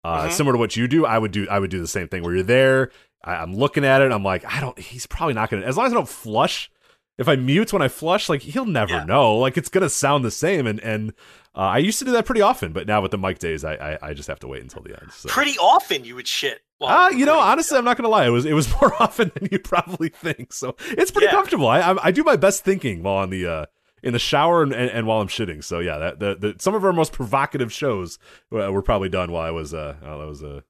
uh, 0.03 0.25
Mhm. 0.27 0.33
similar 0.33 0.55
to 0.55 0.59
what 0.59 0.75
you 0.77 0.89
do. 0.89 1.07
I 1.07 1.19
would 1.19 1.31
do, 1.31 1.47
I 1.49 1.61
would 1.61 1.71
do 1.71 1.79
the 1.81 1.87
same 1.87 2.09
thing 2.09 2.25
where 2.25 2.35
you're 2.35 2.43
there. 2.43 2.91
I, 3.23 3.37
I'm 3.37 3.55
looking 3.55 3.85
at 3.85 4.03
it. 4.03 4.11
I'm 4.11 4.25
like, 4.25 4.45
I 4.45 4.61
don't. 4.61 4.77
He's 4.77 5.07
probably 5.07 5.35
not 5.35 5.51
gonna. 5.51 5.65
As 5.65 5.77
long 5.77 5.87
as 5.87 5.93
I 5.93 5.95
don't 5.95 6.09
flush. 6.09 6.69
If 7.19 7.29
I 7.29 7.37
mute 7.37 7.73
when 7.73 7.81
I 7.83 7.89
flush, 7.89 8.29
like 8.29 8.43
he'll 8.43 8.67
never 8.67 8.93
Yeah. 8.95 9.05
know. 9.05 9.37
Like 9.37 9.57
it's 9.57 9.69
gonna 9.69 9.89
sound 9.89 10.25
the 10.25 10.31
same. 10.31 10.67
And 10.67 10.81
and 10.81 11.11
uh, 11.55 11.61
I 11.61 11.79
used 11.79 11.99
to 12.01 12.05
do 12.05 12.11
that 12.13 12.27
pretty 12.27 12.43
often, 12.43 12.73
but 12.73 12.87
now 12.87 13.01
with 13.01 13.11
the 13.11 13.19
mic 13.19 13.39
days, 13.39 13.65
I 13.65 13.75
I, 13.75 13.99
I 14.11 14.13
just 14.15 14.29
have 14.29 14.39
to 14.41 14.47
wait 14.49 14.63
until 14.63 14.83
the 14.83 15.01
end. 15.01 15.13
So. 15.13 15.29
Pretty 15.29 15.57
often 15.59 16.05
you 16.05 16.15
would 16.17 16.29
shit. 16.29 16.61
Ah, 16.83 17.09
you 17.09 17.25
know, 17.25 17.39
honestly, 17.39 17.79
I'm 17.79 17.85
not 17.87 17.97
gonna 17.97 18.11
lie. 18.11 18.27
It 18.27 18.31
was 18.31 18.45
it 18.45 18.53
was 18.53 18.71
more 18.81 18.93
often 19.03 19.33
than 19.35 19.49
you 19.51 19.59
probably 19.59 20.11
think. 20.11 20.53
So 20.53 20.77
it's 20.91 21.11
pretty 21.11 21.27
Yeah. 21.27 21.33
comfortable. 21.33 21.69
I, 21.69 21.81
I 21.81 21.97
I 22.09 22.11
do 22.11 22.23
my 22.23 22.37
best 22.37 22.65
thinking 22.65 23.03
while 23.03 23.17
on 23.17 23.31
the 23.31 23.47
uh 23.47 23.67
in 24.03 24.13
the 24.13 24.19
shower 24.19 24.63
and, 24.63 24.73
and, 24.75 24.91
and 24.91 25.07
while 25.07 25.23
I'm 25.23 25.29
shitting. 25.29 25.65
So 25.65 25.79
yeah, 25.81 25.97
that 25.97 26.21
the, 26.21 26.35
the 26.39 26.57
some 26.59 26.75
of 26.75 26.85
our 26.85 26.93
most 26.93 27.13
provocative 27.15 27.73
shows 27.73 28.19
uh, 28.53 28.71
were 28.71 28.83
probably 28.83 29.09
done 29.09 29.33
while 29.33 29.43
I 29.43 29.51
was 29.51 29.73
uh 29.73 29.95
while 30.03 30.21
I 30.21 30.27
was 30.27 30.43
uh 30.45 30.61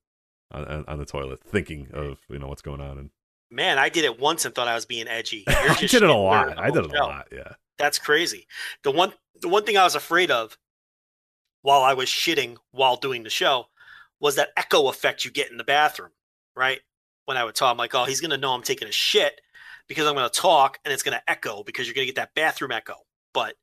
on, 0.53 0.85
on 0.87 0.99
the 0.99 1.05
toilet 1.05 1.41
thinking 1.43 1.89
of 1.93 2.19
you 2.31 2.39
know 2.39 2.47
what's 2.47 2.63
going 2.63 2.81
on. 2.81 2.99
And 2.99 3.11
Man, 3.51 3.79
I 3.79 3.89
did 3.89 4.05
it 4.05 4.19
once 4.19 4.45
and 4.45 4.55
thought 4.55 4.69
I 4.69 4.75
was 4.75 4.87
being 4.87 5.09
edgy. 5.09 5.45
I 5.49 5.77
did 5.79 5.95
it 5.95 6.03
a 6.03 6.15
lot. 6.15 6.59
I 6.59 6.71
did 6.71 6.85
it 6.85 6.93
a 6.93 7.05
lot. 7.05 7.29
Yeah. 7.33 7.53
That's 7.79 7.99
crazy. 7.99 8.47
The 8.83 8.91
one 8.91 9.13
the 9.41 9.49
one 9.49 9.65
thing 9.65 9.77
I 9.77 9.85
was 9.85 9.95
afraid 9.95 10.31
of 10.31 10.57
while 11.63 11.83
I 11.83 11.95
was 11.95 12.09
shitting 12.09 12.57
while 12.71 12.97
doing 12.97 13.23
the 13.23 13.31
show 13.31 13.67
was 14.21 14.37
that 14.37 14.51
echo 14.57 14.89
effect 14.89 15.25
you 15.25 15.31
get 15.31 15.51
in 15.51 15.59
the 15.59 15.65
bathroom, 15.65 16.13
right? 16.55 16.81
When 17.27 17.37
I 17.37 17.45
would 17.45 17.55
talk, 17.55 17.71
I'm 17.71 17.77
like, 17.77 17.95
oh, 17.95 18.05
he's 18.05 18.21
gonna 18.21 18.39
know 18.39 18.53
I'm 18.53 18.63
taking 18.63 18.89
a 18.89 18.93
shit 18.93 19.41
because 19.89 20.07
I'm 20.07 20.15
gonna 20.15 20.29
talk 20.29 20.79
and 20.85 20.93
it's 20.93 21.03
gonna 21.03 21.23
echo 21.29 21.63
because 21.63 21.87
you're 21.87 21.95
gonna 21.95 22.07
get 22.07 22.17
that 22.17 22.35
bathroom 22.35 22.73
echo. 22.73 22.95
But 23.35 23.55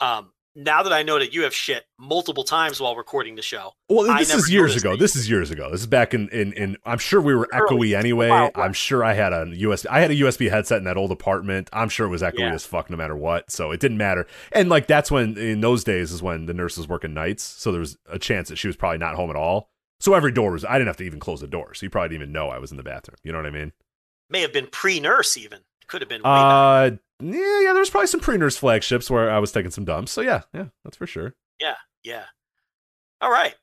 um, 0.00 0.32
now 0.56 0.82
that 0.82 0.92
I 0.92 1.02
know 1.02 1.18
that 1.18 1.32
you 1.34 1.42
have 1.42 1.54
shit 1.54 1.84
multiple 1.98 2.42
times 2.42 2.80
while 2.80 2.96
recording 2.96 3.36
the 3.36 3.42
show, 3.42 3.72
Well, 3.88 4.16
this 4.16 4.34
is 4.34 4.50
years 4.50 4.74
ago. 4.74 4.96
This 4.96 5.14
is 5.14 5.28
years 5.30 5.50
ago. 5.50 5.70
This 5.70 5.80
is 5.82 5.86
back 5.86 6.14
in 6.14 6.28
in, 6.30 6.52
in 6.54 6.76
I'm 6.84 6.98
sure 6.98 7.20
we 7.20 7.34
were 7.34 7.48
Early. 7.52 7.90
echoey 7.90 7.98
anyway. 7.98 8.30
Wow. 8.30 8.50
I'm 8.54 8.72
sure 8.72 9.04
I 9.04 9.12
had 9.12 9.32
a 9.32 9.44
USB 9.46 9.86
I 9.90 10.00
had 10.00 10.10
a 10.10 10.14
USB 10.14 10.50
headset 10.50 10.78
in 10.78 10.84
that 10.84 10.96
old 10.96 11.12
apartment. 11.12 11.68
I'm 11.72 11.88
sure 11.90 12.06
it 12.06 12.10
was 12.10 12.22
echoey 12.22 12.38
Yeah. 12.38 12.54
as 12.54 12.64
fuck 12.66 12.90
no 12.90 12.96
matter 12.96 13.14
what. 13.14 13.50
So 13.52 13.70
it 13.70 13.78
didn't 13.80 13.98
matter. 13.98 14.26
And 14.52 14.68
like 14.68 14.86
that's 14.86 15.10
when 15.10 15.36
in 15.38 15.60
those 15.60 15.84
days 15.84 16.10
is 16.10 16.22
when 16.22 16.46
the 16.46 16.54
nurse 16.54 16.76
was 16.78 16.88
working 16.88 17.14
nights, 17.14 17.42
so 17.44 17.70
there 17.70 17.80
was 17.80 17.98
a 18.10 18.18
chance 18.18 18.48
that 18.48 18.56
she 18.56 18.66
was 18.66 18.76
probably 18.76 18.98
not 18.98 19.14
home 19.14 19.30
at 19.30 19.36
all. 19.36 19.68
So 20.00 20.14
every 20.14 20.32
door 20.32 20.52
was 20.52 20.64
I 20.64 20.72
didn't 20.74 20.88
have 20.88 20.96
to 20.98 21.04
even 21.04 21.20
close 21.20 21.40
the 21.40 21.46
door. 21.46 21.74
So 21.74 21.84
you 21.86 21.90
probably 21.90 22.08
didn't 22.10 22.22
even 22.22 22.32
know 22.32 22.48
I 22.48 22.58
was 22.58 22.70
in 22.70 22.76
the 22.78 22.82
bathroom. 22.82 23.16
You 23.22 23.32
know 23.32 23.38
what 23.38 23.46
I 23.46 23.50
mean? 23.50 23.72
may 24.28 24.40
have 24.40 24.52
been 24.52 24.66
pre-nurse 24.66 25.36
even. 25.36 25.60
Could 25.86 26.02
have 26.02 26.08
been. 26.08 26.20
way 26.20 26.24
back. 26.24 26.92
Uh, 26.92 26.96
Yeah, 27.20 27.60
yeah, 27.62 27.72
there 27.72 27.80
was 27.80 27.90
probably 27.90 28.08
some 28.08 28.20
pre-nurse 28.20 28.56
flagships 28.56 29.10
where 29.10 29.30
I 29.30 29.38
was 29.38 29.52
taking 29.52 29.70
some 29.70 29.84
dumps. 29.84 30.12
So 30.12 30.20
yeah, 30.20 30.42
yeah, 30.54 30.66
that's 30.84 30.96
for 30.96 31.06
sure. 31.06 31.34
yeah. 31.60 31.74
Yeah. 32.04 32.24
All 33.20 33.30
right. 33.30 33.54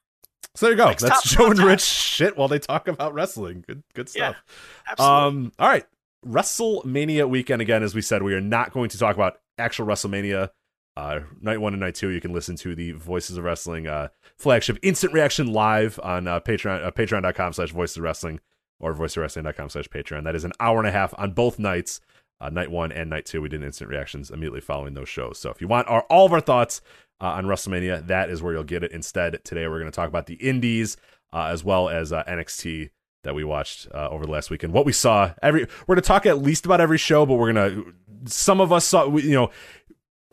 So 0.56 0.66
there 0.66 0.74
you 0.74 0.78
go. 0.78 0.88
Next 0.90 1.04
That's 1.04 1.22
topic 1.24 1.38
Joe 1.38 1.50
and 1.52 1.58
top. 1.60 1.68
Rich 1.68 1.82
shit 1.82 2.36
while 2.38 2.48
they 2.48 2.60
talk 2.60 2.88
about 2.88 3.14
wrestling. 3.14 3.64
Good 3.68 3.84
good 3.94 4.10
Yeah. 4.16 4.32
stuff. 4.32 4.44
Absolutely. 4.90 5.18
Um, 5.46 5.52
all 5.60 5.68
right. 5.70 5.86
WrestleMania 6.26 7.30
weekend 7.30 7.62
again, 7.62 7.84
as 7.84 7.96
we 7.96 8.02
said, 8.02 8.24
we 8.24 8.34
are 8.34 8.42
not 8.42 8.72
going 8.74 8.90
to 8.90 8.98
talk 8.98 9.16
about 9.16 9.38
actual 9.58 9.86
WrestleMania. 9.88 10.50
Uh, 10.96 11.22
night 11.42 11.60
one 11.60 11.74
and 11.74 11.80
night 11.80 11.96
two, 11.96 12.10
you 12.10 12.22
can 12.22 12.34
listen 12.34 12.56
to 12.58 12.76
the 12.76 12.92
Voices 12.92 13.38
of 13.38 13.44
Wrestling 13.44 13.88
uh, 13.88 14.10
flagship 14.38 14.78
instant 14.84 15.14
reaction 15.14 15.52
live 15.52 16.00
on 16.04 16.28
uh, 16.28 16.40
Patreon, 16.40 16.84
uh, 16.86 16.92
patreon.com 16.92 17.54
slash 17.54 17.72
voices 17.72 17.98
of 17.98 18.04
wrestling 18.04 18.40
or 18.80 18.94
voicesofwrestling.com 18.94 19.70
slash 19.70 19.88
Patreon. 19.88 20.24
That 20.26 20.36
is 20.36 20.44
an 20.44 20.52
hour 20.60 20.78
and 20.80 20.88
a 20.88 20.92
half 20.92 21.14
on 21.18 21.32
both 21.32 21.58
nights, 21.58 22.00
uh, 22.44 22.50
night 22.50 22.70
one 22.70 22.92
and 22.92 23.10
night 23.10 23.26
two. 23.26 23.42
We 23.42 23.50
did 23.50 23.64
instant 23.64 23.90
reactions 23.90 24.30
immediately 24.30 24.62
following 24.62 24.94
those 24.94 25.10
shows. 25.10 25.40
So 25.40 25.50
if 25.50 25.62
you 25.62 25.68
want 25.68 25.88
our, 25.88 26.02
all 26.04 26.26
of 26.26 26.34
our 26.34 26.42
thoughts 26.42 26.82
uh, 27.22 27.28
on 27.28 27.46
WrestleMania, 27.46 28.08
that 28.08 28.30
is 28.30 28.42
where 28.42 28.54
you'll 28.54 28.64
get 28.64 28.84
it. 28.84 28.92
Instead, 28.92 29.44
today 29.44 29.68
we're 29.68 29.80
going 29.80 29.92
to 29.92 29.96
talk 29.96 30.10
about 30.10 30.26
the 30.26 30.36
indies 30.36 30.98
uh, 31.32 31.46
as 31.46 31.64
well 31.64 31.90
as 31.90 32.12
uh, 32.12 32.24
NXT 32.26 32.90
that 33.24 33.34
we 33.34 33.46
watched 33.46 33.88
uh, 33.94 34.10
over 34.10 34.26
the 34.26 34.32
last 34.32 34.50
weekend. 34.50 34.74
What 34.74 34.86
we 34.86 34.92
saw 34.92 35.34
every 35.42 35.68
we're 35.88 35.96
going 35.96 36.04
to 36.04 36.08
talk 36.08 36.26
at 36.26 36.42
least 36.42 36.66
about 36.66 36.82
every 36.82 36.98
show, 36.98 37.26
but 37.26 37.36
we're 37.36 37.54
going 37.54 37.72
to 37.72 37.94
some 38.26 38.60
of 38.60 38.72
us 38.72 38.86
saw 38.86 39.16
you 39.16 39.34
know 39.34 39.50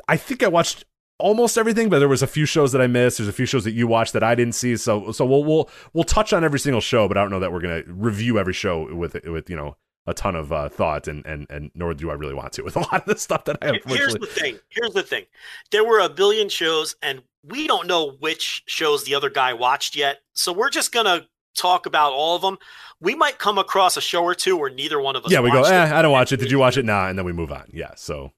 I 0.08 0.16
think 0.16 0.42
I 0.42 0.48
watched 0.48 0.84
almost 1.18 1.56
everything, 1.56 1.88
but 1.88 2.00
there 2.00 2.08
was 2.08 2.22
a 2.22 2.26
few 2.26 2.46
shows 2.46 2.72
that 2.72 2.80
I 2.80 2.86
missed. 2.88 3.18
There's 3.18 3.28
a 3.28 3.32
few 3.32 3.46
shows 3.46 3.64
that 3.64 3.72
you 3.72 3.86
watched 3.86 4.12
that 4.14 4.24
I 4.24 4.34
didn't 4.34 4.54
see. 4.54 4.76
So 4.76 5.12
so 5.12 5.24
we'll 5.24 5.44
we'll 5.44 5.70
we'll 5.92 6.04
touch 6.04 6.32
on 6.32 6.42
every 6.42 6.58
single 6.58 6.80
show, 6.80 7.06
but 7.06 7.16
I 7.16 7.22
don't 7.22 7.30
know 7.30 7.40
that 7.40 7.52
we're 7.52 7.60
going 7.60 7.84
to 7.84 7.92
review 7.92 8.38
every 8.38 8.54
show 8.54 8.92
with 8.92 9.14
with 9.24 9.48
you 9.48 9.56
know 9.56 9.76
a 10.10 10.14
ton 10.14 10.36
of 10.36 10.52
uh, 10.52 10.68
thought 10.68 11.08
and 11.08 11.24
and 11.24 11.46
and 11.48 11.70
nor 11.74 11.94
do 11.94 12.10
I 12.10 12.14
really 12.14 12.34
want 12.34 12.52
to 12.54 12.62
with 12.62 12.76
a 12.76 12.80
lot 12.80 12.94
of 12.94 13.04
the 13.06 13.18
stuff 13.18 13.44
that 13.44 13.58
I 13.62 13.66
have. 13.66 13.76
Here's 13.86 14.14
the 14.14 14.26
thing. 14.26 14.58
Here's 14.68 14.92
the 14.92 15.02
thing. 15.02 15.24
There 15.70 15.84
were 15.84 16.00
a 16.00 16.08
billion 16.08 16.48
shows, 16.48 16.96
and 17.02 17.22
we 17.42 17.66
don't 17.66 17.86
know 17.86 18.12
which 18.20 18.62
shows 18.66 19.04
the 19.04 19.14
other 19.14 19.30
guy 19.30 19.54
watched 19.54 19.96
yet. 19.96 20.18
So 20.34 20.52
we're 20.52 20.70
just 20.70 20.92
gonna 20.92 21.26
talk 21.56 21.86
about 21.86 22.12
all 22.12 22.36
of 22.36 22.42
them. 22.42 22.58
We 23.00 23.14
might 23.14 23.38
come 23.38 23.56
across 23.58 23.96
a 23.96 24.00
show 24.00 24.22
or 24.22 24.34
two 24.34 24.56
where 24.56 24.70
neither 24.70 25.00
one 25.00 25.16
of 25.16 25.24
us. 25.24 25.32
Yeah, 25.32 25.40
we 25.40 25.50
go. 25.50 25.62
Eh. 25.62 25.98
I 25.98 26.02
don't 26.02 26.12
watch 26.12 26.32
it. 26.32 26.36
Did 26.36 26.50
you 26.50 26.58
watch 26.58 26.76
it? 26.76 26.84
Nah, 26.84 27.08
and 27.08 27.18
then 27.18 27.24
we 27.24 27.32
move 27.32 27.50
on. 27.50 27.64
Yeah, 27.72 27.92
so 27.96 28.32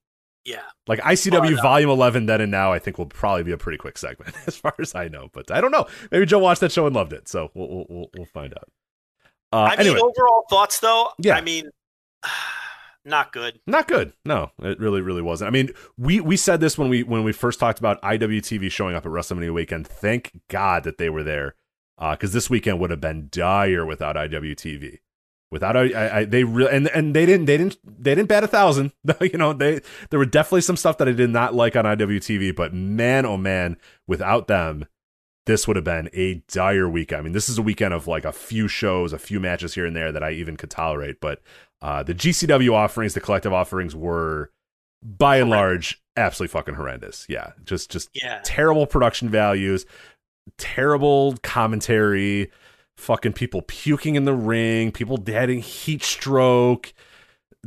Yeah. 0.45 0.63
Like 0.87 1.01
ICW 1.01 1.51
But, 1.57 1.59
uh, 1.59 1.63
Volume 1.63 1.91
11, 1.91 2.27
then 2.27 2.41
and 2.41 2.51
now, 2.51 2.73
I 2.73 2.79
think 2.79 2.99
will 2.99 3.07
probably 3.07 3.43
be 3.43 3.53
a 3.53 3.59
pretty 3.59 3.79
quick 3.79 3.99
segment, 3.99 4.35
as 4.47 4.57
far 4.57 4.75
as 4.79 4.95
I 4.95 5.09
know. 5.09 5.29
But 5.33 5.51
I 5.51 5.61
don't 5.61 5.73
know. 5.73 5.87
Maybe 6.11 6.27
Joe 6.27 6.39
watched 6.39 6.61
that 6.61 6.73
show 6.73 6.87
and 6.87 6.95
loved 6.95 7.13
it, 7.13 7.29
so 7.29 7.51
we'll 7.55 7.87
we'll, 7.89 8.07
we'll 8.17 8.27
find 8.27 8.53
out. 8.55 8.69
Uh, 9.53 9.69
I 9.71 9.75
anyway, 9.75 9.97
mean, 9.97 10.05
overall 10.05 10.45
thoughts 10.49 10.81
though. 10.81 11.11
Yeah. 11.19 11.37
I 11.37 11.43
mean, 11.43 11.71
not 13.05 13.33
good. 13.33 13.61
not 13.67 13.87
good. 13.87 14.13
No, 14.25 14.51
it 14.61 14.81
really 14.81 15.01
really 15.01 15.23
wasn't. 15.23 15.49
I 15.49 15.51
mean, 15.51 15.71
we 15.99 16.21
we 16.21 16.37
said 16.37 16.61
this 16.61 16.79
when 16.79 16.89
we 16.89 17.03
when 17.03 17.23
we 17.25 17.33
first 17.33 17.61
talked 17.61 17.79
about 17.79 18.01
IWTV 18.03 18.71
showing 18.71 18.97
up 18.97 19.05
at 19.05 19.13
WrestleMania 19.13 19.53
weekend. 19.53 19.87
Thank 19.87 20.41
God 20.49 20.85
that 20.85 20.99
they 20.99 21.11
were 21.11 21.23
there, 21.23 21.55
because 21.99 22.33
this 22.33 22.49
weekend 22.49 22.81
would 22.81 22.91
have 22.91 23.01
been 23.01 23.29
dire 23.31 23.85
without 23.85 24.17
IWTV. 24.17 24.99
Without 25.51 25.77
I, 25.77 25.91
I, 25.91 26.19
I 26.21 26.25
they 26.25 26.45
really 26.45 26.75
and 26.75 26.89
and 26.89 27.15
they 27.15 27.27
didn't 27.27 27.45
they 27.45 27.59
didn't 27.59 27.77
they 27.85 28.15
didn't 28.15 28.31
bat 28.31 28.43
a 28.43 28.49
thousand. 28.49 28.93
you 29.21 29.37
know 29.37 29.53
they 29.53 29.83
there 30.09 30.19
were 30.19 30.25
definitely 30.25 30.63
some 30.63 30.79
stuff 30.79 30.97
that 30.97 31.09
I 31.09 31.13
did 31.13 31.29
not 31.29 31.55
like 31.55 31.77
on 31.77 31.85
IWTV, 31.85 32.57
but 32.57 32.73
man 32.73 33.27
oh 33.27 33.37
man, 33.37 33.77
without 34.07 34.49
them, 34.49 34.87
this 35.47 35.67
would 35.67 35.77
have 35.77 35.85
been 35.85 36.09
a 36.13 36.43
dire 36.49 36.89
weekend. 36.89 37.21
I 37.21 37.23
mean, 37.23 37.33
this 37.33 37.49
is 37.49 37.59
a 37.59 37.63
weekend 37.63 37.95
of 37.95 38.07
like 38.07 38.25
a 38.25 38.33
few 38.33 38.69
shows, 38.69 39.13
a 39.13 39.19
few 39.19 39.41
matches 39.41 39.75
here 39.75 39.87
and 39.87 39.97
there 39.97 40.13
that 40.13 40.23
I 40.23 40.31
even 40.33 40.57
could 40.57 40.71
tolerate. 40.71 41.21
But 41.21 41.41
uh, 41.81 42.03
the 42.03 42.15
GCW 42.15 42.73
offerings, 42.73 43.15
the 43.15 43.21
collective 43.21 43.53
offerings, 43.53 43.95
were 43.97 44.51
by 45.03 45.39
and 45.39 45.51
large 45.51 46.01
absolutely 46.17 46.53
fucking 46.53 46.75
horrendous. 46.75 47.27
Yeah, 47.29 47.53
just 47.65 47.91
just 47.91 48.09
Yeah. 48.15 48.41
terrible 48.45 48.87
production 48.87 49.29
values, 49.29 49.85
terrible 50.59 51.37
commentary, 51.43 52.51
fucking 52.97 53.33
people 53.33 53.63
puking 53.63 54.15
in 54.15 54.25
the 54.25 54.35
ring, 54.35 54.93
people 54.93 55.19
having 55.27 55.61
heat 55.61 56.03
stroke. 56.03 56.93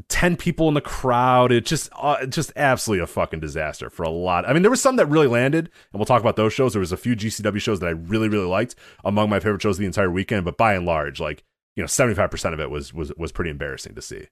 10 0.09 0.35
people 0.35 0.67
in 0.67 0.73
the 0.73 0.81
crowd 0.81 1.51
it 1.53 1.65
just 1.65 1.89
uh, 1.95 2.25
just 2.25 2.51
absolutely 2.57 3.01
a 3.01 3.07
fucking 3.07 3.39
disaster 3.39 3.89
for 3.89 4.03
a 4.03 4.09
lot 4.09 4.47
i 4.47 4.51
mean 4.51 4.61
there 4.61 4.71
was 4.71 4.81
some 4.81 4.97
that 4.97 5.05
really 5.05 5.27
landed 5.27 5.65
and 5.91 5.99
we'll 5.99 6.05
talk 6.05 6.19
about 6.19 6.35
those 6.35 6.51
shows 6.51 6.73
there 6.73 6.81
was 6.81 6.91
a 6.91 6.97
few 6.97 7.15
gcw 7.15 7.61
shows 7.61 7.79
that 7.79 7.87
i 7.87 7.91
really 7.91 8.27
really 8.27 8.47
liked 8.47 8.75
among 9.05 9.29
my 9.29 9.39
favorite 9.39 9.61
shows 9.61 9.77
of 9.77 9.79
the 9.79 9.85
entire 9.85 10.11
weekend 10.11 10.43
but 10.43 10.57
by 10.57 10.73
and 10.73 10.85
large 10.85 11.21
like 11.21 11.43
you 11.75 11.83
know 11.83 11.87
75% 11.87 12.53
of 12.53 12.59
it 12.59 12.69
was 12.69 12.93
was 12.93 13.13
was 13.17 13.31
pretty 13.31 13.51
embarrassing 13.51 13.95
to 13.95 14.01
see 14.01 14.27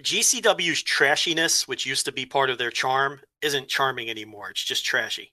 GCW's 0.00 0.82
trashiness, 0.82 1.66
which 1.66 1.86
used 1.86 2.04
to 2.04 2.12
be 2.12 2.26
part 2.26 2.50
of 2.50 2.58
their 2.58 2.70
charm, 2.70 3.20
isn't 3.40 3.68
charming 3.68 4.10
anymore. 4.10 4.50
It's 4.50 4.62
just 4.62 4.84
trashy. 4.84 5.32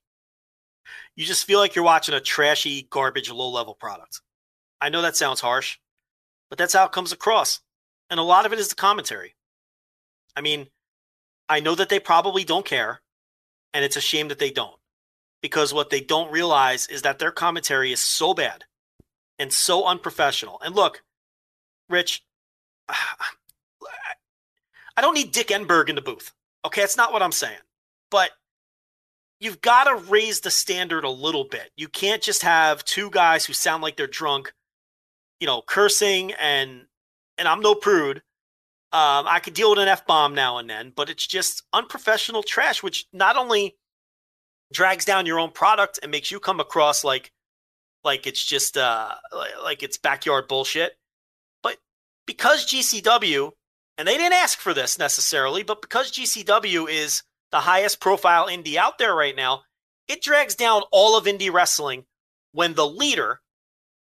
You 1.15 1.25
just 1.25 1.45
feel 1.45 1.59
like 1.59 1.75
you're 1.75 1.83
watching 1.83 2.15
a 2.15 2.21
trashy, 2.21 2.87
garbage, 2.89 3.29
low 3.29 3.49
level 3.49 3.75
product. 3.75 4.21
I 4.79 4.89
know 4.89 5.01
that 5.01 5.17
sounds 5.17 5.41
harsh, 5.41 5.77
but 6.49 6.57
that's 6.57 6.73
how 6.73 6.85
it 6.85 6.91
comes 6.91 7.11
across. 7.11 7.59
And 8.13 8.19
a 8.19 8.23
lot 8.23 8.45
of 8.45 8.53
it 8.53 8.59
is 8.59 8.67
the 8.67 8.75
commentary. 8.75 9.33
I 10.35 10.41
mean, 10.41 10.67
I 11.49 11.61
know 11.61 11.73
that 11.73 11.89
they 11.89 11.99
probably 11.99 12.43
don't 12.43 12.63
care, 12.63 13.01
and 13.73 13.83
it's 13.83 13.97
a 13.97 14.01
shame 14.01 14.27
that 14.27 14.37
they 14.37 14.51
don't. 14.51 14.75
Because 15.41 15.73
what 15.73 15.89
they 15.89 15.99
don't 15.99 16.31
realize 16.31 16.85
is 16.85 17.01
that 17.01 17.17
their 17.17 17.31
commentary 17.31 17.91
is 17.91 17.99
so 17.99 18.35
bad 18.35 18.65
and 19.39 19.51
so 19.51 19.85
unprofessional. 19.85 20.61
And 20.63 20.75
look, 20.75 21.01
Rich, 21.89 22.23
I 22.87 22.95
don't 25.01 25.15
need 25.15 25.31
Dick 25.31 25.47
Enberg 25.47 25.89
in 25.89 25.95
the 25.95 26.01
booth. 26.01 26.33
Okay, 26.63 26.81
that's 26.81 26.97
not 26.97 27.13
what 27.13 27.23
I'm 27.23 27.31
saying. 27.31 27.57
But 28.11 28.29
you've 29.39 29.59
got 29.59 29.85
to 29.85 29.95
raise 29.95 30.41
the 30.41 30.51
standard 30.51 31.03
a 31.03 31.09
little 31.09 31.45
bit. 31.45 31.71
You 31.75 31.87
can't 31.87 32.21
just 32.21 32.43
have 32.43 32.85
two 32.85 33.09
guys 33.09 33.43
who 33.43 33.53
sound 33.53 33.81
like 33.81 33.97
they're 33.97 34.05
drunk, 34.05 34.53
you 35.39 35.47
know, 35.47 35.63
cursing 35.65 36.33
and 36.33 36.85
and 37.37 37.47
I'm 37.47 37.61
no 37.61 37.75
prude. 37.75 38.17
Um, 38.91 39.25
I 39.27 39.39
could 39.39 39.55
deal 39.55 39.71
with 39.71 39.79
an 39.79 39.87
f 39.87 40.05
bomb 40.05 40.35
now 40.35 40.59
and 40.59 40.69
then, 40.69 40.93
but 40.95 41.09
it's 41.09 41.25
just 41.25 41.63
unprofessional 41.73 42.43
trash, 42.43 42.83
which 42.83 43.07
not 43.11 43.37
only 43.37 43.75
drags 44.71 45.05
down 45.05 45.25
your 45.25 45.39
own 45.39 45.51
product 45.51 45.99
and 46.01 46.11
makes 46.11 46.31
you 46.31 46.39
come 46.39 46.59
across 46.59 47.03
like 47.03 47.31
like 48.03 48.27
it's 48.27 48.43
just 48.43 48.77
uh 48.77 49.13
like- 49.63 49.83
it's 49.83 49.97
backyard 49.97 50.47
bullshit, 50.47 50.93
but 51.63 51.77
because 52.27 52.65
GCW 52.65 53.51
and 53.97 54.07
they 54.07 54.17
didn't 54.17 54.33
ask 54.33 54.59
for 54.59 54.73
this 54.73 54.97
necessarily, 54.99 55.63
but 55.63 55.81
because 55.81 56.11
GCW 56.11 56.89
is 56.89 57.23
the 57.51 57.59
highest 57.59 57.99
profile 57.99 58.47
indie 58.47 58.75
out 58.75 58.97
there 58.97 59.15
right 59.15 59.35
now, 59.35 59.61
it 60.07 60.21
drags 60.21 60.55
down 60.55 60.83
all 60.91 61.17
of 61.17 61.25
indie 61.25 61.51
wrestling 61.51 62.05
when 62.51 62.73
the 62.73 62.87
leader, 62.87 63.39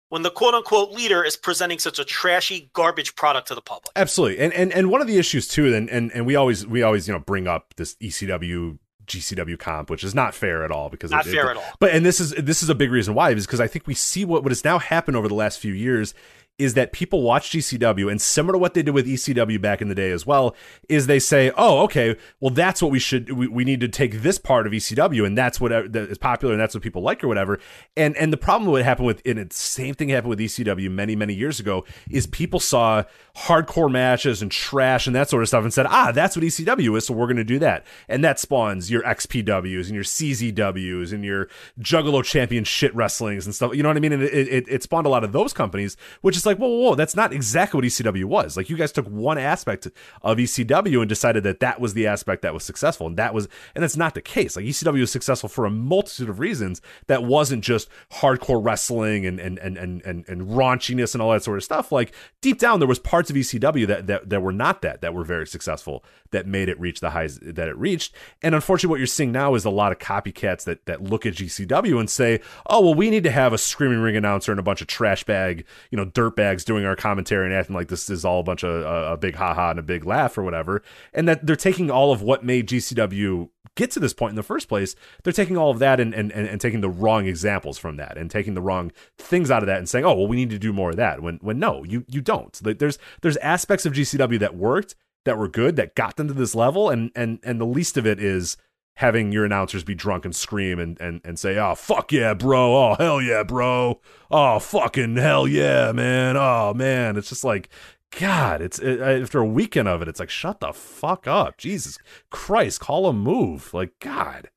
when 0.09 0.21
the 0.21 0.31
quote 0.31 0.53
unquote 0.53 0.91
leader 0.91 1.23
is 1.23 1.35
presenting 1.35 1.79
such 1.79 1.99
a 1.99 2.05
trashy 2.05 2.69
garbage 2.73 3.15
product 3.15 3.47
to 3.49 3.55
the 3.55 3.61
public. 3.61 3.91
Absolutely, 3.95 4.39
and 4.43 4.53
and 4.53 4.71
and 4.73 4.89
one 4.89 5.01
of 5.01 5.07
the 5.07 5.17
issues 5.17 5.47
too, 5.47 5.73
and 5.73 5.89
and 5.89 6.11
and 6.11 6.25
we 6.25 6.35
always 6.35 6.65
we 6.65 6.83
always 6.83 7.07
you 7.07 7.13
know 7.13 7.19
bring 7.19 7.47
up 7.47 7.73
this 7.77 7.95
ECW 7.95 8.77
GCW 9.07 9.57
comp, 9.59 9.89
which 9.89 10.03
is 10.03 10.15
not 10.15 10.33
fair 10.33 10.63
at 10.63 10.71
all 10.71 10.89
because 10.89 11.11
Not 11.11 11.27
it- 11.27 11.31
fair 11.31 11.47
it- 11.47 11.51
at 11.51 11.57
all. 11.57 11.63
But 11.79 11.91
and 11.91 12.05
this 12.05 12.19
is 12.19 12.31
this 12.31 12.63
is 12.63 12.69
a 12.69 12.75
big 12.75 12.91
reason 12.91 13.13
why 13.13 13.31
is 13.31 13.45
because 13.45 13.59
I 13.61 13.67
think 13.67 13.87
we 13.87 13.93
see 13.93 14.25
what 14.25 14.43
what 14.43 14.51
has 14.51 14.63
now 14.63 14.79
happened 14.79 15.15
over 15.17 15.27
the 15.27 15.35
last 15.35 15.59
few 15.59 15.73
years 15.73 16.13
is 16.57 16.73
that 16.73 16.93
people 16.93 17.21
watch 17.21 17.51
GCW 17.51 18.09
and 18.09 18.21
similar 18.21 18.53
to 18.53 18.57
what 18.57 18.73
they 18.73 18.81
did 18.81 18.93
with 18.93 19.05
ECW 19.05 19.59
back 19.59 19.81
in 19.81 19.89
the 19.89 19.95
day 19.95 20.11
as 20.11 20.25
well 20.25 20.55
is 20.87 21.07
they 21.07 21.19
say 21.19 21.51
oh 21.57 21.79
okay 21.83 22.15
well 22.39 22.49
that's 22.53 22.81
what 22.81 22.91
we 22.91 22.99
should 22.99 23.31
we, 23.31 23.47
we 23.47 23.65
need 23.65 23.81
to 23.81 23.89
take 23.89 24.21
this 24.21 24.37
part 24.37 24.65
of 24.65 24.71
ECW 24.71 25.25
and 25.25 25.37
that's 25.37 25.59
what 25.59 25.73
uh, 25.73 25.83
that 25.89 26.09
is 26.09 26.17
popular 26.17 26.53
and 26.53 26.61
that's 26.61 26.73
what 26.73 26.81
people 26.81 27.01
like 27.01 27.23
or 27.23 27.27
whatever. 27.27 27.59
And 27.97 28.15
and 28.15 28.31
the 28.31 28.37
problem 28.37 28.71
what 28.71 28.83
happened 28.83 29.07
with 29.07 29.21
and 29.25 29.51
same 29.51 29.95
thing 29.95 30.09
happened 30.09 30.29
with 30.29 30.39
ECW 30.39 30.89
many 30.89 31.15
many 31.15 31.33
years 31.33 31.59
ago 31.59 31.83
is 32.09 32.25
people 32.25 32.61
saw 32.61 33.03
hardcore 33.35 33.91
matches 33.91 34.41
and 34.41 34.49
trash 34.49 35.07
and 35.07 35.15
that 35.15 35.29
sort 35.29 35.43
of 35.43 35.49
stuff 35.49 35.63
and 35.63 35.73
said 35.73 35.85
ah 35.89 36.13
that's 36.13 36.37
what 36.37 36.43
ECW 36.43 36.97
is 36.97 37.07
so 37.07 37.13
we're 37.13 37.27
going 37.27 37.35
to 37.35 37.43
do 37.43 37.59
that. 37.59 37.85
And 38.07 38.23
that 38.23 38.39
spawns 38.39 38.89
your 38.89 39.03
XPWs 39.03 39.87
and 39.87 39.95
your 39.95 40.05
CZWs 40.05 41.11
and 41.11 41.25
your 41.25 41.49
Juggalo 41.81 42.23
Championship 42.23 42.93
Wrestlings 42.95 43.45
and 43.45 43.53
stuff 43.53 43.75
you 43.75 43.83
know 43.83 43.89
what 43.89 43.97
I 43.97 43.99
mean? 43.99 44.13
And 44.13 44.23
it, 44.23 44.47
it, 44.47 44.65
it 44.69 44.83
spawned 44.83 45.05
a 45.05 45.09
lot 45.09 45.25
of 45.25 45.33
those 45.33 45.51
companies 45.51 45.97
which 46.21 46.37
just 46.45 46.59
like, 46.59 46.63
whoa, 46.63 46.69
whoa, 46.69 46.89
whoa, 46.89 46.95
that's 46.95 47.15
not 47.15 47.33
exactly 47.33 47.77
what 47.77 47.85
ECW 47.85 48.25
was. 48.25 48.55
Like 48.55 48.69
you 48.69 48.77
guys 48.77 48.91
took 48.91 49.07
one 49.07 49.37
aspect 49.37 49.87
of 50.21 50.37
ECW 50.37 51.01
and 51.01 51.09
decided 51.09 51.43
that 51.43 51.59
that 51.59 51.81
was 51.81 51.93
the 51.93 52.07
aspect 52.07 52.43
that 52.43 52.53
was 52.53 52.63
successful, 52.63 53.07
and 53.07 53.17
that 53.17 53.33
was, 53.33 53.47
and 53.73 53.83
that's 53.83 53.97
not 53.97 54.13
the 54.13 54.21
case. 54.21 54.55
Like 54.55 54.65
ECW 54.65 55.01
was 55.01 55.11
successful 55.11 55.49
for 55.49 55.65
a 55.65 55.71
multitude 55.71 56.29
of 56.29 56.39
reasons. 56.39 56.81
That 57.07 57.23
wasn't 57.23 57.63
just 57.63 57.89
hardcore 58.13 58.63
wrestling 58.63 59.25
and 59.25 59.39
and 59.39 59.57
and 59.59 59.77
and 59.77 60.01
and, 60.03 60.27
and 60.27 60.41
raunchiness 60.43 61.13
and 61.13 61.21
all 61.21 61.31
that 61.31 61.43
sort 61.43 61.57
of 61.57 61.63
stuff. 61.63 61.91
Like 61.91 62.13
deep 62.41 62.59
down, 62.59 62.79
there 62.79 62.87
was 62.87 62.99
parts 62.99 63.29
of 63.29 63.35
ECW 63.35 63.87
that 63.87 64.07
that 64.07 64.29
that 64.29 64.41
were 64.41 64.53
not 64.53 64.81
that 64.83 65.01
that 65.01 65.13
were 65.13 65.23
very 65.23 65.47
successful 65.47 66.03
that 66.35 66.45
made 66.45 66.69
it 66.69 66.79
reach 66.79 66.99
the 66.99 67.09
highs 67.09 67.39
that 67.39 67.67
it 67.67 67.77
reached. 67.77 68.13
And 68.41 68.53
unfortunately, 68.53 68.91
what 68.91 68.99
you're 68.99 69.07
seeing 69.07 69.31
now 69.31 69.55
is 69.55 69.65
a 69.65 69.69
lot 69.69 69.91
of 69.91 69.99
copycats 69.99 70.65
that 70.65 70.85
that 70.85 71.01
look 71.01 71.25
at 71.25 71.35
GCW 71.35 71.99
and 71.99 72.09
say, 72.09 72.41
oh 72.67 72.81
well, 72.81 72.93
we 72.93 73.09
need 73.09 73.23
to 73.23 73.31
have 73.31 73.53
a 73.53 73.57
screaming 73.57 73.99
ring 73.99 74.15
announcer 74.15 74.51
and 74.51 74.59
a 74.59 74.63
bunch 74.63 74.81
of 74.81 74.87
trash 74.87 75.23
bag, 75.23 75.65
you 75.91 75.97
know, 75.97 76.05
dirt 76.05 76.35
bags 76.35 76.65
doing 76.65 76.85
our 76.85 76.95
commentary 76.95 77.45
and 77.45 77.55
acting 77.55 77.75
like 77.75 77.87
this 77.87 78.09
is 78.09 78.25
all 78.25 78.41
a 78.41 78.43
bunch 78.43 78.63
of 78.63 78.85
uh, 78.85 79.13
a 79.13 79.17
big 79.17 79.35
haha 79.35 79.71
and 79.71 79.79
a 79.79 79.83
big 79.83 80.05
laugh 80.05 80.37
or 80.37 80.43
whatever. 80.43 80.83
And 81.13 81.27
that 81.27 81.45
they're 81.45 81.55
taking 81.55 81.89
all 81.89 82.11
of 82.11 82.21
what 82.21 82.43
made 82.43 82.67
GCW 82.67 83.49
get 83.75 83.91
to 83.91 83.99
this 83.99 84.13
point 84.13 84.31
in 84.31 84.35
the 84.35 84.43
first 84.43 84.67
place. 84.67 84.95
They're 85.23 85.33
taking 85.33 85.57
all 85.57 85.71
of 85.71 85.79
that 85.79 85.99
and 85.99 86.13
and, 86.13 86.31
and, 86.31 86.59
taking 86.61 86.81
the 86.81 86.89
wrong 86.89 87.27
examples 87.27 87.77
from 87.77 87.97
that 87.97 88.17
and 88.17 88.31
taking 88.31 88.53
the 88.53 88.61
wrong 88.61 88.91
things 89.17 89.51
out 89.51 89.63
of 89.63 89.67
that 89.67 89.77
and 89.77 89.87
saying, 89.87 90.05
oh 90.05 90.13
well, 90.13 90.27
we 90.27 90.35
need 90.35 90.49
to 90.49 90.59
do 90.59 90.73
more 90.73 90.91
of 90.91 90.95
that. 90.97 91.21
When 91.21 91.37
when 91.37 91.59
no, 91.59 91.83
you 91.83 92.05
you 92.07 92.21
don't. 92.21 92.53
There's 92.61 92.97
there's 93.21 93.37
aspects 93.37 93.85
of 93.85 93.93
GCW 93.93 94.39
that 94.39 94.55
worked 94.55 94.95
that 95.25 95.37
were 95.37 95.47
good 95.47 95.75
that 95.75 95.95
got 95.95 96.15
them 96.15 96.27
to 96.27 96.33
this 96.33 96.55
level 96.55 96.89
and 96.89 97.11
and 97.15 97.39
and 97.43 97.59
the 97.59 97.65
least 97.65 97.97
of 97.97 98.07
it 98.07 98.19
is 98.19 98.57
having 98.97 99.31
your 99.31 99.43
announcers 99.43 99.83
be 99.83 99.93
drunk 99.93 100.23
and 100.23 100.35
scream 100.35 100.79
and 100.79 100.99
and, 101.01 101.19
and 101.25 101.37
say 101.37 101.57
oh 101.57 101.75
fuck 101.75 102.11
yeah 102.11 102.33
bro. 102.33 102.75
Oh 102.75 102.95
hell 102.95 103.21
yeah 103.21 103.43
bro. 103.43 103.99
Oh 104.31 104.59
fucking 104.59 105.17
hell 105.17 105.47
yeah 105.47 105.91
man. 105.91 106.37
Oh 106.37 106.73
man. 106.73 107.17
It's 107.17 107.29
just 107.29 107.43
like 107.43 107.69
god 108.17 108.61
it's 108.61 108.79
it, 108.79 109.01
after 109.01 109.39
a 109.39 109.45
weekend 109.45 109.89
of 109.89 110.01
it 110.01 110.07
it's 110.07 110.19
like 110.19 110.29
shut 110.29 110.61
the 110.61 110.71
fuck 110.71 111.27
up. 111.27 111.57
Jesus 111.57 111.97
christ 112.31 112.79
call 112.79 113.07
a 113.07 113.13
move. 113.13 113.73
Like 113.73 113.91
god. 113.99 114.49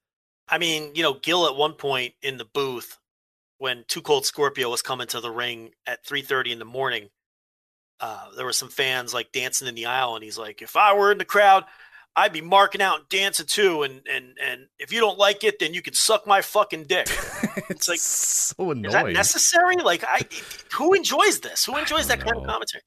I 0.49 0.59
mean, 0.59 0.93
you 0.95 1.03
know, 1.03 1.15
Gill 1.15 1.47
at 1.47 1.57
one 1.57 1.74
point 1.74 2.15
in 2.23 2.39
the 2.39 2.45
booth 2.47 2.99
when 3.59 3.85
Too 3.86 4.01
Cold 4.01 4.24
Scorpio 4.24 4.70
was 4.70 4.82
coming 4.82 5.07
to 5.09 5.20
the 5.20 5.31
ring 5.31 5.73
at 5.86 6.07
3:30 6.07 6.53
in 6.53 6.59
the 6.59 6.65
morning, 6.65 7.11
uh, 8.00 8.26
there 8.36 8.44
were 8.44 8.52
some 8.52 8.68
fans 8.68 9.12
like 9.12 9.32
dancing 9.32 9.68
in 9.68 9.74
the 9.74 9.86
aisle, 9.86 10.14
and 10.14 10.24
he's 10.24 10.38
like, 10.38 10.62
"If 10.62 10.76
I 10.76 10.94
were 10.94 11.10
in 11.10 11.18
the 11.18 11.24
crowd, 11.24 11.64
I'd 12.14 12.32
be 12.32 12.40
marking 12.40 12.82
out 12.82 12.98
and 12.98 13.08
dancing 13.08 13.46
too, 13.46 13.82
and 13.82 14.02
and 14.12 14.36
and 14.42 14.66
if 14.78 14.92
you 14.92 15.00
don't 15.00 15.18
like 15.18 15.44
it, 15.44 15.58
then 15.58 15.74
you 15.74 15.82
can 15.82 15.94
suck 15.94 16.26
my 16.26 16.40
fucking 16.40 16.84
dick." 16.84 17.08
it's 17.68 17.88
like, 17.88 17.98
so 17.98 18.70
annoying. 18.70 18.84
Is 18.86 18.92
that 18.92 19.12
necessary? 19.12 19.76
Like, 19.76 20.04
I 20.06 20.22
who 20.74 20.94
enjoys 20.94 21.40
this? 21.40 21.64
Who 21.64 21.76
enjoys 21.76 22.08
that 22.08 22.20
kind 22.20 22.36
of 22.36 22.46
commentary? 22.46 22.82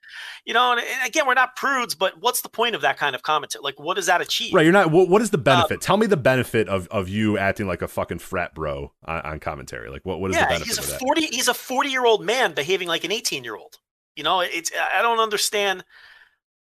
You 0.45 0.53
know, 0.53 0.73
and, 0.73 0.81
and 0.81 1.07
again, 1.07 1.27
we're 1.27 1.33
not 1.33 1.55
prudes, 1.55 1.95
but 1.95 2.19
what's 2.21 2.41
the 2.41 2.49
point 2.49 2.75
of 2.75 2.81
that 2.81 2.97
kind 2.97 3.15
of 3.15 3.23
commentary? 3.23 3.61
Like, 3.63 3.79
what 3.79 3.95
does 3.95 4.05
that 4.05 4.21
achieve? 4.21 4.53
right 4.53 4.63
you're 4.63 4.73
not 4.73 4.91
what, 4.91 5.09
what 5.09 5.21
is 5.21 5.29
the 5.29 5.37
benefit 5.37 5.75
Um, 5.75 5.79
tell 5.79 5.97
me 5.97 6.07
the 6.07 6.17
benefit 6.17 6.67
of 6.67 6.87
of 6.87 7.09
you 7.09 7.37
acting 7.37 7.67
like 7.67 7.81
a 7.81 7.87
fucking 7.87 8.19
frat 8.19 8.53
bro 8.53 8.91
on, 9.05 9.21
on 9.21 9.39
commentary 9.39 9.89
like 9.89 10.05
what 10.05 10.19
what 10.19 10.31
is 10.31 10.37
the 10.37 10.41
yeah, 10.41 10.47
benefit 10.47 10.67
he's 10.67 10.77
a 10.77 10.81
forty. 10.81 11.27
He's 11.27 11.47
a 11.47 11.53
forty-year-old 11.53 12.23
man 12.23 12.53
behaving 12.53 12.87
like 12.87 13.03
an 13.03 13.11
eighteen-year-old. 13.11 13.77
You 14.15 14.23
know, 14.23 14.41
it's 14.41 14.71
I 14.95 15.01
don't 15.01 15.19
understand 15.19 15.83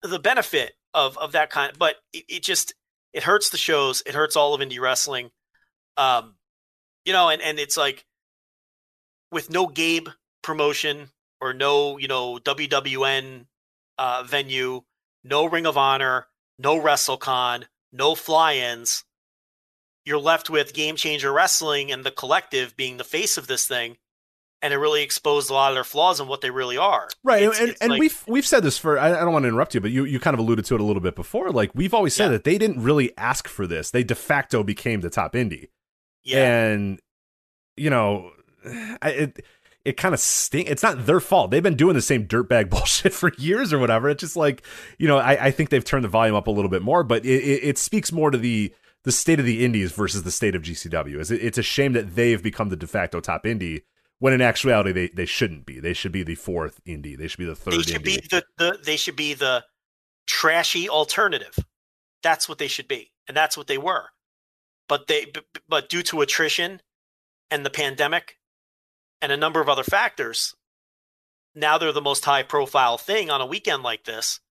the 0.02 0.20
benefit 0.20 0.74
of 0.94 1.18
of 1.18 1.34
that 1.34 1.50
kind. 1.50 1.74
But 1.78 1.96
it, 2.14 2.26
it 2.28 2.44
just 2.44 2.74
it 3.14 3.24
hurts 3.24 3.50
the 3.50 3.58
shows. 3.58 4.04
It 4.06 4.16
hurts 4.16 4.36
all 4.36 4.54
of 4.54 4.62
indie 4.62 4.80
wrestling. 4.80 5.32
Um, 5.98 6.36
you 7.06 7.14
know, 7.14 7.30
and 7.30 7.42
and 7.42 7.60
it's 7.60 7.78
like 7.78 8.06
with 9.32 9.50
no 9.50 9.68
Gabe 9.68 10.10
promotion 10.42 11.10
or 11.42 11.54
no 11.54 11.98
you 11.98 12.08
know 12.08 12.38
WWN 12.38 13.46
uh, 13.98 14.24
venue, 14.24 14.82
no 15.24 15.46
Ring 15.46 15.66
of 15.66 15.78
Honor, 15.78 16.28
no 16.58 16.80
WrestleCon, 16.80 17.66
no 17.92 18.16
fly-ins. 18.16 19.04
You're 20.06 20.20
left 20.20 20.50
with 20.50 20.74
Game 20.74 20.96
Changer 20.96 21.32
Wrestling 21.32 21.92
and 21.92 22.04
the 22.04 22.12
collective 22.12 22.76
being 22.76 22.98
the 22.98 23.04
face 23.04 23.38
of 23.38 23.48
this 23.48 23.68
thing, 23.68 23.98
and 24.62 24.74
it 24.74 24.78
really 24.78 25.02
exposed 25.04 25.50
a 25.50 25.54
lot 25.54 25.72
of 25.72 25.76
their 25.76 25.84
flaws 25.84 26.20
and 26.20 26.28
what 26.28 26.42
they 26.42 26.50
really 26.52 26.78
are. 26.78 27.08
Right, 27.24 27.44
It's- 27.44 27.60
and, 27.60 27.70
it's 27.70 27.82
and 27.82 27.92
like- 27.92 28.00
we've 28.00 28.24
we've 28.28 28.46
said 28.46 28.64
this 28.64 28.78
for 28.78 29.00
I, 29.00 29.10
don't 29.12 29.32
want 29.34 29.44
to 29.44 29.48
interrupt 29.50 29.74
you, 29.76 29.82
but 29.82 29.92
you 29.92 30.06
you 30.06 30.20
kind 30.20 30.34
of 30.34 30.40
alluded 30.40 30.66
to 30.66 30.76
it 30.76 30.82
a 30.82 30.84
little 30.84 31.02
bit 31.02 31.16
before. 31.16 31.52
Like 31.52 31.72
we've 31.74 31.94
always 31.94 32.14
said 32.14 32.26
Yeah. 32.26 32.32
that 32.32 32.44
they 32.44 32.58
didn't 32.58 32.82
really 32.84 33.16
ask 33.18 33.48
for 33.48 33.66
this; 33.68 33.92
they 33.92 34.04
de 34.04 34.16
facto 34.16 34.64
became 34.64 35.02
the 35.02 35.10
top 35.10 35.34
indie, 35.34 35.68
yeah, 36.24 36.66
and 36.68 37.00
you 37.78 37.90
know, 37.90 38.32
I, 39.02 39.10
it 39.12 39.46
it 39.86 39.98
kind 39.98 40.14
of 40.14 40.20
stink. 40.20 40.70
It's 40.70 40.84
not 40.84 41.06
their 41.06 41.22
fault. 41.22 41.52
They've 41.52 41.64
been 41.64 41.78
doing 41.78 41.96
the 41.96 42.02
same 42.02 42.28
dirtbag 42.28 42.70
bullshit 42.72 43.14
for 43.14 43.32
years 43.38 43.72
or 43.72 43.80
whatever. 43.80 44.10
It's 44.10 44.20
just 44.20 44.36
like 44.36 44.62
you 44.98 45.08
know, 45.08 45.18
I, 45.18 45.46
I 45.46 45.52
think 45.52 45.70
they've 45.70 45.84
turned 45.86 46.04
the 46.04 46.10
volume 46.10 46.36
up 46.36 46.48
a 46.48 46.52
little 46.52 46.70
bit 46.70 46.82
more, 46.82 47.04
but 47.04 47.26
it, 47.26 47.30
it, 47.44 47.64
it 47.64 47.78
speaks 47.78 48.12
more 48.12 48.30
to 48.32 48.38
the 48.38 48.74
the 49.06 49.12
state 49.14 49.40
of 49.40 49.46
the 49.46 49.64
indies 49.64 49.94
versus 49.94 50.24
the 50.24 50.32
state 50.32 50.56
of 50.56 50.62
GCW. 50.62 51.18
Is 51.22 51.32
it, 51.32 51.42
it's 51.42 51.58
a 51.58 51.64
shame 51.64 51.94
that 51.94 52.16
they've 52.16 52.44
become 52.44 52.68
the 52.68 52.76
de 52.76 52.86
facto 52.88 53.22
top 53.22 53.46
indie. 53.46 53.84
When 54.20 54.34
in 54.34 54.42
actuality 54.42 54.92
they, 54.92 55.08
they 55.08 55.26
shouldn't 55.26 55.66
be. 55.66 55.80
They 55.80 55.94
should 55.94 56.12
be 56.12 56.24
the 56.24 56.36
fourth 56.36 56.84
indie. 56.86 57.18
They 57.18 57.28
should 57.28 57.40
be 57.40 57.46
the 57.46 57.56
third 57.56 57.74
they 57.74 57.82
should 57.82 58.02
indie. 58.02 58.04
be 58.04 58.28
the, 58.30 58.44
the 58.58 58.80
they 58.84 58.98
should 58.98 59.16
be 59.16 59.34
the 59.34 59.64
trashy 60.28 60.90
alternative. 60.90 61.58
That's 62.22 62.50
what 62.50 62.58
they 62.58 62.68
should 62.68 62.88
be, 62.88 63.12
and 63.28 63.36
that's 63.36 63.58
what 63.58 63.68
they 63.68 63.78
were. 63.78 64.10
But 64.90 65.08
they 65.08 65.28
but 65.68 65.90
due 65.90 66.04
to 66.04 66.22
attrition 66.22 66.82
and 67.50 67.66
the 67.66 67.70
pandemic 67.70 68.38
and 69.22 69.32
a 69.32 69.38
number 69.38 69.62
of 69.62 69.70
other 69.70 69.84
factors, 69.84 70.54
now 71.56 71.78
they're 71.78 71.92
the 71.94 72.02
most 72.02 72.26
high 72.26 72.44
profile 72.44 72.98
thing 72.98 73.30
on 73.30 73.40
a 73.40 73.46
weekend 73.46 73.84
like 73.84 74.04
this, 74.04 74.42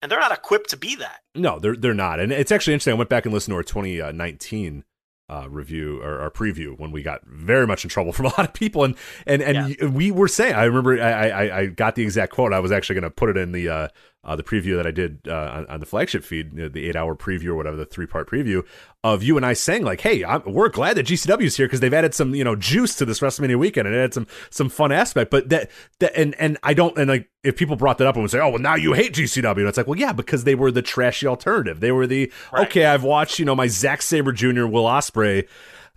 and 0.00 0.10
they're 0.10 0.20
not 0.20 0.32
equipped 0.32 0.70
to 0.70 0.76
be 0.76 0.94
that. 0.96 1.20
No, 1.34 1.58
they're 1.58 1.76
they're 1.76 1.94
not, 1.94 2.20
and 2.20 2.30
it's 2.30 2.52
actually 2.52 2.74
interesting. 2.74 2.94
I 2.94 2.98
went 2.98 3.10
back 3.10 3.24
and 3.24 3.34
listened 3.34 3.52
to 3.52 3.56
our 3.56 3.62
2019 3.64 4.84
uh, 5.30 5.48
review 5.48 6.02
or 6.02 6.20
our 6.20 6.30
preview 6.30 6.76
when 6.78 6.90
we 6.90 7.02
got 7.02 7.24
very 7.24 7.66
much 7.66 7.84
in 7.84 7.90
trouble 7.90 8.12
from 8.16 8.26
a 8.26 8.30
lot 8.30 8.40
of 8.40 8.52
people, 8.52 8.84
and 8.84 8.96
and 9.26 9.40
and 9.42 9.76
y 9.80 9.86
we 9.86 10.10
were 10.10 10.28
saying. 10.28 10.54
I 10.54 10.64
remember 10.64 11.00
I, 11.00 11.28
I 11.28 11.58
I 11.60 11.66
got 11.66 11.94
the 11.94 12.02
exact 12.02 12.32
quote. 12.32 12.52
I 12.52 12.60
was 12.60 12.72
actually 12.72 12.94
going 12.94 13.04
to 13.04 13.10
put 13.10 13.30
it 13.30 13.36
in 13.36 13.52
the 13.52 13.68
uh, 13.68 13.88
uh, 14.22 14.36
the 14.36 14.42
preview 14.42 14.76
that 14.76 14.86
I 14.86 14.90
did 14.90 15.20
uh, 15.26 15.34
on, 15.34 15.66
on 15.66 15.80
the 15.80 15.86
flagship 15.86 16.22
feed, 16.22 16.52
you 16.52 16.62
know, 16.62 16.68
the 16.68 16.86
eight 16.88 16.96
hour 16.96 17.16
preview 17.16 17.48
or 17.48 17.54
whatever, 17.54 17.76
the 17.76 17.86
three 17.86 18.06
part 18.06 18.28
preview 18.30 18.62
of 19.02 19.22
you 19.22 19.38
and 19.38 19.46
I 19.46 19.54
saying 19.54 19.82
like, 19.82 20.02
"Hey, 20.02 20.22
I'm, 20.22 20.42
we're 20.44 20.68
glad 20.68 20.96
that 20.98 21.06
GCW 21.06 21.44
is 21.44 21.56
here 21.56 21.66
because 21.66 21.80
they've 21.80 21.94
added 21.94 22.14
some 22.14 22.34
you 22.34 22.44
know 22.44 22.54
juice 22.54 22.94
to 22.96 23.06
this 23.06 23.20
WrestleMania 23.20 23.56
weekend 23.58 23.86
and 23.86 23.96
it 23.96 23.98
added 24.00 24.14
some 24.14 24.26
some 24.50 24.68
fun 24.68 24.92
aspect." 24.92 25.30
But 25.30 25.48
that 25.48 25.70
that 26.00 26.14
and 26.14 26.34
and 26.38 26.58
I 26.62 26.74
don't 26.74 26.96
and 26.98 27.08
like 27.08 27.30
if 27.42 27.56
people 27.56 27.76
brought 27.76 27.96
that 27.98 28.06
up 28.06 28.14
and 28.16 28.22
would 28.22 28.30
say, 28.30 28.40
"Oh, 28.40 28.50
well, 28.50 28.58
now 28.58 28.74
you 28.74 28.92
hate 28.92 29.14
GCW," 29.14 29.56
and 29.56 29.68
it's 29.68 29.78
like, 29.78 29.86
well, 29.86 29.98
yeah, 29.98 30.12
because 30.12 30.44
they 30.44 30.54
were 30.54 30.70
the 30.70 30.82
trashy 30.82 31.26
alternative. 31.26 31.80
They 31.80 31.92
were 31.92 32.06
the 32.06 32.30
Right. 32.52 32.66
okay. 32.66 32.84
I've 32.84 33.04
watched 33.04 33.38
you 33.38 33.46
know 33.46 33.56
my 33.56 33.68
Zack 33.68 34.02
Sabre 34.02 34.32
Jr. 34.32 34.66
Will 34.66 34.84
Ospreay. 34.84 35.48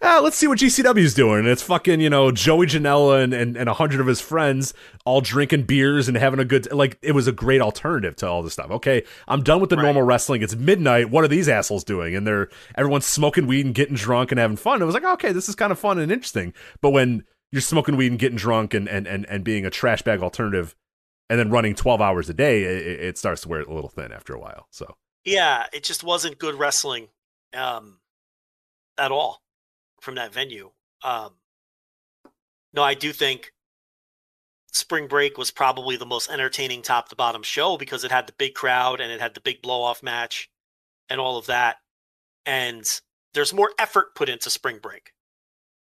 Ah, 0.06 0.20
let's 0.22 0.36
see 0.36 0.48
what 0.48 0.58
GCW 0.60 0.98
is 0.98 1.14
doing. 1.14 1.40
And 1.40 1.48
it's 1.48 1.62
fucking, 1.62 2.02
you 2.02 2.10
know, 2.10 2.30
Joey 2.30 2.66
Janela 2.68 3.24
and, 3.24 3.34
and, 3.34 3.56
and 3.56 3.70
a 3.70 3.74
hundred 3.74 4.02
of 4.02 4.08
his 4.08 4.20
friends 4.20 4.74
all 5.06 5.22
drinking 5.22 5.64
beers 5.64 6.10
and 6.10 6.18
having 6.18 6.42
a 6.42 6.46
good, 6.46 6.70
like, 6.74 6.98
it 7.02 7.14
was 7.14 7.26
a 7.26 7.32
great 7.32 7.62
alternative 7.62 8.14
to 8.18 8.28
all 8.28 8.44
this 8.44 8.52
stuff. 8.52 8.70
Okay, 8.70 9.04
I'm 9.30 9.44
done 9.44 9.62
with 9.62 9.70
the 9.70 9.78
Right. 9.78 9.84
normal 9.84 10.02
wrestling. 10.04 10.42
It's 10.42 10.56
midnight. 10.58 11.10
What 11.10 11.24
are 11.24 11.30
these 11.30 11.48
assholes 11.48 11.86
doing? 11.86 12.16
And 12.18 12.28
they're, 12.28 12.50
everyone's 12.76 13.06
smoking 13.06 13.48
weed 13.48 13.66
and 13.66 13.74
getting 13.74 13.96
drunk 13.96 14.34
and 14.34 14.40
having 14.40 14.58
fun. 14.58 14.82
It 14.82 14.86
was 14.86 14.94
like, 14.94 15.06
okay, 15.06 15.32
this 15.32 15.48
is 15.48 15.56
kind 15.56 15.72
of 15.72 15.80
fun 15.80 15.98
and 16.00 16.12
interesting. 16.12 16.54
But 16.82 16.90
when 16.90 17.24
you're 17.54 17.62
smoking 17.62 17.96
weed 17.96 18.12
and 18.12 18.20
getting 18.20 18.38
drunk 18.38 18.74
and, 18.74 18.90
and, 18.90 19.08
and, 19.08 19.26
and 19.30 19.46
being 19.46 19.66
a 19.66 19.70
trash 19.70 20.02
bag 20.02 20.22
alternative 20.22 20.76
and 21.30 21.40
then 21.40 21.50
running 21.50 21.76
12 21.76 22.02
hours 22.02 22.30
a 22.30 22.34
day, 22.34 22.64
it, 22.64 23.00
it 23.00 23.18
starts 23.18 23.42
to 23.44 23.48
wear 23.48 23.62
a 23.62 23.74
little 23.74 23.90
thin 23.90 24.12
after 24.12 24.34
a 24.34 24.40
while. 24.40 24.68
So, 24.70 24.98
Yeah, 25.24 25.68
it 25.72 25.84
just 25.86 26.04
wasn't 26.04 26.40
good 26.40 26.56
wrestling 26.56 27.08
um, 27.54 28.00
at 28.98 29.10
all 29.14 29.40
from 30.04 30.16
that 30.16 30.34
venue. 30.34 30.72
Um, 31.04 31.32
no, 32.74 32.84
I 32.84 32.94
do 32.94 33.12
think 33.12 33.52
Spring 34.72 35.08
Break 35.08 35.38
was 35.38 35.52
probably 35.52 35.98
the 35.98 36.06
most 36.06 36.30
entertaining 36.30 36.82
top 36.82 37.10
to 37.10 37.16
bottom 37.16 37.44
show 37.44 37.78
because 37.78 38.04
it 38.04 38.12
had 38.12 38.28
the 38.28 38.34
big 38.34 38.54
crowd 38.54 39.00
and 39.00 39.12
it 39.12 39.22
had 39.22 39.34
the 39.34 39.42
big 39.42 39.62
blow 39.62 39.82
off 39.82 40.04
match 40.04 40.50
and 41.10 41.20
all 41.20 41.38
of 41.38 41.48
that. 41.48 41.78
And 42.46 42.84
there's 43.34 43.54
more 43.54 43.72
effort 43.80 44.16
put 44.16 44.30
into 44.30 44.50
Spring 44.50 44.80
Break, 44.82 45.14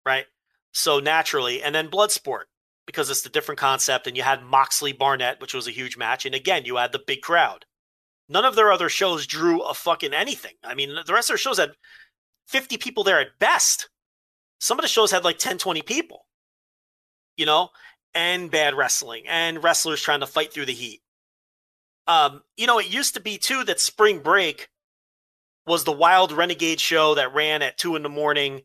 right? 0.06 0.26
So 0.72 1.00
naturally, 1.00 1.64
and 1.64 1.74
then 1.74 1.90
Bloodsport 1.90 2.44
because 2.86 3.10
it's 3.10 3.24
the 3.24 3.30
different 3.30 3.60
concept. 3.60 4.06
And 4.06 4.16
you 4.16 4.24
had 4.24 4.44
Moxley 4.44 4.94
Barnett, 4.94 5.42
which 5.42 5.54
was 5.54 5.68
a 5.68 5.72
huge 5.72 5.98
match. 5.98 6.26
And 6.26 6.36
again, 6.36 6.66
you 6.66 6.76
had 6.76 6.92
the 6.92 7.02
big 7.06 7.22
crowd 7.22 7.66
none 8.30 8.46
of 8.46 8.56
their 8.56 8.72
other 8.72 8.90
shows 8.90 9.28
drew 9.28 9.62
a 9.62 9.74
fucking 9.74 10.14
anything. 10.14 10.56
I 10.64 10.76
mean, 10.76 10.90
the 11.06 11.14
rest 11.14 11.30
of 11.30 11.34
their 11.34 11.38
shows 11.38 11.58
had 11.58 11.72
50 12.48 12.78
people 12.78 13.04
there 13.04 13.20
at 13.20 13.40
best. 13.40 13.90
Some 14.60 14.80
of 14.80 14.84
the 14.84 14.90
shows 14.90 15.12
had 15.12 15.24
like 15.24 15.38
10, 15.38 15.58
20 15.58 15.82
people, 15.82 16.26
you 17.38 17.46
know, 17.46 17.70
and 18.14 18.50
bad 18.50 18.76
wrestling 18.76 19.24
and 19.28 19.64
wrestlers 19.64 20.02
trying 20.02 20.22
to 20.22 20.28
fight 20.28 20.54
through 20.54 20.66
the 20.66 20.74
heat. 20.74 21.02
Um, 22.08 22.44
you 22.56 22.68
know, 22.68 22.80
it 22.80 22.92
used 22.92 23.16
to 23.16 23.20
be 23.20 23.38
too 23.38 23.64
that 23.66 23.80
Spring 23.80 24.20
Break 24.20 24.70
was 25.66 25.84
the 25.84 25.92
wild 25.92 26.32
renegade 26.32 26.80
show 26.80 27.16
that 27.16 27.34
ran 27.34 27.62
at 27.62 27.78
two 27.78 27.96
in 27.96 28.04
the 28.04 28.10
morning. 28.10 28.62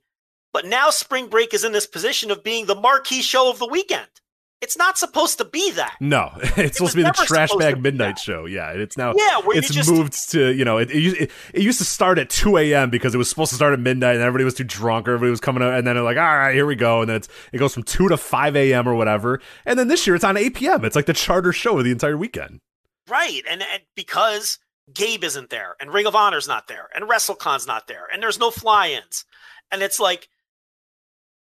But 0.53 0.67
now 0.67 0.91
Spring 0.91 1.29
Break 1.29 1.55
is 1.55 1.65
in 1.65 1.73
this 1.73 1.87
position 1.87 2.31
of 2.31 2.45
being 2.45 2.67
the 2.67 2.75
marquee 2.75 3.23
show 3.23 3.51
of 3.51 3.59
the 3.59 3.67
weekend. 3.67 4.20
It's 4.61 4.77
not 4.77 4.99
supposed 4.99 5.39
to 5.39 5.47
be 5.47 5.71
that. 5.73 5.97
No, 6.01 6.33
it's 6.43 6.77
supposed 6.77 6.93
to 6.93 6.99
be 6.99 7.03
the 7.03 7.13
trash 7.13 7.51
bag 7.55 7.81
midnight 7.81 8.19
show. 8.19 8.45
Yeah, 8.45 8.71
it's 8.73 8.97
now 8.99 9.15
Yeah, 9.17 9.41
it's 9.47 9.71
just- 9.71 9.91
moved 9.91 10.31
to 10.33 10.53
you 10.53 10.65
know 10.67 10.77
it, 10.79 10.91
it, 10.91 11.23
it, 11.23 11.31
it 11.55 11.63
used 11.63 11.79
to 11.79 11.85
start 11.85 12.19
at 12.19 12.29
two 12.29 12.59
a.m. 12.59 12.91
because 12.91 13.15
it 13.15 13.19
was 13.19 13.31
supposed 13.31 13.49
to 13.51 13.57
start 13.57 13.73
at 13.73 13.81
midnight 13.81 14.17
and 14.17 14.23
everybody 14.23 14.45
was 14.45 14.55
too 14.55 14.65
drunk 14.65 15.09
or 15.09 15.13
everybody 15.13 15.31
was 15.31 15.41
coming 15.41 15.63
out 15.63 15.73
and 15.75 15.87
then 15.87 15.95
they're 15.95 16.05
like 16.05 16.19
all 16.19 16.23
right 16.23 16.55
here 16.55 16.67
we 16.67 16.77
go 16.77 17.01
and 17.01 17.09
then 17.09 17.17
it's 17.17 17.29
it 17.53 17.59
goes 17.59 17.73
from 17.73 17.85
two 17.85 18.09
to 18.09 18.17
five 18.19 18.55
a.m. 18.55 18.87
or 18.87 18.95
whatever 18.95 19.41
and 19.65 19.79
then 19.79 19.89
this 19.89 20.07
year 20.07 20.15
it's 20.15 20.25
on 20.25 20.37
eight 20.37 20.55
p.m. 20.55 20.85
It's 20.85 20.95
like 20.97 21.07
the 21.07 21.15
charter 21.15 21.53
show 21.53 21.79
of 21.79 21.85
the 21.85 21.91
entire 21.91 22.17
weekend. 22.19 22.61
Right. 23.09 23.43
And, 23.51 23.63
and 23.63 23.83
because 23.97 24.59
Gabe 24.93 25.25
isn't 25.25 25.51
there 25.51 25.75
and 25.81 25.93
Ring 25.93 26.07
of 26.07 26.15
Honor's 26.15 26.47
not 26.47 26.69
there 26.69 26.89
and 26.95 27.09
WrestleCon's 27.09 27.67
not 27.67 27.87
there 27.87 28.07
and 28.13 28.23
there's 28.23 28.39
no 28.39 28.51
fly-ins. 28.51 29.25
And 29.73 29.83
it's 29.83 29.99
like 29.99 30.29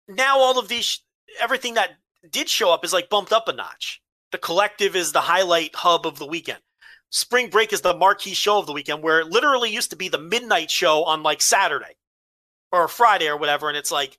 now 0.08 0.38
all 0.40 0.60
of 0.60 0.68
these 0.68 1.00
everything 1.42 1.74
that 1.76 1.92
did 2.31 2.49
show 2.49 2.72
up 2.72 2.84
is 2.85 2.93
like 2.93 3.10
bumped 3.10 3.34
up 3.34 3.47
a 3.47 3.53
notch. 3.53 4.02
The 4.31 4.38
collective 4.38 4.95
is 4.95 5.11
the 5.11 5.22
highlight 5.22 5.76
hub 5.76 6.06
of 6.06 6.19
the 6.19 6.26
weekend. 6.26 6.60
Spring 7.10 7.49
break 7.49 7.72
is 7.72 7.81
the 7.81 7.95
marquee 7.95 8.34
show 8.34 8.60
of 8.60 8.65
the 8.65 8.73
weekend 8.73 9.02
where 9.02 9.22
it 9.22 9.27
literally 9.27 9.69
used 9.69 9.91
to 9.91 9.95
be 9.95 10.10
the 10.10 10.19
midnight 10.19 10.69
show 10.69 11.03
on 11.03 11.23
like 11.23 11.41
Saturday 11.41 11.95
or 12.72 12.88
Friday 12.88 13.27
or 13.27 13.38
whatever 13.38 13.69
and 13.69 13.77
it's 13.77 13.91
like 13.91 14.18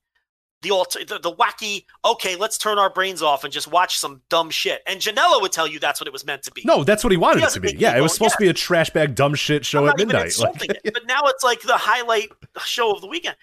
the, 0.63 0.71
the 1.07 1.19
the 1.19 1.33
wacky 1.33 1.85
okay 2.05 2.37
let's 2.37 2.57
turn 2.57 2.79
our 2.79 2.89
brains 2.89 3.21
off 3.23 3.45
and 3.45 3.53
just 3.53 3.69
watch 3.69 3.99
some 3.99 4.23
dumb 4.31 4.49
shit 4.51 4.81
and 4.87 5.01
Janela 5.01 5.41
would 5.41 5.53
tell 5.53 5.67
you 5.67 5.79
that's 5.79 6.01
what 6.01 6.07
it 6.07 6.13
was 6.13 6.25
meant 6.25 6.43
to 6.45 6.53
be 6.53 6.63
No, 6.65 6.83
that's 6.83 7.05
what 7.05 7.11
he 7.11 7.17
wanted 7.17 7.41
He 7.41 7.47
it 7.47 7.51
to 7.51 7.61
be. 7.61 7.77
Yeah, 7.77 7.97
it 7.97 8.01
was 8.01 8.15
supposed 8.15 8.33
to 8.33 8.39
be 8.39 8.49
a 8.49 8.55
trash 8.55 8.91
bag 8.91 9.15
dumb 9.15 9.35
shit 9.35 9.67
show 9.67 9.87
at 9.87 9.99
midnight. 9.99 10.39
Like, 10.39 10.63
it, 10.63 10.81
but 10.95 11.07
now 11.07 11.23
it's 11.27 11.45
like 11.45 11.61
the 11.61 11.77
highlight 11.77 12.31
show 12.65 12.93
of 12.93 13.01
the 13.01 13.07
weekend, 13.07 13.37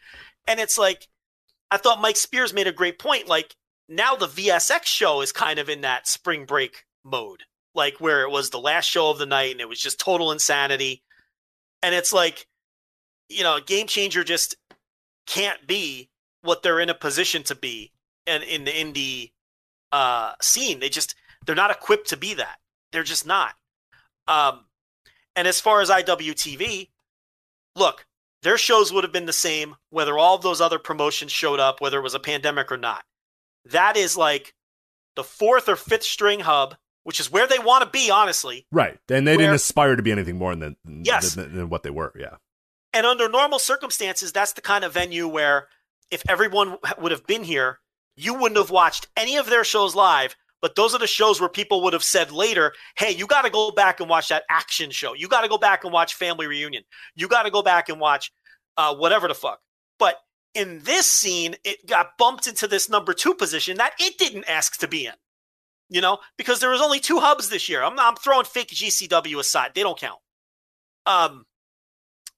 and 0.47 0.59
it's 0.59 0.77
like 0.77 1.07
I 1.69 1.77
thought 1.77 2.01
Mike 2.01 2.17
Spears 2.17 2.53
made 2.53 2.67
a 2.67 2.71
great 2.71 2.99
point. 2.99 3.27
Like 3.27 3.55
now 3.89 4.15
the 4.15 4.27
VSX 4.27 4.85
show 4.85 5.21
is 5.21 5.31
kind 5.31 5.59
of 5.59 5.69
in 5.69 5.81
that 5.81 6.07
spring 6.07 6.45
break 6.45 6.85
mode, 7.03 7.43
like 7.75 7.99
where 7.99 8.23
it 8.23 8.31
was 8.31 8.49
the 8.49 8.59
last 8.59 8.85
show 8.85 9.09
of 9.09 9.17
the 9.17 9.25
night 9.25 9.51
and 9.51 9.61
it 9.61 9.69
was 9.69 9.79
just 9.79 9.99
total 9.99 10.31
insanity, 10.31 11.03
and 11.81 11.93
it's 11.93 12.13
like 12.13 12.47
you 13.29 13.43
know, 13.43 13.59
Game 13.59 13.87
Changer 13.87 14.23
just 14.23 14.55
can't 15.25 15.65
be 15.65 16.09
what 16.41 16.61
they're 16.61 16.79
in 16.79 16.89
a 16.89 16.95
position 16.95 17.43
to 17.43 17.55
be 17.55 17.91
and 18.27 18.43
in 18.43 18.65
the 18.65 18.71
indie 18.71 19.31
uh, 19.91 20.33
scene. 20.41 20.79
They 20.79 20.89
just 20.89 21.15
they're 21.45 21.55
not 21.55 21.71
equipped 21.71 22.09
to 22.09 22.17
be 22.17 22.33
that. 22.35 22.57
They're 22.91 23.03
just 23.03 23.25
not. 23.25 23.53
Um, 24.27 24.65
and 25.35 25.47
as 25.47 25.59
far 25.59 25.81
as 25.81 25.89
IWTV, 25.89 26.89
look, 27.75 28.05
their 28.43 28.57
shows 28.57 28.93
would 28.93 29.03
have 29.03 29.13
been 29.13 29.25
the 29.25 29.33
same 29.33 29.75
whether 29.89 30.17
all 30.17 30.35
of 30.35 30.41
those 30.41 30.61
other 30.61 30.79
promotions 30.79 31.31
showed 31.31 31.59
up, 31.59 31.81
whether 31.81 31.97
it 31.97 32.03
was 32.03 32.13
a 32.13 32.19
pandemic 32.19 32.71
or 32.71 32.77
not. 32.77 33.03
That 33.65 33.97
is 33.97 34.17
like 34.17 34.53
the 35.15 35.23
fourth 35.23 35.69
or 35.69 35.75
fifth 35.75 36.03
string 36.03 36.41
hub, 36.41 36.75
which 37.03 37.19
is 37.19 37.31
where 37.31 37.47
they 37.47 37.59
want 37.59 37.83
to 37.83 37.89
be, 37.89 38.09
honestly. 38.11 38.65
right, 38.71 38.99
and 39.09 39.27
they 39.27 39.31
Where- 39.33 39.37
didn't 39.45 39.55
aspire 39.55 39.95
to 39.95 40.03
be 40.03 40.11
anything 40.11 40.37
more 40.37 40.55
than 40.55 40.75
Yes. 40.85 41.35
than, 41.35 41.55
than 41.55 41.69
what 41.69 41.83
they 41.83 41.89
were. 41.89 42.13
Yeah, 42.19 42.37
And 42.93 43.05
under 43.05 43.27
normal 43.29 43.59
circumstances, 43.59 44.31
that's 44.31 44.53
the 44.53 44.61
kind 44.61 44.83
of 44.83 44.93
venue 44.93 45.27
where 45.27 45.67
if 46.11 46.23
everyone 46.29 46.77
would 46.99 47.11
have 47.11 47.25
been 47.25 47.43
here, 47.43 47.79
you 48.15 48.33
wouldn't 48.35 48.57
have 48.57 48.69
watched 48.69 49.07
any 49.17 49.35
of 49.37 49.47
their 49.47 49.63
shows 49.63 49.95
live. 49.95 50.35
But 50.61 50.75
those 50.75 50.93
are 50.95 50.99
the 50.99 51.07
shows 51.07 51.41
where 51.41 51.49
people 51.49 51.81
would 51.83 51.91
have 51.93 52.03
said 52.05 52.31
later, 52.31 52.73
hey, 52.95 53.11
you 53.11 53.27
got 53.27 53.41
to 53.41 53.49
go 53.49 53.71
back 53.71 53.99
and 53.99 54.07
watch 54.09 54.29
that 54.29 54.43
action 54.49 54.91
show. 54.91 55.13
You 55.13 55.27
got 55.27 55.41
to 55.41 55.49
go 55.49 55.57
back 55.57 55.83
and 55.83 55.91
watch 55.91 56.13
Family 56.13 56.47
Reunion. 56.47 56.83
You 57.15 57.27
got 57.27 57.43
to 57.43 57.51
go 57.51 57.61
back 57.61 57.89
and 57.89 57.99
watch 57.99 58.31
uh, 58.77 58.95
whatever 58.95 59.27
the 59.27 59.33
fuck. 59.35 59.59
But 59.99 60.15
in 60.53 60.81
this 60.83 61.05
scene, 61.05 61.55
it 61.63 61.87
got 61.87 62.17
bumped 62.17 62.47
into 62.47 62.67
this 62.67 62.89
number 62.89 63.13
two 63.13 63.33
position 63.33 63.77
that 63.77 63.93
it 63.99 64.17
didn't 64.17 64.49
ask 64.49 64.79
to 64.79 64.87
be 64.87 65.05
in. 65.05 65.13
You 65.89 66.01
know, 66.01 66.19
because 66.37 66.59
there 66.59 66.69
was 66.69 66.81
only 66.81 66.99
two 66.99 67.19
hubs 67.19 67.49
this 67.49 67.69
year. 67.69 67.83
I'm, 67.83 67.99
I'm 67.99 68.15
throwing 68.15 68.45
fake 68.45 68.69
GCW 68.69 69.39
aside; 69.39 69.71
they 69.75 69.83
don't 69.83 69.99
count. 69.99 70.19
Um, 71.05 71.45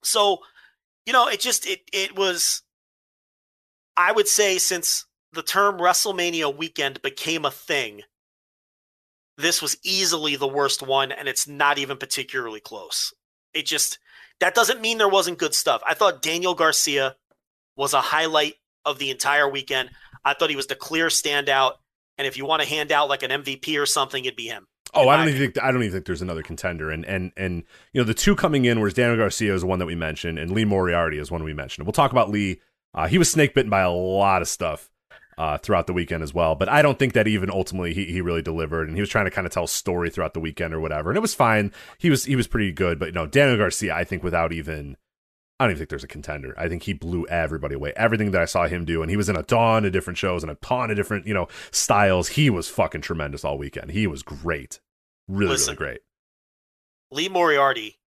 so 0.03 0.39
you 1.05 1.13
know, 1.13 1.27
it 1.27 1.39
just 1.39 1.65
it 1.67 1.81
it 1.93 2.15
was. 2.17 2.63
I 3.97 4.11
would 4.11 4.27
say 4.27 4.57
since 4.57 5.05
the 5.31 5.43
term 5.43 5.77
WrestleMania 5.77 6.55
weekend 6.55 7.01
became 7.01 7.45
a 7.45 7.51
thing, 7.51 8.01
this 9.37 9.61
was 9.61 9.77
easily 9.83 10.35
the 10.35 10.47
worst 10.47 10.81
one, 10.81 11.11
and 11.11 11.27
it's 11.27 11.47
not 11.47 11.77
even 11.77 11.97
particularly 11.97 12.59
close. 12.59 13.13
It 13.53 13.65
just 13.65 13.99
that 14.39 14.55
doesn't 14.55 14.81
mean 14.81 14.97
there 14.97 15.07
wasn't 15.07 15.37
good 15.37 15.53
stuff. 15.53 15.81
I 15.87 15.93
thought 15.93 16.21
Daniel 16.21 16.55
Garcia 16.55 17.15
was 17.75 17.93
a 17.93 18.01
highlight 18.01 18.55
of 18.85 18.99
the 18.99 19.11
entire 19.11 19.49
weekend. 19.49 19.89
I 20.23 20.33
thought 20.33 20.49
he 20.49 20.55
was 20.55 20.67
the 20.67 20.75
clear 20.75 21.07
standout, 21.07 21.73
and 22.17 22.27
if 22.27 22.37
you 22.37 22.45
want 22.45 22.61
to 22.61 22.67
hand 22.67 22.91
out 22.91 23.09
like 23.09 23.23
an 23.23 23.31
MVP 23.31 23.79
or 23.79 23.85
something, 23.85 24.23
it'd 24.23 24.35
be 24.35 24.47
him. 24.47 24.67
Oh, 24.93 25.09
I 25.09 25.17
don't 25.17 25.27
even 25.27 25.41
think 25.41 25.63
I 25.63 25.71
don't 25.71 25.83
even 25.83 25.91
think 25.91 26.05
there's 26.05 26.21
another 26.21 26.43
contender. 26.43 26.89
And 26.89 27.05
and 27.05 27.31
and 27.35 27.63
you 27.91 28.01
know 28.01 28.05
the 28.05 28.13
two 28.13 28.35
coming 28.35 28.65
in 28.65 28.79
was 28.79 28.93
Daniel 28.93 29.17
Garcia 29.17 29.53
is 29.53 29.65
one 29.65 29.79
that 29.79 29.85
we 29.85 29.95
mentioned, 29.95 30.39
and 30.39 30.51
Lee 30.51 30.65
Moriarty 30.65 31.17
is 31.17 31.29
one 31.29 31.43
we 31.43 31.53
mentioned. 31.53 31.85
We'll 31.85 31.93
talk 31.93 32.11
about 32.11 32.29
Lee. 32.29 32.61
Uh, 32.93 33.07
he 33.07 33.17
was 33.17 33.29
snake 33.29 33.53
bitten 33.53 33.69
by 33.69 33.81
a 33.81 33.91
lot 33.91 34.41
of 34.41 34.47
stuff 34.47 34.89
uh, 35.37 35.57
throughout 35.57 35.85
the 35.85 35.93
weekend 35.93 36.23
as 36.23 36.33
well, 36.33 36.55
but 36.55 36.69
I 36.69 36.81
don't 36.81 36.97
think 36.97 37.11
that 37.13 37.27
even 37.27 37.49
ultimately 37.51 37.93
he, 37.93 38.05
he 38.05 38.21
really 38.21 38.41
delivered. 38.41 38.87
And 38.87 38.95
he 38.95 39.01
was 39.01 39.09
trying 39.09 39.25
to 39.25 39.31
kind 39.31 39.45
of 39.45 39.51
tell 39.51 39.65
a 39.65 39.67
story 39.67 40.09
throughout 40.09 40.33
the 40.33 40.39
weekend 40.39 40.73
or 40.73 40.79
whatever, 40.79 41.09
and 41.09 41.17
it 41.17 41.21
was 41.21 41.33
fine. 41.33 41.73
He 41.97 42.09
was 42.09 42.23
he 42.23 42.37
was 42.37 42.47
pretty 42.47 42.71
good, 42.71 42.97
but 42.97 43.13
no, 43.13 43.25
Daniel 43.27 43.57
Garcia, 43.57 43.93
I 43.93 44.05
think 44.05 44.23
without 44.23 44.53
even. 44.53 44.97
I 45.59 45.63
don't 45.63 45.71
even 45.71 45.79
think 45.79 45.89
there's 45.89 46.03
a 46.03 46.07
contender. 46.07 46.53
I 46.57 46.67
think 46.67 46.83
he 46.83 46.93
blew 46.93 47.25
everybody 47.27 47.75
away. 47.75 47.93
Everything 47.95 48.31
that 48.31 48.41
I 48.41 48.45
saw 48.45 48.67
him 48.67 48.83
do, 48.83 49.01
and 49.01 49.09
he 49.09 49.15
was 49.15 49.29
in 49.29 49.37
a 49.37 49.43
ton 49.43 49.85
of 49.85 49.93
different 49.93 50.17
shows 50.17 50.43
and 50.43 50.51
a 50.51 50.55
ton 50.55 50.91
of 50.91 50.97
different, 50.97 51.25
you 51.25 51.33
know, 51.33 51.47
styles. 51.71 52.29
He 52.29 52.49
was 52.49 52.67
fucking 52.67 53.01
tremendous 53.01 53.45
all 53.45 53.57
weekend. 53.57 53.91
He 53.91 54.05
was 54.05 54.21
great. 54.21 54.81
Really, 55.29 55.51
Listen. 55.51 55.75
really 55.75 55.77
great. 55.77 55.99
Lee 57.11 57.29
Moriarty, 57.29 57.99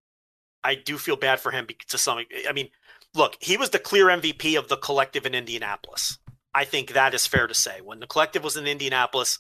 I 0.63 0.75
do 0.75 0.99
feel 0.99 1.17
bad 1.17 1.41
for 1.41 1.51
him 1.51 1.67
to 1.89 1.99
some. 1.99 2.23
I 2.47 2.53
mean, 2.53 2.69
look, 3.15 3.37
he 3.41 3.57
was 3.57 3.71
the 3.71 3.79
clear 3.79 4.07
MVP 4.07 4.59
of 4.59 4.69
the 4.69 4.77
collective 4.77 5.25
in 5.25 5.35
Indianapolis. 5.35 6.19
I 6.55 6.65
think 6.65 6.93
that 6.93 7.15
is 7.15 7.27
fair 7.27 7.47
to 7.47 7.55
say. 7.55 7.81
When 7.81 8.01
the 8.01 8.07
collective 8.07 8.45
was 8.45 8.57
in 8.57 8.67
Indianapolis, 8.67 9.39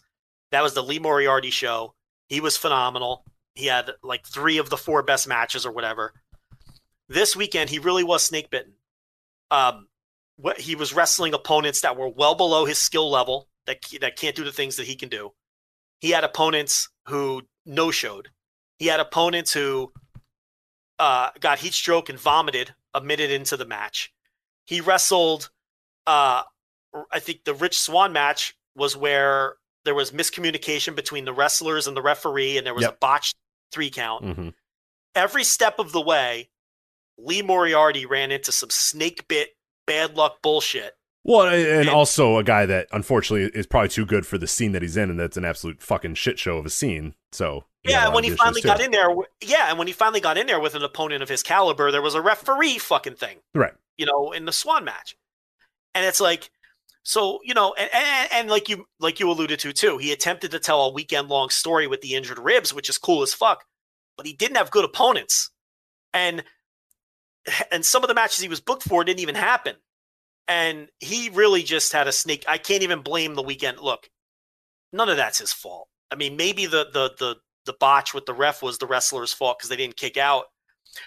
that 0.51 0.63
was 0.63 0.73
the 0.73 0.83
Lee 0.83 0.99
Moriarty 0.99 1.51
show. 1.51 1.95
He 2.29 2.41
was 2.41 2.57
phenomenal. 2.57 3.25
He 3.55 3.67
had 3.67 3.91
like 4.03 4.27
three 4.27 4.59
of 4.59 4.71
the 4.71 4.77
four 4.77 5.03
best 5.03 5.29
matches 5.29 5.67
or 5.67 5.73
whatever. 5.73 6.15
This 7.09 7.35
weekend, 7.35 7.71
he 7.71 7.79
really 7.79 8.05
was 8.05 8.23
snake 8.23 8.51
bitten. 8.51 8.75
Um, 9.51 9.89
what 10.37 10.61
he 10.61 10.75
was 10.75 10.95
wrestling 10.95 11.35
opponents 11.35 11.81
that 11.81 11.97
were 11.97 12.09
well 12.09 12.35
below 12.35 12.65
his 12.65 12.79
skill 12.79 13.11
level 13.11 13.49
that 13.67 13.79
that 14.01 14.17
can't 14.17 14.37
do 14.37 14.45
the 14.45 14.53
things 14.53 14.77
that 14.77 14.87
he 14.87 14.95
can 14.95 15.09
do. 15.09 15.33
He 16.01 16.11
had 16.11 16.25
opponents 16.25 16.89
who 17.07 17.43
no 17.67 17.91
showed. 17.91 18.29
He 18.79 18.87
had 18.87 19.01
opponents 19.01 19.53
who 19.53 19.93
uh, 20.99 21.31
got 21.41 21.59
heat 21.59 21.75
stroke 21.75 22.09
and 22.09 22.19
vomited 22.19 22.75
a 22.95 23.01
minute 23.01 23.31
into 23.31 23.57
the 23.57 23.65
match. 23.67 24.13
He 24.65 24.81
wrestled. 24.81 25.51
Uh, 26.07 26.43
I 27.11 27.19
think 27.19 27.45
the 27.45 27.55
Rich 27.55 27.79
Swann 27.79 28.13
match 28.13 28.57
was 28.75 28.97
where 28.97 29.57
there 29.85 29.95
was 29.95 30.13
miscommunication 30.13 30.95
between 30.95 31.25
the 31.25 31.33
wrestlers 31.33 31.87
and 31.87 31.97
the 31.97 32.03
referee, 32.03 32.59
and 32.59 32.67
there 32.67 32.75
was 32.75 32.85
a 32.85 32.97
botched 33.01 33.37
three 33.73 33.91
count. 33.91 34.25
hmm 34.25 34.49
Every 35.15 35.43
step 35.43 35.79
of 35.81 35.91
the 35.93 36.01
way, 36.01 36.49
Lee 37.19 37.43
Moriarty 37.43 38.07
ran 38.07 38.31
into 38.31 38.53
some 38.53 38.71
snake 38.71 39.27
bit 39.29 39.51
bad 39.87 40.17
luck 40.17 40.41
bullshit. 40.43 40.93
Well, 41.25 41.47
and 41.49 41.81
And- 41.81 41.89
also 41.91 42.39
a 42.39 42.45
guy 42.45 42.65
that 42.67 42.89
unfortunately 42.93 43.51
is 43.59 43.67
probably 43.67 43.89
too 43.91 44.07
good 44.07 44.27
for 44.27 44.39
the 44.39 44.47
scene 44.47 44.73
that 44.73 44.83
he's 44.83 44.97
in, 44.97 45.11
and 45.11 45.19
that's 45.21 45.37
an 45.37 45.45
absolute 45.45 45.83
fucking 45.83 46.15
shit 46.15 46.39
show 46.39 46.57
of 46.59 46.65
a 46.67 46.71
scene. 46.71 47.15
So 47.33 47.65
he 47.83 47.93
had 47.93 47.99
a 47.99 48.01
Yeah, 48.01 48.07
and 48.07 48.15
when 48.15 48.25
he 48.25 48.31
finally 48.31 48.63
too. 48.63 48.69
got 48.69 48.81
in 48.81 48.93
there, 48.93 49.09
yeah, 49.43 49.69
and 49.69 49.79
when 49.79 49.89
he 49.89 49.93
finally 49.93 50.21
got 50.21 50.39
in 50.39 50.47
there 50.47 50.61
with 50.61 50.75
an 50.75 50.83
opponent 50.83 51.23
of 51.23 51.29
his 51.29 51.43
caliber, 51.43 51.91
there 51.91 52.01
was 52.03 52.15
a 52.15 52.23
referee 52.23 52.79
fucking 52.79 53.17
thing. 53.17 53.41
right? 53.55 53.75
you 53.99 54.07
know, 54.07 54.31
in 54.31 54.45
the 54.45 54.53
Swann 54.53 54.85
match. 54.85 55.17
And 55.93 56.07
it's 56.07 56.21
like, 56.21 56.51
so 57.03 57.41
you 57.43 57.53
know, 57.53 57.75
and, 57.77 57.91
and, 57.93 58.29
and 58.33 58.49
like 58.51 58.69
you 58.69 58.87
like 59.01 59.19
you 59.19 59.29
alluded 59.29 59.59
to 59.61 59.73
too, 59.73 59.99
he 59.99 60.13
attempted 60.13 60.53
to 60.53 60.61
tell 60.61 60.83
a 60.83 60.93
weekend 60.93 61.29
long 61.29 61.51
story 61.51 61.89
with 61.89 62.01
the 62.01 62.15
injured 62.15 62.39
ribs, 62.39 62.73
which 62.73 62.89
is 62.89 62.97
cool 62.97 63.23
as 63.23 63.35
fuck, 63.35 63.65
but 64.17 64.25
he 64.25 64.33
didn't 64.33 64.57
have 64.57 64.71
good 64.71 64.85
opponents, 64.85 65.51
and 66.15 66.45
and 67.71 67.85
some 67.85 68.03
of 68.03 68.09
the 68.09 68.15
matches 68.15 68.39
he 68.39 68.49
was 68.49 68.61
booked 68.61 68.83
for 68.83 69.05
didn't 69.05 69.21
even 69.21 69.35
happen, 69.35 69.77
and 70.47 70.89
he 71.01 71.31
really 71.31 71.63
just 71.63 71.93
had 71.93 72.07
a 72.09 72.13
snake. 72.13 72.45
I 72.49 72.59
can't 72.59 72.83
even 72.83 73.03
blame 73.03 73.35
the 73.35 73.43
weekend. 73.43 73.79
Look, 73.81 74.09
none 74.93 75.09
of 75.09 75.17
that's 75.17 75.39
his 75.39 75.53
fault. 75.53 75.89
I 76.11 76.17
mean, 76.17 76.37
maybe 76.37 76.67
the 76.67 76.89
the 76.93 77.11
the 77.19 77.37
the 77.67 77.73
botch 77.75 78.15
with 78.15 78.27
the 78.27 78.35
ref 78.35 78.63
was 78.63 78.79
the 78.79 78.87
wrestler's 78.87 79.33
fault 79.33 79.59
because 79.59 79.69
they 79.69 79.77
didn't 79.77 79.97
kick 79.97 80.17
out 80.17 80.47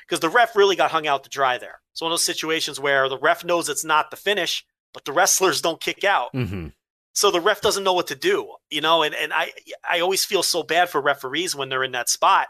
because 0.07 0.19
the 0.19 0.29
ref 0.29 0.55
really 0.55 0.75
got 0.75 0.91
hung 0.91 1.07
out 1.07 1.23
to 1.23 1.29
dry 1.29 1.57
there. 1.57 1.81
It's 1.91 2.01
one 2.01 2.11
of 2.11 2.13
those 2.13 2.25
situations 2.25 2.79
where 2.79 3.09
the 3.09 3.17
ref 3.17 3.43
knows 3.43 3.67
it's 3.67 3.83
not 3.83 4.11
the 4.11 4.17
finish, 4.17 4.63
but 4.93 5.05
the 5.05 5.11
wrestlers 5.11 5.61
don't 5.61 5.81
kick 5.81 6.03
out. 6.03 6.29
hmm 6.31 6.67
So 7.13 7.31
the 7.31 7.41
ref 7.41 7.61
doesn't 7.61 7.83
know 7.83 7.93
what 7.93 8.07
to 8.07 8.15
do, 8.15 8.55
you 8.69 8.81
know, 8.81 9.03
and, 9.03 9.15
and 9.15 9.33
I 9.33 9.51
I 9.89 9.99
always 9.99 10.23
feel 10.23 10.43
so 10.43 10.63
bad 10.63 10.89
for 10.89 11.01
referees 11.01 11.55
when 11.55 11.69
they're 11.69 11.83
in 11.83 11.91
that 11.93 12.09
spot. 12.09 12.47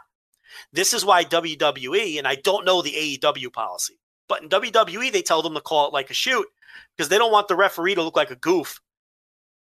This 0.72 0.92
is 0.92 1.04
why 1.04 1.24
WWE, 1.24 2.18
and 2.18 2.26
I 2.26 2.34
don't 2.36 2.64
know 2.64 2.82
the 2.82 3.18
AEW 3.20 3.52
policy, 3.52 3.98
but 4.28 4.42
in 4.42 4.48
WWE 4.48 5.12
they 5.12 5.22
tell 5.22 5.42
them 5.42 5.54
to 5.54 5.60
call 5.60 5.86
it 5.88 5.92
like 5.92 6.10
a 6.10 6.14
shoot 6.14 6.46
because 6.96 7.08
they 7.08 7.18
don't 7.18 7.32
want 7.32 7.48
the 7.48 7.56
referee 7.56 7.94
to 7.94 8.02
look 8.02 8.16
like 8.16 8.30
a 8.30 8.36
goof 8.36 8.80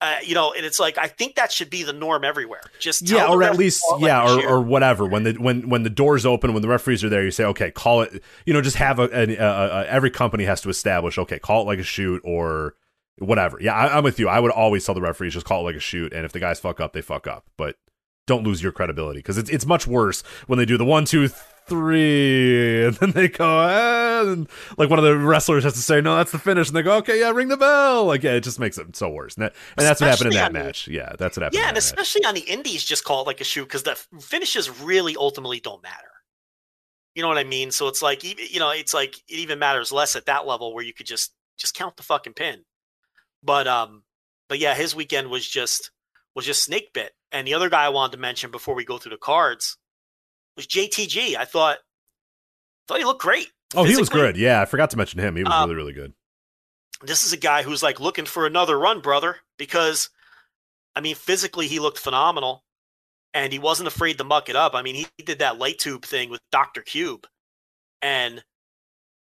Uh, 0.02 0.18
you 0.24 0.36
know, 0.36 0.54
and 0.54 0.66
it's 0.66 0.80
like 0.80 0.98
I 0.98 1.08
think 1.08 1.36
that 1.36 1.52
should 1.54 1.70
be 1.70 1.84
the 1.84 1.94
norm 1.94 2.26
everywhere. 2.26 2.62
Just 2.80 3.10
yeah, 3.10 3.28
or 3.28 3.42
at 3.44 3.58
least 3.58 3.82
yeah, 4.00 4.22
like 4.24 4.44
or, 4.44 4.56
or 4.56 4.62
whatever. 4.62 5.06
When 5.06 5.24
the 5.24 5.34
when 5.34 5.70
when 5.70 5.84
the 5.84 5.90
doors 5.90 6.26
open, 6.26 6.54
when 6.54 6.62
the 6.62 6.68
referees 6.68 7.02
are 7.04 7.10
there, 7.10 7.24
you 7.24 7.32
say, 7.32 7.46
okay, 7.46 7.72
call 7.72 8.02
it. 8.02 8.22
You 8.46 8.54
know, 8.54 8.62
just 8.62 8.76
have 8.76 9.00
a, 9.00 9.04
an 9.04 9.32
a, 9.32 9.36
a, 9.36 9.86
every 9.88 10.12
company 10.12 10.44
has 10.44 10.60
to 10.62 10.70
establish, 10.70 11.18
okay, 11.18 11.40
call 11.40 11.62
it 11.62 11.66
like 11.66 11.80
a 11.80 11.84
shoot 11.84 12.22
or 12.26 12.76
whatever. 13.20 13.58
Yeah, 13.62 13.74
I, 13.74 13.98
I'm 13.98 14.04
with 14.04 14.20
you. 14.20 14.28
I 14.28 14.40
would 14.40 14.52
always 14.52 14.86
tell 14.86 14.96
the 14.96 15.02
referees 15.02 15.34
just 15.34 15.46
call 15.46 15.62
it 15.62 15.64
like 15.64 15.76
a 15.78 15.80
shoot, 15.80 16.12
and 16.12 16.26
if 16.26 16.34
the 16.34 16.42
guys 16.42 16.60
fuck 16.60 16.82
up, 16.82 16.92
they 16.92 17.02
fuck 17.02 17.26
up, 17.26 17.46
but 17.56 17.78
don't 18.28 18.44
lose 18.44 18.62
your 18.62 18.72
credibility 18.72 19.20
because 19.20 19.38
it's 19.38 19.50
it's 19.50 19.66
much 19.66 19.88
worse 19.88 20.22
when 20.48 20.58
they 20.58 20.66
do 20.66 20.78
the 20.78 20.86
one 20.86 21.06
two 21.06 21.30
three 21.68 22.86
and 22.86 22.96
then 22.98 23.12
they 23.12 23.28
go 23.28 23.44
ah, 23.44 24.22
and 24.22 24.48
like 24.78 24.90
one 24.90 25.00
of 25.00 25.06
the 25.06 25.18
wrestlers 25.18 25.64
has 25.64 25.74
to 25.74 25.82
say 25.82 26.00
no 26.00 26.16
that's 26.16 26.32
the 26.32 26.38
finish 26.38 26.68
and 26.68 26.76
they 26.76 26.84
go 26.84 26.98
okay 26.98 27.20
yeah 27.20 27.32
ring 27.32 27.48
the 27.48 27.58
bell 27.58 28.06
like 28.06 28.22
yeah 28.22 28.34
it 28.34 28.42
just 28.42 28.60
makes 28.60 28.78
it 28.78 28.96
so 28.96 29.10
worse 29.10 29.36
and, 29.36 29.46
that, 29.46 29.54
and 29.78 29.86
that's 29.86 30.00
what 30.00 30.10
happened 30.12 30.28
in 30.28 30.34
that 30.34 30.48
on 30.48 30.54
the- 30.54 30.60
match 30.60 30.88
yeah 30.88 31.14
that's 31.18 31.38
what 31.38 31.44
happened 31.44 31.56
yeah, 31.60 31.70
and 31.70 31.76
that 31.76 31.82
match. 31.82 31.84
especially 31.84 32.26
on 32.26 32.36
the 32.36 32.42
indies, 32.42 32.84
just 32.84 33.04
call 33.04 33.22
it 33.22 33.28
like 33.28 33.42
a 33.42 33.44
shoot 33.44 33.64
because 33.64 33.84
the 33.84 33.96
finishes 34.20 34.70
really 34.82 35.16
ultimately 35.16 35.60
don't 35.60 35.84
matter. 35.84 36.08
You 37.14 37.22
know 37.22 37.30
what 37.30 37.38
I 37.38 37.44
mean? 37.44 37.72
So 37.72 37.88
it's 37.88 38.02
like 38.02 38.24
you 38.24 38.60
know, 38.60 38.72
it's 38.72 38.94
like 38.94 39.16
it 39.16 39.36
even 39.36 39.60
matters 39.60 39.92
less 39.92 40.16
at 40.16 40.26
that 40.26 40.46
level 40.46 40.74
where 40.74 40.84
you 40.84 40.94
could 40.94 41.06
just 41.06 41.34
just 41.58 41.76
count 41.76 41.96
the 41.96 42.04
fucking 42.04 42.34
pin. 42.34 42.66
But 43.42 43.68
um, 43.68 44.04
but 44.50 44.60
yeah, 44.60 44.76
his 44.76 44.96
weekend 44.96 45.30
was 45.30 45.48
just 45.48 45.92
was 46.36 46.46
just 46.46 46.64
snake 46.64 46.92
bit. 46.94 47.14
And 47.36 47.46
the 47.46 47.54
other 47.54 47.70
guy 47.70 47.84
I 47.84 47.90
wanted 47.90 48.14
to 48.14 48.18
mention 48.18 48.50
before 48.50 48.76
we 48.76 48.86
go 48.86 48.98
through 48.98 49.10
the 49.12 49.18
cards 49.18 49.78
was 50.56 50.66
JTG. 50.68 51.36
I 51.36 51.44
thought 51.44 51.80
thought 52.88 53.00
he 53.00 53.04
looked 53.04 53.22
great. 53.22 53.50
oh 53.76 53.84
he 53.84 53.98
was 53.98 54.10
good 54.10 54.38
yeah 54.38 54.62
I 54.62 54.66
forgot 54.66 54.92
to 54.92 54.98
mention 54.98 55.20
him 55.20 55.36
he 55.36 55.44
was 55.44 55.52
Um, 55.52 55.70
really 55.70 55.76
really 55.76 55.94
good 55.94 56.14
this 57.02 57.24
is 57.24 57.34
a 57.34 57.38
guy 57.38 57.64
who's 57.64 57.84
like 57.84 58.00
looking 58.00 58.26
for 58.26 58.46
another 58.46 58.80
run, 58.80 59.02
brother, 59.02 59.38
because 59.58 60.10
I 60.96 61.02
mean, 61.02 61.16
physically 61.16 61.68
he 61.68 61.80
looked 61.80 62.00
phenomenal 62.00 62.64
and 63.34 63.52
he 63.52 63.60
wasn't 63.60 63.88
afraid 63.88 64.18
to 64.20 64.24
muck 64.24 64.48
it 64.48 64.56
up. 64.56 64.76
I 64.76 64.82
mean, 64.82 64.96
he 64.96 65.24
did 65.24 65.40
that 65.40 65.58
light 65.58 65.78
tube 65.78 66.06
thing 66.06 66.30
with 66.30 66.40
Dr. 66.54 66.82
Cube. 66.82 67.28
And 68.02 68.44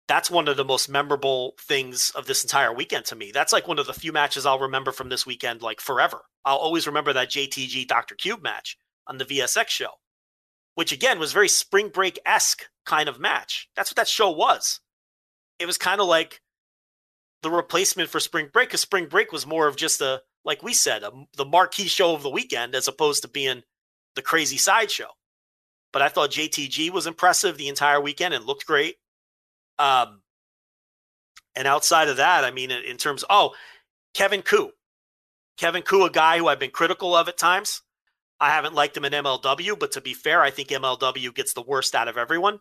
that's 0.06 0.30
one 0.30 0.48
of 0.48 0.56
the 0.56 0.64
most 0.64 0.88
memorable 0.88 1.54
things 1.58 2.10
of 2.10 2.26
this 2.26 2.42
entire 2.42 2.72
weekend 2.72 3.06
to 3.06 3.16
me. 3.16 3.30
That's 3.32 3.52
like 3.52 3.66
one 3.66 3.78
of 3.78 3.86
the 3.86 3.94
few 3.94 4.12
matches 4.12 4.44
I'll 4.44 4.58
remember 4.58 4.92
from 4.92 5.08
this 5.08 5.26
weekend 5.26 5.62
like 5.62 5.80
forever. 5.80 6.22
I'll 6.44 6.56
always 6.56 6.86
remember 6.86 7.12
that 7.14 7.30
JTG 7.30 7.86
Dr. 7.86 8.14
Cube 8.14 8.42
match 8.42 8.76
on 9.06 9.18
the 9.18 9.24
VSX 9.24 9.68
show, 9.68 9.90
which 10.74 10.92
again 10.92 11.18
was 11.18 11.32
very 11.32 11.48
spring 11.48 11.88
break 11.88 12.18
esque 12.26 12.68
kind 12.84 13.08
of 13.08 13.18
match. 13.18 13.68
That's 13.76 13.90
what 13.90 13.96
that 13.96 14.08
show 14.08 14.30
was. 14.30 14.80
It 15.58 15.66
was 15.66 15.78
kind 15.78 16.00
of 16.00 16.06
like 16.06 16.42
the 17.44 17.50
replacement 17.50 18.08
for 18.08 18.20
spring 18.20 18.48
break 18.52 18.68
because 18.70 18.80
spring 18.80 19.06
break 19.06 19.30
was 19.30 19.46
more 19.46 19.68
of 19.68 19.76
just 19.76 20.00
a 20.00 20.22
like 20.46 20.62
we 20.62 20.72
said 20.72 21.02
a, 21.02 21.10
the 21.36 21.44
marquee 21.44 21.86
show 21.86 22.14
of 22.14 22.22
the 22.22 22.30
weekend 22.30 22.74
as 22.74 22.88
opposed 22.88 23.20
to 23.22 23.28
being 23.28 23.62
the 24.16 24.22
crazy 24.22 24.56
sideshow 24.56 25.08
but 25.92 26.00
i 26.00 26.08
thought 26.08 26.30
jtg 26.30 26.88
was 26.90 27.06
impressive 27.06 27.58
the 27.58 27.68
entire 27.68 28.00
weekend 28.00 28.32
and 28.32 28.46
looked 28.46 28.64
great 28.64 28.96
um 29.78 30.20
and 31.56 31.66
outside 31.66 32.08
of 32.08 32.18
that 32.18 32.44
i 32.44 32.50
mean 32.50 32.70
in, 32.70 32.82
in 32.84 32.96
terms 32.96 33.24
oh 33.30 33.54
kevin 34.14 34.42
ku 34.42 34.70
kevin 35.56 35.82
ku 35.82 36.04
a 36.04 36.10
guy 36.10 36.38
who 36.38 36.48
i've 36.48 36.60
been 36.60 36.70
critical 36.70 37.14
of 37.14 37.28
at 37.28 37.36
times 37.36 37.82
i 38.40 38.50
haven't 38.50 38.74
liked 38.74 38.96
him 38.96 39.04
in 39.04 39.12
mlw 39.12 39.78
but 39.78 39.92
to 39.92 40.00
be 40.00 40.14
fair 40.14 40.42
i 40.42 40.50
think 40.50 40.68
mlw 40.68 41.34
gets 41.34 41.52
the 41.54 41.62
worst 41.62 41.94
out 41.94 42.08
of 42.08 42.16
everyone 42.16 42.60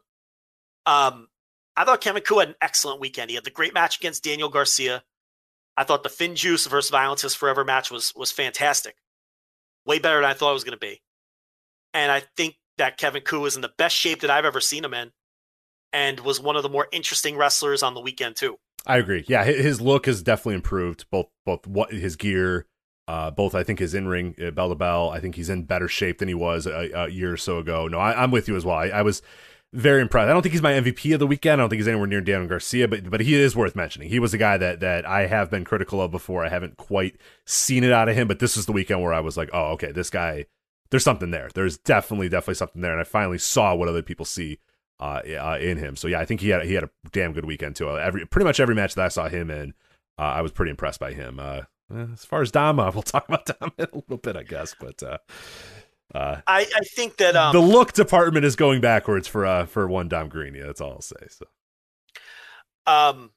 um 0.86 1.28
I 1.76 1.86
thought 1.86 2.02
Kevin 2.02 2.22
Ku 2.22 2.40
had 2.40 2.50
an 2.50 2.56
excellent 2.62 3.00
weekend. 3.00 3.30
He 3.30 3.36
had 3.36 3.44
the 3.44 3.50
great 3.50 3.74
match 3.74 3.98
against 3.98 4.24
Daniel 4.24 4.50
Garcia. 4.50 5.04
I 5.76 5.84
thought 5.84 6.04
the 6.04 6.10
FinJuice 6.10 6.70
versus 6.70 6.92
Violence 6.92 7.24
is 7.24 7.34
Forever 7.34 7.64
match 7.64 7.90
was 7.90 8.14
was 8.16 8.32
fantastic. 8.32 8.96
Way 9.86 10.00
better 10.00 10.22
than 10.22 10.30
I 10.30 10.34
thought 10.34 10.52
it 10.52 10.54
was 10.54 10.64
going 10.64 10.78
to 10.78 10.86
be. 10.86 11.02
And 11.94 12.12
I 12.12 12.22
think 12.38 12.56
that 12.78 12.98
Kevin 12.98 13.24
Ku 13.24 13.46
is 13.46 13.56
in 13.56 13.62
the 13.62 13.74
best 13.78 13.96
shape 13.96 14.22
that 14.22 14.30
I've 14.30 14.46
ever 14.46 14.62
seen 14.62 14.86
him 14.86 14.94
in 14.94 15.12
and 15.94 16.20
was 16.22 16.42
one 16.42 16.56
of 16.56 16.64
the 16.64 16.70
more 16.70 16.88
interesting 16.92 17.38
wrestlers 17.38 17.84
on 17.84 17.94
the 17.94 18.02
weekend 18.02 18.36
too. 18.36 18.58
I 18.86 18.98
agree. 18.98 19.24
Yeah, 19.28 19.46
his 19.46 19.80
look 19.80 20.08
has 20.08 20.22
definitely 20.22 20.56
improved. 20.56 21.06
Both 21.10 21.28
both 21.46 21.66
what 21.66 21.94
his 21.94 22.18
gear, 22.18 22.66
uh, 23.08 23.32
both 23.32 23.56
I 23.56 23.64
think 23.64 23.80
his 23.80 23.94
in 23.94 24.08
ring 24.08 24.36
uh, 24.46 24.52
bell 24.52 24.70
to 24.70 24.76
bell. 24.76 25.10
I 25.10 25.20
think 25.20 25.36
he's 25.36 25.50
in 25.50 25.64
better 25.64 25.88
shape 25.88 26.18
than 26.18 26.28
he 26.28 26.34
was 26.34 26.66
a, 26.66 26.90
a 26.94 27.08
year 27.10 27.32
or 27.32 27.38
so 27.38 27.60
ago. 27.60 27.88
No, 27.88 28.00
I, 28.00 28.22
I'm 28.22 28.32
with 28.32 28.48
you 28.50 28.58
as 28.58 28.66
well. 28.66 28.76
I, 28.76 28.88
I 28.88 29.02
was 29.02 29.22
very 29.72 30.02
impressed. 30.02 30.30
I 30.30 30.34
don't 30.34 30.42
think 30.42 30.52
he's 30.52 30.62
my 30.62 30.74
MVP 30.74 31.14
of 31.14 31.20
the 31.20 31.28
weekend. 31.28 31.54
I 31.54 31.64
don't 31.64 31.70
think 31.70 31.80
he's 31.80 31.88
anywhere 31.88 32.08
near 32.08 32.22
Daniel 32.22 32.50
Garcia, 32.50 32.90
but 32.90 33.10
but 33.10 33.22
he 33.22 33.36
is 33.36 33.56
worth 33.56 33.76
mentioning. 33.76 34.10
He 34.10 34.20
was 34.20 34.34
a 34.34 34.38
guy 34.38 34.58
that 34.58 34.82
that 34.82 35.06
I 35.06 35.28
have 35.28 35.50
been 35.50 35.64
critical 35.64 36.02
of 36.02 36.12
before. 36.12 36.44
I 36.44 36.50
haven't 36.50 36.76
quite 36.76 37.16
seen 37.46 37.86
it 37.86 37.94
out 37.94 38.10
of 38.10 38.16
him, 38.16 38.28
but 38.28 38.40
this 38.40 38.58
is 38.58 38.66
the 38.66 38.74
weekend 38.74 39.02
where 39.02 39.14
I 39.14 39.22
was 39.22 39.38
like, 39.38 39.50
oh, 39.54 39.72
okay, 39.74 39.92
this 39.92 40.10
guy. 40.10 40.46
There's 40.90 41.04
something 41.04 41.32
there. 41.32 41.50
There's 41.56 41.80
definitely 41.80 42.30
definitely 42.30 42.54
something 42.54 42.82
there, 42.82 42.92
and 42.92 43.02
I 43.02 43.04
finally 43.04 43.40
saw 43.40 43.74
what 43.74 43.90
other 43.90 44.04
people 44.04 44.26
see 44.26 44.60
uh, 45.04 45.22
uh, 45.54 45.58
in 45.60 45.78
him. 45.78 45.96
So 45.98 46.08
yeah, 46.08 46.20
I 46.20 46.26
think 46.26 46.40
he 46.40 46.50
had 46.50 46.64
he 46.66 46.74
had 46.74 46.86
a 46.86 46.90
damn 47.12 47.34
good 47.34 47.46
weekend 47.46 47.76
too. 47.76 47.90
Every 47.90 48.26
pretty 48.26 48.46
much 48.46 48.60
every 48.60 48.76
match 48.76 48.96
that 48.96 49.06
I 49.06 49.10
saw 49.10 49.28
him 49.28 49.52
in, 49.52 49.74
uh, 50.18 50.22
I 50.22 50.42
was 50.42 50.52
pretty 50.52 50.70
impressed 50.72 51.00
by 51.00 51.12
him. 51.14 51.40
Uh, 51.40 51.62
eh, 51.94 52.06
as 52.14 52.24
far 52.24 52.42
as 52.42 52.52
Dom, 52.52 52.80
uh, 52.80 52.90
we'll 52.94 53.02
talk 53.04 53.28
about 53.28 53.46
Dom 53.46 53.72
in 53.78 53.86
a 53.92 53.96
little 53.96 54.18
bit, 54.18 54.38
I 54.38 54.44
guess. 54.44 54.76
But 54.80 55.04
uh, 55.04 55.18
I, 56.16 56.42
I 56.76 56.80
think 56.96 57.18
that 57.18 57.36
um, 57.36 57.54
the 57.54 57.60
look 57.60 57.92
department 57.94 58.46
is 58.46 58.56
going 58.56 58.80
backwards 58.82 59.28
for 59.28 59.46
uh, 59.46 59.66
for 59.66 59.88
one 59.88 60.08
Dom 60.08 60.30
Garrini. 60.30 60.64
That's 60.66 60.80
all 60.80 60.92
I'll 60.92 61.02
say. 61.02 61.28
So 61.30 61.46
um 62.86 63.32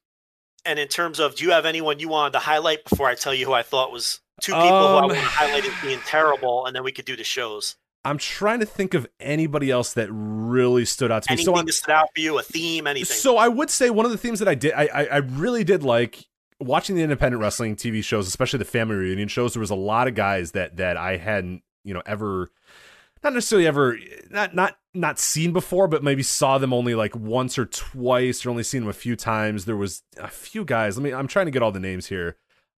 and 0.65 0.77
in 0.77 0.87
terms 0.89 1.19
of 1.19 1.35
do 1.35 1.45
you 1.45 1.51
have 1.51 1.65
anyone 1.65 1.99
you 1.99 2.09
wanted 2.09 2.33
to 2.33 2.39
highlight 2.39 2.83
before 2.83 3.07
I 3.07 3.15
tell 3.15 3.33
you 3.33 3.45
who 3.45 3.53
I 3.53 3.63
thought 3.63 3.91
was 3.91 4.19
two 4.41 4.51
people 4.51 4.69
who 4.69 4.75
I 4.75 4.99
Um, 4.99 5.07
want 5.07 5.13
to 5.13 5.19
highlight 5.21 5.65
as 5.65 5.81
being 5.81 5.99
terrible 6.05 6.65
and 6.65 6.75
then 6.75 6.83
we 6.83 6.91
could 6.91 7.05
do 7.05 7.15
the 7.15 7.23
shows. 7.23 7.77
I'm 8.07 8.17
trying 8.17 8.61
to 8.61 8.65
think 8.65 8.93
of 8.93 9.05
anybody 9.19 9.69
else 9.69 9.93
that 9.93 10.07
really 10.11 10.85
stood 10.85 11.11
out 11.11 11.23
to 11.23 11.31
me. 11.31 11.33
Anything 11.33 11.55
So 11.55 11.61
that 11.61 11.73
stood 11.73 11.91
out 11.91 12.07
for 12.15 12.21
you, 12.21 12.39
a 12.39 12.41
theme, 12.41 12.87
anything. 12.87 13.17
So 13.17 13.35
I 13.35 13.49
would 13.49 13.69
say 13.69 13.89
one 13.89 14.05
of 14.05 14.11
the 14.11 14.17
themes 14.17 14.39
that 14.39 14.47
I 14.47 14.55
did, 14.55 14.71
I, 14.73 14.87
I, 14.93 15.05
I 15.05 15.17
really 15.17 15.65
did 15.65 15.83
like 15.83 16.25
watching 16.61 16.95
the 16.95 17.03
independent 17.03 17.41
wrestling 17.41 17.75
TV 17.75 18.01
shows, 18.01 18.25
especially 18.25 18.59
the 18.59 18.65
family 18.65 18.95
reunion 18.95 19.27
shows. 19.27 19.53
There 19.53 19.59
was 19.59 19.71
a 19.71 19.75
lot 19.75 20.07
of 20.07 20.15
guys 20.15 20.51
that 20.51 20.77
that 20.77 20.95
I 20.95 21.17
hadn't, 21.17 21.63
you 21.83 21.93
know, 21.93 22.01
ever, 22.05 22.49
not 23.25 23.33
necessarily 23.33 23.67
ever, 23.67 23.97
not 24.29 24.55
not 24.55 24.77
not 24.93 25.19
seen 25.19 25.51
before, 25.51 25.89
but 25.89 26.01
maybe 26.01 26.23
saw 26.23 26.57
them 26.57 26.71
only 26.71 26.95
like 26.95 27.13
once 27.13 27.57
or 27.57 27.65
twice, 27.65 28.45
or 28.45 28.51
only 28.51 28.63
seen 28.63 28.83
them 28.83 28.89
a 28.89 28.93
few 28.93 29.17
times. 29.17 29.65
There 29.65 29.75
was 29.75 30.03
a 30.17 30.29
few 30.29 30.63
guys. 30.63 30.97
Let 30.97 31.03
me, 31.03 31.13
I'm 31.13 31.27
trying 31.27 31.47
to 31.47 31.51
get 31.51 31.61
all 31.61 31.73
the 31.73 31.79
names 31.81 32.07
here 32.07 32.37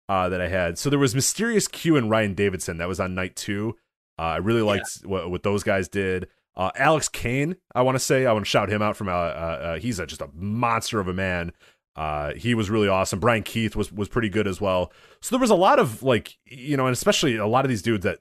uh, 0.07 0.29
that 0.29 0.39
I 0.39 0.47
had. 0.47 0.77
So 0.77 0.89
there 0.89 0.99
was 0.99 1.13
Mysterious 1.13 1.67
Q 1.67 1.97
and 1.97 2.09
Ryan 2.09 2.33
Davidson. 2.33 2.77
That 2.77 2.87
was 2.87 3.01
on 3.01 3.13
night 3.13 3.35
two. 3.35 3.75
Uh, 4.19 4.21
I 4.21 4.37
really 4.37 4.61
liked 4.61 5.01
what, 5.03 5.29
what 5.29 5.43
those 5.43 5.63
guys 5.63 5.87
did. 5.87 6.27
Uh, 6.55 6.71
Alex 6.75 7.07
Kane, 7.07 7.55
I 7.75 7.83
want 7.83 7.95
to 7.95 7.99
say, 7.99 8.25
I 8.25 8.33
want 8.33 8.45
to 8.45 8.49
shout 8.49 8.69
him 8.69 8.81
out 8.81 8.97
from. 8.97 9.09
Uh, 9.09 9.11
uh, 9.11 9.15
uh, 9.15 9.79
he's 9.79 9.99
a, 9.99 10.07
just 10.07 10.21
a 10.21 10.29
monster 10.33 10.99
of 10.99 11.07
a 11.07 11.13
man. 11.13 11.51
Uh, 11.95 12.33
he 12.33 12.55
was 12.55 12.69
really 12.69 12.87
awesome. 12.87 13.19
Bryan 13.19 13.43
Keith 13.43 13.75
was 13.75 13.91
was 13.91 14.09
pretty 14.09 14.29
good 14.29 14.47
as 14.47 14.59
well. 14.59 14.91
So 15.21 15.35
there 15.35 15.41
was 15.41 15.49
a 15.49 15.55
lot 15.55 15.79
of 15.79 16.01
like 16.01 16.37
you 16.45 16.75
know, 16.77 16.87
and 16.87 16.93
especially 16.93 17.37
a 17.37 17.47
lot 17.47 17.65
of 17.65 17.69
these 17.69 17.81
dudes 17.81 18.03
that 18.03 18.19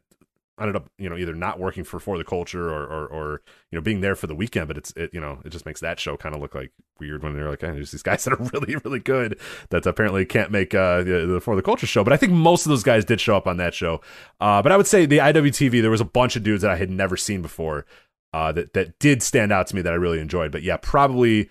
ended 0.59 0.77
up 0.77 0.91
you 0.99 1.09
know 1.09 1.17
either 1.17 1.35
not 1.35 1.59
working 1.59 1.85
for 1.85 2.01
for 2.01 2.17
the 2.19 2.25
culture 2.25 2.71
or 2.71 2.85
or, 2.85 3.07
or 3.07 3.43
you 3.71 3.77
know 3.77 3.83
being 3.83 4.01
there 4.01 4.15
for 4.15 4.27
the 4.27 4.35
weekend. 4.35 4.69
But 4.69 4.79
it's 4.79 4.93
it 4.97 5.11
you 5.13 5.21
know 5.21 5.41
it 5.45 5.51
just 5.51 5.67
makes 5.67 5.81
that 5.81 6.01
show 6.01 6.17
kind 6.17 6.35
of 6.35 6.41
look 6.41 6.55
like 6.55 6.73
weird 6.99 7.23
when 7.23 7.35
they're 7.35 7.51
like, 7.51 7.61
hey, 7.61 7.73
there's 7.73 7.93
these 7.93 8.03
guys 8.03 8.25
that 8.25 8.33
are 8.33 8.51
really 8.53 8.77
really 8.85 9.01
good 9.01 9.39
that 9.71 9.87
apparently 9.87 10.25
can't 10.25 10.51
make 10.51 10.75
uh 10.75 11.03
the, 11.03 11.27
the 11.27 11.41
for 11.41 11.57
the 11.57 11.63
culture 11.63 11.87
show. 11.87 12.05
But 12.05 12.13
I 12.13 12.17
think 12.17 12.33
most 12.33 12.67
of 12.67 12.71
those 12.71 12.83
guys 12.83 13.05
did 13.05 13.21
show 13.21 13.37
up 13.37 13.47
on 13.47 13.57
that 13.59 13.75
show. 13.75 14.01
Uh, 14.41 14.63
but 14.63 14.73
I 14.73 14.77
would 14.77 14.87
say 14.87 15.07
the 15.07 15.19
IWTV 15.19 15.83
there 15.83 15.91
was 15.91 16.01
a 16.01 16.05
bunch 16.05 16.37
of 16.37 16.43
dudes 16.43 16.63
that 16.63 16.71
I 16.71 16.77
had 16.77 16.91
never 16.91 17.17
seen 17.17 17.43
before. 17.43 17.87
Uh, 18.33 18.53
that 18.53 18.75
that 18.75 18.99
did 18.99 19.23
stand 19.23 19.53
out 19.53 19.67
to 19.69 19.77
me 19.77 19.83
that 19.83 19.93
I 19.93 19.97
really 19.97 20.21
enjoyed. 20.21 20.53
But 20.53 20.63
yeah, 20.63 20.77
probably 20.77 21.49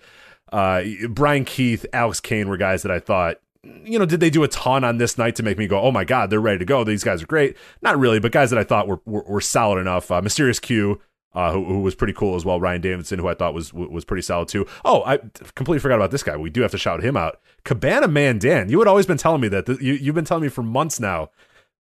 uh, 0.52 0.84
Bryan 1.08 1.44
Keith, 1.44 1.84
Alex 1.92 2.20
Kane 2.20 2.48
were 2.48 2.56
guys 2.56 2.82
that 2.82 2.92
I 2.92 3.00
thought, 3.00 3.40
you 3.84 3.98
know, 3.98 4.06
did 4.06 4.20
they 4.20 4.30
do 4.30 4.42
a 4.42 4.48
ton 4.48 4.84
on 4.84 4.98
this 4.98 5.18
night 5.18 5.36
to 5.36 5.42
make 5.42 5.58
me 5.58 5.66
go, 5.66 5.80
oh 5.80 5.90
my 5.90 6.04
god, 6.04 6.30
they're 6.30 6.40
ready 6.40 6.58
to 6.58 6.64
go? 6.64 6.84
These 6.84 7.04
guys 7.04 7.22
are 7.22 7.26
great. 7.26 7.56
Not 7.82 7.98
really, 7.98 8.20
but 8.20 8.32
guys 8.32 8.50
that 8.50 8.58
I 8.58 8.64
thought 8.64 8.88
were 8.88 9.00
were, 9.04 9.24
were 9.26 9.40
solid 9.40 9.78
enough. 9.78 10.10
Uh, 10.10 10.22
Mysterious 10.22 10.60
Q. 10.60 11.00
Uh, 11.34 11.52
who, 11.52 11.66
who 11.66 11.80
was 11.82 11.94
pretty 11.94 12.14
cool 12.14 12.34
as 12.34 12.46
well. 12.46 12.58
Ryan 12.58 12.80
Davidson, 12.80 13.18
who 13.18 13.28
I 13.28 13.34
thought 13.34 13.52
was 13.52 13.70
was 13.70 14.06
pretty 14.06 14.22
solid 14.22 14.48
too. 14.48 14.66
Oh, 14.86 15.02
I 15.04 15.18
completely 15.54 15.80
forgot 15.80 15.96
about 15.96 16.10
this 16.10 16.22
guy. 16.22 16.34
We 16.34 16.48
do 16.48 16.62
have 16.62 16.70
to 16.70 16.78
shout 16.78 17.04
him 17.04 17.14
out. 17.14 17.42
Cabana 17.62 18.08
Man 18.08 18.38
Dan. 18.38 18.70
You 18.70 18.78
had 18.78 18.88
always 18.88 19.04
been 19.04 19.18
telling 19.18 19.42
me 19.42 19.48
that. 19.48 19.66
Th- 19.66 19.78
you, 19.78 19.92
you've 19.92 20.14
been 20.14 20.24
telling 20.24 20.44
me 20.44 20.48
for 20.48 20.62
months 20.62 20.98
now 20.98 21.28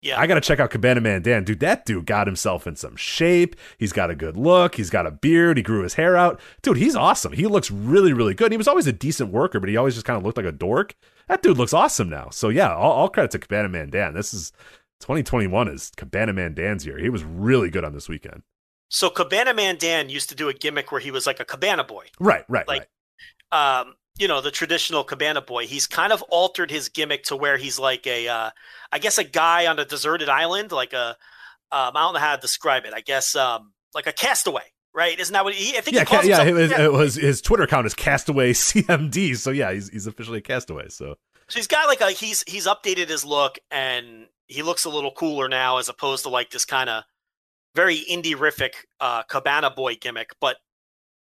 yeah, 0.00 0.20
I 0.20 0.28
got 0.28 0.34
to 0.34 0.40
check 0.40 0.60
out 0.60 0.70
Cabana 0.70 1.00
Man 1.00 1.22
Dan. 1.22 1.42
Dude, 1.42 1.58
that 1.60 1.84
dude 1.84 2.06
got 2.06 2.28
himself 2.28 2.66
in 2.66 2.76
some 2.76 2.94
shape. 2.94 3.56
He's 3.78 3.92
got 3.92 4.10
a 4.10 4.14
good 4.14 4.36
look. 4.36 4.76
He's 4.76 4.90
got 4.90 5.06
a 5.06 5.10
beard. 5.10 5.56
He 5.56 5.62
grew 5.62 5.82
his 5.82 5.94
hair 5.94 6.16
out. 6.16 6.40
Dude, 6.62 6.76
he's 6.76 6.94
awesome. 6.94 7.32
He 7.32 7.46
looks 7.46 7.70
really, 7.70 8.12
really 8.12 8.34
good. 8.34 8.52
He 8.52 8.58
was 8.58 8.68
always 8.68 8.86
a 8.86 8.92
decent 8.92 9.32
worker, 9.32 9.58
but 9.58 9.68
he 9.68 9.76
always 9.76 9.94
just 9.94 10.06
kind 10.06 10.16
of 10.16 10.24
looked 10.24 10.36
like 10.36 10.46
a 10.46 10.52
dork. 10.52 10.94
That 11.28 11.42
dude 11.42 11.58
looks 11.58 11.74
awesome 11.74 12.08
now. 12.08 12.30
So, 12.30 12.48
yeah, 12.48 12.74
all, 12.74 12.92
all 12.92 13.08
credit 13.08 13.30
to 13.32 13.38
Cabana 13.38 13.68
Man 13.68 13.90
Dan. 13.90 14.14
This 14.14 14.34
is 14.34 14.52
2021 15.00 15.68
is 15.68 15.92
Cabana 15.96 16.32
Man 16.32 16.54
Dan's 16.54 16.84
year. 16.84 16.98
He 16.98 17.10
was 17.10 17.24
really 17.24 17.70
good 17.70 17.84
on 17.84 17.92
this 17.92 18.08
weekend. 18.08 18.42
So 18.88 19.10
Cabana 19.10 19.54
Man 19.54 19.76
Dan 19.78 20.08
used 20.08 20.30
to 20.30 20.34
do 20.34 20.48
a 20.48 20.54
gimmick 20.54 20.90
where 20.90 21.00
he 21.00 21.10
was 21.10 21.26
like 21.26 21.40
a 21.40 21.44
cabana 21.44 21.84
boy. 21.84 22.06
Right, 22.18 22.44
right, 22.48 22.66
Like, 22.66 22.88
right. 23.52 23.80
Um, 23.80 23.94
you 24.18 24.26
know, 24.26 24.40
the 24.40 24.50
traditional 24.50 25.04
Cabana 25.04 25.40
boy. 25.40 25.66
He's 25.66 25.86
kind 25.86 26.12
of 26.12 26.22
altered 26.22 26.70
his 26.70 26.88
gimmick 26.88 27.22
to 27.24 27.36
where 27.36 27.56
he's 27.56 27.78
like 27.78 28.06
a, 28.06 28.26
uh, 28.26 28.50
I 28.90 28.98
guess, 28.98 29.16
a 29.16 29.24
guy 29.24 29.66
on 29.66 29.78
a 29.78 29.84
deserted 29.84 30.28
island, 30.28 30.72
like 30.72 30.92
a, 30.92 31.10
um, 31.70 31.92
I 31.94 32.00
don't 32.00 32.14
know 32.14 32.20
how 32.20 32.34
to 32.34 32.40
describe 32.40 32.84
it. 32.84 32.92
I 32.92 33.00
guess, 33.00 33.36
um, 33.36 33.72
like 33.94 34.08
a 34.08 34.12
castaway, 34.12 34.64
right? 34.94 35.18
Isn't 35.18 35.32
that 35.32 35.44
what 35.44 35.54
he? 35.54 35.76
I 35.76 35.80
think 35.80 35.96
Yeah, 35.96 36.04
ca- 36.04 36.22
yeah. 36.22 36.44
himself- 36.44 36.48
It 36.48 36.52
was, 36.54 36.72
it 36.72 36.92
was 36.92 37.14
his 37.16 37.40
Twitter 37.42 37.62
account 37.64 37.86
is 37.86 37.94
Castaway 37.94 38.52
CMD. 38.54 39.36
So 39.36 39.50
yeah, 39.50 39.72
he's 39.72 39.88
he's 39.90 40.06
officially 40.06 40.38
a 40.38 40.42
Castaway. 40.42 40.88
So 40.88 41.14
So 41.48 41.58
he's 41.58 41.66
got 41.66 41.86
like 41.88 42.00
a 42.00 42.10
he's 42.10 42.42
he's 42.46 42.66
updated 42.66 43.08
his 43.08 43.24
look 43.24 43.58
and 43.70 44.26
he 44.46 44.62
looks 44.62 44.84
a 44.84 44.90
little 44.90 45.10
cooler 45.12 45.48
now 45.48 45.76
as 45.78 45.88
opposed 45.88 46.24
to 46.24 46.30
like 46.30 46.50
this 46.50 46.64
kind 46.64 46.88
of 46.90 47.04
very 47.74 47.98
indie 48.10 48.34
rific 48.34 48.70
uh, 49.00 49.22
Cabana 49.24 49.70
boy 49.70 49.94
gimmick. 49.96 50.30
But 50.40 50.56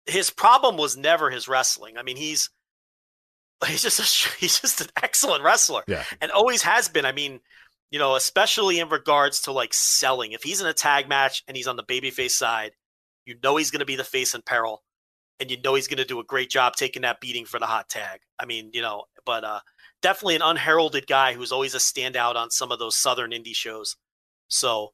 his 0.05 0.29
problem 0.29 0.77
was 0.77 0.97
never 0.97 1.29
his 1.29 1.47
wrestling. 1.47 1.97
I 1.97 2.03
mean, 2.03 2.17
he's 2.17 2.49
he's 3.67 3.81
just 3.81 3.99
a, 3.99 4.35
he's 4.39 4.59
just 4.59 4.81
an 4.81 4.87
excellent 5.01 5.43
wrestler 5.43 5.83
yeah, 5.87 6.03
and 6.21 6.31
always 6.31 6.63
has 6.63 6.87
been. 6.89 7.05
I 7.05 7.11
mean, 7.11 7.39
you 7.91 7.99
know, 7.99 8.15
especially 8.15 8.79
in 8.79 8.89
regards 8.89 9.41
to 9.43 9.51
like 9.51 9.73
selling. 9.73 10.31
If 10.31 10.43
he's 10.43 10.61
in 10.61 10.67
a 10.67 10.73
tag 10.73 11.07
match 11.09 11.43
and 11.47 11.55
he's 11.57 11.67
on 11.67 11.75
the 11.75 11.83
babyface 11.83 12.31
side, 12.31 12.71
you 13.25 13.35
know 13.43 13.57
he's 13.57 13.71
going 13.71 13.79
to 13.79 13.85
be 13.85 13.95
the 13.95 14.03
face 14.03 14.33
in 14.35 14.41
peril, 14.41 14.83
and 15.39 15.49
you 15.51 15.57
know 15.63 15.75
he's 15.75 15.87
going 15.87 15.97
to 15.97 16.05
do 16.05 16.19
a 16.19 16.23
great 16.23 16.49
job 16.49 16.75
taking 16.75 17.03
that 17.03 17.21
beating 17.21 17.45
for 17.45 17.59
the 17.59 17.65
hot 17.65 17.89
tag. 17.89 18.21
I 18.39 18.45
mean, 18.45 18.71
you 18.73 18.81
know, 18.81 19.05
but 19.25 19.43
uh, 19.43 19.59
definitely 20.01 20.35
an 20.35 20.41
unheralded 20.41 21.07
guy 21.07 21.33
who's 21.33 21.51
always 21.51 21.75
a 21.75 21.79
standout 21.79 22.35
on 22.35 22.49
some 22.51 22.71
of 22.71 22.79
those 22.79 22.95
southern 22.95 23.31
indie 23.31 23.55
shows. 23.55 23.95
So. 24.47 24.93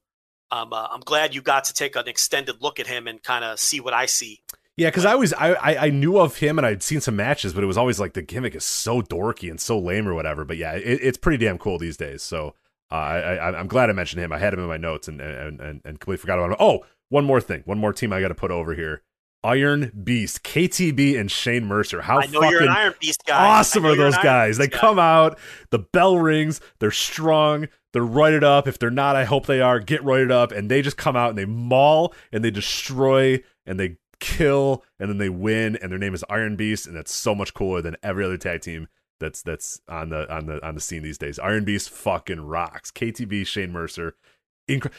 Um, 0.50 0.72
uh, 0.72 0.88
I'm 0.90 1.00
glad 1.00 1.34
you 1.34 1.42
got 1.42 1.64
to 1.64 1.74
take 1.74 1.94
an 1.94 2.08
extended 2.08 2.62
look 2.62 2.80
at 2.80 2.86
him 2.86 3.06
and 3.06 3.22
kind 3.22 3.44
of 3.44 3.60
see 3.60 3.80
what 3.80 3.92
I 3.92 4.06
see. 4.06 4.40
yeah. 4.78 4.88
Because 4.88 5.04
I 5.04 5.12
always 5.12 5.34
I, 5.34 5.52
I 5.52 5.86
I 5.86 5.90
knew 5.90 6.18
of 6.18 6.38
him 6.38 6.56
and 6.56 6.66
I'd 6.66 6.82
seen 6.82 7.02
some 7.02 7.16
matches, 7.16 7.52
but 7.52 7.62
it 7.62 7.66
was 7.66 7.76
always 7.76 8.00
like 8.00 8.14
the 8.14 8.22
gimmick 8.22 8.54
is 8.54 8.64
so 8.64 9.02
dorky 9.02 9.50
and 9.50 9.60
so 9.60 9.78
lame 9.78 10.08
or 10.08 10.14
whatever. 10.14 10.46
But 10.46 10.56
yeah, 10.56 10.72
it, 10.72 11.00
it's 11.02 11.18
pretty 11.18 11.44
damn 11.44 11.58
cool 11.58 11.76
these 11.78 11.98
days. 11.98 12.22
So 12.22 12.54
uh, 12.90 12.94
I, 12.94 13.18
I 13.34 13.58
I'm 13.60 13.66
glad 13.66 13.90
I 13.90 13.92
mentioned 13.92 14.22
him. 14.22 14.32
I 14.32 14.38
had 14.38 14.54
him 14.54 14.60
in 14.60 14.68
my 14.68 14.78
notes 14.78 15.06
and 15.06 15.20
and 15.20 15.60
and, 15.60 15.82
and 15.84 16.00
completely 16.00 16.16
forgot 16.16 16.38
about 16.38 16.52
him. 16.52 16.56
Oh, 16.60 16.86
one 17.08 17.24
more 17.24 17.40
thing, 17.40 17.62
one 17.64 17.78
more 17.78 17.92
team 17.92 18.12
I 18.12 18.20
got 18.20 18.28
to 18.28 18.34
put 18.34 18.50
over 18.50 18.74
here. 18.74 19.02
Iron 19.44 19.92
Beast, 20.02 20.42
KTB, 20.42 21.18
and 21.18 21.30
Shane 21.30 21.64
Mercer. 21.64 22.02
How 22.02 22.18
I 22.18 22.26
know 22.26 22.40
fucking 22.40 22.50
you're 22.50 22.62
an 22.62 22.68
Iron 22.70 22.94
Beast 23.00 23.22
guy. 23.24 23.58
Awesome 23.58 23.86
are 23.86 23.94
those 23.94 24.16
guys? 24.16 24.58
They 24.58 24.66
guy. 24.66 24.78
come 24.78 24.98
out, 24.98 25.38
the 25.70 25.78
bell 25.78 26.18
rings, 26.18 26.60
they're 26.80 26.90
strong, 26.90 27.68
they're 27.92 28.02
roided 28.02 28.42
up. 28.42 28.66
If 28.66 28.78
they're 28.78 28.90
not, 28.90 29.16
I 29.16 29.24
hope 29.24 29.46
they 29.46 29.60
are. 29.60 29.78
Get 29.78 30.02
roided 30.02 30.32
up, 30.32 30.50
and 30.50 30.70
they 30.70 30.82
just 30.82 30.96
come 30.96 31.16
out 31.16 31.30
and 31.30 31.38
they 31.38 31.44
maul 31.44 32.14
and 32.32 32.44
they 32.44 32.50
destroy 32.50 33.42
and 33.64 33.78
they 33.78 33.98
kill 34.20 34.84
and 34.98 35.08
then 35.08 35.18
they 35.18 35.28
win. 35.28 35.76
And 35.76 35.92
their 35.92 35.98
name 35.98 36.14
is 36.14 36.24
Iron 36.28 36.56
Beast, 36.56 36.86
and 36.86 36.96
that's 36.96 37.12
so 37.12 37.34
much 37.34 37.54
cooler 37.54 37.80
than 37.80 37.96
every 38.02 38.24
other 38.24 38.38
tag 38.38 38.62
team 38.62 38.88
that's 39.20 39.42
that's 39.42 39.80
on 39.88 40.10
the 40.10 40.32
on 40.32 40.46
the 40.46 40.64
on 40.66 40.74
the 40.74 40.80
scene 40.80 41.02
these 41.02 41.18
days. 41.18 41.38
Iron 41.38 41.64
Beast 41.64 41.90
fucking 41.90 42.40
rocks. 42.40 42.90
KTB, 42.90 43.46
Shane 43.46 43.72
Mercer. 43.72 44.16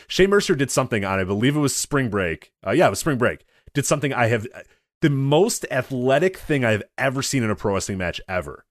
Shane 0.08 0.30
Mercer 0.30 0.56
did 0.56 0.72
something 0.72 1.06
on, 1.06 1.20
I 1.20 1.24
believe 1.24 1.56
it 1.56 1.60
was 1.60 1.76
Spring 1.76 2.10
Break. 2.10 2.52
Uh, 2.66 2.72
yeah, 2.72 2.88
it 2.88 2.90
was 2.90 3.00
Spring 3.00 3.18
Break. 3.18 3.46
Did 3.74 3.86
something 3.86 4.14
I 4.14 4.28
have 4.28 4.48
the 5.02 5.10
most 5.10 5.66
athletic 5.72 6.38
thing 6.38 6.66
I've 6.66 6.84
ever 6.98 7.22
seen 7.22 7.44
in 7.44 7.50
a 7.50 7.56
pro 7.56 7.74
wrestling 7.74 7.98
match 7.98 8.20
ever. 8.28 8.66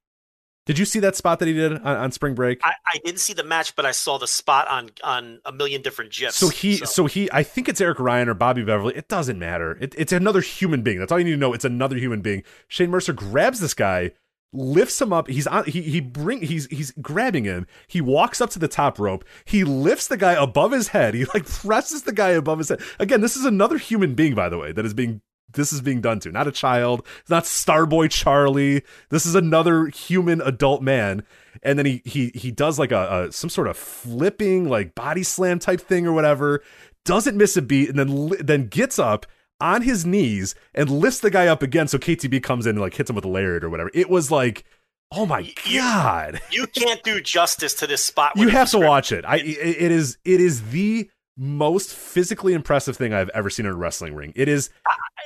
Did 0.67 0.79
you 0.79 0.85
see 0.85 1.01
that 1.01 1.17
spot 1.17 1.39
that 1.39 1.49
he 1.49 1.55
did 1.55 1.73
on, 1.73 1.81
on 1.81 2.13
Spring 2.13 2.35
Break? 2.35 2.61
I, 2.63 2.75
I 2.87 2.99
didn't 3.03 3.21
see 3.21 3.33
the 3.33 3.43
match, 3.43 3.75
but 3.75 3.87
I 3.87 3.93
saw 3.93 4.19
the 4.19 4.27
spot 4.27 4.69
on 4.69 4.91
on 5.03 5.41
a 5.47 5.53
million 5.53 5.81
different 5.81 6.13
gifs. 6.13 6.37
so 6.37 6.51
he, 6.51 6.77
so. 6.77 7.07
he, 7.07 7.31
I 7.33 7.43
think 7.43 7.71
it's 7.71 7.81
Eric 7.81 7.99
Ryan 7.99 8.29
or 8.29 8.35
Bobby 8.35 8.63
Beverly. 8.63 8.95
It 8.95 9.09
doesn't 9.09 9.39
matter. 9.39 9.79
It, 9.81 9.95
it's 9.97 10.13
another 10.13 10.43
human 10.43 10.83
being. 10.83 10.99
That's 10.99 11.11
all 11.11 11.19
you 11.19 11.25
need 11.25 11.31
to 11.31 11.37
know. 11.39 11.55
It's 11.55 11.65
another 11.65 11.97
human 11.97 12.21
being. 12.21 12.43
Shane 12.69 12.91
Mercer 12.91 13.15
grabs 13.15 13.61
this 13.61 13.73
guy, 13.73 14.11
lifts 14.53 15.01
him 15.01 15.13
up. 15.13 15.29
He's 15.29 15.47
on. 15.47 15.65
He 15.65 15.83
he 15.83 16.01
bring. 16.01 16.43
He's 16.43 16.67
he's 16.67 16.93
grabbing 17.01 17.45
him. 17.45 17.67
He 17.87 18.01
walks 18.01 18.41
up 18.41 18.51
to 18.51 18.59
the 18.59 18.69
top 18.69 18.99
rope. 18.99 19.25
He 19.45 19.65
lifts 19.65 20.09
the 20.09 20.17
guy 20.17 20.33
above 20.33 20.73
his 20.73 20.89
head. 20.89 21.15
He 21.15 21.25
like 21.27 21.47
presses 21.47 22.03
the 22.03 22.13
guy 22.13 22.31
above 22.31 22.59
his 22.59 22.69
head. 22.69 22.81
Again, 22.99 23.21
this 23.21 23.37
is 23.37 23.45
another 23.45 23.79
human 23.79 24.15
being, 24.15 24.35
by 24.35 24.49
the 24.49 24.59
way, 24.59 24.73
that 24.73 24.85
is 24.85 24.95
being 24.95 25.21
this 25.53 25.73
is 25.73 25.81
being 25.81 26.01
done 26.01 26.21
to. 26.21 26.33
Not 26.33 26.47
a 26.47 26.53
child. 26.53 27.07
It's 27.21 27.31
not 27.31 27.45
Starboy 27.45 28.11
Charlie. 28.11 28.83
This 29.11 29.27
is 29.27 29.35
another 29.35 29.87
human 29.87 30.41
adult 30.43 30.83
man. 30.83 31.25
And 31.63 31.79
then 31.79 31.87
he 31.87 32.03
he 32.05 32.31
he 32.35 32.51
does 32.51 32.79
like 32.79 32.93
a, 32.93 33.27
a 33.29 33.33
some 33.33 33.51
sort 33.51 33.69
of 33.69 33.77
flipping 33.77 34.69
like 34.69 34.95
body 34.95 35.23
slam 35.23 35.59
type 35.59 35.81
thing 35.81 36.07
or 36.07 36.13
whatever. 36.13 36.63
Doesn't 37.05 37.37
miss 37.37 37.57
a 37.57 37.63
beat 37.63 37.89
and 37.89 37.99
then 37.99 38.31
then 38.41 38.67
gets 38.67 38.99
up 38.99 39.27
on 39.61 39.83
his 39.83 40.07
knees 40.07 40.55
and 40.75 40.89
lifts 40.91 41.21
the 41.21 41.31
guy 41.31 41.47
up 41.47 41.63
again. 41.63 41.89
So 41.89 41.99
KTB 41.99 42.43
comes 42.43 42.67
in 42.67 42.71
and 42.77 42.81
like 42.81 42.95
hits 42.95 43.11
him 43.11 43.17
with 43.17 43.25
a 43.25 43.29
lariat 43.29 43.65
or 43.65 43.71
whatever. 43.71 43.91
It 43.95 44.09
was 44.11 44.31
like, 44.31 44.65
oh 45.13 45.27
my 45.27 45.41
You- 45.65 45.81
god! 45.81 46.41
you 46.51 46.67
can't 46.67 47.03
do 47.03 47.21
justice 47.21 47.75
to 47.75 47.87
this 47.87 48.03
spot. 48.05 48.33
You 48.37 48.49
have 48.49 48.71
to 48.71 48.79
watch 48.79 49.13
it. 49.13 49.25
I 49.25 49.37
it, 49.37 49.91
is 49.93 50.19
it 50.25 50.41
is 50.41 50.71
the 50.71 51.11
most 51.37 51.95
physically 51.95 52.53
impressive 52.53 52.97
thing 52.97 53.15
I've 53.15 53.29
ever 53.31 53.49
seen 53.49 53.65
in 53.67 53.73
a 53.73 53.77
wrestling 53.77 54.15
ring. 54.15 54.33
It 54.35 54.49
is 54.49 54.71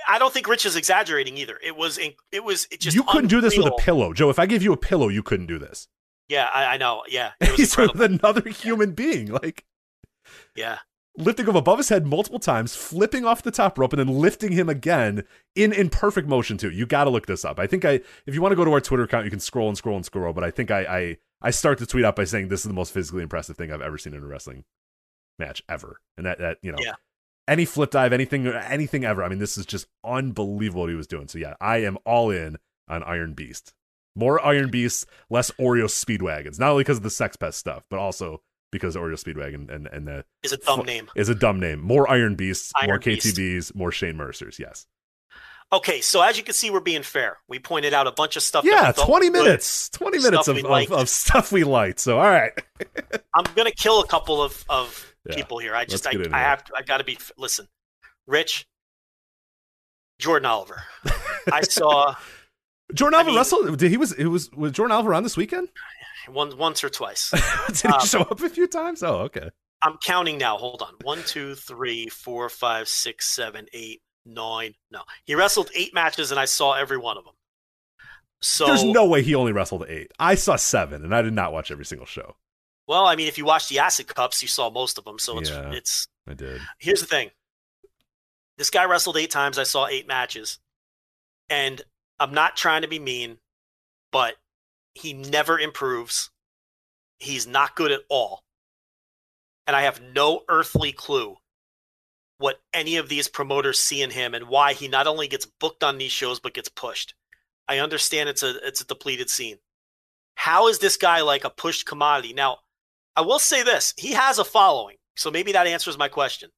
I 0.09 0.19
don't 0.19 0.33
think 0.33 0.47
Rich 0.47 0.67
is 0.67 0.77
exaggerating 0.77 1.39
either. 1.39 1.59
It 1.63 1.75
was 1.77 1.99
it 1.99 2.45
was 2.45 2.67
it 2.71 2.81
just 2.81 2.95
you 2.95 3.03
couldn't 3.05 3.29
do 3.29 3.41
this 3.41 3.57
with 3.57 3.67
a 3.67 3.73
pillow, 3.79 4.13
Joe. 4.13 4.29
If 4.31 4.39
I 4.39 4.47
gave 4.47 4.63
you 4.63 4.73
a 4.73 4.77
pillow, 4.77 5.09
you 5.09 5.23
couldn't 5.23 5.47
do 5.47 5.59
this. 5.59 5.89
Yeah, 6.29 6.49
I, 6.55 6.75
I 6.75 6.77
know. 6.77 7.03
Yeah, 7.09 7.33
it 7.41 7.51
was 7.53 7.59
He's 7.59 7.77
with 7.77 8.01
another 8.01 8.49
human 8.49 8.93
being, 8.93 9.29
like 9.29 9.65
yeah. 10.55 10.79
Lifting 11.17 11.47
him 11.47 11.57
above 11.57 11.79
his 11.79 11.89
head 11.89 12.07
multiple 12.07 12.39
times, 12.39 12.75
flipping 12.75 13.25
off 13.25 13.43
the 13.43 13.51
top 13.51 13.79
rope, 13.79 13.93
and 13.93 14.01
then 14.01 14.19
lifting 14.19 14.53
him 14.53 14.69
again 14.69 15.25
in 15.55 15.73
in 15.73 15.91
perfect 15.91 16.29
motion 16.29 16.57
too. 16.57 16.71
You 16.71 16.87
got 16.87 17.05
to 17.05 17.11
look 17.11 17.27
this 17.27 17.45
up. 17.45 17.59
I 17.59 17.67
think 17.67 17.85
I, 17.85 18.01
if 18.27 18.35
you 18.35 18.43
want 18.43 18.53
to 18.53 18.57
go 18.57 18.65
to 18.65 18.73
our 18.73 18.81
Twitter 18.81 19.05
account, 19.05 19.25
you 19.25 19.31
can 19.31 19.41
scroll 19.41 19.69
and 19.69 19.77
scroll 19.77 19.97
and 19.97 20.05
scroll. 20.05 20.33
But 20.33 20.45
I 20.45 20.51
think 20.51 20.71
I 20.71 20.81
I 20.81 21.17
I 21.43 21.51
start 21.51 21.79
the 21.79 21.87
tweet 21.87 22.05
out 22.05 22.17
by 22.17 22.25
saying 22.25 22.49
this 22.49 22.61
is 22.61 22.69
the 22.69 22.75
most 22.75 22.93
physically 22.93 23.23
impressive 23.23 23.57
thing 23.57 23.73
I've 23.73 23.83
ever 23.83 23.99
seen 23.99 24.15
in 24.15 24.23
a 24.23 24.27
wrestling 24.27 24.65
match 25.39 25.63
ever, 25.69 26.01
and 26.17 26.27
that 26.27 26.39
that 26.39 26.59
you 26.63 26.73
know. 26.73 26.79
Yeah. 26.81 26.95
Any 27.49 27.65
flip 27.65 27.91
dive, 27.91 28.13
anything, 28.13 28.47
anything 28.47 29.05
ever. 29.05 29.25
I 29.25 29.29
mean, 29.29 29.41
this 29.41 29.59
is 29.59 29.67
just 29.67 29.89
unbelievable 30.05 30.83
what 30.83 30.91
he 30.91 30.95
was 30.95 31.09
doing. 31.09 31.27
So 31.27 31.39
yeah, 31.39 31.55
I 31.61 31.79
am 31.79 31.99
all 32.07 32.31
in 32.31 32.57
on 32.89 33.03
Iron 33.03 33.35
Beast. 33.35 33.75
More 34.15 34.45
Iron 34.47 34.71
Beasts, 34.71 35.07
less 35.29 35.51
Oreo 35.53 35.87
Speedwagons. 35.87 36.61
Not 36.61 36.71
only 36.71 36.85
because 36.85 36.99
of 36.99 37.03
the 37.03 37.11
Sex 37.11 37.35
Pest 37.35 37.59
stuff, 37.59 37.83
but 37.91 37.99
also 37.99 38.43
because 38.73 38.97
Oreo 38.97 39.13
Speedwagon 39.15 39.71
and 39.73 39.87
and 39.87 40.09
the 40.09 40.25
Is 40.43 40.51
a 40.53 40.57
dumb 40.57 40.85
name. 40.85 41.09
is 41.15 41.29
a 41.29 41.35
dumb 41.37 41.61
name. 41.61 41.81
More 41.81 42.11
Iron 42.11 42.35
Beasts, 42.35 42.73
more 42.85 42.99
Beast. 42.99 43.37
KTBs, 43.37 43.75
more 43.77 43.93
Shane 43.93 44.17
Mercers. 44.17 44.59
Yes. 44.59 44.87
Okay, 45.73 46.01
so 46.03 46.21
as 46.21 46.37
you 46.37 46.43
can 46.43 46.53
see, 46.53 46.71
we're 46.71 46.81
being 46.81 47.03
fair. 47.03 47.39
We 47.49 47.59
pointed 47.59 47.95
out 47.95 48.07
a 48.07 48.13
bunch 48.13 48.37
of 48.37 48.43
stuff. 48.43 48.65
Yeah, 48.65 48.93
we 48.97 49.05
twenty 49.05 49.31
was 49.31 49.39
good. 49.39 49.45
minutes. 49.45 49.89
Twenty 49.91 50.19
minutes 50.19 50.49
of, 50.49 50.59
of, 50.59 50.93
of 50.93 51.09
stuff 51.09 51.53
we 51.53 51.63
liked. 51.65 52.01
So 52.01 52.19
all 52.19 52.29
right. 52.29 52.53
I'm 53.35 53.45
gonna 53.55 53.71
kill 53.71 54.01
a 54.01 54.07
couple 54.07 54.43
of 54.43 54.65
of 54.69 55.15
Yeah, 55.29 55.37
people 55.37 55.59
here. 55.59 55.75
I 55.77 55.85
just 55.85 56.07
I, 56.07 56.13
I 56.33 56.41
have 56.41 56.65
to, 56.65 56.73
I 56.77 56.83
got 56.83 56.99
to 56.99 57.05
be 57.05 57.17
listen. 57.39 57.69
Rich, 58.27 58.67
Jordan 60.19 60.47
Oliver. 60.47 60.83
I 61.53 61.63
saw 61.63 62.15
Jordan 62.95 63.15
I 63.15 63.19
Alva 63.21 63.31
mean- 63.31 63.39
wrestled. 63.39 63.79
Did 63.79 63.91
he 63.91 63.97
was 63.97 64.13
it 64.13 64.27
was 64.27 64.51
was 64.53 64.73
Jordan 64.73 64.93
Oliver 64.93 65.15
on 65.15 65.23
this 65.23 65.37
weekend? 65.37 65.69
One 66.29 66.57
once 66.59 66.83
or 66.85 66.89
twice. 66.89 67.31
Did 67.69 67.77
he 67.81 67.89
Um, 67.89 68.01
show 68.07 68.21
up 68.21 68.41
a 68.41 68.49
few 68.49 68.67
times? 68.67 69.03
Oh, 69.03 69.21
okay. 69.23 69.51
I'm 69.83 69.97
counting 70.05 70.39
now. 70.39 70.57
Hold 70.59 70.83
on. 70.83 70.95
One, 71.03 71.23
two, 71.25 71.55
three, 71.55 72.09
four, 72.09 72.49
five, 72.49 72.89
six, 72.89 73.29
seven, 73.29 73.67
eight, 73.73 74.01
nine. 74.25 74.75
No, 74.91 75.03
he 75.25 75.35
wrestled 75.35 75.71
eight 75.75 75.93
matches, 75.93 76.31
and 76.31 76.39
I 76.39 76.45
saw 76.45 76.75
every 76.75 76.99
one 76.99 77.19
of 77.19 77.25
them. 77.25 77.35
So 78.41 78.67
There's 78.67 78.85
no 78.85 79.07
way 79.07 79.23
he 79.23 79.35
only 79.35 79.53
wrestled 79.53 79.85
eight. 79.89 80.11
I 80.19 80.35
saw 80.37 80.57
seven, 80.57 81.05
and 81.05 81.15
I 81.15 81.23
did 81.23 81.33
not 81.33 81.53
watch 81.53 81.71
every 81.71 81.85
single 81.85 82.07
show. 82.07 82.37
well, 82.89 83.07
I 83.07 83.17
mean, 83.17 83.29
if 83.29 83.39
you 83.39 83.45
watch 83.45 83.69
the 83.69 83.79
Acid 83.79 84.07
Cups, 84.09 84.43
you 84.43 84.49
saw 84.49 84.69
most 84.71 84.99
of 84.99 85.05
them. 85.05 85.19
So 85.19 85.39
it's 85.39 85.51
Yeah. 85.51 85.73
it's 85.73 86.07
I 86.29 86.35
did. 86.35 86.61
here's 86.79 87.01
the 87.01 87.07
thing. 87.07 87.31
This 88.59 88.71
guy 88.71 88.85
wrestled 88.85 89.17
eight 89.17 89.31
times. 89.31 89.59
I 89.59 89.63
saw 89.65 89.87
eight 89.87 90.07
matches. 90.07 90.59
And 91.49 91.83
I'm 92.21 92.33
not 92.35 92.57
trying 92.57 92.83
to 92.83 92.89
be 92.89 92.99
mean, 92.99 93.39
but 94.13 94.35
he 94.95 95.13
never 95.13 95.59
improves. 95.59 96.31
He's 97.19 97.47
not 97.47 97.77
good 97.77 97.93
at 97.93 98.03
all. 98.09 98.43
And 99.67 99.77
I 99.77 99.83
have 99.83 100.03
no 100.03 100.43
earthly 100.49 100.93
clue 100.93 101.37
what 102.39 102.61
any 102.75 102.97
of 102.97 103.09
these 103.09 103.29
promoters 103.29 103.79
see 103.79 104.03
in 104.03 104.11
him 104.11 104.35
and 104.35 104.49
why 104.49 104.73
he 104.73 104.89
not 104.89 105.07
only 105.07 105.29
gets 105.29 105.47
booked 105.47 105.85
on 105.85 105.99
these 105.99 106.11
shows 106.11 106.41
but 106.41 106.55
gets 106.55 106.69
pushed. 106.69 107.15
I 107.69 107.79
understand 107.79 108.29
it's 108.29 108.43
a 108.43 108.55
it's 108.67 108.81
a 108.81 108.87
depleted 108.87 109.31
scene. 109.31 109.59
How 110.35 110.67
is 110.67 110.81
this 110.81 110.97
guy 110.97 111.21
like 111.21 111.45
a 111.45 111.51
pushed 111.51 111.87
commodity? 111.87 112.33
Now, 112.35 112.59
I 113.15 113.21
will 113.21 113.39
say 113.39 113.63
this, 113.63 113.95
he 113.97 114.13
has 114.13 114.39
a 114.39 114.45
following. 114.45 114.97
So 115.15 115.31
maybe 115.31 115.53
that 115.53 115.67
answers 115.67 115.99
my 115.99 116.09
question. 116.09 116.51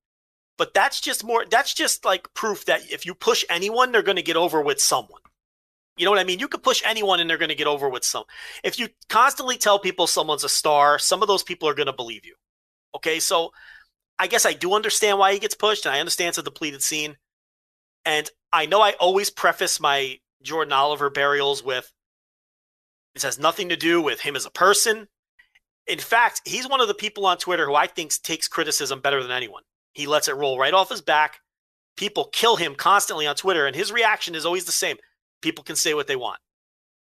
But 0.57 0.73
that's 0.73 1.01
just 1.01 1.25
more 1.25 1.45
that's 1.51 1.75
just 1.75 2.05
like 2.05 2.33
proof 2.33 2.65
that 2.65 2.91
if 2.91 3.05
you 3.05 3.15
push 3.15 3.45
anyone, 3.51 3.93
they're 3.93 4.03
going 4.03 4.17
to 4.17 4.23
get 4.23 4.37
over 4.37 4.63
with 4.63 4.81
someone. 4.81 5.21
You 5.97 6.05
know 6.05 6.10
what 6.10 6.20
I 6.20 6.24
mean? 6.24 6.40
You 6.40 6.48
could 6.48 6.62
push 6.62 6.82
anyone 6.84 7.20
and 7.20 7.31
they're 7.31 7.39
going 7.39 7.50
to 7.50 7.55
get 7.55 7.68
over 7.68 7.89
with 7.89 8.05
some. 8.05 8.24
If 8.64 8.78
you 8.78 8.89
constantly 9.08 9.56
tell 9.56 9.78
people 9.78 10.06
someone's 10.06 10.44
a 10.44 10.48
star, 10.48 10.98
some 10.98 11.23
of 11.23 11.28
those 11.28 11.44
people 11.44 11.68
are 11.68 11.74
going 11.74 11.86
to 11.86 11.92
believe 11.92 12.24
you. 12.24 12.34
Okay? 12.97 13.20
So 13.20 13.52
I 14.18 14.26
guess 14.26 14.44
I 14.44 14.52
do 14.52 14.74
understand 14.74 15.18
why 15.18 15.32
he 15.32 15.39
gets 15.39 15.55
pushed 15.55 15.86
and 15.86 15.94
I 15.94 16.00
understand 16.00 16.31
it's 16.31 16.39
a 16.39 16.42
depleted 16.42 16.82
scene. 16.82 17.16
And 18.05 18.28
I 18.52 18.66
know 18.66 18.81
I 18.81 18.92
always 18.92 19.31
preface 19.31 19.81
my 19.81 20.18
Jordan 20.42 20.73
Oliver 20.73 21.10
burials 21.10 21.64
with 21.64 21.92
This 23.14 23.23
has 23.23 23.39
nothing 23.39 23.68
to 23.70 23.76
do 23.76 24.02
with 24.02 24.20
him 24.20 24.36
as 24.36 24.47
a 24.47 24.50
person. 24.50 25.08
In 25.86 25.98
fact, 25.98 26.42
he's 26.44 26.68
one 26.68 26.81
of 26.81 26.89
the 26.89 26.94
people 26.94 27.26
on 27.26 27.39
Twitter 27.39 27.66
who 27.66 27.74
I 27.74 27.86
think 27.86 28.12
takes 28.23 28.48
criticism 28.48 29.00
better 29.00 29.23
than 29.23 29.31
anyone. 29.31 29.62
He 29.92 30.06
lets 30.06 30.28
it 30.28 30.36
roll 30.36 30.58
right 30.58 30.74
off 30.74 30.90
his 30.90 31.02
back. 31.02 31.40
People 31.97 32.28
kill 32.32 32.56
him 32.56 32.74
constantly 32.74 33.26
on 33.26 33.36
Twitter, 33.36 33.66
and 33.66 33.76
his 33.76 33.92
reaction 33.92 34.34
is 34.34 34.44
always 34.44 34.64
the 34.64 34.73
same. 34.73 34.97
People 35.44 35.62
can 35.62 35.76
say 35.76 35.92
what 35.92 36.06
they 36.06 36.16
want. 36.16 36.40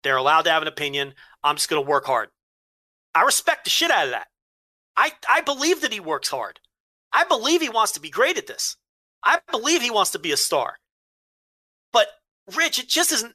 They're 0.03 0.19
allowed 0.19 0.43
to 0.43 0.51
have 0.51 0.61
an 0.61 0.69
opinion. 0.69 1.15
I'm 1.43 1.57
just 1.57 1.71
going 1.71 1.83
to 1.83 1.91
work 1.91 2.05
hard. 2.05 2.29
I 3.15 3.23
respect 3.23 3.65
the 3.65 3.71
shit 3.71 3.91
out 3.91 4.05
of 4.05 4.11
that. 4.11 4.27
I, 4.99 5.13
I 5.27 5.41
believe 5.41 5.81
that 5.81 5.95
he 5.95 5.99
works 5.99 6.29
hard. 6.29 6.61
I 7.11 7.25
believe 7.25 7.63
he 7.63 7.71
wants 7.71 7.93
to 7.93 8.01
be 8.01 8.11
great 8.11 8.37
at 8.37 8.47
this. 8.47 8.77
I 9.25 9.39
believe 9.51 9.81
he 9.81 9.91
wants 9.91 10.11
to 10.11 10.19
be 10.19 10.31
a 10.31 10.37
star. 10.37 10.77
But 11.91 12.09
Rich, 12.55 12.79
it 12.79 12.87
just 12.87 13.13
isn't. 13.13 13.35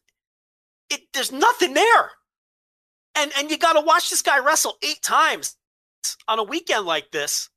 It 0.91 1.01
there's 1.13 1.31
nothing 1.31 1.73
there, 1.73 2.11
and 3.15 3.31
and 3.35 3.49
you 3.49 3.57
got 3.57 3.73
to 3.73 3.81
watch 3.81 4.11
this 4.11 4.22
guy 4.22 4.39
wrestle 4.39 4.77
eight 4.83 5.01
times 5.01 5.55
on 6.27 6.38
a 6.38 6.43
weekend 6.43 6.85
like 6.85 7.09
this. 7.09 7.49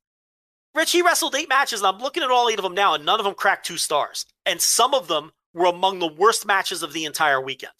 Rich, 0.73 0.91
he 0.91 1.03
wrestled 1.03 1.35
eight 1.35 1.49
matches, 1.49 1.81
and 1.81 1.87
I'm 1.87 2.01
looking 2.01 2.23
at 2.23 2.31
all 2.31 2.49
eight 2.49 2.57
of 2.57 2.63
them 2.63 2.73
now, 2.73 2.95
and 2.95 3.05
none 3.05 3.19
of 3.19 3.25
them 3.25 3.35
cracked 3.35 3.67
two 3.67 3.77
stars, 3.77 4.25
and 4.43 4.59
some 4.59 4.95
of 4.95 5.07
them 5.07 5.33
were 5.57 5.65
among 5.65 5.99
the 5.99 6.07
worst 6.07 6.45
matches 6.45 6.83
of 6.83 6.93
the 6.93 7.05
entire 7.05 7.41
weekend. 7.41 7.73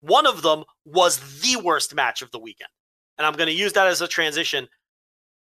One 0.00 0.26
of 0.26 0.42
them 0.42 0.64
was 0.84 1.40
the 1.40 1.56
worst 1.60 1.94
match 1.94 2.22
of 2.22 2.30
the 2.30 2.38
weekend, 2.38 2.70
and 3.18 3.26
I'm 3.26 3.34
going 3.34 3.48
to 3.48 3.52
use 3.52 3.72
that 3.72 3.88
as 3.88 4.00
a 4.00 4.08
transition 4.08 4.68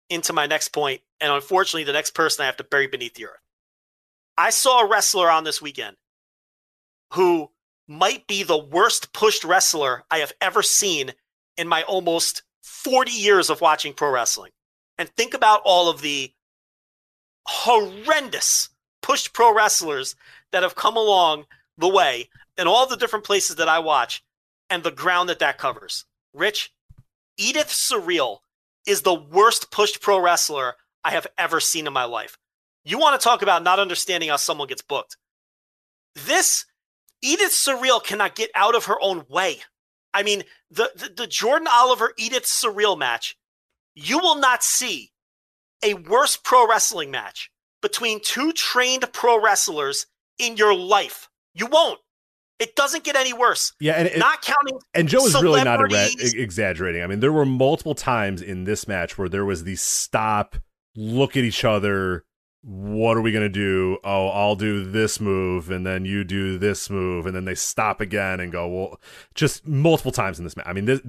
into 0.10 0.34
my 0.34 0.46
next 0.46 0.70
point, 0.70 1.02
and 1.20 1.32
unfortunately, 1.32 1.84
the 1.84 1.94
next 1.94 2.12
person 2.12 2.44
I 2.44 2.46
have 2.46 2.58
to 2.58 2.64
bury 2.64 2.88
beneath 2.88 3.16
the 3.16 3.26
earth. 3.26 3.40
I 4.38 4.50
saw 4.50 4.82
a 4.82 4.90
wrestler 4.90 5.30
on 5.30 5.44
this 5.44 5.62
weekend 5.62 5.98
who 7.14 7.50
might 7.88 8.26
be 8.26 8.44
the 8.44 8.58
worst 8.58 9.12
pushed 9.14 9.44
wrestler 9.44 10.04
I 10.10 10.20
have 10.20 10.34
ever 10.40 10.64
seen 10.64 11.14
in 11.58 11.68
my 11.68 11.84
almost 11.84 12.44
40 12.64 13.12
years 13.12 13.50
of 13.50 13.60
watching 13.60 13.94
pro 13.94 14.12
wrestling. 14.12 14.52
And 14.98 15.10
think 15.10 15.34
about 15.34 15.62
all 15.66 15.90
of 15.90 16.02
the 16.02 16.32
horrendous 17.48 18.70
pushed 19.02 19.34
pro 19.34 19.54
wrestlers 19.54 20.16
that 20.52 20.64
have 20.64 20.76
come 20.76 20.96
along 20.96 21.46
the 21.82 21.88
way 21.88 22.30
in 22.58 22.68
all 22.68 22.88
the 22.88 22.96
different 22.96 23.26
places 23.26 23.58
that 23.58 23.68
I 23.68 23.80
watch 23.80 24.24
and 24.70 24.84
the 24.84 24.92
ground 24.92 25.30
that 25.30 25.40
that 25.40 25.58
covers. 25.58 26.06
Rich, 26.34 26.72
Edith 27.38 27.68
Surreal 27.68 28.40
is 28.88 29.02
the 29.02 29.14
worst 29.14 29.72
pushed 29.72 30.02
pro 30.02 30.20
wrestler 30.20 30.76
I 31.04 31.12
have 31.12 31.28
ever 31.38 31.60
seen 31.60 31.88
in 31.88 31.94
my 31.94 32.06
life. 32.06 32.38
You 32.84 32.98
want 32.98 33.20
to 33.20 33.24
talk 33.24 33.42
about 33.42 33.64
not 33.64 33.80
understanding 33.80 34.30
how 34.30 34.38
someone 34.38 34.68
gets 34.68 34.82
booked. 34.82 35.18
This 36.16 36.66
Edith 37.22 37.52
Surreal 37.52 38.04
cannot 38.04 38.36
get 38.36 38.50
out 38.56 38.76
of 38.76 38.86
her 38.86 38.98
own 39.02 39.26
way. 39.30 39.60
I 40.14 40.24
mean, 40.24 40.44
the, 40.70 40.92
the, 40.96 41.14
the 41.16 41.28
Jordan 41.28 41.68
Oliver 41.72 42.14
Edith 42.18 42.46
Surreal 42.46 42.98
match, 42.98 43.38
you 43.96 44.20
will 44.20 44.36
not 44.36 44.64
see 44.64 45.12
a 45.84 45.94
worse 45.94 46.38
pro 46.38 46.68
wrestling 46.68 47.12
match 47.12 47.52
between 47.82 48.20
two 48.22 48.52
trained 48.54 49.06
pro 49.14 49.42
wrestlers 49.42 50.06
in 50.38 50.58
your 50.58 50.76
life. 50.76 51.30
You 51.54 51.68
won't. 51.68 52.00
It 52.60 52.76
doesn't 52.76 53.04
get 53.04 53.16
any 53.16 53.34
worse. 53.34 53.74
Yeah, 53.80 53.94
and 53.94 54.08
it, 54.08 54.20
not 54.20 54.44
counting. 54.44 54.78
And 54.94 55.08
Joe 55.08 55.26
is 55.26 55.34
really 55.42 55.64
not 55.64 55.82
exaggerating. 55.92 57.02
I 57.02 57.08
mean, 57.08 57.20
there 57.20 57.32
were 57.32 57.46
multiple 57.46 57.96
times 57.96 58.42
in 58.42 58.66
this 58.66 58.88
match 58.88 59.18
where 59.18 59.28
there 59.28 59.46
was 59.46 59.64
the 59.64 59.76
stop, 59.76 60.56
look 60.96 61.36
at 61.36 61.44
each 61.44 61.66
other. 61.66 62.24
What 62.62 63.18
are 63.18 63.22
we 63.22 63.32
gonna 63.32 63.50
do? 63.50 63.98
Oh, 64.04 64.28
I'll 64.28 64.56
do 64.56 64.86
this 64.86 65.20
move, 65.20 65.72
and 65.72 65.88
then 65.88 66.06
you 66.06 66.24
do 66.24 66.60
this 66.60 66.92
move, 66.92 67.26
and 67.26 67.36
then 67.36 67.46
they 67.46 67.56
stop 67.56 68.00
again 68.00 68.40
and 68.40 68.52
go. 68.52 68.68
Well, 68.68 69.02
just 69.34 69.66
multiple 69.66 70.12
times 70.12 70.38
in 70.38 70.44
this 70.44 70.56
match. 70.56 70.68
I 70.68 70.74
mean, 70.74 70.86
this, 70.86 71.02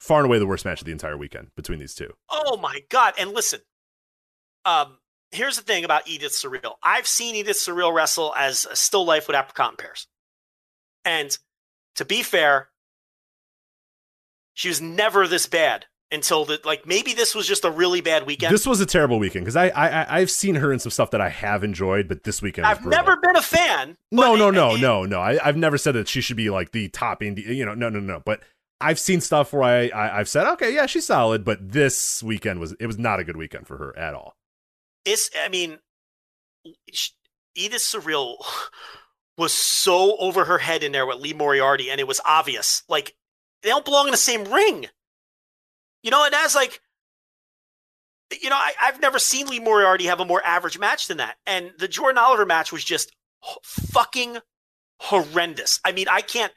far 0.00 0.20
and 0.20 0.26
away 0.26 0.38
the 0.38 0.46
worst 0.46 0.64
match 0.64 0.80
of 0.80 0.86
the 0.86 0.92
entire 0.92 1.18
weekend 1.18 1.48
between 1.54 1.78
these 1.78 1.94
two. 1.94 2.14
Oh 2.30 2.56
my 2.56 2.80
god! 2.88 3.12
And 3.18 3.32
listen, 3.32 3.60
um, 4.64 4.96
here's 5.36 5.56
the 5.56 5.62
thing 5.62 5.84
about 5.84 6.08
Edith 6.08 6.32
Surreal. 6.32 6.74
I've 6.82 7.06
seen 7.06 7.34
Edith 7.34 7.56
Surreal 7.56 7.94
wrestle 7.94 8.34
as 8.36 8.66
a 8.70 8.74
still 8.76 9.04
life 9.04 9.28
with 9.28 9.36
apricot 9.36 9.70
and 9.70 9.78
pears, 9.78 10.06
and 11.04 11.36
to 11.96 12.04
be 12.04 12.22
fair, 12.22 12.68
she 14.54 14.68
was 14.68 14.80
never 14.80 15.26
this 15.28 15.46
bad 15.46 15.86
until 16.12 16.44
the 16.44 16.60
like 16.64 16.86
maybe 16.86 17.12
this 17.14 17.34
was 17.34 17.46
just 17.48 17.64
a 17.64 17.70
really 17.70 18.00
bad 18.00 18.26
weekend. 18.26 18.52
This 18.54 18.66
was 18.66 18.80
a 18.80 18.86
terrible 18.86 19.18
weekend 19.18 19.44
because 19.44 19.56
I, 19.56 19.68
I 19.68 20.18
I've 20.18 20.30
seen 20.30 20.54
her 20.56 20.72
in 20.72 20.78
some 20.78 20.90
stuff 20.90 21.10
that 21.10 21.20
I 21.20 21.28
have 21.28 21.64
enjoyed, 21.64 22.08
but 22.08 22.22
this 22.22 22.40
weekend 22.40 22.66
I've 22.66 22.80
brutal. 22.80 22.98
never 22.98 23.16
been 23.20 23.36
a 23.36 23.42
fan. 23.42 23.96
No, 24.12 24.36
no, 24.36 24.50
no, 24.50 24.76
it- 24.76 24.80
no, 24.80 25.04
no. 25.04 25.20
I, 25.20 25.38
I've 25.44 25.56
never 25.56 25.76
said 25.78 25.92
that 25.96 26.08
she 26.08 26.20
should 26.20 26.36
be 26.36 26.48
like 26.50 26.72
the 26.72 26.88
top 26.88 27.20
indie. 27.20 27.46
You 27.46 27.64
know, 27.66 27.74
no, 27.74 27.88
no, 27.88 27.98
no. 28.00 28.22
But 28.24 28.40
I've 28.80 28.98
seen 28.98 29.20
stuff 29.20 29.52
where 29.52 29.64
I, 29.64 29.88
I 29.88 30.20
I've 30.20 30.28
said, 30.28 30.46
okay, 30.52 30.72
yeah, 30.74 30.86
she's 30.86 31.06
solid. 31.06 31.44
But 31.44 31.72
this 31.72 32.22
weekend 32.22 32.60
was 32.60 32.72
it 32.78 32.86
was 32.86 32.98
not 32.98 33.18
a 33.18 33.24
good 33.24 33.36
weekend 33.36 33.66
for 33.66 33.76
her 33.76 33.98
at 33.98 34.14
all. 34.14 34.35
It's 35.06 35.30
I 35.42 35.48
mean, 35.48 35.78
Edith 37.54 37.80
Surreal 37.82 38.36
was 39.38 39.54
so 39.54 40.16
over 40.18 40.44
her 40.44 40.58
head 40.58 40.82
in 40.82 40.92
there 40.92 41.06
with 41.06 41.20
Lee 41.20 41.32
Moriarty, 41.32 41.90
and 41.90 41.98
it 42.00 42.06
was 42.06 42.20
obvious. 42.26 42.82
Like 42.88 43.14
they 43.62 43.70
don't 43.70 43.84
belong 43.84 44.06
in 44.06 44.10
the 44.12 44.18
same 44.18 44.44
ring. 44.44 44.86
You 46.02 46.10
know, 46.10 46.24
and 46.24 46.32
that's 46.32 46.54
like, 46.54 46.80
you 48.40 48.48
know, 48.48 48.56
I, 48.56 48.72
I've 48.80 49.00
never 49.00 49.18
seen 49.18 49.48
Lee 49.48 49.58
Moriarty 49.58 50.04
have 50.04 50.20
a 50.20 50.24
more 50.24 50.40
average 50.44 50.78
match 50.78 51.08
than 51.08 51.16
that. 51.16 51.36
And 51.46 51.72
the 51.78 51.88
Jordan 51.88 52.18
Oliver 52.18 52.46
match 52.46 52.70
was 52.70 52.84
just 52.84 53.10
fucking 53.64 54.38
horrendous. 55.00 55.80
I 55.84 55.90
mean, 55.90 56.06
I 56.08 56.20
can't, 56.20 56.52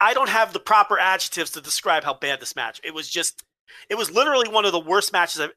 I 0.00 0.14
don't 0.14 0.28
have 0.28 0.52
the 0.52 0.60
proper 0.60 0.98
adjectives 0.98 1.50
to 1.52 1.60
describe 1.60 2.04
how 2.04 2.14
bad 2.14 2.40
this 2.40 2.54
match. 2.54 2.80
It 2.84 2.94
was 2.94 3.08
just, 3.08 3.42
it 3.88 3.96
was 3.96 4.10
literally 4.10 4.48
one 4.48 4.64
of 4.64 4.72
the 4.72 4.78
worst 4.78 5.12
matches 5.12 5.40
I've, 5.40 5.52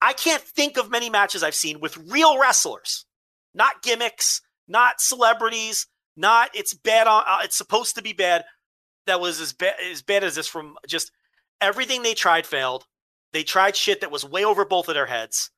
I 0.00 0.12
can't 0.12 0.42
think 0.42 0.76
of 0.76 0.90
many 0.90 1.10
matches 1.10 1.42
I've 1.42 1.54
seen 1.54 1.80
with 1.80 1.96
real 1.96 2.38
wrestlers, 2.38 3.04
not 3.54 3.82
gimmicks, 3.82 4.40
not 4.68 5.00
celebrities, 5.00 5.86
not 6.16 6.50
it's 6.54 6.74
bad 6.74 7.06
on, 7.06 7.24
uh, 7.26 7.38
it's 7.42 7.56
supposed 7.56 7.94
to 7.96 8.02
be 8.02 8.12
bad. 8.12 8.44
That 9.06 9.20
was 9.20 9.40
as 9.40 9.52
bad 9.52 9.74
as 9.90 10.02
bad 10.02 10.24
as 10.24 10.34
this 10.34 10.46
from 10.46 10.76
just 10.86 11.10
everything 11.60 12.02
they 12.02 12.14
tried 12.14 12.46
failed. 12.46 12.84
They 13.32 13.42
tried 13.42 13.76
shit 13.76 14.00
that 14.00 14.10
was 14.10 14.24
way 14.24 14.44
over 14.44 14.64
both 14.64 14.88
of 14.88 14.94
their 14.94 15.06
heads. 15.06 15.50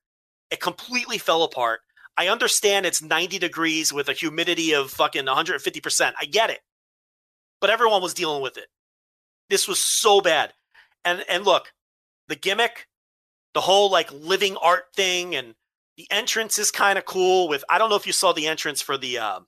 It 0.51 0.61
completely 0.61 1.19
fell 1.19 1.43
apart. 1.43 1.81
I 2.17 2.29
understand 2.29 2.85
it's 2.85 3.03
90 3.03 3.39
degrees 3.39 3.93
with 3.93 4.09
a 4.09 4.13
humidity 4.13 4.75
of 4.75 4.91
fucking 4.91 5.25
150%. 5.25 6.13
I 6.21 6.25
get 6.27 6.51
it. 6.51 6.61
But 7.61 7.71
everyone 7.71 8.03
was 8.03 8.15
dealing 8.15 8.43
with 8.43 8.57
it. 8.57 8.67
This 9.49 9.67
was 9.67 9.79
so 9.79 10.21
bad. 10.21 10.53
And 11.05 11.25
and 11.29 11.45
look, 11.45 11.73
the 12.29 12.37
gimmick, 12.37 12.87
the 13.61 13.65
whole 13.65 13.91
like 13.91 14.11
living 14.11 14.57
art 14.57 14.85
thing 14.97 15.37
and 15.37 15.55
the 15.99 16.07
entrance 16.11 16.59
is 16.59 16.71
kind 16.71 16.97
of 16.97 17.05
cool 17.05 17.47
with 17.47 17.63
I 17.69 17.77
don't 17.77 17.91
know 17.91 17.97
if 17.97 18.07
you 18.07 18.13
saw 18.15 18.33
the 18.33 18.47
entrance 18.47 18.81
for 18.81 18.97
the 18.97 19.19
uh, 19.19 19.41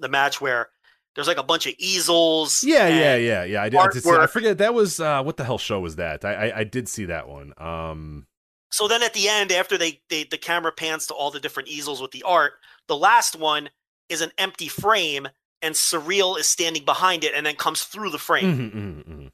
the 0.00 0.08
match 0.08 0.40
where 0.40 0.70
there's 1.14 1.26
like 1.28 1.36
a 1.36 1.42
bunch 1.42 1.66
of 1.66 1.74
easels. 1.78 2.64
Yeah, 2.64 2.88
yeah, 2.88 3.16
yeah, 3.16 3.44
yeah. 3.44 3.62
I 3.62 3.68
did, 3.68 3.78
I 3.78 3.88
did 3.88 4.02
see. 4.02 4.10
I 4.10 4.26
forget 4.26 4.56
that 4.58 4.72
was 4.72 4.98
uh, 4.98 5.22
what 5.22 5.36
the 5.36 5.44
hell 5.44 5.58
show 5.58 5.78
was 5.78 5.96
that? 5.96 6.24
I, 6.24 6.32
I 6.48 6.58
I 6.60 6.64
did 6.64 6.88
see 6.88 7.04
that 7.04 7.28
one. 7.28 7.52
Um, 7.58 8.26
So 8.70 8.88
then 8.88 9.02
at 9.02 9.12
the 9.12 9.28
end, 9.28 9.52
after 9.52 9.76
they, 9.76 10.00
they 10.08 10.24
the 10.24 10.38
camera 10.38 10.72
pans 10.72 11.06
to 11.08 11.14
all 11.14 11.30
the 11.30 11.38
different 11.38 11.68
easels 11.68 12.00
with 12.00 12.12
the 12.12 12.22
art, 12.22 12.54
the 12.88 12.96
last 12.96 13.36
one 13.36 13.68
is 14.08 14.22
an 14.22 14.30
empty 14.38 14.68
frame 14.68 15.28
and 15.60 15.74
Surreal 15.74 16.38
is 16.38 16.48
standing 16.48 16.86
behind 16.86 17.24
it 17.24 17.34
and 17.34 17.44
then 17.44 17.56
comes 17.56 17.84
through 17.84 18.08
the 18.08 18.18
frame. 18.18 18.56
mhm, 18.56 18.74
mhm, 18.74 19.04
mhm. 19.06 19.30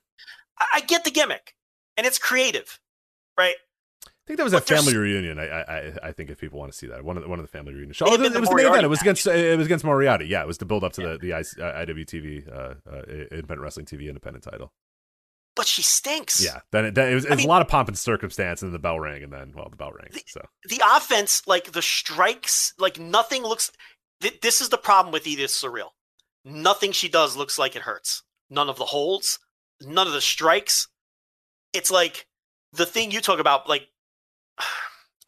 I, 0.59 0.67
I 0.75 0.81
get 0.81 1.05
the 1.05 1.13
gimmick 1.13 1.55
and 1.97 2.05
it's 2.09 2.19
creative, 2.19 2.81
right? 3.39 3.55
I 4.29 4.31
think 4.31 4.37
that 4.37 4.45
was 4.45 4.53
But 4.53 4.71
a 4.71 4.75
family 4.77 4.95
reunion. 4.95 5.39
I, 5.39 5.47
I 5.47 5.93
I- 6.03 6.13
think 6.13 6.29
if 6.29 6.39
people 6.39 6.59
want 6.59 6.71
to 6.71 6.77
see 6.77 6.87
that, 6.89 7.03
one 7.03 7.17
of 7.17 7.23
the, 7.23 7.29
one 7.31 7.39
of 7.39 7.45
the 7.45 7.51
family 7.51 7.73
reunion 7.73 7.95
shows. 7.95 8.09
Oh, 8.11 8.15
it 8.15 8.19
the 8.19 8.41
was 8.41 8.49
the 8.51 8.55
main 8.57 8.67
event. 8.67 8.85
It 8.85 8.89
was 8.89 9.01
against 9.01 9.27
it 9.27 9.57
was 9.57 9.67
against 9.67 9.87
Moriarty. 9.87 10.27
Yeah, 10.27 10.43
it 10.43 10.47
was 10.47 10.59
to 10.59 10.67
build 10.67 10.85
up 10.85 10.93
to 10.95 11.01
the 11.01 11.19
the 11.19 11.33
I, 11.33 11.39
uh, 11.41 11.87
IWTV 11.87 12.47
uh, 12.47 12.75
uh, 12.91 13.03
Independent 13.31 13.61
Wrestling 13.61 13.87
TV 13.87 14.09
independent 14.09 14.45
title. 14.45 14.71
But 15.57 15.67
she 15.67 15.81
stinks. 15.83 16.45
Yeah, 16.45 16.61
then 16.73 16.85
it, 16.85 16.95
then 16.95 17.11
it 17.11 17.15
was, 17.15 17.25
it 17.25 17.31
was 17.31 17.39
mean- 17.39 17.47
a 17.47 17.49
lot 17.49 17.63
of 17.63 17.69
pomp 17.69 17.89
and 17.89 17.99
circumstance, 17.99 18.61
and 18.61 18.69
then 18.69 18.75
the 18.75 18.79
bell 18.79 19.01
rang, 19.01 19.23
and 19.23 19.33
then 19.33 19.53
well, 19.57 19.69
the 19.71 19.77
bell 19.77 19.93
rang. 19.93 20.11
So 20.27 20.43
The 20.67 20.83
offense, 20.95 21.43
like 21.47 21.73
the 21.73 21.83
strikes, 21.83 22.75
like 22.79 22.99
nothing 23.01 23.43
looks. 23.43 23.73
Th- 24.21 24.39
this 24.41 24.61
is 24.61 24.69
the 24.69 24.79
problem 24.79 25.11
with 25.13 25.27
Edith 25.27 25.51
Surreal. 25.51 25.89
Nothing 26.45 26.93
she 26.93 27.09
does 27.09 27.35
looks 27.35 27.59
like 27.59 27.75
it 27.77 27.83
hurts. 27.83 28.23
None 28.51 28.69
of 28.69 28.77
the 28.77 28.85
holds, 28.85 29.39
none 29.81 30.07
of 30.07 30.13
the 30.13 30.21
strikes. 30.21 30.89
It's 31.73 31.91
like 31.91 32.27
the 32.73 32.87
thing 32.87 33.11
you 33.11 33.21
talk 33.21 33.39
about, 33.41 33.69
like 33.69 33.89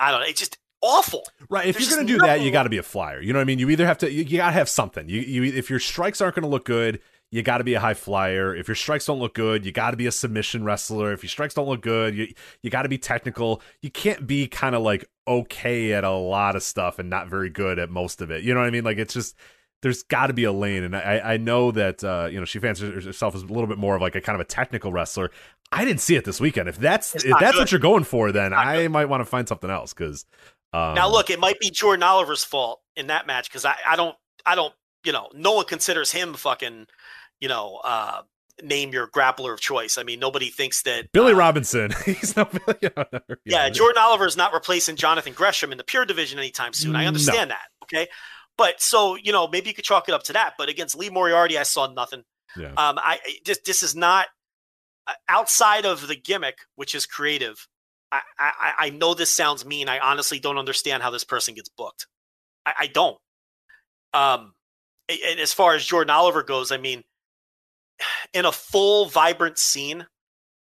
I 0.01 0.11
don't 0.11 0.21
know. 0.21 0.27
It's 0.27 0.41
just 0.41 0.59
awful. 0.83 1.23
Right. 1.49 1.67
If 1.69 1.77
There's 1.77 1.89
you're 1.89 1.99
going 1.99 2.07
to 2.07 2.13
do 2.15 2.19
that, 2.21 2.41
you 2.41 2.51
got 2.51 2.65
to 2.65 2.71
be 2.71 2.79
a 2.79 2.83
flyer. 2.83 3.21
You 3.21 3.33
know 3.33 3.39
what 3.39 3.43
I 3.43 3.45
mean? 3.45 3.59
You 3.59 3.71
either 3.71 3.87
have 3.87 3.99
to, 3.99 4.11
you, 4.11 4.25
you 4.25 4.39
got 4.39 4.47
to 4.47 4.55
have 4.55 4.69
something. 4.69 5.09
You, 5.09 5.21
you, 5.21 5.45
if 5.45 5.71
your 5.71 5.79
strikes 5.79 6.21
aren't 6.21 6.35
going 6.35 6.45
to 6.45 6.49
look 6.49 6.65
good, 6.65 7.01
you 7.31 7.43
got 7.43 7.59
to 7.59 7.65
be 7.65 7.75
a 7.75 7.81
high 7.81 7.95
flyer. 7.95 8.57
If 8.57 8.67
your 8.67 8.75
strikes 8.75 9.07
don't 9.07 9.21
look 9.21 9.35
good, 9.35 9.65
you 9.65 9.71
got 9.71 9.93
to 9.93 9.97
be 9.97 10.07
a 10.07 10.13
submission 10.13 10.65
wrestler. 10.65 11.13
If 11.13 11.23
your 11.23 11.29
strikes 11.29 11.55
don't 11.55 11.69
look 11.69 11.83
good, 11.83 12.17
you, 12.17 12.33
you 12.63 12.71
got 12.71 12.83
to 12.83 12.89
be 12.89 12.99
technical. 12.99 13.63
You 13.83 13.91
can't 13.91 14.27
be 14.27 14.49
kind 14.49 14.75
of 14.75 14.83
like 14.83 15.05
okay 15.29 15.93
at 15.93 16.03
a 16.03 16.11
lot 16.11 16.57
of 16.57 16.63
stuff 16.63 16.99
and 16.99 17.09
not 17.09 17.29
very 17.29 17.51
good 17.51 17.79
at 17.79 17.91
most 17.91 18.21
of 18.21 18.31
it. 18.31 18.43
You 18.43 18.55
know 18.55 18.61
what 18.61 18.67
I 18.67 18.71
mean? 18.71 18.85
Like 18.85 18.99
it's 18.99 19.15
just, 19.15 19.37
there's 19.83 20.03
got 20.03 20.27
to 20.27 20.35
be 20.35 20.45
a 20.45 20.53
lane, 20.53 20.85
and 20.85 20.95
I 20.95 21.21
I 21.25 21.37
know 21.39 21.71
that 21.71 22.05
uh, 22.05 22.29
you 22.31 22.39
know 22.39 22.45
she 22.45 22.59
fancies 22.59 23.05
herself 23.05 23.35
as 23.35 23.43
a 23.43 23.47
little 23.47 23.67
bit 23.67 23.79
more 23.79 23.97
of 23.97 24.03
like 24.03 24.15
a 24.15 24.21
kind 24.21 24.35
of 24.35 24.41
a 24.41 24.45
technical 24.45 24.93
wrestler. 24.93 25.31
I 25.73 25.85
didn't 25.85 26.01
see 26.01 26.17
it 26.17 26.25
this 26.25 26.41
weekend. 26.41 26.69
If 26.69 26.79
that's 26.79 27.15
It's 27.15 27.25
if 27.25 27.35
that's 27.39 27.53
good. 27.53 27.59
what 27.61 27.73
you're 27.73 27.81
going 27.81 28.05
for, 28.05 28.33
then 28.33 28.53
I 28.53 28.89
might 28.89 29.07
want 29.07 29.21
to 29.21 29.25
find 29.25 29.47
something 29.49 29.71
else 29.71 29.93
because. 29.95 30.25
Um, 30.73 30.95
Now 30.95 31.09
look, 31.11 31.31
it 31.31 31.41
might 31.41 31.59
be 31.59 31.71
Jordan 31.71 32.03
Oliver's 32.05 32.45
fault 32.45 32.81
in 32.97 33.09
that 33.09 33.27
match 33.27 33.49
because 33.49 33.65
I, 33.65 33.75
I 33.87 33.97
don't 33.97 34.15
I 34.47 34.55
don't 34.55 34.73
you 35.05 35.13
know 35.13 35.29
no 35.35 35.53
one 35.53 35.65
considers 35.65 36.13
him 36.13 36.35
fucking 36.35 36.87
you 37.41 37.49
know 37.49 37.81
uh 37.83 38.23
name 38.63 38.93
your 38.93 39.09
grappler 39.09 39.53
of 39.53 39.61
choice. 39.61 39.99
I 39.99 40.03
mean 40.05 40.21
nobody 40.21 40.49
thinks 40.49 40.83
that 40.83 41.11
Billy 41.13 41.33
uh, 41.33 41.37
Robinson, 41.37 41.91
he's 42.05 42.37
not. 42.37 42.53
You 42.83 42.91
know, 42.97 43.05
Yeah, 43.45 43.69
Jordan 43.71 44.01
Oliver 44.01 44.27
is 44.27 44.37
not 44.37 44.53
replacing 44.53 44.95
Jonathan 44.97 45.33
Gresham 45.33 45.73
in 45.73 45.79
the 45.79 45.85
pure 45.85 46.05
division 46.05 46.39
anytime 46.39 46.73
soon. 46.73 46.95
I 46.95 47.03
No. 47.03 47.09
understand 47.09 47.51
that. 47.51 47.67
Okay. 47.85 48.07
But 48.59 48.81
so, 48.83 49.17
you 49.17 49.33
know, 49.33 49.49
maybe 49.49 49.69
you 49.71 49.75
could 49.75 49.85
chalk 49.85 50.09
it 50.09 50.13
up 50.15 50.23
to 50.25 50.35
that. 50.35 50.55
But 50.59 50.69
against 50.69 50.97
Lee 50.97 51.09
Moriarty, 51.11 51.57
I 51.59 51.63
saw 51.65 51.87
nothing. 51.91 52.23
Yeah. 52.57 52.69
Um, 52.69 52.99
I 52.99 53.19
I- 53.25 53.39
this 53.45 53.59
this 53.65 53.83
is 53.83 53.97
not 53.97 54.27
outside 55.29 55.85
of 55.85 56.07
the 56.07 56.17
gimmick, 56.17 56.59
which 56.77 56.95
is 56.95 57.07
creative. 57.07 57.67
I, 58.13 58.21
I 58.39 58.73
I 58.79 58.91
know 58.91 59.15
this 59.15 59.35
sounds 59.35 59.65
mean. 59.65 59.89
I 59.89 59.99
honestly 59.99 60.41
don't 60.41 60.59
understand 60.59 61.03
how 61.03 61.11
this 61.11 61.25
person 61.25 61.55
gets 61.55 61.69
booked. 61.69 62.07
I, 62.67 62.73
I 62.81 62.87
don't. 62.89 63.19
Um, 64.13 64.55
and 65.09 65.41
as 65.41 65.53
far 65.53 65.75
as 65.75 65.85
Jordan 65.85 66.11
Oliver 66.11 66.43
goes, 66.43 66.73
I 66.73 66.77
mean, 66.77 67.03
in 68.35 68.45
a 68.45 68.53
full 68.53 69.07
vibrant 69.07 69.59
scene, 69.59 70.07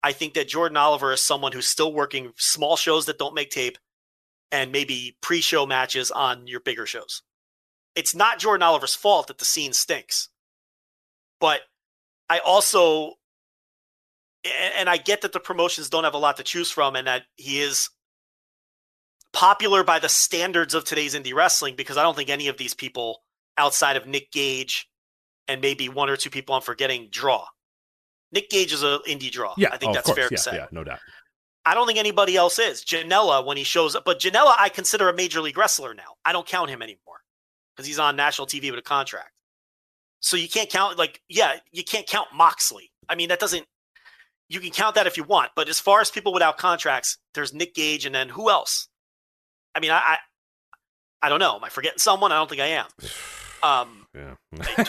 I 0.04 0.12
think 0.14 0.34
that 0.34 0.48
Jordan 0.48 0.78
Oliver 0.78 1.14
is 1.14 1.22
someone 1.22 1.52
who's 1.52 1.68
still 1.68 1.94
working 1.94 2.32
small 2.38 2.76
shows 2.76 3.06
that 3.06 3.20
don't 3.20 3.36
make 3.36 3.52
tape 3.52 3.78
and 4.52 4.72
maybe 4.72 5.16
pre-show 5.22 5.66
matches 5.66 6.12
on 6.12 6.48
your 6.48 6.60
bigger 6.60 6.86
shows. 6.86 7.22
It's 7.96 8.16
not 8.16 8.40
Jordan 8.40 8.64
Oliver's 8.64 8.96
fault 8.96 9.28
that 9.28 9.38
the 9.38 9.46
scene 9.46 9.74
stinks. 9.74 10.30
But 11.40 11.62
I 12.30 12.40
also 12.40 13.14
and, 14.46 14.74
and 14.80 14.90
I 14.90 14.98
get 14.98 15.22
that 15.22 15.34
the 15.34 15.40
promotions 15.40 15.90
don't 15.90 16.04
have 16.04 16.14
a 16.14 16.20
lot 16.20 16.38
to 16.38 16.44
choose 16.44 16.72
from 16.72 16.96
and 16.96 17.08
that 17.08 17.24
he 17.36 17.62
is 17.62 17.90
popular 19.34 19.84
by 19.84 20.00
the 20.00 20.10
standards 20.10 20.74
of 20.74 20.84
today's 20.84 21.16
indie 21.16 21.34
wrestling 21.34 21.76
because 21.76 21.98
I 21.98 22.04
don't 22.04 22.16
think 22.16 22.30
any 22.30 22.48
of 22.48 22.58
these 22.58 22.74
people 22.74 23.24
outside 23.58 23.96
of 23.96 24.08
Nick 24.08 24.32
Gage 24.32 24.90
and 25.48 25.62
maybe 25.62 25.90
one 25.90 26.10
or 26.10 26.18
two 26.18 26.30
people 26.30 26.56
I'm 26.56 26.62
forgetting 26.62 27.10
draw. 27.12 27.46
Nick 28.32 28.50
Gage 28.50 28.74
is 28.74 28.84
an 28.84 29.00
indie 29.08 29.32
draw. 29.32 29.54
Yeah, 29.58 29.70
I 29.72 29.78
think 29.78 29.92
oh, 29.92 29.94
that's 29.94 30.12
fair 30.12 30.26
yeah, 30.26 30.30
to 30.30 30.38
say. 30.38 30.56
Yeah, 30.56 30.68
no 30.72 30.84
doubt. 30.84 31.00
I 31.66 31.76
don't 31.76 31.86
think 31.86 32.00
anybody 32.00 32.36
else 32.36 32.58
is. 32.58 32.84
Janela 32.84 33.46
when 33.46 33.58
he 33.58 33.64
shows 33.64 33.96
up, 33.96 34.06
but 34.06 34.20
Janela 34.20 34.56
I 34.58 34.70
consider 34.70 35.10
a 35.10 35.14
major 35.14 35.42
league 35.42 35.58
wrestler 35.58 35.94
now. 35.94 36.16
I 36.26 36.32
don't 36.32 36.48
count 36.48 36.70
him 36.70 36.82
anymore 36.82 37.22
because 37.76 37.86
he's 37.86 38.00
on 38.00 38.16
national 38.16 38.48
TV 38.48 38.72
with 38.72 38.80
a 38.80 38.84
contract. 38.84 39.32
So 40.22 40.38
you 40.38 40.48
can't 40.48 40.70
count 40.70 40.98
like 40.98 41.22
yeah, 41.30 41.58
you 41.72 41.84
can't 41.84 42.08
count 42.08 42.30
Moxley. 42.34 42.92
I 43.10 43.16
mean 43.16 43.30
that 43.30 43.40
doesn't. 43.40 43.66
You 44.52 44.60
can 44.60 44.72
count 44.72 44.96
that 44.96 45.08
if 45.08 45.16
you 45.16 45.24
want, 45.24 45.52
but 45.56 45.70
as 45.70 45.80
far 45.80 46.02
as 46.02 46.12
people 46.12 46.34
without 46.34 46.58
contracts, 46.58 47.18
there's 47.34 47.54
Nick 47.54 47.74
Gage 47.74 48.06
and 48.06 48.14
then 48.14 48.30
who 48.30 48.50
else? 48.50 48.90
I 49.74 49.80
mean 49.80 49.92
I 49.92 50.02
I, 50.06 50.18
I 51.22 51.30
don't 51.30 51.40
know. 51.40 51.56
Am 51.56 51.64
I 51.64 51.70
forgetting 51.70 52.00
someone? 52.00 52.32
I 52.32 52.36
don't 52.36 52.50
think 52.50 52.62
I 52.62 52.68
am. 52.68 52.86
Um, 53.64 54.08
Yeah. 54.16 54.34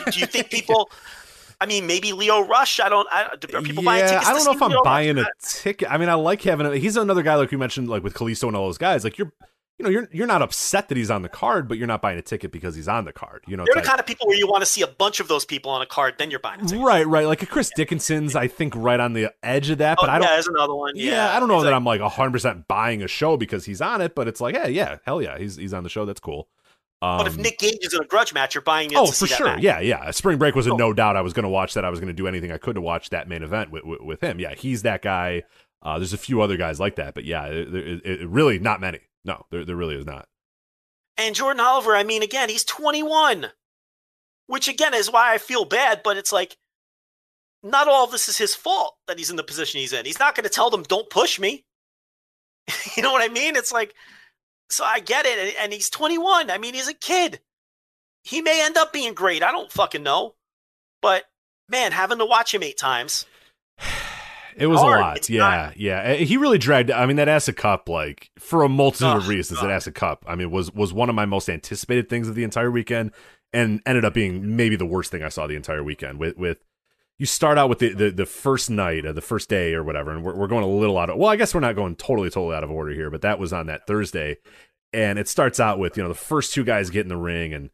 do, 0.09 0.19
you 0.19 0.25
think 0.25 0.49
people? 0.57 0.89
I 1.61 1.67
mean, 1.67 1.85
maybe 1.85 2.11
Leo 2.11 2.41
Rush. 2.41 2.79
I 2.79 2.89
don't. 2.89 3.07
I, 3.11 3.25
are 3.53 3.61
people 3.61 3.83
buying 3.83 3.99
yeah, 3.99 4.09
tickets? 4.13 4.27
I 4.27 4.33
don't 4.33 4.45
know 4.45 4.51
if 4.53 4.61
I'm 4.63 4.71
Leo 4.71 4.79
Rush? 4.79 4.83
buying 4.83 5.19
a 5.19 5.25
ticket. 5.43 5.91
I 5.91 5.99
mean, 5.99 6.09
I 6.09 6.15
like 6.15 6.41
having. 6.41 6.65
A, 6.65 6.75
he's 6.75 6.97
another 6.97 7.21
guy 7.21 7.35
like 7.35 7.51
we 7.51 7.57
mentioned, 7.57 7.87
like 7.87 8.01
with 8.03 8.15
Kalisto 8.15 8.47
and 8.47 8.57
all 8.57 8.65
those 8.65 8.79
guys. 8.79 9.03
Like 9.03 9.19
you're, 9.19 9.31
you 9.79 9.83
know, 9.83 9.89
you're 9.89 10.07
you're 10.11 10.27
not 10.27 10.41
upset 10.41 10.87
that 10.89 10.97
he's 10.97 11.09
on 11.09 11.21
the 11.23 11.29
card, 11.29 11.67
but 11.67 11.77
you're 11.77 11.87
not 11.87 12.01
buying 12.01 12.17
a 12.19 12.21
ticket 12.21 12.51
because 12.51 12.75
he's 12.75 12.87
on 12.87 13.05
the 13.05 13.13
card. 13.13 13.43
You 13.47 13.57
know, 13.57 13.65
They're 13.65 13.81
the 13.81 13.87
kind 13.87 13.99
of 13.99 14.05
people 14.05 14.27
where 14.27 14.37
you 14.37 14.47
want 14.47 14.61
to 14.61 14.65
see 14.65 14.81
a 14.83 14.87
bunch 14.87 15.19
of 15.19 15.27
those 15.27 15.45
people 15.45 15.71
on 15.71 15.81
a 15.81 15.85
card, 15.85 16.15
then 16.19 16.29
you're 16.29 16.39
buying 16.39 16.61
a 16.61 16.63
ticket. 16.65 16.85
right, 16.85 17.07
right. 17.07 17.25
Like 17.25 17.41
a 17.41 17.45
Chris 17.47 17.71
Dickinson's, 17.75 18.35
I 18.35 18.47
think 18.47 18.75
right 18.75 18.99
on 18.99 19.13
the 19.13 19.33
edge 19.41 19.69
of 19.71 19.79
that, 19.79 19.97
but 19.99 20.09
oh, 20.09 20.11
I 20.13 20.19
don't. 20.19 20.27
yeah, 20.27 20.33
there's 20.33 20.47
another 20.47 20.75
one. 20.75 20.93
Yeah, 20.95 21.11
Yeah, 21.11 21.35
I 21.35 21.39
don't 21.39 21.49
know 21.49 21.63
that 21.63 21.73
I'm 21.73 21.83
like 21.85 22.01
100 22.01 22.31
percent 22.31 22.67
buying 22.67 23.01
a 23.01 23.07
show 23.07 23.35
because 23.35 23.65
he's 23.65 23.81
on 23.81 24.01
it, 24.01 24.13
but 24.15 24.27
it's 24.27 24.39
like, 24.41 24.55
hey, 24.55 24.71
yeah, 24.71 24.97
hell 25.05 25.21
yeah, 25.21 25.37
he's 25.37 25.55
he's 25.55 25.73
on 25.73 25.83
the 25.83 25.89
show. 25.89 26.05
That's 26.05 26.19
cool. 26.19 26.47
Um, 27.01 27.17
But 27.17 27.27
if 27.27 27.37
Nick 27.37 27.59
Gage 27.59 27.79
is 27.81 27.93
in 27.93 28.01
a 28.01 28.05
grudge 28.05 28.33
match, 28.33 28.55
you're 28.55 28.61
buying 28.61 28.91
it 28.91 28.95
Oh, 28.97 29.07
to 29.07 29.11
for 29.11 29.27
see 29.27 29.33
sure. 29.33 29.47
match. 29.47 29.61
Yeah, 29.61 29.79
yeah. 29.81 30.09
Spring 30.11 30.37
Break 30.37 30.55
was 30.55 30.67
a 30.67 30.71
Oh. 30.71 30.77
no 30.77 30.93
doubt. 30.93 31.17
I 31.17 31.21
was 31.21 31.33
going 31.33 31.43
to 31.43 31.49
watch 31.49 31.73
that. 31.73 31.83
I 31.83 31.89
was 31.89 31.99
going 31.99 32.07
to 32.07 32.13
do 32.13 32.27
anything 32.27 32.49
I 32.51 32.57
could 32.57 32.75
to 32.75 32.81
watch 32.81 33.09
that 33.09 33.27
main 33.27 33.43
event 33.43 33.71
with, 33.71 33.83
with, 33.83 33.99
with 34.01 34.21
him. 34.21 34.39
Yeah, 34.39 34.53
he's 34.55 34.83
that 34.83 35.01
guy. 35.01 35.43
Uh, 35.81 35.97
there's 35.99 36.13
a 36.13 36.17
few 36.17 36.39
other 36.41 36.55
guys 36.55 36.79
like 36.79 36.95
that, 36.95 37.13
but 37.13 37.25
yeah, 37.25 37.47
it, 37.47 37.75
it, 37.75 38.05
it- 38.05 38.29
really 38.29 38.57
not 38.57 38.79
many. 38.79 38.99
No, 39.25 39.45
there, 39.51 39.65
there 39.65 39.75
really 39.75 39.95
is 39.95 40.05
not. 40.05 40.27
And 41.17 41.35
Jordan 41.35 41.59
Oliver, 41.59 41.95
I 41.95 42.03
mean, 42.03 42.23
again, 42.23 42.49
he's 42.49 42.65
21, 42.65 43.47
which 44.47 44.67
again 44.67 44.93
is 44.93 45.11
why 45.11 45.33
I 45.33 45.37
feel 45.37 45.65
bad. 45.65 46.01
But 46.03 46.17
it's 46.17 46.31
like, 46.31 46.57
not 47.61 47.87
all 47.87 48.07
this 48.07 48.27
is 48.27 48.37
his 48.37 48.55
fault 48.55 48.95
that 49.07 49.17
he's 49.17 49.29
in 49.29 49.37
the 49.37 49.43
position 49.43 49.79
he's 49.79 49.93
in. 49.93 50.05
He's 50.05 50.19
not 50.19 50.35
going 50.35 50.43
to 50.43 50.49
tell 50.49 50.69
them, 50.69 50.83
"Don't 50.83 51.09
push 51.09 51.39
me." 51.39 51.65
you 52.97 53.03
know 53.03 53.11
what 53.11 53.23
I 53.23 53.31
mean? 53.31 53.55
It's 53.55 53.71
like, 53.71 53.93
so 54.69 54.83
I 54.83 54.99
get 54.99 55.25
it, 55.25 55.39
and, 55.39 55.53
and 55.59 55.73
he's 55.73 55.89
21. 55.89 56.49
I 56.49 56.57
mean, 56.57 56.73
he's 56.73 56.89
a 56.89 56.93
kid. 56.93 57.39
He 58.23 58.41
may 58.41 58.63
end 58.63 58.77
up 58.77 58.91
being 58.91 59.13
great. 59.13 59.43
I 59.43 59.51
don't 59.51 59.71
fucking 59.71 60.03
know, 60.03 60.35
but 61.01 61.25
man, 61.69 61.91
having 61.91 62.17
to 62.19 62.25
watch 62.25 62.53
him 62.53 62.63
eight 62.63 62.77
times. 62.77 63.25
It 64.57 64.67
was 64.67 64.79
hard. 64.79 64.99
a 64.99 65.01
lot. 65.01 65.17
It's 65.17 65.29
Yeah, 65.29 65.39
not- 65.67 65.77
yeah. 65.79 66.13
Uh, 66.13 66.15
He 66.15 66.37
really 66.37 66.57
dragged. 66.57 66.91
I 66.91 67.05
mean, 67.05 67.17
that 67.17 67.27
Acid 67.27 67.55
Cup, 67.57 67.89
like 67.89 68.29
for 68.39 68.63
a 68.63 68.69
multitude 68.69 69.07
of 69.17 69.25
Oh, 69.25 69.27
reasons, 69.29 69.59
God. 69.59 69.67
that 69.67 69.73
Acid 69.73 69.95
Cup. 69.95 70.23
I 70.27 70.35
mean, 70.35 70.51
was 70.51 70.73
was 70.73 70.93
one 70.93 71.09
of 71.09 71.15
my 71.15 71.25
most 71.25 71.49
anticipated 71.49 72.09
things 72.09 72.27
of 72.27 72.35
the 72.35 72.43
entire 72.43 72.71
weekend, 72.71 73.11
and 73.51 73.81
ended 73.85 74.05
up 74.05 74.13
being 74.13 74.55
maybe 74.55 74.75
the 74.75 74.85
worst 74.85 75.11
thing 75.11 75.23
I 75.23 75.29
saw 75.29 75.47
the 75.47 75.55
entire 75.55 75.83
weekend. 75.83 76.19
With 76.19 76.37
with 76.37 76.57
you 77.19 77.25
start 77.25 77.57
out 77.57 77.69
with 77.69 77.79
the 77.79 77.93
the, 77.93 78.11
the 78.11 78.25
first 78.25 78.69
night, 78.69 79.05
uh, 79.05 79.11
the 79.13 79.21
first 79.21 79.49
day 79.49 79.73
or 79.73 79.83
whatever, 79.83 80.11
and 80.11 80.23
we're, 80.23 80.35
we're 80.35 80.47
going 80.47 80.63
a 80.63 80.67
little 80.67 80.97
out 80.97 81.09
of. 81.09 81.17
Well, 81.17 81.29
I 81.29 81.35
guess 81.35 81.53
we're 81.53 81.61
not 81.61 81.75
going 81.75 81.95
totally 81.95 82.29
totally 82.29 82.55
out 82.55 82.63
of 82.63 82.71
order 82.71 82.91
here, 82.91 83.09
but 83.11 83.21
that 83.21 83.39
was 83.39 83.53
on 83.53 83.67
that 83.67 83.85
Thursday, 83.87 84.37
and 84.91 85.19
it 85.19 85.27
starts 85.27 85.59
out 85.59 85.77
with 85.79 85.95
you 85.97 86.03
know 86.03 86.09
the 86.09 86.15
first 86.15 86.53
two 86.53 86.63
guys 86.63 86.89
get 86.89 87.01
in 87.01 87.09
the 87.09 87.17
ring 87.17 87.53
and 87.53 87.69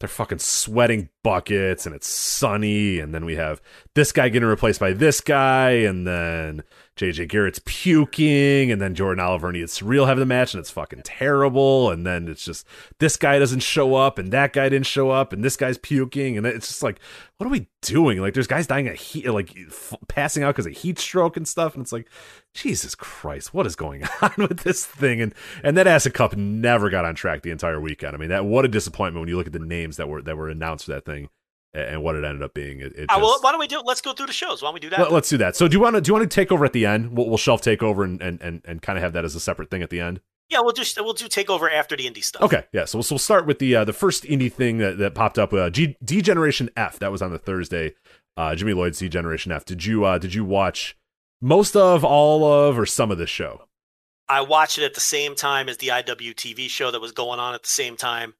they're 0.00 0.08
fucking 0.08 0.38
sweating 0.38 1.10
buckets 1.22 1.86
and 1.86 1.94
it's 1.94 2.08
sunny. 2.08 2.98
And 2.98 3.14
then 3.14 3.24
we 3.24 3.36
have 3.36 3.60
this 3.94 4.12
guy 4.12 4.30
getting 4.30 4.48
replaced 4.48 4.80
by 4.80 4.94
this 4.94 5.20
guy. 5.20 5.70
And 5.70 6.06
then 6.06 6.62
JJ 7.00 7.28
Garrett's 7.28 7.60
puking 7.64 8.70
and 8.70 8.78
then 8.78 8.94
Jordan 8.94 9.24
Oliver 9.24 9.48
and 9.48 9.56
Ian 9.56 9.68
Surreal 9.68 10.06
have 10.06 10.18
the 10.18 10.26
match 10.26 10.52
and 10.52 10.60
it's 10.60 10.70
fucking 10.70 11.00
terrible 11.02 11.90
and 11.90 12.06
then 12.06 12.28
it's 12.28 12.44
just 12.44 12.66
this 12.98 13.16
guy 13.16 13.38
doesn't 13.38 13.60
show 13.60 13.94
up 13.94 14.18
and 14.18 14.30
that 14.32 14.52
guy 14.52 14.68
didn't 14.68 14.84
show 14.84 15.08
up 15.10 15.32
and 15.32 15.42
this 15.42 15.56
guy's 15.56 15.78
puking 15.78 16.36
and 16.36 16.46
it's 16.46 16.68
just 16.68 16.82
like 16.82 17.00
what 17.38 17.46
are 17.46 17.50
we 17.50 17.68
doing 17.80 18.20
like 18.20 18.34
there's 18.34 18.46
guys 18.46 18.66
dying 18.66 18.86
of 18.86 18.96
heat 18.96 19.26
like 19.30 19.56
f- 19.68 19.94
passing 20.08 20.42
out 20.42 20.54
because 20.54 20.66
of 20.66 20.76
heat 20.76 20.98
stroke 20.98 21.38
and 21.38 21.48
stuff 21.48 21.74
and 21.74 21.82
it's 21.82 21.92
like 21.92 22.06
Jesus 22.52 22.96
Christ, 22.96 23.54
what 23.54 23.64
is 23.64 23.76
going 23.76 24.02
on 24.22 24.32
with 24.36 24.60
this 24.60 24.84
thing? 24.84 25.20
And 25.20 25.32
and 25.62 25.76
that 25.76 25.86
Acid 25.86 26.14
Cup 26.14 26.36
never 26.36 26.90
got 26.90 27.04
on 27.04 27.14
track 27.14 27.42
the 27.42 27.52
entire 27.52 27.80
weekend. 27.80 28.16
I 28.16 28.18
mean, 28.18 28.30
that 28.30 28.44
what 28.44 28.64
a 28.64 28.68
disappointment 28.68 29.20
when 29.20 29.28
you 29.28 29.36
look 29.36 29.46
at 29.46 29.52
the 29.52 29.60
names 29.60 29.98
that 29.98 30.08
were 30.08 30.20
that 30.22 30.36
were 30.36 30.48
announced 30.48 30.86
for 30.86 30.90
that 30.90 31.04
thing 31.04 31.28
and, 31.74 32.02
what 32.02 32.16
it 32.16 32.24
ended 32.24 32.42
up 32.42 32.54
being. 32.54 32.80
It, 32.80 32.92
it 32.96 33.08
well, 33.08 33.38
why 33.40 33.52
don't 33.52 33.60
we 33.60 33.66
do? 33.66 33.80
Let's 33.84 34.00
go 34.00 34.12
through 34.12 34.26
the 34.26 34.32
shows. 34.32 34.62
Why 34.62 34.68
don't 34.68 34.74
we 34.74 34.80
do 34.80 34.90
that? 34.90 35.00
let, 35.00 35.12
us 35.12 35.28
do 35.28 35.36
that. 35.38 35.56
So 35.56 35.68
do 35.68 35.76
you 35.76 35.80
want 35.80 35.96
to 35.96 36.00
do 36.00 36.10
you 36.10 36.14
want 36.14 36.30
to 36.30 36.34
take 36.34 36.50
over 36.50 36.64
at 36.64 36.72
the 36.72 36.86
end? 36.86 37.16
We'll, 37.16 37.28
we'll 37.28 37.38
shelf 37.38 37.60
take 37.62 37.82
over 37.82 38.02
and 38.04 38.20
and 38.20 38.40
and, 38.40 38.62
and 38.64 38.82
kind 38.82 38.98
of 38.98 39.02
have 39.02 39.12
that 39.12 39.24
as 39.24 39.34
a 39.34 39.40
separate 39.40 39.70
thing 39.70 39.82
at 39.82 39.90
the 39.90 40.00
end. 40.00 40.20
yeah, 40.48 40.60
we'll 40.60 40.72
do. 40.72 40.82
We'll 40.98 41.12
do 41.12 41.26
takeover 41.26 41.72
after 41.72 41.96
the 41.96 42.10
indie 42.10 42.24
stuff. 42.24 42.42
Okay, 42.42 42.64
yeah. 42.72 42.84
So, 42.84 42.98
we'll- 42.98 43.02
so 43.04 43.14
we'll 43.14 43.18
start 43.20 43.46
with 43.46 43.58
the 43.58 43.76
uh, 43.76 43.84
the 43.84 43.92
first 43.92 44.24
indie 44.24 44.52
thing 44.52 44.78
that, 44.78 44.98
that 44.98 45.14
popped 45.14 45.38
up. 45.38 45.52
Uh, 45.52 45.70
G 45.70 45.96
Generation 46.04 46.70
F. 46.76 46.98
That 46.98 47.12
was 47.12 47.22
on 47.22 47.30
the 47.30 47.38
Thursday. 47.38 47.94
Uh, 48.36 48.54
Jimmy 48.54 48.72
Lloyd's 48.72 49.00
Generation 49.00 49.52
F. 49.52 49.64
Did 49.64 49.84
you 49.84 50.04
uh, 50.04 50.18
did 50.18 50.34
you 50.34 50.44
watch 50.44 50.96
most 51.40 51.76
of, 51.76 52.04
all 52.04 52.44
of, 52.44 52.78
or 52.78 52.86
some 52.86 53.10
of 53.10 53.18
this 53.18 53.30
show? 53.30 53.62
I 54.28 54.42
watched 54.42 54.78
it 54.78 54.84
at 54.84 54.94
the 54.94 55.00
same 55.00 55.34
time 55.34 55.68
as 55.68 55.78
the 55.78 55.88
IWTV 55.88 56.68
show 56.68 56.90
that 56.90 57.00
was 57.00 57.12
going 57.12 57.40
on 57.40 57.54
at 57.54 57.62
the 57.62 57.68
same 57.68 57.96
time. 57.96 58.34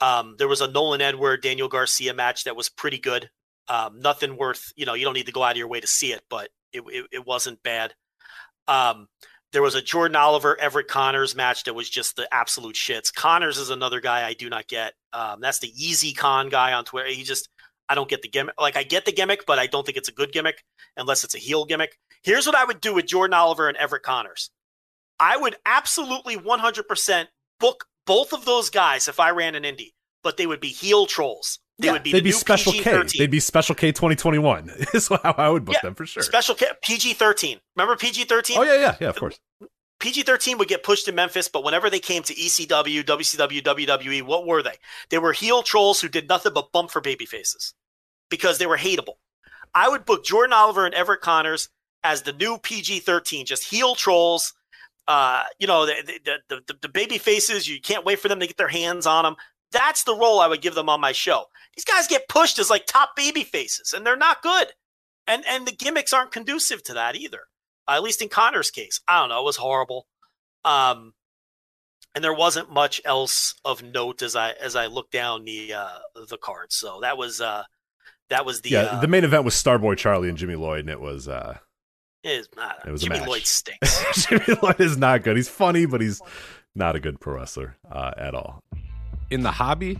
Um, 0.00 0.36
there 0.38 0.48
was 0.48 0.60
a 0.60 0.70
Nolan 0.70 1.00
Edward 1.00 1.42
Daniel 1.42 1.68
Garcia 1.68 2.14
match 2.14 2.44
that 2.44 2.56
was 2.56 2.68
pretty 2.68 2.98
good. 2.98 3.30
Um, 3.68 4.00
nothing 4.00 4.36
worth, 4.36 4.72
you 4.76 4.86
know, 4.86 4.94
you 4.94 5.04
don't 5.04 5.14
need 5.14 5.26
to 5.26 5.32
go 5.32 5.42
out 5.42 5.52
of 5.52 5.56
your 5.58 5.68
way 5.68 5.80
to 5.80 5.86
see 5.86 6.12
it, 6.12 6.22
but 6.28 6.48
it, 6.72 6.82
it, 6.86 7.06
it 7.12 7.26
wasn't 7.26 7.62
bad. 7.62 7.94
Um, 8.66 9.08
there 9.52 9.62
was 9.62 9.74
a 9.74 9.82
Jordan 9.82 10.16
Oliver 10.16 10.58
Everett 10.60 10.88
Connors 10.88 11.34
match 11.34 11.64
that 11.64 11.74
was 11.74 11.90
just 11.90 12.16
the 12.16 12.32
absolute 12.32 12.76
shits. 12.76 13.12
Connors 13.12 13.58
is 13.58 13.70
another 13.70 14.00
guy 14.00 14.26
I 14.26 14.34
do 14.34 14.48
not 14.48 14.68
get. 14.68 14.94
Um, 15.12 15.40
that's 15.40 15.58
the 15.58 15.72
Easy 15.76 16.12
Con 16.12 16.48
guy 16.48 16.72
on 16.72 16.84
Twitter. 16.84 17.08
He 17.08 17.22
just, 17.22 17.48
I 17.88 17.94
don't 17.94 18.08
get 18.08 18.22
the 18.22 18.28
gimmick. 18.28 18.54
Like 18.60 18.76
I 18.76 18.84
get 18.84 19.04
the 19.04 19.12
gimmick, 19.12 19.46
but 19.46 19.58
I 19.58 19.66
don't 19.66 19.84
think 19.84 19.98
it's 19.98 20.08
a 20.08 20.12
good 20.12 20.32
gimmick 20.32 20.62
unless 20.96 21.24
it's 21.24 21.34
a 21.34 21.38
heel 21.38 21.64
gimmick. 21.64 21.98
Here's 22.22 22.46
what 22.46 22.54
I 22.54 22.64
would 22.64 22.80
do 22.80 22.94
with 22.94 23.06
Jordan 23.06 23.34
Oliver 23.34 23.68
and 23.68 23.76
Everett 23.76 24.02
Connors. 24.02 24.50
I 25.18 25.36
would 25.36 25.56
absolutely 25.66 26.36
100% 26.36 27.26
book 27.58 27.86
both 28.10 28.32
of 28.32 28.44
those 28.44 28.70
guys 28.70 29.06
if 29.06 29.20
I 29.20 29.30
ran 29.30 29.54
an 29.54 29.62
indie, 29.62 29.92
but 30.24 30.36
they 30.36 30.44
would 30.44 30.58
be 30.58 30.70
heel 30.70 31.06
trolls. 31.06 31.60
They 31.78 31.92
would 31.92 32.02
be 32.02 32.10
they'd 32.10 32.18
the 32.18 32.24
be 32.24 32.32
special 32.32 32.72
K. 32.72 32.82
PG-13. 32.82 33.18
They'd 33.18 33.30
be 33.30 33.38
special 33.38 33.76
K 33.76 33.92
2021. 33.92 34.68
Is 34.94 35.06
how 35.06 35.34
I 35.38 35.48
would 35.48 35.64
book 35.64 35.76
Yeah, 35.76 35.82
them 35.84 35.94
for 35.94 36.04
sure. 36.04 36.24
Special 36.24 36.56
K, 36.56 36.66
PG 36.82 37.14
13. 37.14 37.60
Remember 37.76 37.94
PG 37.94 38.24
13? 38.24 38.58
Oh 38.58 38.62
yeah, 38.62 38.74
yeah, 38.74 38.96
yeah. 39.00 39.08
Of 39.10 39.16
course. 39.16 39.38
PG 40.00 40.22
13 40.22 40.58
would 40.58 40.66
get 40.66 40.82
pushed 40.82 41.06
in 41.06 41.14
Memphis, 41.14 41.46
but 41.46 41.62
whenever 41.62 41.88
they 41.88 42.00
came 42.00 42.24
to 42.24 42.34
ECW, 42.34 43.04
WCW, 43.04 43.62
WWE, 43.62 44.22
what 44.22 44.44
were 44.44 44.62
they? 44.62 44.74
They 45.10 45.18
were 45.18 45.32
heel 45.32 45.62
trolls 45.62 46.00
who 46.00 46.08
did 46.08 46.28
nothing 46.28 46.52
but 46.52 46.72
bump 46.72 46.90
for 46.90 47.00
baby 47.00 47.26
faces 47.26 47.74
because 48.28 48.58
they 48.58 48.66
were 48.66 48.78
hateable. 48.78 49.18
I 49.72 49.88
would 49.88 50.04
book 50.04 50.24
Jordan 50.24 50.52
Oliver 50.52 50.84
and 50.84 50.94
Everett 50.96 51.20
Connors 51.20 51.68
as 52.02 52.22
the 52.22 52.32
new 52.32 52.58
PG 52.58 53.00
13, 53.00 53.46
just 53.46 53.70
heel 53.70 53.94
trolls. 53.94 54.52
Uh, 55.10 55.42
you 55.58 55.66
know, 55.66 55.86
the, 55.86 56.20
the, 56.24 56.36
the, 56.48 56.60
the, 56.68 56.74
the 56.82 56.88
baby 56.88 57.18
faces, 57.18 57.66
you 57.66 57.80
can't 57.80 58.04
wait 58.04 58.20
for 58.20 58.28
them 58.28 58.38
to 58.38 58.46
get 58.46 58.56
their 58.58 58.68
hands 58.68 59.06
on 59.06 59.24
them. 59.24 59.34
That's 59.72 60.04
the 60.04 60.14
role 60.14 60.38
I 60.38 60.46
would 60.46 60.62
give 60.62 60.76
them 60.76 60.88
on 60.88 61.00
my 61.00 61.10
show. 61.10 61.46
These 61.74 61.84
guys 61.84 62.06
get 62.06 62.28
pushed 62.28 62.60
as 62.60 62.70
like 62.70 62.86
top 62.86 63.16
baby 63.16 63.42
faces, 63.42 63.92
and 63.92 64.06
they're 64.06 64.14
not 64.14 64.40
good. 64.40 64.68
And 65.26 65.42
and 65.48 65.66
the 65.66 65.72
gimmicks 65.72 66.12
aren't 66.12 66.30
conducive 66.30 66.84
to 66.84 66.94
that 66.94 67.16
either. 67.16 67.40
Uh, 67.88 67.94
at 67.94 68.04
least 68.04 68.22
in 68.22 68.28
Connor's 68.28 68.70
case. 68.70 69.00
I 69.08 69.18
don't 69.18 69.30
know, 69.30 69.40
it 69.40 69.44
was 69.44 69.56
horrible. 69.56 70.06
Um 70.64 71.14
and 72.14 72.22
there 72.22 72.34
wasn't 72.34 72.70
much 72.70 73.00
else 73.04 73.56
of 73.64 73.82
note 73.82 74.22
as 74.22 74.36
I 74.36 74.52
as 74.52 74.76
I 74.76 74.86
looked 74.86 75.10
down 75.10 75.44
the 75.44 75.74
uh 75.74 75.98
the 76.28 76.38
cards. 76.38 76.76
So 76.76 77.00
that 77.00 77.18
was 77.18 77.40
uh 77.40 77.64
that 78.28 78.46
was 78.46 78.60
the 78.60 78.70
yeah, 78.70 78.82
uh, 78.82 79.00
the 79.00 79.08
main 79.08 79.24
event 79.24 79.44
was 79.44 79.54
Starboy 79.54 79.96
Charlie 79.96 80.28
and 80.28 80.38
Jimmy 80.38 80.54
Lloyd, 80.54 80.80
and 80.80 80.88
it 80.88 81.00
was 81.00 81.26
uh, 81.26 81.58
is, 82.24 82.48
don't 82.48 82.64
it 82.64 82.86
know, 82.86 82.92
was 82.92 83.02
a 83.02 83.06
Jimmy 83.06 83.18
match. 83.20 83.28
Lloyd 83.28 83.42
stinks. 83.46 84.26
Jimmy 84.26 84.58
Lloyd 84.62 84.80
is 84.80 84.96
not 84.96 85.22
good. 85.22 85.36
He's 85.36 85.48
funny, 85.48 85.86
but 85.86 86.00
he's 86.00 86.20
not 86.74 86.96
a 86.96 87.00
good 87.00 87.20
pro 87.20 87.36
wrestler 87.36 87.76
uh, 87.90 88.12
at 88.16 88.34
all. 88.34 88.62
In 89.30 89.42
the 89.42 89.50
hobby, 89.50 89.98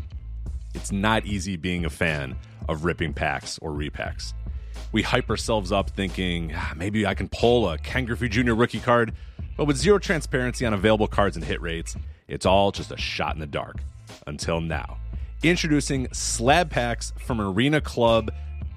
it's 0.74 0.92
not 0.92 1.24
easy 1.26 1.56
being 1.56 1.84
a 1.84 1.90
fan 1.90 2.36
of 2.68 2.84
ripping 2.84 3.12
packs 3.14 3.58
or 3.62 3.70
repacks. 3.72 4.32
We 4.92 5.02
hype 5.02 5.30
ourselves 5.30 5.72
up 5.72 5.90
thinking 5.90 6.52
"Ah, 6.54 6.72
maybe 6.76 7.06
I 7.06 7.14
can 7.14 7.28
pull 7.28 7.68
a 7.68 7.78
Ken 7.78 8.04
Griffey 8.04 8.28
Jr. 8.28 8.54
rookie 8.54 8.80
card, 8.80 9.14
but 9.56 9.66
with 9.66 9.76
zero 9.76 9.98
transparency 9.98 10.66
on 10.66 10.72
available 10.72 11.06
cards 11.06 11.36
and 11.36 11.44
hit 11.44 11.60
rates, 11.60 11.96
it's 12.28 12.46
all 12.46 12.72
just 12.72 12.90
a 12.90 12.96
shot 12.96 13.34
in 13.34 13.40
the 13.40 13.46
dark. 13.46 13.76
Until 14.26 14.60
now. 14.60 14.98
Introducing 15.42 16.06
slab 16.12 16.70
packs 16.70 17.12
from 17.18 17.40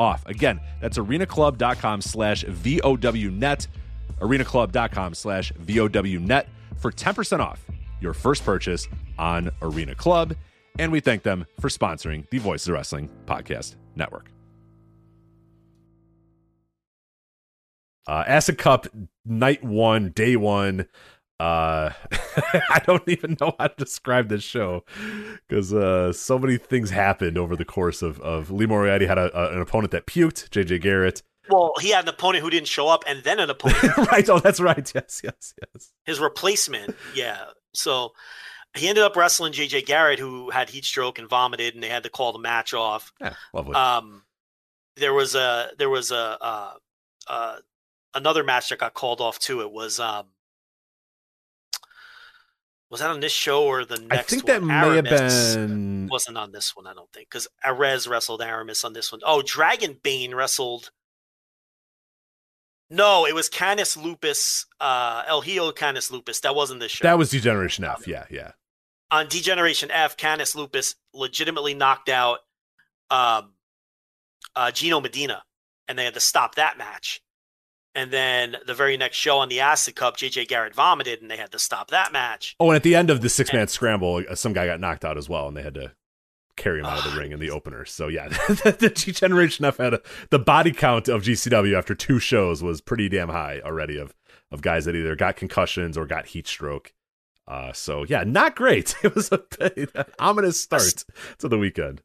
off. 0.00 0.26
Again, 0.26 0.60
that's 0.80 0.98
arenaclub.com 0.98 2.00
slash 2.00 2.44
VOW 2.44 2.96
VOWnet. 2.96 3.66
arenaclub.com 4.20 5.14
slash 5.14 5.52
VOWnet 5.52 6.46
for 6.78 6.90
10% 6.90 7.40
off 7.40 7.64
your 8.00 8.14
first 8.14 8.44
purchase 8.44 8.88
on 9.18 9.50
Arena 9.62 9.94
Club. 9.94 10.34
And 10.78 10.90
we 10.90 11.00
thank 11.00 11.22
them 11.22 11.46
for 11.60 11.68
sponsoring 11.68 12.28
the 12.30 12.38
Voices 12.38 12.68
of 12.68 12.74
Wrestling 12.74 13.10
Podcast 13.26 13.76
Network. 13.94 14.30
Uh, 18.06 18.24
Acid 18.26 18.58
Cup, 18.58 18.86
night 19.24 19.62
one, 19.62 20.10
day 20.10 20.36
one. 20.36 20.86
Uh, 21.40 21.92
I 22.70 22.82
don't 22.84 23.08
even 23.08 23.38
know 23.40 23.54
how 23.58 23.68
to 23.68 23.74
describe 23.76 24.28
this 24.28 24.42
show 24.42 24.84
because 25.48 25.72
uh, 25.72 26.12
so 26.12 26.38
many 26.38 26.58
things 26.58 26.90
happened 26.90 27.38
over 27.38 27.56
the 27.56 27.64
course 27.64 28.02
of, 28.02 28.20
of 28.20 28.50
Lee 28.50 28.66
Moriarty 28.66 29.06
had 29.06 29.16
a, 29.16 29.34
a, 29.34 29.54
an 29.54 29.62
opponent 29.62 29.90
that 29.92 30.06
puked, 30.06 30.50
JJ 30.50 30.82
Garrett. 30.82 31.22
well, 31.48 31.72
he 31.80 31.92
had 31.92 32.04
an 32.04 32.10
opponent 32.10 32.44
who 32.44 32.50
didn't 32.50 32.68
show 32.68 32.88
up, 32.88 33.04
and 33.06 33.22
then 33.22 33.38
an 33.38 33.48
opponent, 33.48 33.96
right. 34.12 34.28
Oh, 34.28 34.38
that's 34.38 34.60
right. 34.60 34.92
Yes, 34.94 35.22
yes, 35.24 35.54
yes. 35.58 35.92
his 36.04 36.20
replacement. 36.20 36.94
Yeah. 37.14 37.46
So 37.72 38.12
he 38.76 38.88
ended 38.88 39.04
up 39.04 39.16
wrestling 39.16 39.54
JJ 39.54 39.86
Garrett, 39.86 40.18
who 40.18 40.50
had 40.50 40.68
heat 40.68 40.84
stroke 40.84 41.18
and 41.18 41.26
vomited, 41.26 41.72
and 41.74 41.82
they 41.82 41.88
had 41.88 42.02
to 42.02 42.10
call 42.10 42.32
the 42.32 42.38
match 42.38 42.74
off. 42.74 43.14
Yeah, 43.18 43.32
lovely. 43.54 43.74
Um, 43.74 44.24
there 44.96 45.14
was 45.14 45.34
a 45.34 45.70
there 45.78 45.88
was 45.88 46.10
a 46.10 46.36
uh, 46.38 46.72
uh, 47.26 47.56
another 48.14 48.44
match 48.44 48.68
that 48.68 48.78
got 48.78 48.92
called 48.92 49.22
off 49.22 49.38
too. 49.38 49.62
It 49.62 49.72
was 49.72 49.98
um, 49.98 50.26
was 52.90 53.00
that 53.00 53.10
on 53.10 53.20
this 53.20 53.32
show 53.32 53.64
or 53.64 53.84
the 53.84 53.96
next? 53.96 54.10
One? 54.10 54.18
I 54.18 54.22
think 54.22 54.46
that 54.46 54.60
one? 54.60 54.68
may 54.68 54.96
have 54.96 55.04
been. 55.04 56.08
wasn't 56.10 56.36
on 56.36 56.50
this 56.52 56.74
one. 56.74 56.86
I 56.86 56.92
don't 56.92 57.10
think 57.12 57.28
because 57.30 57.46
Arez 57.64 58.08
wrestled 58.08 58.42
Aramis 58.42 58.84
on 58.84 58.92
this 58.92 59.12
one. 59.12 59.20
Oh, 59.24 59.42
Dragon 59.42 59.98
Bane 60.02 60.34
wrestled. 60.34 60.90
No, 62.92 63.24
it 63.24 63.34
was 63.36 63.48
Canis 63.48 63.96
Lupus, 63.96 64.66
uh, 64.80 65.22
El 65.28 65.42
Hijo 65.42 65.70
Canis 65.70 66.10
Lupus. 66.10 66.40
That 66.40 66.56
wasn't 66.56 66.80
this 66.80 66.90
show. 66.90 67.04
That 67.04 67.18
was 67.18 67.30
Degeneration 67.30 67.84
F. 67.84 68.08
Yeah, 68.08 68.24
yeah. 68.28 68.50
on 69.12 69.28
Degeneration 69.28 69.92
F, 69.92 70.16
Canis 70.16 70.56
Lupus 70.56 70.96
legitimately 71.14 71.74
knocked 71.74 72.08
out 72.08 72.40
um, 73.10 73.52
uh, 74.56 74.72
Gino 74.72 75.00
Medina, 75.00 75.44
and 75.86 75.96
they 75.96 76.04
had 76.04 76.14
to 76.14 76.20
stop 76.20 76.56
that 76.56 76.78
match. 76.78 77.22
And 78.00 78.10
then 78.10 78.56
the 78.66 78.72
very 78.72 78.96
next 78.96 79.18
show 79.18 79.36
on 79.36 79.50
the 79.50 79.60
Acid 79.60 79.94
Cup, 79.94 80.16
JJ 80.16 80.48
Garrett 80.48 80.74
vomited, 80.74 81.20
and 81.20 81.30
they 81.30 81.36
had 81.36 81.52
to 81.52 81.58
stop 81.58 81.90
that 81.90 82.12
match. 82.12 82.56
Oh, 82.58 82.70
and 82.70 82.76
at 82.76 82.82
the 82.82 82.94
end 82.94 83.10
of 83.10 83.20
the 83.20 83.28
six 83.28 83.52
man 83.52 83.68
scramble, 83.68 84.22
uh, 84.26 84.34
some 84.34 84.54
guy 84.54 84.64
got 84.64 84.80
knocked 84.80 85.04
out 85.04 85.18
as 85.18 85.28
well, 85.28 85.46
and 85.46 85.54
they 85.54 85.62
had 85.62 85.74
to 85.74 85.92
carry 86.56 86.80
him 86.80 86.86
out 86.86 87.04
of 87.04 87.12
the 87.12 87.20
ring 87.20 87.30
in 87.30 87.40
the 87.40 87.50
opener. 87.50 87.84
So 87.84 88.08
yeah, 88.08 88.28
the, 88.48 88.90
G 88.94 89.12
Generation 89.12 89.66
F 89.66 89.76
had 89.76 89.92
a, 89.92 90.00
the 90.30 90.38
body 90.38 90.72
count 90.72 91.08
of 91.08 91.20
GCW 91.20 91.76
after 91.76 91.94
two 91.94 92.18
shows 92.18 92.62
was 92.62 92.80
pretty 92.80 93.10
damn 93.10 93.28
high 93.28 93.60
already 93.62 93.98
of 93.98 94.14
of 94.50 94.62
guys 94.62 94.86
that 94.86 94.96
either 94.96 95.14
got 95.14 95.36
concussions 95.36 95.98
or 95.98 96.06
got 96.06 96.28
heat 96.28 96.48
stroke. 96.48 96.94
Uh, 97.46 97.74
so 97.74 98.06
yeah, 98.08 98.24
not 98.24 98.56
great. 98.56 98.94
It 99.04 99.14
was 99.14 99.30
a 99.30 99.42
ominous 100.18 100.58
start 100.58 101.04
to 101.38 101.48
the 101.48 101.58
weekend. 101.58 102.00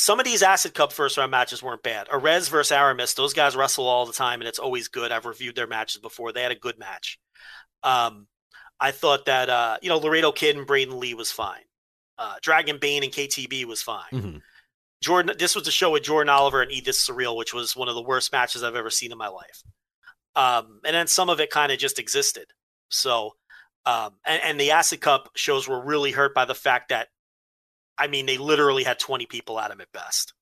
Some 0.00 0.18
of 0.18 0.24
these 0.24 0.42
Acid 0.42 0.72
Cup 0.72 0.92
first 0.92 1.18
round 1.18 1.30
matches 1.30 1.62
weren't 1.62 1.82
bad. 1.82 2.08
Arez 2.08 2.48
versus 2.48 2.72
Aramis, 2.72 3.12
those 3.12 3.34
guys 3.34 3.54
wrestle 3.54 3.86
all 3.86 4.06
the 4.06 4.14
time, 4.14 4.40
and 4.40 4.48
it's 4.48 4.58
always 4.58 4.88
good. 4.88 5.12
I've 5.12 5.26
reviewed 5.26 5.56
their 5.56 5.66
matches 5.66 6.00
before. 6.00 6.32
They 6.32 6.42
had 6.42 6.52
a 6.52 6.58
good 6.58 6.78
match. 6.78 7.18
Um, 7.82 8.26
I 8.80 8.92
thought 8.92 9.26
that 9.26 9.50
uh, 9.50 9.76
you 9.82 9.90
know 9.90 9.98
Laredo 9.98 10.32
Kid 10.32 10.56
and 10.56 10.66
Braden 10.66 10.98
Lee 10.98 11.12
was 11.12 11.30
fine. 11.30 11.64
Uh, 12.16 12.36
Dragon 12.40 12.78
Bane 12.80 13.04
and 13.04 13.12
KTB 13.12 13.66
was 13.66 13.82
fine. 13.82 14.10
Mhm. 14.12 14.40
Jordan, 15.02 15.36
this 15.38 15.54
was 15.54 15.68
a 15.68 15.70
show 15.70 15.90
with 15.90 16.02
Jordan 16.02 16.30
Oliver 16.30 16.62
and 16.62 16.72
Edith 16.72 16.96
Surreal, 16.96 17.36
which 17.36 17.52
was 17.52 17.76
one 17.76 17.88
of 17.88 17.94
the 17.94 18.02
worst 18.02 18.32
matches 18.32 18.62
I've 18.62 18.76
ever 18.76 18.90
seen 18.90 19.12
in 19.12 19.18
my 19.18 19.28
life. 19.28 19.62
Um, 20.34 20.80
and 20.84 20.94
then 20.94 21.06
some 21.08 21.28
of 21.28 21.40
it 21.40 21.50
kind 21.50 21.72
of 21.72 21.78
just 21.78 21.98
existed. 21.98 22.46
So, 22.90 23.32
um, 23.86 24.12
and, 24.26 24.42
and 24.44 24.60
the 24.60 24.70
Acid 24.72 25.00
Cup 25.00 25.30
shows 25.36 25.66
were 25.68 25.82
really 25.82 26.10
hurt 26.10 26.34
by 26.34 26.44
the 26.44 26.54
fact 26.54 26.90
that, 26.90 27.08
I 28.00 28.08
mean, 28.08 28.26
they 28.26 28.38
literally 28.38 28.82
had 28.82 28.98
20 28.98 29.26
people 29.26 29.60
at 29.60 29.68
them 29.68 29.80
at 29.80 29.92
best. 29.92 30.32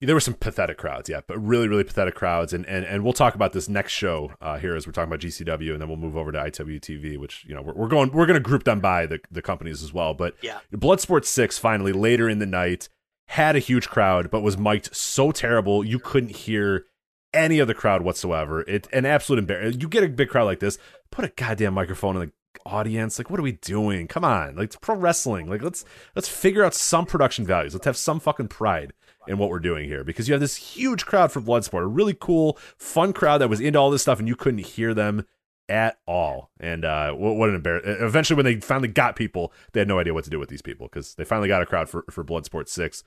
there 0.00 0.16
were 0.16 0.20
some 0.20 0.34
pathetic 0.34 0.78
crowds, 0.78 1.08
yeah, 1.08 1.20
but 1.26 1.38
really, 1.38 1.68
really 1.68 1.84
pathetic 1.84 2.14
crowds, 2.14 2.54
and 2.54 2.64
and 2.66 2.86
and 2.86 3.04
we'll 3.04 3.12
talk 3.12 3.34
about 3.34 3.52
this 3.52 3.68
next 3.68 3.92
show 3.92 4.32
uh, 4.40 4.56
here 4.56 4.74
as 4.74 4.86
we're 4.86 4.92
talking 4.92 5.12
about 5.12 5.20
GCW, 5.20 5.72
and 5.72 5.80
then 5.80 5.88
we'll 5.88 5.98
move 5.98 6.16
over 6.16 6.32
to 6.32 6.38
IWTV, 6.38 7.18
which 7.18 7.44
you 7.46 7.54
know 7.54 7.60
we're, 7.60 7.74
we're 7.74 7.88
going 7.88 8.10
we're 8.10 8.24
going 8.24 8.38
to 8.38 8.40
group 8.40 8.64
them 8.64 8.80
by 8.80 9.04
the 9.04 9.20
the 9.30 9.42
companies 9.42 9.82
as 9.82 9.92
well. 9.92 10.14
But 10.14 10.36
Yeah. 10.40 10.60
Bloodsport 10.72 11.26
Six 11.26 11.58
finally 11.58 11.92
later 11.92 12.30
in 12.30 12.38
the 12.38 12.46
night 12.46 12.88
had 13.28 13.56
a 13.56 13.60
huge 13.60 13.88
crowd, 13.88 14.30
but 14.30 14.40
was 14.40 14.56
mic'd 14.56 14.94
so 14.94 15.32
terrible 15.32 15.84
you 15.84 15.98
couldn't 15.98 16.34
hear 16.34 16.86
any 17.32 17.58
of 17.58 17.68
the 17.68 17.74
crowd 17.74 18.02
whatsoever. 18.02 18.62
It 18.62 18.88
an 18.92 19.04
absolute 19.04 19.38
embarrassment. 19.38 19.82
You 19.82 19.88
get 19.88 20.02
a 20.02 20.08
big 20.08 20.30
crowd 20.30 20.44
like 20.44 20.60
this, 20.60 20.78
put 21.12 21.26
a 21.26 21.28
goddamn 21.28 21.74
microphone 21.74 22.16
in 22.16 22.22
the 22.22 22.32
audience. 22.66 23.18
Like, 23.18 23.30
what 23.30 23.40
are 23.40 23.44
we 23.44 23.52
doing? 23.52 24.06
Come 24.08 24.24
on, 24.24 24.56
like 24.56 24.66
it's 24.66 24.76
pro 24.76 24.94
wrestling. 24.94 25.48
Like 25.48 25.62
let's 25.62 25.84
let's 26.14 26.28
figure 26.28 26.64
out 26.64 26.74
some 26.74 27.06
production 27.06 27.46
values. 27.46 27.74
Let's 27.74 27.86
have 27.86 27.96
some 27.96 28.20
fucking 28.20 28.48
pride 28.48 28.92
in 29.28 29.38
what 29.38 29.50
we're 29.50 29.60
doing 29.60 29.86
here 29.86 30.04
because 30.04 30.28
you 30.28 30.34
have 30.34 30.40
this 30.40 30.56
huge 30.56 31.06
crowd 31.06 31.30
for 31.30 31.40
Bloodsport, 31.40 31.82
a 31.82 31.86
really 31.86 32.16
cool, 32.18 32.58
fun 32.78 33.12
crowd 33.12 33.38
that 33.38 33.48
was 33.48 33.60
into 33.60 33.78
all 33.78 33.90
this 33.90 34.02
stuff, 34.02 34.18
and 34.18 34.28
you 34.28 34.36
couldn't 34.36 34.60
hear 34.60 34.94
them 34.94 35.26
at 35.68 35.98
all. 36.06 36.50
And 36.58 36.84
uh, 36.84 37.12
what, 37.12 37.48
an 37.48 37.54
embarrassment! 37.54 38.02
Eventually, 38.02 38.36
when 38.36 38.44
they 38.44 38.60
finally 38.60 38.88
got 38.88 39.16
people, 39.16 39.52
they 39.72 39.80
had 39.80 39.88
no 39.88 39.98
idea 39.98 40.14
what 40.14 40.24
to 40.24 40.30
do 40.30 40.38
with 40.38 40.48
these 40.48 40.62
people 40.62 40.88
because 40.88 41.14
they 41.14 41.24
finally 41.24 41.48
got 41.48 41.62
a 41.62 41.66
crowd 41.66 41.88
for 41.88 42.04
for 42.10 42.24
Bloodsport 42.24 42.68
Six, 42.68 43.04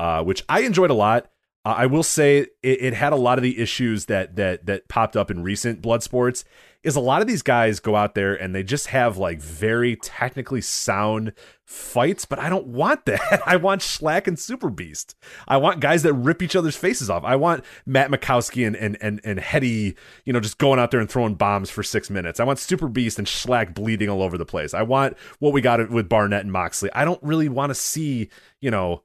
uh, 0.00 0.22
which 0.22 0.42
I 0.48 0.60
enjoyed 0.60 0.90
a 0.90 0.94
lot. 0.94 1.30
I 1.72 1.86
will 1.86 2.04
say 2.04 2.38
it, 2.38 2.50
it 2.62 2.94
had 2.94 3.12
a 3.12 3.16
lot 3.16 3.38
of 3.38 3.42
the 3.42 3.58
issues 3.58 4.06
that 4.06 4.36
that 4.36 4.66
that 4.66 4.88
popped 4.88 5.16
up 5.16 5.30
in 5.30 5.42
recent 5.42 5.82
blood 5.82 6.02
sports. 6.02 6.44
Is 6.82 6.94
a 6.94 7.00
lot 7.00 7.20
of 7.20 7.26
these 7.26 7.42
guys 7.42 7.80
go 7.80 7.96
out 7.96 8.14
there 8.14 8.34
and 8.36 8.54
they 8.54 8.62
just 8.62 8.88
have 8.88 9.16
like 9.18 9.40
very 9.40 9.96
technically 9.96 10.60
sound 10.60 11.32
fights, 11.64 12.24
but 12.24 12.38
I 12.38 12.48
don't 12.48 12.68
want 12.68 13.06
that. 13.06 13.42
I 13.46 13.56
want 13.56 13.80
Schlack 13.80 14.28
and 14.28 14.38
Super 14.38 14.70
Beast. 14.70 15.16
I 15.48 15.56
want 15.56 15.80
guys 15.80 16.04
that 16.04 16.14
rip 16.14 16.42
each 16.42 16.54
other's 16.54 16.76
faces 16.76 17.10
off. 17.10 17.24
I 17.24 17.34
want 17.34 17.64
Matt 17.86 18.12
Makowski 18.12 18.64
and 18.64 18.76
and 18.76 18.96
and 19.00 19.20
and 19.24 19.40
Hetty, 19.40 19.96
you 20.24 20.32
know, 20.32 20.38
just 20.38 20.58
going 20.58 20.78
out 20.78 20.92
there 20.92 21.00
and 21.00 21.10
throwing 21.10 21.34
bombs 21.34 21.68
for 21.68 21.82
six 21.82 22.08
minutes. 22.08 22.38
I 22.38 22.44
want 22.44 22.60
Super 22.60 22.86
Beast 22.86 23.18
and 23.18 23.26
Schlack 23.26 23.74
bleeding 23.74 24.08
all 24.08 24.22
over 24.22 24.38
the 24.38 24.46
place. 24.46 24.72
I 24.72 24.82
want 24.82 25.16
what 25.40 25.52
we 25.52 25.60
got 25.60 25.90
with 25.90 26.08
Barnett 26.08 26.42
and 26.42 26.52
Moxley. 26.52 26.90
I 26.92 27.04
don't 27.04 27.22
really 27.24 27.48
want 27.48 27.70
to 27.70 27.74
see, 27.74 28.28
you 28.60 28.70
know, 28.70 29.02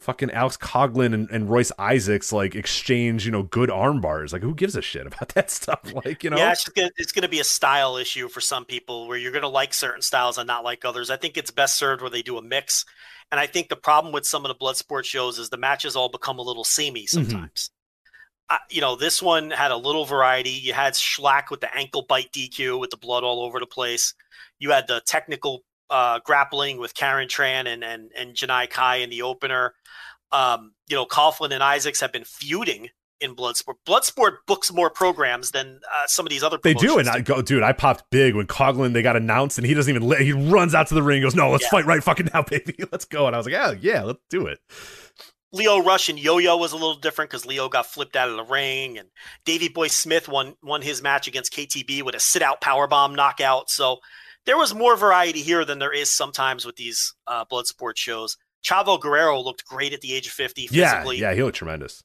fucking 0.00 0.30
Alex 0.30 0.56
Coughlin 0.56 1.12
and, 1.12 1.30
and 1.30 1.48
Royce 1.48 1.70
Isaacs 1.78 2.32
like 2.32 2.54
exchange, 2.54 3.26
you 3.26 3.32
know, 3.32 3.42
good 3.42 3.70
arm 3.70 4.00
bars. 4.00 4.32
Like, 4.32 4.42
who 4.42 4.54
gives 4.54 4.74
a 4.74 4.82
shit 4.82 5.06
about 5.06 5.28
that 5.34 5.50
stuff? 5.50 5.80
Like, 6.04 6.24
you 6.24 6.30
know, 6.30 6.38
Yeah, 6.38 6.52
it's 6.52 6.68
gonna, 6.68 6.90
it's 6.96 7.12
going 7.12 7.22
to 7.22 7.28
be 7.28 7.40
a 7.40 7.44
style 7.44 7.96
issue 7.96 8.28
for 8.28 8.40
some 8.40 8.64
people 8.64 9.06
where 9.06 9.18
you're 9.18 9.32
going 9.32 9.42
to 9.42 9.48
like 9.48 9.74
certain 9.74 10.02
styles 10.02 10.38
and 10.38 10.46
not 10.46 10.64
like 10.64 10.84
others. 10.84 11.10
I 11.10 11.16
think 11.16 11.36
it's 11.36 11.50
best 11.50 11.78
served 11.78 12.00
where 12.00 12.10
they 12.10 12.22
do 12.22 12.38
a 12.38 12.42
mix. 12.42 12.84
And 13.30 13.38
I 13.38 13.46
think 13.46 13.68
the 13.68 13.76
problem 13.76 14.12
with 14.12 14.26
some 14.26 14.44
of 14.44 14.48
the 14.48 14.54
blood 14.54 14.76
sport 14.76 15.06
shows 15.06 15.38
is 15.38 15.50
the 15.50 15.56
matches 15.56 15.94
all 15.94 16.08
become 16.08 16.38
a 16.38 16.42
little 16.42 16.64
samey 16.64 17.02
mm-hmm. 17.04 17.30
sometimes. 17.30 17.70
I, 18.48 18.58
you 18.68 18.80
know, 18.80 18.96
this 18.96 19.22
one 19.22 19.50
had 19.52 19.70
a 19.70 19.76
little 19.76 20.04
variety. 20.04 20.50
You 20.50 20.72
had 20.72 20.94
Schlack 20.94 21.50
with 21.50 21.60
the 21.60 21.72
ankle 21.76 22.04
bite 22.08 22.32
DQ 22.32 22.80
with 22.80 22.90
the 22.90 22.96
blood 22.96 23.22
all 23.22 23.44
over 23.44 23.60
the 23.60 23.66
place. 23.66 24.14
You 24.58 24.72
had 24.72 24.88
the 24.88 25.00
technical 25.06 25.62
uh, 25.90 26.20
grappling 26.24 26.78
with 26.78 26.94
Karen 26.94 27.28
Tran 27.28 27.66
and 27.66 27.82
and 27.84 28.10
and 28.16 28.34
Janai 28.34 28.70
Kai 28.70 28.96
in 28.96 29.10
the 29.10 29.22
opener. 29.22 29.74
Um, 30.32 30.72
you 30.88 30.96
know, 30.96 31.06
Coughlin 31.06 31.50
and 31.52 31.62
Isaacs 31.62 32.00
have 32.00 32.12
been 32.12 32.24
feuding 32.24 32.88
in 33.20 33.34
Bloodsport. 33.36 33.74
Bloodsport 33.86 34.36
books 34.46 34.72
more 34.72 34.88
programs 34.88 35.50
than 35.50 35.80
uh, 35.94 36.06
some 36.06 36.24
of 36.24 36.30
these 36.30 36.42
other. 36.42 36.58
They 36.62 36.72
do, 36.74 36.98
and 36.98 37.08
I 37.08 37.20
go, 37.20 37.42
dude. 37.42 37.62
I 37.62 37.72
popped 37.72 38.04
big 38.10 38.34
when 38.34 38.46
Coughlin 38.46 38.92
they 38.92 39.02
got 39.02 39.16
announced, 39.16 39.58
and 39.58 39.66
he 39.66 39.74
doesn't 39.74 39.94
even. 39.94 40.08
Let, 40.08 40.20
he 40.20 40.32
runs 40.32 40.74
out 40.74 40.86
to 40.88 40.94
the 40.94 41.02
ring, 41.02 41.16
and 41.18 41.24
goes, 41.24 41.34
"No, 41.34 41.50
let's 41.50 41.64
Yeah. 41.64 41.70
fight 41.70 41.86
right 41.86 42.02
fucking 42.02 42.30
now, 42.32 42.42
baby. 42.48 42.76
Let's 42.92 43.04
go." 43.04 43.26
And 43.26 43.34
I 43.34 43.38
was 43.38 43.46
like, 43.46 43.52
"Yeah, 43.52 43.72
yeah, 43.78 44.02
let's 44.04 44.20
do 44.30 44.46
it." 44.46 44.58
Leo 45.52 45.82
Rush 45.82 46.08
and 46.08 46.16
Yo-Yo 46.18 46.56
was 46.56 46.70
a 46.70 46.76
little 46.76 46.94
different 46.94 47.28
because 47.28 47.44
Leo 47.44 47.68
got 47.68 47.84
flipped 47.86 48.14
out 48.14 48.28
of 48.28 48.36
the 48.36 48.44
ring, 48.44 48.98
and 48.98 49.08
Davey 49.44 49.68
Boy 49.68 49.88
Smith 49.88 50.28
won 50.28 50.54
won 50.62 50.80
his 50.80 51.02
match 51.02 51.26
against 51.26 51.52
KTB 51.52 52.02
with 52.04 52.14
a 52.14 52.20
sit 52.20 52.40
out 52.42 52.60
power 52.60 52.86
bomb 52.86 53.16
knockout. 53.16 53.68
So 53.68 53.98
there 54.50 54.58
was 54.58 54.74
more 54.74 54.96
variety 54.96 55.42
here 55.42 55.64
than 55.64 55.78
there 55.78 55.92
is 55.92 56.10
sometimes 56.10 56.66
with 56.66 56.74
these 56.74 57.14
uh, 57.28 57.44
blood 57.48 57.68
sport 57.68 57.96
shows. 57.96 58.36
Chavo 58.64 59.00
Guerrero 59.00 59.40
looked 59.40 59.64
great 59.64 59.92
at 59.92 60.00
the 60.00 60.12
age 60.12 60.26
of 60.26 60.32
fifty 60.32 60.66
Yeah, 60.72 60.90
physically, 60.94 61.20
yeah, 61.20 61.32
he 61.34 61.42
looked 61.44 61.56
tremendous. 61.58 62.02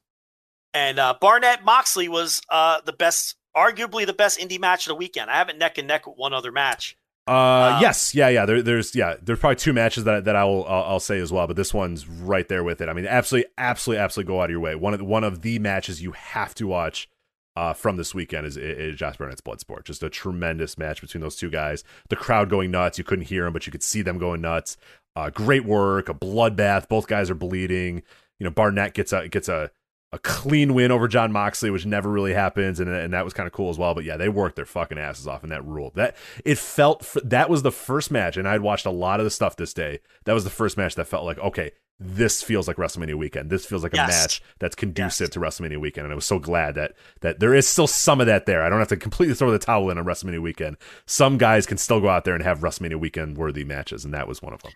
and 0.72 1.00
uh, 1.00 1.14
Barnett 1.20 1.64
Moxley 1.64 2.08
was 2.08 2.40
uh, 2.48 2.80
the 2.86 2.92
best, 2.92 3.34
arguably 3.56 4.06
the 4.06 4.12
best 4.12 4.38
indie 4.38 4.60
match 4.60 4.86
of 4.86 4.90
the 4.90 4.94
weekend. 4.94 5.28
I 5.28 5.34
have 5.34 5.48
it 5.48 5.58
neck 5.58 5.76
and 5.78 5.88
neck 5.88 6.06
with 6.06 6.16
one 6.16 6.32
other 6.32 6.52
match. 6.52 6.96
Uh, 7.28 7.72
Um, 7.74 7.82
yes, 7.82 8.14
yeah, 8.14 8.28
yeah. 8.28 8.46
There, 8.46 8.62
there's, 8.62 8.94
yeah, 8.94 9.16
there's 9.20 9.40
probably 9.40 9.56
two 9.56 9.72
matches 9.72 10.04
that 10.04 10.24
that 10.26 10.36
I'll, 10.36 10.64
I'll 10.68 10.84
I'll 10.84 11.00
say 11.00 11.18
as 11.18 11.32
well, 11.32 11.48
but 11.48 11.56
this 11.56 11.74
one's 11.74 12.06
right 12.08 12.46
there 12.48 12.62
with 12.62 12.80
it. 12.80 12.88
I 12.88 12.92
mean, 12.92 13.06
absolutely, 13.06 13.50
absolutely, 13.58 14.02
absolutely, 14.04 14.32
go 14.32 14.40
out 14.40 14.44
of 14.44 14.50
your 14.52 14.60
way. 14.60 14.76
One 14.76 14.92
of 14.94 15.00
the, 15.00 15.04
one 15.04 15.24
of 15.24 15.42
the 15.42 15.58
matches 15.58 16.00
you 16.00 16.12
have 16.12 16.54
to 16.54 16.66
watch 16.68 17.08
uh, 17.56 17.72
from 17.72 17.96
this 17.96 18.14
weekend 18.14 18.46
is, 18.46 18.56
is 18.56 18.96
Josh 18.96 19.16
Barnett's 19.16 19.40
Bloodsport. 19.40 19.84
Just 19.84 20.02
a 20.02 20.10
tremendous 20.10 20.76
match 20.76 21.00
between 21.00 21.22
those 21.22 21.36
two 21.36 21.50
guys. 21.50 21.82
The 22.10 22.16
crowd 22.16 22.50
going 22.50 22.70
nuts. 22.70 22.98
You 22.98 23.04
couldn't 23.04 23.26
hear 23.26 23.44
them, 23.44 23.52
but 23.52 23.66
you 23.66 23.72
could 23.72 23.82
see 23.82 24.02
them 24.02 24.18
going 24.18 24.42
nuts. 24.42 24.76
Uh, 25.16 25.30
great 25.30 25.64
work, 25.64 26.08
a 26.08 26.14
bloodbath. 26.14 26.88
Both 26.88 27.06
guys 27.06 27.30
are 27.30 27.34
bleeding. 27.34 28.02
You 28.38 28.44
know, 28.44 28.50
Barnett 28.50 28.92
gets 28.92 29.12
a 29.14 29.28
gets 29.28 29.48
a 29.48 29.70
a 30.12 30.18
clean 30.18 30.74
win 30.74 30.92
over 30.92 31.08
Jon 31.08 31.32
Moxley, 31.32 31.70
which 31.70 31.86
never 31.86 32.10
really 32.10 32.34
happens, 32.34 32.78
and 32.78 32.90
and 32.90 33.12
that 33.14 33.24
was 33.24 33.32
kind 33.32 33.46
of 33.46 33.52
cool 33.52 33.70
as 33.70 33.78
well. 33.78 33.94
But 33.94 34.04
yeah, 34.04 34.18
they 34.18 34.28
worked 34.28 34.56
their 34.56 34.66
fucking 34.66 34.98
asses 34.98 35.26
off 35.26 35.42
and 35.42 35.50
that 35.50 35.64
ruled. 35.64 35.94
That 35.94 36.16
it 36.44 36.58
felt 36.58 37.16
that 37.24 37.48
was 37.48 37.62
the 37.62 37.72
first 37.72 38.10
match, 38.10 38.36
and 38.36 38.46
I'd 38.46 38.60
watched 38.60 38.86
a 38.86 38.90
lot 38.90 39.18
of 39.18 39.24
the 39.24 39.30
stuff 39.30 39.56
this 39.56 39.72
day. 39.72 40.00
That 40.24 40.34
was 40.34 40.44
the 40.44 40.50
first 40.50 40.76
match 40.76 40.94
that 40.96 41.06
felt 41.06 41.24
like 41.24 41.38
okay, 41.38 41.72
this 41.98 42.42
feels 42.42 42.68
like 42.68 42.76
WrestleMania 42.76 43.14
weekend. 43.14 43.48
This 43.48 43.64
feels 43.64 43.82
like 43.82 43.94
a 43.94 43.96
match 43.96 44.42
that's 44.58 44.74
conducive 44.74 45.26
Yes. 45.28 45.30
to 45.34 45.40
WrestleMania 45.40 45.80
weekend, 45.80 46.04
and 46.04 46.12
I 46.12 46.14
was 46.14 46.26
so 46.26 46.38
glad 46.38 46.74
that 46.74 46.92
that 47.20 47.40
there 47.40 47.54
is 47.54 47.66
still 47.66 47.86
some 47.86 48.20
of 48.20 48.26
that 48.26 48.44
there. 48.46 48.62
I 48.62 48.68
don't 48.68 48.78
have 48.80 48.88
to 48.88 48.96
completely 48.96 49.34
throw 49.34 49.50
the 49.50 49.58
towel 49.58 49.88
in 49.90 49.96
on 49.98 50.04
WrestleMania 50.04 50.42
weekend. 50.42 50.76
Some 51.06 51.38
guys 51.38 51.64
can 51.66 51.78
still 51.78 52.00
go 52.00 52.08
out 52.08 52.24
there 52.24 52.34
and 52.34 52.44
have 52.44 52.60
WrestleMania 52.60 53.00
weekend 53.00 53.38
worthy 53.38 53.64
matches, 53.64 54.04
and 54.04 54.12
that 54.12 54.28
was 54.28 54.42
one 54.42 54.52
of 54.52 54.62
them. 54.62 54.72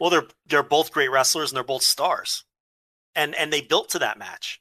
Well, 0.00 0.08
they're 0.10 0.26
they're 0.46 0.62
both 0.62 0.92
great 0.92 1.10
wrestlers 1.10 1.50
and 1.50 1.56
they're 1.56 1.62
both 1.64 1.82
stars, 1.82 2.44
and 3.14 3.34
and 3.34 3.52
they 3.52 3.60
built 3.60 3.90
to 3.90 3.98
that 3.98 4.18
match. 4.18 4.60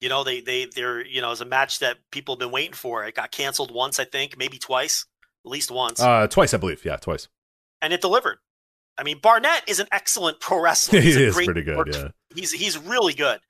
You 0.00 0.08
know, 0.08 0.22
they 0.22 0.40
they 0.40 0.66
they're 0.66 1.04
you 1.04 1.20
know 1.20 1.32
it's 1.32 1.40
a 1.40 1.44
match 1.46 1.80
that 1.80 1.96
people 2.12 2.34
have 2.34 2.40
been 2.40 2.50
waiting 2.52 2.74
for. 2.74 3.04
It 3.04 3.14
got 3.16 3.32
canceled 3.32 3.72
once, 3.74 3.98
I 3.98 4.04
think, 4.04 4.36
maybe 4.38 4.58
twice, 4.58 5.06
at 5.44 5.50
least 5.50 5.70
once, 5.70 6.00
Uh, 6.00 6.26
twice, 6.28 6.54
I 6.54 6.58
believe. 6.58 6.84
Yeah, 6.84 6.96
twice. 6.96 7.28
and 7.82 7.92
it 7.92 8.00
delivered. 8.00 8.38
I 8.98 9.02
mean, 9.02 9.18
Barnett 9.20 9.68
is 9.68 9.80
an 9.80 9.86
excellent 9.92 10.40
pro 10.40 10.60
wrestler. 10.60 11.00
he 11.00 11.06
He's 11.08 11.16
a 11.16 11.26
is 11.28 11.34
pretty 11.34 11.62
good. 11.62 11.76
work- 11.76 11.88
Yeah. 11.92 12.08
he's 12.34 12.52
he's 12.52 12.78
really 12.78 13.12
good. 13.14 13.40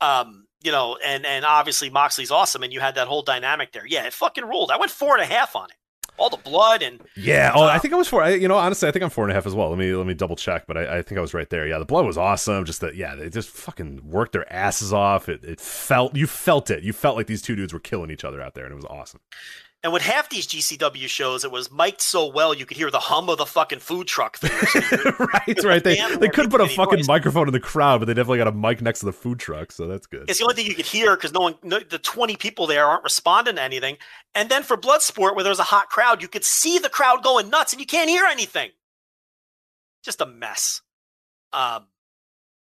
Um, 0.00 0.46
you 0.62 0.70
know, 0.72 0.96
and 1.04 1.24
and 1.26 1.44
obviously 1.44 1.90
Moxley's 1.90 2.30
awesome, 2.30 2.62
and 2.62 2.72
you 2.72 2.80
had 2.80 2.94
that 2.96 3.08
whole 3.08 3.22
dynamic 3.22 3.72
there. 3.72 3.86
Yeah, 3.86 4.04
it 4.06 4.12
fucking 4.12 4.44
ruled. 4.44 4.70
I 4.70 4.76
went 4.76 4.90
four 4.90 5.14
and 5.14 5.22
a 5.22 5.26
half 5.26 5.56
on 5.56 5.66
it. 5.70 5.76
All 6.18 6.28
the 6.28 6.36
blood 6.36 6.82
and 6.82 7.00
Yeah. 7.16 7.52
Oh, 7.54 7.62
I 7.64 7.78
think 7.78 7.94
I 7.94 7.96
was 7.96 8.06
four. 8.06 8.22
I, 8.22 8.30
you 8.34 8.46
know, 8.46 8.56
honestly, 8.56 8.86
I 8.86 8.92
think 8.92 9.02
I'm 9.02 9.10
four 9.10 9.24
and 9.24 9.30
a 9.32 9.34
half 9.34 9.46
as 9.46 9.54
well. 9.54 9.70
Let 9.70 9.78
me 9.78 9.92
let 9.94 10.06
me 10.06 10.12
double 10.14 10.36
check, 10.36 10.66
but 10.68 10.76
I, 10.76 10.98
I 10.98 11.02
think 11.02 11.18
I 11.18 11.20
was 11.22 11.32
right 11.34 11.48
there. 11.48 11.66
Yeah, 11.66 11.78
the 11.78 11.84
blood 11.86 12.04
was 12.04 12.18
awesome. 12.18 12.64
Just 12.64 12.80
that, 12.82 12.94
yeah, 12.96 13.14
they 13.14 13.30
just 13.30 13.48
fucking 13.48 14.02
worked 14.04 14.32
their 14.32 14.50
asses 14.52 14.92
off. 14.92 15.28
It, 15.28 15.42
it 15.42 15.58
felt 15.60 16.14
you 16.14 16.26
felt 16.26 16.70
it. 16.70 16.82
You 16.84 16.92
felt 16.92 17.16
like 17.16 17.26
these 17.28 17.42
two 17.42 17.56
dudes 17.56 17.72
were 17.72 17.80
killing 17.80 18.10
each 18.10 18.24
other 18.24 18.42
out 18.42 18.54
there, 18.54 18.64
and 18.64 18.72
it 18.72 18.76
was 18.76 18.84
awesome. 18.84 19.20
And 19.84 19.92
with 19.92 20.02
half 20.02 20.28
these 20.28 20.46
GCW 20.46 21.08
shows, 21.08 21.42
it 21.42 21.50
was 21.50 21.72
mic'd 21.72 22.00
so 22.00 22.28
well 22.28 22.54
you 22.54 22.64
could 22.64 22.76
hear 22.76 22.88
the 22.88 23.00
hum 23.00 23.28
of 23.28 23.38
the 23.38 23.46
fucking 23.46 23.80
food 23.80 24.06
truck. 24.06 24.38
right, 25.18 25.64
right. 25.64 25.82
They 25.82 25.96
they 26.16 26.28
couldn't 26.28 26.50
put 26.52 26.60
a 26.60 26.68
fucking 26.68 27.00
noise. 27.00 27.08
microphone 27.08 27.48
in 27.48 27.52
the 27.52 27.58
crowd, 27.58 27.98
but 27.98 28.04
they 28.06 28.14
definitely 28.14 28.38
got 28.38 28.46
a 28.46 28.52
mic 28.52 28.80
next 28.80 29.00
to 29.00 29.06
the 29.06 29.12
food 29.12 29.40
truck, 29.40 29.72
so 29.72 29.88
that's 29.88 30.06
good. 30.06 30.30
it's 30.30 30.38
the 30.38 30.44
only 30.44 30.54
thing 30.54 30.66
you 30.66 30.76
could 30.76 30.86
hear 30.86 31.16
because 31.16 31.32
no 31.32 31.40
one, 31.40 31.56
no, 31.64 31.80
the 31.80 31.98
twenty 31.98 32.36
people 32.36 32.68
there 32.68 32.86
aren't 32.86 33.02
responding 33.02 33.56
to 33.56 33.62
anything. 33.62 33.96
And 34.36 34.48
then 34.48 34.62
for 34.62 34.76
Bloodsport, 34.76 35.34
where 35.34 35.42
there's 35.42 35.58
a 35.58 35.64
hot 35.64 35.88
crowd, 35.88 36.22
you 36.22 36.28
could 36.28 36.44
see 36.44 36.78
the 36.78 36.88
crowd 36.88 37.24
going 37.24 37.50
nuts, 37.50 37.72
and 37.72 37.80
you 37.80 37.86
can't 37.86 38.08
hear 38.08 38.24
anything. 38.24 38.70
Just 40.04 40.20
a 40.20 40.26
mess. 40.26 40.80
Um, 41.52 41.86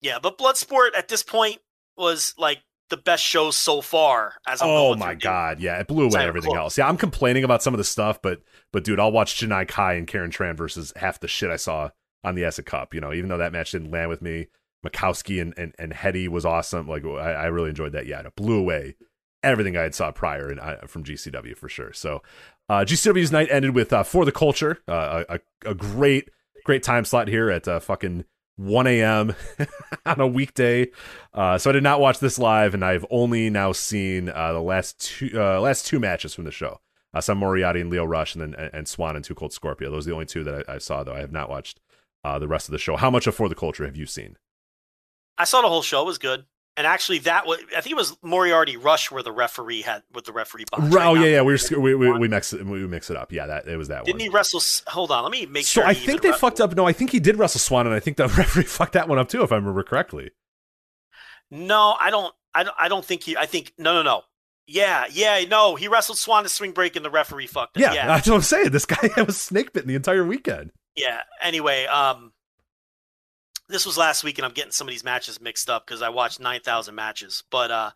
yeah, 0.01 0.19
but 0.19 0.37
Bloodsport 0.37 0.91
at 0.97 1.09
this 1.09 1.23
point 1.23 1.59
was 1.97 2.33
like 2.37 2.59
the 2.89 2.97
best 2.97 3.23
shows 3.23 3.55
so 3.55 3.81
far. 3.81 4.33
As 4.47 4.61
I'm 4.61 4.67
Oh 4.69 4.95
my 4.95 5.15
god, 5.15 5.59
yeah, 5.59 5.79
it 5.79 5.87
blew 5.87 6.05
away 6.05 6.25
everything 6.25 6.55
else. 6.55 6.77
Yeah, 6.77 6.87
I'm 6.87 6.97
complaining 6.97 7.43
about 7.43 7.63
some 7.63 7.73
of 7.73 7.77
the 7.77 7.83
stuff, 7.83 8.21
but 8.21 8.41
but 8.71 8.83
dude, 8.83 8.99
I'll 8.99 9.11
watch 9.11 9.39
Janai 9.39 9.67
Kai 9.67 9.93
and 9.93 10.07
Karen 10.07 10.31
Tran 10.31 10.57
versus 10.57 10.93
half 10.95 11.19
the 11.19 11.27
shit 11.27 11.49
I 11.49 11.55
saw 11.55 11.89
on 12.23 12.35
the 12.35 12.45
Acid 12.45 12.65
Cup. 12.65 12.93
You 12.93 13.01
know, 13.01 13.13
even 13.13 13.29
though 13.29 13.37
that 13.37 13.53
match 13.53 13.71
didn't 13.71 13.91
land 13.91 14.09
with 14.09 14.21
me, 14.21 14.47
Makowski 14.85 15.41
and, 15.41 15.53
and, 15.57 15.73
and 15.77 15.93
Hetty 15.93 16.27
was 16.27 16.45
awesome. 16.45 16.87
Like 16.87 17.05
I, 17.05 17.33
I 17.33 17.45
really 17.45 17.69
enjoyed 17.69 17.93
that. 17.93 18.05
Yeah, 18.05 18.21
it 18.21 18.35
blew 18.35 18.57
away 18.57 18.95
everything 19.43 19.77
I 19.77 19.83
had 19.83 19.95
saw 19.95 20.11
prior 20.11 20.49
and 20.49 20.59
I, 20.59 20.77
from 20.87 21.03
GCW 21.03 21.55
for 21.57 21.69
sure. 21.69 21.93
So 21.93 22.21
uh, 22.67 22.85
GCW's 22.85 23.31
night 23.31 23.47
ended 23.51 23.75
with 23.75 23.93
uh, 23.93 24.03
for 24.03 24.25
the 24.25 24.31
culture, 24.31 24.79
uh, 24.87 25.23
a, 25.29 25.39
a 25.65 25.73
great 25.73 26.29
great 26.65 26.83
time 26.83 27.05
slot 27.05 27.27
here 27.27 27.49
at 27.49 27.67
uh, 27.67 27.79
fucking 27.79 28.25
1 28.59 28.87
a.m. 28.87 29.35
on 30.05 30.19
a 30.19 30.27
weekday. 30.27 30.87
Uh, 31.33 31.57
so 31.57 31.69
I 31.69 31.73
did 31.73 31.83
not 31.83 32.01
watch 32.01 32.19
this 32.19 32.37
live, 32.37 32.73
and 32.73 32.83
I've 32.83 33.05
only 33.09 33.49
now 33.49 33.71
seen 33.71 34.29
uh, 34.29 34.53
the 34.53 34.61
last 34.61 34.99
two 34.99 35.31
uh, 35.33 35.61
last 35.61 35.87
two 35.87 35.99
matches 35.99 36.35
from 36.35 36.43
the 36.43 36.51
show. 36.51 36.81
Uh, 37.13 37.21
Sam 37.21 37.37
Moriarty 37.37 37.79
and 37.79 37.89
Leo 37.89 38.05
Rush, 38.05 38.35
and 38.35 38.53
then 38.53 38.69
and 38.73 38.87
Swann 38.87 39.15
and 39.15 39.23
Too 39.23 39.33
Cold 39.33 39.53
Scorpio. 39.53 39.89
Those 39.89 40.05
are 40.05 40.09
the 40.09 40.15
only 40.15 40.25
two 40.25 40.43
that 40.43 40.65
I, 40.67 40.75
I 40.75 40.77
saw, 40.77 41.03
though. 41.03 41.13
I 41.13 41.21
have 41.21 41.31
not 41.31 41.49
watched 41.49 41.79
uh, 42.23 42.37
the 42.37 42.47
rest 42.47 42.67
of 42.67 42.73
the 42.73 42.77
show. 42.77 42.97
How 42.97 43.09
much 43.09 43.27
of 43.27 43.35
For 43.35 43.47
the 43.47 43.55
Culture 43.55 43.85
have 43.85 43.95
you 43.95 44.05
seen? 44.05 44.37
I 45.37 45.45
saw 45.45 45.61
the 45.61 45.69
whole 45.69 45.81
show. 45.81 46.01
It 46.01 46.07
was 46.07 46.17
good. 46.17 46.45
And 46.79 46.87
actually, 46.87 47.19
that 47.19 47.45
was 47.45 47.59
I 47.75 47.81
think 47.81 47.91
it 47.91 47.97
was 47.97 48.15
Moriarty 48.21 48.77
Rush 48.77 49.11
where 49.11 49.21
the 49.21 49.33
referee 49.33 49.81
had 49.81 50.01
with 50.13 50.23
the 50.23 50.31
referee 50.31 50.63
box. 50.71 50.81
Right, 50.83 51.05
oh 51.05 51.13
yeah, 51.13 51.25
yeah. 51.25 51.41
We, 51.41 51.51
were, 51.51 51.79
we 51.81 51.93
we 51.93 52.17
we 52.19 52.27
mix 52.29 52.53
it 52.53 52.65
we 52.65 52.87
mix 52.87 53.09
it 53.09 53.17
up. 53.17 53.33
Yeah, 53.33 53.47
that 53.47 53.67
it 53.67 53.75
was 53.75 53.89
that 53.89 53.97
one. 53.97 54.05
Didn't 54.05 54.21
one. 54.21 54.21
he 54.21 54.29
wrestle? 54.29 54.61
Hold 54.87 55.11
on, 55.11 55.23
let 55.23 55.31
me 55.33 55.45
make 55.45 55.65
so 55.65 55.81
sure. 55.81 55.85
I 55.85 55.91
he 55.91 56.05
think 56.05 56.21
they 56.21 56.31
fucked 56.31 56.61
up. 56.61 56.73
No, 56.73 56.87
I 56.87 56.93
think 56.93 57.11
he 57.11 57.19
did 57.19 57.37
wrestle 57.37 57.59
Swann, 57.59 57.85
and 57.85 57.93
I 57.93 57.99
think 57.99 58.15
the 58.15 58.27
referee 58.37 58.63
fucked 58.63 58.93
that 58.93 59.09
one 59.09 59.19
up 59.19 59.27
too, 59.27 59.43
if 59.43 59.51
I 59.51 59.57
remember 59.57 59.83
correctly. 59.83 60.31
No, 61.51 61.97
I 61.99 62.11
don't. 62.11 62.33
I 62.55 62.63
don't. 62.63 62.75
I 62.79 62.87
don't 62.87 63.03
think 63.03 63.23
he. 63.23 63.35
I 63.35 63.45
think 63.45 63.73
no, 63.77 63.91
no, 63.91 64.01
no. 64.01 64.21
Yeah, 64.65 65.03
yeah, 65.11 65.43
no. 65.49 65.75
He 65.75 65.89
wrestled 65.89 66.17
Swann 66.17 66.43
to 66.43 66.49
swing 66.49 66.71
break, 66.71 66.95
and 66.95 67.03
the 67.03 67.09
referee 67.09 67.47
fucked. 67.47 67.77
Yeah, 67.77 67.91
yeah, 67.91 68.07
that's 68.07 68.29
what 68.29 68.35
I'm 68.35 68.41
saying. 68.41 68.69
This 68.69 68.85
guy 68.85 69.09
was 69.17 69.35
snake 69.35 69.73
bitten 69.73 69.89
the 69.89 69.95
entire 69.95 70.25
weekend. 70.25 70.71
yeah. 70.95 71.23
Anyway, 71.43 71.87
um, 71.87 72.31
this 73.69 73.85
was 73.85 73.97
last 73.97 74.23
week, 74.23 74.37
and 74.37 74.45
I'm 74.45 74.51
getting 74.53 74.71
some 74.71 74.87
of 74.87 74.91
these 74.91 75.03
matches 75.03 75.39
mixed 75.39 75.69
up 75.69 75.85
because 75.85 76.01
I 76.01 76.09
watched 76.09 76.39
nine 76.39 76.61
thousand 76.61 76.95
matches. 76.95 77.43
But 77.51 77.71
uh, 77.71 77.91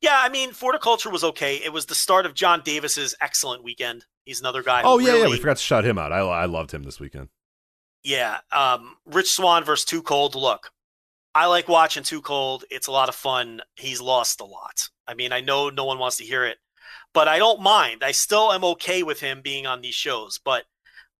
yeah, 0.00 0.18
I 0.20 0.28
mean, 0.28 0.52
For 0.52 0.72
the 0.72 0.78
Culture 0.78 1.10
was 1.10 1.22
okay. 1.22 1.56
It 1.56 1.72
was 1.72 1.86
the 1.86 1.94
start 1.94 2.26
of 2.26 2.34
John 2.34 2.62
Davis's 2.64 3.14
excellent 3.20 3.62
weekend. 3.62 4.04
He's 4.24 4.40
another 4.40 4.62
guy. 4.62 4.82
Oh 4.84 4.98
yeah, 4.98 5.06
yeah. 5.08 5.12
really- 5.22 5.30
We 5.32 5.40
forgot 5.40 5.58
to 5.58 5.62
shout 5.62 5.84
him 5.84 5.98
out. 5.98 6.12
I 6.12 6.18
I 6.18 6.44
loved 6.46 6.72
him 6.72 6.82
this 6.82 6.98
weekend. 6.98 7.28
Yeah. 8.02 8.38
Um, 8.52 8.96
Rich 9.06 9.30
Swann 9.32 9.64
versus 9.64 9.84
Too 9.84 10.02
Cold. 10.02 10.34
Look, 10.34 10.70
I 11.34 11.46
like 11.46 11.68
watching 11.68 12.02
Too 12.04 12.22
Cold. 12.22 12.64
It's 12.70 12.86
a 12.86 12.92
lot 12.92 13.08
of 13.08 13.14
fun. 13.14 13.60
He's 13.76 14.00
lost 14.00 14.40
a 14.40 14.44
lot. 14.44 14.88
I 15.06 15.14
mean, 15.14 15.32
I 15.32 15.40
know 15.40 15.68
no 15.70 15.84
one 15.84 15.98
wants 15.98 16.16
to 16.18 16.24
hear 16.24 16.44
it, 16.44 16.58
but 17.12 17.28
I 17.28 17.38
don't 17.38 17.60
mind. 17.62 18.02
I 18.04 18.12
still 18.12 18.52
am 18.52 18.64
okay 18.64 19.02
with 19.02 19.20
him 19.20 19.40
being 19.42 19.66
on 19.66 19.80
these 19.82 19.94
shows. 19.94 20.38
But 20.44 20.64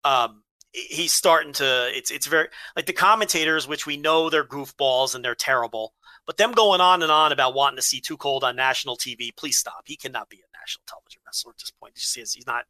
um, 0.04 0.42
he's 0.72 1.12
starting 1.12 1.52
to. 1.54 1.90
It's 1.94 2.10
it's 2.10 2.26
very 2.26 2.48
like 2.76 2.86
the 2.86 2.92
commentators, 2.92 3.66
which 3.66 3.86
we 3.86 3.96
know 3.96 4.30
they're 4.30 4.44
goofballs 4.44 5.14
and 5.14 5.24
they're 5.24 5.34
terrible. 5.34 5.94
But 6.26 6.36
them 6.36 6.52
going 6.52 6.82
on 6.82 7.02
and 7.02 7.10
on 7.10 7.32
about 7.32 7.54
wanting 7.54 7.76
to 7.76 7.82
see 7.82 8.00
Too 8.00 8.18
Cold 8.18 8.44
on 8.44 8.54
national 8.54 8.98
TV, 8.98 9.34
please 9.34 9.56
stop. 9.56 9.84
He 9.86 9.96
cannot 9.96 10.28
be 10.28 10.36
a 10.36 10.58
national 10.60 10.82
television 10.86 11.22
wrestler 11.24 11.52
at 11.52 11.58
this 11.58 11.70
point. 11.70 11.94
He 11.96 12.00
just 12.00 12.18
is, 12.18 12.34
he's 12.34 12.46
not. 12.46 12.64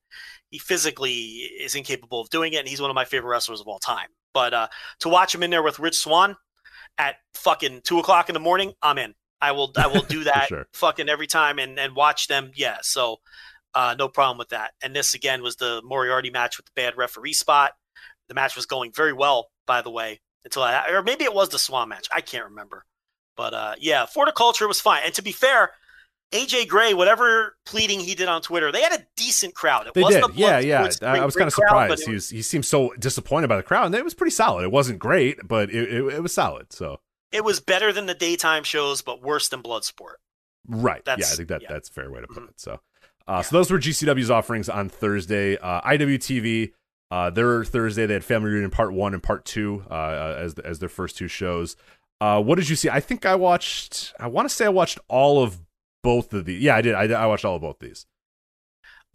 He 0.50 0.58
physically 0.58 1.16
is 1.60 1.74
incapable 1.74 2.20
of 2.20 2.30
doing 2.30 2.52
it, 2.52 2.58
and 2.58 2.68
he's 2.68 2.80
one 2.80 2.90
of 2.90 2.94
my 2.94 3.04
favorite 3.04 3.30
wrestlers 3.30 3.60
of 3.60 3.66
all 3.66 3.80
time. 3.80 4.08
But 4.32 4.54
uh, 4.54 4.68
to 5.00 5.08
watch 5.08 5.34
him 5.34 5.42
in 5.42 5.50
there 5.50 5.62
with 5.62 5.80
Rich 5.80 5.98
Swann 5.98 6.36
at 6.98 7.16
fucking 7.34 7.80
two 7.82 7.98
o'clock 7.98 8.28
in 8.28 8.34
the 8.34 8.40
morning, 8.40 8.74
I'm 8.80 8.98
in. 8.98 9.14
I 9.40 9.52
will 9.52 9.72
I 9.76 9.88
will 9.88 10.02
do 10.02 10.24
that 10.24 10.46
sure. 10.48 10.66
fucking 10.72 11.08
every 11.08 11.26
time 11.26 11.58
and 11.58 11.78
and 11.78 11.96
watch 11.96 12.28
them. 12.28 12.52
Yeah, 12.54 12.78
so 12.82 13.16
uh, 13.74 13.94
no 13.98 14.08
problem 14.08 14.38
with 14.38 14.50
that. 14.50 14.72
And 14.82 14.94
this 14.94 15.14
again 15.14 15.42
was 15.42 15.56
the 15.56 15.82
Moriarty 15.84 16.30
match 16.30 16.56
with 16.56 16.66
the 16.66 16.72
bad 16.74 16.96
referee 16.96 17.32
spot. 17.32 17.72
The 18.28 18.34
match 18.34 18.56
was 18.56 18.66
going 18.66 18.92
very 18.92 19.12
well, 19.12 19.48
by 19.66 19.82
the 19.82 19.90
way, 19.90 20.20
until 20.44 20.62
I 20.62 20.86
or 20.90 21.02
maybe 21.02 21.24
it 21.24 21.34
was 21.34 21.48
the 21.48 21.58
Swann 21.58 21.88
match. 21.88 22.08
I 22.12 22.20
can't 22.20 22.44
remember. 22.46 22.84
But 23.36 23.54
uh, 23.54 23.74
yeah, 23.78 24.06
For 24.06 24.26
the 24.26 24.32
Culture 24.32 24.66
was 24.68 24.80
fine. 24.80 25.02
And 25.04 25.14
to 25.14 25.22
be 25.22 25.32
fair, 25.32 25.70
AJ 26.32 26.68
Gray, 26.68 26.92
whatever 26.92 27.56
pleading 27.64 28.00
he 28.00 28.14
did 28.14 28.28
on 28.28 28.42
Twitter, 28.42 28.70
they 28.70 28.82
had 28.82 28.92
a 28.92 29.06
decent 29.16 29.54
crowd. 29.54 29.86
It 29.86 29.94
They 29.94 30.02
wasn't 30.02 30.26
did. 30.26 30.36
Yeah, 30.36 30.58
yeah. 30.58 30.88
I, 31.02 31.18
I 31.20 31.24
was 31.24 31.36
kind 31.36 31.46
of 31.46 31.54
surprised. 31.54 32.02
it 32.02 32.06
He 32.06 32.14
was 32.14 32.28
he 32.30 32.42
seemed 32.42 32.66
so 32.66 32.92
disappointed 32.98 33.48
by 33.48 33.56
the 33.56 33.62
crowd, 33.62 33.86
and 33.86 33.94
it 33.94 34.04
was 34.04 34.14
pretty 34.14 34.32
solid. 34.32 34.64
It 34.64 34.72
wasn't 34.72 34.98
great, 34.98 35.38
but 35.46 35.70
it, 35.70 35.90
it, 35.92 36.14
it 36.14 36.22
was 36.22 36.34
solid. 36.34 36.72
So 36.72 37.00
it 37.32 37.44
was 37.44 37.60
better 37.60 37.92
than 37.92 38.06
the 38.06 38.14
daytime 38.14 38.64
shows, 38.64 39.00
but 39.02 39.22
worse 39.22 39.48
than 39.48 39.62
Bloodsport. 39.62 40.14
right. 40.68 41.02
yeah, 41.06 41.14
I 41.14 41.16
think 41.20 41.48
that 41.48 41.62
yeah. 41.62 41.68
that's 41.70 41.88
a 41.88 41.92
fair 41.92 42.10
way 42.10 42.20
to 42.20 42.26
put 42.26 42.42
Mhm. 42.42 42.48
it. 42.50 42.60
So 42.60 42.80
uh, 43.26 43.42
so 43.42 43.56
those 43.56 43.70
were 43.70 43.78
GCW's 43.78 44.30
offerings 44.30 44.68
on 44.68 44.88
Thursday. 44.88 45.56
Uh, 45.56 45.80
IWTV. 45.82 46.72
Uh, 47.10 47.30
their 47.30 47.64
Thursday 47.64 48.04
they 48.06 48.14
had 48.14 48.24
Family 48.24 48.50
Reunion 48.50 48.70
Part 48.70 48.92
One 48.92 49.14
and 49.14 49.22
Part 49.22 49.44
Two 49.44 49.84
uh, 49.90 50.34
as 50.38 50.54
as 50.58 50.78
their 50.78 50.88
first 50.88 51.16
two 51.16 51.28
shows. 51.28 51.76
Uh, 52.20 52.42
what 52.42 52.56
did 52.56 52.68
you 52.68 52.76
see? 52.76 52.90
I 52.90 53.00
think 53.00 53.24
I 53.24 53.34
watched. 53.34 54.12
I 54.18 54.26
want 54.26 54.48
to 54.48 54.54
say 54.54 54.66
I 54.66 54.70
watched 54.70 54.98
all 55.08 55.42
of 55.42 55.60
both 56.02 56.32
of 56.34 56.44
these. 56.44 56.60
Yeah, 56.62 56.76
I 56.76 56.82
did. 56.82 56.94
I, 56.94 57.04
I 57.04 57.26
watched 57.26 57.44
all 57.44 57.56
of 57.56 57.62
both 57.62 57.78
these. 57.78 58.06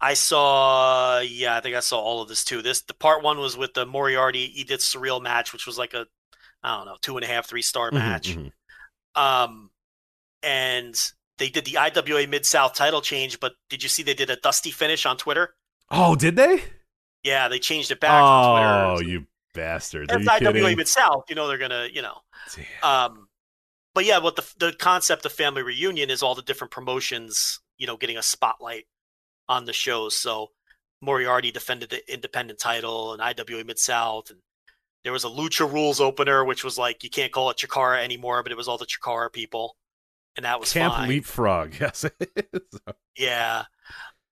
I 0.00 0.14
saw, 0.14 1.20
yeah, 1.20 1.56
I 1.56 1.60
think 1.60 1.76
I 1.76 1.80
saw 1.80 1.98
all 1.98 2.20
of 2.20 2.28
this 2.28 2.44
too. 2.44 2.62
This 2.62 2.82
the 2.82 2.94
part 2.94 3.22
one 3.22 3.38
was 3.38 3.56
with 3.56 3.74
the 3.74 3.86
Moriarty 3.86 4.60
Edith 4.60 4.80
Surreal 4.80 5.22
match, 5.22 5.52
which 5.52 5.66
was 5.66 5.78
like 5.78 5.94
a, 5.94 6.06
I 6.62 6.76
don't 6.76 6.86
know, 6.86 6.96
two 7.00 7.16
and 7.16 7.24
a 7.24 7.28
half, 7.28 7.46
three 7.46 7.62
star 7.62 7.90
Mhm, 7.90 7.94
match. 7.94 8.36
mhm. 8.36 8.52
Um, 9.14 9.70
and 10.42 11.00
they 11.38 11.48
did 11.48 11.64
the 11.64 11.78
IWA 11.78 12.26
Mid 12.26 12.44
South 12.44 12.74
title 12.74 13.00
change, 13.00 13.40
but 13.40 13.52
did 13.70 13.82
you 13.82 13.88
see 13.88 14.02
they 14.02 14.14
did 14.14 14.30
a 14.30 14.36
dusty 14.36 14.70
finish 14.70 15.06
on 15.06 15.16
Twitter? 15.16 15.54
Oh, 15.90 16.16
did 16.16 16.36
they? 16.36 16.64
Yeah, 17.24 17.48
they 17.48 17.58
changed 17.58 17.90
it 17.90 18.00
back 18.00 18.22
Oh, 18.22 19.00
you 19.00 19.26
bastards! 19.54 20.12
Are 20.12 20.18
It's 20.18 20.28
kidding? 20.38 20.76
Mid 20.76 20.88
South, 20.88 21.24
you 21.28 21.34
know 21.34 21.48
they're 21.48 21.58
gonna, 21.58 21.88
you 21.90 22.02
know. 22.02 22.18
Um, 22.82 23.28
but 23.94 24.04
yeah, 24.04 24.18
what 24.18 24.36
the 24.36 24.44
the 24.58 24.72
concept 24.72 25.24
of 25.24 25.32
family 25.32 25.62
reunion 25.62 26.10
is 26.10 26.22
all 26.22 26.34
the 26.34 26.42
different 26.42 26.70
promotions, 26.70 27.60
you 27.78 27.86
know, 27.86 27.96
getting 27.96 28.18
a 28.18 28.22
spotlight 28.22 28.84
on 29.48 29.64
the 29.64 29.72
shows. 29.72 30.16
So 30.16 30.48
Moriarty 31.00 31.50
defended 31.50 31.90
the 31.90 32.12
independent 32.12 32.58
title 32.58 33.12
and 33.12 33.22
IWA 33.22 33.64
Mid 33.64 33.78
South, 33.78 34.30
and 34.30 34.40
there 35.04 35.12
was 35.12 35.24
a 35.24 35.28
Lucha 35.28 35.70
Rules 35.70 36.00
opener, 36.00 36.44
which 36.44 36.64
was 36.64 36.76
like 36.76 37.04
you 37.04 37.10
can't 37.10 37.32
call 37.32 37.50
it 37.50 37.56
Chikara 37.56 38.02
anymore, 38.02 38.42
but 38.42 38.52
it 38.52 38.58
was 38.58 38.68
all 38.68 38.78
the 38.78 38.86
Chikara 38.86 39.32
people, 39.32 39.76
and 40.36 40.44
that 40.44 40.60
was 40.60 40.72
Camp 40.72 40.94
fine. 40.94 41.08
Leapfrog. 41.08 41.74
Yes. 41.80 42.04
Yeah. 43.16 43.64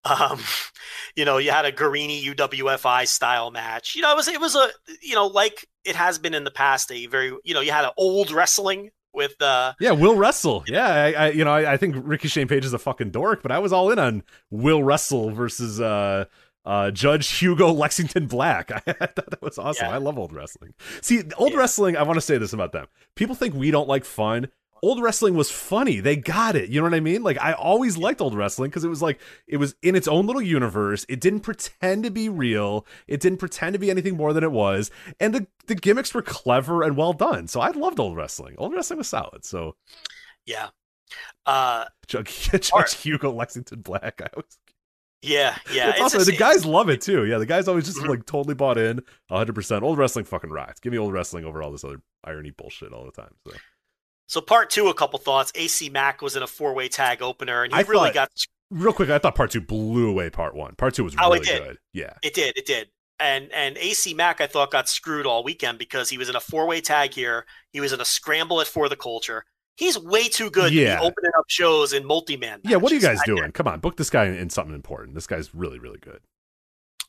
Um, 0.04 0.40
you 1.16 1.24
know, 1.24 1.38
you 1.38 1.50
had 1.50 1.64
a 1.64 1.72
Garrini 1.72 2.22
UWFI 2.24 3.06
style 3.06 3.50
match. 3.50 3.94
You 3.94 4.02
know, 4.02 4.12
it 4.12 4.16
was 4.16 4.28
it 4.28 4.40
was 4.40 4.54
a 4.56 4.68
you 5.02 5.14
know 5.14 5.26
like 5.26 5.66
it 5.84 5.96
has 5.96 6.18
been 6.18 6.34
in 6.34 6.44
the 6.44 6.50
past 6.50 6.90
a 6.92 7.06
very 7.06 7.32
you 7.44 7.54
know 7.54 7.60
you 7.60 7.72
had 7.72 7.84
an 7.84 7.90
old 7.96 8.30
wrestling 8.30 8.90
with 9.14 9.40
uh 9.42 9.74
yeah, 9.80 9.90
Will 9.92 10.14
Wrestle. 10.16 10.64
Yeah, 10.66 10.86
I, 10.86 11.12
I 11.12 11.30
you 11.30 11.44
know 11.44 11.52
I, 11.52 11.74
I 11.74 11.76
think 11.76 11.96
Ricky 11.98 12.28
Shane 12.28 12.48
Page 12.48 12.64
is 12.64 12.72
a 12.72 12.78
fucking 12.78 13.10
dork, 13.10 13.42
but 13.42 13.52
I 13.52 13.58
was 13.58 13.72
all 13.72 13.90
in 13.90 13.98
on 13.98 14.22
Will 14.50 14.82
Wrestle 14.82 15.30
versus 15.30 15.80
uh 15.80 16.24
uh 16.64 16.90
Judge 16.92 17.28
Hugo 17.38 17.72
Lexington 17.72 18.26
Black. 18.26 18.70
I, 18.86 18.92
thought 19.06 19.30
that 19.30 19.42
was 19.42 19.58
awesome. 19.58 19.86
Yeah. 19.86 19.94
I 19.94 19.98
love 19.98 20.18
old 20.18 20.32
wrestling. 20.32 20.74
See, 21.00 21.22
old 21.36 21.52
Yeah. 21.52 21.58
wrestling. 21.58 21.96
I 21.96 22.02
want 22.04 22.16
to 22.16 22.20
say 22.20 22.38
this 22.38 22.52
about 22.52 22.72
them. 22.72 22.86
People 23.16 23.34
think 23.34 23.54
we 23.54 23.70
don't 23.70 23.88
like 23.88 24.04
fun. 24.04 24.48
Old 24.84 25.00
wrestling 25.00 25.34
was 25.36 25.48
funny. 25.50 26.00
They 26.00 26.16
got 26.16 26.56
it. 26.56 26.68
You 26.68 26.80
know 26.80 26.86
what 26.86 26.94
I 26.94 27.00
mean? 27.00 27.22
Like 27.22 27.38
I 27.40 27.52
always 27.52 27.96
liked 27.96 28.20
old 28.20 28.34
wrestling 28.34 28.70
because 28.70 28.82
it 28.82 28.88
was 28.88 29.00
like 29.00 29.20
it 29.46 29.58
was 29.58 29.76
in 29.82 29.94
its 29.94 30.08
own 30.08 30.26
little 30.26 30.42
universe. 30.42 31.06
It 31.08 31.20
didn't 31.20 31.40
pretend 31.40 32.02
to 32.04 32.10
be 32.10 32.28
real. 32.28 32.84
It 33.06 33.20
didn't 33.20 33.38
pretend 33.38 33.74
to 33.74 33.78
be 33.78 33.90
anything 33.92 34.16
more 34.16 34.32
than 34.32 34.42
it 34.42 34.50
was. 34.50 34.90
And 35.20 35.32
the 35.34 35.46
the 35.68 35.76
gimmicks 35.76 36.12
were 36.12 36.22
clever 36.22 36.82
and 36.82 36.96
well 36.96 37.12
done. 37.12 37.46
So 37.46 37.60
I 37.60 37.70
loved 37.70 38.00
old 38.00 38.16
wrestling. 38.16 38.56
Old 38.58 38.72
wrestling 38.74 38.98
was 38.98 39.08
solid. 39.08 39.44
So 39.44 39.76
yeah. 40.46 40.70
Uh 41.46 41.84
Judge, 42.08 42.50
Judge. 42.50 42.94
Hugo 42.96 43.30
Lexington 43.32 43.82
Black. 43.82 44.20
I 44.22 44.28
was, 44.36 44.58
yeah, 45.24 45.56
yeah. 45.72 45.90
it's 45.90 46.00
awesome. 46.00 46.18
just- 46.18 46.30
the 46.30 46.36
guys 46.36 46.66
love 46.66 46.88
it 46.90 47.00
too. 47.00 47.24
Yeah, 47.24 47.38
the 47.38 47.46
guys 47.46 47.68
always 47.68 47.84
just 47.86 47.98
Mhm. 47.98 48.08
like 48.08 48.26
totally 48.26 48.56
bought 48.56 48.76
in 48.78 49.02
100%. 49.30 49.82
Old 49.82 49.96
wrestling 49.96 50.24
fucking 50.24 50.50
rocks. 50.50 50.80
Give 50.80 50.90
me 50.92 50.98
old 50.98 51.12
wrestling 51.12 51.44
over 51.44 51.62
all 51.62 51.70
this 51.70 51.84
other 51.84 52.00
irony 52.24 52.50
bullshit 52.50 52.92
all 52.92 53.04
the 53.04 53.12
time. 53.12 53.32
So 53.46 53.52
So 54.32 54.40
part 54.40 54.70
two, 54.70 54.88
a 54.88 54.94
couple 54.94 55.18
thoughts. 55.18 55.52
AC 55.54 55.90
Mack 55.90 56.22
was 56.22 56.36
in 56.36 56.42
a 56.42 56.46
four 56.46 56.72
way 56.72 56.88
tag 56.88 57.20
opener, 57.20 57.64
and 57.64 57.72
he 57.74 57.78
I 57.78 57.82
really 57.82 58.08
thought- 58.08 58.14
got 58.14 58.30
real 58.70 58.94
quick, 58.94 59.10
I 59.10 59.18
thought 59.18 59.34
part 59.34 59.50
two 59.50 59.60
blew 59.60 60.08
away 60.08 60.30
part 60.30 60.54
one. 60.54 60.74
Part 60.74 60.94
two 60.94 61.04
was 61.04 61.14
Oh, 61.20 61.28
really 61.30 61.44
good. 61.44 61.76
Yeah. 61.92 62.14
It 62.22 62.32
did. 62.32 62.56
It 62.56 62.64
did. 62.64 62.88
And 63.20 63.52
and 63.52 63.76
AC 63.76 64.14
Mack, 64.14 64.40
I 64.40 64.46
thought, 64.46 64.70
got 64.70 64.88
screwed 64.88 65.26
all 65.26 65.44
weekend 65.44 65.76
because 65.78 66.08
he 66.08 66.16
was 66.16 66.30
in 66.30 66.34
a 66.36 66.40
four 66.40 66.66
way 66.66 66.80
tag 66.80 67.12
here. 67.12 67.44
He 67.74 67.80
was 67.80 67.92
in 67.92 68.00
a 68.00 68.06
scramble 68.06 68.58
at 68.62 68.66
For 68.66 68.88
the 68.88 68.96
Culture. 68.96 69.44
He's 69.76 69.98
way 69.98 70.28
too 70.28 70.48
good 70.48 70.72
Yeah. 70.72 70.94
to 70.94 71.00
be 71.02 71.06
opening 71.08 71.32
up 71.38 71.44
shows 71.48 71.92
in 71.92 72.06
multi 72.06 72.38
man. 72.38 72.60
Yeah, 72.64 72.76
what 72.76 72.90
are 72.90 72.94
you 72.94 73.02
guys 73.02 73.20
doing? 73.26 73.52
Come 73.52 73.68
on, 73.68 73.80
book 73.80 73.98
this 73.98 74.08
guy 74.08 74.24
in, 74.24 74.34
in 74.34 74.48
something 74.48 74.74
important. 74.74 75.14
This 75.14 75.26
guy's 75.26 75.54
really, 75.54 75.78
really 75.78 75.98
good. 75.98 76.20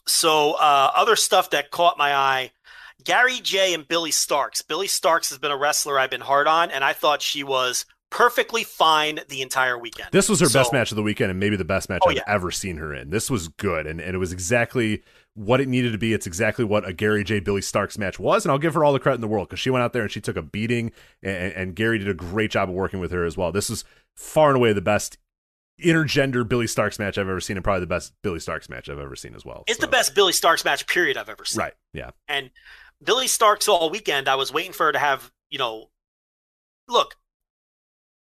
So 0.05 0.55
uh, 0.55 0.91
other 0.93 1.15
stuff 1.15 1.51
that 1.51 1.71
caught 1.71 1.97
my 1.97 2.13
eye: 2.13 2.51
Gary 3.03 3.39
Jay 3.39 3.73
and 3.73 3.87
Billie 3.87 4.11
Starkz. 4.11 4.65
Billie 4.67 4.87
Starkz 4.87 5.29
has 5.29 5.37
been 5.37 5.51
a 5.51 5.57
wrestler 5.57 5.99
I've 5.99 6.09
been 6.09 6.21
hard 6.21 6.47
on, 6.47 6.71
and 6.71 6.83
I 6.83 6.93
thought 6.93 7.21
she 7.21 7.43
was 7.43 7.85
perfectly 8.09 8.63
fine 8.63 9.19
the 9.29 9.41
entire 9.41 9.77
weekend. 9.77 10.09
This 10.11 10.29
was 10.29 10.39
her 10.39 10.49
best 10.49 10.71
match 10.71 10.91
of 10.91 10.95
the 10.97 11.01
weekend 11.01 11.31
and 11.31 11.39
maybe 11.39 11.55
the 11.55 11.65
best 11.65 11.89
match 11.89 12.01
Oh, 12.05 12.11
I've 12.11 12.17
yeah. 12.17 12.23
ever 12.27 12.51
seen 12.51 12.77
her 12.77 12.93
in. 12.93 13.09
This 13.09 13.27
was 13.31 13.47
good 13.47 13.87
and, 13.87 13.99
and 13.99 14.13
it 14.13 14.19
was 14.19 14.31
exactly 14.31 15.01
what 15.33 15.59
it 15.59 15.67
needed 15.67 15.93
to 15.93 15.97
be. 15.97 16.13
It's 16.13 16.27
exactly 16.27 16.63
what 16.63 16.87
a 16.87 16.93
Gary 16.93 17.23
Jay. 17.23 17.39
Billie 17.39 17.61
Starkz 17.61 17.97
match 17.97 18.19
was, 18.19 18.45
and 18.45 18.51
I'll 18.51 18.59
give 18.59 18.75
her 18.75 18.83
all 18.83 18.93
the 18.93 18.99
credit 18.99 19.15
in 19.15 19.21
the 19.21 19.27
world 19.27 19.47
because 19.49 19.59
she 19.59 19.71
went 19.71 19.81
out 19.81 19.93
there 19.93 20.03
and 20.03 20.11
she 20.11 20.21
took 20.21 20.37
a 20.37 20.43
beating, 20.43 20.91
and, 21.23 21.53
and 21.53 21.75
Gary 21.75 21.97
did 21.97 22.07
a 22.07 22.13
great 22.13 22.51
job 22.51 22.69
of 22.69 22.75
working 22.75 22.99
with 22.99 23.11
her 23.11 23.25
as 23.25 23.35
well. 23.35 23.51
This 23.51 23.71
is 23.71 23.83
far 24.15 24.49
and 24.49 24.57
away 24.57 24.73
the 24.73 24.81
best 24.81 25.17
intergender 25.83 26.47
Billie 26.47 26.67
Starkz 26.67 26.99
match 26.99 27.17
I've 27.17 27.27
ever 27.27 27.41
seen, 27.41 27.57
and 27.57 27.63
probably 27.63 27.79
the 27.79 27.87
best 27.87 28.13
Billie 28.21 28.37
Starkz 28.37 28.69
match 28.69 28.89
I've 28.89 28.99
ever 28.99 29.15
seen 29.15 29.33
as 29.33 29.43
well. 29.43 29.63
It's 29.65 29.79
So- 29.79 29.85
the 29.87 29.91
best 29.91 30.13
Billie 30.13 30.33
Starkz 30.33 30.63
match 30.63 30.85
period 30.85 31.17
I've 31.17 31.29
ever 31.29 31.45
seen. 31.45 31.61
right? 31.61 31.73
Yeah, 31.93 32.11
And 32.27 32.51
Billie 33.03 33.27
Starkz 33.27 33.67
all 33.67 33.89
weekend, 33.89 34.27
I 34.27 34.35
was 34.35 34.51
waiting 34.53 34.71
for 34.73 34.85
her 34.87 34.91
to 34.91 34.99
have, 34.99 35.31
you 35.49 35.57
know, 35.59 35.89
look, 36.87 37.15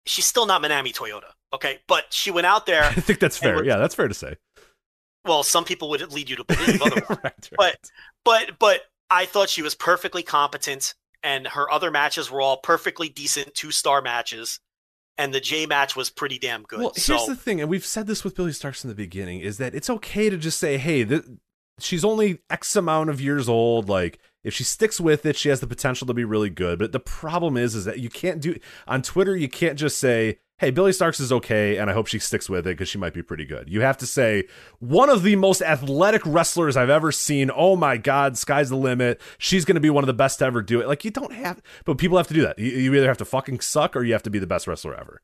she's 0.06 0.24
still 0.26 0.46
not 0.46 0.62
Manami 0.62 0.92
Toyota, 0.94 1.32
okay? 1.52 1.80
But 1.86 2.06
she 2.10 2.30
went 2.30 2.46
out 2.46 2.66
there. 2.66 2.84
I 2.84 2.92
think 2.94 3.18
that's 3.18 3.36
fair. 3.38 3.64
Yeah, 3.64 3.76
that's 3.76 3.94
fair 3.94 4.08
to 4.08 4.14
say. 4.14 4.36
well, 5.24 5.42
some 5.42 5.64
people 5.64 5.90
would 5.90 6.12
lead 6.12 6.30
you 6.30 6.36
to 6.36 6.44
believe 6.48 6.82
otherwise. 6.82 7.04
right, 7.08 7.20
right. 7.24 7.50
But 7.56 7.90
but 8.24 8.58
but 8.58 8.80
I 9.10 9.26
thought 9.26 9.48
she 9.48 9.62
was 9.62 9.74
perfectly 9.74 10.22
competent, 10.22 10.94
and 11.22 11.46
her 11.48 11.70
other 11.70 11.90
matches 11.90 12.30
were 12.30 12.40
all 12.40 12.58
perfectly 12.58 13.08
decent 13.08 13.54
two 13.54 13.70
star 13.70 14.00
matches, 14.02 14.60
and 15.18 15.34
the 15.34 15.40
Jay 15.40 15.66
match 15.66 15.96
was 15.96 16.10
pretty 16.10 16.38
damn 16.38 16.62
good. 16.62 16.80
Well, 16.80 16.92
here's 16.94 17.04
so 17.04 17.26
the 17.26 17.36
thing, 17.36 17.60
and 17.60 17.68
we've 17.68 17.84
said 17.84 18.06
this 18.06 18.24
with 18.24 18.34
Billie 18.36 18.52
Starkz 18.52 18.84
in 18.84 18.88
the 18.88 18.96
beginning, 18.96 19.40
is 19.40 19.58
that 19.58 19.74
it's 19.74 19.90
okay 19.90 20.30
to 20.30 20.36
just 20.36 20.58
say, 20.58 20.78
"Hey, 20.78 21.04
th- 21.04 21.24
she's 21.82 22.04
only 22.04 22.40
X 22.50 22.76
amount 22.76 23.10
of 23.10 23.20
years 23.20 23.48
old. 23.48 23.88
Like, 23.88 24.18
if 24.42 24.54
she 24.54 24.64
sticks 24.64 25.00
with 25.00 25.26
it, 25.26 25.36
she 25.36 25.48
has 25.48 25.60
the 25.60 25.66
potential 25.66 26.06
to 26.06 26.14
be 26.14 26.24
really 26.24 26.50
good." 26.50 26.78
But 26.78 26.92
the 26.92 27.00
problem 27.00 27.56
is, 27.56 27.74
is 27.74 27.84
that 27.84 27.98
you 27.98 28.08
can't 28.08 28.40
do 28.40 28.56
on 28.86 29.02
Twitter. 29.02 29.36
You 29.36 29.48
can't 29.48 29.78
just 29.78 29.98
say, 29.98 30.38
"Hey, 30.58 30.70
Billie 30.70 30.92
Starkz 30.92 31.20
is 31.20 31.32
okay, 31.32 31.76
and 31.76 31.90
I 31.90 31.92
hope 31.92 32.06
she 32.06 32.18
sticks 32.18 32.48
with 32.48 32.66
it 32.66 32.76
because 32.76 32.88
she 32.88 32.98
might 32.98 33.14
be 33.14 33.22
pretty 33.22 33.44
good." 33.44 33.68
You 33.68 33.80
have 33.82 33.98
to 33.98 34.06
say, 34.06 34.44
"One 34.78 35.10
of 35.10 35.22
the 35.22 35.36
most 35.36 35.62
athletic 35.62 36.22
wrestlers 36.24 36.76
I've 36.76 36.90
ever 36.90 37.12
seen. 37.12 37.50
Oh 37.54 37.76
my 37.76 37.96
God, 37.96 38.38
sky's 38.38 38.70
the 38.70 38.76
limit. 38.76 39.20
She's 39.38 39.64
going 39.64 39.74
to 39.74 39.80
be 39.80 39.90
one 39.90 40.04
of 40.04 40.08
the 40.08 40.14
best 40.14 40.38
to 40.40 40.46
ever 40.46 40.62
do 40.62 40.80
it." 40.80 40.88
Like, 40.88 41.04
you 41.04 41.10
don't 41.10 41.32
have, 41.32 41.60
but 41.84 41.98
people 41.98 42.16
have 42.16 42.28
to 42.28 42.34
do 42.34 42.42
that. 42.42 42.58
You, 42.58 42.70
you 42.70 42.94
either 42.94 43.08
have 43.08 43.18
to 43.18 43.24
fucking 43.24 43.60
suck 43.60 43.96
or 43.96 44.04
you 44.04 44.12
have 44.12 44.22
to 44.24 44.30
be 44.30 44.38
the 44.38 44.46
best 44.46 44.66
wrestler 44.66 44.94
ever 44.94 45.22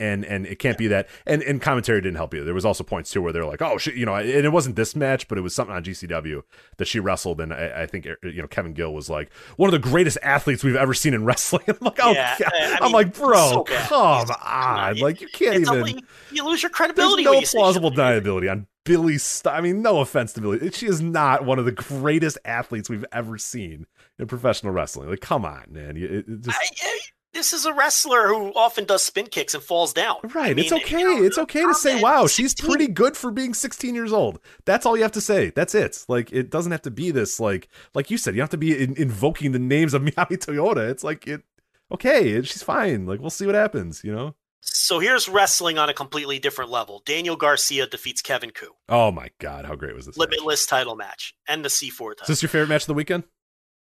and 0.00 0.24
and 0.24 0.46
it 0.46 0.58
can't 0.58 0.76
be 0.78 0.88
that 0.88 1.08
and 1.26 1.42
and 1.42 1.62
commentary 1.62 2.00
didn't 2.00 2.16
help 2.16 2.34
you 2.34 2.42
there 2.42 2.54
was 2.54 2.64
also 2.64 2.82
points 2.82 3.10
too 3.12 3.22
where 3.22 3.32
they're 3.32 3.44
like 3.44 3.62
oh 3.62 3.78
she, 3.78 3.92
you 3.92 4.04
know 4.06 4.14
and 4.16 4.28
it 4.28 4.50
wasn't 4.52 4.74
this 4.74 4.96
match 4.96 5.28
but 5.28 5.38
it 5.38 5.42
was 5.42 5.54
something 5.54 5.74
on 5.76 5.84
gcw 5.84 6.42
that 6.78 6.86
she 6.86 6.98
wrestled 6.98 7.40
and 7.40 7.52
i, 7.54 7.82
I 7.82 7.86
think 7.86 8.06
you 8.06 8.40
know 8.42 8.48
kevin 8.48 8.72
gill 8.72 8.92
was 8.94 9.08
like 9.08 9.32
one 9.56 9.68
of 9.68 9.72
the 9.72 9.88
greatest 9.88 10.18
athletes 10.22 10.64
we've 10.64 10.74
ever 10.76 10.94
seen 10.94 11.14
in 11.14 11.24
wrestling 11.24 11.62
i'm 11.68 11.76
like 11.80 11.98
oh 12.02 12.12
Yeah. 12.12 12.36
I 12.40 12.78
i'm 12.80 12.84
mean, 12.84 12.92
like 12.92 13.14
bro 13.16 13.50
so 13.50 13.64
come 13.64 14.30
on 14.44 14.96
it- 14.96 15.02
like 15.02 15.20
you 15.20 15.28
can't 15.28 15.56
even 15.56 15.68
only- 15.68 16.04
you 16.32 16.44
lose 16.44 16.62
your 16.62 16.70
credibility. 16.70 17.22
no 17.24 17.32
you 17.32 17.46
plausible 17.46 17.90
deniability 17.92 18.50
on 18.50 18.66
Billie. 18.84 19.18
St- 19.18 19.54
I 19.54 19.60
mean, 19.60 19.82
no 19.82 20.00
offense 20.00 20.32
to 20.32 20.40
Billie, 20.40 20.70
she 20.70 20.86
is 20.86 21.02
not 21.02 21.44
one 21.44 21.58
of 21.58 21.66
the 21.66 21.70
greatest 21.70 22.38
athletes 22.46 22.88
we've 22.88 23.04
ever 23.12 23.36
seen 23.36 23.86
in 24.18 24.26
professional 24.26 24.72
wrestling. 24.72 25.10
Like, 25.10 25.20
come 25.20 25.44
on, 25.44 25.64
man. 25.68 25.98
It, 25.98 26.10
it 26.10 26.40
just, 26.40 26.58
I, 26.58 26.64
I, 26.82 26.98
this 27.40 27.54
is 27.54 27.64
a 27.64 27.72
wrestler 27.72 28.28
who 28.28 28.52
often 28.54 28.84
does 28.84 29.02
spin 29.02 29.26
kicks 29.26 29.54
and 29.54 29.62
falls 29.62 29.94
down. 29.94 30.16
Right. 30.34 30.58
I 30.58 30.60
it's 30.60 30.72
okay. 30.72 30.98
you 30.98 31.04
know, 31.04 31.24
it's 31.24 31.38
okay 31.38 31.62
to 31.62 31.72
say, 31.74 32.02
wow, 32.02 32.26
she's 32.26 32.54
pretty 32.54 32.86
good 32.86 33.16
for 33.16 33.30
being 33.30 33.54
16 33.54 33.94
years 33.94 34.12
old. 34.12 34.40
That's 34.66 34.84
all 34.84 34.94
you 34.94 35.02
have 35.04 35.12
to 35.12 35.22
say. 35.22 35.48
That's 35.48 35.74
it. 35.74 36.04
Like, 36.06 36.30
it 36.32 36.50
doesn't 36.50 36.70
have 36.70 36.82
to 36.82 36.90
be 36.90 37.10
this, 37.10 37.40
like, 37.40 37.70
like 37.94 38.10
you 38.10 38.18
said, 38.18 38.34
you 38.34 38.42
have 38.42 38.50
to 38.50 38.58
be 38.58 38.78
in- 38.78 38.94
invoking 38.94 39.52
the 39.52 39.58
names 39.58 39.94
of 39.94 40.02
Manami 40.04 40.36
Toyota. 40.36 40.90
It's 40.90 41.02
like, 41.02 41.26
it, 41.26 41.42
okay, 41.90 42.42
she's 42.42 42.62
fine. 42.62 43.06
Like, 43.06 43.20
we'll 43.20 43.30
see 43.30 43.46
what 43.46 43.54
happens, 43.54 44.04
you 44.04 44.12
know? 44.12 44.34
So 44.60 44.98
here's 44.98 45.26
wrestling 45.26 45.78
on 45.78 45.88
a 45.88 45.94
completely 45.94 46.38
different 46.38 46.70
level. 46.70 47.02
Daniel 47.06 47.36
Garcia 47.36 47.86
defeats 47.86 48.20
Kevin 48.20 48.50
Ku. 48.50 48.66
Oh 48.90 49.10
my 49.10 49.30
God. 49.38 49.64
How 49.64 49.74
great 49.74 49.94
was 49.94 50.04
this? 50.04 50.18
match? 50.18 50.28
Limitless 50.28 50.66
title 50.66 50.94
match 50.94 51.34
and 51.48 51.64
the 51.64 51.70
C4 51.70 52.20
Is 52.20 52.26
this 52.28 52.42
your 52.42 52.50
favorite 52.50 52.68
match 52.68 52.82
of 52.82 52.88
the 52.88 52.94
weekend? 52.94 53.24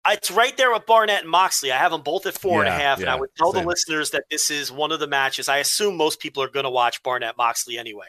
It's 0.07 0.31
right 0.31 0.57
there 0.57 0.73
with 0.73 0.87
Barnett 0.87 1.23
and 1.23 1.31
Moxley. 1.31 1.71
I 1.73 1.77
have 1.77 1.91
them 1.93 2.03
both 2.03 2.25
at 2.27 2.39
four 2.39 2.61
and 2.65 2.69
a 2.69 2.79
Yeah, 2.79 2.97
and 2.99 3.09
I 3.11 3.15
would 3.17 3.31
tell 3.37 3.53
same. 3.53 3.63
the 3.65 3.69
listeners 3.69 4.11
that 4.11 4.25
this 4.31 4.51
is 4.51 4.73
one 4.73 4.91
of 4.93 5.01
the 5.01 5.07
matches. 5.07 5.49
I 5.49 5.59
assume 5.59 5.97
most 5.97 6.19
people 6.21 6.43
are 6.43 6.49
going 6.49 6.65
to 6.65 6.71
watch 6.71 7.03
Barnett 7.03 7.37
Moxley 7.37 7.77
anyway. 7.79 8.07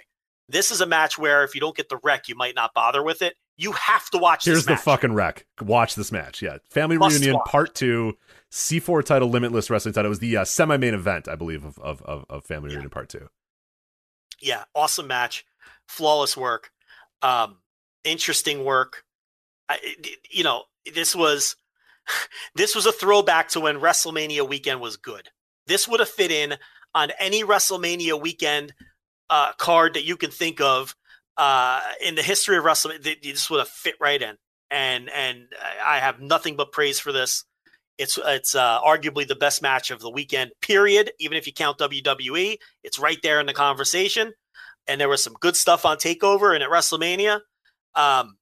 This 0.48 0.72
is 0.72 0.80
a 0.82 0.85
match 0.85 1.18
where 1.18 1.43
if 1.43 1.53
you 1.56 1.61
don't 1.61 1.76
get 1.76 1.90
the 1.90 2.00
rec, 2.03 2.27
you 2.30 2.35
might 2.35 2.56
not 2.56 2.74
bother 2.74 3.03
with 3.03 3.22
it. 3.22 3.35
You 3.58 3.74
have 3.74 4.09
to 4.11 4.18
watch 4.18 4.45
Here's 4.45 4.66
the 4.66 4.77
fucking 4.77 5.14
rec. 5.14 5.45
Watch 5.61 5.95
this 5.95 6.11
match. 6.11 6.42
Yeah. 6.42 6.58
Family 6.72 6.98
Must 6.98 7.14
Reunion 7.16 7.35
watch. 7.35 7.50
Part 7.50 7.76
2, 7.76 8.18
C4 8.51 9.03
title, 9.03 9.30
Limitless 9.30 9.69
Wrestling 9.69 9.93
title. 9.93 10.08
It 10.08 10.09
was 10.09 10.19
the 10.19 10.38
uh, 10.38 10.45
semi 10.45 10.77
main 10.77 10.93
event, 10.93 11.27
I 11.27 11.35
believe, 11.35 11.66
of, 11.66 11.77
of, 11.80 12.01
of, 12.03 12.26
of 12.30 12.45
Family 12.45 12.69
Yeah. 12.69 12.76
Reunion 12.77 12.90
Part 12.92 13.09
2. 13.09 13.27
yeah, 14.42 14.64
awesome 14.74 15.08
match, 15.08 15.45
flawless 15.90 16.38
work, 16.38 16.72
um, 17.22 17.58
interesting 18.06 18.64
work. 18.64 19.03
I, 19.68 19.77
you 20.32 20.43
know, 20.45 20.64
this 20.93 21.14
was 21.16 21.58
this 22.55 22.75
was 22.75 22.85
a 22.85 22.91
throwback 22.91 23.49
to 23.49 23.59
when 23.59 23.79
WrestleMania 23.79 24.47
weekend 24.47 24.81
was 24.81 24.97
good. 24.97 25.29
This 25.67 25.88
would 25.88 25.99
have 25.99 26.09
fit 26.09 26.31
in 26.31 26.55
on 26.95 27.11
any 27.19 27.43
WrestleMania 27.43 28.19
weekend 28.19 28.73
uh, 29.29 29.53
card 29.53 29.93
that 29.93 30.05
you 30.05 30.17
can 30.17 30.31
think 30.31 30.59
of 30.59 30.95
uh, 31.38 31.81
in 32.03 32.15
the 32.15 32.21
history 32.21 32.57
of 32.57 32.63
WrestleMania. 32.63 33.21
This 33.21 33.49
would 33.49 33.59
have 33.59 33.69
fit 33.69 33.95
right 33.99 34.21
in, 34.21 34.35
and 34.71 35.09
and 35.09 35.43
I 35.85 35.99
have 35.99 36.19
nothing 36.19 36.55
but 36.55 36.71
praise 36.71 36.99
for 36.99 37.11
this. 37.11 37.45
It's 37.97 38.17
it's 38.25 38.55
uh, 38.55 38.79
arguably 38.81 39.27
the 39.27 39.35
best 39.35 39.61
match 39.61 39.91
of 39.91 39.99
the 39.99 40.09
weekend. 40.09 40.51
Period. 40.61 41.11
Even 41.19 41.38
if 41.38 41.45
you 41.45 41.53
count 41.53 41.77
WWE, 41.77 42.57
it's 42.83 42.97
right 42.97 43.19
there 43.21 43.39
in 43.39 43.45
the 43.45 43.53
conversation. 43.53 44.33
And 44.88 44.99
there 44.99 45.09
was 45.09 45.23
some 45.23 45.33
good 45.33 45.55
stuff 45.55 45.85
on 45.85 45.97
Takeover 45.97 46.55
and 46.55 46.63
at 46.63 46.69
WrestleMania. 46.69 47.41
Um, 47.93 48.39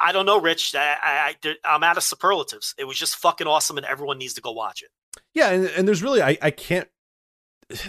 I, 0.00 0.12
don't 0.12 0.26
know, 0.26 0.40
Rich. 0.40 0.74
I, 0.74 0.96
I, 1.02 1.34
I, 1.44 1.54
I'm 1.64 1.82
out 1.82 1.96
of 1.96 2.02
superlatives. 2.02 2.74
It 2.78 2.84
was 2.84 2.98
just 2.98 3.16
fucking 3.16 3.46
awesome, 3.46 3.76
and 3.76 3.86
everyone 3.86 4.18
needs 4.18 4.34
to 4.34 4.40
go 4.40 4.52
watch 4.52 4.82
it. 4.82 4.90
Yeah, 5.34 5.50
and, 5.50 5.66
and 5.66 5.88
there's 5.88 6.02
really 6.02 6.22
I, 6.22 6.38
I 6.40 6.50
can't 6.50 6.88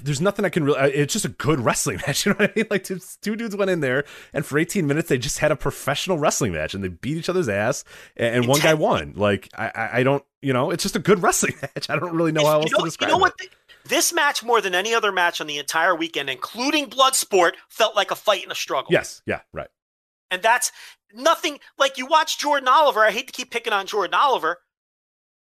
there's 0.03 0.22
nothing 0.22 0.45
I 0.45 0.49
can 0.49 0.64
really 0.64 0.80
it's 0.91 1.14
just 1.14 1.25
a 1.25 1.30
good 1.30 1.59
wrestling 1.59 1.98
match, 2.07 2.25
you 2.25 2.32
know 2.32 2.38
what 2.38 2.51
I 2.51 2.53
mean? 2.56 2.65
Like 2.69 2.83
two, 2.83 2.99
two 3.22 3.35
dudes 3.35 3.56
went 3.56 3.72
in 3.72 3.82
there 3.82 4.06
and 4.33 4.45
for 4.45 4.57
18 4.57 4.88
minutes 4.88 5.09
they 5.09 5.17
just 5.17 5.40
had 5.40 5.51
a 5.51 5.56
professional 5.56 6.17
wrestling 6.17 6.53
match 6.53 6.73
and 6.73 6.83
they 6.83 6.90
beat 6.90 7.17
each 7.17 7.30
other's 7.30 7.49
ass 7.49 7.83
and, 8.15 8.35
and 8.35 8.48
one 8.48 8.59
guy 8.59 8.73
won. 8.73 9.14
Like 9.15 9.49
I, 9.57 9.90
I 9.93 10.03
don't, 10.03 10.23
you 10.41 10.53
know, 10.53 10.72
it's 10.72 10.83
just 10.83 10.95
a 10.95 10.99
good 10.99 11.19
wrestling 11.23 11.56
match. 11.61 11.90
I 11.90 11.98
don't 11.98 12.15
really 12.15 12.32
know 12.32 12.45
how 12.45 12.61
else 12.61 12.72
you 12.72 12.77
know, 12.77 12.83
to 12.83 12.85
describe 12.85 13.09
you 13.09 13.17
know 13.17 13.25
it. 13.25 13.33
what? 13.40 13.49
This 13.85 14.14
match, 14.14 14.43
more 14.43 14.61
than 14.61 14.73
any 14.73 14.93
other 14.93 15.11
match 15.11 15.41
on 15.41 15.48
the 15.48 15.57
entire 15.57 15.93
weekend, 15.93 16.30
including 16.30 16.90
Bloodsport, 16.90 17.53
felt 17.67 17.98
like 17.98 18.11
a 18.11 18.15
fight 18.15 18.43
and 18.43 18.51
a 18.51 18.56
struggle. 18.56 18.93
Yes, 18.93 19.22
yeah, 19.25 19.41
right. 19.51 19.67
And 20.32 20.41
that's 20.41 20.72
nothing 21.14 21.59
like 21.77 21.98
you 21.98 22.06
watch 22.06 22.40
Jordan 22.40 22.67
Oliver. 22.67 23.03
I 23.03 23.11
hate 23.11 23.27
to 23.27 23.33
keep 23.33 23.51
picking 23.51 23.74
on 23.74 23.85
Jordan 23.85 24.14
Oliver. 24.14 24.58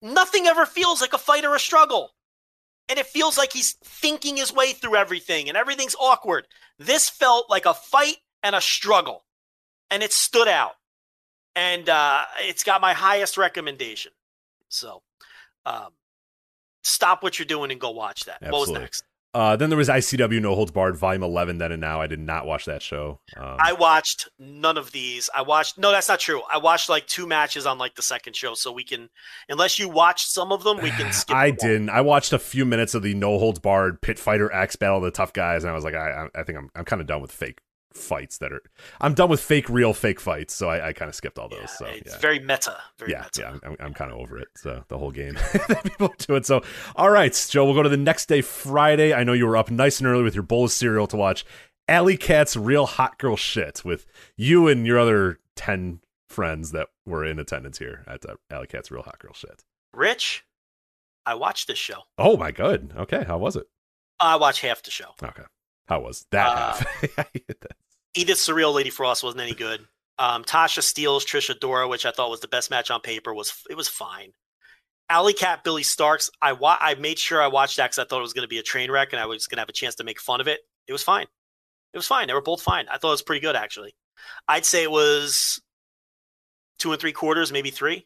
Nothing 0.01 0.47
ever 0.47 0.65
feels 0.65 1.01
like 1.01 1.13
a 1.13 1.17
fight 1.17 1.45
or 1.45 1.55
a 1.55 1.59
struggle. 1.59 2.11
And 2.87 2.97
it 2.97 3.05
feels 3.05 3.37
like 3.37 3.53
he's 3.53 3.73
thinking 3.83 4.37
his 4.37 4.51
way 4.51 4.73
through 4.73 4.95
everything 4.95 5.47
and 5.47 5.57
everything's 5.57 5.95
awkward. 5.99 6.47
This 6.79 7.09
felt 7.09 7.49
like 7.49 7.65
a 7.65 7.73
fight 7.73 8.17
and 8.41 8.55
a 8.55 8.61
struggle. 8.61 9.25
And 9.91 10.01
it 10.01 10.11
stood 10.11 10.47
out. 10.47 10.73
And 11.55 11.89
uh, 11.89 12.23
it's 12.39 12.63
got 12.63 12.81
my 12.81 12.93
highest 12.93 13.37
recommendation. 13.37 14.11
So 14.69 15.01
um, 15.65 15.89
stop 16.83 17.21
what 17.21 17.37
you're 17.37 17.45
doing 17.45 17.71
and 17.71 17.79
go 17.79 17.91
watch 17.91 18.25
that. 18.25 18.41
What 18.41 18.61
was 18.61 18.69
next? 18.71 19.03
Uh, 19.33 19.55
then 19.55 19.69
there 19.69 19.77
was 19.77 19.89
ICW 19.89 20.41
No 20.41 20.55
Holds 20.55 20.71
Barred 20.71 20.97
Volume 20.97 21.21
11 21.21 21.59
then 21.59 21.71
and 21.71 21.81
now. 21.81 22.01
I 22.01 22.07
did 22.07 22.19
not 22.19 22.47
watch 22.47 22.65
that 22.65 22.81
show. 22.81 23.19
Um, 23.37 23.57
I 23.59 23.73
watched 23.73 24.27
none 24.39 24.77
of 24.77 24.91
these. 24.91 25.29
I 25.35 25.43
watched 25.43 25.77
no, 25.77 25.91
that's 25.91 26.09
not 26.09 26.19
true. 26.19 26.41
I 26.51 26.57
watched 26.57 26.89
like 26.89 27.05
two 27.05 27.27
matches 27.27 27.67
on 27.67 27.77
like 27.77 27.95
the 27.95 28.01
second 28.01 28.35
show, 28.35 28.55
so 28.55 28.71
we 28.71 28.83
can 28.83 29.09
unless 29.47 29.77
you 29.77 29.87
watched 29.87 30.29
some 30.29 30.51
of 30.51 30.63
them, 30.63 30.77
we 30.81 30.89
can 30.89 31.13
skip. 31.13 31.35
I 31.35 31.51
didn't. 31.51 31.89
I 31.89 32.01
watched 32.01 32.33
a 32.33 32.39
few 32.39 32.65
minutes 32.65 32.95
of 32.95 33.03
the 33.03 33.13
No 33.13 33.37
Holds 33.37 33.59
Barred 33.59 34.01
Pit 34.01 34.17
Fighter 34.17 34.51
X 34.51 34.75
Battle 34.75 34.97
of 34.97 35.03
the 35.03 35.11
Tough 35.11 35.33
Guys, 35.33 35.63
and 35.63 35.71
I 35.71 35.75
was 35.75 35.83
like, 35.83 35.95
I, 35.95 36.27
I 36.35 36.39
I 36.39 36.43
think 36.43 36.57
I'm, 36.57 36.69
I'm 36.75 36.85
kind 36.85 37.01
of 37.01 37.07
done 37.07 37.21
with 37.21 37.31
fake 37.31 37.59
fights 37.93 38.37
that 38.39 38.53
are. 38.53 38.61
I'm 39.01 39.13
done 39.13 39.29
with 39.29 39.39
fake, 39.39 39.69
real, 39.69 39.93
fake 39.93 40.19
fights. 40.19 40.53
So 40.53 40.69
I, 40.69 40.89
I 40.89 40.93
kind 40.93 41.09
of 41.09 41.15
skipped 41.15 41.39
all 41.39 41.49
those. 41.49 41.59
Yeah, 41.61 41.65
so 41.67 41.85
it's 41.85 42.13
yeah. 42.13 42.19
very 42.19 42.39
meta. 42.39 42.77
Very 42.97 43.11
yeah, 43.11 43.23
meta. 43.23 43.41
yeah, 43.41 43.69
I'm, 43.69 43.75
I'm 43.79 43.93
kind 43.93 44.11
of 44.11 44.17
over 44.17 44.37
it. 44.37 44.49
So 44.55 44.83
the 44.87 44.97
whole 44.97 45.11
game, 45.11 45.33
that 45.67 45.81
people 45.83 46.13
do 46.17 46.35
it. 46.35 46.45
So, 46.45 46.61
all 46.95 47.09
right, 47.09 47.47
Joe, 47.49 47.65
we'll 47.65 47.75
go 47.75 47.83
to 47.83 47.89
the 47.89 47.97
next 47.97 48.27
day, 48.27 48.41
Friday. 48.41 49.13
I 49.13 49.23
know 49.23 49.33
you 49.33 49.47
were 49.47 49.57
up 49.57 49.71
nice 49.71 49.99
and 49.99 50.07
early 50.07 50.23
with 50.23 50.35
your 50.35 50.43
bowl 50.43 50.65
of 50.65 50.71
cereal 50.71 51.07
to 51.07 51.17
watch 51.17 51.45
Allie 51.87 52.17
Katch's 52.17 52.57
Real 52.57 52.85
Hot 52.85 53.17
Girl 53.17 53.35
Shit 53.35 53.83
with 53.83 54.05
you 54.37 54.67
and 54.67 54.85
your 54.85 54.99
other 54.99 55.39
ten 55.55 56.01
friends 56.29 56.71
that 56.71 56.87
were 57.05 57.25
in 57.25 57.39
attendance 57.39 57.79
here 57.79 58.03
at 58.07 58.25
uh, 58.25 58.35
Allie 58.51 58.67
Katch's 58.67 58.91
Real 58.91 59.03
Hot 59.03 59.19
Girl 59.19 59.33
Shit. 59.33 59.63
Rich, 59.93 60.45
I 61.25 61.33
watched 61.33 61.67
this 61.67 61.79
show. 61.79 62.03
Oh 62.17 62.37
my 62.37 62.51
god. 62.51 62.93
Okay, 62.95 63.23
how 63.23 63.37
was 63.37 63.55
it? 63.55 63.65
I 64.19 64.35
watched 64.35 64.61
half 64.61 64.83
the 64.83 64.91
show. 64.91 65.15
Okay, 65.23 65.43
how 65.89 66.01
was 66.01 66.25
that? 66.29 66.47
Uh, 66.47 66.73
half? 67.17 67.31
Edith 68.15 68.37
Surreal 68.37 68.73
Lady 68.73 68.91
Frost 68.91 69.23
wasn't 69.23 69.41
any 69.41 69.55
good. 69.55 69.81
Um, 70.19 70.43
Tasha 70.43 70.81
Steelz 70.81 71.25
Trish 71.25 71.53
Adora, 71.53 71.89
which 71.89 72.05
I 72.05 72.11
thought 72.11 72.29
was 72.29 72.41
the 72.41 72.47
best 72.47 72.69
match 72.69 72.91
on 72.91 73.01
paper, 73.01 73.33
was 73.33 73.63
it 73.69 73.75
was 73.75 73.87
fine. 73.87 74.31
Allie 75.09 75.33
Katch 75.33 75.63
Billie 75.63 75.81
Starkz, 75.81 76.29
I 76.41 76.53
wa- 76.53 76.77
I 76.79 76.93
made 76.93 77.17
sure 77.17 77.41
I 77.41 77.47
watched 77.47 77.77
that 77.77 77.85
because 77.85 77.99
I 77.99 78.05
thought 78.05 78.19
it 78.19 78.21
was 78.21 78.33
going 78.33 78.43
to 78.43 78.49
be 78.49 78.59
a 78.59 78.63
train 78.63 78.91
wreck 78.91 79.11
and 79.11 79.19
I 79.19 79.25
was 79.25 79.47
going 79.47 79.57
to 79.57 79.61
have 79.61 79.69
a 79.69 79.73
chance 79.73 79.95
to 79.95 80.03
make 80.03 80.19
fun 80.19 80.41
of 80.41 80.47
it. 80.47 80.59
It 80.87 80.93
was 80.93 81.01
fine. 81.01 81.25
It 81.93 81.97
was 81.97 82.05
fine. 82.05 82.27
They 82.27 82.33
were 82.33 82.41
both 82.41 82.61
fine. 82.61 82.85
I 82.87 82.97
thought 82.97 83.09
it 83.09 83.11
was 83.11 83.21
pretty 83.23 83.41
good 83.41 83.55
actually. 83.55 83.95
I'd 84.47 84.65
say 84.65 84.83
it 84.83 84.91
was 84.91 85.59
two 86.77 86.91
and 86.91 87.01
three 87.01 87.13
quarters, 87.13 87.51
maybe 87.51 87.71
three. 87.71 88.05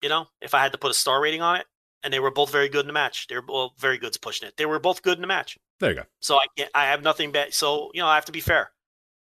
You 0.00 0.08
know, 0.08 0.26
if 0.40 0.54
I 0.54 0.62
had 0.62 0.72
to 0.72 0.78
put 0.78 0.90
a 0.90 0.94
star 0.94 1.20
rating 1.20 1.42
on 1.42 1.56
it, 1.56 1.66
and 2.02 2.12
they 2.12 2.20
were 2.20 2.30
both 2.30 2.50
very 2.50 2.68
good 2.68 2.80
in 2.80 2.86
the 2.86 2.92
match. 2.92 3.26
They 3.28 3.36
were 3.36 3.44
well, 3.46 3.74
very 3.78 3.98
good's 3.98 4.16
pushing 4.16 4.48
it. 4.48 4.56
They 4.56 4.66
were 4.66 4.78
both 4.78 5.02
good 5.02 5.18
in 5.18 5.20
the 5.20 5.28
match. 5.28 5.58
There 5.82 5.90
you 5.90 5.96
go. 5.96 6.04
So 6.20 6.36
I 6.36 6.46
can't. 6.56 6.70
I 6.76 6.84
have 6.86 7.02
nothing 7.02 7.32
bad. 7.32 7.52
So 7.52 7.90
you 7.92 8.00
know, 8.00 8.06
I 8.06 8.14
have 8.14 8.26
to 8.26 8.32
be 8.32 8.38
fair. 8.38 8.70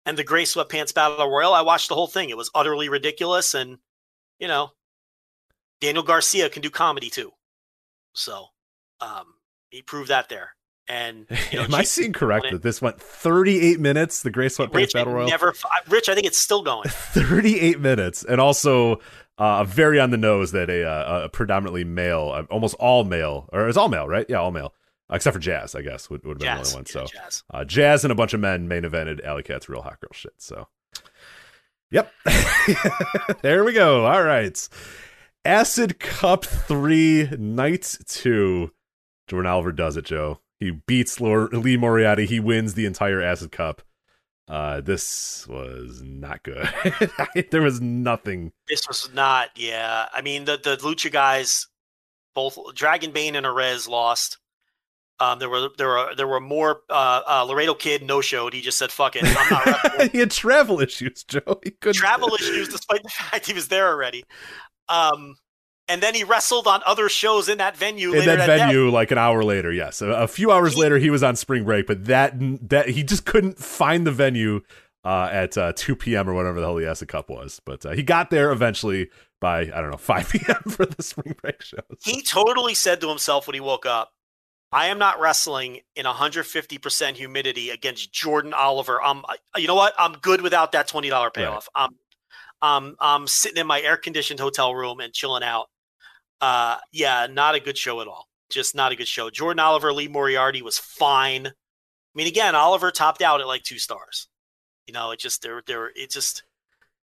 And 0.07 0.17
the 0.17 0.23
Gray 0.23 0.45
Sweatpants 0.45 0.95
Battle 0.95 1.29
Royal, 1.29 1.53
I 1.53 1.63
watched 1.63 1.89
the 1.89 1.97
whole 1.97 2.07
thing. 2.07 2.31
It 2.31 2.37
was 2.37 2.49
utterly 2.55 2.89
ridiculous, 2.89 3.55
and 3.55 3.79
you 4.39 4.47
know, 4.47 4.71
Daniel 5.81 6.05
Garcia 6.05 6.49
can 6.49 6.63
do 6.63 6.71
comedy 6.71 7.11
too. 7.11 7.33
So 8.13 8.47
um, 9.01 9.35
he 9.71 9.83
proved 9.83 10.11
that 10.11 10.29
there. 10.29 10.51
And 10.87 11.27
you 11.51 11.59
know, 11.59 11.65
Am 11.65 11.75
I 11.75 11.83
seeing 11.83 12.13
correct 12.13 12.47
that 12.53 12.63
this 12.63 12.81
went 12.81 13.01
38 13.01 13.81
minutes? 13.81 14.23
The 14.23 14.31
Gray 14.31 14.47
Sweatpants 14.47 14.75
Rich 14.75 14.93
Battle 14.93 15.13
Royal. 15.13 15.29
never. 15.29 15.55
Rich, 15.89 16.09
I 16.09 16.15
think 16.15 16.29
it's 16.29 16.41
still 16.41 16.63
going. 16.63 16.89
38 16.89 17.81
minutes, 17.81 18.25
and 18.25 18.41
also 18.41 19.01
uh, 19.39 19.65
very 19.65 19.99
on 19.99 20.13
the 20.13 20.19
nose 20.19 20.53
that 20.53 20.71
a, 20.71 20.89
uh, 20.89 21.25
a 21.25 21.29
predominantly 21.31 21.83
male, 21.83 22.31
uh, 22.33 22.43
almost 22.49 22.77
all 22.77 23.03
male, 23.03 23.49
or 23.53 23.69
it's 23.69 23.77
all 23.77 23.89
male, 23.89 24.07
right? 24.07 24.27
Yeah, 24.29 24.37
all 24.37 24.53
male, 24.53 24.73
uh, 25.11 25.17
except 25.17 25.35
for 25.35 25.41
Jazz, 25.41 25.75
I 25.75 25.83
guess 25.83 26.09
would, 26.11 26.25
would 26.25 26.41
have 26.43 26.57
been 26.59 26.59
Jazz, 26.65 26.73
the 26.73 26.79
only 26.79 26.85
one. 26.95 27.03
yeah, 27.05 27.07
So 27.11 27.19
Jazz. 27.21 27.43
uh, 27.53 27.65
Jazz 27.65 28.05
and 28.05 28.13
a 28.13 28.15
bunch 28.15 28.35
of 28.35 28.41
men 28.41 28.69
main 28.69 28.83
evented 28.83 29.25
Allie 29.25 29.43
Katch's 29.43 29.69
real 29.69 29.83
hot 29.83 30.01
girl 30.01 30.11
shit. 30.13 30.35
So, 30.39 30.69
yep, 31.91 32.13
there 33.43 33.65
we 33.65 33.73
go. 33.73 34.07
All 34.07 34.23
right, 34.23 34.69
Acid 35.45 35.99
Cup 35.99 36.45
three, 36.45 37.29
night 37.39 37.97
two. 38.07 38.71
Jordan 39.29 39.51
Oliver 39.51 39.73
does 39.73 39.97
it, 39.97 40.05
Joe. 40.05 40.41
He 40.61 40.71
beats 40.71 41.21
Lee 41.21 41.77
Moriarty. 41.77 42.27
He 42.27 42.41
wins 42.41 42.75
the 42.75 42.87
entire 42.87 43.21
Acid 43.23 43.53
Cup. 43.53 43.83
Uh, 44.47 44.81
this 44.83 45.47
was 45.49 46.03
not 46.05 46.43
good. 46.43 46.69
there 47.51 47.63
was 47.63 47.81
nothing. 47.81 48.53
This 48.69 48.87
was 48.87 49.09
not. 49.15 49.49
Yeah, 49.57 50.07
I 50.13 50.21
mean 50.21 50.45
the 50.45 50.57
the 50.63 50.77
Lucha 50.77 51.11
guys, 51.11 51.67
both 52.35 52.59
Dragon 52.75 53.11
Bane 53.11 53.37
and 53.37 53.47
Arez 53.47 53.89
lost. 53.89 54.39
Um, 55.21 55.39
there 55.39 55.49
were 55.49 55.69
there 55.79 55.89
were 55.89 56.15
there 56.17 56.27
were 56.27 56.41
more. 56.41 56.81
Uh, 56.91 57.23
uh, 57.27 57.43
Laredo 57.45 57.75
Kid 57.75 58.03
no 58.03 58.21
showed. 58.21 58.53
He 58.53 58.61
just 58.61 58.79
said, 58.79 58.91
"Fuck 58.91 59.15
it, 59.17 59.25
I'm 59.25 59.33
not 59.33 59.67
wrestling." 59.85 60.11
he 60.11 60.19
had 60.19 60.31
travel 60.33 60.81
issues, 60.81 61.23
Joe. 61.25 61.61
He 61.63 61.71
couldn't 61.71 61.95
travel 61.95 62.35
issues, 62.35 62.69
despite 62.69 63.03
the 63.03 63.09
fact 63.31 63.47
he 63.47 63.53
was 63.53 63.69
there 63.69 63.89
already. 63.89 64.25
Um, 64.89 65.37
and 65.87 66.03
then 66.03 66.15
he 66.15 66.25
wrestled 66.25 66.67
on 66.67 66.81
other 66.87 67.09
shows 67.09 67.49
in 67.49 67.59
that 67.59 67.77
venue. 67.77 68.13
in 68.13 68.21
later 68.21 68.37
that 68.37 68.47
day. 68.47 68.59
venue 68.59 68.91
like 68.91 69.11
an 69.11 69.19
hour 69.19 69.45
later. 69.45 69.71
Yes, 69.73 70.03
a, 70.03 70.07
a 70.09 70.27
few 70.29 70.51
hours 70.51 70.75
He- 70.75 70.81
later 70.81 70.99
he 70.99 71.11
was 71.11 71.23
on 71.23 71.37
spring 71.37 71.65
break, 71.65 71.87
but 71.87 72.07
that 72.07 72.35
that 72.69 72.89
he 72.89 73.05
just 73.05 73.25
couldn't 73.25 73.59
find 73.59 74.07
the 74.07 74.13
venue 74.13 74.63
uh, 75.05 75.29
at 75.31 75.57
uh, 75.59 75.73
2 75.77 75.95
p.m. 75.97 76.29
or 76.29 76.35
whatever 76.35 76.59
the 76.61 76.67
hell 76.67 76.75
the 76.77 76.89
Acid 76.89 77.09
Cup 77.09 77.29
was. 77.31 77.61
But 77.65 77.85
uh, 77.87 77.91
he 77.93 78.03
got 78.03 78.31
there 78.31 78.51
eventually 78.51 79.11
by 79.41 79.61
I 79.61 79.81
don't 79.81 79.91
know 79.91 79.97
5 79.99 80.29
p.m. 80.31 80.63
for 80.73 80.87
the 80.87 81.03
spring 81.03 81.37
break 81.41 81.63
shows. 81.63 81.83
He 82.03 82.23
totally 82.23 82.75
said 82.75 83.01
to 83.03 83.09
himself 83.09 83.47
when 83.47 83.55
he 83.55 83.61
woke 83.61 83.85
up, 83.87 84.11
I 84.75 84.87
am 84.87 84.99
not 84.99 85.21
wrestling 85.21 85.79
in 85.95 86.05
150% 86.05 87.15
humidity 87.15 87.71
against 87.71 88.13
Jordan 88.13 88.53
Oliver. 88.53 89.01
Um, 89.01 89.25
I'm, 89.29 89.63
you 89.63 89.69
know 89.69 89.77
what? 89.77 89.95
I'm 89.97 90.15
good 90.15 90.41
without 90.41 90.73
that 90.73 90.89
$20 90.89 91.33
payoff. 91.33 91.69
I'm, 91.77 91.91
I'm, 92.61 92.97
I'm 92.99 93.29
sitting 93.29 93.59
in 93.61 93.69
my 93.69 93.81
air 93.81 93.97
conditioned 93.97 94.41
hotel 94.41 94.75
room 94.75 94.99
and 94.99 95.15
chilling 95.15 95.45
out. 95.45 95.67
Uh, 96.41 96.79
yeah, 96.91 97.29
not 97.31 97.55
a 97.55 97.61
good 97.61 97.79
show 97.79 98.01
at 98.01 98.09
all. 98.09 98.27
Just 98.51 98.75
not 98.75 98.91
a 98.91 98.97
good 98.97 99.07
show. 99.07 99.31
Jordan 99.31 99.61
Oliver, 99.61 99.93
Lee 99.93 100.09
Moriarty 100.09 100.61
was 100.61 100.77
fine. 100.77 101.47
I 101.47 101.53
mean, 102.17 102.27
again, 102.27 102.57
Oliver 102.57 102.91
topped 102.91 103.23
out 103.23 103.41
at 103.41 103.47
like 103.47 103.63
two 103.63 103.79
stars. 103.79 104.27
You 104.89 104.93
know, 104.93 105.13
it 105.13 105.21
just, 105.21 105.41
there, 105.43 105.63
there, 105.69 105.93
it 105.95 106.11
just, 106.11 106.43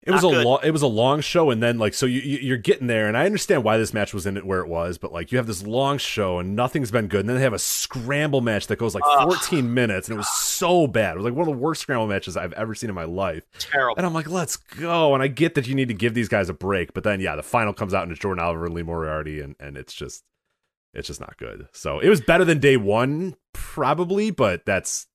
It 0.05 0.13
was 0.13 0.23
Not 0.23 0.33
a 0.33 0.35
good. 0.37 0.45
long. 0.47 0.59
It 0.63 0.71
was 0.71 0.83
a 0.83 0.87
long 0.87 1.21
show, 1.21 1.51
and 1.51 1.61
then 1.63 1.77
like 1.79 1.93
so 1.93 2.07
you 2.07 2.21
you- 2.21 2.39
you're 2.39 2.57
getting 2.57 2.87
there, 2.87 3.09
and 3.09 3.17
I 3.17 3.27
understand 3.27 3.65
why 3.65 3.77
this 3.79 3.93
match 3.93 4.15
was 4.15 4.27
in 4.27 4.37
it 4.37 4.47
where 4.47 4.61
it 4.61 4.69
was, 4.69 4.97
but 4.97 5.13
like 5.13 5.33
you 5.33 5.39
have 5.39 5.47
this 5.49 5.67
long 5.67 5.99
show 5.99 6.39
and 6.39 6.55
nothing's 6.55 6.91
been 6.93 7.09
good, 7.09 7.21
and 7.21 7.29
then 7.29 7.37
they 7.37 7.43
have 7.43 7.53
a 7.53 7.59
scramble 7.59 8.41
match 8.41 8.69
that 8.69 8.77
goes 8.79 8.95
like 8.95 9.03
Ugh. 9.07 9.25
14 9.29 9.75
minutes, 9.75 10.09
and 10.09 10.15
it 10.15 10.19
was 10.19 10.29
so 10.39 10.87
bad. 10.87 11.15
It 11.15 11.17
was 11.17 11.25
like 11.25 11.35
one 11.35 11.49
of 11.49 11.53
the 11.55 11.61
worst 11.61 11.83
scramble 11.83 12.07
matches 12.07 12.37
I've 12.37 12.53
ever 12.53 12.75
seen 12.77 12.89
in 12.89 12.95
my 12.95 13.05
life. 13.05 13.43
terrible. 13.59 13.97
And 13.99 14.07
I'm 14.07 14.15
like, 14.15 14.31
let's 14.31 14.57
go. 14.57 15.15
And 15.15 15.23
I 15.23 15.27
get 15.27 15.57
that 15.57 15.67
you 15.67 15.75
need 15.75 15.89
to 15.89 15.95
give 15.95 16.15
these 16.15 16.29
guys 16.29 16.49
a 16.49 16.55
break, 16.55 16.95
but 16.95 17.03
then 17.03 17.21
yeah, 17.21 17.35
the 17.35 17.43
final 17.43 17.73
comes 17.75 17.93
out 17.93 18.05
and 18.05 18.13
it's 18.13 18.21
Jordan 18.21 18.43
Oliver 18.43 18.67
and 18.67 18.75
Lee 18.75 18.83
Moriarty, 18.85 19.41
and 19.41 19.57
and 19.59 19.77
it's 19.77 19.93
just 19.93 20.23
it's 20.95 21.09
just 21.09 21.21
not 21.21 21.37
good. 21.39 21.67
So 21.73 21.99
it 21.99 22.09
was 22.09 22.21
better 22.21 22.45
than 22.45 22.61
day 22.61 22.77
one, 22.77 23.35
probably, 23.53 24.31
but 24.31 24.65
that's 24.65 25.08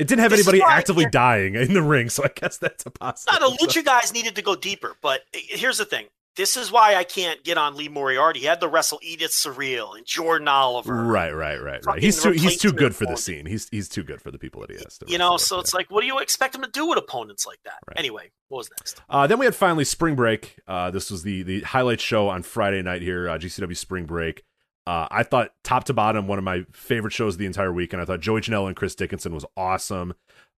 it 0.00 0.08
didn't 0.08 0.20
have 0.20 0.30
This 0.30 0.40
anybody 0.40 0.60
why- 0.60 0.72
actively 0.72 1.06
dying 1.06 1.54
in 1.54 1.74
the 1.74 1.82
ring, 1.82 2.08
so 2.08 2.24
I 2.24 2.28
guess 2.34 2.58
that's 2.58 2.84
a 2.86 2.88
No, 2.88 2.92
possibility. 2.98 3.56
the 3.60 3.66
Lucha 3.66 3.84
guys 3.84 4.12
needed 4.12 4.34
to 4.36 4.42
go 4.42 4.56
deeper. 4.56 4.96
But 5.00 5.20
here's 5.32 5.78
the 5.78 5.84
thing. 5.84 6.06
This 6.36 6.56
is 6.56 6.70
why 6.70 6.94
I 6.94 7.02
can't 7.04 7.42
get 7.42 7.58
on 7.58 7.76
Lee 7.76 7.88
Moriarty. 7.88 8.38
He 8.40 8.46
had 8.46 8.60
to 8.60 8.68
wrestle 8.68 9.00
Edith 9.02 9.32
Surreal 9.32 9.96
and 9.96 10.06
Jordan 10.06 10.46
Oliver. 10.46 10.94
Right, 10.94 11.34
right, 11.34 11.60
right, 11.60 11.84
right. 11.84 12.00
He's 12.00 12.22
too 12.22 12.30
he's 12.30 12.56
too 12.56 12.72
good 12.72 12.94
for 12.94 13.04
the 13.04 13.16
scene. 13.16 13.46
He's 13.46 13.68
he's 13.70 13.88
too 13.88 14.04
good 14.04 14.22
for 14.22 14.30
the 14.30 14.38
people 14.38 14.60
that 14.60 14.70
he 14.70 14.76
has 14.76 14.96
to. 14.98 15.06
You 15.10 15.18
know, 15.18 15.36
so 15.36 15.56
with, 15.56 15.64
it's 15.64 15.74
yeah. 15.74 15.78
like, 15.78 15.90
what 15.90 16.00
do 16.02 16.06
you 16.06 16.20
expect 16.20 16.54
him 16.54 16.62
to 16.62 16.70
do 16.70 16.86
with 16.86 16.98
opponents 16.98 17.46
like 17.46 17.58
that? 17.64 17.80
Right. 17.86 17.98
Anyway, 17.98 18.30
what 18.48 18.58
was 18.58 18.70
next? 18.78 19.02
Uh, 19.10 19.26
then 19.26 19.38
we 19.40 19.44
had 19.44 19.56
finally 19.56 19.84
spring 19.84 20.14
break. 20.14 20.56
Uh, 20.68 20.90
this 20.92 21.10
was 21.10 21.24
the 21.24 21.42
the 21.42 21.60
highlight 21.62 22.00
show 22.00 22.28
on 22.28 22.42
Friday 22.42 22.80
night 22.80 23.02
here, 23.02 23.28
uh, 23.28 23.36
GCW 23.36 23.76
Spring 23.76 24.04
Break. 24.06 24.44
Uh, 24.90 25.06
I 25.08 25.22
thought 25.22 25.52
top 25.62 25.84
to 25.84 25.94
bottom 25.94 26.26
one 26.26 26.38
of 26.38 26.42
my 26.42 26.64
favorite 26.72 27.12
shows 27.12 27.34
of 27.34 27.38
the 27.38 27.46
entire 27.46 27.72
week, 27.72 27.92
and 27.92 28.02
I 28.02 28.04
thought 28.04 28.18
Joey 28.18 28.40
Janela 28.40 28.66
and 28.66 28.74
Chris 28.74 28.96
Dickinson 28.96 29.32
was 29.32 29.44
awesome. 29.56 30.14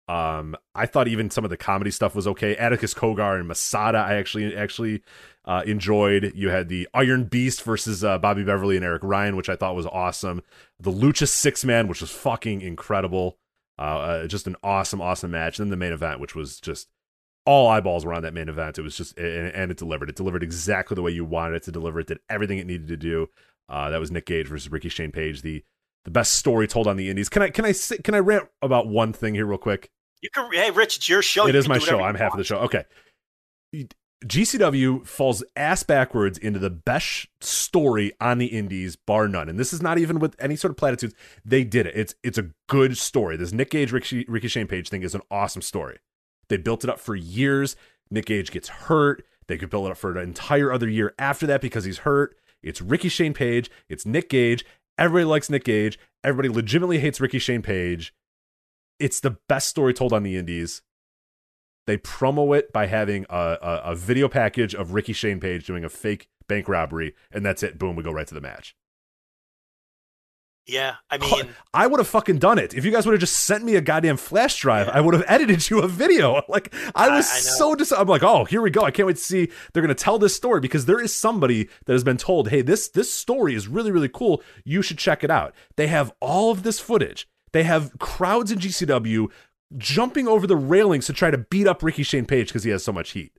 Um, 0.07 0.55
I 0.73 0.86
thought 0.86 1.09
even 1.09 1.31
some 1.31 1.42
of 1.42 1.50
the 1.50 1.57
comedy 1.57 1.91
stuff 1.91 2.15
was 2.15 2.28
okay. 2.28 2.55
Atticus 2.55 2.94
Cogar 2.94 3.41
and 3.41 3.49
Masada, 3.49 3.99
I 3.99 4.15
actually 4.15 4.55
actually 4.55 5.02
uh, 5.47 5.65
enjoyed. 5.67 6.31
You 6.36 6.50
had 6.50 6.68
the 6.68 6.89
Iron 6.94 7.25
Beast 7.25 7.65
versus 7.65 8.05
uh, 8.05 8.18
Bobby 8.18 8.44
Beverly 8.44 8.76
and 8.76 8.84
Eric 8.84 9.02
Ryan, 9.02 9.34
which 9.34 9.49
I 9.49 9.57
thought 9.57 9.75
was 9.75 9.86
awesome. 9.86 10.42
The 10.78 10.92
Lucha 10.92 11.26
Six 11.26 11.65
Man, 11.65 11.89
which 11.89 12.00
was 12.00 12.12
fucking 12.12 12.60
incredible. 12.60 13.36
Uh, 13.81 13.83
uh, 13.83 14.26
just 14.28 14.47
an 14.47 14.55
awesome, 14.62 15.00
awesome 15.00 15.33
match. 15.33 15.59
And 15.59 15.67
then 15.67 15.70
the 15.70 15.84
main 15.84 15.92
event, 15.92 16.20
which 16.20 16.36
was 16.36 16.60
just 16.60 16.89
all 17.47 17.67
eyeballs 17.67 18.05
were 18.05 18.15
on 18.15 18.23
that 18.23 18.34
main 18.34 18.49
event. 18.49 18.78
It 18.78 18.83
was 18.83 18.97
just 18.97 19.18
and, 19.18 19.49
and 19.49 19.70
it 19.73 19.76
delivered. 19.76 20.09
It 20.09 20.15
delivered 20.15 20.44
exactly 20.44 20.94
the 20.94 21.02
way 21.02 21.10
you 21.10 21.25
wanted 21.25 21.57
it 21.57 21.62
to 21.65 21.73
deliver. 21.73 21.99
It 21.99 22.07
did 22.07 22.20
everything 22.28 22.59
it 22.59 22.67
needed 22.68 22.86
to 22.86 22.97
do. 22.97 23.28
Uh, 23.70 23.89
that 23.90 24.00
was 24.00 24.10
Nick 24.10 24.26
Gage 24.26 24.49
versus 24.49 24.70
Ricky 24.70 24.89
Shane 24.89 25.12
Page, 25.12 25.42
the 25.42 25.65
the 26.05 26.10
best 26.10 26.32
story 26.32 26.66
told 26.66 26.86
on 26.86 26.97
the 26.97 27.08
Indies. 27.08 27.28
Can 27.28 27.42
I 27.42 27.50
can 27.50 27.65
I 27.65 27.73
say, 27.73 27.99
can 27.99 28.15
I 28.15 28.18
rant 28.18 28.49
about 28.60 28.89
one 28.89 29.12
thing 29.12 29.34
here 29.34 29.47
real 29.47 29.58
quick? 29.58 29.90
You 30.23 30.28
can, 30.31 30.50
hey, 30.52 30.70
Rich, 30.70 30.99
it's 30.99 31.08
your 31.08 31.23
show. 31.23 31.47
it 31.47 31.55
You 31.55 31.58
is 31.58 31.68
my 31.68 31.78
show. 31.78 32.00
I'm 32.00 32.15
half 32.15 32.32
of 32.32 32.39
the 32.39 32.44
show. 32.44 32.58
Okay. 32.58 32.84
GCW 34.24 35.07
falls 35.07 35.42
ass 35.57 35.82
backwards 35.82 36.36
into 36.36 36.58
the 36.58 36.68
best 36.68 37.26
story 37.40 38.12
on 38.20 38.36
the 38.36 38.47
indies, 38.47 38.97
bar 38.97 39.26
none. 39.28 39.49
And 39.49 39.58
this 39.58 39.73
is 39.73 39.81
not 39.81 39.97
even 39.97 40.18
with 40.18 40.36
any 40.39 40.57
sort 40.57 40.73
of 40.73 40.76
platitudes. 40.76 41.15
They 41.42 41.65
did 41.65 41.86
it. 41.86 41.97
It's 41.97 42.15
it's 42.23 42.39
a 42.39 42.50
good 42.68 42.99
story. 42.99 43.36
This 43.36 43.52
Nick 43.52 43.70
Gage 43.70 43.92
Ricky, 43.92 44.26
Ricky 44.28 44.49
Shane 44.49 44.66
Page 44.66 44.89
thing 44.90 45.02
is 45.02 45.15
an 45.15 45.23
awesome 45.31 45.62
story. 45.62 45.99
They 46.49 46.58
built 46.58 46.84
it 46.84 46.90
up 46.90 47.00
for 47.00 47.15
years. 47.15 47.76
Nick 48.10 48.26
Gage 48.26 48.50
gets 48.50 48.68
hurt. 48.68 49.24
They 49.47 49.57
could 49.57 49.70
build 49.70 49.86
it 49.86 49.92
up 49.92 49.97
for 49.97 50.10
an 50.10 50.18
entire 50.18 50.73
other 50.73 50.89
year 50.89 51.15
after 51.18 51.47
that 51.47 51.60
because 51.60 51.84
he's 51.84 51.99
hurt. 51.99 52.36
It's 52.62 52.80
Ricky 52.80 53.08
Shane 53.08 53.34
Page. 53.34 53.70
It's 53.89 54.05
Nick 54.06 54.28
Gage. 54.28 54.64
Everybody 54.98 55.24
likes 55.24 55.50
Nick 55.50 55.64
Gage. 55.64 55.98
Everybody 56.22 56.48
legitimately 56.48 56.98
hates 56.98 57.20
Ricky 57.20 57.39
Shane 57.39 57.62
Page. 57.62 58.14
It's 58.98 59.20
the 59.20 59.39
best 59.48 59.68
story 59.68 59.94
told 59.94 60.12
on 60.12 60.22
the 60.22 60.36
indies. 60.36 60.82
They 61.86 61.97
promo 61.97 62.56
it 62.56 62.72
by 62.72 62.86
having 62.86 63.24
a, 63.30 63.56
a, 63.62 63.80
a 63.86 63.94
video 63.94 64.28
package 64.28 64.74
of 64.74 64.92
Ricky 64.92 65.12
Shane 65.12 65.40
Page 65.40 65.66
doing 65.66 65.84
a 65.84 65.89
fake 65.89 66.28
bank 66.48 66.68
robbery, 66.68 67.14
and 67.32 67.44
that's 67.44 67.62
it. 67.62 67.78
Boom, 67.78 67.97
we 67.97 68.02
go 68.02 68.12
right 68.12 68.26
to 68.26 68.34
the 68.34 68.40
match. 68.40 68.76
Yeah, 70.66 70.97
I 71.10 71.18
mean, 71.18 71.48
I 71.74 71.86
would 71.89 71.98
have 71.98 72.06
fucking 72.06 72.39
done 72.39 72.58
it. 72.58 72.74
If 72.74 72.84
you 72.84 72.92
guys 72.92 73.05
would 73.05 73.12
have 73.12 73.20
just 73.20 73.39
sent 73.40 73.64
me 73.64 73.74
a 73.74 73.80
goddamn 73.80 74.16
flash 74.16 74.56
drive, 74.60 74.89
I 74.89 75.00
would 75.00 75.14
have 75.14 75.24
edited 75.26 75.68
you 75.68 75.80
a 75.80 75.89
video. 75.89 76.42
Like 76.48 76.72
I 76.94 77.08
was 77.08 77.28
I- 77.28 77.36
I 77.36 77.40
so 77.40 77.74
dis- 77.74 77.90
I'm 77.92 78.06
like, 78.06 78.22
oh, 78.22 78.44
here 78.44 78.60
we 78.62 78.70
go. 78.70 78.82
I 78.82 78.90
can't 78.92 79.06
wait 79.06 79.16
to 79.16 79.22
see 79.22 79.48
they're 79.72 79.82
gonna 79.82 79.94
tell 79.94 80.18
this 80.18 80.36
story 80.36 80.60
because 80.60 80.86
there 80.86 81.00
is 81.00 81.12
somebody 81.14 81.68
that 81.86 81.92
has 81.92 82.05
been 82.05 82.16
told, 82.18 82.50
hey, 82.50 82.62
this 82.62 82.89
this 82.89 83.12
story 83.12 83.55
is 83.55 83.66
really 83.66 83.90
really 83.90 84.08
cool. 84.08 84.42
You 84.64 84.82
should 84.82 84.98
check 84.98 85.24
it 85.24 85.30
out. 85.30 85.55
They 85.76 85.89
have 85.89 86.12
all 86.20 86.50
of 86.52 86.62
this 86.62 86.78
footage. 86.78 87.26
They 87.52 87.64
have 87.64 87.98
crowds 87.98 88.52
in 88.52 88.58
GCW 88.60 89.28
jumping 89.76 90.28
over 90.28 90.47
the 90.47 90.56
railings 90.56 91.06
to 91.06 91.12
try 91.12 91.30
to 91.30 91.39
beat 91.39 91.66
up 91.66 91.82
Ricky 91.82 92.02
Shane 92.05 92.26
Page 92.26 92.48
because 92.48 92.64
he 92.64 92.70
has 92.70 92.84
so 92.84 92.92
much 92.92 93.10
heat. 93.10 93.32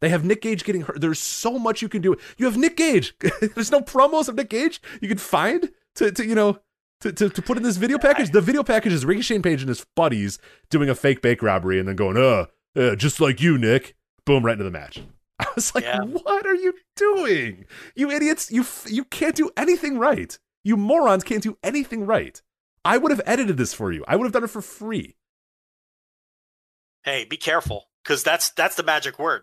They 0.00 0.08
have 0.10 0.24
Nick 0.24 0.42
Gage 0.42 0.64
getting 0.64 0.82
hurt. 0.82 1.00
There's 1.00 1.18
so 1.20 1.58
much 1.58 1.80
you 1.80 1.88
can 1.88 2.02
do. 2.02 2.16
You 2.36 2.46
have 2.46 2.56
Nick 2.58 2.76
Gage. 2.76 3.14
There's 3.54 3.70
no 3.70 3.80
promos 3.80 4.28
of 4.28 4.34
Nick 4.34 4.50
Gage 4.50 4.82
you 5.00 5.08
can 5.08 5.18
find 5.18 5.70
to, 5.96 6.10
to 6.12 6.26
you 6.26 6.34
know 6.34 6.58
to, 7.00 7.12
to, 7.12 7.28
to 7.28 7.42
put 7.42 7.56
in 7.56 7.62
this 7.62 7.76
video 7.76 7.98
package. 7.98 8.30
The 8.30 8.40
video 8.40 8.62
package 8.62 8.92
is 8.92 9.04
Ricky 9.04 9.22
Shane 9.22 9.42
Page 9.42 9.60
and 9.60 9.68
his 9.68 9.84
buddies 9.96 10.38
doing 10.70 10.88
a 10.88 10.94
fake 10.94 11.20
bake 11.22 11.42
robbery 11.42 11.78
and 11.78 11.86
then 11.88 11.96
going, 11.96 12.16
uh, 12.16 12.46
uh 12.78 12.96
just 12.96 13.20
like 13.20 13.40
you, 13.40 13.58
Nick. 13.58 13.94
Boom, 14.24 14.44
right 14.44 14.52
into 14.52 14.64
the 14.64 14.70
match. 14.70 15.02
I 15.38 15.46
was 15.54 15.74
like, 15.74 15.84
Yeah. 15.84 16.00
what 16.02 16.46
are 16.46 16.54
you 16.54 16.74
doing? 16.96 17.66
You 17.94 18.10
idiots. 18.10 18.50
You 18.50 18.62
f- 18.62 18.86
you 18.88 19.04
can't 19.04 19.34
do 19.36 19.50
anything 19.56 19.98
right. 19.98 20.38
You 20.62 20.76
morons 20.76 21.24
can't 21.24 21.42
do 21.42 21.58
anything 21.62 22.06
right. 22.06 22.40
I 22.84 22.96
would 22.98 23.10
have 23.10 23.20
edited 23.26 23.56
this 23.56 23.74
for 23.74 23.92
you. 23.92 24.04
I 24.08 24.16
would 24.16 24.24
have 24.24 24.32
done 24.32 24.44
it 24.44 24.50
for 24.50 24.62
free. 24.62 25.16
hey, 27.04 27.24
be 27.24 27.36
careful 27.36 27.88
because 28.02 28.22
that's 28.22 28.50
that's 28.50 28.76
the 28.76 28.82
magic 28.82 29.18
word. 29.18 29.42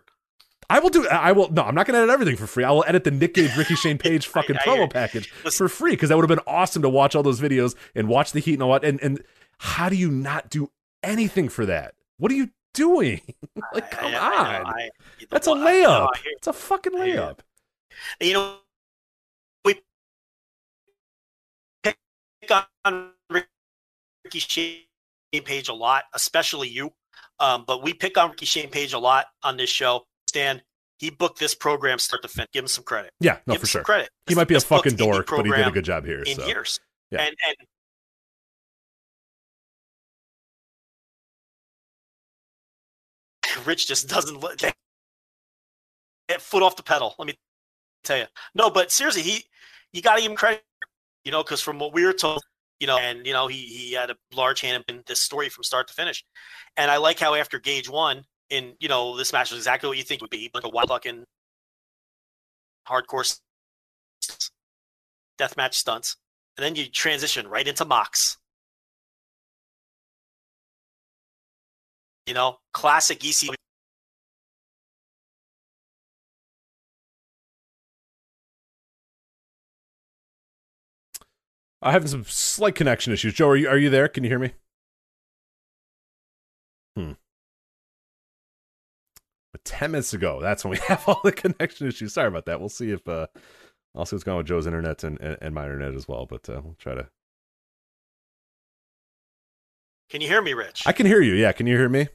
I 0.70 0.78
will 0.78 0.88
do. 0.90 1.06
I 1.08 1.32
will. 1.32 1.50
No, 1.50 1.62
I'm 1.62 1.74
not 1.74 1.86
going 1.86 1.94
to 1.94 2.00
edit 2.02 2.10
everything 2.12 2.36
for 2.36 2.46
free. 2.46 2.64
I 2.64 2.70
will 2.70 2.84
edit 2.86 3.04
the 3.04 3.10
Nick 3.10 3.34
Gage, 3.34 3.56
Ricky 3.56 3.74
Shane 3.74 3.98
Page 3.98 4.26
fucking 4.26 4.56
I 4.56 4.62
hear 4.62 4.74
promo 4.86 4.90
package 4.90 5.30
Listen. 5.44 5.66
for 5.66 5.68
free 5.68 5.90
because 5.92 6.08
that 6.08 6.16
would 6.16 6.22
have 6.28 6.36
been 6.36 6.44
awesome 6.46 6.82
to 6.82 6.88
watch 6.88 7.14
all 7.14 7.22
those 7.22 7.40
videos 7.40 7.74
and 7.94 8.08
watch 8.08 8.32
the 8.32 8.40
heat 8.40 8.54
and 8.54 8.62
all 8.62 8.72
that. 8.72 8.84
And 8.84 9.00
and 9.02 9.22
how 9.58 9.88
do 9.88 9.96
you 9.96 10.10
not 10.10 10.48
do 10.50 10.70
anything 11.02 11.48
for 11.48 11.66
that? 11.66 11.94
What 12.18 12.32
are 12.32 12.36
you 12.36 12.50
doing? 12.74 13.20
like, 13.74 13.90
come 13.90 14.14
I- 14.14 14.16
I- 14.18 14.58
on. 14.60 14.66
I- 14.66 14.70
I- 14.70 14.90
That's 15.30 15.46
a 15.46 15.50
I- 15.52 15.54
layup. 15.56 16.06
I 16.14 16.20
It's 16.36 16.46
a 16.46 16.52
fucking 16.52 16.94
I 16.94 16.98
layup. 17.08 17.38
you 18.20 18.32
know, 18.34 18.56
we 19.64 19.80
pick 21.82 21.98
on 22.84 23.10
Ricky 23.30 24.38
Shane 24.38 24.78
Page 25.44 25.68
a 25.68 25.74
lot, 25.74 26.04
especially 26.14 26.68
you. 26.68 26.92
Um, 27.40 27.64
but 27.66 27.82
we 27.82 27.92
pick 27.92 28.16
on 28.16 28.30
Ricky 28.30 28.46
Shane 28.46 28.70
Page 28.70 28.92
a 28.92 28.98
lot 28.98 29.26
on 29.42 29.56
this 29.56 29.70
show. 29.70 30.06
Stan, 30.32 30.62
he 30.98 31.10
booked 31.10 31.38
this 31.38 31.54
program 31.54 31.98
start 31.98 32.22
to 32.22 32.28
finish. 32.28 32.48
Give 32.52 32.64
him 32.64 32.68
some 32.68 32.84
credit. 32.84 33.12
Yeah, 33.20 33.36
no, 33.46 33.52
Give 33.52 33.60
for 33.60 33.64
him 33.64 33.66
some 33.66 33.68
sure. 33.68 33.82
credit. 33.84 34.08
He 34.26 34.34
might 34.34 34.48
be 34.48 34.54
a 34.54 34.60
fucking 34.60 34.96
dork, 34.96 35.26
but 35.28 35.44
he 35.44 35.52
did 35.52 35.66
a 35.66 35.70
good 35.70 35.84
job 35.84 36.06
here. 36.06 36.22
in 36.22 36.36
so. 36.36 36.46
years. 36.46 36.80
Yeah. 37.10 37.20
And 37.20 37.36
and 37.46 37.56
Rich 43.66 43.88
just 43.88 44.08
doesn't 44.08 44.40
let 44.40 44.58
that 44.60 44.74
that 46.28 46.40
foot 46.40 46.62
off 46.62 46.76
the 46.76 46.82
pedal. 46.82 47.14
Let 47.18 47.28
me 47.28 47.34
tell 48.04 48.16
you. 48.16 48.24
No, 48.54 48.70
but 48.70 48.90
seriously, 48.90 49.20
he 49.20 49.44
you 49.92 50.00
got 50.00 50.14
to 50.14 50.22
give 50.22 50.30
him 50.30 50.36
credit. 50.36 50.62
You 51.26 51.32
know, 51.32 51.42
because 51.42 51.60
from 51.60 51.78
what 51.78 51.92
we 51.92 52.06
were 52.06 52.14
told, 52.14 52.40
you 52.80 52.86
know, 52.86 52.96
and 52.96 53.26
you 53.26 53.34
know, 53.34 53.48
he 53.48 53.58
he 53.58 53.92
had 53.92 54.08
a 54.08 54.16
large 54.34 54.62
hand 54.62 54.82
in 54.88 55.02
this 55.06 55.20
story 55.20 55.50
from 55.50 55.62
start 55.62 55.88
to 55.88 55.94
finish. 55.94 56.24
And 56.78 56.90
I 56.90 56.96
like 56.96 57.18
how 57.18 57.34
after 57.34 57.58
Gage 57.58 57.90
won, 57.90 58.24
in 58.52 58.74
you 58.78 58.88
know, 58.88 59.16
this 59.16 59.32
match 59.32 59.50
was 59.50 59.58
exactly 59.58 59.88
what 59.88 59.96
you 59.96 60.04
think 60.04 60.20
would 60.20 60.30
be, 60.30 60.50
like 60.54 60.64
a 60.64 60.68
wild 60.68 60.90
fucking 60.90 61.24
hardcore 62.86 63.22
s- 63.22 63.40
deathmatch 65.40 65.74
stunts, 65.74 66.16
and 66.56 66.64
then 66.64 66.76
you 66.76 66.88
transition 66.88 67.48
right 67.48 67.66
into 67.66 67.84
Mox. 67.84 68.36
You 72.26 72.34
know, 72.34 72.58
classic 72.72 73.24
ECW. 73.24 73.54
I'm 81.80 81.92
having 81.92 82.08
some 82.08 82.24
slight 82.24 82.74
connection 82.76 83.12
issues. 83.12 83.34
Joe, 83.34 83.48
are 83.48 83.56
you 83.56 83.68
are 83.68 83.78
you 83.78 83.90
there? 83.90 84.08
Can 84.08 84.24
you 84.24 84.30
hear 84.30 84.38
me? 84.38 84.52
Hmm. 86.96 87.12
But 89.64 89.70
ten 89.70 89.92
minutes 89.92 90.12
ago, 90.14 90.40
that's 90.40 90.64
when 90.64 90.72
we 90.72 90.78
have 90.88 91.06
all 91.08 91.20
the 91.24 91.32
connection 91.32 91.86
issues. 91.88 92.12
Sorry 92.12 92.28
about 92.28 92.46
that. 92.46 92.60
We'll 92.60 92.68
see 92.68 92.90
if 92.90 93.06
uh 93.08 93.26
I'll 93.94 94.06
see 94.06 94.16
what's 94.16 94.24
going 94.24 94.34
on 94.34 94.38
with 94.38 94.46
Joe's 94.46 94.66
internet 94.66 95.04
and, 95.04 95.20
and, 95.20 95.36
and 95.40 95.54
my 95.54 95.64
internet 95.64 95.94
as 95.94 96.08
well. 96.08 96.26
But 96.26 96.48
uh, 96.48 96.60
we'll 96.64 96.76
try 96.78 96.94
to. 96.94 97.08
Can 100.10 100.20
you 100.20 100.28
hear 100.28 100.42
me, 100.42 100.52
Rich? 100.54 100.82
I 100.86 100.92
can 100.92 101.06
hear 101.06 101.20
you. 101.20 101.34
Yeah, 101.34 101.52
can 101.52 101.66
you 101.66 101.76
hear 101.76 101.88
me? 101.88 102.08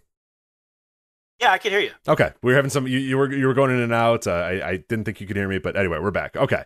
yeah, 1.39 1.51
I 1.51 1.57
can 1.59 1.71
hear 1.71 1.79
you. 1.79 1.91
Okay, 2.07 2.31
we 2.41 2.51
were 2.51 2.55
having 2.55 2.69
some. 2.69 2.87
You, 2.87 2.97
you 2.99 3.17
were 3.17 3.31
you 3.31 3.45
were 3.47 3.53
going 3.53 3.71
in 3.71 3.79
and 3.79 3.93
out. 3.93 4.27
Uh, 4.27 4.31
I 4.31 4.69
I 4.69 4.77
didn't 4.77 5.05
think 5.05 5.21
you 5.21 5.27
could 5.27 5.35
hear 5.37 5.47
me, 5.47 5.59
but 5.59 5.75
anyway, 5.75 5.99
we're 5.99 6.11
back. 6.11 6.35
Okay. 6.35 6.63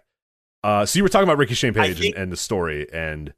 Uh, 0.64 0.86
so 0.86 0.98
you 0.98 1.04
were 1.04 1.10
talking 1.10 1.24
about 1.24 1.38
Ricky 1.40 1.56
Shane 1.56 1.74
Page 1.74 2.00
think- 2.00 2.16
and, 2.16 2.24
and 2.24 2.32
the 2.32 2.38
story, 2.38 2.88
and 2.94 3.34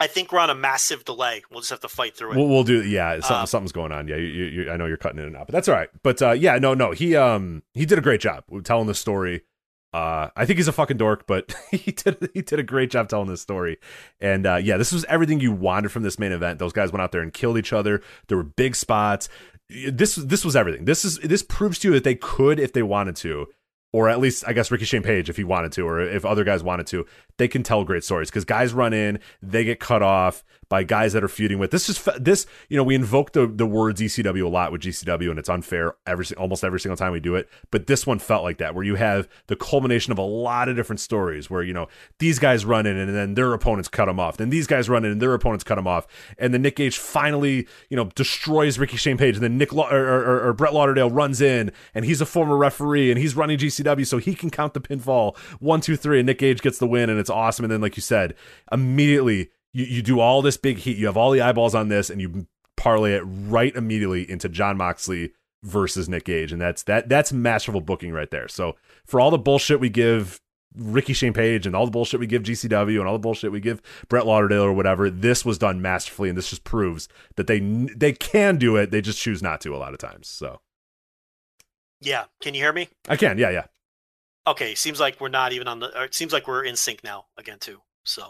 I 0.00 0.06
think 0.06 0.32
we're 0.32 0.40
on 0.40 0.50
a 0.50 0.54
massive 0.54 1.04
delay. 1.04 1.42
We'll 1.50 1.60
just 1.60 1.70
have 1.70 1.80
to 1.80 1.88
fight 1.88 2.16
through 2.16 2.32
it. 2.32 2.36
We'll, 2.36 2.48
we'll 2.48 2.64
do. 2.64 2.82
Yeah, 2.84 3.20
something, 3.20 3.36
Um, 3.36 3.46
something's 3.46 3.72
going 3.72 3.92
on. 3.92 4.08
Yeah, 4.08 4.16
you, 4.16 4.26
you, 4.26 4.44
you, 4.44 4.70
I 4.70 4.76
know 4.76 4.86
you're 4.86 4.96
cutting 4.96 5.18
in 5.18 5.24
and 5.26 5.36
out, 5.36 5.46
but 5.46 5.52
that's 5.52 5.68
all 5.68 5.74
right. 5.74 5.88
But 6.02 6.20
uh, 6.20 6.32
yeah, 6.32 6.58
no, 6.58 6.74
no, 6.74 6.92
he 6.92 7.16
um 7.16 7.62
he 7.74 7.86
did 7.86 7.98
a 7.98 8.02
great 8.02 8.20
job 8.20 8.44
telling 8.64 8.86
the 8.86 8.94
story. 8.94 9.42
Uh, 9.92 10.28
I 10.34 10.44
think 10.44 10.56
he's 10.58 10.66
a 10.66 10.72
fucking 10.72 10.96
dork, 10.96 11.24
but 11.28 11.54
he 11.70 11.92
did 11.92 12.30
he 12.34 12.42
did 12.42 12.58
a 12.58 12.64
great 12.64 12.90
job 12.90 13.08
telling 13.08 13.28
this 13.28 13.40
story. 13.40 13.78
And 14.20 14.46
uh, 14.46 14.56
yeah, 14.56 14.76
this 14.76 14.92
was 14.92 15.04
everything 15.04 15.38
you 15.38 15.52
wanted 15.52 15.92
from 15.92 16.02
this 16.02 16.18
main 16.18 16.32
event. 16.32 16.58
Those 16.58 16.72
guys 16.72 16.90
went 16.90 17.02
out 17.02 17.12
there 17.12 17.22
and 17.22 17.32
killed 17.32 17.58
each 17.58 17.72
other. 17.72 18.02
There 18.26 18.36
were 18.36 18.42
big 18.42 18.74
spots. 18.74 19.28
This 19.70 20.16
this 20.16 20.44
was 20.44 20.56
everything. 20.56 20.84
This 20.84 21.04
is 21.04 21.18
this 21.18 21.42
proves 21.44 21.78
to 21.80 21.88
you 21.88 21.94
that 21.94 22.02
they 22.04 22.16
could 22.16 22.58
if 22.58 22.72
they 22.72 22.82
wanted 22.82 23.14
to. 23.16 23.46
Or 23.94 24.08
at 24.08 24.18
least, 24.18 24.42
I 24.44 24.52
guess 24.52 24.72
Ricky 24.72 24.86
Shane 24.86 25.04
Page, 25.04 25.30
if 25.30 25.36
he 25.36 25.44
wanted 25.44 25.70
to, 25.70 25.82
or 25.86 26.00
if 26.00 26.24
other 26.24 26.42
guys 26.42 26.64
wanted 26.64 26.88
to, 26.88 27.06
they 27.36 27.46
can 27.46 27.62
tell 27.62 27.84
great 27.84 28.02
stories 28.02 28.28
because 28.28 28.44
guys 28.44 28.72
run 28.72 28.92
in, 28.92 29.20
they 29.40 29.62
get 29.62 29.78
cut 29.78 30.02
off 30.02 30.42
by 30.68 30.82
guys 30.82 31.12
that 31.12 31.22
are 31.22 31.28
feuding 31.28 31.60
with. 31.60 31.70
This 31.70 31.88
is 31.88 32.02
this, 32.18 32.46
you 32.68 32.76
know, 32.76 32.82
we 32.82 32.96
invoke 32.96 33.32
the 33.32 33.46
the 33.46 33.66
words 33.66 34.00
ECW 34.00 34.44
a 34.44 34.48
lot 34.48 34.72
with 34.72 34.80
GCW, 34.80 35.30
and 35.30 35.38
it's 35.38 35.48
unfair 35.48 35.94
every 36.06 36.26
almost 36.36 36.64
every 36.64 36.80
single 36.80 36.96
time 36.96 37.12
we 37.12 37.20
do 37.20 37.36
it. 37.36 37.48
But 37.70 37.86
this 37.86 38.04
one 38.04 38.18
felt 38.18 38.42
like 38.42 38.58
that, 38.58 38.74
where 38.74 38.82
you 38.82 38.96
have 38.96 39.28
the 39.46 39.54
culmination 39.54 40.10
of 40.10 40.18
a 40.18 40.22
lot 40.22 40.68
of 40.68 40.74
different 40.74 40.98
stories, 40.98 41.48
where 41.48 41.62
you 41.62 41.72
know 41.72 41.86
these 42.18 42.40
guys 42.40 42.64
run 42.64 42.86
in 42.86 42.96
and 42.96 43.14
then 43.14 43.34
their 43.34 43.52
opponents 43.52 43.88
cut 43.88 44.06
them 44.06 44.18
off, 44.18 44.36
then 44.38 44.50
these 44.50 44.66
guys 44.66 44.88
run 44.88 45.04
in 45.04 45.12
and 45.12 45.22
their 45.22 45.34
opponents 45.34 45.62
cut 45.62 45.76
them 45.76 45.86
off, 45.86 46.08
and 46.38 46.52
then 46.52 46.62
Nick 46.62 46.76
Gage 46.76 46.98
finally, 46.98 47.68
you 47.88 47.96
know, 47.96 48.06
destroys 48.16 48.76
Ricky 48.76 48.96
Shane 48.96 49.18
Page, 49.18 49.36
and 49.36 49.44
then 49.44 49.56
Nick 49.56 49.72
Law- 49.72 49.92
or, 49.92 50.04
or, 50.04 50.48
or 50.48 50.52
Brett 50.52 50.74
Lauderdale 50.74 51.10
runs 51.10 51.40
in, 51.40 51.70
and 51.94 52.04
he's 52.04 52.20
a 52.20 52.26
former 52.26 52.56
referee, 52.56 53.10
and 53.12 53.20
he's 53.20 53.36
running 53.36 53.58
GCW, 53.58 53.83
so 54.04 54.18
he 54.18 54.34
can 54.34 54.50
count 54.50 54.74
the 54.74 54.80
pinfall 54.80 55.36
one, 55.60 55.80
two, 55.80 55.96
three, 55.96 56.20
and 56.20 56.26
Nick 56.26 56.38
Gage 56.38 56.62
gets 56.62 56.78
the 56.78 56.86
win, 56.86 57.10
and 57.10 57.18
it's 57.18 57.30
awesome. 57.30 57.64
And 57.64 57.72
then, 57.72 57.80
like 57.80 57.96
you 57.96 58.02
said, 58.02 58.34
immediately 58.72 59.50
you, 59.72 59.84
you 59.84 60.02
do 60.02 60.20
all 60.20 60.42
this 60.42 60.56
big 60.56 60.78
heat, 60.78 60.96
you 60.96 61.06
have 61.06 61.16
all 61.16 61.30
the 61.30 61.40
eyeballs 61.40 61.74
on 61.74 61.88
this, 61.88 62.10
and 62.10 62.20
you 62.20 62.46
parlay 62.76 63.14
it 63.14 63.22
right 63.22 63.74
immediately 63.74 64.28
into 64.28 64.48
Jon 64.48 64.76
Moxley 64.76 65.32
versus 65.62 66.08
Nick 66.08 66.24
Gage, 66.24 66.52
and 66.52 66.60
that's 66.60 66.82
that 66.84 67.08
that's 67.08 67.32
masterful 67.32 67.80
booking 67.80 68.12
right 68.12 68.30
there. 68.30 68.48
So 68.48 68.76
for 69.06 69.20
all 69.20 69.30
the 69.30 69.38
bullshit 69.38 69.80
we 69.80 69.88
give 69.88 70.40
Ricky 70.76 71.12
Shane 71.12 71.32
Page 71.32 71.66
and 71.66 71.74
all 71.74 71.86
the 71.86 71.90
bullshit 71.90 72.20
we 72.20 72.26
give 72.26 72.42
GCW 72.42 72.98
and 72.98 73.06
all 73.06 73.14
the 73.14 73.18
bullshit 73.18 73.52
we 73.52 73.60
give 73.60 73.80
Brett 74.08 74.26
Lauderdale 74.26 74.64
or 74.64 74.72
whatever, 74.72 75.08
this 75.08 75.44
was 75.44 75.58
done 75.58 75.80
masterfully, 75.80 76.28
and 76.28 76.36
this 76.36 76.50
just 76.50 76.64
proves 76.64 77.08
that 77.36 77.46
they 77.46 77.60
they 77.60 78.12
can 78.12 78.58
do 78.58 78.76
it. 78.76 78.90
They 78.90 79.00
just 79.00 79.20
choose 79.20 79.42
not 79.42 79.60
to 79.62 79.74
a 79.74 79.78
lot 79.78 79.92
of 79.92 79.98
times. 79.98 80.28
So 80.28 80.60
yeah, 82.00 82.24
can 82.40 82.54
you 82.54 82.60
hear 82.60 82.72
me? 82.72 82.88
I 83.08 83.16
can, 83.16 83.38
yeah, 83.38 83.50
yeah. 83.50 83.64
Okay, 84.46 84.74
seems 84.74 85.00
like 85.00 85.20
we're 85.20 85.28
not 85.28 85.52
even 85.52 85.68
on 85.68 85.80
the. 85.80 85.98
Or 85.98 86.04
it 86.04 86.14
seems 86.14 86.32
like 86.32 86.46
we're 86.46 86.64
in 86.64 86.76
sync 86.76 87.02
now 87.02 87.26
again 87.38 87.58
too. 87.58 87.80
So, 88.04 88.22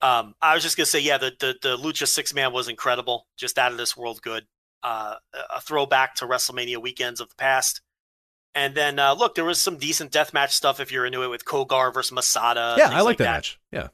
um, 0.00 0.34
I 0.40 0.54
was 0.54 0.62
just 0.62 0.76
gonna 0.76 0.86
say, 0.86 1.00
yeah, 1.00 1.18
the 1.18 1.32
the, 1.38 1.54
the 1.60 1.76
Lucha 1.76 2.06
six 2.06 2.32
man 2.32 2.52
was 2.52 2.68
incredible, 2.68 3.26
just 3.36 3.58
out 3.58 3.72
of 3.72 3.78
this 3.78 3.96
world 3.96 4.22
good. 4.22 4.46
Uh, 4.82 5.16
a 5.54 5.60
throwback 5.60 6.16
to 6.16 6.26
WrestleMania 6.26 6.78
weekends 6.78 7.20
of 7.20 7.28
the 7.28 7.36
past. 7.36 7.82
And 8.54 8.74
then 8.74 8.98
uh, 8.98 9.14
look, 9.14 9.34
there 9.34 9.44
was 9.44 9.60
some 9.60 9.76
decent 9.76 10.10
deathmatch 10.10 10.50
stuff 10.50 10.80
if 10.80 10.90
you're 10.90 11.06
into 11.06 11.22
it 11.22 11.28
with 11.28 11.44
Cogar 11.44 11.94
versus 11.94 12.12
Masada. 12.12 12.74
yeah, 12.78 12.90
I 12.90 13.02
like 13.02 13.18
that, 13.18 13.24
match. 13.24 13.60
Yeah. 13.70 13.88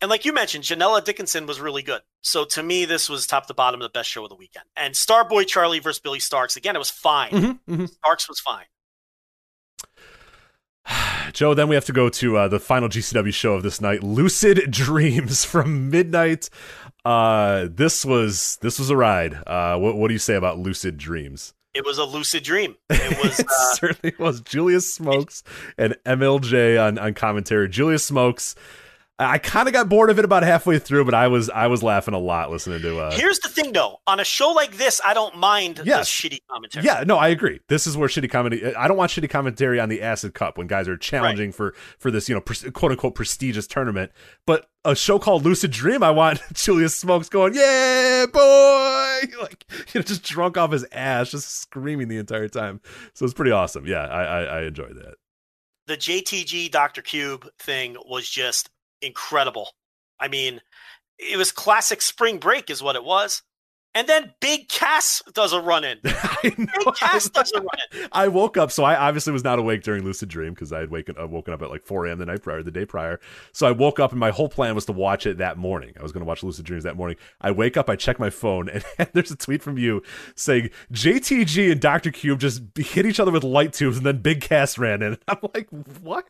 And 0.00 0.10
like 0.10 0.24
you 0.24 0.32
mentioned, 0.32 0.64
Janela 0.64 1.02
Dickinson 1.02 1.46
was 1.46 1.60
really 1.60 1.82
good. 1.82 2.02
So 2.20 2.44
to 2.46 2.62
me, 2.62 2.84
this 2.84 3.08
was 3.08 3.26
top 3.26 3.46
to 3.46 3.54
bottom 3.54 3.80
the 3.80 3.88
best 3.88 4.10
show 4.10 4.24
of 4.24 4.28
the 4.28 4.36
weekend. 4.36 4.64
And 4.76 4.94
Starboy 4.94 5.46
Charlie 5.46 5.78
versus 5.78 6.00
Billie 6.00 6.18
Starkz 6.18 6.56
again, 6.56 6.76
it 6.76 6.78
was 6.78 6.90
fine. 6.90 7.30
Mm-hmm, 7.30 7.72
mm-hmm. 7.72 7.84
Starkz 7.84 8.28
was 8.28 8.40
fine. 8.40 8.66
Joe, 11.34 11.52
then 11.52 11.66
we 11.68 11.74
have 11.74 11.84
to 11.86 11.92
go 11.92 12.08
to 12.08 12.36
uh, 12.36 12.48
the 12.48 12.60
final 12.60 12.88
GCW 12.88 13.34
show 13.34 13.54
of 13.54 13.64
this 13.64 13.80
night, 13.80 14.04
Lucid 14.04 14.70
Dreams 14.70 15.44
from 15.44 15.90
midnight. 15.90 16.48
Uh, 17.04 17.66
this 17.70 18.04
was 18.04 18.56
this 18.62 18.78
was 18.78 18.88
a 18.88 18.96
ride. 18.96 19.34
Uh, 19.46 19.76
what 19.76 19.96
what 19.96 20.08
do 20.08 20.14
you 20.14 20.18
say 20.18 20.36
about 20.36 20.58
Lucid 20.58 20.96
Dreams? 20.96 21.52
It 21.74 21.84
was 21.84 21.98
a 21.98 22.04
lucid 22.04 22.44
dream. 22.44 22.76
It 22.90 23.18
was 23.22 23.40
it 23.40 23.46
uh, 23.48 23.74
certainly 23.74 24.14
was. 24.16 24.40
Julius 24.42 24.94
Smokes 24.94 25.42
and 25.76 25.96
MLJ 26.06 26.80
on, 26.80 26.98
on 26.98 27.14
commentary. 27.14 27.68
Julius 27.68 28.04
Smokes. 28.04 28.54
I 29.16 29.38
kind 29.38 29.68
of 29.68 29.72
got 29.72 29.88
bored 29.88 30.10
of 30.10 30.18
it 30.18 30.24
about 30.24 30.42
halfway 30.42 30.80
through, 30.80 31.04
but 31.04 31.14
I 31.14 31.28
was 31.28 31.48
I 31.48 31.68
was 31.68 31.84
laughing 31.84 32.14
a 32.14 32.18
lot 32.18 32.50
listening 32.50 32.80
to. 32.82 32.98
Uh, 32.98 33.10
Here's 33.12 33.38
the 33.38 33.48
thing, 33.48 33.72
though. 33.72 33.98
On 34.08 34.18
a 34.18 34.24
show 34.24 34.50
like 34.50 34.76
this, 34.76 35.00
I 35.04 35.14
don't 35.14 35.36
mind 35.38 35.80
Yes. 35.84 36.08
the 36.20 36.28
shitty 36.30 36.38
commentary. 36.50 36.84
Yeah, 36.84 37.04
no, 37.06 37.16
I 37.16 37.28
agree. 37.28 37.60
This 37.68 37.86
is 37.86 37.96
where 37.96 38.08
shitty 38.08 38.28
comedy. 38.28 38.74
I 38.74 38.88
don't 38.88 38.96
want 38.96 39.12
shitty 39.12 39.30
commentary 39.30 39.78
on 39.78 39.88
the 39.88 40.02
Acid 40.02 40.34
Cup 40.34 40.58
when 40.58 40.66
guys 40.66 40.88
are 40.88 40.96
challenging 40.96 41.52
for 41.52 41.74
for 42.00 42.10
this, 42.10 42.28
you 42.28 42.34
know, 42.34 42.40
pres- 42.40 42.68
quote 42.74 42.90
unquote 42.90 43.14
prestigious 43.14 43.68
tournament. 43.68 44.10
But 44.46 44.66
a 44.84 44.96
show 44.96 45.20
called 45.20 45.44
Lucid 45.44 45.70
Dream, 45.70 46.02
I 46.02 46.10
want 46.10 46.40
Julius 46.52 46.96
Smokes 46.96 47.28
going, 47.28 47.54
"Yeah, 47.54 48.26
boy!" 48.32 49.00
Like 49.40 49.64
you 49.94 50.00
know, 50.00 50.02
just 50.02 50.24
drunk 50.24 50.58
off 50.58 50.72
his 50.72 50.84
ass, 50.92 51.30
just 51.30 51.48
screaming 51.60 52.08
the 52.08 52.18
entire 52.18 52.48
time. 52.48 52.80
So 53.14 53.24
it's 53.24 53.32
pretty 53.32 53.52
awesome. 53.52 53.86
Yeah, 53.86 54.06
I 54.06 54.22
I, 54.24 54.42
I 54.42 54.62
enjoyed 54.64 54.96
that. 54.96 55.14
The 55.86 55.96
JTG 55.96 56.70
Dr. 56.70 57.00
Cube 57.02 57.48
thing 57.58 57.96
was 58.06 58.28
just 58.28 58.70
incredible. 59.02 59.70
I 60.18 60.28
mean, 60.28 60.60
it 61.18 61.36
was 61.36 61.52
classic 61.52 62.02
spring 62.02 62.38
break, 62.38 62.70
is 62.70 62.82
what 62.82 62.96
it 62.96 63.04
was. 63.04 63.42
And 63.96 64.08
then 64.08 64.34
Big 64.40 64.68
Cass 64.68 65.22
does 65.34 65.52
a 65.52 65.60
run 65.60 65.84
in. 65.84 65.98
I, 66.04 66.52
Big 66.56 66.68
Cass 66.96 67.30
does 67.30 67.52
a 67.52 67.58
run 67.58 67.68
in. 67.92 68.08
I 68.12 68.26
woke 68.26 68.56
up, 68.56 68.72
so 68.72 68.82
I 68.82 68.96
obviously 68.96 69.32
was 69.32 69.44
not 69.44 69.60
awake 69.60 69.82
during 69.84 70.02
Lucid 70.02 70.28
Dream 70.28 70.52
because 70.52 70.72
I 70.72 70.80
had 70.80 70.90
waken, 70.90 71.14
uh, 71.18 71.28
woken 71.28 71.54
up 71.54 71.62
at 71.62 71.70
like 71.70 71.84
4 71.84 72.06
a.m. 72.06 72.18
the 72.18 72.26
night 72.26 72.42
prior, 72.42 72.62
the 72.64 72.72
day 72.72 72.84
prior. 72.84 73.20
So 73.52 73.68
I 73.68 73.70
woke 73.70 74.00
up, 74.00 74.10
and 74.10 74.18
my 74.18 74.30
whole 74.30 74.48
plan 74.48 74.74
was 74.74 74.84
to 74.86 74.92
watch 74.92 75.26
it 75.26 75.38
that 75.38 75.58
morning. 75.58 75.94
I 75.98 76.02
was 76.02 76.10
going 76.10 76.22
to 76.22 76.26
watch 76.26 76.42
Lucid 76.42 76.64
Dreams 76.64 76.82
that 76.82 76.96
morning. 76.96 77.16
I 77.40 77.52
wake 77.52 77.76
up, 77.76 77.88
I 77.88 77.94
check 77.94 78.18
my 78.18 78.30
phone, 78.30 78.68
and, 78.98 79.08
there's 79.12 79.30
a 79.30 79.36
tweet 79.36 79.62
from 79.62 79.78
you 79.78 80.02
saying 80.34 80.70
JTG 80.92 81.70
and 81.70 81.80
Dr. 81.80 82.10
Cube 82.10 82.40
just 82.40 82.62
hit 82.76 83.06
each 83.06 83.20
other 83.20 83.30
with 83.30 83.44
light 83.44 83.74
tubes, 83.74 83.96
and 83.96 84.04
then 84.04 84.18
Big 84.18 84.40
Cass 84.40 84.76
ran 84.76 85.02
in. 85.02 85.18
I'm 85.28 85.38
like, 85.54 85.68
what? 86.02 86.26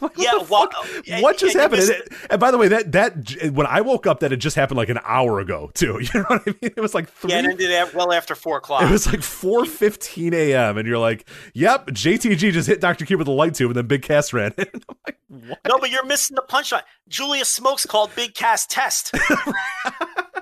Like, 0.00 0.16
what 0.16 0.24
Yeah, 0.24 0.38
fuck? 0.44 0.72
and- 1.08 1.22
what 1.22 1.38
just 1.38 1.56
happened? 1.56 1.80
missed- 1.86 1.92
And, 2.30 2.40
by 2.40 2.50
the 2.50 2.58
way, 2.58 2.68
that 2.68 2.92
that 2.92 3.52
when 3.52 3.66
I 3.66 3.80
woke 3.80 4.06
up, 4.06 4.20
that 4.20 4.30
had 4.30 4.40
just 4.40 4.56
happened 4.56 4.78
like 4.78 4.88
an 4.88 5.00
hour 5.04 5.40
ago 5.40 5.70
too. 5.74 5.98
You 6.14 6.20
know 6.20 6.24
what 6.28 6.42
I 6.46 6.50
mean? 6.62 6.72
It 6.76 6.80
was 6.80 6.94
like 6.94 7.08
three. 7.10 7.30
Yeah, 7.32 7.38
and 7.38 7.48
ended 7.48 7.70
at 7.70 7.94
well 7.94 8.12
after 8.12 8.34
four 8.34 8.56
o'clock. 8.58 8.82
It 8.88 8.90
was 8.90 9.06
like 9.06 9.20
4:15 9.20 10.32
a.m. 10.34 10.78
and 10.78 10.86
you're 10.88 10.98
like, 10.98 11.28
"Yep, 11.54 11.88
JTG 11.88 12.52
just 12.52 12.68
hit 12.68 12.80
Dr. 12.80 13.04
Cube 13.06 13.18
with 13.18 13.28
a 13.28 13.32
light 13.32 13.54
tube 13.54 13.70
and 13.70 13.76
then 13.76 13.86
Big 13.86 14.02
Cass 14.02 14.32
ran." 14.32 14.52
in." 14.56 14.66
I'm 14.88 14.96
like, 15.06 15.18
"What? 15.28 15.58
no, 15.66 15.78
but 15.78 15.90
you're 15.90 16.04
missing 16.06 16.34
the 16.36 16.44
punchline. 16.48 16.82
Julius 17.08 17.48
Smokes 17.52 17.86
called 17.86 18.14
Big 18.14 18.34
Cass 18.34 18.66
test. 18.66 19.12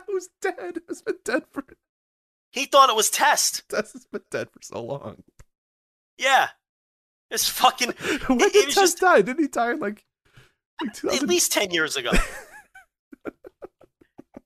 Who's 0.06 0.28
dead? 0.40 0.78
Has 0.88 1.02
been 1.02 1.16
dead 1.24 1.42
for 1.52 1.64
He 2.50 2.66
thought 2.66 2.88
it 2.90 2.96
was 2.96 3.10
test. 3.10 3.68
Tess 3.68 3.92
has 3.92 4.06
been 4.06 4.22
dead 4.30 4.48
for 4.52 4.60
so 4.62 4.82
long. 4.82 5.22
Yeah. 6.18 6.48
It's 7.34 7.48
fucking 7.48 7.90
When 8.28 8.40
It- 8.40 8.52
did 8.52 8.68
it 8.68 8.74
just- 8.74 8.98
die? 8.98 9.22
Didn't 9.22 9.42
he 9.42 9.48
die 9.48 9.72
like, 9.72 10.04
like 11.02 11.22
at 11.22 11.28
least 11.28 11.52
10 11.52 11.70
years 11.72 11.96
ago. 11.96 12.12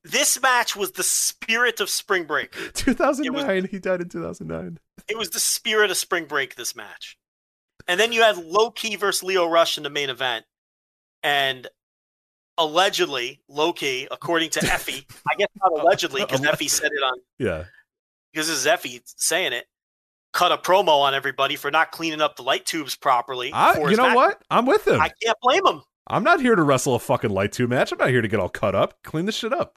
this 0.05 0.41
match 0.41 0.75
was 0.77 0.93
the 0.93 1.03
spirit 1.03 1.81
of 1.81 1.91
spring 1.91 2.25
break. 2.25 2.53
2009? 2.75 3.69
He 3.71 3.79
died 3.79 4.01
in 4.01 4.09
2009. 4.09 4.79
It 5.09 5.19
was 5.19 5.31
the 5.31 5.41
spirit 5.41 5.91
of 5.91 5.97
spring 5.97 6.25
break, 6.27 6.55
this 6.57 6.75
match. 6.75 7.19
And 7.87 7.99
then 7.99 8.13
you 8.13 8.23
had 8.23 8.37
Low 8.37 8.71
Ki 8.71 8.97
versus 8.97 9.23
Leo 9.23 9.49
Rush 9.49 9.77
in 9.77 9.83
the 9.83 9.91
main 9.91 10.11
event. 10.11 10.45
And 11.23 11.67
allegedly, 12.57 13.41
Low 13.49 13.73
Ki, 13.73 14.09
according 14.11 14.51
to 14.51 14.65
Effie, 14.65 15.07
I 15.31 15.35
guess 15.37 15.49
not 15.63 15.73
allegedly 15.81 16.23
because 16.23 16.45
Effie 16.45 16.69
said 16.69 16.91
it 16.93 17.03
on, 17.03 17.19
Yeah. 17.39 17.65
because 18.33 18.49
this 18.49 18.59
is 18.59 18.67
Effie 18.67 19.03
saying 19.05 19.53
it, 19.53 19.67
cut 20.33 20.53
a 20.53 20.57
promo 20.59 21.01
on 21.01 21.15
everybody 21.15 21.57
for 21.57 21.71
not 21.71 21.91
cleaning 21.91 22.21
up 22.21 22.37
the 22.37 22.43
light 22.43 22.67
tubes 22.67 22.95
properly. 22.97 23.51
I, 23.53 23.79
you 23.89 23.97
know 23.97 24.05
match. 24.09 24.17
what? 24.17 24.43
I'm 24.51 24.67
with 24.67 24.87
him. 24.87 25.01
I 25.01 25.11
can't 25.23 25.39
blame 25.43 25.67
him. 25.67 25.83
I'm 26.07 26.25
not 26.25 26.41
here 26.41 26.55
to 26.55 26.63
wrestle 26.63 26.95
a 26.95 26.99
fucking 26.99 27.31
light 27.31 27.53
tube 27.53 27.71
match. 27.71 27.93
I'm 27.93 27.99
not 27.99 28.09
here 28.11 28.23
to 28.23 28.29
get 28.29 28.41
all 28.41 28.49
cut 28.49 28.75
up. 28.75 29.03
Clean 29.03 29.27
this 29.27 29.35
shit 29.37 29.53
up. 29.53 29.77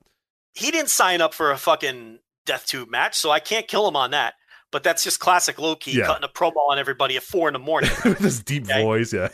he 0.54 0.72
didn't 0.72 0.90
sign 0.90 1.22
up 1.22 1.34
for 1.34 1.52
a 1.52 1.58
fucking 1.58 2.20
death 2.46 2.66
tube 2.68 2.90
match, 2.90 3.16
so 3.18 3.32
I 3.32 3.40
can't 3.40 3.68
kill 3.68 3.88
him 3.88 3.96
on 3.96 4.12
that. 4.12 4.34
But 4.72 4.84
that's 4.84 5.04
just 5.04 5.20
classic 5.20 5.60
Low 5.60 5.76
Ki 5.76 5.98
Yeah. 5.98 6.06
cutting 6.06 6.24
a 6.24 6.30
promo 6.30 6.70
on 6.70 6.80
everybody 6.80 7.18
at 7.18 7.24
four 7.24 7.50
in 7.50 7.54
the 7.54 7.60
morning. 7.60 7.90
with 8.06 8.20
this 8.20 8.40
deep 8.40 8.64
Okay. 8.70 8.82
voice, 8.82 9.12
yeah. 9.14 9.28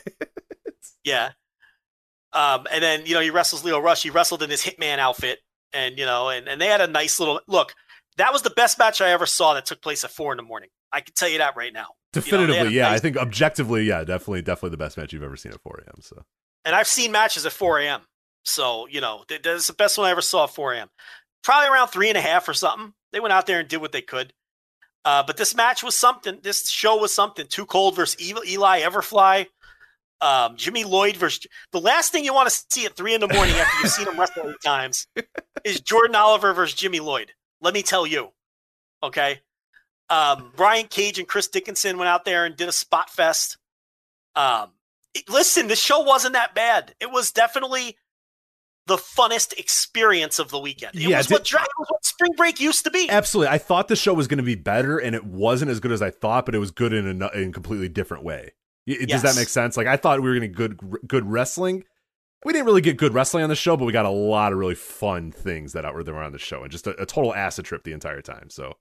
yeah. 1.04 1.30
Um, 2.34 2.66
and 2.72 2.84
then 2.84 3.06
you 3.06 3.14
know 3.14 3.22
he 3.22 3.30
wrestles 3.30 3.64
Leo 3.64 3.80
Rush. 3.80 4.02
He 4.04 4.10
wrestled 4.10 4.42
in 4.44 4.50
his 4.50 4.64
Hitman 4.64 4.98
outfit, 5.00 5.40
and 5.74 5.98
you 5.98 6.06
know, 6.06 6.30
and, 6.30 6.48
and 6.48 6.60
they 6.60 6.68
had 6.68 6.82
a 6.82 6.88
nice 6.88 7.20
little 7.20 7.40
look. 7.48 7.74
That 8.18 8.34
was 8.34 8.42
the 8.42 8.50
best 8.50 8.80
match 8.80 9.00
I 9.02 9.12
ever 9.12 9.26
saw 9.28 9.54
that 9.54 9.66
took 9.68 9.82
place 9.82 10.04
at 10.04 10.10
four 10.12 10.34
in 10.34 10.38
the 10.38 10.44
morning. 10.44 10.70
I 10.92 11.02
can 11.02 11.14
tell 11.16 11.30
you 11.30 11.40
that 11.40 11.56
right 11.56 11.74
now. 11.74 11.80
You 11.80 11.86
know, 11.86 12.22
Definitively, 12.22 12.74
yeah. 12.76 12.92
I 12.92 13.00
think 13.00 13.18
objectively, 13.18 13.84
yeah, 13.84 14.04
definitely, 14.04 14.42
definitely 14.42 14.72
the 14.72 14.78
best 14.78 14.98
match 14.98 15.14
you've 15.14 15.24
ever 15.24 15.36
seen 15.36 15.52
at 15.52 15.62
4 15.62 15.84
a.m. 15.86 16.02
So 16.02 16.24
and 16.68 16.76
I've 16.76 16.88
seen 16.88 17.14
matches 17.14 17.46
at 17.46 17.54
4 17.54 17.80
a.m. 17.80 18.02
So, 18.44 18.88
you 18.88 19.00
know, 19.00 19.24
th- 19.30 19.42
that's 19.42 19.68
the 19.68 19.74
best 19.74 19.98
one 19.98 20.06
I 20.06 20.12
ever 20.12 20.22
saw 20.22 20.44
at 20.44 20.50
4 20.50 20.74
a.m. 20.74 20.90
Probably 21.44 21.70
around 21.70 21.88
three 21.88 22.10
and 22.10 22.18
a 22.18 22.22
half 22.22 22.50
or 22.50 22.54
something. 22.54 22.94
They 23.14 23.22
went 23.22 23.32
out 23.32 23.48
there 23.48 23.62
and 23.62 23.70
did 23.70 23.80
what 23.80 23.94
they 23.94 24.02
could. 24.02 24.34
Uh, 25.06 25.24
but 25.26 25.38
this 25.38 25.56
match 25.56 25.82
was 25.82 25.96
something. 25.96 26.40
This 26.44 26.70
show 26.70 26.98
was 26.98 27.14
something. 27.14 27.48
Too 27.48 27.66
Cold 27.66 27.96
versus 27.96 28.20
Evil, 28.20 28.44
Eli 28.46 28.82
Everfly. 28.82 29.46
Um, 30.20 30.58
Jimmy 30.58 30.84
Lloyd 30.84 31.16
versus. 31.16 31.48
The 31.72 31.80
last 31.80 32.12
thing 32.12 32.26
you 32.26 32.34
want 32.34 32.50
to 32.50 32.64
see 32.70 32.86
at 32.86 32.98
three 32.98 33.14
in 33.14 33.22
the 33.22 33.30
morning 33.30 33.56
after 33.56 33.82
you've 33.82 33.92
seen 33.92 34.08
him 34.08 34.20
wrestle 34.20 34.50
eight 34.50 34.56
times 34.66 35.08
is 35.64 35.80
Jordan 35.80 36.16
Oliver 36.16 36.54
versus 36.54 36.78
Jimmy 36.78 37.00
Lloyd. 37.00 37.32
Let 37.62 37.74
me 37.74 37.82
tell 37.82 38.06
you. 38.06 38.32
Okay. 39.02 39.40
Um, 40.10 40.52
Brian 40.56 40.88
Cage 40.88 41.20
and 41.20 41.28
Chris 41.28 41.48
Dickinson 41.48 41.98
went 41.98 42.08
out 42.10 42.24
there 42.26 42.46
and 42.46 42.56
did 42.56 42.70
a 42.70 42.72
spot 42.72 43.10
fest. 43.10 43.58
Um, 44.36 44.72
it- 45.14 45.28
listen, 45.30 45.68
the 45.68 45.76
show 45.76 46.00
wasn't 46.00 46.34
that 46.34 46.56
bad. 46.56 46.96
It 47.00 47.12
was 47.12 47.32
definitely 47.32 47.98
the 48.86 48.96
funnest 48.98 49.52
experience 49.60 50.40
of 50.40 50.50
the 50.50 50.60
weekend. 50.60 50.96
It 50.96 51.02
Yeah, 51.02 51.18
was 51.18 51.28
did- 51.28 51.34
what 51.34 51.44
dra- 51.44 51.62
it 51.62 51.68
was 51.78 51.88
what 51.90 52.06
spring 52.06 52.32
break 52.38 52.60
used 52.62 52.86
to 52.86 52.92
be. 52.92 53.10
absolutely, 53.10 53.54
I 53.54 53.58
thought 53.58 53.90
the 53.90 53.98
show 53.98 54.14
was 54.14 54.28
going 54.28 54.38
to 54.38 54.44
be 54.44 54.56
better, 54.56 54.98
and 54.98 55.14
it 55.14 55.26
wasn't 55.26 55.72
as 55.72 55.80
good 55.82 55.92
as 55.92 56.02
I 56.02 56.10
thought, 56.10 56.46
but 56.46 56.56
it 56.56 56.60
was 56.60 56.72
good 56.72 56.94
in 56.94 57.22
a 57.22 57.28
in 57.34 57.50
a 57.50 57.52
completely 57.52 57.90
different 57.90 58.24
way. 58.24 58.54
Y- 58.88 59.04
Does 59.06 59.24
that 59.24 59.36
make 59.36 59.50
sense? 59.50 59.76
Like 59.76 59.88
I 59.88 59.98
thought 59.98 60.22
we 60.22 60.30
were 60.30 60.36
going 60.40 60.50
to 60.54 60.56
get 60.68 60.78
good 60.78 61.00
good 61.08 61.26
wrestling. 61.30 61.84
We 62.46 62.54
didn't 62.54 62.66
really 62.68 62.80
get 62.82 62.96
good 62.96 63.14
wrestling 63.14 63.44
on 63.44 63.50
the 63.50 63.56
show, 63.58 63.76
but 63.76 63.84
we 63.84 63.92
got 63.92 64.06
a 64.06 64.10
lot 64.10 64.54
of 64.54 64.60
really 64.60 64.76
fun 64.76 65.34
things 65.34 65.74
that 65.74 65.92
were 65.94 66.02
that 66.04 66.14
were 66.14 66.24
on 66.24 66.32
the 66.32 66.38
show, 66.40 66.64
and 66.64 66.72
just 66.72 66.88
a, 66.88 66.92
a 67.02 67.06
total 67.06 67.36
acid 67.36 67.66
trip 67.66 67.84
the 67.84 67.92
entire 67.92 68.22
time. 68.22 68.50
So, 68.50 68.78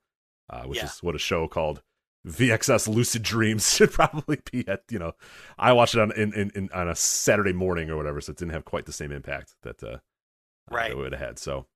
uh, 0.50 0.65
which 0.65 0.78
Yeah. 0.78 0.84
is 0.86 1.02
what 1.02 1.15
a 1.15 1.18
show 1.18 1.47
called 1.49 1.83
VXS 2.26 2.89
Lucid 2.89 3.23
Dreams 3.23 3.70
should 3.76 3.92
probably 3.92 4.39
be 4.50 4.66
at. 4.68 4.83
You 4.91 4.99
know, 4.99 5.12
I 5.58 5.73
watched 5.73 5.94
it 5.94 6.00
on 6.00 6.12
in, 6.12 6.33
in, 6.34 6.50
in 6.55 6.70
on 6.75 6.89
a 6.89 6.94
Saturday 6.94 7.52
morning 7.52 7.91
or 7.91 7.97
whatever, 7.97 8.20
so 8.20 8.31
it 8.33 8.36
didn't 8.39 8.52
have 8.52 8.65
quite 8.65 8.86
the 8.86 8.92
same 8.92 9.12
impact 9.12 9.55
that 9.62 9.83
uh, 9.83 9.99
Right. 10.70 10.91
that 10.91 10.97
would 10.97 11.12
have 11.12 11.20
had. 11.20 11.39
So, 11.39 11.66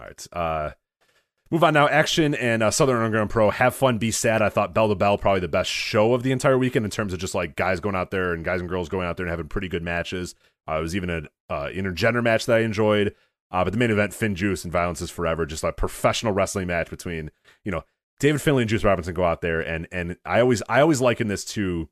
all 0.00 0.06
right. 0.06 0.26
Uh, 0.32 0.70
move 1.50 1.64
on 1.64 1.72
now. 1.72 1.88
Action 1.88 2.34
and 2.34 2.62
uh, 2.62 2.70
Southern 2.70 3.02
Underground 3.02 3.30
Pro. 3.30 3.48
Have 3.50 3.74
fun, 3.74 3.96
be 3.96 4.10
sad. 4.10 4.42
I 4.42 4.50
thought 4.50 4.74
Bell 4.74 4.88
to 4.90 4.94
Bell 4.94 5.16
probably 5.16 5.40
the 5.40 5.48
best 5.48 5.70
show 5.70 6.12
of 6.12 6.22
the 6.22 6.32
entire 6.32 6.58
weekend 6.58 6.84
in 6.84 6.90
terms 6.90 7.14
of 7.14 7.18
just 7.18 7.34
like 7.34 7.56
guys 7.56 7.80
going 7.80 7.96
out 7.96 8.10
there 8.10 8.34
and 8.34 8.44
guys 8.44 8.60
and 8.60 8.68
girls 8.68 8.90
going 8.90 9.06
out 9.06 9.16
there 9.16 9.24
and 9.24 9.30
having 9.30 9.48
pretty 9.48 9.68
good 9.68 9.82
matches. 9.82 10.34
Uh, 10.68 10.76
it 10.78 10.82
was 10.82 10.94
even 10.94 11.08
an 11.08 11.28
uh, 11.48 11.68
intergender 11.72 12.22
match 12.22 12.44
that 12.44 12.58
I 12.58 12.60
enjoyed. 12.60 13.14
Uh, 13.50 13.64
but 13.64 13.72
the 13.72 13.78
main 13.78 13.90
event, 13.90 14.12
FinJuice 14.12 14.64
and 14.64 14.70
Violence 14.72 15.00
is 15.00 15.10
Forever, 15.10 15.46
just 15.46 15.64
a 15.64 15.72
professional 15.72 16.34
wrestling 16.34 16.66
match 16.66 16.90
between 16.90 17.30
you 17.64 17.72
know 17.72 17.82
David 18.20 18.42
Finley 18.42 18.62
and 18.62 18.70
Juice 18.70 18.84
Robinson 18.84 19.14
go 19.14 19.24
out 19.24 19.40
there 19.40 19.60
and 19.60 19.86
and 19.92 20.16
I 20.24 20.40
always 20.40 20.62
I 20.68 20.80
always 20.80 21.00
liken 21.00 21.28
this 21.28 21.44
to 21.46 21.88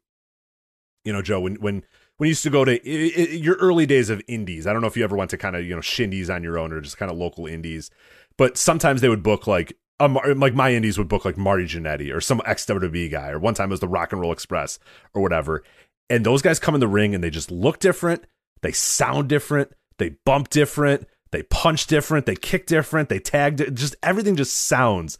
you 1.04 1.12
know 1.12 1.22
Joe 1.22 1.40
when 1.40 1.56
when 1.56 1.84
when 2.16 2.28
you 2.28 2.30
used 2.30 2.42
to 2.42 2.50
go 2.50 2.64
to 2.64 2.72
i 2.72 3.12
i 3.20 3.34
your 3.34 3.56
early 3.56 3.86
days 3.86 4.10
of 4.10 4.22
indies. 4.26 4.66
I 4.66 4.72
don't 4.72 4.82
know 4.82 4.88
if 4.88 4.96
you 4.96 5.04
ever 5.04 5.16
went 5.16 5.30
to 5.30 5.38
kind 5.38 5.56
of 5.56 5.64
you 5.64 5.74
know 5.74 5.80
shindies 5.80 6.34
on 6.34 6.42
your 6.42 6.58
own 6.58 6.72
or 6.72 6.80
just 6.80 6.98
kind 6.98 7.10
of 7.10 7.16
local 7.18 7.46
indies, 7.46 7.90
but 8.36 8.56
sometimes 8.56 9.00
they 9.00 9.08
would 9.08 9.22
book 9.22 9.46
like 9.46 9.76
um, 9.98 10.18
like 10.36 10.54
my 10.54 10.74
indies 10.74 10.98
would 10.98 11.08
book 11.08 11.24
like 11.24 11.38
Marty 11.38 11.64
Jannetty 11.64 12.14
or 12.14 12.20
some 12.20 12.42
ex 12.44 12.66
WWE 12.66 13.10
guy, 13.10 13.30
or 13.30 13.38
one 13.38 13.54
time 13.54 13.70
it 13.70 13.74
was 13.74 13.80
the 13.80 13.88
Rock 13.88 14.12
and 14.12 14.20
Roll 14.20 14.32
Express 14.32 14.78
or 15.14 15.22
whatever. 15.22 15.62
And 16.10 16.24
those 16.24 16.42
guys 16.42 16.60
come 16.60 16.74
in 16.74 16.80
the 16.80 16.88
ring 16.88 17.14
and 17.14 17.24
they 17.24 17.30
just 17.30 17.50
look 17.50 17.78
different, 17.78 18.26
they 18.62 18.72
sound 18.72 19.28
different, 19.28 19.72
they 19.98 20.10
bump 20.24 20.50
different, 20.50 21.08
they 21.32 21.42
punch 21.44 21.86
different, 21.86 22.26
they 22.26 22.36
kick 22.36 22.66
different, 22.66 23.08
they 23.08 23.18
tag, 23.18 23.74
just 23.74 23.96
everything 24.02 24.36
just 24.36 24.54
sounds 24.54 25.18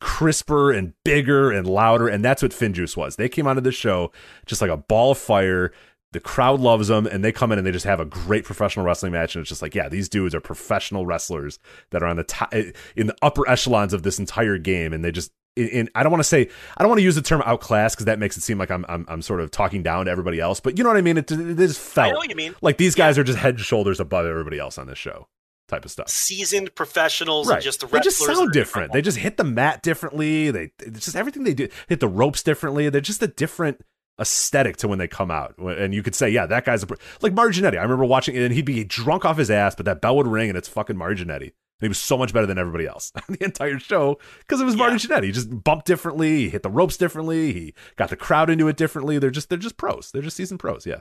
crisper 0.00 0.72
and 0.72 0.94
bigger 1.04 1.50
and 1.50 1.66
louder. 1.66 2.08
And 2.08 2.24
that's 2.24 2.42
what 2.42 2.52
FinJuice 2.52 2.96
was. 2.96 3.16
They 3.16 3.28
came 3.28 3.46
onto 3.46 3.60
the 3.60 3.72
show 3.72 4.12
just 4.46 4.60
like 4.60 4.70
a 4.70 4.76
ball 4.76 5.12
of 5.12 5.18
fire. 5.18 5.72
The 6.12 6.20
crowd 6.20 6.60
loves 6.60 6.88
them, 6.88 7.06
and 7.06 7.22
they 7.22 7.32
come 7.32 7.52
in 7.52 7.58
and 7.58 7.66
they 7.66 7.72
just 7.72 7.84
have 7.84 8.00
a 8.00 8.04
great 8.06 8.44
professional 8.44 8.86
wrestling 8.86 9.12
match. 9.12 9.34
And 9.34 9.42
it's 9.42 9.48
just 9.50 9.60
like, 9.60 9.74
yeah, 9.74 9.88
these 9.88 10.08
dudes 10.08 10.34
are 10.34 10.40
professional 10.40 11.04
wrestlers 11.04 11.58
that 11.90 12.02
are 12.02 12.06
on 12.06 12.16
the 12.16 12.24
top, 12.24 12.54
eh, 12.54 12.70
in 12.94 13.08
the 13.08 13.16
upper 13.20 13.46
echelons 13.48 13.92
of 13.92 14.02
this 14.02 14.18
entire 14.18 14.58
game, 14.58 14.92
and 14.92 15.04
they 15.04 15.10
just. 15.10 15.32
In, 15.56 15.88
I 15.94 16.02
don't 16.02 16.12
want 16.12 16.20
to 16.22 16.28
say 16.28 16.50
I 16.76 16.82
don't 16.82 16.90
want 16.90 16.98
to 16.98 17.02
use 17.02 17.14
the 17.14 17.22
term 17.22 17.42
outclass 17.46 17.94
because 17.94 18.04
that 18.04 18.18
makes 18.18 18.36
it 18.36 18.42
seem 18.42 18.58
like 18.58 18.70
I'm, 18.70 18.84
I'm 18.90 19.06
I'm 19.08 19.22
sort 19.22 19.40
of 19.40 19.50
talking 19.50 19.82
down 19.82 20.04
to 20.04 20.10
everybody 20.10 20.38
else, 20.38 20.60
but 20.60 20.76
you 20.76 20.84
know 20.84 20.90
what 20.90 20.98
I 20.98 21.00
mean. 21.00 21.16
It, 21.16 21.32
it 21.32 21.56
just 21.56 21.80
I 21.80 21.94
felt 21.94 22.12
know 22.12 22.18
what 22.18 22.28
you 22.28 22.36
mean. 22.36 22.54
like 22.60 22.76
these 22.76 22.94
guys 22.94 23.16
are 23.16 23.24
just 23.24 23.38
head 23.38 23.54
and 23.54 23.64
shoulders 23.64 23.98
above 23.98 24.26
everybody 24.26 24.58
else 24.58 24.76
on 24.76 24.86
this 24.86 24.98
show, 24.98 25.28
type 25.68 25.84
of 25.84 25.90
stuff 25.90 26.08
Seasoned 26.08 26.74
professionals 26.74 27.48
and 27.48 27.60
just 27.60 27.80
the 27.80 27.86
they 27.86 28.00
just 28.00 28.18
sound 28.24 28.52
different. 28.52 28.92
They 28.92 29.02
just 29.02 29.18
hit 29.18 29.36
the 29.36 29.44
mat 29.44 29.82
differently. 29.82 30.50
They 30.50 30.70
it's 30.80 31.04
just 31.04 31.16
everything 31.16 31.44
they 31.44 31.54
do 31.54 31.68
hit 31.88 32.00
the 32.00 32.08
ropes 32.08 32.42
differently. 32.42 32.88
They're 32.88 33.00
just 33.00 33.22
a 33.22 33.26
different 33.28 33.80
aesthetic 34.20 34.76
to 34.78 34.88
when 34.88 34.98
they 34.98 35.08
come 35.08 35.30
out. 35.30 35.58
And 35.58 35.94
you 35.94 36.02
could 36.02 36.14
say, 36.14 36.30
yeah, 36.30 36.46
that 36.46 36.64
guy's 36.64 36.82
a, 36.82 36.86
like 37.20 37.34
Marty 37.34 37.60
Jannetty. 37.60 37.78
I 37.78 37.82
remember 37.82 38.04
watching 38.04 38.34
it 38.34 38.42
and 38.42 38.54
he'd 38.54 38.64
be 38.64 38.84
drunk 38.84 39.24
off 39.24 39.36
his 39.36 39.50
ass, 39.50 39.74
but 39.74 39.84
that 39.86 40.00
bell 40.00 40.16
would 40.16 40.26
ring 40.26 40.48
and 40.48 40.56
it's 40.56 40.68
fucking 40.68 40.96
Marty 40.96 41.22
Jannetty. 41.22 41.52
And 41.78 41.84
he 41.84 41.88
was 41.88 41.98
so 41.98 42.16
much 42.16 42.32
better 42.32 42.46
than 42.46 42.56
everybody 42.56 42.86
else 42.86 43.12
on 43.28 43.36
the 43.36 43.44
entire 43.44 43.78
show 43.78 44.18
because 44.38 44.60
it 44.60 44.64
was 44.64 44.74
Yeah. 44.74 44.90
Jannetty. 44.90 45.24
He 45.24 45.32
just 45.32 45.62
bumped 45.64 45.86
differently. 45.86 46.36
He 46.44 46.48
hit 46.48 46.62
the 46.62 46.70
ropes 46.70 46.96
differently. 46.96 47.52
He 47.52 47.74
got 47.96 48.08
the 48.08 48.16
crowd 48.16 48.48
into 48.48 48.68
it 48.68 48.76
differently. 48.76 49.18
They're 49.18 49.30
just 49.30 49.50
they're 49.50 49.58
just 49.58 49.76
pros. 49.76 50.10
They're 50.12 50.22
just 50.22 50.36
seasoned 50.36 50.60
pros. 50.60 50.86
Yeah. 50.86 51.00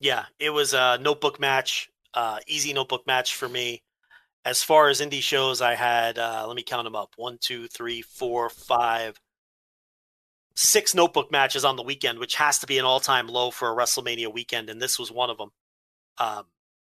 Yeah, 0.00 0.24
it 0.38 0.50
was 0.50 0.72
a 0.72 0.98
notebook 1.00 1.38
match, 1.38 1.90
uh, 2.14 2.38
easy 2.46 2.72
notebook 2.72 3.06
match 3.06 3.34
for 3.34 3.48
me. 3.48 3.82
As 4.44 4.62
far 4.62 4.88
as 4.88 5.00
indie 5.00 5.22
shows, 5.22 5.60
I 5.60 5.74
had 5.74 6.18
uh, 6.18 6.44
let 6.46 6.56
me 6.56 6.62
count 6.62 6.84
them 6.84 6.96
up: 6.96 7.12
one, 7.16 7.38
two, 7.40 7.68
three, 7.68 8.02
four, 8.02 8.48
five, 8.48 9.20
six 10.54 10.94
notebook 10.94 11.30
matches 11.30 11.64
on 11.64 11.76
the 11.76 11.82
weekend, 11.82 12.18
which 12.18 12.36
has 12.36 12.58
to 12.60 12.66
be 12.66 12.78
an 12.78 12.84
all-time 12.84 13.28
low 13.28 13.50
for 13.50 13.70
a 13.70 13.76
WrestleMania 13.76 14.32
weekend, 14.32 14.70
and 14.70 14.80
this 14.80 14.98
was 14.98 15.12
one 15.12 15.30
of 15.30 15.38
them. 15.38 15.50
Um, 16.18 16.44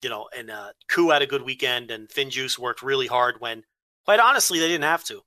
you 0.02 0.10
know, 0.10 0.27
and 0.38 0.50
uh, 0.50 0.69
Ku 0.90 1.10
had 1.10 1.22
a 1.22 1.27
good 1.27 1.44
weekend, 1.44 1.92
and 1.92 2.10
FinJuice 2.10 2.60
worked 2.60 2.82
really 2.82 3.08
hard 3.08 3.40
when 3.40 3.64
Quite 4.06 4.19
honestly, 4.19 4.60
they 4.60 4.68
didn't 4.68 4.84
have 4.84 5.03
to. 5.06 5.22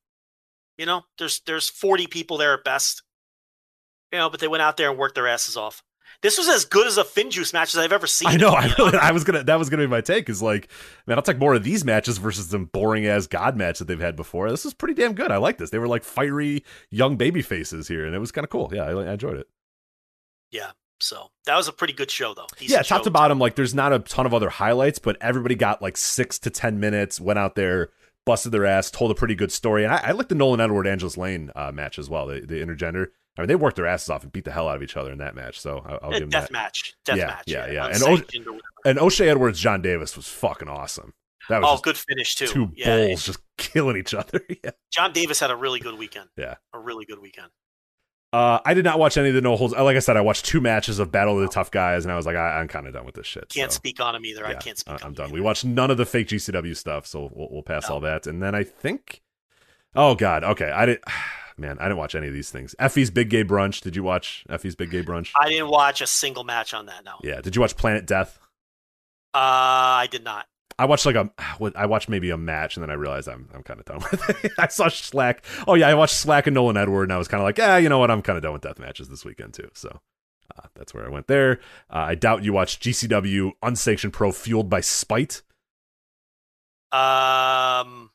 You 0.78 0.86
know, 0.86 1.02
there's 1.18 1.40
there's 1.44 1.68
40 1.68 2.06
people 2.06 2.38
there 2.38 2.54
at 2.54 2.64
best. 2.64 3.02
You 4.12 4.18
know, 4.18 4.30
but 4.30 4.40
they 4.40 4.48
went 4.48 4.62
out 4.62 4.76
there 4.76 4.88
and 4.88 4.98
worked 4.98 5.16
their 5.16 5.26
asses 5.26 5.56
off. 5.56 5.82
This 6.20 6.36
was 6.36 6.48
as 6.48 6.64
good 6.64 6.88
as 6.88 6.98
a 6.98 7.04
FinJuice 7.04 7.52
match 7.52 7.74
as 7.74 7.78
I've 7.78 7.92
ever 7.92 8.08
seen. 8.08 8.28
I 8.28 8.36
know. 8.36 8.50
I 8.50 8.72
really, 8.76 8.98
I 8.98 9.12
was 9.12 9.22
gonna. 9.22 9.44
That 9.44 9.58
was 9.58 9.70
gonna 9.70 9.84
be 9.84 9.88
my 9.88 10.00
take. 10.00 10.28
Is 10.28 10.42
like, 10.42 10.68
man, 11.06 11.16
I'll 11.16 11.22
take 11.22 11.38
more 11.38 11.54
of 11.54 11.62
these 11.62 11.84
matches 11.84 12.18
versus 12.18 12.48
them 12.48 12.64
boring 12.66 13.06
ass 13.06 13.28
God 13.28 13.56
match 13.56 13.78
that 13.78 13.86
they've 13.86 14.00
had 14.00 14.16
before. 14.16 14.50
This 14.50 14.66
is 14.66 14.74
pretty 14.74 14.94
damn 14.94 15.14
good. 15.14 15.30
I 15.30 15.36
like 15.36 15.58
this. 15.58 15.70
They 15.70 15.78
were 15.78 15.86
like 15.86 16.02
fiery 16.02 16.64
young 16.90 17.16
baby 17.16 17.40
faces 17.40 17.86
here, 17.86 18.04
and 18.04 18.16
it 18.16 18.18
was 18.18 18.32
kind 18.32 18.44
of 18.44 18.50
cool. 18.50 18.70
Yeah, 18.74 18.82
I, 18.82 18.90
I 18.90 19.12
enjoyed 19.12 19.36
it. 19.36 19.46
Yeah. 20.50 20.72
So 21.00 21.30
that 21.46 21.56
was 21.56 21.68
a 21.68 21.72
pretty 21.72 21.92
good 21.92 22.10
show, 22.10 22.34
though. 22.34 22.46
Decent 22.58 22.70
yeah, 22.70 22.82
top 22.82 23.04
to 23.04 23.10
bottom, 23.10 23.38
like 23.38 23.54
there's 23.54 23.74
not 23.74 23.92
a 23.92 24.00
ton 24.00 24.26
of 24.26 24.34
other 24.34 24.48
highlights, 24.48 24.98
but 24.98 25.16
everybody 25.20 25.54
got 25.54 25.80
like 25.80 25.96
six 25.96 26.40
to 26.40 26.50
ten 26.50 26.80
minutes, 26.80 27.20
went 27.20 27.38
out 27.38 27.54
there, 27.54 27.90
busted 28.26 28.50
their 28.50 28.66
ass, 28.66 28.90
told 28.90 29.12
a 29.12 29.14
pretty 29.14 29.36
good 29.36 29.52
story. 29.52 29.84
And 29.84 29.92
I, 29.92 30.00
I 30.06 30.10
like 30.10 30.28
the 30.28 30.34
Nolan 30.34 30.60
Edward 30.60 30.88
Angelus 30.88 31.16
Layne 31.16 31.52
uh, 31.54 31.70
match 31.70 32.00
as 32.00 32.10
well, 32.10 32.26
the, 32.26 32.40
the 32.40 32.56
intergender. 32.56 33.10
I 33.38 33.42
mean, 33.42 33.48
they 33.48 33.54
worked 33.54 33.76
their 33.76 33.86
asses 33.86 34.10
off 34.10 34.24
and 34.24 34.32
beat 34.32 34.44
the 34.44 34.50
hell 34.50 34.68
out 34.68 34.76
of 34.76 34.82
each 34.82 34.96
other 34.96 35.12
in 35.12 35.18
that 35.18 35.34
match. 35.34 35.60
So 35.60 35.78
I'll, 35.86 35.98
I'll 36.02 36.10
Eh, 36.10 36.18
give 36.18 36.20
them 36.22 36.28
death 36.30 36.44
that. 36.48 36.52
match. 36.52 36.94
Death 37.04 37.16
Yeah, 37.16 37.26
match. 37.26 37.44
yeah, 37.46 37.70
yeah. 37.70 37.84
And 37.86 37.94
Unsanctioned 37.94 38.46
or 38.48 38.52
whatever. 38.52 38.62
And 38.84 38.98
O'Shay 38.98 39.28
Edwards, 39.28 39.60
John 39.60 39.80
Davis 39.80 40.16
was 40.16 40.28
fucking 40.28 40.68
awesome. 40.68 41.14
That 41.48 41.62
was 41.62 41.78
Oh, 41.78 41.80
good 41.80 41.96
finish 41.96 42.34
too. 42.34 42.46
two 42.48 42.70
yeah, 42.76 42.96
bulls 43.06 43.24
just 43.24 43.38
killing 43.56 43.96
each 43.96 44.12
other. 44.12 44.40
yeah. 44.64 44.72
John 44.90 45.12
Davis 45.12 45.40
had 45.40 45.50
a 45.50 45.56
really 45.56 45.80
good 45.80 45.96
weekend. 45.98 46.28
Yeah. 46.36 46.56
A 46.74 46.78
really 46.78 47.04
good 47.06 47.20
weekend. 47.22 47.48
Uh, 48.30 48.58
I 48.66 48.74
did 48.74 48.84
not 48.84 48.98
watch 48.98 49.16
any 49.16 49.28
of 49.30 49.34
the 49.34 49.40
no 49.40 49.56
holds. 49.56 49.72
Like 49.72 49.96
I 49.96 50.00
said, 50.00 50.18
I 50.18 50.20
watched 50.20 50.44
two 50.44 50.60
matches 50.60 50.98
of 50.98 51.10
Battle 51.10 51.36
of 51.36 51.40
the 51.40 51.48
Tough 51.48 51.70
Guys, 51.70 52.04
and 52.04 52.12
I 52.12 52.16
was 52.16 52.26
like, 52.26 52.36
I, 52.36 52.58
I'm 52.60 52.68
kind 52.68 52.86
of 52.86 52.92
done 52.92 53.06
with 53.06 53.14
this 53.14 53.26
shit. 53.26 53.48
Can't 53.48 53.72
so. 53.72 53.76
speak 53.76 54.00
on 54.00 54.14
him 54.14 54.26
either. 54.26 54.44
I 54.44 54.54
can't 54.54 54.76
speak 54.76 55.02
I- 55.02 55.06
him 55.06 55.14
done. 55.14 55.26
either. 55.26 55.34
We 55.34 55.40
watched 55.40 55.64
none 55.64 55.90
of 55.90 55.96
the 55.96 56.04
fake 56.04 56.28
GCW 56.28 56.76
stuff, 56.76 57.06
so 57.06 57.30
we'll, 57.32 57.48
we'll 57.50 57.62
pass 57.62 57.88
No. 57.88 57.94
all 57.94 58.00
that. 58.00 58.26
And 58.26 58.42
then 58.42 58.54
I 58.54 58.64
think, 58.64 59.22
oh 59.96 60.14
god, 60.14 60.44
okay, 60.44 60.70
I 60.70 60.84
did. 60.86 60.98
Man, 61.58 61.78
I 61.78 61.84
didn't 61.84 61.98
watch 61.98 62.14
any 62.14 62.28
of 62.28 62.32
these 62.34 62.50
things. 62.50 62.74
Effie's 62.78 63.10
Big 63.10 63.30
Gay 63.30 63.44
Brunch. 63.44 63.80
Did 63.80 63.96
you 63.96 64.02
watch 64.02 64.44
Effie's 64.48 64.76
Big 64.76 64.90
Gay 64.90 65.02
Brunch? 65.02 65.32
I 65.38 65.48
didn't 65.48 65.68
watch 65.68 66.00
a 66.00 66.06
single 66.06 66.44
match 66.44 66.72
on 66.72 66.86
that, 66.86 67.04
no. 67.04 67.14
yeah. 67.22 67.40
Did 67.40 67.56
you 67.56 67.60
watch 67.60 67.76
Planet 67.76 68.06
Death? 68.06 68.38
Uh, 69.34 69.38
I 70.02 70.08
did 70.10 70.24
not. 70.24 70.46
I 70.78 70.84
watched 70.84 71.06
like 71.06 71.16
a, 71.16 71.30
I 71.74 71.86
watched 71.86 72.08
maybe 72.08 72.30
a 72.30 72.36
match, 72.36 72.76
and 72.76 72.82
then 72.82 72.90
I 72.90 72.94
realized 72.94 73.28
I'm, 73.28 73.48
I'm 73.52 73.64
kind 73.64 73.80
of 73.80 73.86
done 73.86 73.98
with 74.10 74.44
it. 74.44 74.52
I 74.58 74.68
saw 74.68 74.88
Slack. 74.88 75.44
Oh 75.66 75.74
yeah, 75.74 75.88
I 75.88 75.94
watched 75.94 76.14
Slack 76.14 76.46
and 76.46 76.54
Nolan 76.54 76.76
Edward, 76.76 77.04
and 77.04 77.12
I 77.12 77.18
was 77.18 77.26
kind 77.26 77.40
of 77.40 77.44
like, 77.44 77.58
yeah, 77.58 77.76
you 77.78 77.88
know 77.88 77.98
what? 77.98 78.10
I'm 78.10 78.22
kind 78.22 78.36
of 78.36 78.42
done 78.42 78.52
with 78.52 78.62
death 78.62 78.78
matches 78.78 79.08
this 79.08 79.24
weekend 79.24 79.54
too. 79.54 79.70
So. 79.74 80.00
Uh, 80.56 80.66
that's 80.74 80.94
where 80.94 81.04
I 81.04 81.10
went 81.10 81.26
there. 81.26 81.60
Uh, 81.90 81.98
I 81.98 82.14
doubt 82.14 82.42
you 82.42 82.54
watched 82.54 82.82
GCW 82.82 83.52
Unsanctioned 83.62 84.14
Pro 84.14 84.32
Fueled 84.32 84.70
by 84.70 84.80
Spite. 84.80 85.42
Um, 86.90 88.10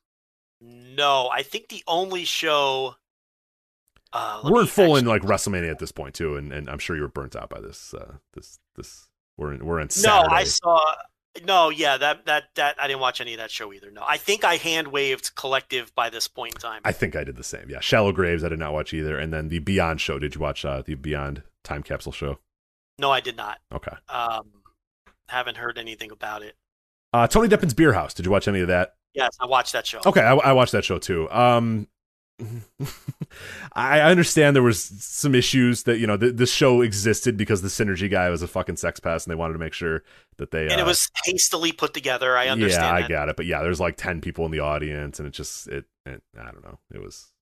no, 0.59 1.29
I 1.31 1.43
think 1.43 1.69
the 1.69 1.83
only 1.87 2.25
show. 2.25 2.95
Uh, 4.13 4.41
we're 4.45 4.65
full 4.67 4.95
in 4.95 5.05
like 5.05 5.23
WrestleMania 5.23 5.71
at 5.71 5.79
this 5.79 5.91
point 5.91 6.13
too, 6.13 6.35
and, 6.35 6.53
and 6.53 6.69
I'm 6.69 6.77
sure 6.77 6.95
you 6.95 7.01
were 7.01 7.07
burnt 7.07 7.35
out 7.35 7.49
by 7.49 7.59
this. 7.59 7.93
Uh, 7.93 8.17
this 8.33 8.59
this 8.75 9.07
we're 9.37 9.53
in 9.53 9.65
we're 9.65 9.79
in 9.79 9.89
No, 10.03 10.23
I 10.29 10.43
saw. 10.43 10.79
No, 11.43 11.69
yeah, 11.69 11.97
that 11.97 12.27
that 12.27 12.43
that 12.53 12.75
I 12.79 12.87
didn't 12.87 12.99
watch 12.99 13.19
any 13.21 13.33
of 13.33 13.39
that 13.39 13.49
show 13.49 13.73
either. 13.73 13.89
No, 13.89 14.03
I 14.07 14.17
think 14.17 14.43
I 14.43 14.57
hand 14.57 14.89
waved 14.89 15.35
Collective 15.35 15.93
by 15.95 16.11
this 16.11 16.27
point 16.27 16.53
in 16.53 16.61
time. 16.61 16.81
I 16.85 16.91
think 16.91 17.15
I 17.15 17.23
did 17.23 17.37
the 17.37 17.43
same. 17.43 17.71
Yeah, 17.71 17.79
Shallow 17.79 18.11
Graves 18.11 18.43
I 18.43 18.49
did 18.49 18.59
not 18.59 18.71
watch 18.71 18.93
either, 18.93 19.17
and 19.17 19.33
then 19.33 19.49
the 19.49 19.57
Beyond 19.57 19.99
show. 19.99 20.19
Did 20.19 20.35
you 20.35 20.41
watch 20.41 20.63
uh, 20.63 20.83
the 20.85 20.93
Beyond 20.93 21.41
Time 21.63 21.81
Capsule 21.81 22.11
show? 22.11 22.37
no, 22.99 23.09
I 23.09 23.19
did 23.19 23.35
not. 23.35 23.57
Okay. 23.73 23.95
Um, 24.09 24.43
haven't 25.27 25.57
heard 25.57 25.79
anything 25.79 26.11
about 26.11 26.43
it. 26.43 26.55
Uh, 27.11 27.25
Tony 27.25 27.47
Deppen's 27.47 27.73
Beer 27.73 27.93
House. 27.93 28.13
Did 28.13 28.25
you 28.25 28.31
watch 28.31 28.47
any 28.47 28.59
of 28.59 28.67
that? 28.67 28.93
Yes, 29.13 29.35
I 29.39 29.47
watched 29.47 29.73
that 29.73 29.87
show. 29.87 30.01
Okay, 30.05 30.21
I, 30.21 30.35
I 30.35 30.53
watched 30.53 30.71
that 30.71 30.85
show 30.85 30.99
too. 30.99 31.29
Um, 31.31 31.87
I 33.73 34.01
understand 34.01 34.55
there 34.55 34.63
was 34.63 34.83
some 34.83 35.35
issues 35.35 35.83
that 35.83 35.99
you 35.99 36.07
know 36.07 36.17
th- 36.17 36.35
this 36.35 36.51
show 36.51 36.81
existed 36.81 37.37
because 37.37 37.61
the 37.61 37.67
synergy 37.67 38.09
guy 38.09 38.29
was 38.29 38.41
a 38.41 38.47
fucking 38.47 38.77
sex 38.77 38.99
pest, 38.99 39.27
and 39.27 39.31
they 39.31 39.37
wanted 39.37 39.53
to 39.53 39.59
make 39.59 39.73
sure 39.73 40.03
that 40.37 40.51
they 40.51 40.63
and 40.63 40.79
uh, 40.79 40.83
it 40.83 40.85
was 40.85 41.09
hastily 41.25 41.71
put 41.71 41.93
together. 41.93 42.35
I 42.35 42.47
understand. 42.47 42.83
Yeah, 42.83 43.05
I 43.05 43.07
got 43.07 43.29
it, 43.29 43.35
but 43.35 43.45
yeah, 43.45 43.61
there's 43.61 43.79
like 43.79 43.97
ten 43.97 44.21
people 44.21 44.45
in 44.45 44.51
the 44.51 44.59
audience, 44.59 45.19
and 45.19 45.27
it 45.27 45.31
just 45.31 45.67
it, 45.67 45.85
it 46.05 46.21
I 46.37 46.51
don't 46.51 46.63
know. 46.63 46.79
It 46.93 47.01
was 47.01 47.33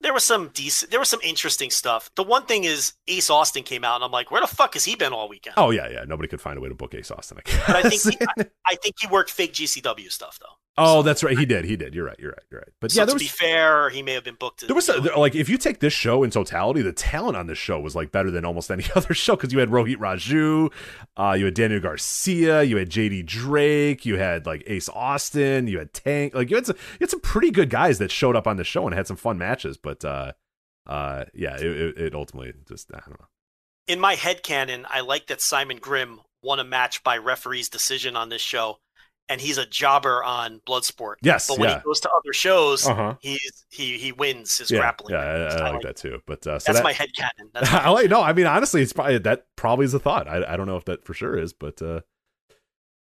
there 0.00 0.12
was 0.12 0.24
some 0.24 0.50
decent 0.54 0.90
there 0.90 1.00
was 1.00 1.08
some 1.08 1.20
interesting 1.22 1.70
stuff 1.70 2.10
the 2.14 2.22
one 2.22 2.44
thing 2.44 2.64
is 2.64 2.94
ace 3.08 3.30
austin 3.30 3.62
came 3.62 3.84
out 3.84 3.96
and 3.96 4.04
i'm 4.04 4.10
like 4.10 4.30
where 4.30 4.40
the 4.40 4.46
fuck 4.46 4.74
has 4.74 4.84
he 4.84 4.94
been 4.94 5.12
all 5.12 5.28
weekend 5.28 5.54
oh 5.56 5.70
yeah 5.70 5.88
yeah. 5.88 6.04
Nobody 6.06 6.28
could 6.28 6.40
find 6.40 6.56
a 6.56 6.60
way 6.60 6.68
to 6.68 6.74
book 6.74 6.94
Ace 6.94 7.10
Austin. 7.10 7.38
I 7.68 7.82
i 7.84 7.88
think 7.88 8.02
he, 8.02 8.26
I, 8.38 8.46
I 8.66 8.74
think 8.76 8.94
he 9.00 9.06
worked 9.08 9.30
fake 9.30 9.52
gcw 9.52 10.10
stuff 10.10 10.38
though 10.40 10.54
oh, 10.78 11.02
that's 11.02 11.22
right. 11.22 11.36
He 11.36 11.44
did. 11.44 11.64
He 11.64 11.76
did. 11.76 11.94
You're 11.94 12.06
right. 12.06 12.18
You're 12.18 12.30
right. 12.30 12.42
You're 12.50 12.60
right. 12.60 12.68
But 12.80 12.92
so 12.92 13.00
yeah, 13.00 13.04
to 13.04 13.06
there 13.06 13.14
was 13.14 13.22
be 13.22 13.28
fair 13.28 13.90
he 13.90 14.02
may 14.02 14.14
have 14.14 14.24
been 14.24 14.36
booked 14.36 14.60
to, 14.60 14.66
there 14.66 14.74
was 14.74 14.88
you 14.88 15.00
know, 15.02 15.16
a, 15.16 15.18
like 15.18 15.34
if 15.34 15.48
you 15.48 15.58
take 15.58 15.80
this 15.80 15.92
show 15.92 16.22
in 16.22 16.30
totality, 16.30 16.80
the 16.82 16.92
talent 16.92 17.36
on 17.36 17.46
this 17.46 17.58
show 17.58 17.78
was 17.80 17.94
like 17.94 18.12
better 18.12 18.30
than 18.30 18.44
almost 18.44 18.70
any 18.70 18.84
other 18.94 19.12
show 19.12 19.36
because 19.36 19.52
you 19.52 19.58
had 19.58 19.68
Rohit 19.68 19.96
Raju, 19.96 20.72
uh, 21.16 21.34
you 21.38 21.44
had 21.46 21.54
Daniel 21.54 21.80
Garcia, 21.80 22.62
you 22.62 22.76
had 22.76 22.88
JD 22.90 23.26
Drake, 23.26 24.06
you 24.06 24.16
had 24.16 24.46
like 24.46 24.62
Ace 24.66 24.88
Austin, 24.88 25.66
you 25.66 25.78
had 25.78 25.92
Tank, 25.92 26.34
like 26.34 26.48
you 26.50 26.56
had 26.56 26.66
some, 26.66 26.76
you 26.92 26.98
had 27.00 27.10
some 27.10 27.20
pretty 27.20 27.50
good 27.50 27.68
guys 27.70 27.98
that 27.98 28.10
showed 28.10 28.36
up 28.36 28.46
on 28.46 28.56
the 28.56 28.64
show 28.64 28.86
and 28.86 28.94
had 28.94 29.06
some 29.06 29.16
fun 29.16 29.36
matches. 29.38 29.76
But 29.76 30.04
uh, 30.04 30.32
uh, 30.86 31.24
yeah, 31.34 31.56
it, 31.56 31.66
it, 31.66 31.98
it 31.98 32.14
ultimately 32.14 32.52
just 32.68 32.90
I 32.94 33.00
don't 33.00 33.20
know. 33.20 33.26
in 33.86 34.00
my 34.00 34.14
head 34.14 34.42
canon 34.42 34.86
i 34.88 35.00
like 35.00 35.26
that 35.26 35.40
simon 35.40 35.78
grimm 35.78 36.20
won 36.42 36.60
a 36.60 36.64
match 36.64 37.02
by 37.02 37.16
referee's 37.16 37.68
decision 37.68 38.16
on 38.16 38.28
this 38.28 38.40
show 38.42 38.78
and 39.28 39.40
he's 39.40 39.58
a 39.58 39.66
jobber 39.66 40.22
on 40.24 40.60
bloodsport 40.66 41.16
Yes, 41.22 41.48
but 41.48 41.58
when 41.58 41.68
yeah. 41.70 41.78
he 41.78 41.84
goes 41.84 42.00
to 42.00 42.10
other 42.10 42.32
shows 42.32 42.86
Uh-huh. 42.86 43.14
he's 43.20 43.66
he 43.70 43.98
he 43.98 44.12
wins 44.12 44.58
his 44.58 44.70
Yeah, 44.70 44.78
grappling 44.80 45.14
yeah, 45.14 45.20
I. 45.20 45.24
I 45.24 45.34
I 45.34 45.62
like 45.64 45.72
like- 45.74 45.82
that 45.82 45.96
too. 45.96 46.20
But 46.26 46.46
uh, 46.46 46.58
so 46.58 46.64
that's 46.72 46.78
that, 46.78 46.84
my 46.84 46.92
head 46.92 47.10
canon 47.16 47.50
that's 47.52 47.70
I 47.72 47.88
like 47.90 48.08
no. 48.10 48.22
I 48.22 48.32
mean, 48.32 48.46
honestly, 48.46 48.82
it's 48.82 48.92
probably 48.92 49.18
that 49.18 49.46
probably 49.56 49.84
is 49.84 49.94
a 49.94 49.98
thought. 49.98 50.26
I, 50.28 50.44
I 50.52 50.56
don't 50.56 50.66
know 50.66 50.76
if 50.76 50.84
that 50.86 51.04
for 51.04 51.14
sure 51.14 51.36
is, 51.38 51.52
but 51.52 51.80
uh, 51.82 52.00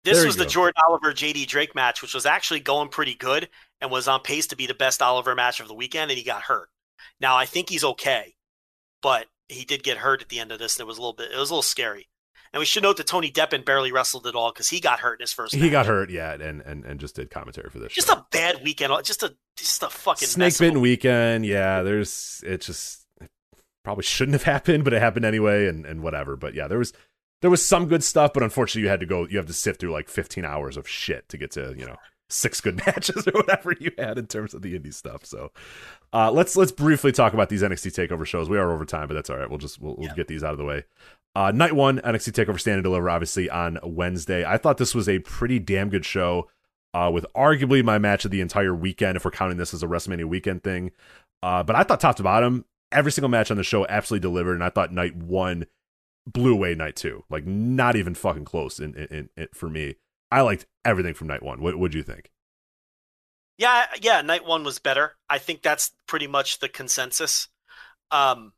This 0.05 0.25
was 0.25 0.37
the 0.37 0.45
go. 0.45 0.51
Jordan 0.51 0.83
Oliver 0.89 1.13
JD 1.13 1.47
Drake 1.47 1.75
match, 1.75 2.03
which 2.03 2.15
was 2.15 2.27
actually 2.27 2.61
going 2.61 2.89
pretty 2.89 3.15
good 3.15 3.49
and 3.81 3.91
was 3.91 4.09
on 4.09 4.21
pace 4.21 4.47
to 4.49 4.57
be 4.57 4.67
the 4.67 4.75
best 4.75 5.03
Oliver 5.03 5.35
match 5.35 5.61
of 5.61 5.69
the 5.69 5.75
weekend, 5.75 6.11
and 6.11 6.19
he 6.19 6.25
got 6.25 6.43
hurt. 6.43 6.69
Now 7.21 7.37
I 7.37 7.45
think 7.47 7.69
he's 7.69 7.85
okay, 7.85 8.35
but 9.03 9.27
he 9.49 9.65
did 9.65 9.83
get 9.83 9.99
hurt 9.99 10.23
at 10.23 10.29
the 10.31 10.41
end 10.41 10.53
of 10.53 10.59
this, 10.59 10.77
and 10.77 10.85
it 10.85 10.89
was 10.89 10.99
a 10.99 11.01
little 11.01 11.13
bit 11.13 11.31
it 11.33 11.37
was 11.39 11.51
a 11.51 11.55
little 11.55 11.63
scary. 11.63 12.09
And 12.55 12.61
we 12.61 12.67
should 12.67 12.85
note 12.85 12.99
that 12.99 13.09
Tony 13.09 13.33
Deppen 13.33 13.65
barely 13.65 13.91
wrestled 13.91 14.29
at 14.29 14.37
all 14.37 14.53
because 14.53 14.69
he 14.69 14.79
got 14.79 15.01
hurt 15.01 15.19
in 15.19 15.25
his 15.25 15.33
first. 15.33 15.57
he 15.57 15.61
match. 15.63 15.73
got 15.73 15.87
hurt, 15.87 16.09
yeah, 16.09 16.35
and 16.35 16.61
and 16.61 16.85
and 16.85 17.01
just 17.01 17.17
did 17.17 17.29
commentary 17.29 17.69
for 17.69 17.81
this. 17.81 17.93
Just 17.93 18.07
show. 18.07 18.15
a 18.15 18.27
bad 18.31 18.63
weekend. 18.63 18.93
Just 19.03 19.25
a 19.25 19.35
just 19.57 19.83
a 19.83 19.91
fucking 19.91 20.29
snake 20.29 20.57
bitten 20.57 20.81
weekend. 20.81 21.45
Yeah, 21.45 21.83
there's 21.83 22.45
it 22.47 22.61
just 22.61 23.07
it 23.21 23.29
probably 23.83 24.05
shouldn't 24.05 24.35
have 24.35 24.43
happened, 24.55 24.85
but 24.85 24.93
it 24.93 25.03
happened 25.03 25.25
anyway, 25.25 25.67
and 25.67 25.85
and 25.85 26.01
whatever. 26.01 26.37
But 26.37 26.55
yeah, 26.55 26.69
there 26.69 26.79
was 26.79 26.93
there 27.43 27.51
was 27.51 27.61
some 27.61 27.89
good 27.89 28.05
stuff, 28.05 28.33
but 28.33 28.45
unfortunately, 28.45 28.83
you 28.83 28.89
had 28.89 29.01
to 29.01 29.07
go. 29.07 29.27
You 29.27 29.39
have 29.39 29.49
to 29.49 29.53
sift 29.53 29.81
through 29.81 29.91
like 29.91 30.09
15 30.09 30.45
hours 30.45 30.77
of 30.77 30.89
shit 30.89 31.29
to 31.31 31.37
get 31.37 31.51
to 31.51 31.75
you 31.77 31.87
know 31.87 31.97
six 32.31 32.61
good 32.61 32.77
matches 32.87 33.27
or 33.27 33.33
whatever 33.33 33.75
you 33.81 33.93
had 33.99 34.19
in 34.19 34.27
terms 34.27 34.55
of 34.55 34.63
the 34.63 34.79
indie 34.79 34.95
stuff. 34.95 35.25
So 35.25 35.51
uh, 36.13 36.31
let's 36.31 36.57
let's 36.57 36.73
briefly 36.73 37.13
talk 37.13 37.35
about 37.35 37.49
these 37.49 37.63
NXT 37.63 38.09
Takeover 38.09 38.27
shows. 38.27 38.49
We 38.49 38.59
are 38.59 38.73
over 38.73 38.85
time, 38.85 39.09
but 39.09 39.15
that's 39.15 39.31
all 39.31 39.37
right. 39.37 39.49
We'll 39.49 39.59
just 39.59 39.81
we'll, 39.81 39.97
we'll 39.97 40.09
Yeah. 40.09 40.15
get 40.15 40.29
these 40.29 40.43
out 40.45 40.53
of 40.53 40.59
the 40.59 40.65
way. 40.65 40.85
Uh, 41.37 41.51
night 41.53 41.73
one 41.73 41.99
NXT 42.01 42.33
Takeover 42.33 42.61
Stand 42.61 42.77
and 42.77 42.85
Deliver, 42.85 43.11
obviously 43.11 43.51
on 43.51 43.79
Wednesday. 43.83 44.45
I 44.45 44.57
thought 44.57 44.79
this 44.79 44.95
was 44.95 45.09
a 45.09 45.19
pretty 45.21 45.59
damn 45.59 45.89
good 45.91 46.05
show. 46.05 46.49
Uh, 46.93 47.11
with 47.13 47.27
arguably 47.35 47.83
my 47.83 47.99
match 47.99 48.25
of 48.25 48.31
the 48.31 48.41
entire 48.41 48.73
weekend, 48.73 49.17
if 49.17 49.25
we're 49.25 49.31
counting 49.33 49.57
this 49.59 49.75
as 49.75 49.83
a 49.83 49.87
WrestleMania 49.89 50.27
weekend 50.27 50.63
thing. 50.63 50.93
Uh, 51.43 51.61
but 51.65 51.75
I 51.75 51.83
thought 51.83 51.99
top 51.99 52.15
to 52.17 52.23
bottom, 52.23 52.65
every 52.93 53.11
single 53.11 53.29
match 53.29 53.51
on 53.51 53.57
the 53.57 53.65
show 53.65 53.85
absolutely 53.89 54.23
delivered, 54.23 54.55
and 54.55 54.63
I 54.63 54.69
thought 54.71 54.93
night 54.93 55.17
one 55.17 55.67
blew 56.25 56.53
away 56.55 56.77
night 56.77 56.95
two, 56.95 57.25
like 57.29 57.45
not 57.47 57.97
even 57.97 58.15
fucking 58.15 58.45
close. 58.45 58.79
In, 58.79 58.95
in, 58.95 59.07
in, 59.07 59.29
in- 59.37 59.49
for 59.53 59.69
me, 59.69 59.97
I 60.31 60.41
liked 60.41 60.67
everything 60.85 61.15
from 61.15 61.29
night 61.29 61.43
one. 61.43 61.61
What 61.61 61.79
would 61.79 61.95
you 61.95 62.03
think? 62.03 62.31
Yeah, 63.57 63.87
yeah. 64.01 64.21
Night 64.23 64.45
one 64.45 64.65
was 64.65 64.79
better. 64.79 65.15
I 65.29 65.39
think 65.39 65.63
that's 65.63 65.93
pretty 66.07 66.27
much 66.27 66.59
the 66.59 66.69
consensus. 66.69 67.49
Um, 68.11 68.53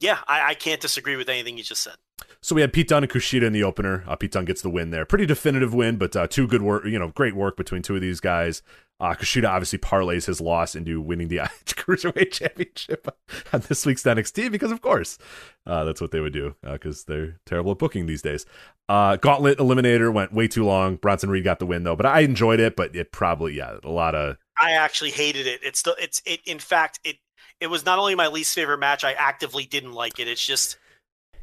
yeah, 0.00 0.18
I, 0.26 0.50
I 0.50 0.54
can't 0.54 0.80
disagree 0.80 1.16
with 1.16 1.28
anything 1.28 1.56
you 1.56 1.62
just 1.62 1.82
said. 1.82 1.94
So 2.40 2.56
we 2.56 2.60
had 2.60 2.72
Pete 2.72 2.88
Dunne 2.88 3.04
and 3.04 3.12
Kushida 3.12 3.44
in 3.44 3.52
the 3.52 3.62
opener. 3.62 4.02
Uh, 4.06 4.16
Pete 4.16 4.32
Dunne 4.32 4.44
gets 4.44 4.62
the 4.62 4.70
win 4.70 4.90
there. 4.90 5.04
Pretty 5.04 5.26
definitive 5.26 5.72
win, 5.72 5.96
but 5.96 6.16
uh, 6.16 6.26
two 6.26 6.48
good 6.48 6.62
work, 6.62 6.84
you 6.84 6.98
know, 6.98 7.08
great 7.08 7.36
work 7.36 7.56
between 7.56 7.82
two 7.82 7.94
of 7.94 8.00
these 8.00 8.18
guys. 8.18 8.62
Uh, 9.02 9.14
Kushida 9.14 9.48
obviously 9.48 9.80
parlays 9.80 10.26
his 10.26 10.40
loss 10.40 10.76
into 10.76 11.00
winning 11.00 11.26
the 11.26 11.38
Cruiserweight 11.66 12.30
Championship 12.30 13.08
on 13.52 13.60
this 13.68 13.84
week's 13.84 14.04
NXT 14.04 14.52
because, 14.52 14.70
of 14.70 14.80
course, 14.80 15.18
uh, 15.66 15.84
that's 15.84 16.00
what 16.00 16.12
they 16.12 16.20
would 16.20 16.32
do 16.32 16.54
because 16.62 17.02
they're 17.04 17.40
terrible 17.44 17.72
at 17.72 17.78
booking 17.78 18.06
these 18.06 18.22
days. 18.22 18.46
Uh, 18.88 19.16
Gauntlet 19.16 19.58
Eliminator 19.58 20.12
went 20.12 20.32
way 20.32 20.46
too 20.46 20.64
long. 20.64 20.96
Bronson 20.96 21.30
Reed 21.30 21.42
got 21.42 21.58
the 21.58 21.66
win 21.66 21.82
though, 21.82 21.96
but 21.96 22.06
I 22.06 22.20
enjoyed 22.20 22.60
it. 22.60 22.76
But 22.76 22.94
it 22.94 23.10
probably, 23.10 23.54
yeah, 23.54 23.78
a 23.82 23.90
lot 23.90 24.14
of 24.14 24.36
I 24.60 24.72
actually 24.72 25.10
hated 25.10 25.48
it. 25.48 25.60
It's 25.64 25.82
the 25.82 25.96
it's 25.98 26.22
it. 26.24 26.40
In 26.46 26.60
fact, 26.60 27.00
it 27.02 27.16
it 27.60 27.68
was 27.68 27.84
not 27.84 27.98
only 27.98 28.14
my 28.14 28.28
least 28.28 28.54
favorite 28.54 28.78
match. 28.78 29.02
I 29.02 29.14
actively 29.14 29.64
didn't 29.64 29.94
like 29.94 30.20
it. 30.20 30.28
It's 30.28 30.46
just 30.46 30.78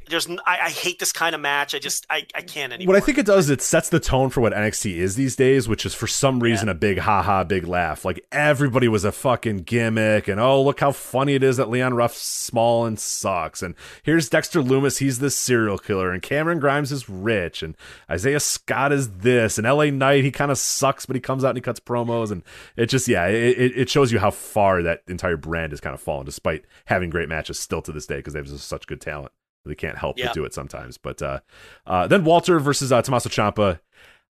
there's 0.10 0.28
I, 0.30 0.60
I 0.64 0.70
hate 0.70 1.00
this 1.00 1.12
kind 1.12 1.36
of 1.36 1.42
match. 1.42 1.74
I 1.76 1.80
just 1.80 2.06
I, 2.10 2.26
I 2.36 2.42
can't 2.42 2.74
anymore. 2.74 2.94
What 2.94 3.02
I 3.02 3.06
think 3.06 3.18
it 3.18 3.26
does, 3.26 3.50
it 3.50 3.62
sets 3.62 3.90
the 3.90 4.00
tone 4.00 4.30
for 4.30 4.42
what 4.42 4.54
NXT 4.54 4.96
is 4.96 5.16
these 5.16 5.36
days, 5.36 5.68
which 5.68 5.86
is 5.86 5.94
for 5.94 6.08
some 6.08 6.40
reason 6.42 6.68
a 6.70 6.74
big 6.74 7.00
haha, 7.00 7.44
big 7.44 7.68
laugh. 7.68 8.04
Like 8.04 8.26
everybody 8.32 8.88
was 8.88 9.06
a 9.06 9.12
fucking 9.12 9.60
gimmick, 9.60 10.28
and 10.28 10.40
oh 10.40 10.62
look 10.62 10.80
how 10.80 10.92
funny 10.92 11.36
it 11.36 11.44
is 11.44 11.58
that 11.58 11.70
Leon 11.70 11.94
Ruff's 11.94 12.22
small 12.22 12.86
and 12.86 13.00
sucks, 13.00 13.62
and 13.62 13.76
here's 14.04 14.30
Dexter 14.30 14.62
Lumis, 14.62 15.00
he's 15.00 15.20
this 15.20 15.36
serial 15.36 15.78
killer, 15.78 16.12
and 16.12 16.22
Cameron 16.22 16.60
Grimes 16.60 16.92
is 16.92 17.10
rich, 17.10 17.64
and 17.64 17.76
Isaiah 18.10 18.40
Scott 18.40 18.92
is 18.92 19.10
this, 19.10 19.58
and 19.58 19.68
LA 19.68 19.86
Knight 19.86 20.24
he 20.24 20.32
kind 20.32 20.52
of 20.52 20.58
sucks, 20.58 21.06
but 21.06 21.16
he 21.16 21.22
comes 21.22 21.44
out 21.44 21.50
and 21.50 21.58
he 21.58 21.62
cuts 21.62 21.80
promos, 21.80 22.32
and 22.32 22.44
it 22.76 22.88
just 22.88 23.08
yeah, 23.08 23.28
it 23.28 23.72
it 23.76 23.90
shows 23.90 24.12
you 24.12 24.20
how 24.20 24.32
far 24.32 24.82
that 24.82 25.04
entire 25.08 25.38
brand 25.38 25.72
has 25.72 25.80
kind 25.80 25.94
of 25.94 26.02
fallen, 26.02 26.26
despite 26.26 26.66
having 26.86 27.10
great 27.10 27.30
matches 27.30 27.60
still 27.60 27.82
to 27.82 27.92
this 27.92 28.08
day 28.08 28.18
because 28.18 28.34
they 28.34 28.40
have 28.40 28.50
such 28.50 28.88
good 28.88 29.02
talent. 29.02 29.32
They 29.70 29.76
can't 29.76 29.98
help 29.98 30.18
Yeah. 30.18 30.28
but 30.28 30.34
do 30.34 30.44
it 30.44 30.54
sometimes. 30.54 30.98
But 30.98 31.22
uh, 31.22 31.40
uh, 31.88 32.08
then 32.08 32.24
Walter 32.26 32.60
versus 32.60 32.92
uh, 32.92 33.02
Tommaso 33.02 33.30
Ciampa. 33.30 33.80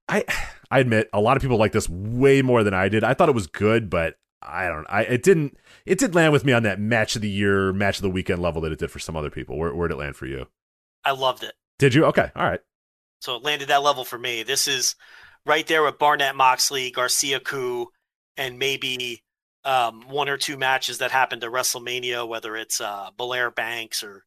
I 0.07 0.23
I 0.71 0.79
admit 0.79 1.09
a 1.13 1.19
lot 1.19 1.35
of 1.35 1.41
people 1.41 1.57
like 1.57 1.71
this 1.71 1.89
way 1.89 2.43
more 2.43 2.63
than 2.63 2.75
I 2.75 2.89
did. 2.89 3.03
I 3.03 3.15
thought 3.15 3.29
it 3.29 3.35
was 3.35 3.47
good, 3.47 3.89
but 3.89 4.17
I 4.41 4.67
don't. 4.67 4.85
I 4.87 5.01
it 5.01 5.23
didn't 5.23 5.57
it 5.85 5.97
did 5.97 6.13
land 6.13 6.31
with 6.31 6.45
me 6.45 6.53
on 6.53 6.63
that 6.63 6.79
match 6.79 7.15
of 7.15 7.21
the 7.23 7.29
year, 7.29 7.73
match 7.73 7.97
of 7.97 8.03
the 8.03 8.09
weekend 8.09 8.41
level 8.41 8.61
that 8.61 8.71
it 8.71 8.79
did 8.79 8.91
for 8.91 8.99
some 8.99 9.17
other 9.17 9.31
people. 9.31 9.57
Where 9.57 9.73
where 9.73 9.87
did 9.87 9.95
it 9.95 9.97
land 9.97 10.15
for 10.15 10.27
you? 10.27 10.45
I 11.03 11.11
loved 11.11 11.43
it. 11.43 11.53
Did 11.79 11.93
you? 11.95 12.05
Okay, 12.05 12.29
all 12.35 12.45
right. 12.45 12.59
So 13.21 13.35
it 13.35 13.43
landed 13.43 13.69
that 13.69 13.81
level 13.83 14.05
for 14.05 14.17
me. 14.17 14.43
This 14.43 14.67
is 14.67 14.95
right 15.45 15.65
there 15.65 15.83
with 15.83 15.97
Barnett 15.97 16.35
Moxley, 16.35 16.91
Garcia 16.91 17.39
Ku, 17.39 17.87
and 18.37 18.59
maybe 18.59 19.23
um, 19.65 20.03
one 20.09 20.29
or 20.29 20.37
two 20.37 20.57
matches 20.57 20.99
that 20.99 21.11
happened 21.11 21.43
at 21.43 21.51
WrestleMania, 21.51 22.27
whether 22.27 22.55
it's 22.55 22.79
uh, 22.79 23.09
Belair 23.17 23.51
Banks 23.51 24.03
or 24.03 24.23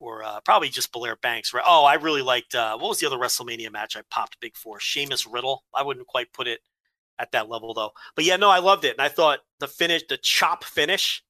or 0.00 0.22
uh, 0.22 0.40
probably 0.44 0.68
just 0.68 0.92
Belair 0.92 1.16
Banks. 1.16 1.52
Right? 1.52 1.64
Oh, 1.66 1.84
I 1.84 1.94
really 1.94 2.22
liked 2.22 2.54
uh, 2.54 2.76
what 2.78 2.88
was 2.88 2.98
the 2.98 3.06
other 3.06 3.16
WrestleMania 3.16 3.72
match 3.72 3.96
I 3.96 4.02
popped 4.10 4.40
big 4.40 4.56
for? 4.56 4.80
Sheamus 4.80 5.26
Riddle. 5.26 5.64
I 5.74 5.82
wouldn't 5.82 6.06
quite 6.06 6.32
put 6.32 6.46
it 6.46 6.60
at 7.18 7.32
that 7.32 7.48
level 7.48 7.74
though. 7.74 7.90
But 8.14 8.24
yeah, 8.24 8.36
no, 8.36 8.48
I 8.48 8.60
loved 8.60 8.84
it, 8.84 8.92
and 8.92 9.02
I 9.02 9.08
thought 9.08 9.40
the 9.60 9.68
finish, 9.68 10.02
the 10.08 10.18
chop 10.18 10.64
finish. 10.64 11.22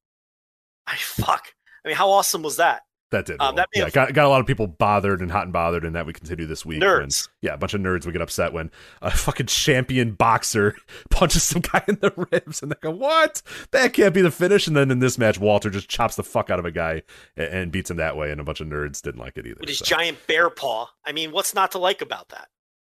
I 0.86 0.97
fuck. 0.98 1.55
I 1.84 1.88
mean, 1.88 1.97
how 1.97 2.10
awesome 2.10 2.42
was 2.42 2.56
that? 2.56 2.82
That 3.11 3.25
did. 3.25 3.41
Um, 3.41 3.57
that 3.57 3.70
yeah, 3.75 3.85
have- 3.85 3.93
got, 3.95 4.12
got 4.12 4.27
a 4.27 4.28
lot 4.28 4.41
of 4.41 4.47
people 4.47 4.67
bothered 4.67 5.23
and 5.23 5.31
hot 5.31 5.45
and 5.45 5.53
bothered, 5.53 5.85
and 5.85 5.95
that 5.97 6.05
we 6.05 6.12
continue 6.12 6.47
this 6.47 6.67
week. 6.67 6.81
when- 6.83 6.91
Nerds. 6.91 7.28
yeah, 7.41 7.55
a 7.55 7.57
bunch 7.57 7.73
of 7.73 7.81
nerds 7.81 8.05
would 8.05 8.12
get 8.12 8.20
upset 8.20 8.53
when 8.53 8.70
a 9.01 9.11
fucking 9.11 9.47
champion 9.47 10.12
boxer 10.12 10.77
punches 11.11 11.43
some 11.43 11.62
guy 11.62 11.83
in 11.89 11.95
the 12.01 12.12
ribs, 12.31 12.62
and 12.62 12.70
they 12.70 12.77
go, 12.83 12.91
"What? 12.91 13.41
That 13.70 13.95
can't 13.95 14.12
be 14.12 14.20
the 14.20 14.31
finish." 14.31 14.67
And 14.67 14.77
then 14.77 14.91
in 14.91 14.99
this 14.99 15.17
match, 15.17 15.39
Walter 15.39 15.70
just 15.70 15.89
chops 15.89 16.17
the 16.17 16.23
fuck 16.23 16.51
out 16.51 16.59
of 16.59 16.67
a 16.67 16.70
guy 16.70 17.03
and, 17.37 17.49
and 17.49 17.73
beats 17.73 17.91
him 17.91 17.97
that 17.97 18.17
way, 18.17 18.31
and 18.31 18.41
a 18.41 18.45
bunch 18.45 18.61
of 18.61 18.69
nerds 18.69 19.01
didn't 19.01 19.20
like 19.20 19.39
it 19.39 19.47
either. 19.47 19.57
with 19.61 19.69
his 19.70 19.78
so. 19.78 19.85
giant 19.87 20.19
bear 20.27 20.51
paw. 20.51 20.87
I 21.05 21.12
mean, 21.12 21.33
what's 21.33 21.55
not 21.55 21.70
to 21.73 21.78
like 21.78 22.03
about 22.03 22.28
that? 22.28 22.49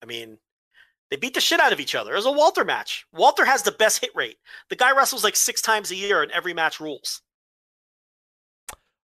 I 0.04 0.08
mean, 0.08 0.40
they 1.10 1.16
beat 1.16 1.36
the 1.36 1.42
shit 1.42 1.60
out 1.62 1.72
of 1.72 1.80
each 1.80 1.96
other. 1.96 2.12
It 2.12 2.18
was 2.18 2.26
a 2.26 2.32
Walter 2.32 2.66
match. 2.66 3.06
Walter 3.14 3.46
has 3.46 3.64
the 3.64 3.72
best 3.72 4.00
hit 4.02 4.12
rate. 4.16 4.38
The 4.70 4.76
guy 4.76 4.92
wrestles 4.96 5.24
like 5.24 5.36
six 5.38 5.62
times 5.62 5.90
a 5.92 5.96
year, 5.96 6.22
and 6.22 6.32
every 6.32 6.54
match 6.54 6.80
rules. 6.82 7.22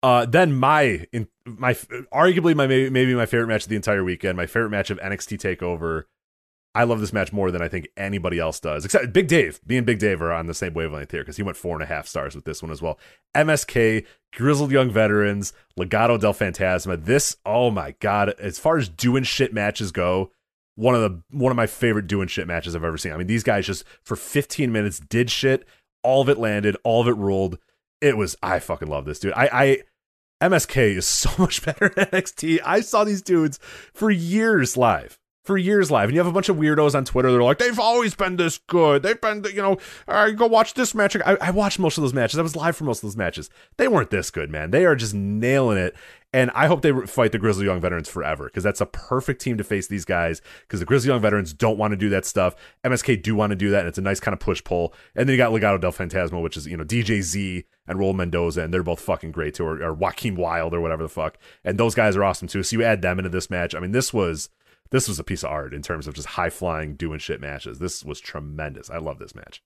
Uh, 0.03 0.27
then 0.27 0.55
my 0.55 1.07
in 1.13 1.29
my 1.45 1.75
arguably 2.13 2.55
my 2.55 2.67
maybe, 2.67 2.91
maybe 2.91 3.15
my 3.15 3.27
favorite 3.27 3.49
match 3.49 3.65
of 3.65 3.69
the 3.69 3.77
entire 3.77 4.05
weekend, 4.05 4.37
my 4.37 4.47
favorite 4.47 4.71
match 4.71 4.91
of 4.91 4.99
NXT 5.01 5.39
Takeover. 5.39 6.05
I 6.75 6.85
love 6.85 7.01
this 7.01 7.13
match 7.13 7.33
more 7.33 7.51
than 7.51 7.63
I 7.63 7.67
think 7.67 7.89
anybody 7.97 8.39
else 8.39 8.61
does, 8.61 8.85
except 8.85 9.13
Big 9.13 9.27
Dave. 9.27 9.59
Me 9.67 9.79
and 9.79 9.87
Big 9.87 9.99
Dave 9.99 10.23
are 10.23 10.33
on 10.33 10.47
the 10.47 10.55
same 10.55 10.75
wavelength 10.75 11.11
here 11.11 11.23
because 11.23 11.37
he 11.37 11.43
went 11.43 11.57
four 11.57 11.75
and 11.75 11.83
a 11.83 11.87
half 11.87 12.07
stars 12.07 12.37
with 12.37 12.45
this 12.45 12.63
one 12.63 12.71
as 12.71 12.81
well. 12.81 12.99
MSK, 13.35 14.07
Grizzled 14.33 14.71
Young 14.71 14.91
Veterans, 14.91 15.53
Legado 15.77 16.21
del 16.21 16.35
Fantasma. 16.35 17.03
This, 17.03 17.37
oh 17.45 17.71
my 17.71 17.95
god! 17.99 18.31
As 18.39 18.59
far 18.59 18.77
as 18.79 18.89
doing 18.89 19.25
shit 19.25 19.53
matches 19.53 19.91
go, 19.91 20.31
one 20.77 20.95
of 20.95 21.01
the 21.01 21.23
one 21.37 21.51
of 21.51 21.57
my 21.57 21.67
favorite 21.67 22.07
doing 22.07 22.29
shit 22.29 22.47
matches 22.47 22.77
I've 22.77 22.85
ever 22.85 22.99
seen. 22.99 23.13
I 23.13 23.17
mean, 23.17 23.27
these 23.27 23.43
guys 23.43 23.67
just 23.67 23.85
for 24.05 24.15
15 24.15 24.71
minutes 24.71 25.01
did 25.01 25.29
shit. 25.29 25.67
All 26.05 26.23
of 26.23 26.29
it 26.29 26.39
landed. 26.39 26.77
All 26.85 27.01
of 27.01 27.09
it 27.09 27.17
ruled. 27.17 27.59
It 28.01 28.17
was 28.17 28.37
I 28.43 28.59
fucking 28.59 28.89
love 28.89 29.05
this 29.05 29.19
dude. 29.19 29.33
I 29.35 29.83
I 30.41 30.49
MSK 30.49 30.97
is 30.97 31.07
so 31.07 31.31
much 31.39 31.65
better 31.65 31.89
than 31.89 32.07
NXT. 32.07 32.61
I 32.65 32.81
saw 32.81 33.05
these 33.05 33.23
dudes 33.23 33.59
for 33.93 34.11
years 34.11 34.77
live. 34.77 35.18
For 35.49 35.57
years 35.57 35.91
live. 35.91 36.11
And 36.11 36.15
you 36.15 36.21
have 36.21 36.27
a 36.27 36.33
bunch 36.33 36.51
of 36.51 36.59
weirdos 36.59 36.95
on 36.95 37.07
Twitter. 37.07 37.33
They're 37.33 37.43
like, 37.43 37.57
they've 37.57 37.81
always 37.81 38.15
been 38.15 38.37
this 38.37 38.59
good. 38.59 39.03
They've 39.03 39.19
been, 39.19 39.43
you 39.45 39.63
know, 39.63 39.79
uh, 40.07 40.29
go 40.33 40.47
watch 40.47 40.75
this 40.75 40.95
match. 40.95 41.17
I, 41.25 41.39
I 41.41 41.51
watched 41.53 41.79
most 41.79 41.97
of 41.97 42.03
those 42.03 42.13
matches. 42.13 42.39
I 42.39 42.43
was 42.43 42.55
live 42.55 42.77
for 42.77 42.85
most 42.85 42.99
of 42.99 43.09
those 43.09 43.17
matches. 43.17 43.49
They 43.79 43.89
weren't 43.89 44.11
this 44.11 44.31
good, 44.31 44.51
man. 44.51 44.73
They 44.73 44.85
are 44.85 44.95
just 44.95 45.15
nailing 45.15 45.79
it. 45.79 45.97
And 46.35 46.51
I 46.51 46.67
hope 46.67 46.83
they 46.83 46.93
fight 47.07 47.33
the 47.33 47.39
Grizzled 47.39 47.65
Young 47.65 47.81
Veterans 47.81 48.11
forever 48.11 48.45
because 48.45 48.63
that's 48.63 48.83
a 48.83 48.87
perfect 48.87 49.41
team 49.41 49.57
to 49.57 49.65
face 49.65 49.87
these 49.87 50.05
guys 50.05 50.43
because 50.61 50.81
the 50.81 50.85
Grizzled 50.85 51.09
Young 51.09 51.23
Veterans 51.23 51.55
don't 51.55 51.79
want 51.79 51.93
to 51.93 51.97
do 51.97 52.11
that 52.11 52.27
stuff. 52.27 52.55
MSK 52.85 53.23
do 53.23 53.35
want 53.35 53.53
to 53.53 53.57
do 53.57 53.71
that, 53.71 53.81
and 53.81 53.89
it's 53.89 53.97
a 53.97 54.03
nice 54.03 54.21
kind 54.21 54.35
of 54.35 54.41
push 54.41 54.63
pull. 54.63 54.93
And 55.17 55.27
then 55.27 55.33
you 55.33 55.39
got 55.39 55.53
Legado 55.53 55.81
del 55.81 55.93
Fantasma, 55.93 56.43
which 56.43 56.59
is, 56.59 56.67
you 56.67 56.77
know, 56.77 56.85
DJ 56.85 57.23
Z 57.23 57.65
and 57.87 57.99
Raul 57.99 58.15
Mendoza, 58.15 58.61
and 58.61 58.75
they're 58.75 58.83
both 58.83 59.01
fucking 59.01 59.33
great 59.33 59.55
too, 59.55 59.65
or, 59.65 59.83
or 59.83 59.95
Joaquin 59.95 60.37
Wilde 60.37 60.75
or 60.75 60.83
whatever 60.83 61.03
the 61.03 61.09
fuck. 61.09 61.39
And 61.65 61.79
those 61.79 61.95
guys 61.95 62.15
are 62.15 62.25
awesome 62.25 62.49
too. 62.49 62.63
So 62.63 62.77
you 62.77 62.85
add 62.85 63.01
them 63.01 63.19
into 63.19 63.31
this 63.31 63.49
match. 63.49 63.75
I 63.75 63.81
mean, 63.81 63.93
this 63.93 64.13
was 64.13 64.51
this 64.91 65.09
was 65.09 65.19
a 65.19 65.25
piece 65.25 65.43
of 65.43 65.51
art 65.51 65.75
in 65.75 65.83
terms 65.83 66.07
of 66.07 66.15
just 66.15 66.29
high 66.29 66.51
flying 66.51 66.95
doing 66.95 67.19
shit 67.19 67.41
matches. 67.41 67.79
This 67.79 68.05
was 68.05 68.21
tremendous. 68.21 68.91
I 68.91 68.99
love 68.99 69.19
this 69.19 69.35
match. 69.35 69.63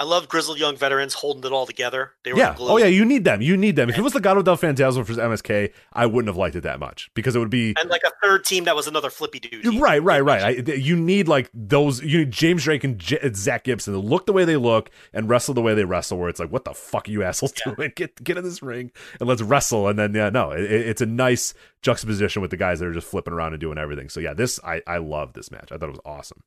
I 0.00 0.04
love 0.04 0.28
grizzled 0.28 0.58
young 0.58 0.78
veterans 0.78 1.12
holding 1.12 1.44
it 1.44 1.52
all 1.54 1.66
together. 1.66 2.12
They 2.24 2.32
were 2.32 2.38
Yeah. 2.38 2.54
the. 2.54 2.62
Oh 2.62 2.78
yeah, 2.78 2.86
you 2.86 3.04
need 3.04 3.24
them. 3.24 3.42
You 3.42 3.54
need 3.54 3.76
them. 3.76 3.90
If 3.90 3.98
it 3.98 4.00
was 4.00 4.14
Legado 4.14 4.42
del 4.42 4.56
Fantasma 4.56 5.04
versus 5.04 5.18
MSK, 5.18 5.72
I 5.92 6.06
wouldn't 6.06 6.28
have 6.28 6.38
liked 6.38 6.56
it 6.56 6.62
that 6.62 6.80
much 6.80 7.10
because 7.12 7.36
it 7.36 7.38
would 7.38 7.50
be 7.50 7.74
and 7.78 7.90
like 7.90 8.00
a 8.06 8.10
third 8.22 8.46
team 8.46 8.64
that 8.64 8.74
was 8.74 8.86
another 8.86 9.10
flippy 9.10 9.40
dude. 9.40 9.78
Right, 9.78 10.02
right, 10.02 10.24
right. 10.24 10.42
I, 10.42 10.72
you 10.72 10.96
need 10.96 11.28
like 11.28 11.50
those. 11.52 12.02
You 12.02 12.20
need 12.20 12.30
James 12.30 12.64
Drake 12.64 12.82
and 12.82 12.98
J- 12.98 13.30
Zack 13.34 13.64
Gibson 13.64 13.92
to 13.92 14.00
look 14.00 14.24
the 14.24 14.32
way 14.32 14.46
they 14.46 14.56
look 14.56 14.90
and 15.12 15.28
wrestle 15.28 15.52
the 15.52 15.60
way 15.60 15.74
they 15.74 15.84
wrestle. 15.84 16.16
Where 16.16 16.30
it's 16.30 16.40
like, 16.40 16.50
what 16.50 16.64
the 16.64 16.72
fuck 16.72 17.06
are 17.06 17.10
you 17.12 17.22
assholes 17.22 17.52
Yeah. 17.66 17.74
doing? 17.74 17.92
Get 17.96 18.24
get 18.24 18.38
in 18.38 18.44
this 18.44 18.62
ring 18.62 18.92
and 19.20 19.28
let's 19.28 19.42
wrestle. 19.42 19.86
And 19.86 19.98
then 19.98 20.14
yeah, 20.14 20.30
no, 20.30 20.52
it, 20.52 20.62
it's 20.62 21.02
a 21.02 21.06
nice 21.06 21.52
juxtaposition 21.82 22.40
with 22.40 22.50
the 22.50 22.56
guys 22.56 22.80
that 22.80 22.86
are 22.86 22.94
just 22.94 23.06
flipping 23.06 23.34
around 23.34 23.52
and 23.52 23.60
doing 23.60 23.76
everything. 23.76 24.08
So 24.08 24.18
yeah, 24.20 24.32
this 24.32 24.58
I 24.64 24.80
I 24.86 24.96
love 24.96 25.34
this 25.34 25.50
match. 25.50 25.70
I 25.72 25.76
thought 25.76 25.90
it 25.90 25.92
was 25.92 26.00
awesome. 26.06 26.42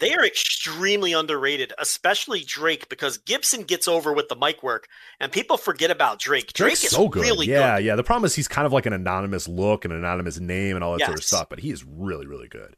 They 0.00 0.14
are 0.14 0.24
extremely 0.24 1.12
underrated, 1.12 1.72
especially 1.78 2.40
Drake, 2.40 2.88
because 2.88 3.18
Gibson 3.18 3.62
gets 3.62 3.86
over 3.86 4.12
with 4.12 4.28
the 4.28 4.34
mic 4.36 4.62
work, 4.62 4.88
and 5.20 5.30
people 5.30 5.56
forget 5.58 5.90
about 5.90 6.18
Drake. 6.18 6.52
Drake 6.52 6.70
Drake's 6.72 6.84
is 6.84 6.90
so 6.90 7.08
good. 7.08 7.22
really 7.22 7.46
yeah, 7.46 7.76
good. 7.78 7.84
yeah. 7.84 7.96
The 7.96 8.02
problem 8.02 8.24
is 8.24 8.34
he's 8.34 8.48
kind 8.48 8.66
of 8.66 8.72
like 8.72 8.86
an 8.86 8.92
anonymous 8.94 9.46
look, 9.46 9.84
and 9.84 9.92
an 9.92 10.00
anonymous 10.00 10.40
name, 10.40 10.74
and 10.74 10.82
all 10.82 10.96
that 10.98 11.04
sort 11.04 11.18
of 11.18 11.24
stuff. 11.24 11.48
But 11.50 11.60
he 11.60 11.70
is 11.70 11.84
really, 11.84 12.26
really 12.26 12.48
good. 12.48 12.76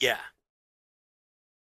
Yeah. 0.00 0.18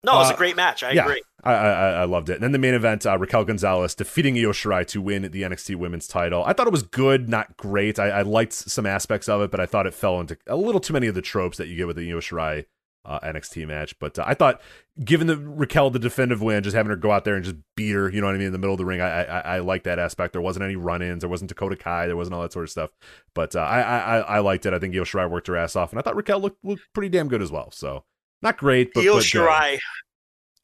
No, 0.04 0.14
it 0.14 0.18
was 0.18 0.32
Uh, 0.32 0.34
a 0.34 0.38
great 0.38 0.56
match. 0.56 0.82
I 0.84 0.92
yeah. 0.94 1.04
agree. 1.04 1.22
I, 1.44 1.54
I 1.54 1.90
I 1.92 2.04
loved 2.06 2.30
it. 2.30 2.34
And 2.36 2.44
then 2.44 2.52
the 2.52 2.58
main 2.60 2.74
event, 2.74 3.06
uh, 3.06 3.18
Raquel 3.18 3.46
Gonzalez 3.46 3.94
defeating 3.96 4.36
Io 4.38 4.52
Shirai 4.52 4.86
to 4.88 5.02
win 5.02 5.24
the 5.24 5.42
NXT 5.44 5.76
Women's 5.76 6.08
Title. 6.08 6.44
I 6.44 6.54
thought 6.54 6.66
it 6.68 6.72
was 6.72 6.84
good, 6.84 7.30
not 7.30 7.56
great. 7.58 8.00
I, 8.00 8.10
I 8.10 8.22
liked 8.24 8.54
some 8.54 8.86
aspects 8.88 9.28
of 9.30 9.42
it, 9.42 9.52
but 9.52 9.60
I 9.60 9.66
thought 9.68 9.86
it 9.88 9.94
fell 9.94 10.20
into 10.20 10.38
a 10.48 10.56
little 10.56 10.82
too 10.82 10.94
many 10.94 11.06
of 11.08 11.14
the 11.16 11.22
tropes 11.22 11.58
that 11.58 11.68
you 11.68 11.76
get 11.76 11.88
with 11.88 11.98
the 11.98 12.12
Io 12.12 12.20
Shirai 12.20 12.66
uh, 13.06 13.20
NXT 13.20 13.68
match. 13.68 13.98
But 14.00 14.20
uh, 14.20 14.24
I 14.28 14.34
thought, 14.34 14.62
given 15.04 15.28
the 15.28 15.38
Raquel 15.38 15.90
the 15.90 16.00
definitive 16.00 16.42
win, 16.42 16.64
just 16.64 16.76
having 16.76 16.90
her 16.90 16.96
go 16.96 17.12
out 17.12 17.26
there 17.26 17.36
and 17.36 17.44
just 17.44 17.58
beat 17.76 17.92
her, 17.92 18.10
you 18.10 18.22
know 18.22 18.28
what 18.28 18.36
I 18.36 18.38
mean, 18.38 18.48
in 18.48 18.54
the 18.54 18.60
middle 18.60 18.74
of 18.74 18.78
the 18.78 18.86
ring, 18.86 19.02
I 19.02 19.24
I, 19.24 19.40
I 19.40 19.60
like 19.60 19.84
that 19.84 20.00
aspect. 20.00 20.34
There 20.34 20.42
wasn't 20.42 20.64
any 20.64 20.76
run-ins, 20.76 21.22
there 21.22 21.30
wasn't 21.30 21.50
Dakota 21.50 21.76
Kai, 21.76 22.08
there 22.08 22.18
wasn't 22.18 22.36
all 22.36 22.42
that 22.42 22.54
sort 22.54 22.64
of 22.64 22.70
stuff. 22.70 22.92
But 23.34 23.56
uh, 23.56 23.60
I, 23.60 23.82
I 23.82 24.18
I 24.20 24.40
liked 24.40 24.66
it. 24.66 24.74
I 24.74 24.80
think 24.80 24.96
Io 24.96 25.04
Shirai 25.04 25.30
worked 25.30 25.48
her 25.48 25.58
ass 25.58 25.76
off, 25.76 25.92
and 25.92 26.00
I 26.00 26.02
thought 26.02 26.16
Raquel 26.16 26.40
looked 26.40 26.64
looked 26.64 26.84
pretty 26.94 27.10
damn 27.10 27.28
good 27.28 27.42
as 27.42 27.52
well. 27.52 27.72
So 27.72 28.04
not 28.42 28.58
great, 28.58 28.94
but 28.94 29.06
Io 29.06 29.14
but 29.14 29.20
good. 29.20 29.24
Shirai, 29.24 29.80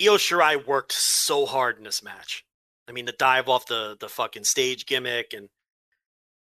Io 0.01 0.17
Shirai 0.17 0.65
worked 0.65 0.91
so 0.91 1.45
hard 1.45 1.77
in 1.77 1.83
this 1.83 2.03
match. 2.03 2.45
I 2.87 2.93
mean, 2.93 3.05
the 3.05 3.11
dive 3.13 3.49
off 3.49 3.65
the 3.67 3.97
the 3.99 4.09
fucking 4.09 4.43
stage 4.43 4.85
gimmick, 4.85 5.33
and 5.33 5.49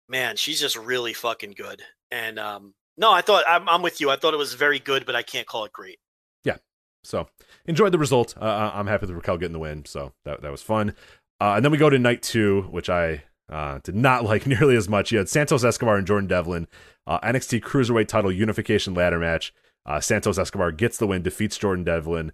man, 0.10 0.36
she's 0.36 0.60
just 0.60 0.78
really 0.78 1.14
fucking 1.14 1.54
good. 1.58 1.82
And 2.12 2.40
um, 2.40 2.74
no, 2.98 3.12
I 3.12 3.22
thought 3.22 3.44
I'm, 3.48 3.68
I'm 3.70 3.82
with 3.82 4.02
you. 4.02 4.10
I 4.10 4.16
thought 4.16 4.34
it 4.34 4.38
was 4.38 4.54
very 4.54 4.80
good, 4.80 5.06
but 5.06 5.16
I 5.16 5.22
can't 5.22 5.48
call 5.48 5.66
it 5.66 5.72
great. 5.72 6.00
Yeah. 6.44 6.58
So 7.04 7.28
enjoyed 7.66 7.92
the 7.92 8.00
result. 8.00 8.36
Uh, 8.40 8.72
I'm 8.74 8.88
happy 8.88 9.06
with 9.06 9.16
Raquel 9.16 9.38
getting 9.38 9.54
the 9.54 9.60
win. 9.60 9.86
So 9.86 10.14
that 10.26 10.42
that 10.42 10.52
was 10.52 10.62
fun. 10.62 10.94
Uh, 11.40 11.54
and 11.56 11.66
then 11.66 11.72
we 11.72 11.78
go 11.78 11.90
to 11.90 12.00
night 12.00 12.24
two, 12.24 12.64
which 12.72 12.90
I 12.90 13.24
uh, 13.50 13.80
did 13.84 13.96
not 13.96 14.24
like 14.26 14.46
nearly 14.46 14.76
as 14.76 14.90
much. 14.90 15.12
You 15.12 15.20
had 15.20 15.30
Santos 15.30 15.64
Escobar 15.64 15.98
and 15.98 16.08
Jordan 16.08 16.28
Devlin, 16.28 16.68
uh, 17.06 17.20
NXT 17.20 17.62
Cruiserweight 17.62 18.08
Title 18.08 18.32
Unification 18.32 18.94
Ladder 18.94 19.20
match. 19.20 19.54
Uh, 19.86 20.02
Santos 20.02 20.38
Escobar 20.38 20.72
gets 20.72 20.98
the 20.98 21.08
win, 21.08 21.22
defeats 21.22 21.58
Jordan 21.58 21.86
Devlin. 21.86 22.34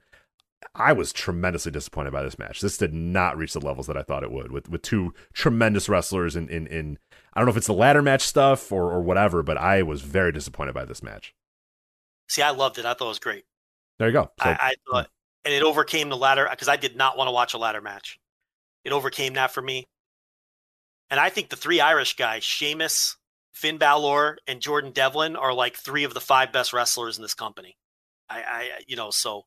I 0.74 0.94
was 0.94 1.14
tremendously 1.14 1.72
disappointed 1.72 2.14
by 2.14 2.24
this 2.24 2.40
match. 2.40 2.62
This 2.62 2.78
did 2.78 2.94
not 2.94 3.38
reach 3.38 3.54
the 3.54 3.60
levels 3.60 3.86
that 3.88 3.98
I 3.98 4.02
thought 4.02 4.24
it 4.24 4.32
would, 4.32 4.52
with 4.52 4.70
with 4.70 4.82
two 4.82 5.14
tremendous 5.34 5.90
wrestlers 5.90 6.36
in 6.36 6.50
in, 6.50 6.68
in 6.68 6.98
I 7.34 7.40
don't 7.40 7.48
know 7.48 7.52
if 7.52 7.58
it's 7.58 7.68
the 7.68 7.74
ladder 7.74 8.02
match 8.02 8.22
stuff 8.22 8.72
or 8.72 8.92
or 8.92 9.02
whatever, 9.02 9.44
but 9.44 9.58
I 9.58 9.84
was 9.84 10.02
very 10.02 10.32
disappointed 10.32 10.74
by 10.74 10.86
this 10.86 11.02
match. 11.02 11.34
See, 12.30 12.42
I 12.42 12.52
loved 12.52 12.78
it. 12.78 12.86
I 12.86 12.94
thought 12.94 13.06
it 13.06 13.10
was 13.10 13.20
great. 13.20 13.46
There 14.00 14.08
you 14.08 14.14
go. 14.14 14.32
So, 14.42 14.50
I, 14.50 14.52
I 14.52 14.74
thought, 14.90 15.10
and 15.46 15.54
it 15.54 15.64
overcame 15.64 16.10
the 16.10 16.18
ladder 16.18 16.48
because 16.50 16.68
I 16.68 16.78
did 16.78 16.96
not 16.96 17.18
want 17.18 17.28
to 17.28 17.32
watch 17.32 17.54
a 17.54 17.58
ladder 17.58 17.82
match. 17.82 18.20
It 18.84 18.92
overcame 18.92 19.34
that 19.34 19.52
for 19.52 19.62
me. 19.62 19.86
And 21.10 21.20
I 21.20 21.30
think 21.30 21.50
the 21.50 21.56
three 21.56 21.80
Irish 21.80 22.16
guys, 22.16 22.44
Sheamus, 22.44 23.18
Finn 23.52 23.78
Balor 23.78 24.38
and 24.48 24.62
Jordan 24.62 24.92
Devlin 24.92 25.36
are 25.36 25.54
like 25.54 25.76
three 25.76 26.04
of 26.06 26.14
the 26.14 26.22
five 26.22 26.52
best 26.52 26.74
wrestlers 26.74 27.18
in 27.18 27.22
this 27.22 27.36
company. 27.36 27.78
I, 28.30 28.38
I 28.42 28.70
you 28.88 28.96
know, 28.96 29.12
so 29.12 29.44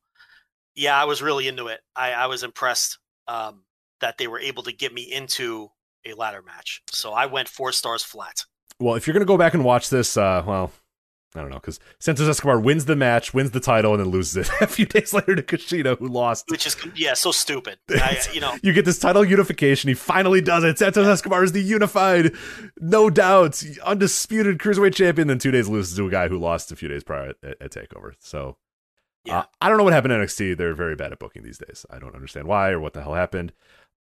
yeah, 0.75 0.99
I 0.99 1.05
was 1.05 1.21
really 1.21 1.47
into 1.47 1.67
it. 1.67 1.81
I, 1.95 2.13
I 2.13 2.27
was 2.27 2.43
impressed 2.43 2.99
um, 3.27 3.63
that 3.99 4.17
they 4.17 4.27
were 4.27 4.39
able 4.39 4.63
to 4.63 4.71
get 4.71 4.93
me 4.93 5.01
into 5.01 5.69
a 6.09 6.15
ladder 6.15 6.41
match. 6.45 6.81
So 6.91 7.13
I 7.13 7.25
went 7.25 7.47
four 7.49 7.71
stars 7.71 8.03
flat. 8.03 8.45
Well, 8.79 8.95
if 8.95 9.07
you're 9.07 9.13
gonna 9.13 9.25
go 9.25 9.37
back 9.37 9.53
and 9.53 9.63
watch 9.63 9.89
this, 9.89 10.17
uh, 10.17 10.43
well, 10.45 10.71
I 11.35 11.41
don't 11.41 11.49
know, 11.49 11.57
because 11.57 11.79
Santos 11.99 12.27
Escobar 12.27 12.59
wins 12.59 12.85
the 12.85 12.95
match, 12.95 13.33
wins 13.33 13.51
the 13.51 13.59
title, 13.59 13.93
and 13.93 13.99
then 14.01 14.09
loses 14.09 14.37
it 14.37 14.49
a 14.61 14.67
few 14.67 14.85
days 14.85 15.13
later 15.13 15.35
to 15.35 15.41
Kushida, 15.43 15.97
who 15.99 16.07
lost. 16.07 16.45
Which 16.49 16.65
is 16.65 16.75
yeah, 16.95 17.13
so 17.13 17.31
stupid. 17.31 17.79
I, 17.89 18.17
you 18.33 18.39
know, 18.39 18.55
you 18.63 18.73
get 18.73 18.85
this 18.85 18.97
title 18.97 19.25
unification. 19.25 19.89
He 19.89 19.93
finally 19.93 20.41
does 20.41 20.63
it. 20.63 20.79
Santos 20.79 21.05
Escobar 21.05 21.43
is 21.43 21.51
the 21.51 21.61
unified, 21.61 22.33
no 22.79 23.09
doubt, 23.09 23.61
undisputed 23.83 24.57
cruiserweight 24.57 24.95
champion. 24.95 25.27
Then 25.27 25.37
two 25.39 25.51
days 25.51 25.67
loses 25.67 25.95
to 25.97 26.07
a 26.07 26.11
guy 26.11 26.27
who 26.27 26.37
lost 26.39 26.71
a 26.71 26.75
few 26.75 26.87
days 26.87 27.03
prior 27.03 27.33
at, 27.43 27.61
at 27.61 27.71
Takeover. 27.71 28.13
So 28.19 28.57
Yeah. 29.25 29.39
uh, 29.39 29.43
I 29.61 29.69
don't 29.69 29.77
know 29.77 29.83
what 29.83 29.93
happened 29.93 30.13
in 30.13 30.21
NXT. 30.21 30.57
They're 30.57 30.73
very 30.73 30.95
bad 30.95 31.11
at 31.11 31.19
booking 31.19 31.43
these 31.43 31.57
days. 31.59 31.85
I 31.89 31.99
don't 31.99 32.15
understand 32.15 32.47
why 32.47 32.69
or 32.69 32.79
what 32.79 32.93
the 32.93 33.01
hell 33.03 33.13
happened. 33.15 33.53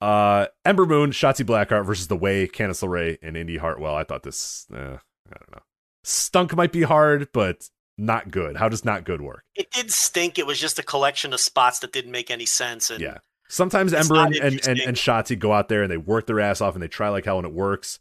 Uh, 0.02 0.48
Ember 0.66 0.86
Moon, 0.86 1.12
Shotzi 1.12 1.46
Blackheart 1.46 1.86
versus 1.86 2.08
The 2.08 2.18
Way, 2.18 2.48
Candice 2.48 2.84
LeRae, 2.84 3.18
and 3.22 3.38
Indy 3.38 3.58
Hartwell. 3.58 3.96
I 3.96 4.04
thought 4.04 4.24
this, 4.24 4.66
uh, 4.74 4.98
I 5.30 5.38
don't 5.38 5.52
know. 5.52 5.62
Stunk 6.04 6.56
might 6.56 6.72
be 6.72 6.82
hard, 6.82 7.30
but 7.32 7.70
not 7.98 8.32
good. 8.32 8.58
How 8.58 8.68
does 8.68 8.84
not 8.84 9.04
good 9.04 9.22
work? 9.22 9.44
it 9.56 9.70
did 9.72 9.92
stink. 9.92 10.40
It 10.40 10.48
was 10.48 10.60
just 10.60 10.80
a 10.80 10.84
collection 10.84 11.34
of 11.34 11.40
spots 11.40 11.80
that 11.80 11.92
didn't 11.92 12.12
make 12.12 12.32
any 12.32 12.46
sense. 12.48 12.90
And 12.90 13.00
Yeah. 13.00 13.18
Sometimes 13.48 13.94
Ember 13.94 14.16
and, 14.16 14.36
and, 14.36 14.68
and, 14.68 14.80
and 14.80 14.98
Shotzi 14.98 15.38
go 15.38 15.52
out 15.52 15.68
there 15.68 15.84
and 15.84 15.92
they 15.92 15.98
work 15.98 16.26
their 16.26 16.40
ass 16.40 16.62
off 16.62 16.74
and 16.74 16.82
they 16.82 16.88
try 16.88 17.10
like 17.10 17.26
hell 17.26 17.38
and 17.38 17.46
it 17.46 17.54
works. 17.54 18.00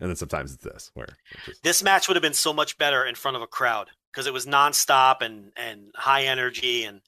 And 0.00 0.08
then 0.08 0.16
sometimes 0.16 0.54
it's 0.54 0.62
this 0.62 0.92
where 0.94 1.08
it's 1.32 1.46
just, 1.46 1.62
this 1.64 1.82
match 1.82 2.06
would 2.06 2.14
have 2.14 2.22
been 2.22 2.32
so 2.32 2.52
much 2.52 2.78
better 2.78 3.04
in 3.04 3.16
front 3.16 3.36
of 3.36 3.42
a 3.42 3.48
crowd 3.48 3.88
because 4.12 4.28
it 4.28 4.32
was 4.32 4.46
nonstop 4.46 5.20
and 5.20 5.50
and 5.56 5.90
high 5.96 6.22
energy 6.22 6.84
and 6.84 7.00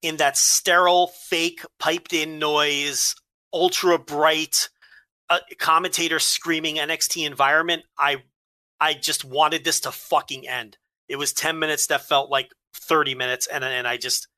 in 0.00 0.16
that 0.16 0.36
sterile, 0.38 1.08
fake, 1.08 1.60
piped 1.78 2.14
in 2.14 2.38
noise, 2.38 3.14
ultra 3.52 3.98
bright 3.98 4.68
uh, 5.30 5.38
commentator 5.58 6.18
screaming 6.18 6.76
NXT 6.76 7.26
environment. 7.26 7.82
I 7.98 8.22
I 8.80 8.94
just 8.94 9.24
wanted 9.24 9.64
this 9.64 9.80
to 9.80 9.92
fucking 9.92 10.48
end. 10.48 10.76
It 11.08 11.16
was 11.16 11.32
ten 11.32 11.58
minutes 11.58 11.86
that 11.88 12.02
felt 12.08 12.30
like 12.30 12.50
thirty 12.74 13.14
minutes, 13.14 13.46
and 13.46 13.64
and 13.64 13.86
I 13.86 13.96
just 13.96 14.28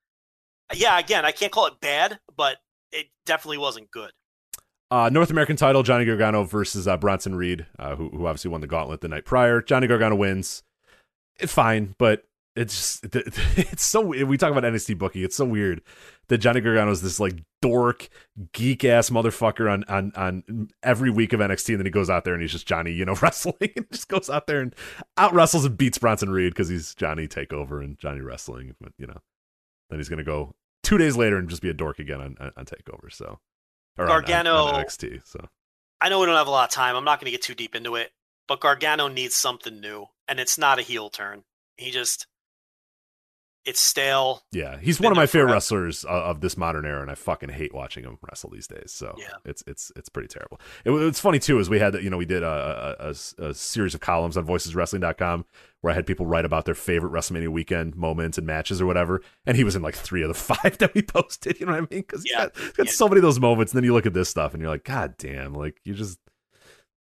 yeah, 0.74 0.98
again, 0.98 1.24
I 1.24 1.32
can't 1.32 1.52
call 1.52 1.66
it 1.66 1.80
bad, 1.80 2.18
but 2.36 2.56
it 2.92 3.06
definitely 3.26 3.58
wasn't 3.58 3.90
good. 3.90 4.10
uh, 4.90 5.08
North 5.12 5.30
American 5.30 5.56
title 5.56 5.82
Johnny 5.82 6.04
Gargano 6.04 6.44
versus 6.44 6.86
uh, 6.88 6.96
Bronson 6.96 7.34
Reed, 7.34 7.66
uh, 7.78 7.96
who, 7.96 8.08
who 8.10 8.26
obviously 8.26 8.50
won 8.50 8.60
the 8.60 8.66
gauntlet 8.66 9.00
the 9.00 9.08
night 9.08 9.24
prior. 9.24 9.60
Johnny 9.60 9.86
Gargano 9.86 10.14
wins. 10.16 10.62
It's 11.40 11.52
fine, 11.52 11.94
but 11.98 12.24
it's 12.54 12.74
just, 12.74 13.16
it's 13.56 13.84
so 13.84 14.00
we 14.00 14.36
talk 14.38 14.52
about 14.52 14.62
NXT 14.64 14.96
booking. 14.98 15.22
It's 15.24 15.36
so 15.36 15.44
weird 15.44 15.82
that 16.28 16.38
Johnny 16.38 16.60
Gargano 16.60 16.90
is 16.90 17.02
this 17.02 17.20
like 17.20 17.42
dork, 17.62 18.08
geek 18.52 18.84
ass 18.84 19.10
motherfucker 19.10 19.70
on 19.72 19.84
on 19.84 20.12
on 20.16 20.68
every 20.82 21.10
week 21.10 21.32
of 21.32 21.40
NXT, 21.40 21.70
and 21.70 21.78
then 21.78 21.86
he 21.86 21.90
goes 21.90 22.10
out 22.10 22.24
there 22.24 22.34
and 22.34 22.42
he's 22.42 22.52
just 22.52 22.66
Johnny, 22.66 22.92
you 22.92 23.04
know, 23.04 23.14
wrestling, 23.22 23.70
and 23.76 23.90
just 23.90 24.08
goes 24.08 24.28
out 24.30 24.46
there 24.46 24.60
and 24.60 24.74
out 25.16 25.34
wrestles 25.34 25.64
and 25.64 25.76
beats 25.76 25.98
Bronson 25.98 26.30
Reed 26.30 26.52
because 26.52 26.68
he's 26.68 26.94
Johnny 26.94 27.26
Takeover 27.28 27.82
and 27.82 27.98
Johnny 27.98 28.20
Wrestling. 28.20 28.74
But 28.80 28.92
you 28.98 29.06
know, 29.06 29.20
then 29.90 29.98
he's 29.98 30.08
gonna 30.08 30.24
go 30.24 30.54
two 30.82 30.98
days 30.98 31.16
later 31.16 31.36
and 31.38 31.48
just 31.48 31.62
be 31.62 31.70
a 31.70 31.74
dork 31.74 31.98
again 31.98 32.20
on 32.20 32.36
on, 32.40 32.52
on 32.56 32.64
Takeover. 32.66 33.12
So 33.12 33.38
or 33.98 34.04
on- 34.06 34.10
on- 34.10 34.20
Gargano- 34.22 34.64
on 34.64 34.84
NXT. 34.84 35.26
So 35.26 35.48
I 36.00 36.08
know 36.08 36.20
we 36.20 36.26
don't 36.26 36.36
have 36.36 36.48
a 36.48 36.50
lot 36.50 36.68
of 36.68 36.74
time. 36.74 36.96
I'm 36.96 37.04
not 37.04 37.18
going 37.20 37.26
to 37.26 37.30
get 37.30 37.40
too 37.42 37.54
deep 37.54 37.74
into 37.74 37.94
it, 37.94 38.12
but 38.48 38.60
Gargano 38.60 39.08
needs 39.08 39.36
something 39.36 39.80
new, 39.80 40.06
and 40.28 40.38
it's 40.38 40.58
not 40.58 40.78
a 40.78 40.82
heel 40.82 41.08
turn. 41.08 41.44
He 41.78 41.90
just, 41.90 42.26
it's 43.66 43.80
stale. 43.80 44.42
yeah, 44.52 44.78
he's 44.78 45.00
one 45.00 45.10
of 45.12 45.16
my 45.16 45.26
favorite 45.26 45.52
wrestlers 45.52 46.04
of, 46.04 46.10
of 46.22 46.40
this 46.42 46.56
modern 46.56 46.84
era, 46.84 47.00
and 47.00 47.10
I 47.10 47.14
fucking 47.14 47.48
hate 47.48 47.72
watching 47.74 48.04
him 48.04 48.18
wrestle 48.22 48.50
these 48.50 48.66
days. 48.66 48.92
So 48.92 49.14
Yeah. 49.18 49.28
it's 49.44 49.64
it's 49.66 49.90
it's 49.96 50.08
pretty 50.08 50.28
terrible. 50.28 50.60
It, 50.84 50.90
it's 50.92 51.18
funny 51.20 51.38
too, 51.38 51.58
is 51.58 51.70
we 51.70 51.78
had 51.78 51.94
you 51.94 52.10
know 52.10 52.16
we 52.18 52.26
did 52.26 52.42
a, 52.42 52.96
a, 53.00 53.08
a, 53.08 53.48
a 53.50 53.54
series 53.54 53.94
of 53.94 54.00
columns 54.00 54.36
on 54.36 54.46
VoicesWrestling.com 54.46 55.44
where 55.80 55.92
I 55.92 55.94
had 55.94 56.06
people 56.06 56.26
write 56.26 56.44
about 56.44 56.64
their 56.64 56.74
favorite 56.74 57.12
WrestleMania 57.12 57.48
weekend 57.48 57.94
moments 57.96 58.38
and 58.38 58.46
matches 58.46 58.80
or 58.80 58.86
whatever, 58.86 59.22
and 59.46 59.56
he 59.56 59.64
was 59.64 59.76
in 59.76 59.82
like 59.82 59.94
three 59.94 60.22
of 60.22 60.28
the 60.28 60.34
five 60.54 60.78
that 60.78 60.92
we 60.94 61.02
posted. 61.02 61.58
You 61.60 61.66
know 61.66 61.72
what 61.72 61.78
I 61.78 61.94
mean? 61.94 62.00
Because 62.02 62.22
Yeah. 62.26 62.44
got, 62.46 62.54
got 62.76 62.86
Yeah. 62.86 62.92
so 62.92 63.08
many 63.08 63.18
of 63.18 63.22
those 63.22 63.40
moments, 63.40 63.72
and 63.72 63.78
then 63.78 63.84
you 63.84 63.92
look 63.94 64.06
at 64.06 64.14
this 64.14 64.28
stuff 64.28 64.52
and 64.54 64.60
you're 64.62 64.70
like, 64.70 64.84
God 64.84 65.14
damn, 65.18 65.54
like 65.54 65.80
you're 65.84 65.96
just 65.96 66.18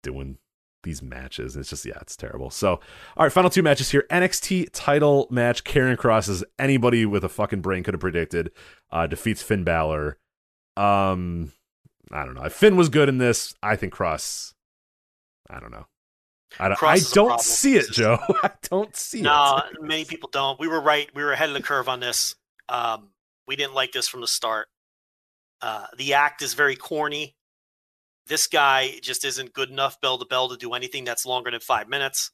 doing 0.03 0.37
these 0.83 1.01
matches. 1.01 1.55
It's 1.55 1.69
just 1.69 1.85
yeah, 1.85 1.97
it's 2.01 2.15
terrible. 2.15 2.49
So 2.49 2.73
all 3.17 3.25
right, 3.25 3.31
final 3.31 3.49
two 3.49 3.63
matches 3.63 3.91
here. 3.91 4.05
NXT 4.09 4.69
title 4.73 5.27
match. 5.29 5.63
Karrion 5.63 5.97
Cross 5.97 6.29
as 6.29 6.43
anybody 6.57 7.05
with 7.05 7.23
a 7.23 7.29
fucking 7.29 7.61
brain 7.61 7.83
could 7.83 7.93
have 7.93 8.01
predicted. 8.01 8.51
Uh, 8.91 9.07
defeats 9.07 9.41
Finn 9.41 9.63
Balor. 9.63 10.17
Um, 10.77 11.51
I 12.11 12.25
don't 12.25 12.35
know. 12.35 12.43
If 12.43 12.53
Finn 12.53 12.75
was 12.75 12.89
good 12.89 13.09
in 13.09 13.17
this, 13.17 13.53
I 13.61 13.75
think 13.75 13.93
Cross. 13.93 14.53
I 15.49 15.59
don't 15.59 15.71
know. 15.71 15.87
I 16.59 16.67
don't, 16.67 16.81
I 16.81 16.99
don't 17.13 17.39
see 17.41 17.75
it, 17.75 17.91
Joe. 17.91 18.17
I 18.43 18.51
don't 18.63 18.95
see 18.95 19.21
No, 19.21 19.57
it. 19.57 19.79
No, 19.79 19.87
many 19.87 20.05
people 20.05 20.29
don't. 20.31 20.59
We 20.59 20.67
were 20.67 20.81
right. 20.81 21.07
We 21.13 21.23
were 21.23 21.31
ahead 21.31 21.49
of 21.49 21.53
the 21.53 21.61
curve 21.61 21.87
on 21.87 21.99
this. 21.99 22.35
Um, 22.67 23.09
we 23.47 23.55
didn't 23.55 23.75
like 23.75 23.91
this 23.91 24.07
from 24.07 24.21
the 24.21 24.27
start. 24.27 24.67
Uh, 25.61 25.85
the 25.97 26.15
act 26.15 26.41
is 26.41 26.55
very 26.55 26.75
corny. 26.75 27.35
This 28.29 28.47
guy 28.47 28.99
just 29.01 29.25
isn't 29.25 29.53
good 29.53 29.69
enough 29.69 29.99
bell 30.01 30.17
to 30.17 30.25
bell 30.25 30.47
to 30.49 30.55
do 30.57 30.73
anything 30.73 31.03
that's 31.03 31.25
longer 31.25 31.51
than 31.51 31.59
five 31.59 31.89
minutes. 31.89 32.31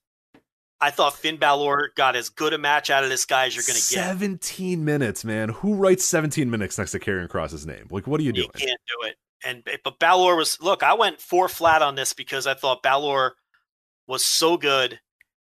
I 0.81 0.91
thought 0.91 1.15
Finn 1.15 1.37
Balor 1.37 1.91
got 1.95 2.17
as 2.17 2.27
good 2.29 2.51
a 2.53 2.57
match 2.57 2.89
out 2.89 3.05
of 3.05 3.09
this 3.09 3.25
guy 3.25 3.45
as 3.45 3.55
you're 3.55 3.63
going 3.65 3.79
to 3.79 3.93
get. 3.95 4.03
17 4.03 4.83
minutes, 4.83 5.23
man. 5.23 5.49
Who 5.49 5.73
writes 5.75 6.03
17 6.03 6.49
minutes 6.49 6.77
next 6.77 6.91
to 6.91 6.99
Karrion 6.99 7.29
Cross's 7.29 7.65
name? 7.65 7.87
Like, 7.89 8.07
what 8.07 8.19
are 8.19 8.23
you 8.23 8.33
You 8.33 8.43
doing? 8.43 8.49
can't 8.57 8.81
do 8.87 9.07
it. 9.07 9.15
And 9.45 9.63
but 9.83 9.99
Balor 9.99 10.35
was 10.35 10.59
look. 10.59 10.83
I 10.83 10.93
went 10.95 11.21
four 11.21 11.47
flat 11.47 11.81
on 11.81 11.95
this 11.95 12.13
because 12.13 12.45
I 12.45 12.55
thought 12.55 12.83
Balor 12.83 13.35
was 14.07 14.25
so 14.25 14.57
good 14.57 14.99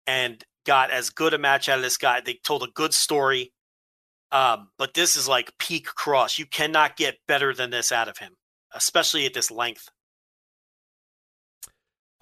and 0.07 0.43
got 0.67 0.91
as 0.91 1.11
good 1.11 1.35
a 1.35 1.39
match 1.39 1.69
out 1.69 1.77
of 1.79 1.83
this 1.83 1.99
guy. 1.99 2.21
They 2.21 2.35
told 2.35 2.63
a 2.63 2.69
good 2.75 2.95
story. 2.95 3.53
Um, 4.33 4.71
but 4.79 4.95
this 4.95 5.15
is 5.17 5.29
like 5.29 5.53
peak 5.59 5.87
cross. 5.87 6.39
You 6.39 6.47
cannot 6.47 6.97
get 6.97 7.19
better 7.29 7.55
than 7.55 7.71
this 7.71 7.93
out 7.93 8.09
of 8.09 8.17
him, 8.19 8.33
especially 8.75 9.27
at 9.27 9.35
this 9.35 9.51
length. 9.51 9.89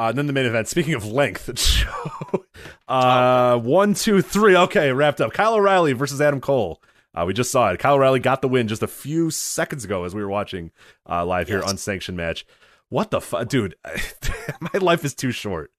Uh, 0.00 0.08
and 0.08 0.16
then 0.16 0.26
the 0.26 0.32
main 0.32 0.46
event. 0.46 0.66
Speaking 0.66 0.94
of 0.94 1.04
length, 1.06 1.52
Joe, 1.54 2.44
uh, 2.88 3.58
one, 3.58 3.92
two, 3.92 4.22
three. 4.22 4.56
Okay, 4.56 4.92
wrapped 4.92 5.20
up. 5.20 5.34
Kyle 5.34 5.54
O'Reilly 5.54 5.92
versus 5.92 6.22
Adam 6.22 6.40
Cole. 6.40 6.80
Uh, 7.14 7.24
we 7.26 7.34
just 7.34 7.50
saw 7.50 7.68
it. 7.70 7.78
Kyle 7.78 7.96
O'Reilly 7.96 8.18
got 8.20 8.40
the 8.40 8.48
win 8.48 8.66
just 8.66 8.82
a 8.82 8.86
few 8.86 9.30
seconds 9.30 9.84
ago 9.84 10.04
as 10.04 10.14
we 10.14 10.22
were 10.22 10.28
watching 10.30 10.70
uh, 11.06 11.26
live 11.26 11.48
here, 11.48 11.58
Yes. 11.60 11.70
unsanctioned 11.70 12.16
match. 12.16 12.46
What 12.88 13.10
the 13.10 13.20
fuck, 13.20 13.48
dude? 13.48 13.74
my 14.60 14.78
life 14.80 15.04
is 15.04 15.14
too 15.14 15.32
short. 15.32 15.70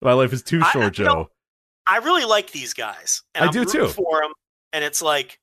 My 0.00 0.14
life 0.14 0.32
is 0.32 0.42
too 0.42 0.62
I- 0.64 0.70
short, 0.70 0.96
you 0.98 1.04
know, 1.04 1.10
Joe. 1.12 1.30
I 1.86 1.98
really 1.98 2.24
like 2.24 2.50
these 2.52 2.72
guys. 2.74 3.22
And 3.34 3.44
I 3.44 3.46
I'm 3.48 3.52
do 3.52 3.64
too. 3.66 3.88
For 3.88 4.20
them, 4.22 4.32
and 4.72 4.82
it's 4.84 5.02
like 5.02 5.38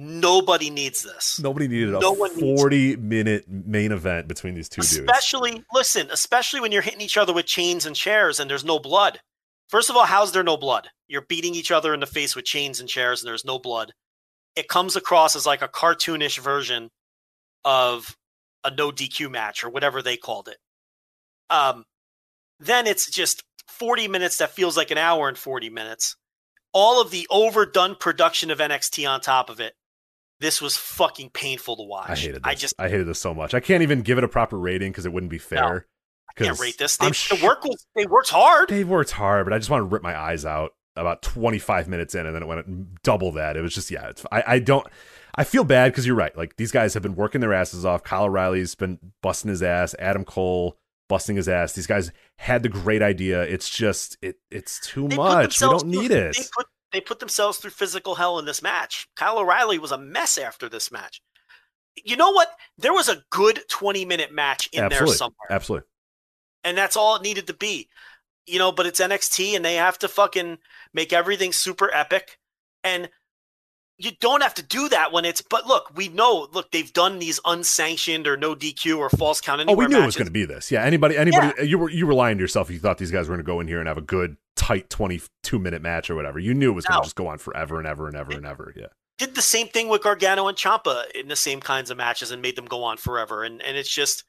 nobody 0.00 0.70
needs 0.70 1.02
this. 1.02 1.40
Nobody 1.40 1.66
needed 1.66 1.92
a 1.92 1.98
no 1.98 2.12
one 2.12 2.30
forty-minute 2.30 3.46
main 3.48 3.90
event 3.90 4.28
between 4.28 4.54
these 4.54 4.68
two 4.68 4.80
dudes. 4.80 4.96
especially 4.96 5.64
listen 5.72 6.08
especially 6.12 6.60
when 6.60 6.70
you're 6.70 6.82
hitting 6.82 7.00
each 7.00 7.16
other 7.16 7.32
with 7.32 7.46
chains 7.46 7.84
and 7.84 7.96
chairs 7.96 8.38
and 8.38 8.48
there's 8.48 8.64
no 8.64 8.78
blood. 8.78 9.18
First 9.68 9.90
of 9.90 9.96
all 9.96 10.04
how's 10.04 10.30
there 10.30 10.44
no 10.44 10.56
blood? 10.56 10.88
You're 11.08 11.22
beating 11.22 11.54
each 11.56 11.72
other 11.72 11.92
in 11.92 12.00
the 12.00 12.06
face 12.06 12.36
with 12.36 12.44
chains 12.44 12.78
and 12.78 12.88
chairs 12.88 13.22
and 13.22 13.28
there's 13.28 13.44
no 13.44 13.58
blood. 13.58 13.92
It 14.54 14.68
comes 14.68 14.94
across 14.94 15.34
as 15.34 15.46
like 15.46 15.62
a 15.62 15.68
cartoonish 15.68 16.38
version 16.38 16.90
of 17.64 18.16
a 18.62 18.70
no 18.70 18.92
dq 18.92 19.28
match 19.28 19.64
or 19.64 19.70
whatever 19.70 20.00
they 20.00 20.16
called 20.16 20.46
it. 20.48 20.58
Um 21.50 21.84
then 22.60 22.86
it's 22.86 23.10
just 23.10 23.42
40 23.66 24.06
minutes 24.06 24.38
that 24.38 24.52
feels 24.52 24.76
like 24.76 24.92
an 24.92 24.98
hour 24.98 25.28
and 25.28 25.36
40 25.36 25.70
minutes. 25.70 26.14
All 26.72 27.00
of 27.00 27.10
the 27.10 27.26
overdone 27.30 27.96
production 27.96 28.52
of 28.52 28.58
nxt 28.58 29.08
on 29.08 29.20
top 29.20 29.50
of 29.50 29.58
it 29.58 29.74
this 30.40 30.62
was 30.62 30.76
fucking 30.76 31.30
painful 31.30 31.76
to 31.76 31.82
watch 31.82 32.10
I 32.10 32.14
hated 32.14 32.34
this. 32.36 32.42
i 32.44 32.54
just 32.54 32.74
I 32.78 32.88
hated 32.88 33.06
this 33.06 33.20
so 33.20 33.34
much. 33.34 33.54
I 33.54 33.60
can't 33.60 33.82
even 33.82 34.02
give 34.02 34.18
it 34.18 34.24
a 34.24 34.28
proper 34.28 34.58
rating 34.58 34.92
because 34.92 35.06
it 35.06 35.12
wouldn't 35.12 35.30
be 35.30 35.38
fair. 35.38 35.86
I 36.28 36.32
can't 36.34 36.58
rate 36.60 36.78
this. 36.78 36.96
They, 36.96 37.06
I'm 37.06 37.12
the 37.12 37.40
work 37.44 37.64
was 37.64 37.86
they 37.96 38.06
worked 38.06 38.30
hard. 38.30 38.68
They 38.68 38.84
worked 38.84 39.10
hard, 39.10 39.46
but 39.46 39.52
I 39.52 39.58
just 39.58 39.70
want 39.70 39.80
to 39.80 39.86
rip 39.86 40.02
my 40.02 40.16
eyes 40.16 40.44
out 40.44 40.72
about 40.98 41.22
25 41.22 41.88
minutes 41.88 42.14
in, 42.14 42.26
and 42.26 42.34
then 42.34 42.42
it 42.42 42.46
went 42.46 43.02
double 43.02 43.32
that. 43.32 43.56
It 43.56 43.62
was 43.62 43.74
just, 43.74 43.90
yeah, 43.90 44.08
it's, 44.08 44.24
I, 44.30 44.42
I 44.46 44.58
don't, 44.58 44.86
I 45.36 45.44
feel 45.44 45.64
bad 45.64 45.92
because 45.92 46.06
you're 46.06 46.16
right. 46.16 46.36
Like 46.36 46.56
these 46.56 46.72
guys 46.72 46.94
have 46.94 47.02
been 47.02 47.14
working 47.14 47.40
their 47.40 47.54
asses 47.54 47.84
off. 47.84 48.02
Kyle 48.02 48.24
O'Reilly's 48.24 48.74
been 48.74 48.98
busting 49.22 49.48
his 49.48 49.62
ass. 49.62 49.94
Adam 49.98 50.24
Cole 50.24 50.76
busting 51.08 51.36
his 51.36 51.48
ass. 51.48 51.72
These 51.72 51.86
guys 51.86 52.12
had 52.36 52.62
the 52.62 52.68
great 52.68 53.02
idea. 53.02 53.42
It's 53.42 53.70
just, 53.70 54.18
it, 54.20 54.36
it's 54.50 54.80
too 54.86 55.08
They 55.08 55.16
much. 55.16 55.60
We 55.60 55.68
don't 55.68 55.86
need 55.86 56.10
it. 56.10 56.36
They 56.36 56.44
put 56.56 56.66
they 56.92 57.00
put 57.00 57.18
themselves 57.20 57.58
through 57.58 57.70
physical 57.72 58.14
hell 58.14 58.38
in 58.38 58.44
this 58.44 58.62
match. 58.62 59.08
Kyle 59.16 59.38
O'Reilly 59.38 59.78
was 59.78 59.92
a 59.92 59.98
mess 59.98 60.38
after 60.38 60.68
this 60.68 60.90
match. 60.90 61.20
You 62.04 62.16
know 62.16 62.30
what? 62.30 62.50
There 62.78 62.92
was 62.92 63.08
a 63.08 63.22
good 63.30 63.60
20 63.68 64.04
minute 64.04 64.32
match 64.32 64.68
in 64.72 64.88
there 64.88 65.06
somewhere. 65.06 65.48
absolutely. 65.50 65.86
and 66.64 66.78
that's 66.78 66.96
all 66.96 67.16
it 67.16 67.22
needed 67.22 67.46
to 67.48 67.54
be. 67.54 67.88
you 68.46 68.58
know, 68.58 68.72
but 68.72 68.86
it's 68.86 69.00
NXT 69.00 69.56
and 69.56 69.64
they 69.64 69.74
have 69.74 69.98
to 69.98 70.08
fucking 70.08 70.58
make 70.94 71.12
everything 71.12 71.52
super 71.52 71.92
epic. 71.92 72.38
And 72.82 73.10
you 73.98 74.12
don't 74.20 74.42
have 74.42 74.54
to 74.54 74.62
do 74.62 74.88
that 74.90 75.12
when 75.12 75.24
it's. 75.24 75.42
But 75.42 75.66
look, 75.66 75.90
we 75.96 76.08
know. 76.08 76.48
Look, 76.52 76.70
they've 76.70 76.92
done 76.92 77.18
these 77.18 77.40
unsanctioned 77.44 78.26
or 78.26 78.36
no 78.36 78.54
DQ 78.54 78.96
or 78.98 79.10
false 79.10 79.40
count 79.40 79.62
Oh, 79.66 79.74
we 79.74 79.86
knew 79.86 80.00
it 80.00 80.06
was 80.06 80.16
going 80.16 80.26
to 80.26 80.32
be 80.32 80.44
this. 80.44 80.70
Yeah, 80.70 80.84
anybody, 80.84 81.16
anybody, 81.16 81.66
you 81.66 81.78
were 81.78 81.90
you 81.90 82.06
were 82.06 82.14
lying 82.14 82.38
to 82.38 82.42
yourself 82.42 82.70
if 82.70 82.74
you 82.74 82.80
thought 82.80 82.98
these 82.98 83.10
guys 83.10 83.28
were 83.28 83.34
going 83.34 83.44
to 83.44 83.50
go 83.50 83.60
in 83.60 83.66
here 83.66 83.80
and 83.80 83.88
have 83.88 83.98
a 83.98 84.02
good, 84.02 84.36
tight 84.54 84.88
twenty-two 84.88 85.58
minute 85.58 85.82
match 85.82 86.10
or 86.10 86.14
whatever. 86.14 86.38
You 86.38 86.54
knew 86.54 86.70
it 86.70 86.74
was 86.74 86.86
going 86.86 87.00
to 87.00 87.04
just 87.04 87.16
go 87.16 87.26
on 87.26 87.38
forever 87.38 87.78
and 87.78 87.86
ever 87.86 88.06
and 88.06 88.16
ever 88.16 88.32
and 88.32 88.46
ever. 88.46 88.72
Yeah, 88.76 88.86
did 89.18 89.34
the 89.34 89.42
same 89.42 89.66
thing 89.66 89.88
with 89.88 90.02
Gargano 90.02 90.46
and 90.46 90.56
Ciampa 90.56 91.10
in 91.10 91.26
the 91.26 91.36
same 91.36 91.60
kinds 91.60 91.90
of 91.90 91.96
matches 91.96 92.30
and 92.30 92.40
made 92.40 92.54
them 92.54 92.66
go 92.66 92.84
on 92.84 92.96
forever. 92.96 93.42
And 93.42 93.60
and 93.62 93.76
it's 93.76 93.92
just 93.92 94.22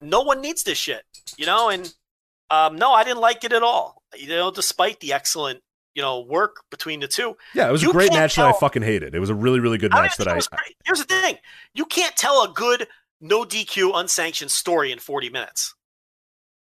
no 0.00 0.22
one 0.22 0.40
needs 0.40 0.62
this 0.62 0.78
shit, 0.78 1.02
you 1.36 1.44
know. 1.44 1.68
And 1.68 1.92
um, 2.50 2.76
no, 2.76 2.92
I 2.92 3.02
didn't 3.02 3.20
like 3.20 3.42
it 3.42 3.52
at 3.52 3.62
all. 3.64 4.02
You 4.16 4.28
know, 4.28 4.50
despite 4.52 5.00
the 5.00 5.12
excellent 5.12 5.60
you 5.94 6.02
know 6.02 6.20
work 6.20 6.56
between 6.70 7.00
the 7.00 7.08
two. 7.08 7.36
yeah. 7.54 7.68
It 7.68 7.72
was 7.72 7.82
You 7.82 7.90
a 7.90 7.92
great 7.92 8.12
match 8.12 8.36
that 8.36 8.46
I 8.46 8.52
fucking 8.52 8.82
hated. 8.82 9.14
It 9.14 9.20
was 9.20 9.30
a 9.30 9.34
really, 9.34 9.60
really 9.60 9.78
good 9.78 9.90
match 9.92 10.16
didn't 10.16 10.26
that 10.26 10.32
I. 10.32 10.36
was 10.36 10.48
great. 10.48 10.76
Here's 10.84 10.98
the 10.98 11.04
thing: 11.04 11.36
you 11.74 11.84
can't 11.84 12.16
tell 12.16 12.42
a 12.44 12.48
good 12.52 12.86
no 13.20 13.44
DQ 13.44 13.92
unsanctioned 13.94 14.50
story 14.50 14.90
in 14.92 14.98
40 14.98 15.30
minutes. 15.30 15.74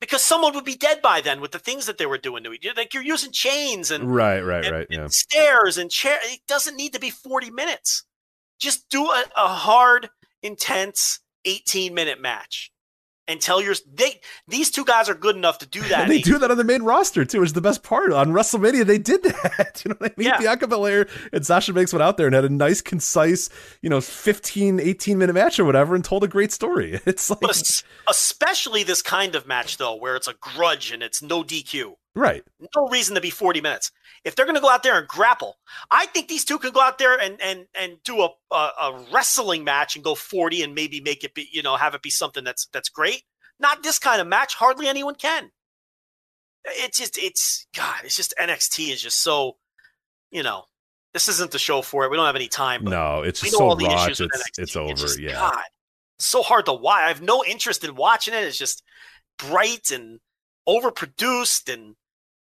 Because 0.00 0.22
someone 0.22 0.54
would 0.54 0.64
be 0.66 0.74
dead 0.76 1.00
by 1.00 1.22
then 1.22 1.40
with 1.40 1.52
the 1.52 1.58
things 1.58 1.86
that 1.86 1.96
they 1.96 2.04
were 2.04 2.18
doing 2.18 2.44
to 2.44 2.52
each. 2.52 2.66
Like 2.76 2.92
you're 2.92 3.02
using 3.02 3.32
chains 3.32 3.90
and 3.90 4.14
Right, 4.14 4.40
right, 4.40 4.64
and, 4.64 4.74
right. 4.74 4.86
and 4.90 4.98
Yeah. 5.00 5.06
stairs 5.08 5.78
and 5.78 5.90
chair. 5.90 6.18
It 6.22 6.40
doesn't 6.46 6.76
need 6.76 6.92
to 6.92 7.00
be 7.00 7.08
40 7.08 7.50
minutes. 7.50 8.04
Just 8.58 8.88
do 8.90 9.04
a, 9.04 9.24
a 9.36 9.48
hard, 9.48 10.10
intense 10.42 11.20
18 11.46 11.94
minute 11.94 12.20
match 12.20 12.70
and 13.28 13.40
tell 13.40 13.60
your 13.60 13.74
they 13.92 14.20
these 14.48 14.70
two 14.70 14.84
guys 14.84 15.08
are 15.08 15.14
good 15.14 15.36
enough 15.36 15.58
to 15.58 15.66
do 15.66 15.80
that. 15.88 16.02
And 16.02 16.10
they 16.10 16.20
do 16.20 16.38
that 16.38 16.50
on 16.50 16.56
the 16.56 16.64
main 16.64 16.82
roster 16.82 17.24
too, 17.24 17.40
which 17.40 17.48
is 17.48 17.52
the 17.52 17.60
best 17.60 17.82
part. 17.82 18.12
On 18.12 18.28
WrestleMania, 18.32 18.84
they 18.84 18.98
did 18.98 19.22
that. 19.22 19.72
You 19.86 19.90
know 19.90 19.96
what 19.98 20.12
I 20.12 20.14
mean? 20.16 20.28
Yeah. 20.28 20.38
Bianca 20.38 20.66
Belair 20.66 21.06
and 21.32 21.46
Sasha 21.46 21.72
Banks 21.72 21.92
went 21.92 22.02
out 22.02 22.16
there 22.16 22.26
and 22.26 22.34
had 22.34 22.44
a 22.44 22.48
nice, 22.48 22.80
concise, 22.80 23.48
you 23.82 23.90
know, 23.90 24.00
15, 24.00 24.80
18 24.80 25.18
minute 25.18 25.34
match 25.34 25.60
or 25.60 25.64
whatever 25.64 25.94
and 25.94 26.04
told 26.04 26.24
a 26.24 26.28
great 26.28 26.52
story. 26.52 27.00
It's 27.06 27.30
like, 27.30 27.40
But 27.40 27.82
especially 28.08 28.82
this 28.82 29.02
kind 29.02 29.34
of 29.34 29.46
match 29.46 29.76
though, 29.76 29.94
where 29.94 30.16
it's 30.16 30.28
a 30.28 30.34
grudge 30.34 30.90
and 30.92 31.02
it's 31.02 31.22
no 31.22 31.42
DQ. 31.44 31.94
Right. 32.16 32.42
no 32.74 32.88
reason 32.88 33.14
to 33.14 33.20
be 33.20 33.30
40 33.30 33.60
minutes. 33.60 33.92
If 34.24 34.34
they're 34.34 34.46
going 34.46 34.56
to 34.56 34.60
go 34.60 34.70
out 34.70 34.82
there 34.82 34.98
and 34.98 35.06
grapple, 35.06 35.58
I 35.90 36.06
think 36.06 36.26
these 36.26 36.44
two 36.44 36.58
can 36.58 36.72
go 36.72 36.80
out 36.80 36.98
there 36.98 37.18
and 37.20 37.40
and 37.40 37.66
and 37.80 38.02
do 38.04 38.22
a, 38.22 38.30
a 38.50 38.56
a 38.56 39.06
wrestling 39.12 39.62
match 39.62 39.94
and 39.94 40.04
go 40.04 40.14
40 40.14 40.62
and 40.62 40.74
maybe 40.74 41.00
make 41.00 41.22
it 41.22 41.34
be, 41.34 41.48
you 41.52 41.62
know, 41.62 41.76
have 41.76 41.94
it 41.94 42.02
be 42.02 42.10
something 42.10 42.42
that's 42.42 42.66
that's 42.72 42.88
great. 42.88 43.22
Not 43.60 43.82
this 43.82 43.98
kind 44.00 44.20
of 44.20 44.26
match. 44.26 44.54
Hardly 44.54 44.88
anyone 44.88 45.14
can. 45.14 45.50
It's 46.64 46.98
just 46.98 47.16
it's 47.18 47.66
God. 47.76 48.00
It's 48.04 48.16
just 48.16 48.34
NXT 48.40 48.92
is 48.92 49.00
just 49.00 49.22
so, 49.22 49.56
you 50.32 50.42
know, 50.42 50.64
this 51.16 51.28
isn't 51.28 51.50
the 51.50 51.58
show 51.58 51.80
for 51.80 52.04
it. 52.04 52.10
We 52.10 52.16
don't 52.18 52.26
have 52.26 52.36
any 52.36 52.48
time. 52.48 52.84
But 52.84 52.90
No, 52.90 53.22
it's 53.22 53.40
just 53.40 53.56
so 53.56 53.64
all 53.64 53.76
the 53.76 53.86
raw. 53.86 54.04
issues 54.04 54.20
It's, 54.20 54.58
it's 54.58 54.76
over. 54.76 54.92
just, 54.92 55.18
yeah. 55.18 55.32
God, 55.32 55.64
so 56.18 56.42
hard 56.42 56.66
to 56.66 56.74
watch. 56.74 57.02
I 57.04 57.08
have 57.08 57.22
no 57.22 57.42
interest 57.44 57.84
in 57.84 57.94
watching 57.94 58.34
it. 58.34 58.44
It's 58.44 58.58
just 58.58 58.82
bright 59.38 59.90
and 59.90 60.20
overproduced, 60.68 61.72
and 61.72 61.94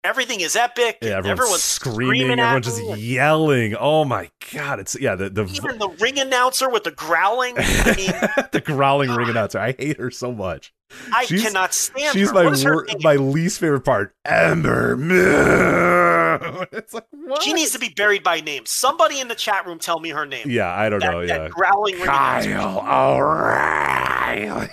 everything 0.05 0.41
is 0.41 0.55
epic. 0.55 0.99
Yeah, 1.03 1.17
everyone's, 1.19 1.41
everyone's 1.41 1.63
screaming, 1.63 2.33
at 2.33 2.39
everyone's 2.39 2.67
just 2.67 2.79
me, 2.81 2.95
yelling. 3.15 3.75
Oh 3.75 4.05
my 4.05 4.31
god, 4.53 4.79
it's 4.81 4.97
yeah, 5.01 5.15
the 5.17 5.31
the 5.31 5.45
Even 5.47 5.79
the 5.79 5.89
ring 6.01 6.19
announcer 6.21 6.69
with 6.71 6.85
the 6.85 6.91
growling. 6.93 7.55
I 7.59 7.95
mean, 7.97 8.11
the 8.53 8.63
growling 8.65 9.11
ring 9.11 9.29
announcer. 9.31 9.59
I 9.59 9.75
hate 9.77 9.99
her 9.99 10.11
so 10.11 10.31
much. 10.33 10.73
I 11.13 11.25
She's- 11.25 11.43
cannot 11.43 11.75
stand 11.75 12.13
She's 12.13 12.29
her. 12.29 12.35
my 12.35 12.51
is 12.53 12.63
her 12.63 12.87
my 13.01 13.17
least 13.17 13.59
favorite 13.59 13.81
part. 13.85 14.15
Ember 14.25 14.97
Moon. 14.97 16.21
It's 16.73 16.93
like 16.93 17.07
what? 17.13 17.43
She 17.43 17.53
needs 17.53 17.71
to 17.73 17.79
be 17.79 17.91
buried 17.97 18.25
by 18.25 18.41
name. 18.41 18.65
Somebody 18.67 19.21
in 19.21 19.29
the 19.29 19.37
chat 19.37 19.67
room 19.67 19.79
tell 19.79 20.01
me 20.01 20.11
her 20.11 20.27
name. 20.27 20.51
Yeah, 20.51 20.69
I 20.69 20.89
don't 20.89 20.99
that, 21.01 21.13
know. 21.13 21.25
that 21.27 21.43
Yeah, 21.43 21.49
growling 21.49 21.95
ring 21.95 22.03
announcer. 22.03 22.53
Kyle 22.55 23.15
O'Reilly. 23.17 24.69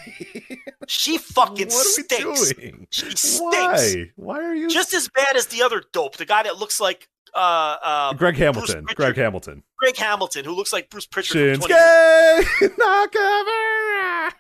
She 0.92 1.18
fucking 1.18 1.68
what 1.68 1.86
stinks. 1.86 2.52
doing? 2.52 2.86
She 2.90 3.12
stinks. 3.12 3.40
Why? 3.40 4.12
Why 4.18 4.44
are 4.44 4.54
you? 4.54 4.70
Just 4.70 4.94
as 4.94 5.08
bad 5.08 5.38
as 5.38 5.48
the 5.48 5.62
other 5.62 5.82
dope, 5.94 6.18
the 6.18 6.26
guy 6.26 6.44
that 6.44 6.58
looks 6.58 6.82
like 6.82 7.08
uh, 7.34 7.78
uh, 7.82 8.14
Greg 8.14 8.36
Hamilton. 8.36 8.86
Greg 8.94 9.16
Hamilton. 9.16 9.64
Greg 9.78 9.96
Hamilton, 9.96 10.44
who 10.44 10.52
looks 10.52 10.74
like 10.74 10.90
Bruce 10.90 11.06
Pritchard. 11.06 11.62
From 11.62 11.70
20 11.70 11.74
Shinsuke 11.74 12.76
Nakamura. 12.78 14.32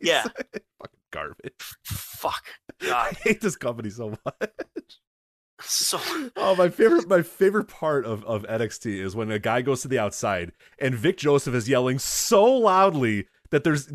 Yeah. 0.00 0.22
Fucking 0.78 1.00
garbage. 1.10 1.54
Fuck. 1.84 2.44
God. 2.80 3.08
I 3.10 3.28
hate 3.28 3.40
this 3.40 3.56
company 3.56 3.90
so 3.90 4.10
much. 4.24 4.50
So 5.60 6.00
Oh, 6.36 6.54
my 6.54 6.68
favorite 6.68 7.08
my 7.08 7.22
favorite 7.22 7.66
part 7.66 8.06
of, 8.06 8.24
of 8.24 8.44
NXT 8.44 9.02
is 9.04 9.16
when 9.16 9.30
a 9.30 9.38
guy 9.40 9.60
goes 9.60 9.82
to 9.82 9.88
the 9.88 9.98
outside 9.98 10.52
and 10.78 10.94
Vic 10.94 11.18
Joseph 11.18 11.54
is 11.54 11.68
yelling 11.68 11.98
so 11.98 12.44
loudly 12.44 13.26
that 13.50 13.64
there's 13.64 13.90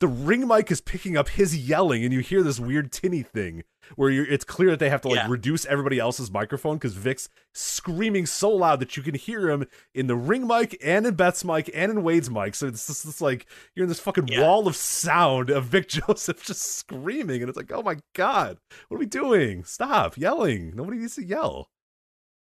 the, 0.00 0.08
ring 0.08 0.48
mic 0.48 0.70
is 0.70 0.80
picking 0.80 1.16
up 1.16 1.28
his 1.28 1.56
yelling 1.56 2.02
and 2.04 2.12
you 2.12 2.20
hear 2.20 2.42
this 2.42 2.58
weird 2.58 2.90
tinny 2.92 3.22
thing 3.22 3.62
where 3.96 4.10
you're, 4.10 4.26
it's 4.26 4.44
clear 4.44 4.70
that 4.70 4.78
they 4.78 4.88
have 4.90 5.00
to 5.02 5.08
like 5.08 5.16
Yeah. 5.18 5.28
reduce 5.28 5.64
everybody 5.66 5.98
else's 5.98 6.30
microphone 6.30 6.76
because 6.76 6.94
Vic's 6.94 7.28
screaming 7.54 8.26
so 8.26 8.50
loud 8.50 8.80
that 8.80 8.96
you 8.96 9.02
can 9.02 9.14
hear 9.14 9.48
him 9.50 9.66
in 9.94 10.06
the 10.06 10.16
ring 10.16 10.46
mic 10.46 10.76
and 10.84 11.06
in 11.06 11.14
Beth's 11.14 11.44
mic 11.44 11.70
and 11.74 11.90
in 11.92 12.02
Wade's 12.02 12.30
mic. 12.30 12.54
So 12.54 12.66
it's 12.68 12.86
just 12.86 13.04
it's 13.04 13.20
like 13.20 13.46
you're 13.74 13.84
in 13.84 13.88
this 13.88 14.00
fucking 14.00 14.28
Yeah. 14.28 14.42
wall 14.42 14.66
of 14.68 14.76
sound 14.76 15.50
of 15.50 15.64
Vic 15.64 15.88
Joseph 16.06 16.44
just 16.44 16.62
screaming 16.76 17.40
and 17.42 17.48
it's 17.48 17.56
like, 17.58 17.72
oh 17.72 17.82
my 17.82 17.96
god, 18.14 18.58
what 18.88 18.96
are 18.96 19.00
we 19.00 19.06
doing? 19.06 19.64
Stop 19.64 20.16
yelling. 20.16 20.72
Nobody 20.74 20.98
needs 20.98 21.16
to 21.16 21.24
yell. 21.24 21.68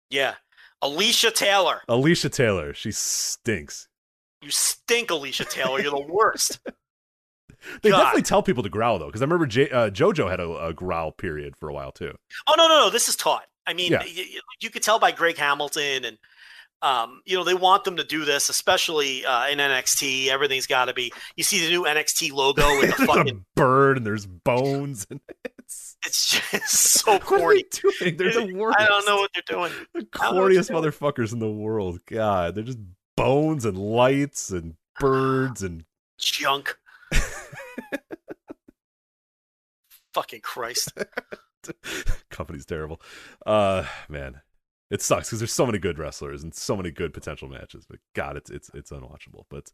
yeah. 0.09 0.35
Alicia 0.82 1.32
Taylor. 1.32 1.82
Alicia 1.88 2.30
Taylor, 2.30 2.72
she 2.72 2.92
stinks. 2.92 3.88
You 4.43 4.51
stink, 4.51 5.09
Alicia 5.09 5.45
Taylor. 5.45 5.80
You're 5.82 5.90
the 5.90 6.06
worst. 6.08 6.59
They 7.81 7.89
God. 7.89 7.97
definitely 7.99 8.21
tell 8.23 8.43
people 8.43 8.63
to 8.63 8.69
growl 8.69 8.99
though, 8.99 9.07
because 9.07 9.21
I 9.21 9.25
remember 9.25 9.45
J- 9.47 9.69
uh, 9.69 9.89
JoJo 9.89 10.29
had 10.29 10.39
a, 10.39 10.67
a 10.67 10.73
growl 10.73 11.11
period 11.11 11.55
for 11.55 11.69
a 11.69 11.73
while 11.73 11.91
too. 11.91 12.15
Oh 12.47 12.53
no, 12.57 12.67
no, 12.67 12.79
no. 12.85 12.89
This 12.89 13.07
is 13.09 13.15
taught. 13.15 13.43
I 13.65 13.73
mean, 13.73 13.91
Yeah. 13.91 13.99
y- 13.99 14.13
y- 14.15 14.39
you, 14.61 14.69
could 14.69 14.83
tell 14.83 14.99
by 14.99 15.11
Greg 15.11 15.37
Hamilton, 15.37 16.05
and 16.05 16.17
um, 16.81 17.21
you 17.25 17.35
know 17.35 17.43
they 17.43 17.53
want 17.55 17.83
them 17.83 17.97
to 17.97 18.03
do 18.03 18.23
this, 18.25 18.49
especially 18.49 19.25
uh, 19.25 19.47
in 19.49 19.57
NXT. 19.57 20.27
Everything's 20.27 20.67
got 20.67 20.85
to 20.85 20.93
be. 20.93 21.11
You 21.35 21.43
see 21.43 21.59
the 21.65 21.69
new 21.69 21.83
NXT 21.83 22.31
logo 22.31 22.65
with 22.79 22.95
the 22.97 23.05
fucking. 23.05 23.45
bird 23.55 23.97
and 23.97 24.05
there's 24.05 24.25
bones 24.27 25.07
and 25.09 25.19
it's 25.65 25.97
It's 26.05 26.39
just 26.51 26.69
so 27.03 27.13
what 27.13 27.21
are 27.23 27.25
corny. 27.25 27.63
they 27.99 28.11
doing? 28.11 28.17
They're 28.17 28.45
the 28.47 28.53
worst. 28.55 28.77
I 28.79 28.85
don't 28.85 29.05
know 29.07 29.17
what 29.17 29.31
they're 29.33 29.57
doing. 29.57 29.71
The 29.93 30.07
I 30.19 30.25
don't 30.25 30.35
know 30.35 30.41
what 30.43 30.49
they're 30.53 30.61
corniest 30.61 30.67
doing. 30.69 30.83
motherfuckers 30.83 31.33
in 31.33 31.39
the 31.39 31.51
world. 31.51 31.99
God, 32.05 32.53
they're 32.55 32.63
just 32.63 32.79
bones 33.17 33.65
and 33.65 33.77
lights 33.77 34.51
and 34.51 34.75
birds 34.99 35.63
and 35.63 35.83
Junk. 36.19 36.77
Fucking 40.14 40.41
Christ. 40.41 40.93
company's 42.30 42.65
terrible. 42.65 43.01
Uh, 43.45 43.85
man, 44.09 44.41
it 44.89 45.01
sucks 45.01 45.27
because 45.27 45.39
there's 45.39 45.53
so 45.53 45.65
many 45.65 45.80
good 45.80 45.99
wrestlers 45.99 46.43
and 46.43 46.53
so 46.53 46.75
many 46.77 46.91
good 46.91 47.14
potential 47.14 47.49
matches. 47.49 47.85
But 47.89 47.99
God, 48.15 48.38
it's 48.38 48.49
it's 48.49 48.72
it's 48.73 48.91
unwatchable. 48.91 49.43
But 49.49 49.72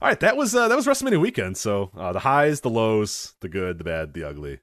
all 0.00 0.08
right, 0.08 0.20
that 0.20 0.36
was 0.36 0.54
uh, 0.54 0.68
that 0.68 0.76
was 0.76 0.86
WrestleMania 0.86 1.20
weekend. 1.20 1.56
So 1.56 1.90
uh, 1.96 2.12
the 2.12 2.20
highs, 2.20 2.62
the 2.62 2.70
lows, 2.70 3.34
the 3.40 3.48
good, 3.48 3.78
the 3.78 3.84
bad, 3.84 4.14
the 4.14 4.24
ugly. 4.24 4.60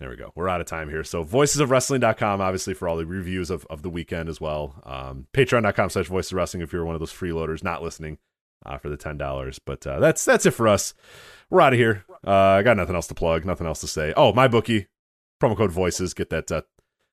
There 0.00 0.10
we 0.10 0.16
go. 0.16 0.32
We're 0.34 0.48
out 0.48 0.60
of 0.60 0.66
time 0.66 0.90
here. 0.90 1.04
So 1.04 1.24
voicesofwrestling.com, 1.24 2.40
obviously, 2.40 2.74
for 2.74 2.88
all 2.88 2.96
the 2.96 3.06
reviews 3.06 3.48
of, 3.48 3.64
of 3.70 3.82
the 3.82 3.88
weekend 3.88 4.28
as 4.28 4.40
well. 4.40 4.82
Um, 4.84 5.28
Patreon.com 5.32 5.88
slash 5.88 6.08
voices 6.08 6.32
wrestling 6.32 6.62
if 6.64 6.72
you're 6.72 6.84
one 6.84 6.96
of 6.96 7.00
those 7.00 7.12
freeloaders 7.12 7.62
not 7.62 7.80
listening 7.80 8.18
uh, 8.64 8.78
for 8.78 8.88
the 8.88 8.96
$10. 8.96 9.58
But 9.64 9.86
uh, 9.86 9.98
that's 9.98 10.24
that's 10.24 10.46
it 10.46 10.52
for 10.52 10.68
us. 10.68 10.94
We're 11.50 11.60
out 11.60 11.72
of 11.72 11.78
here. 11.78 12.04
Uh, 12.26 12.30
I 12.32 12.62
got 12.62 12.76
nothing 12.76 12.94
else 12.94 13.06
to 13.08 13.14
plug, 13.14 13.44
nothing 13.44 13.66
else 13.66 13.80
to 13.80 13.86
say. 13.86 14.12
Oh, 14.16 14.32
my 14.32 14.48
bookie, 14.48 14.88
promo 15.42 15.56
code 15.56 15.72
voices, 15.72 16.14
get 16.14 16.30
that 16.30 16.50
uh, 16.50 16.62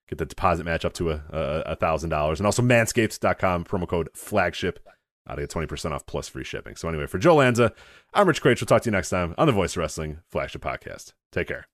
get 0.08 0.18
the 0.18 0.26
deposit 0.26 0.64
match 0.64 0.86
up 0.86 0.94
to 0.94 1.12
a 1.12 1.76
thousand 1.76 2.10
dollars. 2.10 2.40
And 2.40 2.48
also 2.48 2.62
manscaped.com, 2.62 3.66
promo 3.66 3.88
code 3.88 4.10
flagship. 4.14 4.80
Uh, 5.28 5.36
to 5.36 5.42
get 5.42 5.52
20% 5.52 5.92
off 5.92 6.04
plus 6.08 6.28
free 6.28 6.44
shipping. 6.44 6.76
So 6.76 6.90
anyway, 6.90 7.06
for 7.06 7.20
Joe 7.20 7.36
Lanza, 7.36 7.74
I'm 8.12 8.28
Rich 8.28 8.42
Kraetsch. 8.42 8.60
We'll 8.60 8.66
talk 8.66 8.82
to 8.82 8.88
you 8.88 8.92
next 8.92 9.12
time 9.12 9.36
on 9.38 9.46
the 9.46 9.54
Voice 9.54 9.78
Wrestling 9.78 10.18
Flagship 10.32 10.64
Podcast. 10.64 11.14
Take 11.32 11.48
care. 11.48 11.71